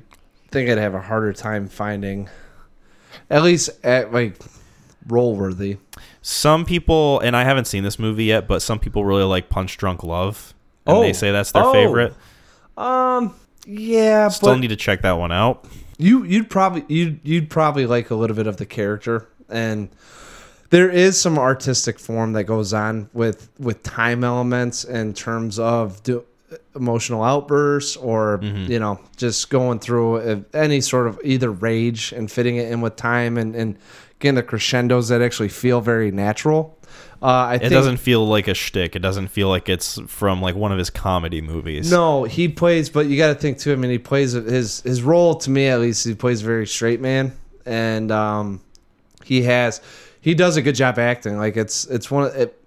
think 0.50 0.70
I'd 0.70 0.78
have 0.78 0.94
a 0.94 1.00
harder 1.00 1.32
time 1.32 1.68
finding 1.68 2.28
at 3.28 3.42
least 3.42 3.70
at 3.84 4.12
like 4.12 4.36
role 5.08 5.36
worthy. 5.36 5.78
Some 6.28 6.64
people, 6.64 7.20
and 7.20 7.36
I 7.36 7.44
haven't 7.44 7.66
seen 7.66 7.84
this 7.84 8.00
movie 8.00 8.24
yet, 8.24 8.48
but 8.48 8.60
some 8.60 8.80
people 8.80 9.04
really 9.04 9.22
like 9.22 9.48
Punch 9.48 9.76
Drunk 9.76 10.02
Love, 10.02 10.54
and 10.84 10.96
Oh. 10.96 11.00
they 11.00 11.12
say 11.12 11.30
that's 11.30 11.52
their 11.52 11.62
Oh. 11.62 11.72
favorite. 11.72 12.14
Um 12.76 13.32
yeah, 13.64 14.26
Still 14.28 14.56
need 14.56 14.68
to 14.68 14.76
check 14.76 15.02
that 15.02 15.18
one 15.18 15.30
out. 15.30 15.64
you 15.98 16.24
you'd 16.24 16.50
probably 16.50 16.84
you'd 16.88 17.20
you'd 17.22 17.48
probably 17.48 17.86
like 17.86 18.10
a 18.10 18.16
little 18.16 18.34
bit 18.34 18.48
of 18.48 18.56
the 18.56 18.66
character 18.66 19.28
and 19.48 19.88
there 20.70 20.90
is 20.90 21.18
some 21.18 21.38
artistic 21.38 21.98
form 22.00 22.32
that 22.32 22.42
goes 22.44 22.74
on 22.74 23.08
with 23.12 23.48
with 23.60 23.82
time 23.84 24.24
elements 24.24 24.82
in 24.82 25.14
terms 25.14 25.58
of 25.60 26.02
do, 26.02 26.24
emotional 26.74 27.22
outbursts 27.22 27.96
or 27.96 28.40
you 28.42 28.78
know 28.80 28.98
just 29.16 29.48
going 29.48 29.78
through 29.78 30.16
uh, 30.18 30.36
any 30.54 30.80
sort 30.80 31.06
of 31.06 31.18
either 31.24 31.50
rage 31.52 32.12
and 32.12 32.30
fitting 32.32 32.56
it 32.56 32.70
in 32.70 32.80
with 32.80 32.96
time 32.96 33.38
and 33.38 33.54
and 33.54 33.76
the 34.34 34.42
crescendos 34.42 35.08
that 35.08 35.22
actually 35.22 35.48
feel 35.48 35.80
very 35.80 36.10
natural 36.10 36.76
uh, 37.22 37.26
I 37.26 37.54
It 37.54 37.60
think 37.60 37.72
doesn't 37.72 37.96
feel 37.96 38.26
like 38.26 38.46
a 38.46 38.54
shtick. 38.54 38.94
It 38.94 39.00
doesn't 39.00 39.28
feel 39.28 39.48
like 39.48 39.68
it's 39.68 39.98
from 40.06 40.42
like 40.42 40.54
one 40.54 40.70
of 40.70 40.78
his 40.78 40.90
comedy 40.90 41.40
movies. 41.40 41.90
No, 41.90 42.24
he 42.24 42.48
plays, 42.48 42.90
but 42.90 43.06
you 43.06 43.16
got 43.16 43.28
to 43.28 43.34
think 43.34 43.58
too. 43.58 43.72
I 43.72 43.76
mean, 43.76 43.90
he 43.90 43.98
plays 43.98 44.32
his 44.32 44.82
his 44.82 45.02
role 45.02 45.34
to 45.36 45.50
me 45.50 45.68
at 45.68 45.80
least. 45.80 46.06
He 46.06 46.14
plays 46.14 46.42
very 46.42 46.66
straight 46.66 47.00
man, 47.00 47.32
and 47.64 48.12
um, 48.12 48.60
he 49.24 49.42
has 49.42 49.80
he 50.20 50.34
does 50.34 50.56
a 50.56 50.62
good 50.62 50.74
job 50.74 50.98
acting. 50.98 51.38
Like 51.38 51.56
it's 51.56 51.86
it's 51.86 52.10
one 52.10 52.24
of 52.24 52.34
it. 52.34 52.62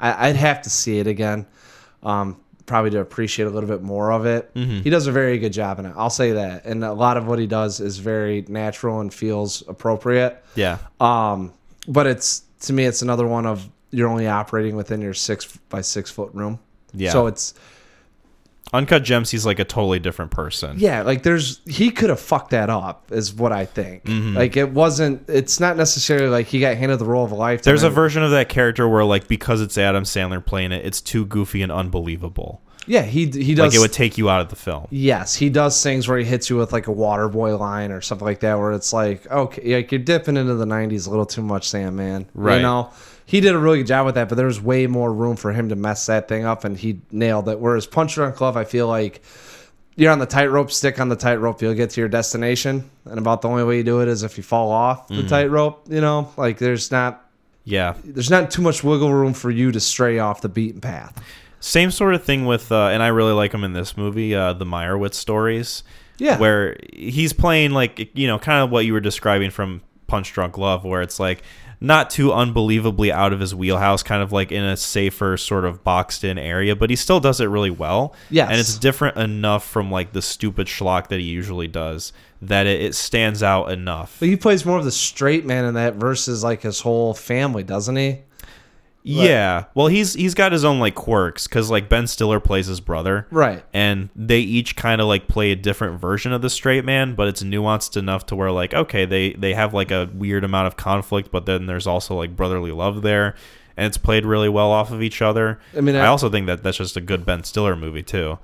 I, 0.00 0.28
I'd 0.28 0.36
have 0.36 0.62
to 0.62 0.70
see 0.70 0.98
it 0.98 1.06
again, 1.06 1.46
um, 2.02 2.40
probably 2.66 2.90
to 2.90 3.00
appreciate 3.00 3.46
a 3.46 3.50
little 3.50 3.68
bit 3.68 3.82
more 3.82 4.12
of 4.12 4.24
it. 4.26 4.50
He 4.54 4.90
does 4.90 5.06
a 5.06 5.12
very 5.12 5.38
good 5.38 5.52
job 5.52 5.78
in 5.78 5.86
it. 5.86 5.94
I'll 5.96 6.10
say 6.10 6.32
that, 6.32 6.64
and 6.64 6.82
a 6.84 6.92
lot 6.92 7.16
of 7.16 7.26
what 7.26 7.38
he 7.38 7.46
does 7.46 7.80
is 7.80 7.98
very 7.98 8.44
natural 8.48 9.00
and 9.00 9.12
feels 9.12 9.62
appropriate. 9.68 10.42
Yeah, 10.54 10.78
Um, 11.00 11.52
but 11.86 12.06
it's 12.06 12.42
to 12.62 12.72
me, 12.72 12.84
it's 12.84 13.02
another 13.02 13.26
one 13.26 13.44
of 13.46 13.68
you're 13.90 14.08
only 14.08 14.26
operating 14.26 14.74
within 14.76 15.00
your 15.00 15.14
six 15.14 15.44
by 15.68 15.80
six 15.82 16.10
foot 16.10 16.30
room. 16.32 16.58
Yeah. 16.94 17.10
So 17.10 17.26
it's 17.26 17.54
Uncut 18.74 19.04
Gems. 19.04 19.30
He's 19.30 19.46
like 19.46 19.58
a 19.58 19.64
totally 19.64 19.98
different 19.98 20.30
person. 20.30 20.74
Yeah, 20.78 21.02
like 21.02 21.22
there's 21.22 21.60
he 21.66 21.90
could 21.90 22.10
have 22.10 22.20
fucked 22.20 22.50
that 22.50 22.68
up, 22.68 23.10
is 23.12 23.32
what 23.32 23.52
I 23.52 23.64
think. 23.64 24.04
Mm-hmm. 24.04 24.36
Like 24.36 24.56
it 24.56 24.70
wasn't. 24.70 25.28
It's 25.28 25.60
not 25.60 25.76
necessarily 25.76 26.28
like 26.28 26.46
he 26.48 26.60
got 26.60 26.76
handed 26.76 26.98
the 26.98 27.04
role 27.06 27.24
of 27.24 27.32
a 27.32 27.36
lifetime. 27.36 27.70
There's 27.70 27.84
a 27.84 27.90
version 27.90 28.22
of 28.22 28.32
that 28.32 28.48
character 28.48 28.88
where 28.88 29.04
like 29.04 29.28
because 29.28 29.60
it's 29.62 29.78
Adam 29.78 30.04
Sandler 30.04 30.44
playing 30.44 30.72
it, 30.72 30.84
it's 30.84 31.00
too 31.00 31.24
goofy 31.24 31.62
and 31.62 31.70
unbelievable. 31.72 32.60
yeah, 32.86 33.02
he 33.02 33.26
he 33.26 33.54
does. 33.54 33.68
Like 33.72 33.76
it 33.76 33.80
would 33.80 33.92
take 33.92 34.18
you 34.18 34.28
out 34.28 34.40
of 34.40 34.48
the 34.50 34.56
film. 34.56 34.88
yes, 34.90 35.34
he 35.36 35.48
does 35.48 35.80
things 35.82 36.08
where 36.08 36.18
he 36.18 36.24
hits 36.24 36.50
you 36.50 36.56
with 36.56 36.72
like 36.72 36.86
a 36.88 36.92
water 36.92 37.28
boy 37.28 37.56
line 37.56 37.92
or 37.92 38.00
something 38.00 38.26
like 38.26 38.40
that, 38.40 38.58
where 38.58 38.72
it's 38.72 38.92
like, 38.92 39.26
okay, 39.30 39.76
like 39.76 39.92
you're 39.92 40.00
dipping 40.00 40.36
into 40.36 40.54
the 40.54 40.66
'90s 40.66 41.06
a 41.06 41.10
little 41.10 41.24
too 41.26 41.42
much, 41.42 41.68
Sam, 41.68 41.96
man. 41.96 42.26
Right. 42.34 42.56
You 42.56 42.62
know, 42.62 42.92
he 43.26 43.40
did 43.40 43.54
a 43.54 43.58
really 43.58 43.78
good 43.78 43.86
job 43.86 44.06
with 44.06 44.14
that, 44.16 44.28
but 44.28 44.34
there 44.36 44.46
was 44.46 44.60
way 44.60 44.86
more 44.86 45.12
room 45.12 45.36
for 45.36 45.52
him 45.52 45.68
to 45.70 45.76
mess 45.76 46.06
that 46.06 46.28
thing 46.28 46.44
up, 46.44 46.64
and 46.64 46.76
he 46.76 47.00
nailed 47.10 47.48
it. 47.48 47.58
Whereas 47.60 47.86
Punch 47.86 48.14
Drunk 48.14 48.40
Love, 48.40 48.56
I 48.56 48.64
feel 48.64 48.86
like. 48.88 49.22
You're 49.96 50.10
on 50.10 50.18
the 50.18 50.26
tightrope, 50.26 50.72
stick 50.72 50.98
on 50.98 51.08
the 51.08 51.14
tightrope, 51.14 51.62
you'll 51.62 51.74
get 51.74 51.90
to 51.90 52.00
your 52.00 52.08
destination. 52.08 52.90
And 53.04 53.16
about 53.16 53.42
the 53.42 53.48
only 53.48 53.62
way 53.62 53.76
you 53.76 53.84
do 53.84 54.00
it 54.00 54.08
is 54.08 54.24
if 54.24 54.36
you 54.36 54.42
fall 54.42 54.72
off 54.72 55.06
Mm. 55.08 55.22
the 55.22 55.28
tightrope, 55.28 55.86
you 55.88 56.00
know? 56.00 56.32
Like 56.36 56.58
there's 56.58 56.90
not 56.90 57.24
Yeah. 57.64 57.94
there's 58.04 58.28
not 58.28 58.50
too 58.50 58.60
much 58.60 58.82
wiggle 58.82 59.14
room 59.14 59.34
for 59.34 59.52
you 59.52 59.70
to 59.70 59.78
stray 59.78 60.18
off 60.18 60.40
the 60.40 60.48
beaten 60.48 60.80
path. 60.80 61.22
Same 61.60 61.92
sort 61.92 62.14
of 62.16 62.24
thing 62.24 62.44
with, 62.44 62.72
uh, 62.72 62.88
and 62.88 63.04
I 63.04 63.06
really 63.06 63.34
like 63.34 63.54
him 63.54 63.62
in 63.62 63.72
this 63.72 63.96
movie, 63.96 64.34
uh, 64.34 64.52
the 64.54 64.64
Meyerowitz 64.66 65.14
stories. 65.14 65.84
Yeah. 66.18 66.38
Where 66.38 66.76
he's 66.92 67.32
playing 67.32 67.70
like, 67.70 68.10
you 68.18 68.26
know, 68.26 68.40
kind 68.40 68.64
of 68.64 68.70
what 68.70 68.84
you 68.86 68.94
were 68.94 69.00
describing 69.00 69.50
from 69.52 69.80
Punch 70.08 70.32
Drunk 70.32 70.58
Love, 70.58 70.84
where 70.84 71.02
it's 71.02 71.20
like 71.20 71.42
not 71.80 72.10
too 72.10 72.32
unbelievably 72.32 73.12
out 73.12 73.32
of 73.32 73.40
his 73.40 73.54
wheelhouse, 73.54 74.02
kind 74.02 74.22
of 74.22 74.32
like 74.32 74.52
in 74.52 74.64
a 74.64 74.76
safer, 74.76 75.36
sort 75.36 75.64
of 75.64 75.84
boxed 75.84 76.24
in 76.24 76.38
area, 76.38 76.74
but 76.74 76.90
he 76.90 76.96
still 76.96 77.20
does 77.20 77.40
it 77.40 77.46
really 77.46 77.70
well. 77.70 78.14
Yes. 78.30 78.50
And 78.50 78.60
it's 78.60 78.78
different 78.78 79.16
enough 79.16 79.68
from 79.68 79.90
like 79.90 80.12
the 80.12 80.22
stupid 80.22 80.66
schlock 80.66 81.08
that 81.08 81.20
he 81.20 81.26
usually 81.26 81.68
does 81.68 82.12
that 82.42 82.66
it, 82.66 82.82
it 82.82 82.94
stands 82.94 83.42
out 83.42 83.70
enough. 83.70 84.16
But 84.20 84.28
he 84.28 84.36
plays 84.36 84.64
more 84.64 84.78
of 84.78 84.84
the 84.84 84.92
straight 84.92 85.46
man 85.46 85.64
in 85.64 85.74
that 85.74 85.94
versus 85.94 86.44
like 86.44 86.62
his 86.62 86.80
whole 86.80 87.14
family, 87.14 87.62
doesn't 87.62 87.96
he? 87.96 88.20
Yeah. 89.06 89.64
Well, 89.74 89.88
he's 89.88 90.14
he's 90.14 90.32
got 90.34 90.50
his 90.52 90.64
own 90.64 90.80
like 90.80 90.94
quirks 90.94 91.46
because 91.46 91.70
like 91.70 91.88
Ben 91.90 92.06
Stiller 92.06 92.40
plays 92.40 92.66
his 92.66 92.80
brother, 92.80 93.26
Right. 93.30 93.62
and 93.74 94.08
they 94.16 94.40
each 94.40 94.76
kind 94.76 95.00
of 95.00 95.06
like 95.06 95.28
play 95.28 95.50
a 95.52 95.56
different 95.56 96.00
version 96.00 96.32
of 96.32 96.40
the 96.40 96.48
straight 96.48 96.86
man, 96.86 97.14
but 97.14 97.28
it's 97.28 97.42
nuanced 97.42 97.96
enough 97.98 98.24
to 98.26 98.36
where 98.36 98.50
like 98.50 98.72
okay, 98.72 99.04
they 99.04 99.34
they 99.34 99.52
have 99.54 99.74
like 99.74 99.90
a 99.90 100.08
weird 100.14 100.42
amount 100.42 100.66
of 100.68 100.76
conflict, 100.76 101.30
but 101.30 101.44
then 101.44 101.66
there's 101.66 101.86
also 101.86 102.14
like 102.16 102.34
brotherly 102.34 102.72
love 102.72 103.02
there, 103.02 103.34
and 103.76 103.86
it's 103.86 103.98
played 103.98 104.24
really 104.24 104.48
well 104.48 104.70
off 104.70 104.90
of 104.90 105.02
each 105.02 105.20
other. 105.20 105.60
I 105.76 105.82
mean, 105.82 105.96
I 105.96 106.04
I- 106.04 106.06
also 106.06 106.30
think 106.30 106.46
that 106.46 106.62
that's 106.62 106.78
just 106.78 106.96
a 106.96 107.02
good 107.02 107.26
Ben 107.26 107.44
Stiller 107.44 107.76
movie 107.76 108.02
too. 108.02 108.38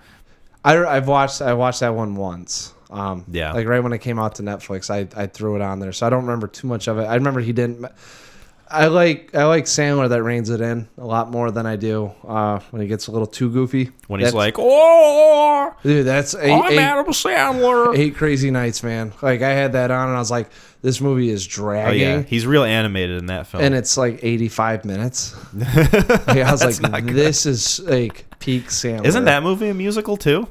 I, 0.62 0.76
I've 0.84 1.08
watched 1.08 1.40
I 1.40 1.54
watched 1.54 1.80
that 1.80 1.94
one 1.94 2.16
once. 2.16 2.74
Um, 2.90 3.24
Yeah. 3.30 3.52
Like 3.52 3.66
right 3.66 3.80
when 3.80 3.94
it 3.94 4.00
came 4.00 4.18
out 4.18 4.34
to 4.34 4.42
Netflix, 4.42 4.90
I, 4.90 5.08
I 5.18 5.26
threw 5.26 5.56
it 5.56 5.62
on 5.62 5.80
there, 5.80 5.92
so 5.92 6.06
I 6.06 6.10
don't 6.10 6.24
remember 6.24 6.48
too 6.48 6.66
much 6.66 6.86
of 6.86 6.98
it. 6.98 7.04
I 7.04 7.14
remember 7.14 7.40
he 7.40 7.52
didn't. 7.54 7.86
I 8.72 8.86
like 8.86 9.34
I 9.34 9.44
like 9.46 9.64
Sandler 9.64 10.08
that 10.08 10.22
reins 10.22 10.48
it 10.48 10.60
in 10.60 10.88
a 10.96 11.04
lot 11.04 11.30
more 11.30 11.50
than 11.50 11.66
I 11.66 11.74
do 11.76 12.12
uh, 12.26 12.60
when 12.70 12.80
he 12.80 12.86
gets 12.86 13.08
a 13.08 13.10
little 13.12 13.26
too 13.26 13.50
goofy. 13.50 13.90
When 14.06 14.20
he's 14.20 14.28
That's- 14.28 14.34
like, 14.34 14.54
"Oh, 14.58 15.74
dude, 15.82 16.06
that's 16.06 16.34
eight, 16.36 16.52
I'm 16.52 16.72
eight, 16.72 16.78
Adam 16.78 17.06
Sandler." 17.06 17.96
eight 17.98 18.14
crazy 18.14 18.50
nights, 18.52 18.82
man. 18.82 19.12
Like 19.22 19.42
I 19.42 19.50
had 19.50 19.72
that 19.72 19.90
on, 19.90 20.08
and 20.08 20.16
I 20.16 20.20
was 20.20 20.30
like, 20.30 20.50
this 20.82 21.00
movie 21.00 21.30
is 21.30 21.46
dragging." 21.46 22.02
Oh 22.02 22.16
yeah, 22.18 22.22
he's 22.22 22.46
real 22.46 22.62
animated 22.62 23.18
in 23.18 23.26
that 23.26 23.48
film. 23.48 23.62
and 23.64 23.74
it's 23.74 23.96
like 23.96 24.20
85 24.22 24.84
minutes. 24.84 25.34
Like, 26.30 26.38
I 26.38 26.52
was 26.52 26.80
like, 26.80 27.06
this 27.06 27.46
is 27.46 27.80
like 27.80 28.24
peak 28.38 28.66
Sandler. 28.66 29.04
Isn't 29.06 29.24
that 29.24 29.42
movie 29.42 29.68
a 29.68 29.74
musical 29.74 30.16
too? 30.16 30.46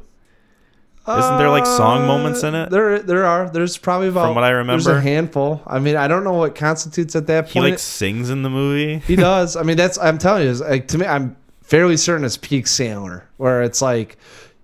Isn't 1.18 1.38
there 1.38 1.50
like 1.50 1.66
song 1.66 2.06
moments 2.06 2.44
in 2.44 2.54
uh, 2.54 2.66
it? 2.66 2.70
There, 2.70 3.00
there 3.00 3.26
are. 3.26 3.50
There's 3.50 3.78
probably 3.78 4.10
about. 4.10 4.28
From 4.28 4.36
what 4.36 4.44
I 4.44 4.50
remember. 4.50 4.84
there's 4.84 4.98
a 4.98 5.02
handful. 5.02 5.62
I 5.66 5.80
mean, 5.80 5.96
I 5.96 6.08
don't 6.08 6.24
know 6.24 6.34
what 6.34 6.56
constitutes 6.56 7.16
at 7.16 7.28
that 7.28 7.46
point. 7.46 7.54
He 7.54 7.60
like 7.72 7.80
sings 7.80 8.30
in 8.30 8.44
the 8.44 8.50
movie. 8.50 9.00
he 9.08 9.16
does. 9.16 9.56
I 9.56 9.64
mean, 9.64 9.78
that's. 9.78 9.98
I'm 9.98 10.18
telling 10.18 10.48
you, 10.48 10.54
like 10.54 10.88
to 10.90 10.98
me, 10.98 11.06
I'm 11.06 11.36
fairly 11.64 11.98
certain 11.98 12.26
it's 12.26 12.38
peak 12.38 12.66
Sandler, 12.66 13.24
where 13.38 13.64
it's 13.64 13.82
like 13.82 14.18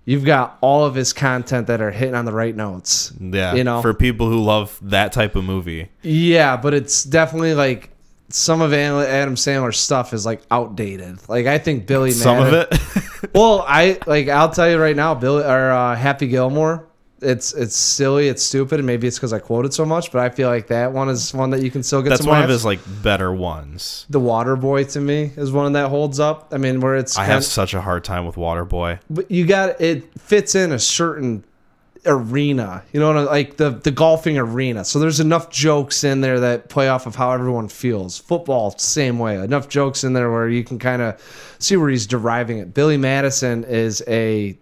you've 0.05 0.25
got 0.25 0.57
all 0.61 0.85
of 0.85 0.95
his 0.95 1.13
content 1.13 1.67
that 1.67 1.81
are 1.81 1.91
hitting 1.91 2.15
on 2.15 2.25
the 2.25 2.31
right 2.31 2.55
notes. 2.55 3.11
Yeah, 3.19 3.53
You 3.55 3.63
know. 3.63 3.81
for 3.81 3.93
people 3.93 4.29
who 4.29 4.39
love 4.39 4.79
that 4.81 5.11
type 5.11 5.35
of 5.35 5.43
movie. 5.43 5.89
Yeah, 6.01 6.57
but 6.57 6.73
it's 6.73 7.03
definitely 7.03 7.53
like 7.55 7.89
some 8.35 8.61
of 8.61 8.73
Adam 8.73 9.35
Sandler's 9.35 9.77
stuff 9.79 10.13
is 10.13 10.25
like 10.25 10.41
outdated. 10.51 11.27
Like 11.29 11.45
I 11.45 11.57
think 11.57 11.87
Billy. 11.87 12.11
Some 12.11 12.39
of 12.39 12.53
it. 12.53 12.73
Well, 13.33 13.65
I 13.67 13.97
like 14.05 14.29
I'll 14.29 14.51
tell 14.51 14.69
you 14.69 14.77
right 14.77 14.95
now, 14.95 15.13
Billy 15.15 15.43
or 15.43 15.71
uh, 15.71 15.95
Happy 15.95 16.27
Gilmore. 16.27 16.87
It's 17.21 17.53
it's 17.53 17.75
silly, 17.75 18.27
it's 18.27 18.43
stupid, 18.43 18.79
and 18.79 18.85
maybe 18.85 19.07
it's 19.07 19.17
because 19.17 19.33
I 19.33 19.39
quoted 19.39 19.73
so 19.73 19.83
much, 19.83 20.11
but 20.11 20.21
I 20.21 20.29
feel 20.29 20.47
like 20.47 20.67
that 20.67 20.93
one 20.93 21.09
is 21.09 21.33
one 21.33 21.49
that 21.49 21.61
you 21.63 21.71
can 21.71 21.81
still 21.81 22.01
get. 22.01 22.09
That's 22.09 22.25
one 22.25 22.43
of 22.43 22.49
his 22.49 22.63
like 22.63 22.79
better 23.01 23.33
ones. 23.33 24.05
The 24.09 24.19
Water 24.19 24.55
Boy 24.55 24.83
to 24.85 25.01
me 25.01 25.31
is 25.35 25.51
one 25.51 25.73
that 25.73 25.89
holds 25.89 26.19
up. 26.19 26.49
I 26.53 26.57
mean, 26.57 26.79
where 26.79 26.95
it's 26.95 27.17
I 27.17 27.25
have 27.25 27.43
such 27.43 27.73
a 27.73 27.81
hard 27.81 28.03
time 28.03 28.25
with 28.25 28.37
Water 28.37 28.63
Boy. 28.63 28.99
but 29.09 29.29
you 29.31 29.45
got 29.47 29.81
it 29.81 30.17
fits 30.19 30.53
in 30.55 30.71
a 30.71 30.79
certain 30.79 31.43
arena 32.05 32.83
you 32.91 32.99
know 32.99 33.07
what 33.07 33.17
I- 33.17 33.23
like 33.23 33.57
the 33.57 33.69
the 33.71 33.91
golfing 33.91 34.37
arena. 34.37 34.85
So 34.85 34.99
there's 34.99 35.19
enough 35.19 35.49
jokes 35.49 36.03
in 36.03 36.21
there 36.21 36.39
that 36.41 36.69
play 36.69 36.87
off 36.89 37.05
of 37.07 37.15
how 37.15 37.31
everyone 37.31 37.67
feels. 37.67 38.17
Football 38.17 38.77
same 38.77 39.17
way. 39.19 39.35
Enough 39.35 39.69
jokes 39.69 40.03
in 40.03 40.13
there 40.13 40.31
where 40.31 40.47
you 40.47 40.63
can 40.63 40.79
kind 40.79 41.01
of 41.01 41.55
see 41.59 41.75
where 41.77 41.89
he's 41.89 42.05
deriving 42.07 42.59
it. 42.59 42.73
Billy 42.73 42.97
madison 42.97 43.63
is 43.63 44.03
a 44.07 44.57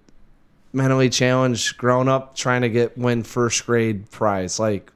mentally 0.72 1.10
challenged 1.10 1.78
grown 1.78 2.08
up 2.08 2.36
trying 2.36 2.62
to 2.62 2.70
get 2.70 2.98
win 2.98 3.24
first 3.24 3.66
grade 3.66 4.10
prize. 4.10 4.60
Like 4.60 4.92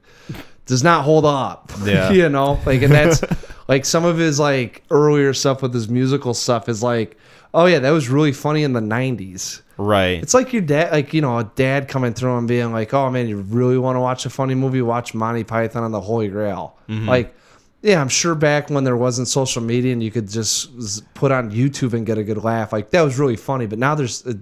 does 0.65 0.84
not 0.84 1.03
hold 1.06 1.26
up 1.26 1.72
Yeah. 1.84 2.11
you 2.11 2.30
know? 2.30 2.60
Like 2.65 2.82
and 2.82 2.91
that's 2.94 3.22
Like 3.68 3.85
some 3.85 4.06
of 4.06 4.18
his 4.18 4.39
like 4.39 4.84
earlier 4.91 5.34
stuff 5.34 5.61
with 5.61 5.73
his 5.73 5.89
musical 5.89 6.34
stuff 6.34 6.69
is 6.69 6.81
like, 6.81 7.18
oh 7.53 7.65
yeah, 7.65 7.80
that 7.80 7.91
was 7.91 8.10
really 8.10 8.31
funny 8.31 8.64
in 8.64 8.73
the 8.73 8.80
'90s. 8.80 9.61
Right. 9.77 10.22
It's 10.23 10.34
like 10.34 10.53
your 10.53 10.61
dad, 10.61 10.91
like 10.91 11.14
you 11.14 11.22
know, 11.22 11.38
a 11.38 11.44
dad 11.44 11.88
coming 11.88 12.14
through 12.14 12.38
and 12.38 12.48
being 12.48 12.72
like, 12.72 12.94
"Oh 12.94 13.10
man, 13.11 13.27
you 13.27 13.38
really 13.38 13.77
want 13.77 13.95
to 13.95 13.99
watch 13.99 14.26
a 14.26 14.30
funny 14.30 14.56
movie? 14.56 14.81
Watch 14.81 15.14
Monty 15.14 15.44
Python 15.44 15.84
and 15.84 15.94
the 15.94 16.02
Holy 16.02 16.30
Grail." 16.30 16.77
Like, 17.07 17.35
yeah, 17.81 18.02
I'm 18.02 18.10
sure 18.10 18.34
back 18.35 18.69
when 18.69 18.84
there 18.85 18.98
wasn't 18.98 19.27
social 19.27 19.61
media 19.61 19.94
and 19.94 20.02
you 20.02 20.10
could 20.11 20.30
just 20.30 21.14
put 21.14 21.31
on 21.31 21.52
YouTube 21.52 21.94
and 21.94 22.06
get 22.06 22.18
a 22.18 22.23
good 22.23 22.44
laugh, 22.44 22.72
like 22.73 22.89
that 22.91 23.02
was 23.02 23.19
really 23.19 23.35
funny. 23.35 23.68
But 23.68 23.80
now 23.80 23.94
there's 23.95 24.26
uh, 24.26 24.34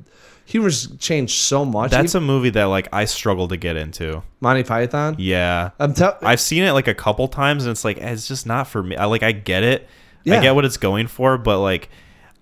humor's 0.45 0.95
changed 0.97 1.33
so 1.33 1.65
much. 1.65 1.91
That's 1.91 2.15
Even 2.15 2.23
a 2.23 2.27
movie 2.27 2.51
that 2.51 2.65
like 2.65 2.87
I 2.93 3.05
struggle 3.05 3.47
to 3.49 3.57
get 3.57 3.75
into. 3.75 4.23
Monty 4.39 4.63
Python. 4.63 5.15
Yeah. 5.17 5.71
I'm. 5.79 5.93
I've 6.21 6.39
seen 6.39 6.63
it 6.63 6.71
like 6.71 6.87
a 6.87 6.93
couple 6.93 7.27
times 7.27 7.65
and 7.65 7.71
it's 7.71 7.83
like 7.83 7.97
it's 7.97 8.27
just 8.27 8.45
not 8.45 8.67
for 8.67 8.81
me. 8.81 8.95
I 8.95 9.05
like 9.05 9.23
I 9.23 9.31
get 9.31 9.63
it. 9.63 9.87
Yeah. 10.23 10.39
I 10.39 10.41
get 10.41 10.55
what 10.55 10.65
it's 10.65 10.77
going 10.77 11.07
for, 11.07 11.37
but 11.37 11.59
like 11.59 11.89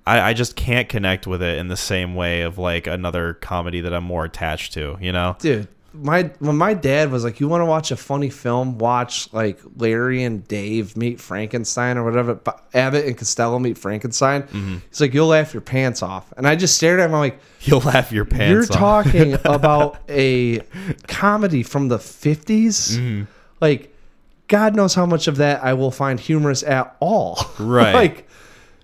I, 0.05 0.19
I 0.19 0.33
just 0.33 0.55
can't 0.55 0.87
connect 0.87 1.27
with 1.27 1.41
it 1.41 1.57
in 1.57 1.67
the 1.67 1.77
same 1.77 2.15
way 2.15 2.41
of 2.41 2.57
like 2.57 2.87
another 2.87 3.33
comedy 3.33 3.81
that 3.81 3.93
I'm 3.93 4.03
more 4.03 4.25
attached 4.25 4.73
to, 4.73 4.97
you 5.01 5.11
know? 5.11 5.35
dude 5.39 5.67
my 5.93 6.23
when 6.39 6.57
my 6.57 6.73
dad 6.73 7.11
was 7.11 7.23
like 7.23 7.39
you 7.39 7.47
want 7.47 7.61
to 7.61 7.65
watch 7.65 7.91
a 7.91 7.95
funny 7.95 8.29
film 8.29 8.77
watch 8.79 9.31
like 9.31 9.59
larry 9.77 10.23
and 10.23 10.47
dave 10.47 10.97
meet 10.97 11.19
frankenstein 11.21 11.97
or 11.97 12.03
whatever 12.03 12.39
abbott 12.73 13.05
and 13.05 13.15
costello 13.17 13.59
meet 13.59 13.77
frankenstein 13.77 14.41
Mm-hmm. 14.43 14.77
he's 14.89 14.99
like 15.01 15.13
you'll 15.13 15.27
laugh 15.27 15.53
your 15.53 15.61
pants 15.61 16.01
off 16.01 16.33
and 16.35 16.47
i 16.47 16.55
just 16.55 16.75
stared 16.77 16.99
at 16.99 17.05
him 17.05 17.13
I'm 17.13 17.19
like 17.19 17.39
You'll 17.61 17.79
laugh 17.81 18.11
your 18.11 18.25
pants 18.25 18.71
off. 18.71 18.75
you're 18.75 18.83
off. 18.85 19.03
talking 19.05 19.33
about 19.55 19.99
a 20.09 20.61
comedy 21.07 21.61
from 21.63 21.89
the 21.89 21.97
50s 21.97 22.97
Mm-hmm. 22.97 23.23
like 23.61 23.95
god 24.47 24.75
knows 24.75 24.93
how 24.95 25.05
much 25.05 25.27
of 25.27 25.37
that 25.37 25.63
i 25.63 25.73
will 25.73 25.91
find 25.91 26.19
humorous 26.19 26.63
at 26.63 26.95
all 26.99 27.37
Right. 27.59 27.93
like 27.93 28.27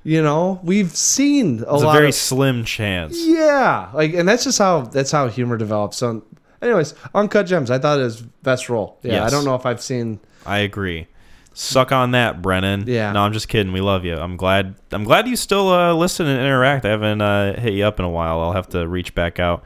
you 0.03 0.21
know 0.21 0.59
we've 0.63 0.95
seen 0.95 1.59
a 1.59 1.73
It's 1.73 1.83
a 1.83 1.87
lot 1.87 1.93
very 1.93 2.07
of 2.09 2.15
slim 2.15 2.63
chance. 2.63 3.17
yeah, 3.19 3.89
like, 3.93 4.13
and 4.13 4.27
that's 4.27 4.45
just 4.45 4.57
how 4.57 4.81
that's 4.81 5.11
how 5.11 5.27
humor 5.27 5.57
develops. 5.57 5.97
So, 5.97 6.23
anyways, 6.61 6.95
Uncut 7.13 7.45
Gems, 7.45 7.71
I 7.71 7.79
thought 7.79 7.99
it 7.99 8.03
was 8.03 8.21
best 8.21 8.69
role. 8.69 8.97
Yeah, 9.03 9.25
I 9.25 9.29
don't 9.29 9.45
know 9.45 9.55
if 9.55 9.65
I've 9.65 9.81
seen. 9.81 10.19
I 10.45 10.59
agree. 10.59 11.07
Suck 11.53 11.91
on 11.91 12.11
that, 12.11 12.41
Brennan. 12.41 12.85
Yeah. 12.87 13.11
No, 13.11 13.21
I'm 13.21 13.33
just 13.33 13.49
kidding. 13.49 13.73
We 13.73 13.81
love 13.81 14.05
you. 14.05 14.15
I'm 14.15 14.37
glad. 14.37 14.75
I'm 14.91 15.03
glad 15.03 15.27
you 15.27 15.35
still 15.35 15.69
uh, 15.69 15.93
listen 15.93 16.25
and 16.25 16.39
interact. 16.39 16.85
I 16.85 16.89
haven't 16.89 17.21
uh, 17.21 17.59
hit 17.59 17.73
you 17.73 17.83
up 17.83 17.99
in 17.99 18.05
a 18.05 18.09
while. 18.09 18.39
I'll 18.39 18.53
have 18.53 18.69
to 18.69 18.87
reach 18.87 19.13
back 19.13 19.39
out, 19.39 19.63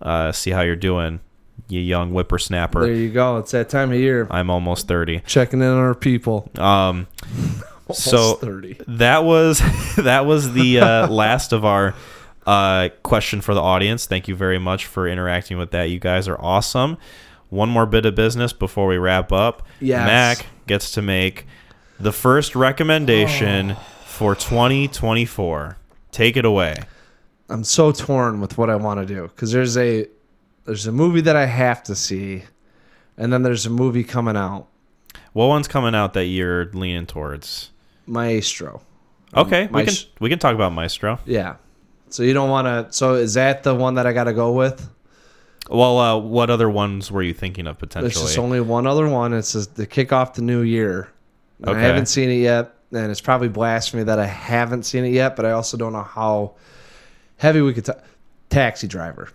uh, 0.00 0.32
see 0.32 0.52
how 0.52 0.62
you're 0.62 0.76
doing, 0.76 1.20
you 1.68 1.80
young 1.80 2.12
whippersnapper. 2.12 2.80
There 2.80 2.88
whippersnapper. 2.88 3.02
you 3.02 3.12
go. 3.12 3.36
It's 3.38 3.50
that 3.50 3.68
time 3.68 3.92
of 3.92 3.98
year. 3.98 4.26
I'm 4.30 4.48
almost 4.48 4.88
thirty. 4.88 5.20
Checking 5.26 5.60
in 5.60 5.66
on 5.66 5.76
our 5.76 5.94
people. 5.94 6.50
Um, 6.56 7.08
so 7.92 8.34
thirty. 8.34 8.78
that 8.88 9.24
was 9.24 9.58
that 9.96 10.24
was 10.24 10.52
the 10.54 10.80
uh, 10.80 11.08
last 11.08 11.52
of 11.52 11.64
our 11.66 11.94
uh, 12.46 12.88
question 13.02 13.40
for 13.40 13.54
the 13.54 13.60
audience. 13.62 14.06
Thank 14.06 14.28
you 14.28 14.34
very 14.34 14.58
much 14.58 14.86
for 14.86 15.08
interacting 15.08 15.58
with 15.58 15.70
that. 15.72 15.84
You 15.90 15.98
guys 15.98 16.28
are 16.28 16.40
awesome. 16.40 16.98
One 17.50 17.68
more 17.68 17.86
bit 17.86 18.04
of 18.06 18.14
business 18.14 18.52
before 18.52 18.86
we 18.86 18.96
wrap 18.98 19.32
up. 19.32 19.62
Yes. 19.80 20.06
Mac 20.06 20.46
gets 20.66 20.90
to 20.92 21.02
make 21.02 21.46
the 22.00 22.12
first 22.12 22.56
recommendation 22.56 23.72
Oh. 23.72 23.74
for 24.06 24.34
2024. 24.34 25.76
Take 26.10 26.36
it 26.36 26.44
away. 26.44 26.76
I'm 27.48 27.64
so 27.64 27.92
torn 27.92 28.40
with 28.40 28.56
what 28.58 28.70
I 28.70 28.76
want 28.76 29.00
to 29.00 29.06
do 29.06 29.22
because 29.28 29.52
there's 29.52 29.76
a 29.76 30.06
there's 30.64 30.86
a 30.86 30.92
movie 30.92 31.20
that 31.20 31.36
I 31.36 31.44
have 31.46 31.82
to 31.84 31.94
see, 31.94 32.44
and 33.18 33.30
then 33.32 33.42
there's 33.42 33.66
a 33.66 33.70
movie 33.70 34.02
coming 34.04 34.34
out, 34.36 34.66
What 35.34 35.46
one's 35.48 35.68
coming 35.68 35.94
out 35.94 36.14
that 36.14 36.24
you're 36.24 36.66
leaning 36.72 37.04
towards? 37.06 37.70
Maestro. 38.06 38.80
Okay, 39.36 39.66
we 39.66 39.84
can 39.84 39.94
we 40.20 40.28
can 40.30 40.38
talk 40.38 40.54
about 40.54 40.72
Maestro. 40.72 41.18
Yeah. 41.26 41.56
So 42.14 42.22
you 42.22 42.32
don't 42.32 42.48
want 42.48 42.66
to. 42.66 42.92
So 42.96 43.14
is 43.14 43.34
that 43.34 43.64
the 43.64 43.74
one 43.74 43.94
that 43.96 44.06
I 44.06 44.12
got 44.12 44.24
to 44.24 44.32
go 44.32 44.52
with? 44.52 44.88
Well, 45.68 45.98
uh, 45.98 46.16
what 46.16 46.48
other 46.48 46.70
ones 46.70 47.10
were 47.10 47.24
you 47.24 47.34
thinking 47.34 47.66
of 47.66 47.76
There's 47.78 47.88
potentially? 47.92 48.24
just 48.26 48.38
only 48.38 48.60
one 48.60 48.86
other 48.86 49.08
one. 49.08 49.32
It's 49.32 49.66
to 49.66 49.84
kick 49.86 50.12
off 50.12 50.34
the 50.34 50.42
new 50.42 50.60
year. 50.62 51.08
And 51.58 51.70
Okay. 51.70 51.80
I 51.80 51.82
haven't 51.82 52.06
seen 52.06 52.30
it 52.30 52.36
yet, 52.36 52.72
and 52.92 53.10
it's 53.10 53.20
probably 53.20 53.48
blasphemy 53.48 54.04
that 54.04 54.20
I 54.20 54.26
haven't 54.26 54.84
seen 54.84 55.04
it 55.04 55.08
yet. 55.08 55.34
But 55.34 55.44
I 55.44 55.50
also 55.52 55.76
don't 55.76 55.92
know 55.92 56.04
how 56.04 56.54
heavy 57.36 57.60
we 57.62 57.74
could. 57.74 57.86
ta 57.86 57.94
Taxi 58.48 58.86
driver. 58.86 59.30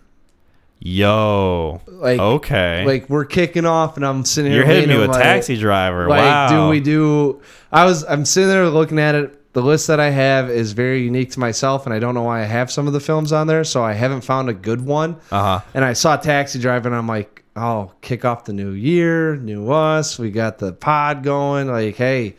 Yo. 0.78 1.82
Like 1.86 2.18
Okay. 2.18 2.84
like 2.86 3.10
we're 3.10 3.26
kicking 3.26 3.66
off, 3.66 3.96
and 3.98 4.06
I'm 4.06 4.24
sitting 4.24 4.52
here. 4.52 4.60
You're 4.62 4.66
hitting 4.72 4.88
me 4.88 4.96
with 4.96 5.10
like- 5.10 5.22
taxi 5.22 5.58
driver. 5.58 6.08
Like, 6.08 6.20
wow. 6.20 6.48
do 6.48 6.70
we 6.70 6.80
do? 6.80 7.42
I 7.70 7.84
was. 7.84 8.04
I'm 8.08 8.24
sitting 8.24 8.48
there 8.48 8.66
looking 8.70 8.98
at 8.98 9.14
it. 9.14 9.39
The 9.52 9.62
list 9.62 9.88
that 9.88 9.98
I 9.98 10.10
have 10.10 10.48
is 10.48 10.72
very 10.72 11.02
unique 11.02 11.32
to 11.32 11.40
myself, 11.40 11.84
and 11.84 11.94
I 11.94 11.98
don't 11.98 12.14
know 12.14 12.22
why 12.22 12.42
I 12.42 12.44
have 12.44 12.70
some 12.70 12.86
of 12.86 12.92
the 12.92 13.00
films 13.00 13.32
on 13.32 13.48
there. 13.48 13.64
So 13.64 13.82
I 13.82 13.94
haven't 13.94 14.20
found 14.20 14.48
a 14.48 14.54
good 14.54 14.80
one. 14.80 15.16
Uh 15.32 15.58
huh. 15.58 15.60
And 15.74 15.84
I 15.84 15.94
saw 15.94 16.16
Taxi 16.16 16.60
Driver, 16.60 16.88
and 16.88 16.96
I'm 16.96 17.08
like, 17.08 17.42
oh, 17.56 17.92
kick 18.00 18.24
off 18.24 18.44
the 18.44 18.52
new 18.52 18.70
year, 18.70 19.36
new 19.36 19.70
us. 19.72 20.18
We 20.18 20.30
got 20.30 20.58
the 20.58 20.72
pod 20.72 21.24
going. 21.24 21.66
Like, 21.66 21.96
hey, 21.96 22.36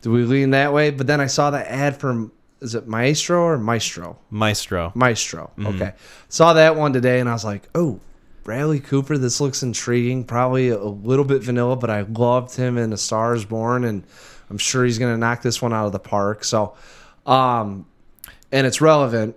do 0.00 0.10
we 0.10 0.24
lean 0.24 0.50
that 0.50 0.72
way? 0.72 0.90
But 0.90 1.06
then 1.06 1.20
I 1.20 1.26
saw 1.26 1.50
the 1.50 1.70
ad 1.70 1.98
from, 1.98 2.32
is 2.60 2.74
it 2.74 2.88
Maestro 2.88 3.42
or 3.42 3.58
Maestro? 3.58 4.18
Maestro. 4.30 4.92
Maestro. 4.94 5.50
Okay. 5.62 5.92
Saw 6.30 6.54
that 6.54 6.76
one 6.76 6.94
today, 6.94 7.20
and 7.20 7.28
I 7.28 7.34
was 7.34 7.44
like, 7.44 7.68
oh, 7.74 8.00
Bradley 8.42 8.80
Cooper, 8.80 9.18
this 9.18 9.42
looks 9.42 9.62
intriguing. 9.62 10.24
Probably 10.24 10.70
a 10.70 10.78
little 10.78 11.26
bit 11.26 11.42
vanilla, 11.42 11.76
but 11.76 11.90
I 11.90 12.00
loved 12.00 12.56
him 12.56 12.78
in 12.78 12.94
A 12.94 12.96
Star 12.96 13.34
is 13.34 13.44
Born, 13.44 13.84
and 13.84 14.02
I'm 14.50 14.58
sure 14.58 14.84
he's 14.84 14.98
going 14.98 15.12
to 15.14 15.18
knock 15.18 15.42
this 15.42 15.60
one 15.60 15.72
out 15.72 15.86
of 15.86 15.92
the 15.92 15.98
park. 15.98 16.44
So, 16.44 16.74
um, 17.26 17.86
and 18.50 18.66
it's 18.66 18.80
relevant. 18.80 19.36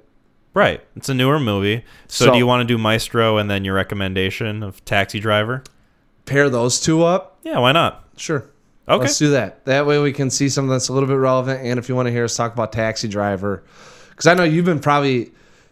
Right. 0.54 0.82
It's 0.96 1.10
a 1.10 1.14
newer 1.14 1.40
movie. 1.40 1.84
So, 2.08 2.26
So- 2.26 2.32
do 2.34 2.38
you 2.38 2.48
want 2.48 2.68
to 2.68 2.74
do 2.74 2.78
Maestro 2.78 3.38
and 3.38 3.50
then 3.50 3.64
your 3.66 3.76
recommendation 3.76 4.64
of 4.64 4.84
Taxi 4.86 5.20
Driver? 5.20 5.64
Pair 6.26 6.50
those 6.50 6.80
two 6.80 7.04
up. 7.04 7.38
Yeah, 7.44 7.60
why 7.60 7.72
not? 7.72 8.04
Sure. 8.18 8.46
Okay. 8.88 9.02
Let's 9.04 9.18
do 9.18 9.32
that. 9.32 9.66
That 9.66 9.86
way 9.86 10.00
we 10.00 10.12
can 10.12 10.30
see 10.30 10.50
something 10.50 10.70
that's 10.70 10.90
a 10.90 10.94
little 10.94 11.08
bit 11.08 11.16
relevant. 11.16 11.62
And 11.66 11.80
if 11.80 11.88
you 11.88 11.96
want 11.96 12.08
to 12.08 12.12
hear 12.12 12.26
us 12.26 12.36
talk 12.36 12.54
about 12.54 12.72
Taxi 12.72 13.08
Driver, 13.08 13.64
because 14.10 14.28
I 14.28 14.34
know 14.34 14.44
you've 14.44 14.66
been 14.66 14.80
probably 14.80 15.32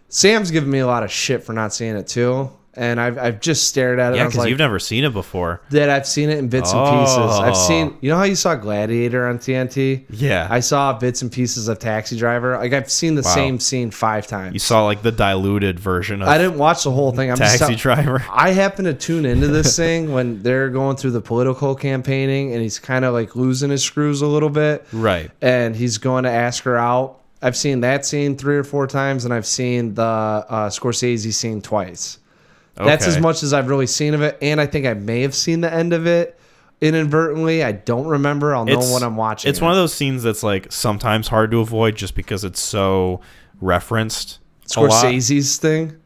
Sam's 0.10 0.50
giving 0.52 0.70
me 0.72 0.80
a 0.80 0.88
lot 0.88 1.04
of 1.04 1.12
shit 1.12 1.44
for 1.44 1.54
not 1.54 1.74
seeing 1.74 1.96
it 1.96 2.08
too, 2.08 2.50
and 2.80 3.00
I've 3.00 3.18
I've 3.18 3.40
just 3.42 3.68
stared 3.68 4.00
at 4.00 4.14
it. 4.14 4.16
yeah, 4.16 4.22
and 4.22 4.22
I 4.22 4.26
was 4.26 4.34
because 4.34 4.46
like, 4.46 4.50
you've 4.50 4.58
never 4.60 4.80
seen 4.80 5.04
it 5.04 5.14
before. 5.14 5.62
that 5.72 5.90
I've 5.90 6.08
seen 6.08 6.30
it 6.30 6.38
in 6.40 6.48
bits 6.48 6.72
and 6.74 6.82
pieces. 7.02 7.18
I've 7.18 7.54
Oh. 7.54 7.68
seen. 7.68 7.98
You 8.02 8.10
know 8.10 8.18
how 8.18 8.24
you 8.24 8.36
saw 8.36 8.56
Gladiator 8.56 9.28
on 9.28 9.38
TNT? 9.38 10.06
Yeah. 10.10 10.48
I 10.50 10.62
saw 10.62 10.94
bits 10.94 11.22
and 11.22 11.32
pieces 11.32 11.68
of 11.68 11.78
Taxi 11.80 12.18
Driver. 12.18 12.58
Like 12.58 12.74
I've 12.74 12.90
seen 12.90 13.16
the 13.16 13.22
Wow. 13.22 13.36
same 13.36 13.60
scene 13.60 13.92
five 13.92 14.26
times. 14.28 14.54
you 14.54 14.60
saw 14.60 14.86
like 14.86 15.02
the 15.02 15.12
diluted 15.12 15.80
version 15.80 16.22
of 16.22 16.28
I 16.30 16.38
didn't 16.38 16.58
watch 16.58 16.84
the 16.86 16.92
whole 16.92 17.12
thing. 17.12 17.30
I'm 17.30 17.38
Taxi 17.38 17.58
tell- 17.60 17.76
Driver. 17.76 18.24
I 18.34 18.52
happen 18.52 18.86
to 18.86 18.94
tune 18.94 19.26
into 19.26 19.48
this 19.48 19.76
thing 19.76 20.12
when 20.14 20.42
they're 20.42 20.70
going 20.70 20.96
through 20.96 21.12
the 21.12 21.22
political 21.22 21.76
campaigning, 21.76 22.54
and 22.54 22.62
he's 22.62 22.80
kind 22.80 23.04
of 23.06 23.14
like 23.14 23.36
losing 23.36 23.70
his 23.72 23.84
screws 23.84 24.22
a 24.22 24.28
little 24.28 24.50
bit. 24.50 24.86
Right. 24.94 25.30
and 25.42 25.76
he's 25.76 25.98
going 25.98 26.24
to 26.24 26.30
ask 26.32 26.64
her 26.64 26.78
out. 26.78 27.18
I've 27.42 27.56
seen 27.58 27.82
that 27.82 28.06
scene 28.06 28.36
three 28.38 28.58
or 28.58 28.64
four 28.64 28.86
times, 28.88 29.26
and 29.26 29.34
I've 29.34 29.46
seen 29.46 29.94
the 29.96 30.02
uh, 30.04 30.70
Scorsese 30.70 31.34
scene 31.34 31.62
twice. 31.62 32.18
That's 32.80 33.06
Okay. 33.06 33.16
as 33.16 33.22
much 33.22 33.44
as 33.44 33.54
I've 33.54 33.68
really 33.68 33.88
seen 33.88 34.14
of 34.14 34.22
it, 34.22 34.38
and 34.42 34.60
I 34.62 34.66
think 34.66 34.86
I 34.86 34.94
may 34.94 35.22
have 35.22 35.36
seen 35.36 35.62
the 35.62 35.72
end 35.74 35.92
of 35.94 36.08
it 36.08 36.40
inadvertently. 36.82 37.64
I 37.64 37.74
don't 37.74 38.08
remember. 38.08 38.56
I'll 38.56 38.66
know 38.66 38.80
when 38.80 39.04
I'm 39.04 39.18
watching. 39.18 39.50
It's 39.50 39.62
one 39.62 39.72
of 39.72 39.78
those 39.78 39.94
scenes 39.94 40.24
that's 40.24 40.44
like 40.44 40.72
sometimes 40.72 41.28
hard 41.28 41.52
to 41.52 41.60
avoid 41.60 41.96
just 41.96 42.16
because 42.16 42.44
it's 42.44 42.60
so 42.62 43.20
referenced. 43.62 44.40
a 44.76 44.82
lot. 44.82 44.92
Scorsese's 44.92 45.58
thing. 45.58 45.98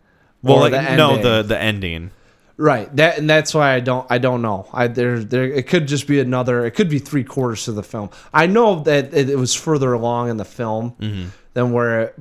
Well, 0.42 0.58
Or 0.58 0.60
like, 0.62 0.72
the 0.72 0.96
no, 0.96 1.10
ending. 1.12 1.24
the 1.24 1.42
the 1.44 1.62
ending. 1.62 2.12
right. 2.58 2.94
That 2.96 3.18
and 3.20 3.30
that's 3.30 3.54
why 3.54 3.74
I 3.74 3.80
don't. 3.80 4.06
I 4.10 4.18
don't 4.18 4.42
know. 4.42 4.68
I 4.74 4.88
there 4.88 5.20
there. 5.20 5.44
It 5.46 5.68
could 5.68 5.88
just 5.88 6.08
be 6.08 6.20
another. 6.20 6.66
It 6.66 6.72
could 6.72 6.90
be 6.90 7.00
three 7.00 7.24
quarters 7.24 7.68
of 7.68 7.76
the 7.76 7.84
film. 7.84 8.10
I 8.34 8.48
know 8.48 8.82
that 8.82 9.14
it, 9.14 9.30
it 9.30 9.38
was 9.38 9.54
further 9.54 9.94
along 9.94 10.30
in 10.30 10.38
the 10.38 10.46
film 10.46 10.96
Mm-hmm. 11.00 11.28
than 11.54 11.72
where 11.72 12.02
it, 12.02 12.16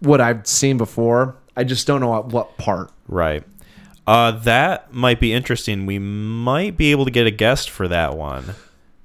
what 0.00 0.20
I've 0.20 0.46
seen 0.46 0.76
before. 0.78 1.36
I 1.56 1.64
just 1.64 1.86
don't 1.86 2.00
know 2.00 2.16
at 2.18 2.26
what 2.26 2.56
part. 2.58 2.90
Right. 3.08 3.42
Uh, 4.06 4.32
that 4.32 4.92
might 4.92 5.18
be 5.18 5.32
interesting. 5.32 5.86
We 5.86 5.98
might 5.98 6.76
be 6.76 6.90
able 6.92 7.04
to 7.06 7.10
get 7.10 7.26
a 7.26 7.30
guest 7.30 7.70
for 7.70 7.88
that 7.88 8.16
one. 8.16 8.54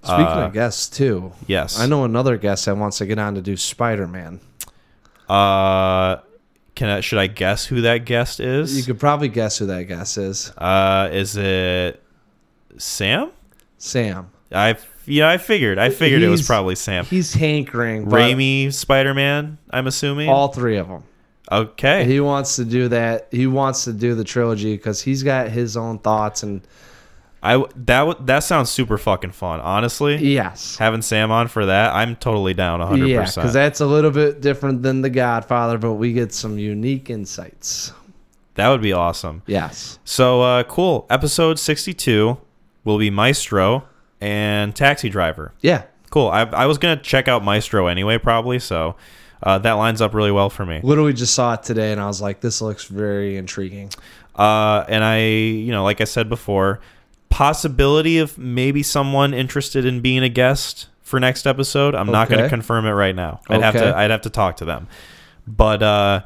Speaking 0.03 0.25
Uh, 0.25 0.45
of 0.47 0.53
guests 0.53 0.87
too, 0.89 1.31
Yes. 1.47 1.79
I 1.79 1.85
know 1.85 2.03
another 2.05 2.37
guest 2.37 2.65
that 2.65 2.75
wants 2.77 2.97
to 2.99 3.05
get 3.05 3.17
on 3.19 3.35
to 3.35 3.41
do 3.41 3.55
Spider 3.57 4.07
Man. 4.07 4.39
Uh, 5.29 6.17
can 6.75 6.89
I, 6.89 6.99
should 7.01 7.19
I 7.19 7.27
guess 7.27 7.65
who 7.65 7.81
that 7.81 8.05
guest 8.05 8.39
is? 8.39 8.75
You 8.77 8.83
could 8.83 8.99
probably 8.99 9.27
guess 9.27 9.57
who 9.59 9.67
that 9.67 9.83
guest 9.83 10.17
is. 10.17 10.51
Uh, 10.57 11.09
is 11.11 11.37
it 11.37 12.01
Sam? 12.77 13.31
Sam. 13.77 14.29
I 14.51 14.75
yeah, 15.05 15.29
I 15.29 15.37
figured. 15.37 15.79
I 15.79 15.89
figured 15.89 16.21
it 16.21 16.27
was 16.29 16.45
probably 16.45 16.75
Sam. 16.75 17.05
He's 17.05 17.33
hankering. 17.33 18.05
Raimi 18.05 18.71
Spider 18.73 19.13
Man. 19.13 19.57
I'm 19.69 19.87
assuming. 19.87 20.29
All 20.29 20.49
three 20.49 20.77
of 20.77 20.87
them. 20.87 21.03
Okay. 21.51 22.05
He 22.05 22.19
wants 22.19 22.55
to 22.55 22.65
do 22.65 22.87
that. 22.89 23.27
He 23.31 23.47
wants 23.47 23.83
to 23.85 23.93
do 23.93 24.15
the 24.15 24.23
trilogy 24.23 24.75
because 24.75 25.01
he's 25.01 25.23
got 25.23 25.49
his 25.49 25.75
own 25.77 25.99
thoughts 25.99 26.43
and 26.43 26.61
I 27.43 27.63
that 27.75 28.27
that 28.27 28.39
sounds 28.39 28.69
super 28.69 28.97
fucking 28.99 29.31
fun. 29.31 29.59
Honestly, 29.61 30.17
Yes. 30.17 30.77
having 30.77 31.01
Sam 31.01 31.31
on 31.31 31.47
for 31.47 31.65
that, 31.65 31.93
I'm 31.95 32.15
totally 32.15 32.53
down 32.53 32.79
100. 32.81 33.07
Yeah, 33.07 33.25
because 33.25 33.51
that's 33.53 33.79
a 33.79 33.85
little 33.87 34.11
bit 34.11 34.41
different 34.41 34.83
than 34.83 35.01
The 35.01 35.09
Godfather, 35.09 35.79
but 35.79 35.93
we 35.93 36.13
get 36.13 36.33
some 36.33 36.59
unique 36.59 37.09
insights. 37.09 37.93
That 38.55 38.69
would 38.69 38.81
be 38.81 38.93
awesome. 38.93 39.41
Yes. 39.47 39.97
So 40.05 40.41
uh, 40.43 40.63
cool. 40.63 41.07
Episode 41.09 41.57
62 41.57 42.37
will 42.83 42.99
be 42.99 43.09
Maestro 43.09 43.85
and 44.19 44.75
Taxi 44.75 45.09
Driver. 45.09 45.51
Yeah. 45.61 45.83
Cool. 46.11 46.27
I, 46.27 46.41
I 46.43 46.65
was 46.67 46.77
gonna 46.77 47.01
check 47.01 47.27
out 47.27 47.43
Maestro 47.43 47.87
anyway, 47.87 48.19
probably. 48.19 48.59
So 48.59 48.95
uh, 49.43 49.57
that 49.59 49.73
lines 49.73 50.01
up 50.01 50.13
really 50.13 50.31
well 50.31 50.49
for 50.49 50.65
me. 50.65 50.79
Literally 50.83 51.13
just 51.13 51.33
saw 51.33 51.53
it 51.53 51.63
today, 51.63 51.91
and 51.91 51.99
I 51.99 52.07
was 52.07 52.21
like, 52.21 52.41
this 52.41 52.61
looks 52.61 52.85
very 52.85 53.37
intriguing. 53.37 53.89
Uh, 54.35 54.85
and 54.87 55.03
I, 55.03 55.19
you 55.25 55.71
know, 55.71 55.83
like 55.83 56.01
I 56.01 56.05
said 56.05 56.29
before, 56.29 56.79
possibility 57.29 58.17
of 58.17 58.37
maybe 58.37 58.83
someone 58.83 59.33
interested 59.33 59.85
in 59.85 60.01
being 60.01 60.23
a 60.23 60.29
guest 60.29 60.87
for 61.01 61.19
next 61.19 61.45
episode. 61.47 61.95
I'm 61.95 62.11
not 62.11 62.29
going 62.29 62.43
to 62.43 62.49
confirm 62.49 62.85
it 62.85 62.91
right 62.91 63.15
now. 63.15 63.41
I'd 63.49 63.61
have 63.61 63.73
to. 63.75 63.95
I'd 63.95 64.11
have 64.11 64.21
to 64.21 64.29
talk 64.29 64.57
to 64.57 64.65
them. 64.65 64.87
But 65.47 65.81
uh, 65.83 66.23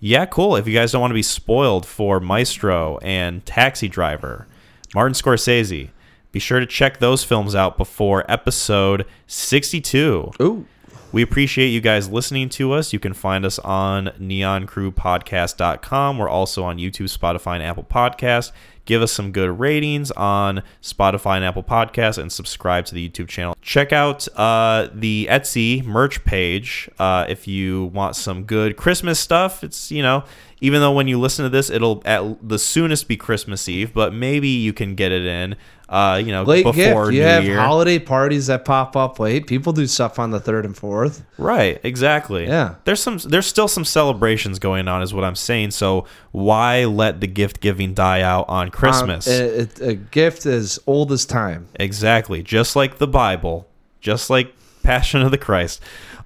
yeah, 0.00 0.26
cool. 0.26 0.56
If 0.56 0.66
you 0.66 0.74
guys 0.74 0.92
don't 0.92 1.00
want 1.00 1.10
to 1.10 1.16
be 1.16 1.22
spoiled 1.22 1.84
for 1.84 2.20
Maestro 2.20 2.98
and 2.98 3.44
Taxi 3.44 3.88
Driver, 3.88 4.46
Martin 4.94 5.14
Scorsese, 5.14 5.90
be 6.32 6.38
sure 6.38 6.60
to 6.60 6.66
check 6.66 6.98
those 6.98 7.22
films 7.24 7.54
out 7.54 7.76
before 7.76 8.24
episode 8.30 9.06
62. 9.26 10.32
Ooh. 10.40 10.66
We 11.12 11.20
appreciate 11.20 11.68
you 11.68 11.82
guys 11.82 12.08
listening 12.08 12.48
to 12.50 12.72
us. 12.72 12.94
You 12.94 12.98
can 12.98 13.12
find 13.12 13.44
us 13.44 13.58
on 13.58 14.06
neoncrewpodcast.com. 14.18 16.16
We're 16.18 16.28
also 16.28 16.64
on 16.64 16.78
YouTube, 16.78 17.14
Spotify, 17.14 17.56
and 17.56 17.62
Apple 17.62 17.84
Podcasts. 17.84 18.50
Give 18.86 19.02
us 19.02 19.12
some 19.12 19.30
good 19.30 19.60
ratings 19.60 20.10
on 20.12 20.62
Spotify 20.80 21.36
and 21.36 21.44
Apple 21.44 21.62
Podcasts 21.62 22.16
and 22.16 22.32
subscribe 22.32 22.86
to 22.86 22.94
the 22.94 23.06
YouTube 23.08 23.28
channel. 23.28 23.54
Check 23.60 23.92
out 23.92 24.26
uh, 24.36 24.88
the 24.92 25.28
Etsy 25.30 25.84
merch 25.84 26.24
page 26.24 26.88
uh, 26.98 27.26
if 27.28 27.46
you 27.46 27.84
want 27.86 28.16
some 28.16 28.44
good 28.44 28.78
Christmas 28.78 29.20
stuff. 29.20 29.62
It's, 29.62 29.92
you 29.92 30.02
know, 30.02 30.24
even 30.62 30.80
though 30.80 30.92
when 30.92 31.08
you 31.08 31.18
listen 31.18 31.42
to 31.42 31.48
this, 31.50 31.68
it'll 31.68 32.00
at 32.06 32.22
the 32.48 32.58
soonest 32.58 33.08
be 33.08 33.16
Christmas 33.16 33.68
Eve, 33.68 33.92
but 33.92 34.14
maybe 34.14 34.48
you 34.48 34.72
can 34.72 34.94
get 34.94 35.10
it 35.12 35.26
in, 35.26 35.56
uh, 35.88 36.22
you 36.24 36.30
know, 36.30 36.44
Late 36.44 36.62
before 36.64 37.06
gift. 37.10 37.12
You 37.14 37.20
New 37.20 37.26
have 37.26 37.44
Year. 37.44 37.58
holiday 37.60 37.98
parties 37.98 38.46
that 38.46 38.64
pop 38.64 38.96
up 38.96 39.18
late. 39.18 39.46
People 39.48 39.72
do 39.72 39.86
stuff 39.86 40.18
on 40.20 40.30
the 40.30 40.38
third 40.40 40.64
and 40.64 40.76
fourth. 40.76 41.24
Right, 41.36 41.80
exactly. 41.82 42.46
Yeah. 42.46 42.76
There's 42.84 43.00
some 43.02 43.18
there's 43.18 43.46
still 43.46 43.66
some 43.68 43.84
celebrations 43.84 44.58
going 44.60 44.86
on 44.88 45.02
is 45.02 45.12
what 45.12 45.24
I'm 45.24 45.34
saying. 45.36 45.72
So 45.72 46.06
why 46.30 46.84
let 46.84 47.20
the 47.20 47.26
gift 47.26 47.60
giving 47.60 47.92
die 47.92 48.22
out 48.22 48.44
on 48.48 48.70
Christmas? 48.70 49.26
Um, 49.26 49.34
it- 49.34 49.80
a 49.80 49.94
gift 49.94 50.46
is 50.46 50.78
old 50.86 51.10
as 51.12 51.26
time. 51.26 51.66
exactly. 51.74 52.42
Just 52.42 52.76
like 52.76 52.98
the 52.98 53.08
Bible, 53.08 53.66
just 54.00 54.30
like 54.30 54.54
Passion 54.84 55.20
of 55.22 55.30
the 55.32 55.38
Christ. 55.38 55.82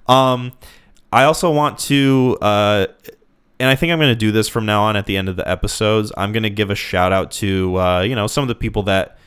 Um 0.07 0.51
I 1.11 1.23
also 1.23 1.49
want 1.51 1.79
to 1.79 2.37
uh 2.41 2.87
and 3.59 3.69
I 3.69 3.75
think 3.75 3.91
I'm 3.91 3.99
going 3.99 4.11
to 4.11 4.15
do 4.15 4.31
this 4.31 4.47
from 4.47 4.65
now 4.65 4.83
on 4.83 4.95
at 4.95 5.05
the 5.05 5.17
end 5.17 5.29
of 5.29 5.35
the 5.35 5.47
episodes. 5.47 6.11
I'm 6.17 6.31
going 6.31 6.43
to 6.43 6.49
give 6.49 6.69
a 6.69 6.75
shout 6.75 7.11
out 7.11 7.31
to 7.31 7.77
uh, 7.77 8.01
you 8.01 8.15
know 8.15 8.27
some 8.27 8.43
of 8.43 8.47
the 8.47 8.55
people 8.55 8.83
that 8.83 9.17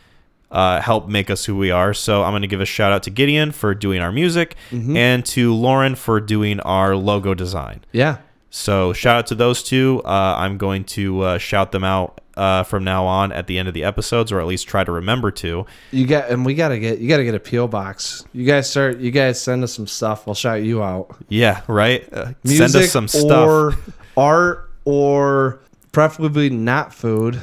uh, 0.51 0.81
help 0.81 1.09
make 1.09 1.31
us 1.31 1.45
who 1.45 1.57
we 1.57 1.71
are. 1.71 1.95
So 1.95 2.23
I'm 2.23 2.33
going 2.33 2.43
to 2.43 2.49
give 2.49 2.61
a 2.61 2.67
shout 2.67 2.93
out 2.93 3.03
to 3.05 3.11
Gideon 3.11 3.53
for 3.53 3.75
doing 3.75 4.01
our 4.01 4.13
music 4.13 4.57
and 4.73 5.25
to 5.27 5.55
Lauren 5.55 5.95
for 5.95 6.21
doing 6.21 6.61
our 6.61 6.97
logo 6.97 7.35
design. 7.35 7.83
Yeah. 7.93 8.19
So 8.51 8.93
shout 8.93 9.17
out 9.17 9.27
to 9.29 9.37
those 9.37 9.63
two. 9.63 10.03
Uh, 10.05 10.35
I'm 10.39 10.59
going 10.59 10.85
to 10.85 11.21
uh, 11.21 11.39
shout 11.39 11.71
them 11.71 11.85
out 11.85 12.21
uh, 12.37 12.65
from 12.65 12.83
now 12.83 13.05
on 13.05 13.31
at 13.33 13.47
the 13.47 13.59
end 13.59 13.69
of 13.69 13.75
the 13.75 13.85
episodes, 13.85 14.33
or 14.33 14.41
at 14.41 14.47
least 14.47 14.67
try 14.67 14.83
to 14.83 14.91
remember 14.91 15.31
to. 15.31 15.67
You 15.93 16.07
got 16.07 16.31
and 16.31 16.45
we 16.45 16.55
gotta 16.55 16.79
get 16.79 16.99
you 16.99 17.09
gotta 17.09 17.25
get 17.25 17.35
a 17.35 17.41
PO 17.41 17.69
box. 17.69 18.25
You 18.33 18.45
guys 18.45 18.69
start. 18.69 18.99
You 18.99 19.11
guys 19.11 19.41
send 19.41 19.63
us 19.63 19.73
some 19.73 19.87
stuff. 19.87 20.27
We'll 20.27 20.35
shout 20.35 20.63
you 20.63 20.83
out. 20.83 21.17
Yeah, 21.29 21.63
right. 21.69 22.13
Uh, 22.13 22.33
send 22.45 22.75
us 22.75 22.91
some 22.91 23.07
stuff. 23.09 23.77
art 24.17 24.71
or 24.85 25.61
preferably 25.93 26.51
not 26.51 26.93
food. 26.95 27.41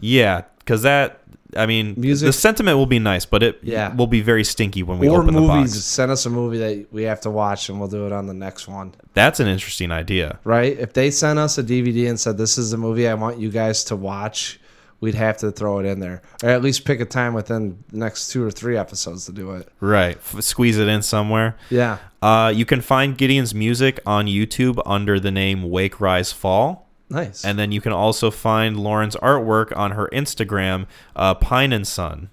yeah, 0.00 0.42
because 0.58 0.82
that. 0.82 1.16
I 1.56 1.66
mean, 1.66 1.94
Music. 1.96 2.26
the 2.26 2.32
sentiment 2.32 2.76
will 2.78 2.86
be 2.86 3.00
nice, 3.00 3.26
but 3.26 3.42
it 3.42 3.58
Yeah. 3.64 3.92
will 3.92 4.06
be 4.06 4.20
very 4.20 4.44
stinky 4.44 4.84
when 4.84 5.00
we 5.00 5.08
or 5.08 5.20
open 5.20 5.34
the 5.34 5.40
movies. 5.40 5.72
box. 5.74 5.84
Send 5.84 6.12
us 6.12 6.24
a 6.24 6.30
movie 6.30 6.58
that 6.58 6.86
we 6.92 7.02
have 7.02 7.20
to 7.22 7.30
watch, 7.30 7.68
and 7.68 7.80
we'll 7.80 7.88
do 7.88 8.06
it 8.06 8.12
on 8.12 8.28
the 8.28 8.34
next 8.34 8.68
one. 8.68 8.92
That's 9.14 9.40
an 9.40 9.48
interesting 9.48 9.90
idea. 9.90 10.38
Right? 10.44 10.78
If 10.78 10.92
they 10.92 11.10
sent 11.10 11.40
us 11.40 11.58
a 11.58 11.64
DVD 11.64 12.06
and 12.08 12.20
said 12.20 12.38
this 12.38 12.56
is 12.56 12.70
the 12.70 12.76
movie 12.76 13.08
I 13.08 13.14
want 13.14 13.40
you 13.40 13.50
guys 13.50 13.82
to 13.84 13.96
watch, 13.96 14.59
we'd 15.00 15.14
have 15.14 15.38
to 15.38 15.50
throw 15.50 15.78
it 15.78 15.86
in 15.86 16.00
there, 16.00 16.22
or 16.42 16.50
at 16.50 16.62
least 16.62 16.84
pick 16.84 17.00
a 17.00 17.04
time 17.04 17.34
within 17.34 17.82
the 17.88 17.96
next 17.98 18.28
two 18.28 18.44
or 18.44 18.50
three 18.50 18.76
episodes 18.76 19.26
to 19.26 19.32
do 19.32 19.52
it. 19.52 19.68
Right. 19.80 20.16
F- 20.16 20.42
squeeze 20.42 20.78
it 20.78 20.88
in 20.88 21.02
somewhere. 21.02 21.56
Yeah. 21.70 21.98
Uh, 22.22 22.52
you 22.54 22.64
can 22.66 22.80
find 22.80 23.16
Gideon's 23.16 23.54
music 23.54 23.98
on 24.04 24.26
YouTube 24.26 24.80
under 24.84 25.18
the 25.18 25.30
name 25.30 25.70
Wake 25.70 26.00
Rise 26.00 26.32
Fall. 26.32 26.86
Nice. 27.08 27.44
And 27.44 27.58
then 27.58 27.72
you 27.72 27.80
can 27.80 27.92
also 27.92 28.30
find 28.30 28.78
Lauren's 28.78 29.16
artwork 29.16 29.76
on 29.76 29.92
her 29.92 30.08
Instagram, 30.12 30.86
uh, 31.16 31.34
Pine 31.34 31.72
and 31.72 31.86
Sun. 31.86 32.30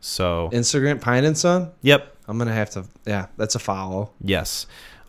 So, 0.00 0.50
Instagram 0.52 1.00
Pine 1.00 1.24
and 1.24 1.36
Sun. 1.38 1.70
yep, 1.80 2.16
I'm 2.28 2.36
gonna 2.38 2.52
have 2.52 2.70
to. 2.70 2.84
Yeah, 3.06 3.26
that's 3.36 3.54
a 3.54 3.58
follow. 3.58 4.10
yes. 4.20 4.66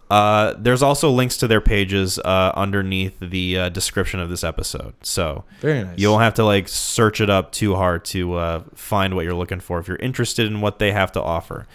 Uh, 0.09 0.53
there's 0.57 0.83
also 0.83 1.09
links 1.09 1.37
to 1.37 1.47
their 1.47 1.61
pages 1.61 2.19
uh, 2.19 2.51
underneath 2.55 3.17
the 3.19 3.57
uh, 3.57 3.69
description 3.69 4.19
of 4.19 4.29
this 4.29 4.43
episode. 4.43 4.93
So 5.01 5.45
Very 5.61 5.83
nice. 5.83 5.97
you 5.97 6.09
won't 6.11 6.21
have 6.23 6.35
to 6.35 6.43
like 6.45 6.67
search 6.67 7.21
it 7.21 7.29
up 7.29 7.51
too 7.51 7.75
hard 7.75 8.05
to 8.05 8.35
uh, 8.35 8.63
find 8.75 9.15
what 9.15 9.25
you're 9.25 9.33
looking 9.33 9.59
for 9.59 9.79
if 9.79 9.87
you're 9.87 9.97
interested 9.97 10.45
in 10.47 10.61
what 10.61 10.79
they 10.79 10.91
have 10.91 11.11
to 11.13 11.21
offer. 11.21 11.65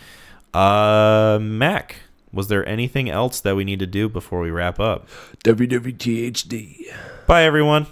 Uh, 0.54 1.38
Mac, 1.40 1.96
was 2.32 2.48
there 2.48 2.66
anything 2.68 3.10
else 3.10 3.40
that 3.40 3.56
we 3.56 3.64
need 3.64 3.80
to 3.80 3.86
do 3.86 4.08
before 4.08 4.40
we 4.40 4.50
wrap 4.50 4.78
up? 4.78 5.08
WWTHD. 5.44 6.94
Bye, 7.26 7.44
everyone. 7.44 7.86